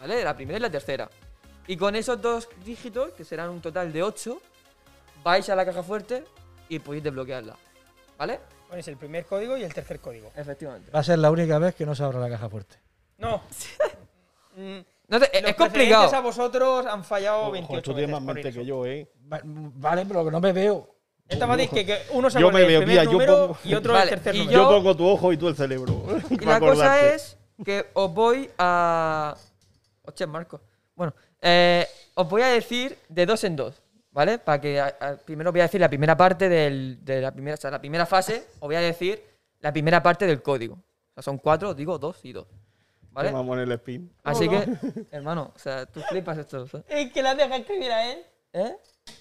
¿Vale? 0.00 0.16
De 0.16 0.24
la 0.24 0.34
primera 0.36 0.58
y 0.58 0.62
la 0.62 0.70
tercera. 0.70 1.08
Y 1.66 1.76
con 1.76 1.96
esos 1.96 2.20
dos 2.20 2.48
dígitos, 2.64 3.12
que 3.12 3.24
serán 3.24 3.50
un 3.50 3.60
total 3.60 3.92
de 3.92 4.02
8, 4.02 4.40
vais 5.24 5.48
a 5.48 5.56
la 5.56 5.64
caja 5.64 5.82
fuerte 5.82 6.24
y 6.68 6.78
podéis 6.78 7.04
desbloquearla. 7.04 7.56
¿Vale? 8.18 8.40
Pones 8.68 8.86
el 8.88 8.96
primer 8.96 9.24
código 9.26 9.56
y 9.56 9.62
el 9.64 9.72
tercer 9.72 10.00
código. 10.00 10.30
Efectivamente. 10.36 10.90
Va 10.90 11.00
a 11.00 11.04
ser 11.04 11.18
la 11.18 11.30
única 11.30 11.58
vez 11.58 11.74
que 11.74 11.86
no 11.86 11.94
se 11.94 12.02
abra 12.02 12.18
la 12.18 12.28
caja 12.28 12.48
fuerte. 12.48 12.76
No. 13.18 13.42
Mm, 14.58 14.78
No 15.08 15.20
te- 15.20 15.38
los 15.42 15.50
es 15.50 15.54
complicado. 15.56 16.14
a 16.16 16.20
vosotros 16.20 16.86
han 16.86 17.04
fallado 17.04 17.42
Ojo, 17.42 17.50
28 17.52 17.82
tú 17.82 17.92
tienes 17.94 18.10
más 18.10 18.22
mente 18.22 18.50
que 18.50 18.64
yo, 18.64 18.86
¿eh? 18.86 19.06
Va- 19.30 19.42
Vale, 19.44 20.06
pero 20.06 20.24
que 20.24 20.30
no 20.30 20.40
me 20.40 20.50
veo. 20.54 20.95
Es 21.28 21.38
tan 21.38 21.48
fácil 21.48 21.68
que, 21.70 21.84
que 21.86 21.98
uno 22.12 22.30
se 22.30 22.38
Yo 22.40 22.50
me 22.52 22.64
veo, 22.64 22.80
primer 22.82 23.04
yo 23.04 23.12
número 23.12 23.48
pongo- 23.48 23.58
y 23.64 23.74
otro 23.74 23.92
Vale, 23.94 24.04
el 24.04 24.10
tercer 24.10 24.34
y 24.34 24.38
número. 24.40 24.52
Yo 24.58 24.62
Yo- 24.64 24.76
pongo 24.76 24.96
tu 24.96 25.06
ojo 25.08 25.32
y 25.32 25.36
tú 25.36 25.48
el 25.48 25.56
cerebro. 25.56 26.04
Y 26.30 26.44
la 26.44 26.60
cosa 26.60 27.00
es 27.14 27.36
que 27.64 27.86
os 27.94 28.12
voy 28.14 28.50
a. 28.58 29.36
Hostia, 30.02 30.26
Marco. 30.26 30.60
Bueno, 30.94 31.14
eh, 31.40 31.86
os 32.14 32.28
voy 32.28 32.42
a 32.42 32.46
decir 32.48 32.96
de 33.08 33.26
dos 33.26 33.42
en 33.44 33.56
dos, 33.56 33.82
¿vale? 34.12 34.38
Para 34.38 34.60
que 34.60 34.80
a- 34.80 34.94
a- 35.00 35.16
primero 35.16 35.50
os 35.50 35.52
voy 35.52 35.60
a 35.60 35.64
decir 35.64 35.80
la 35.80 35.88
primera 35.88 36.16
parte 36.16 36.48
del- 36.48 37.04
de 37.04 37.20
la 37.20 37.32
primera, 37.32 37.54
o 37.54 37.58
sea, 37.58 37.70
la 37.72 37.80
primera 37.80 38.06
fase, 38.06 38.44
os 38.54 38.60
voy 38.68 38.76
a 38.76 38.80
decir 38.80 39.22
la 39.60 39.72
primera 39.72 40.02
parte 40.02 40.26
del 40.26 40.42
código. 40.42 40.74
O 40.74 41.12
sea, 41.14 41.22
son 41.24 41.38
cuatro, 41.38 41.74
digo 41.74 41.98
dos 41.98 42.24
y 42.24 42.32
dos. 42.32 42.46
¿Vale? 43.10 43.32
Vamos 43.32 43.56
en 43.56 43.62
el 43.62 43.72
spin. 43.72 44.12
Así 44.22 44.46
que, 44.46 44.68
hermano, 45.10 45.50
o 45.56 45.58
sea, 45.58 45.86
tú 45.86 46.00
flipas 46.02 46.36
esto. 46.36 46.66
¿sabes? 46.68 46.84
Es 46.88 47.10
que 47.12 47.22
la 47.22 47.34
deja 47.34 47.56
escribir 47.56 47.90
a 47.90 48.12
él. 48.12 48.22
¿Eh? 48.52 48.76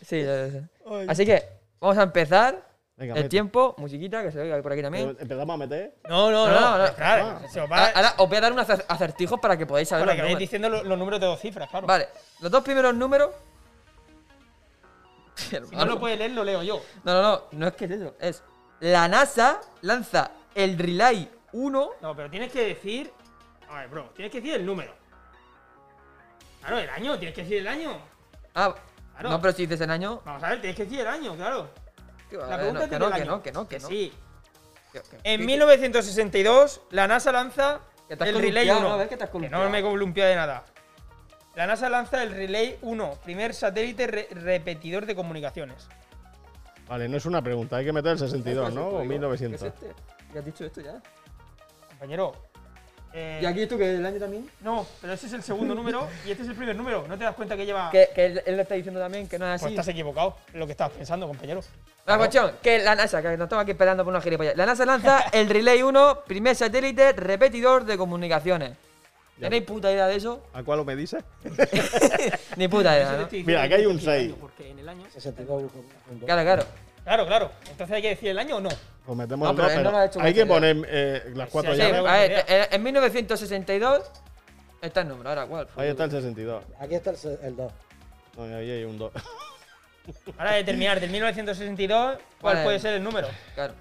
Sí, 0.06 0.22
ya, 0.22 0.48
ya, 0.48 0.54
ya. 0.54 0.70
Así 1.12 1.26
que, 1.26 1.42
vamos 1.86 1.98
a 2.00 2.04
empezar. 2.04 2.66
Venga, 2.98 3.14
el 3.14 3.20
mete. 3.20 3.30
tiempo, 3.30 3.76
musiquita, 3.78 4.24
que 4.24 4.32
se 4.32 4.40
oiga 4.40 4.62
por 4.62 4.72
aquí 4.72 4.82
también. 4.82 5.08
Pero 5.10 5.20
Empezamos 5.22 5.54
a 5.54 5.58
meter. 5.58 5.96
No, 6.08 6.32
no, 6.32 6.48
No, 6.48 6.54
no. 6.54 6.78
no, 6.78 6.88
no. 6.88 6.94
Claro, 6.96 7.42
se 7.50 7.60
os 7.60 7.70
va 7.70 7.88
Ahora, 7.88 8.14
os 8.18 8.30
voy 8.30 8.38
a 8.38 8.42
dar 8.42 8.54
unos 8.54 8.70
acer- 8.70 8.86
acertijos 8.88 9.38
para 9.40 9.58
que 9.58 9.66
podáis 9.66 9.90
saber 9.90 10.06
para 10.06 10.14
los 10.14 10.16
que 10.16 10.22
vayáis 10.22 10.34
números. 10.36 10.40
diciendo 10.40 10.70
lo- 10.70 10.84
los, 10.90 10.98
números 10.98 11.20
de 11.20 11.26
dos 11.26 11.40
cifras, 11.42 11.70
claro. 11.70 11.88
Vale, 11.88 12.08
los 12.40 12.50
dos 12.52 12.64
primeros 12.64 12.96
números. 12.96 13.32
Si 15.36 15.58
no 15.76 15.86
lo 15.86 16.00
puede 16.00 16.16
leer, 16.16 16.32
lo 16.32 16.44
leo 16.46 16.64
yo. 16.64 16.82
No, 17.04 17.14
no, 17.14 17.22
no, 17.22 17.42
no 17.52 17.68
es 17.68 17.74
que 17.74 17.86
es 17.86 17.92
eso. 17.92 18.16
Es 18.20 18.44
la 18.80 19.08
NASA 19.10 19.60
lanza 19.82 20.32
el 20.54 20.78
Relay 20.78 21.30
1. 21.52 21.90
No, 22.02 22.16
pero 22.16 22.30
tienes 22.30 22.52
que 22.52 22.66
decir. 22.66 23.12
A 23.70 23.80
ver, 23.80 23.90
bro, 23.90 24.04
tienes 24.16 24.32
que 24.32 24.40
decir 24.40 24.56
el 24.56 24.66
número. 24.66 24.94
Claro, 26.62 26.78
el 26.80 26.90
año, 26.90 27.18
tienes 27.20 27.36
que 27.36 27.42
decir 27.44 27.58
el 27.58 27.68
año. 27.68 27.98
Ah, 28.56 28.74
Claro. 29.16 29.30
no, 29.30 29.42
pero 29.42 29.54
si 29.54 29.64
dices 29.66 29.82
el 29.82 29.90
año. 29.92 30.22
Vamos 30.26 30.44
a 30.44 30.50
ver, 30.50 30.62
tienes 30.62 30.76
que 30.78 30.84
decir 30.86 31.00
el 31.02 31.08
año, 31.08 31.36
claro. 31.36 31.70
La 32.32 32.56
eh, 32.56 32.58
pregunta 32.58 32.80
no, 32.80 32.84
es 32.86 32.90
que 32.90 33.00
no, 33.00 33.08
que 33.10 33.14
año. 33.22 33.26
no, 33.32 33.42
que 33.44 33.52
no, 33.52 33.68
que 33.68 33.80
no. 33.80 33.88
Sí. 33.88 34.14
Que- 34.92 35.02
que- 35.02 35.18
En 35.24 35.40
que- 35.42 35.46
1962, 35.46 36.82
la 36.92 37.08
NASA 37.08 37.32
lanza 37.32 37.80
el 38.10 38.18
Relay 38.18 38.34
columpiado, 38.34 38.80
1. 38.80 38.88
¿no? 38.90 38.94
A 38.94 38.98
ver 38.98 39.10
que 39.10 39.18
te 39.18 39.24
has 39.24 39.30
que 39.30 39.32
columpiado. 39.34 39.64
no 39.64 39.70
me 39.70 39.82
columpiado 39.82 40.30
de 40.30 40.36
nada. 40.36 40.64
La 41.56 41.68
NASA 41.68 41.90
lanza 41.90 42.22
el 42.24 42.32
Relay 42.32 42.78
1, 42.82 43.20
primer 43.24 43.54
satélite 43.54 44.08
re- 44.08 44.28
repetidor 44.32 45.06
de 45.06 45.16
comunicaciones. 45.16 45.88
Vale, 46.88 47.08
no 47.08 47.18
es 47.18 47.26
una 47.26 47.42
pregunta, 47.42 47.78
hay 47.78 47.86
que 47.86 47.94
meter 47.94 48.12
el 48.12 48.20
62, 48.20 48.74
¿no? 48.74 48.88
O 48.90 49.02
¿Qué 49.02 49.08
1900. 49.08 49.62
es 49.62 49.68
este? 49.74 49.92
Ya 50.34 50.40
has 50.40 50.46
dicho 50.46 50.66
esto 50.66 50.82
ya. 50.82 51.02
Compañero. 51.90 52.34
Eh, 53.16 53.40
¿Y 53.42 53.46
aquí 53.46 53.62
esto 53.62 53.78
que 53.78 53.96
el 53.96 54.06
año 54.06 54.20
también? 54.20 54.50
No, 54.62 54.86
pero 55.02 55.14
ese 55.14 55.28
es 55.28 55.34
el 55.34 55.42
segundo 55.44 55.74
número 55.76 56.08
y 56.26 56.32
este 56.32 56.44
es 56.44 56.50
el 56.50 56.56
primer 56.56 56.76
número. 56.76 57.06
¿No 57.08 57.18
te 57.18 57.24
das 57.24 57.34
cuenta 57.36 57.56
que 57.56 57.66
lleva.? 57.66 57.90
Que, 57.90 58.10
que 58.14 58.26
él, 58.26 58.42
él 58.46 58.56
le 58.58 58.62
está 58.64 58.76
diciendo 58.76 59.00
también 59.00 59.28
que 59.28 59.40
no 59.40 59.46
es 59.46 59.62
Pues 59.62 59.64
así. 59.64 59.74
estás 59.74 59.88
equivocado 59.88 60.36
en 60.54 60.60
lo 60.60 60.66
que 60.66 60.74
estabas 60.74 60.94
pensando, 60.98 61.28
compañero. 61.28 61.62
La 62.06 62.18
cuestión, 62.18 62.52
que 62.62 62.80
la 62.80 62.94
NASA, 62.94 63.22
que 63.22 63.30
nos 63.30 63.46
estamos 63.46 63.64
aquí 63.64 63.72
esperando 63.72 64.04
por 64.04 64.12
una 64.14 64.22
gilipollas. 64.22 64.56
La 64.56 64.66
NASA 64.68 64.86
lanza 64.86 65.22
el 65.32 65.50
Relay 65.50 65.82
1, 65.82 66.20
primer 66.28 66.56
satélite 66.56 67.14
repetidor 67.14 67.86
de 67.86 67.98
comunicaciones. 67.98 68.74
Ya. 69.38 69.48
¿Tenéis 69.50 69.64
puta 69.64 69.92
idea 69.92 70.08
de 70.08 70.16
eso? 70.16 70.46
¿A 70.54 70.62
cuál 70.64 70.86
me 70.86 70.96
dices? 70.96 71.24
Ni 72.56 72.68
puta 72.68 72.96
idea, 72.96 73.28
Mira, 73.32 73.64
aquí 73.64 73.74
hay 73.74 73.86
un 73.86 73.98
tienes 73.98 74.06
que 74.06 74.10
decir 74.10 74.10
el 74.10 74.20
seis. 74.20 74.32
año, 74.34 74.36
Porque 74.40 74.70
en 74.72 74.80
el 74.80 74.90
año. 74.90 75.06
62. 75.12 75.64
Claro, 76.26 76.42
claro. 76.44 76.64
Claro, 77.04 77.26
claro. 77.28 77.52
Entonces 77.70 77.96
hay 77.96 78.02
que 78.02 78.10
decir 78.10 78.30
el 78.30 78.40
año 78.40 78.58
o 78.58 78.62
no. 78.62 78.70
Pues 79.06 79.18
metemos 79.18 79.46
No, 79.46 79.50
el 79.52 79.56
pero 79.56 79.68
dos, 79.68 79.78
él 79.78 79.84
no 79.84 79.92
lo 79.92 79.98
ha 79.98 80.06
hecho 80.06 80.20
hay 80.22 80.34
que 80.34 80.46
poner 80.46 80.78
eh, 80.88 81.32
las 81.36 81.50
cuatro 81.50 81.72
Sí, 81.74 81.78
llaves. 81.78 82.06
a 82.06 82.14
ver, 82.18 82.46
en, 82.48 82.68
en 82.74 82.84
1962 82.84 84.02
está 84.82 85.02
el 85.02 85.08
número. 85.10 85.30
Ahora, 85.30 85.46
¿cuál? 85.46 85.68
Ahí 85.76 85.90
está 85.90 86.06
el 86.06 86.12
62. 86.12 86.64
Aquí 86.80 86.96
está 86.96 87.12
el, 87.12 87.18
se- 87.18 87.40
el 87.46 87.56
2. 87.56 87.72
No, 88.38 88.44
ahí 88.44 88.72
hay 88.72 88.84
un 88.84 88.98
2. 88.98 89.12
Ahora 90.38 90.54
de 90.54 90.64
terminar 90.64 91.00
del 91.00 91.10
1962, 91.12 92.18
¿cuál 92.42 92.64
puede 92.64 92.80
ser 92.80 92.94
el 92.96 93.04
número? 93.04 93.28
Claro. 93.56 93.74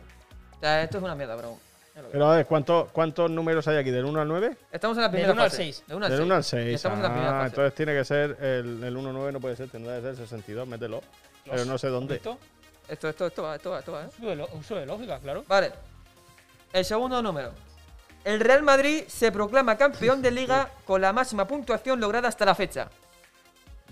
O 0.57 0.61
sea, 0.61 0.83
esto 0.83 0.99
es 0.99 1.05
una 1.05 1.15
mierda, 1.15 1.37
bro. 1.37 1.59
Pero 2.11 2.27
a 2.31 2.37
ver, 2.37 2.47
¿cuántos, 2.47 2.91
¿cuántos 2.91 3.31
números 3.31 3.69
hay 3.69 3.77
aquí? 3.77 3.91
¿Del 3.91 4.05
1 4.05 4.21
al 4.21 4.27
9? 4.29 4.57
Estamos 4.73 4.97
en 4.97 5.03
la 5.03 5.09
Del 5.09 5.13
primera 5.13 5.33
uno 5.33 5.43
al 5.43 5.51
fase. 5.51 5.63
seis. 5.63 5.85
De 5.87 5.95
1 5.95 6.05
al 6.07 6.11
Del 6.11 6.19
6. 6.19 6.27
1 6.27 6.35
al 6.35 6.45
6. 6.45 6.75
Estamos 6.75 6.97
en 6.99 7.03
la 7.05 7.09
primera 7.13 7.31
Ah, 7.31 7.33
fase. 7.43 7.47
entonces 7.49 7.75
tiene 7.75 7.95
que 7.95 8.05
ser 8.05 8.37
el, 8.41 8.83
el 8.85 8.97
1 8.97 9.09
al 9.11 9.15
9, 9.15 9.33
no 9.33 9.41
puede 9.41 9.55
ser, 9.57 9.69
tendrá 9.69 9.97
que 9.97 10.03
ser 10.03 10.17
62, 10.17 10.67
mételo. 10.67 11.03
Pero 11.49 11.65
no 11.67 11.79
sé 11.79 11.89
dónde. 11.89 12.17
¿Esto? 12.17 12.39
Esto, 12.89 13.09
esto, 13.09 13.27
esto 13.27 13.43
va, 13.43 13.57
esto 13.57 13.71
va, 13.71 13.79
esto 13.79 13.93
va, 13.93 14.03
¿eh? 14.05 14.07
Uso 14.19 14.27
de, 14.29 14.37
lo- 14.37 14.49
uso 14.55 14.75
de 14.77 14.87
lógica, 14.87 15.19
claro. 15.19 15.45
Vale. 15.49 15.73
El 16.73 16.85
segundo 16.85 17.23
número. 17.23 17.51
El 18.25 18.41
Real 18.41 18.63
Madrid 18.63 19.05
se 19.07 19.31
proclama 19.33 19.77
campeón 19.77 20.21
de 20.23 20.31
liga 20.31 20.71
con 20.87 21.01
la 21.01 21.13
máxima 21.13 21.47
puntuación 21.47 22.01
lograda 22.01 22.29
hasta 22.29 22.45
la 22.45 22.55
fecha. 22.55 22.89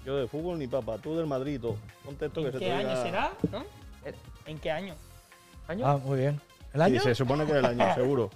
Yo 0.05 0.17
de 0.17 0.27
fútbol 0.27 0.59
ni 0.59 0.67
papa, 0.67 0.99
tú 0.99 1.17
del 1.17 1.27
Madrid 1.27 1.55
y 1.55 1.59
todo. 1.59 1.77
Ponte 2.05 2.27
esto 2.27 2.41
que 2.41 2.47
¿En 2.49 2.53
se 2.53 2.59
qué 2.59 2.65
te 2.67 2.73
año 2.73 2.89
diga- 2.89 3.03
será? 3.03 3.33
¿No? 3.51 3.65
Eh. 4.05 4.15
¿En 4.47 4.59
qué 4.59 4.71
año? 4.71 4.95
¿Año? 5.69 5.87
Ah, 5.87 5.97
muy 5.97 6.19
bien. 6.19 6.41
¿El 6.75 6.81
Sí, 6.81 6.85
año? 6.87 7.01
se 7.01 7.15
supone 7.15 7.45
que 7.47 7.53
es 7.53 7.59
el 7.59 7.65
año, 7.67 7.95
seguro. 7.95 8.31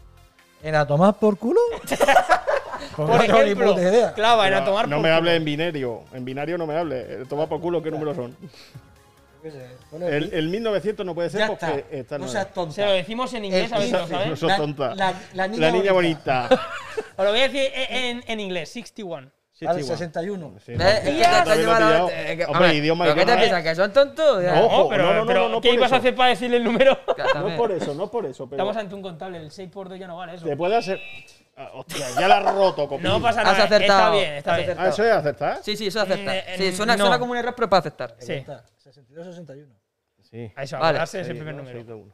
¿En 0.62 0.74
a 0.74 0.86
tomar 0.86 1.14
por 1.18 1.36
culo? 1.38 1.60
Pues 1.86 1.98
Por 2.96 3.08
no 3.08 3.18
tengo 3.18 3.34
ni 3.38 3.44
ejemplo, 3.44 3.70
puta 3.74 3.82
idea. 3.82 4.12
clava 4.14 4.46
en 4.48 4.54
a 4.54 4.64
tomar 4.64 4.86
no 4.88 4.96
por 4.96 5.02
me 5.02 5.08
culo. 5.08 5.16
hable 5.16 5.34
en 5.36 5.44
binario. 5.44 6.02
En 6.12 6.24
binario 6.24 6.56
no 6.58 6.66
me 6.66 6.76
hable. 6.78 7.00
Eh, 7.22 7.24
Toma 7.28 7.46
por 7.48 7.60
culo 7.60 7.82
qué 7.82 7.90
números 7.90 8.16
son. 8.16 8.36
El, 9.92 10.32
el 10.32 10.48
1900 10.48 11.04
no 11.06 11.14
puede 11.14 11.30
ser 11.30 11.40
ya 11.40 11.46
porque 11.48 11.64
está. 11.66 11.96
está 11.96 12.14
el 12.16 12.22
no 12.22 12.28
seas 12.28 12.52
tonta. 12.52 12.74
Se 12.74 12.84
lo 12.84 12.92
decimos 12.92 13.32
en 13.34 13.44
inglés, 13.44 13.72
a 13.72 13.80
si 13.80 13.90
lo 13.90 14.06
sabes. 14.06 14.28
No 14.28 14.36
sos 14.36 14.48
La- 14.50 14.56
tonta. 14.56 14.94
La, 14.94 15.14
la 15.34 15.48
niña, 15.48 15.60
La 15.66 15.70
niña 15.72 15.92
bonita. 15.92 16.48
Os 17.16 17.24
lo 17.24 17.30
voy 17.30 17.40
a 17.40 17.48
decir 17.48 17.70
en, 17.90 18.22
en 18.26 18.40
inglés, 18.40 18.68
61. 18.70 19.30
Vale, 19.62 19.82
61. 19.82 20.58
61. 20.58 20.58
Sí, 20.60 20.72
no. 20.76 20.84
es 20.86 21.00
que 21.00 21.10
te- 21.12 21.16
te 21.16 21.22
También 21.22 21.30
has 21.32 21.46
lo 21.46 21.54
he 21.54 21.56
llevado- 21.56 22.06
pillado. 22.06 22.10
eh, 22.12 22.46
Hombre, 22.46 22.74
idioma, 22.74 23.04
¿pero 23.06 23.14
¿Qué 23.16 23.24
te 23.24 23.36
piensas? 23.38 23.62
¿Que 23.62 23.74
son 23.74 23.92
tontos? 23.92 24.42
No, 24.44 24.88
pero, 24.90 25.02
no, 25.14 25.24
no, 25.24 25.32
no, 25.34 25.48
no, 25.48 25.60
¿qué 25.62 25.72
ibas 25.72 25.92
a 25.92 25.96
hacer 25.96 26.14
para 26.14 26.28
decirle 26.30 26.58
el 26.58 26.64
número? 26.64 26.98
No 27.34 27.56
por 27.56 27.72
eso, 27.72 27.94
no 27.94 28.04
es 28.04 28.10
por 28.10 28.26
eso. 28.26 28.46
Pero 28.50 28.56
Estamos 28.62 28.76
ante 28.76 28.94
un 28.94 29.00
contable, 29.02 29.38
el 29.38 29.50
6 29.50 29.70
por 29.70 29.88
2 29.88 29.98
ya 29.98 30.06
no 30.06 30.16
vale 30.16 30.34
eso. 30.34 30.44
te 30.44 30.56
puede 30.56 30.76
hacer. 30.76 31.00
Ah, 31.58 31.70
hostia, 31.72 32.06
ya 32.20 32.28
la 32.28 32.38
has 32.38 32.54
roto, 32.54 32.86
copín. 32.86 33.02
No 33.02 33.20
pasa 33.20 33.40
Has 33.40 33.46
nada. 33.46 33.64
Está 33.64 33.76
acertado. 33.76 34.12
bien, 34.12 34.32
está 34.34 34.50
Has 34.52 34.56
bien. 34.58 34.70
acertado. 34.70 34.86
Ah, 34.88 34.92
eso 34.92 35.04
es 35.04 35.10
acertar. 35.12 35.62
Sí, 35.64 35.76
sí, 35.76 35.86
eso 35.86 36.02
es 36.02 36.10
acertar. 36.10 36.44
Sí, 36.58 36.64
eh, 36.66 36.72
suena, 36.72 36.96
no. 36.96 37.04
suena 37.04 37.18
como 37.18 37.32
un 37.32 37.38
error, 37.38 37.54
pero 37.56 37.68
para 37.70 37.80
acertar. 37.80 38.16
Sí. 38.18 38.32
Está, 38.34 38.64
62-61. 38.84 39.66
Sí. 40.22 40.52
A 40.54 40.62
eso, 40.64 40.76
Vale. 40.76 40.88
acordarse 40.88 41.20
es 41.20 41.28
el 41.28 41.36
primer 41.36 41.54
¿no? 41.54 41.62
número. 41.62 41.78
Seis 41.78 41.86
de 41.86 41.94
uno. 41.94 42.12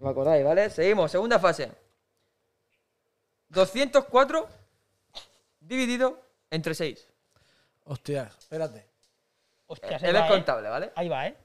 ¿Me 0.00 0.10
acordáis, 0.10 0.44
vale? 0.44 0.70
Seguimos, 0.70 1.10
segunda 1.10 1.38
fase. 1.40 1.72
204 3.48 4.48
dividido 5.60 6.20
entre 6.50 6.74
6. 6.74 7.08
Hostia, 7.84 8.30
espérate. 8.38 8.86
Hostia, 9.66 9.96
Es 9.96 10.02
ahí 10.04 10.12
va, 10.12 10.18
¿eh? 10.18 10.22
descontable, 10.22 10.68
¿vale? 10.68 10.92
Ahí 10.94 11.08
va, 11.08 11.26
¿eh? 11.26 11.36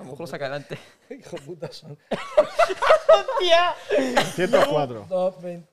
A 0.00 0.02
lo 0.02 0.12
mejor 0.12 0.20
lo 0.20 0.26
saca 0.26 0.46
adelante. 0.46 0.78
Hijo 1.10 1.36
de 1.36 1.42
puta 1.42 1.70
son. 1.70 1.98
¡Hostia! 3.08 3.74
104. 4.34 5.06
220. 5.08 5.68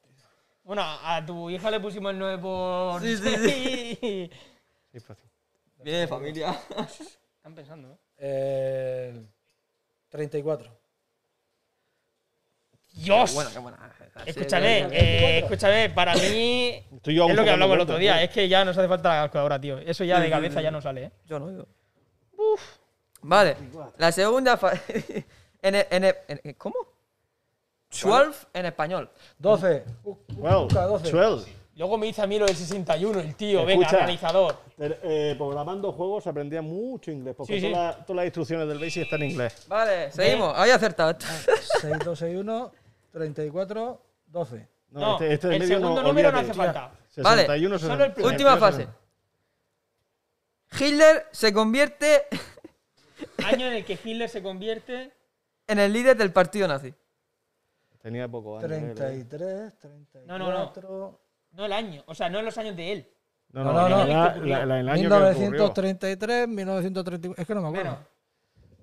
Bueno, 0.65 0.81
a 0.83 1.25
tu 1.25 1.49
hija 1.49 1.71
le 1.71 1.79
pusimos 1.79 2.11
el 2.11 2.19
9 2.19 2.37
por. 2.39 3.01
Sí, 3.01 3.15
sí, 3.15 3.35
sí. 3.37 4.31
Sí, 4.91 4.99
fácil. 4.99 5.29
Bien, 5.81 6.09
familia. 6.09 6.59
Están 7.37 7.55
pensando, 7.55 7.93
¿eh? 7.93 7.97
Eh, 8.17 9.25
34. 10.09 10.77
¡Dios! 12.95 13.33
Buena, 13.33 13.51
qué 13.51 13.59
buena. 13.59 13.77
Escúchame, 14.25 14.79
es, 14.79 14.91
eh, 14.91 15.39
escúchame, 15.39 15.89
para 15.91 16.15
mí. 16.15 16.83
Es 16.91 17.15
lo 17.15 17.43
que 17.45 17.49
hablamos 17.49 17.75
el 17.75 17.81
otro 17.81 17.97
día, 17.97 18.21
es 18.21 18.29
que 18.31 18.49
ya 18.49 18.65
nos 18.65 18.77
hace 18.77 18.89
falta 18.89 19.09
la 19.09 19.21
calculadora, 19.21 19.61
tío. 19.61 19.77
Eso 19.77 20.03
ya 20.03 20.19
de 20.19 20.29
cabeza 20.29 20.61
ya 20.61 20.71
no 20.71 20.81
sale, 20.81 21.03
¿eh? 21.05 21.11
Yo 21.25 21.39
no, 21.39 21.49
yo. 21.49 21.65
Vale, 23.27 23.57
la 23.97 24.11
segunda 24.11 24.55
fase. 24.57 25.25
en, 25.61 25.75
el- 25.75 25.87
en, 25.89 26.03
el- 26.05 26.15
en- 26.27 26.53
¿Cómo? 26.53 26.75
12 27.89 28.47
en 28.53 28.65
español. 28.65 29.09
12. 29.39 29.83
Well, 30.37 30.63
Busca 30.63 30.83
12. 30.85 31.11
12. 31.11 31.53
Luego 31.75 31.97
me 31.97 32.07
dice 32.07 32.21
a 32.23 32.27
mí 32.27 32.39
lo 32.39 32.45
del 32.47 32.55
61, 32.55 33.19
el 33.19 33.35
tío, 33.35 33.63
venga, 33.65 33.83
Escucha. 33.85 33.97
organizador. 34.01 34.57
Eh, 34.79 35.35
programando 35.37 35.91
juegos 35.91 36.23
se 36.23 36.29
aprendía 36.29 36.61
mucho 36.61 37.11
inglés, 37.11 37.35
porque 37.37 37.53
Sí, 37.53 37.61
sí. 37.67 37.71
todas, 37.71 37.97
las- 37.97 38.05
todas 38.05 38.15
las 38.17 38.25
instrucciones 38.25 38.67
del 38.67 38.79
Basic 38.79 39.03
están 39.03 39.21
en 39.21 39.29
inglés. 39.31 39.65
Vale, 39.67 40.11
seguimos. 40.11 40.57
Había 40.57 40.75
acertado. 40.75 41.15
6, 41.81 41.97
2, 42.03 42.17
6, 42.19 42.37
1. 42.37 42.71
34, 43.11 44.01
12. 44.27 44.67
No, 44.91 44.99
No, 44.99 45.13
este, 45.13 45.33
este 45.33 45.47
el 45.47 45.59
medio 45.59 45.79
segundo 45.79 46.01
no, 46.01 46.07
número 46.07 46.31
no 46.31 46.39
hace 46.39 46.53
falta. 46.53 46.91
Vale. 47.17 47.41
61, 47.43 47.79
Solo 47.79 48.03
el. 48.05 48.13
Última 48.25 48.57
fase. 48.57 48.87
Hitler 50.79 51.25
se 51.31 51.53
convierte 51.53 52.27
Año 53.45 53.68
en 53.68 53.73
el 53.73 53.85
que 53.85 53.97
Hitler 54.03 54.30
se 54.30 54.41
convierte. 54.41 55.11
en 55.68 55.80
el 55.80 55.91
líder 55.93 56.15
del 56.18 56.31
partido 56.31 56.68
nazi. 56.68 56.93
Tenía 58.01 58.27
poco 58.27 58.57
años. 58.57 58.72
él, 58.72 58.84
¿eh? 58.89 58.93
33, 58.95 59.77
34. 59.80 60.27
No, 60.27 60.38
no, 60.39 60.51
no. 60.81 61.19
No 61.51 61.65
el 61.65 61.73
año, 61.73 62.03
o 62.05 62.14
sea, 62.15 62.30
no 62.30 62.39
en 62.39 62.45
los 62.45 62.57
años 62.57 62.76
de 62.76 62.91
él. 62.91 63.09
No, 63.51 63.64
No, 63.64 63.73
no, 63.73 63.89
no, 63.89 63.89
la- 64.05 64.35
no. 64.35 64.45
la- 64.45 64.65
la- 64.65 64.80
el 64.80 64.89
año 64.89 65.09
que 65.09 65.15
ocurrió. 65.15 65.39
1933, 65.39 66.47
1934. 66.47 67.41
Es 67.41 67.47
que 67.47 67.55
no 67.55 67.61
me 67.61 67.68
acuerdo. 67.69 67.97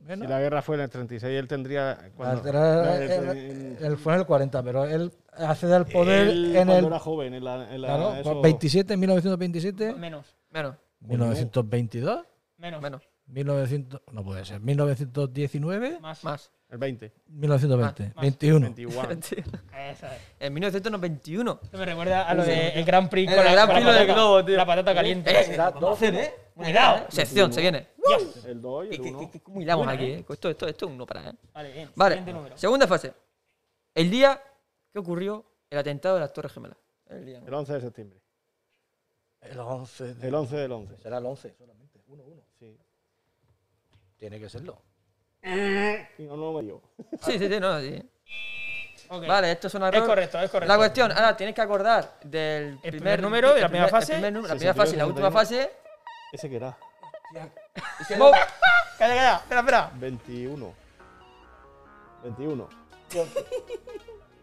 Bueno, 0.07 0.25
Si 0.25 0.29
la 0.31 0.41
guerra 0.41 0.61
fue 0.63 0.77
en 0.77 0.83
el 0.83 0.91
36, 0.91 1.39
él 1.39 1.49
tendría. 1.49 2.11
Cuando, 2.17 2.47
Era- 2.49 2.97
él- 2.97 3.11
él, 3.11 3.29
él- 3.39 3.79
él 3.81 3.97
fue 3.97 4.13
en 4.15 4.21
el 4.21 4.27
40, 4.27 4.63
pero 4.63 4.85
él 4.85 5.11
accede 5.33 5.75
al 5.75 5.87
poder 5.87 6.29
él 6.29 6.47
en 6.47 6.53
cuando 6.67 6.79
el. 6.79 6.85
era 6.87 6.99
joven, 6.99 7.35
en 7.35 7.45
la, 7.45 7.75
en 7.75 7.81
la- 7.83 7.89
Claro, 7.89 8.15
eso- 8.17 8.41
27, 8.43 8.97
1927, 8.99 9.95
menos, 9.95 10.37
Menos, 10.51 10.77
1922, 11.01 12.27
menos, 12.59 12.83
menos, 12.83 13.03
1900. 13.27 14.03
No 14.13 14.25
puede 14.25 14.45
ser. 14.45 14.61
1919, 14.61 16.01
más. 16.01 16.23
más. 16.25 16.51
el 16.69 16.79
20, 16.79 17.13
1920, 17.29 18.03
Más, 18.09 18.15
más. 18.17 18.23
21. 18.23 18.67
21. 18.67 19.03
Eso 19.13 20.07
es. 20.07 20.13
En 20.41 20.53
1921. 20.55 21.61
Esto 21.63 21.79
me 21.79 21.85
recuerda 21.87 22.29
a 22.29 22.35
lo 22.35 22.45
del 22.45 22.85
Grand 22.85 23.09
Prix 23.09 23.31
El 23.31 23.37
con 23.37 23.45
la, 23.45 23.53
Gran 23.53 23.69
Prix 23.69 23.85
del 23.87 23.95
patata- 23.95 24.13
globo, 24.15 24.45
tío. 24.45 24.57
La 24.57 24.67
patata 24.67 24.95
caliente. 24.95 25.31
Eh, 25.31 25.57
vamos 25.57 25.85
a 25.85 25.93
hacer, 25.93 26.15
¿eh? 26.15 26.35
Cuidado. 26.55 27.07
Sección, 27.11 27.53
se 27.53 27.61
viene. 27.61 27.89
El 28.47 28.61
2 28.61 28.87
y 28.87 28.89
¿Qué, 28.91 28.97
el 28.97 29.03
qué, 29.03 29.09
1. 29.11 29.31
qué- 29.31 29.41
cómo 29.41 29.61
hilamos 29.61 29.89
aquí, 29.89 30.05
¿eh? 30.05 30.15
eh? 30.19 30.25
Esto, 30.29 30.51
esto, 30.51 30.67
esto 30.69 30.87
es 30.87 30.93
un 30.93 30.99
no 30.99 31.07
para, 31.07 31.31
¿eh? 31.31 31.35
Vale, 31.53 31.73
bien. 31.73 31.91
Vale, 31.97 32.21
número. 32.21 32.57
segunda 32.59 32.87
fase. 32.87 33.13
El 33.95 34.11
día 34.11 34.41
que 34.93 34.99
ocurrió 34.99 35.45
el 35.71 35.79
atentado 35.79 36.17
de 36.17 36.21
las 36.21 36.33
Torres 36.33 36.53
Gemelas. 36.53 36.77
El 37.07 37.25
día. 37.25 37.43
El 37.47 37.53
11 37.55 37.73
de 37.75 37.81
septiembre. 37.81 38.21
El 39.41 39.59
11. 39.59 40.15
de- 40.15 40.29
El 40.29 40.35
11 40.35 40.57
del 40.57 40.73
11. 40.73 40.97
Será 40.99 41.19
el 41.19 41.27
11 41.27 41.55
solamente. 41.59 42.01
1, 42.07 42.23
1. 42.25 42.43
Sí. 42.43 42.44
Tiene 44.19 44.39
que 44.41 44.49
serlo. 44.49 44.81
Y 45.43 46.23
no, 46.25 46.37
no 46.37 46.53
me 46.55 46.63
dio. 46.63 46.81
Sí, 47.23 47.39
sí, 47.39 47.49
sí, 47.49 47.61
no, 47.61 47.81
sí. 47.81 48.03
Ok. 49.09 49.27
Vale, 49.27 49.53
esto 49.53 49.67
es 49.67 49.75
una 49.75 49.91
Es 49.91 50.03
correcto, 50.03 50.41
es 50.41 50.51
correcto. 50.51 50.73
La 50.73 50.79
cuestión, 50.79 51.13
ahora 51.13 51.37
tienes 51.37 51.55
que 51.55 51.61
acordar 51.61 52.19
del 52.25 52.79
primer, 52.79 52.91
primer 52.93 53.23
número 53.23 53.55
de 53.55 53.61
la 53.61 53.69
primera 53.69 53.87
primer- 53.87 54.01
fase. 54.03 54.13
el 54.15 54.19
primer 54.19 54.33
número, 54.33 54.49
la 54.49 54.55
Sí, 54.55 54.59
primera 54.61 54.73
sí, 54.75 54.79
fase 54.81 54.95
y 54.95 54.99
la 54.99 55.07
última 55.07 55.31
fase. 55.31 55.71
Ese 56.33 56.49
que 56.49 56.57
era. 56.57 56.77
Smoke. 58.09 58.37
Calla, 58.99 59.15
calla. 59.15 59.37
Espera, 59.37 59.61
espera. 59.61 59.91
21. 59.95 60.75
21. 62.23 62.69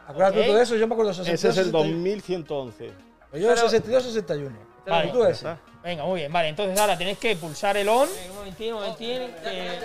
Acuérdate 0.08 0.40
Ok. 0.42 0.46
tú 0.48 0.54
de 0.54 0.62
eso, 0.64 0.76
yo 0.76 0.88
me 0.88 0.94
acuerdo 0.94 1.12
de 1.14 1.22
Ese 1.22 1.34
es 1.34 1.44
el 1.46 1.54
62, 1.54 1.72
2111. 1.72 2.92
Yo 3.34 3.50
de 3.50 3.58
62, 3.58 4.04
61. 4.04 4.58
Vale. 4.86 5.08
¿Y 5.10 5.12
tú 5.12 5.24
ese? 5.26 5.48
Venga, 5.84 6.04
muy 6.04 6.20
bien. 6.20 6.32
Vale, 6.32 6.50
entonces 6.50 6.78
ahora 6.80 6.96
tenéis 6.98 7.18
que 7.18 7.36
pulsar 7.36 7.76
el 7.76 7.90
on. 7.90 8.08
Un 8.30 8.36
momentín, 8.36 8.74
un 8.74 8.82
momentín. 8.82 9.34
que- 9.44 9.80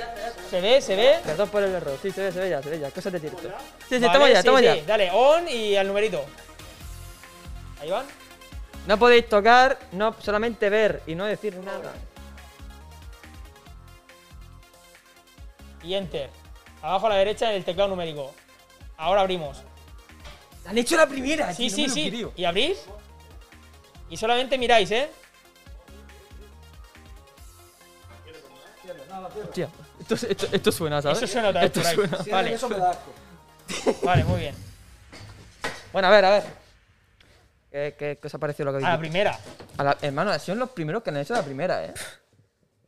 ¿Se 0.50 0.60
ve? 0.60 0.80
¿Se 0.82 0.94
ve? 0.94 1.20
Perdón 1.24 1.48
por 1.48 1.62
el 1.62 1.74
error. 1.74 1.98
Sí, 2.02 2.10
se 2.10 2.22
ve, 2.22 2.32
se 2.32 2.40
ve 2.40 2.50
ya, 2.50 2.62
se 2.62 2.68
ve 2.68 2.78
ya. 2.80 2.90
Cosas 2.90 3.12
de 3.14 3.20
directo. 3.20 3.48
Sí, 3.88 3.98
sí, 3.98 3.98
Vale, 4.04 4.32
estamos 4.32 4.60
ya, 4.60 4.72
sí. 4.74 4.80
ya. 4.80 4.86
Dale, 4.86 5.10
on 5.12 5.48
y 5.48 5.74
al 5.76 5.86
numerito. 5.86 6.22
Ahí 7.80 7.90
van. 7.90 8.04
No 8.86 8.98
podéis 8.98 9.26
tocar, 9.28 9.78
no 9.92 10.14
solamente 10.20 10.68
ver 10.68 11.02
y 11.06 11.14
no 11.14 11.24
decir 11.24 11.56
nada. 11.56 11.92
Y 15.82 15.94
enter. 15.94 16.30
Abajo 16.82 17.06
a 17.06 17.10
la 17.10 17.16
derecha 17.16 17.50
en 17.50 17.56
el 17.56 17.64
teclado 17.64 17.88
numérico. 17.90 18.32
Ahora 18.96 19.22
abrimos. 19.22 19.62
Han 20.66 20.76
hecho 20.78 20.96
la 20.96 21.06
primera, 21.06 21.52
Sí, 21.54 21.68
tío, 21.68 21.70
no 21.70 21.74
sí, 21.76 21.82
me 21.82 21.88
lo 21.88 21.94
sí. 21.94 22.10
creo. 22.10 22.32
Y 22.36 22.44
abrís. 22.44 22.78
Y 24.10 24.16
solamente 24.16 24.58
miráis, 24.58 24.90
¿eh? 24.90 25.08
Hostia, 29.44 29.68
esto, 30.00 30.14
esto, 30.14 30.46
esto 30.52 30.72
suena, 30.72 31.02
¿sabes? 31.02 31.18
Eso 31.18 31.26
suena 31.26 31.48
otra 31.48 31.60
vez 31.62 31.70
Esto 31.76 31.80
por 31.80 31.88
ahí. 31.88 31.94
suena. 31.96 32.36
Vale, 32.36 32.52
Eso 32.54 32.68
me 32.68 32.76
da 32.78 32.90
asco. 32.90 33.12
vale, 34.04 34.24
muy 34.24 34.40
bien. 34.40 34.54
Bueno, 35.92 36.08
a 36.08 36.10
ver, 36.10 36.24
a 36.24 36.30
ver. 36.30 36.44
¿Qué, 37.70 37.94
qué, 37.98 38.18
qué 38.20 38.26
os 38.26 38.34
ha 38.34 38.38
parecido 38.38 38.70
lo 38.70 38.78
que 38.78 38.84
A 38.84 38.88
la 38.88 38.94
habéis 38.94 39.12
dicho? 39.12 39.12
primera. 39.12 39.38
A 39.78 39.84
la- 39.84 39.98
hermano, 40.02 40.30
han 40.32 40.40
sido 40.40 40.54
los 40.56 40.70
primeros 40.70 41.02
que 41.02 41.10
han 41.10 41.16
hecho 41.18 41.34
la 41.34 41.42
primera, 41.42 41.84
¿eh? 41.84 41.92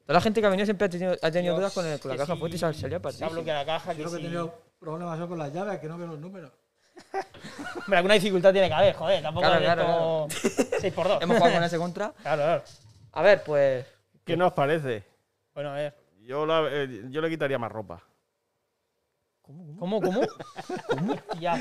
Toda 0.07 0.15
la 0.15 0.21
gente 0.21 0.41
que 0.41 0.47
ha 0.47 0.51
venido 0.51 0.65
siempre 0.67 0.87
ha 0.87 0.89
tenido, 0.91 1.17
ha 1.21 1.31
tenido 1.31 1.57
dudas 1.57 1.73
con, 1.73 1.87
el- 1.87 2.01
con 2.01 2.11
la 2.11 2.17
caja 2.17 2.33
si 2.35 2.39
fuerte 2.39 2.57
y 2.57 2.59
se 2.59 2.67
ha- 2.67 2.73
se 2.73 2.89
le 2.89 2.97
ha 2.97 3.13
Se 3.13 3.25
ha 3.25 3.29
bloqueado 3.29 3.61
la 3.61 3.67
caja. 3.67 3.93
Que 3.93 3.99
Yo 3.99 4.05
lo 4.05 4.11
que 4.13 4.17
he 4.17 4.21
tenido 4.23 4.63
problemas 4.79 5.19
yo 5.19 5.29
con 5.29 5.39
las 5.39 5.53
llaves, 5.53 5.79
que 5.81 5.89
no 5.89 5.99
veo 5.99 6.07
los 6.07 6.19
números. 6.19 6.53
Hombre, 7.85 7.97
alguna 7.99 8.15
dificultad 8.15 8.53
tiene 8.53 8.69
que 8.69 8.75
haber, 8.75 8.95
joder. 8.95 9.23
Tampoco 9.23 9.47
Claro, 9.47 9.63
claro, 9.65 10.27
esto 10.29 10.77
6 10.81 10.93
por 10.95 11.09
2 11.09 11.23
Hemos 11.23 11.37
jugado 11.37 11.55
con 11.57 11.65
ese 11.65 11.79
contra. 11.79 12.13
Claro, 12.23 12.43
claro. 12.43 12.63
A 13.13 13.23
ver, 13.23 13.43
pues. 13.45 13.87
¿Qué 14.25 14.37
nos 14.37 14.53
parece? 14.53 15.05
Bueno, 15.55 15.71
a 15.71 15.75
ver. 15.75 15.95
Yo, 16.29 16.45
la- 16.45 16.69
eh, 16.71 17.05
yo 17.09 17.23
le 17.23 17.31
quitaría 17.31 17.59
más 17.59 17.73
ropa. 17.73 18.03
¿Cómo, 19.41 19.79
cómo? 19.79 19.99
¿Cómo? 20.03 20.21
Ya. 21.41 21.59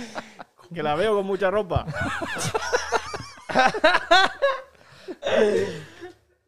Que 0.74 0.84
la 0.84 0.94
veo 0.96 1.16
con 1.16 1.26
mucha 1.26 1.50
ropa. 1.50 1.86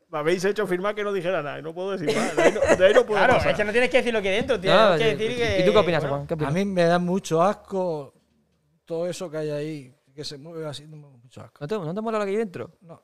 Me 0.09 0.17
habéis 0.17 0.43
hecho 0.43 0.65
firmar 0.67 0.95
que 0.95 1.03
no 1.03 1.13
dijera 1.13 1.41
nada. 1.43 1.59
y 1.59 1.61
No 1.61 1.73
puedo 1.73 1.91
decir 1.91 2.13
más. 2.13 2.35
De 2.35 2.41
ahí 2.43 2.51
no, 2.51 2.59
de 2.75 2.85
ahí 2.87 2.93
no 2.93 3.05
puedo 3.05 3.19
Claro, 3.19 3.33
pasar. 3.35 3.51
es 3.51 3.57
que 3.57 3.63
no 3.63 3.71
tienes 3.71 3.89
que 3.89 3.97
decir 3.97 4.13
lo 4.13 4.21
que 4.21 4.29
hay 4.29 4.35
dentro, 4.35 4.59
tienes 4.59 4.79
No, 4.81 4.97
que 4.97 5.11
sí. 5.11 5.15
decir 5.15 5.37
que. 5.37 5.59
¿Y 5.61 5.65
tú 5.65 5.71
qué 5.71 5.77
opinas, 5.77 6.01
bueno, 6.03 6.15
Juan? 6.25 6.27
¿Qué 6.27 6.45
A 6.45 6.51
mí 6.51 6.65
me 6.65 6.83
da 6.83 6.99
mucho 6.99 7.41
asco 7.41 8.13
todo 8.85 9.07
eso 9.07 9.29
que 9.31 9.37
hay 9.37 9.49
ahí, 9.51 9.95
que 10.13 10.25
se 10.25 10.37
mueve 10.37 10.65
así, 10.67 10.85
no 10.87 10.97
me 10.97 11.03
da 11.09 11.15
mucho 11.15 11.41
asco. 11.41 11.57
¿No 11.61 11.67
te, 11.67 11.75
¿No 11.77 11.93
te 11.93 12.01
mola 12.01 12.17
lo 12.19 12.25
que 12.25 12.31
hay 12.31 12.37
dentro? 12.37 12.71
No. 12.81 13.01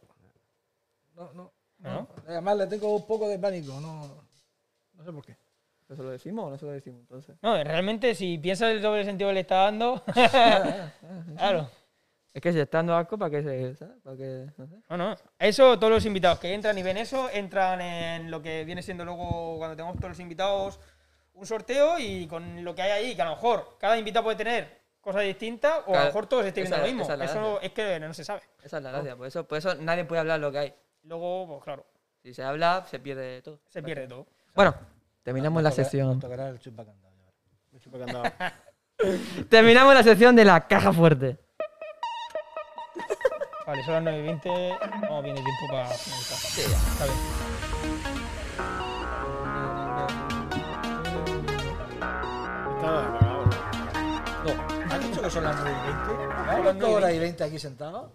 No, 1.13 1.31
no. 1.33 1.53
¿No? 1.77 1.89
no. 1.93 2.07
Además 2.27 2.57
le 2.57 2.67
tengo 2.67 2.93
un 2.93 3.05
poco 3.07 3.29
de 3.29 3.37
pánico, 3.39 3.79
no, 3.79 4.24
no 4.95 5.03
sé 5.03 5.11
por 5.11 5.26
qué. 5.26 5.38
¿Eso 5.88 6.01
lo 6.01 6.09
decimos 6.09 6.45
o 6.45 6.49
no 6.49 6.57
se 6.57 6.65
lo 6.65 6.72
decimos 6.72 7.01
entonces? 7.01 7.35
No, 7.41 7.63
realmente, 7.63 8.15
si 8.15 8.38
piensas 8.39 8.72
el 8.72 8.81
doble 8.81 9.05
sentido 9.05 9.30
que 9.30 9.35
le 9.35 9.39
está 9.41 9.55
dando. 9.65 10.03
claro. 11.38 11.69
Es 12.34 12.41
que 12.41 12.51
si 12.51 12.59
está 12.59 12.80
dando 12.80 12.95
asco, 12.95 13.17
¿para 13.17 13.31
qué 13.31 13.43
se.? 13.43 13.76
¿sabes? 13.76 13.95
¿Para 14.03 14.17
qué? 14.17 14.47
No 14.57 14.67
sé. 14.67 14.76
No, 14.89 14.97
no. 14.97 15.15
Eso, 15.39 15.77
todos 15.80 15.93
los 15.93 16.05
invitados 16.05 16.39
que 16.39 16.53
entran 16.53 16.77
y 16.77 16.84
ven 16.84 16.97
eso, 16.97 17.30
entran 17.31 17.80
en 17.81 18.30
lo 18.30 18.41
que 18.41 18.65
viene 18.65 18.81
siendo 18.81 19.05
luego, 19.05 19.57
cuando 19.57 19.76
tengamos 19.77 19.97
todos 19.97 20.09
los 20.09 20.19
invitados, 20.19 20.80
un 21.34 21.45
sorteo 21.45 21.97
y 21.99 22.27
con 22.27 22.63
lo 22.65 22.76
que 22.76 22.81
hay 22.81 22.91
ahí, 22.91 23.15
que 23.15 23.22
a 23.22 23.26
lo 23.26 23.31
mejor 23.31 23.77
cada 23.80 23.97
invitado 23.97 24.23
puede 24.26 24.38
tener 24.38 24.81
cosas 24.99 25.22
distintas 25.22 25.84
o 25.85 25.93
a 25.95 25.99
lo 25.99 26.05
mejor 26.07 26.26
todos 26.27 26.45
estén 26.45 26.63
viendo 26.63 26.76
esa- 26.77 26.81
lo 26.85 26.88
mismo. 26.93 27.23
es 27.23 27.30
Eso 27.31 27.61
es 27.61 27.72
que 27.72 27.99
no 27.99 28.13
se 28.13 28.26
sabe. 28.26 28.41
Esa 28.63 28.77
es 28.77 28.84
la 28.84 28.91
gracia. 28.91 29.15
Por 29.15 29.27
eso, 29.27 29.47
por 29.47 29.57
eso 29.57 29.76
nadie 29.76 30.03
puede 30.03 30.19
hablar 30.22 30.39
lo 30.39 30.51
que 30.51 30.57
hay. 30.57 30.73
Luego, 31.03 31.47
pues 31.47 31.63
claro, 31.63 31.85
Si 32.23 32.34
se 32.34 32.43
habla, 32.43 32.84
se 32.89 32.99
pierde 32.99 33.41
todo. 33.43 33.59
se 33.69 33.81
pierde 33.84 34.07
todo. 34.07 34.26
Bueno, 34.56 34.73
terminamos 35.23 35.61
la 35.61 35.72
andaba. 38.06 38.34
Terminamos 39.49 39.94
la 39.94 40.03
sección 40.03 40.36
de 40.36 40.45
la 40.45 40.65
caja 40.68 40.94
fuerte. 40.94 41.38
Vale, 43.68 43.84
son 43.84 43.94
las 43.95 44.03
9 44.03 44.19
y 44.19 44.22
20. 44.23 44.49
No, 45.10 45.22
viene 45.22 45.41
tiempo 45.41 45.68
para 45.69 45.88
finalizar. 45.90 46.38
Sí, 46.38 46.61
ya. 46.61 46.77
Está 46.94 47.06
bien. 47.06 48.26
No, 54.45 54.94
¿has 54.94 55.02
dicho 55.10 55.22
que 55.22 55.30
son 55.30 55.44
las 55.44 55.56
9 55.60 55.72
y 55.72 55.88
20? 55.88 56.27
las 56.27 56.57
¿Llevamos 56.57 56.76
9 56.76 56.90
y 56.91 56.94
hora 56.94 57.11
y 57.14 57.19
20 57.19 57.44
aquí 57.44 57.60
sentados? 57.60 58.11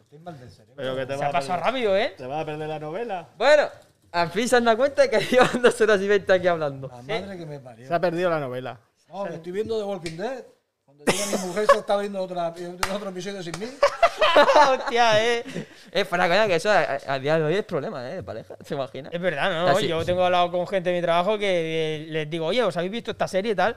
Estoy 0.00 0.18
mal 0.20 0.38
del 0.38 0.50
cerebro. 0.50 0.74
Pero 0.76 0.96
que 0.96 1.06
te 1.06 1.12
Se 1.14 1.18
va 1.20 1.26
ha 1.26 1.28
a 1.28 1.32
pasado 1.32 1.58
perder- 1.60 1.64
rápido, 1.64 1.96
¿eh? 1.96 2.14
¿Te 2.16 2.26
vas 2.26 2.42
a 2.42 2.46
perder 2.46 2.68
la 2.68 2.78
novela? 2.78 3.28
Bueno, 3.36 3.68
al 4.14 4.30
fin 4.30 4.48
se 4.48 4.56
han 4.56 4.64
dado 4.64 4.76
cuenta 4.76 5.10
que 5.10 5.18
llevan 5.30 5.60
dos 5.60 5.80
horas 5.80 6.00
y 6.00 6.06
veinte 6.06 6.32
aquí 6.32 6.46
hablando. 6.46 6.88
La 6.88 7.02
madre 7.02 7.36
que 7.36 7.46
me 7.46 7.58
parió. 7.58 7.86
Se 7.86 7.92
ha 7.92 8.00
perdido 8.00 8.30
la 8.30 8.38
novela. 8.38 8.78
No, 9.08 9.24
que 9.24 9.34
estoy 9.34 9.52
viendo 9.52 9.76
The 9.78 9.84
Walking 9.84 10.16
Dead. 10.16 10.44
Cuando 10.84 11.04
llega 11.04 11.26
mi 11.26 11.46
mujer 11.48 11.66
se 11.68 11.78
está 11.78 11.96
viendo 11.96 12.22
otra, 12.22 12.54
otro 12.94 13.10
episodio 13.10 13.42
sin 13.42 13.58
mí. 13.58 13.66
Hostia, 14.70 15.24
eh. 15.24 15.44
Es 15.90 16.06
para 16.06 16.28
coña 16.28 16.46
que 16.46 16.54
eso 16.56 16.70
a, 16.70 16.98
a 17.06 17.18
día 17.18 17.38
de 17.38 17.44
hoy 17.44 17.54
es 17.54 17.64
problema, 17.64 18.08
¿eh? 18.08 18.16
De 18.16 18.22
pareja, 18.22 18.56
¿se 18.64 18.74
imagina? 18.74 19.10
Es 19.12 19.20
verdad, 19.20 19.50
¿no? 19.50 19.68
Así. 19.68 19.88
Yo 19.88 20.04
tengo 20.04 20.24
hablado 20.24 20.50
con 20.52 20.66
gente 20.68 20.90
de 20.90 20.96
mi 20.96 21.02
trabajo 21.02 21.36
que 21.36 22.04
eh, 22.04 22.06
les 22.08 22.30
digo, 22.30 22.46
oye, 22.46 22.62
¿os 22.62 22.76
habéis 22.76 22.92
visto 22.92 23.10
esta 23.10 23.26
serie 23.26 23.52
y 23.52 23.54
tal? 23.56 23.76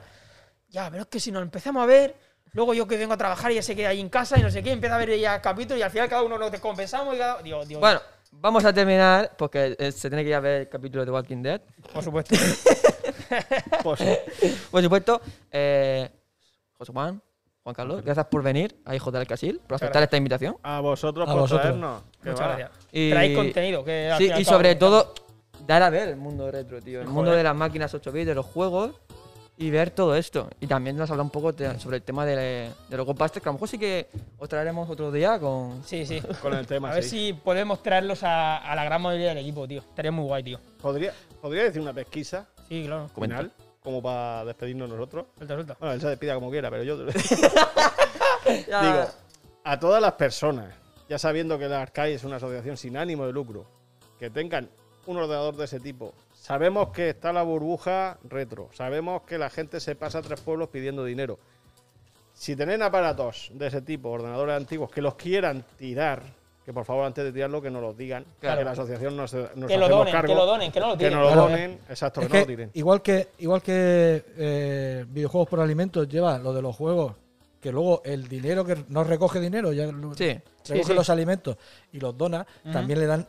Ya, 0.68 0.88
pero 0.90 1.02
es 1.02 1.08
que 1.08 1.18
si 1.18 1.32
nos 1.32 1.42
empezamos 1.42 1.82
a 1.82 1.86
ver, 1.86 2.14
luego 2.52 2.74
yo 2.74 2.86
que 2.86 2.96
vengo 2.96 3.14
a 3.14 3.16
trabajar 3.16 3.50
y 3.50 3.56
ya 3.56 3.62
se 3.62 3.74
queda 3.74 3.88
ahí 3.88 4.00
en 4.00 4.08
casa 4.08 4.38
y 4.38 4.42
no 4.42 4.50
sé 4.50 4.62
qué, 4.62 4.70
empieza 4.70 4.94
a 4.94 4.98
ver 4.98 5.18
ya 5.18 5.40
capítulos 5.42 5.80
y 5.80 5.82
al 5.82 5.90
final 5.90 6.08
cada 6.08 6.22
uno 6.22 6.38
nos 6.38 6.52
descompensamos 6.52 7.14
y 7.14 7.18
cada... 7.18 7.42
Digo, 7.42 7.64
digo, 7.64 7.80
Bueno, 7.80 8.00
vamos 8.32 8.64
a 8.64 8.72
terminar 8.72 9.34
porque 9.36 9.76
eh, 9.78 9.92
se 9.92 10.08
tiene 10.08 10.22
que 10.22 10.30
ir 10.30 10.34
a 10.34 10.40
ver 10.40 10.60
el 10.62 10.68
capítulo 10.68 11.04
de 11.04 11.10
Walking 11.10 11.42
Dead. 11.42 11.60
por 11.92 12.02
supuesto. 12.04 12.34
Pues 13.82 14.00
Por 14.70 14.82
supuesto, 14.82 15.20
eh, 15.50 16.08
José 16.78 16.92
Juan, 16.92 17.20
Juan 17.62 17.74
Carlos, 17.74 18.02
gracias 18.02 18.26
por 18.26 18.42
venir 18.42 18.80
a 18.84 18.94
Hijos 18.96 19.12
del 19.12 19.20
Alcasil, 19.20 19.58
por 19.66 19.74
aceptar 19.76 19.92
gracias. 19.94 20.02
esta 20.04 20.16
invitación. 20.16 20.56
a 20.62 20.80
vosotros 20.80 21.28
A 21.28 21.32
por 21.32 21.40
vosotros. 21.42 21.62
traernos. 21.62 22.02
que 22.22 22.30
Muchas 22.30 22.46
va. 22.46 22.56
gracias. 22.56 22.86
Y- 22.92 23.10
Traéis 23.10 23.36
contenido, 23.36 23.84
que 23.84 24.10
al 24.10 24.18
Sí, 24.18 24.30
y 24.38 24.44
sobre 24.44 24.74
todo, 24.76 25.12
dar 25.66 25.82
a 25.82 25.90
ver 25.90 26.08
el 26.08 26.16
mundo 26.16 26.50
retro, 26.50 26.80
tío. 26.80 27.00
El 27.00 27.06
mundo 27.08 27.30
joder. 27.30 27.38
de 27.38 27.44
las 27.44 27.56
máquinas 27.56 27.92
8 27.92 28.12
bits, 28.12 28.26
de 28.28 28.34
los 28.34 28.46
juegos 28.46 28.92
y 29.60 29.70
ver 29.70 29.90
todo 29.90 30.14
esto. 30.14 30.48
Y 30.60 30.66
también 30.66 30.96
nos 30.96 31.10
habla 31.10 31.22
un 31.24 31.30
poco 31.30 31.52
te- 31.54 31.78
sobre 31.80 31.96
el 31.98 32.02
tema 32.02 32.24
de, 32.24 32.70
de 32.88 32.96
los 32.96 33.04
Ghostbusters, 33.06 33.42
que 33.42 33.48
a 33.48 33.52
lo 33.52 33.54
mejor 33.54 33.68
sí 33.68 33.78
que 33.78 34.08
os 34.38 34.48
traeremos 34.48 34.88
otro 34.88 35.10
día 35.10 35.38
con. 35.38 35.82
Sí, 35.84 36.06
sí. 36.06 36.20
Con 36.40 36.54
el 36.54 36.66
tema, 36.66 36.90
A 36.90 36.94
ver 36.94 37.02
sí. 37.04 37.28
si 37.28 37.32
podemos 37.32 37.82
traerlos 37.82 38.22
a, 38.22 38.58
a 38.58 38.74
la 38.76 38.84
gran 38.84 39.02
mayoría 39.02 39.30
del 39.30 39.38
equipo, 39.38 39.66
tío. 39.66 39.80
Estaría 39.80 40.12
muy 40.12 40.24
guay, 40.24 40.42
tío. 40.44 40.60
¿Podría, 40.80 41.12
¿Podría 41.40 41.64
decir 41.64 41.80
una 41.82 41.92
pesquisa 41.92 42.46
Sí, 42.68 42.84
claro. 42.86 43.08
Final? 43.14 43.52
Como 43.82 44.02
para 44.02 44.44
despedirnos 44.44 44.88
nosotros. 44.88 45.26
Suelta, 45.36 45.54
suelta. 45.54 45.76
Bueno, 45.80 45.94
él 45.94 46.00
se 46.00 46.08
despida 46.08 46.34
como 46.34 46.50
quiera, 46.50 46.70
pero 46.70 46.82
yo 46.82 46.96
digo, 47.06 47.10
a 49.64 49.78
todas 49.78 50.00
las 50.02 50.12
personas, 50.14 50.74
ya 51.08 51.18
sabiendo 51.18 51.58
que 51.58 51.68
la 51.68 51.82
Arcai 51.82 52.14
es 52.14 52.24
una 52.24 52.36
asociación 52.36 52.76
sin 52.76 52.96
ánimo 52.96 53.26
de 53.26 53.32
lucro, 53.32 53.66
que 54.18 54.30
tengan 54.30 54.68
un 55.06 55.16
ordenador 55.16 55.56
de 55.56 55.64
ese 55.64 55.80
tipo, 55.80 56.12
sabemos 56.48 56.88
que 56.88 57.10
está 57.10 57.30
la 57.30 57.42
burbuja 57.42 58.16
retro, 58.24 58.70
sabemos 58.72 59.20
que 59.22 59.36
la 59.36 59.50
gente 59.50 59.80
se 59.80 59.94
pasa 59.94 60.20
a 60.20 60.22
tres 60.22 60.40
pueblos 60.40 60.70
pidiendo 60.70 61.04
dinero. 61.04 61.38
Si 62.32 62.56
tienen 62.56 62.82
aparatos 62.82 63.50
de 63.52 63.66
ese 63.66 63.82
tipo, 63.82 64.08
ordenadores 64.08 64.56
antiguos, 64.56 64.90
que 64.90 65.02
los 65.02 65.14
quieran 65.16 65.62
tirar, 65.76 66.22
que 66.64 66.72
por 66.72 66.86
favor 66.86 67.04
antes 67.04 67.22
de 67.22 67.32
tirarlo 67.32 67.60
que 67.60 67.70
nos 67.70 67.82
los 67.82 67.94
digan, 67.98 68.24
Claro. 68.40 68.60
que 68.60 68.64
la 68.64 68.70
asociación 68.70 69.14
nos, 69.14 69.34
nos 69.34 69.68
Que 69.68 69.76
lo 69.76 69.90
donen, 69.90 70.10
cargo, 70.12 70.28
que 70.32 70.34
lo 70.34 70.46
donen, 70.46 70.72
que 70.72 70.80
no 70.80 70.86
lo 70.86 70.92
que 70.94 70.98
tiren. 71.04 71.18
nos 71.18 71.22
lo 71.26 71.32
Claro. 71.34 71.48
donen, 71.50 71.78
exacto, 71.90 72.20
que 72.22 72.28
no 72.28 72.34
lo 72.34 72.40
que, 72.40 72.46
tiren. 72.46 72.70
igual 72.72 73.02
que, 73.02 73.28
igual 73.40 73.60
que 73.60 74.24
eh, 74.38 75.04
videojuegos 75.06 75.48
por 75.50 75.60
alimentos 75.60 76.08
lleva 76.08 76.38
lo 76.38 76.54
de 76.54 76.62
los 76.62 76.74
juegos, 76.74 77.12
que 77.60 77.70
luego 77.72 78.00
el 78.06 78.26
dinero 78.26 78.64
que 78.64 78.84
no 78.88 79.04
recoge 79.04 79.38
dinero, 79.38 79.70
ya 79.74 79.84
lo- 79.86 80.14
Sí. 80.14 80.40
recoge 80.66 80.84
sí. 80.84 80.94
los 80.94 81.10
alimentos 81.10 81.58
y 81.92 82.00
los 82.00 82.16
dona, 82.16 82.46
también 82.72 83.00
le 83.00 83.06
dan 83.06 83.26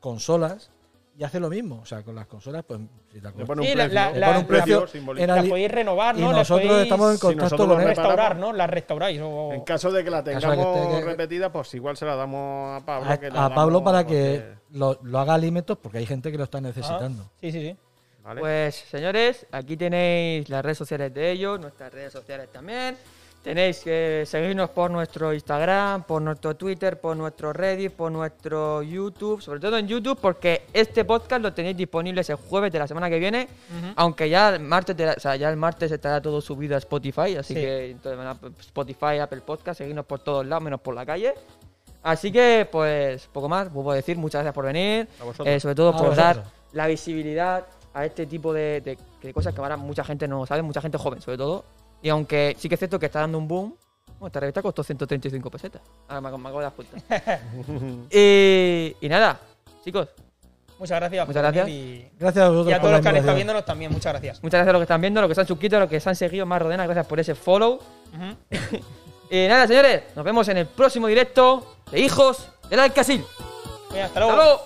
consolas 0.00 0.70
y 1.16 1.24
hace 1.24 1.38
lo 1.40 1.48
mismo. 1.48 1.80
O 1.82 1.86
sea, 1.86 2.02
con 2.02 2.14
las 2.14 2.26
consolas, 2.26 2.64
pues 2.66 2.80
si 3.12 3.20
la 3.20 3.30
Le 3.30 3.46
pone 3.46 3.62
un 3.62 3.66
Sí, 3.68 3.74
la- 3.74 3.84
precio, 3.84 3.94
la- 3.94 4.18
la- 4.32 4.38
un 4.38 4.46
precio 4.46 4.86
la- 5.26 5.42
podéis 5.44 5.70
renovar, 5.70 6.16
¿no? 6.16 6.32
Nosotros 6.32 6.66
podéis 6.68 6.82
estamos 6.84 7.10
en 7.10 7.16
si 7.16 7.20
contacto 7.20 7.44
nosotros 7.44 7.68
con 7.68 7.80
él. 7.80 7.86
restaurar, 7.88 8.36
¿no? 8.36 8.52
Las 8.52 8.70
restauráis. 8.70 9.20
O... 9.22 9.52
En 9.52 9.60
caso 9.62 9.92
de 9.92 10.02
que 10.04 10.10
la 10.10 10.24
que 10.24 10.30
tengamos 10.32 10.76
esté 10.76 11.04
repetida, 11.04 11.52
pues 11.52 11.72
igual 11.74 11.96
se 11.96 12.04
la 12.06 12.16
damos 12.16 12.82
a 12.82 12.84
Pablo. 12.84 13.10
a, 13.10 13.16
que 13.18 13.30
la 13.30 13.44
a 13.46 13.54
Pablo 13.54 13.84
para 13.84 14.06
que 14.06 14.44
lo, 14.72 14.98
lo 15.02 15.18
haga 15.18 15.34
alimentos 15.34 15.78
porque 15.78 15.98
hay 15.98 16.06
gente 16.06 16.32
que 16.32 16.38
lo 16.38 16.44
está 16.44 16.60
necesitando. 16.60 17.30
Sí, 17.40 17.52
sí, 17.52 17.60
sí. 17.60 17.76
¿vale? 18.22 18.40
Pues 18.40 18.74
señores, 18.74 19.46
aquí 19.52 19.76
tenéis 19.76 20.48
las 20.48 20.64
redes 20.64 20.78
sociales 20.78 21.12
de 21.12 21.30
ellos, 21.30 21.60
nuestras 21.60 21.92
redes 21.92 22.12
sociales 22.12 22.48
también. 22.50 22.96
Tenéis 23.44 23.80
que 23.80 24.24
seguirnos 24.26 24.70
por 24.70 24.90
nuestro 24.90 25.34
Instagram, 25.34 26.04
por 26.04 26.22
nuestro 26.22 26.56
Twitter, 26.56 26.98
por 26.98 27.14
nuestro 27.14 27.52
Reddit, 27.52 27.92
por 27.92 28.10
nuestro 28.10 28.80
YouTube, 28.82 29.42
sobre 29.42 29.60
todo 29.60 29.76
en 29.76 29.86
YouTube, 29.86 30.18
porque 30.18 30.62
este 30.72 31.04
podcast 31.04 31.42
lo 31.42 31.52
tenéis 31.52 31.76
disponible 31.76 32.22
el 32.26 32.34
jueves 32.36 32.72
de 32.72 32.78
la 32.78 32.86
semana 32.88 33.10
que 33.10 33.18
viene, 33.18 33.46
aunque 33.96 34.30
ya 34.30 34.48
el 34.54 34.60
martes, 34.60 34.96
de 34.96 35.04
la- 35.04 35.12
o 35.12 35.20
sea, 35.20 35.36
ya 35.36 35.50
el 35.50 35.58
martes 35.58 35.92
estará 35.92 36.22
todo 36.22 36.40
subido 36.40 36.74
a 36.74 36.78
Spotify, 36.78 37.36
así 37.36 37.52
Sí. 37.52 37.60
que 37.60 37.90
entonces, 37.90 38.16
van 38.16 38.28
a 38.28 38.38
Spotify, 38.60 39.18
Apple 39.20 39.42
Podcast, 39.42 39.76
seguirnos 39.76 40.06
por 40.06 40.20
todos 40.20 40.46
lados, 40.46 40.64
menos 40.64 40.80
por 40.80 40.94
la 40.94 41.04
calle. 41.04 41.34
Así 42.02 42.32
que, 42.32 42.66
pues, 42.72 43.28
poco 43.30 43.50
más, 43.50 43.68
a 43.68 43.94
decir, 43.94 44.16
muchas 44.16 44.38
gracias 44.40 44.54
por 44.54 44.64
venir, 44.64 45.06
eh, 45.44 45.60
sobre 45.60 45.74
todo 45.74 45.90
A 45.90 45.96
por 45.98 46.16
dar 46.16 46.44
la 46.72 46.86
visibilidad 46.86 47.66
a 47.92 48.06
este 48.06 48.24
tipo 48.24 48.54
de, 48.54 48.80
de- 48.80 48.98
de 49.22 49.34
cosas 49.34 49.52
que 49.54 49.60
ahora 49.60 49.76
mucha 49.76 50.02
gente 50.02 50.26
no 50.26 50.46
sabe, 50.46 50.62
mucha 50.62 50.80
gente 50.80 50.96
joven 50.96 51.20
sobre 51.20 51.36
todo. 51.36 51.64
Y 52.04 52.10
aunque 52.10 52.54
sí 52.58 52.68
que 52.68 52.74
es 52.74 52.78
cierto 52.78 52.98
que 52.98 53.06
está 53.06 53.20
dando 53.20 53.38
un 53.38 53.48
boom, 53.48 53.74
bueno, 54.18 54.26
esta 54.26 54.38
revista 54.38 54.60
costó 54.60 54.84
135 54.84 55.50
pesetas. 55.50 55.80
Ahora 56.06 56.20
me, 56.20 56.30
me 56.36 56.48
acabo 56.48 56.58
de 56.60 56.64
dar 56.64 56.72
cuenta. 56.74 56.98
y, 58.12 58.94
y 59.00 59.08
nada, 59.08 59.40
chicos, 59.82 60.08
Muchas 60.78 61.00
gracias. 61.00 61.26
Muchas 61.26 61.42
gracias. 61.42 61.68
Y, 61.68 62.06
Gracias 62.18 62.44
a 62.44 62.48
vosotros 62.50 62.70
y 62.70 62.74
a 62.74 62.80
todos 62.80 62.92
los 62.92 63.00
que 63.00 63.08
han 63.08 63.16
estado 63.16 63.34
viéndonos 63.36 63.64
también, 63.64 63.90
muchas 63.90 64.12
gracias. 64.12 64.42
muchas 64.42 64.58
gracias 64.58 64.68
a 64.68 64.72
los 64.72 64.80
que 64.80 64.84
están 64.84 65.00
viendo, 65.00 65.20
a 65.20 65.22
los 65.22 65.28
que 65.30 65.34
se 65.34 65.40
han 65.40 65.46
suscrito, 65.46 65.76
a 65.76 65.80
los 65.80 65.88
que 65.88 65.98
se 65.98 66.08
han 66.10 66.16
seguido, 66.16 66.44
más 66.44 66.60
Rodena, 66.60 66.84
gracias 66.84 67.06
por 67.06 67.18
ese 67.20 67.34
follow. 67.34 67.80
Y 69.30 69.48
nada, 69.48 69.66
señores, 69.66 70.02
nos 70.14 70.24
vemos 70.24 70.46
en 70.48 70.58
el 70.58 70.66
próximo 70.66 71.06
directo 71.06 71.78
de 71.90 71.98
Hijos 71.98 72.46
del 72.68 72.80
Alcasil. 72.80 73.24
Venga, 73.90 74.04
hasta 74.04 74.20
¡Hasta 74.20 74.36
luego. 74.36 74.60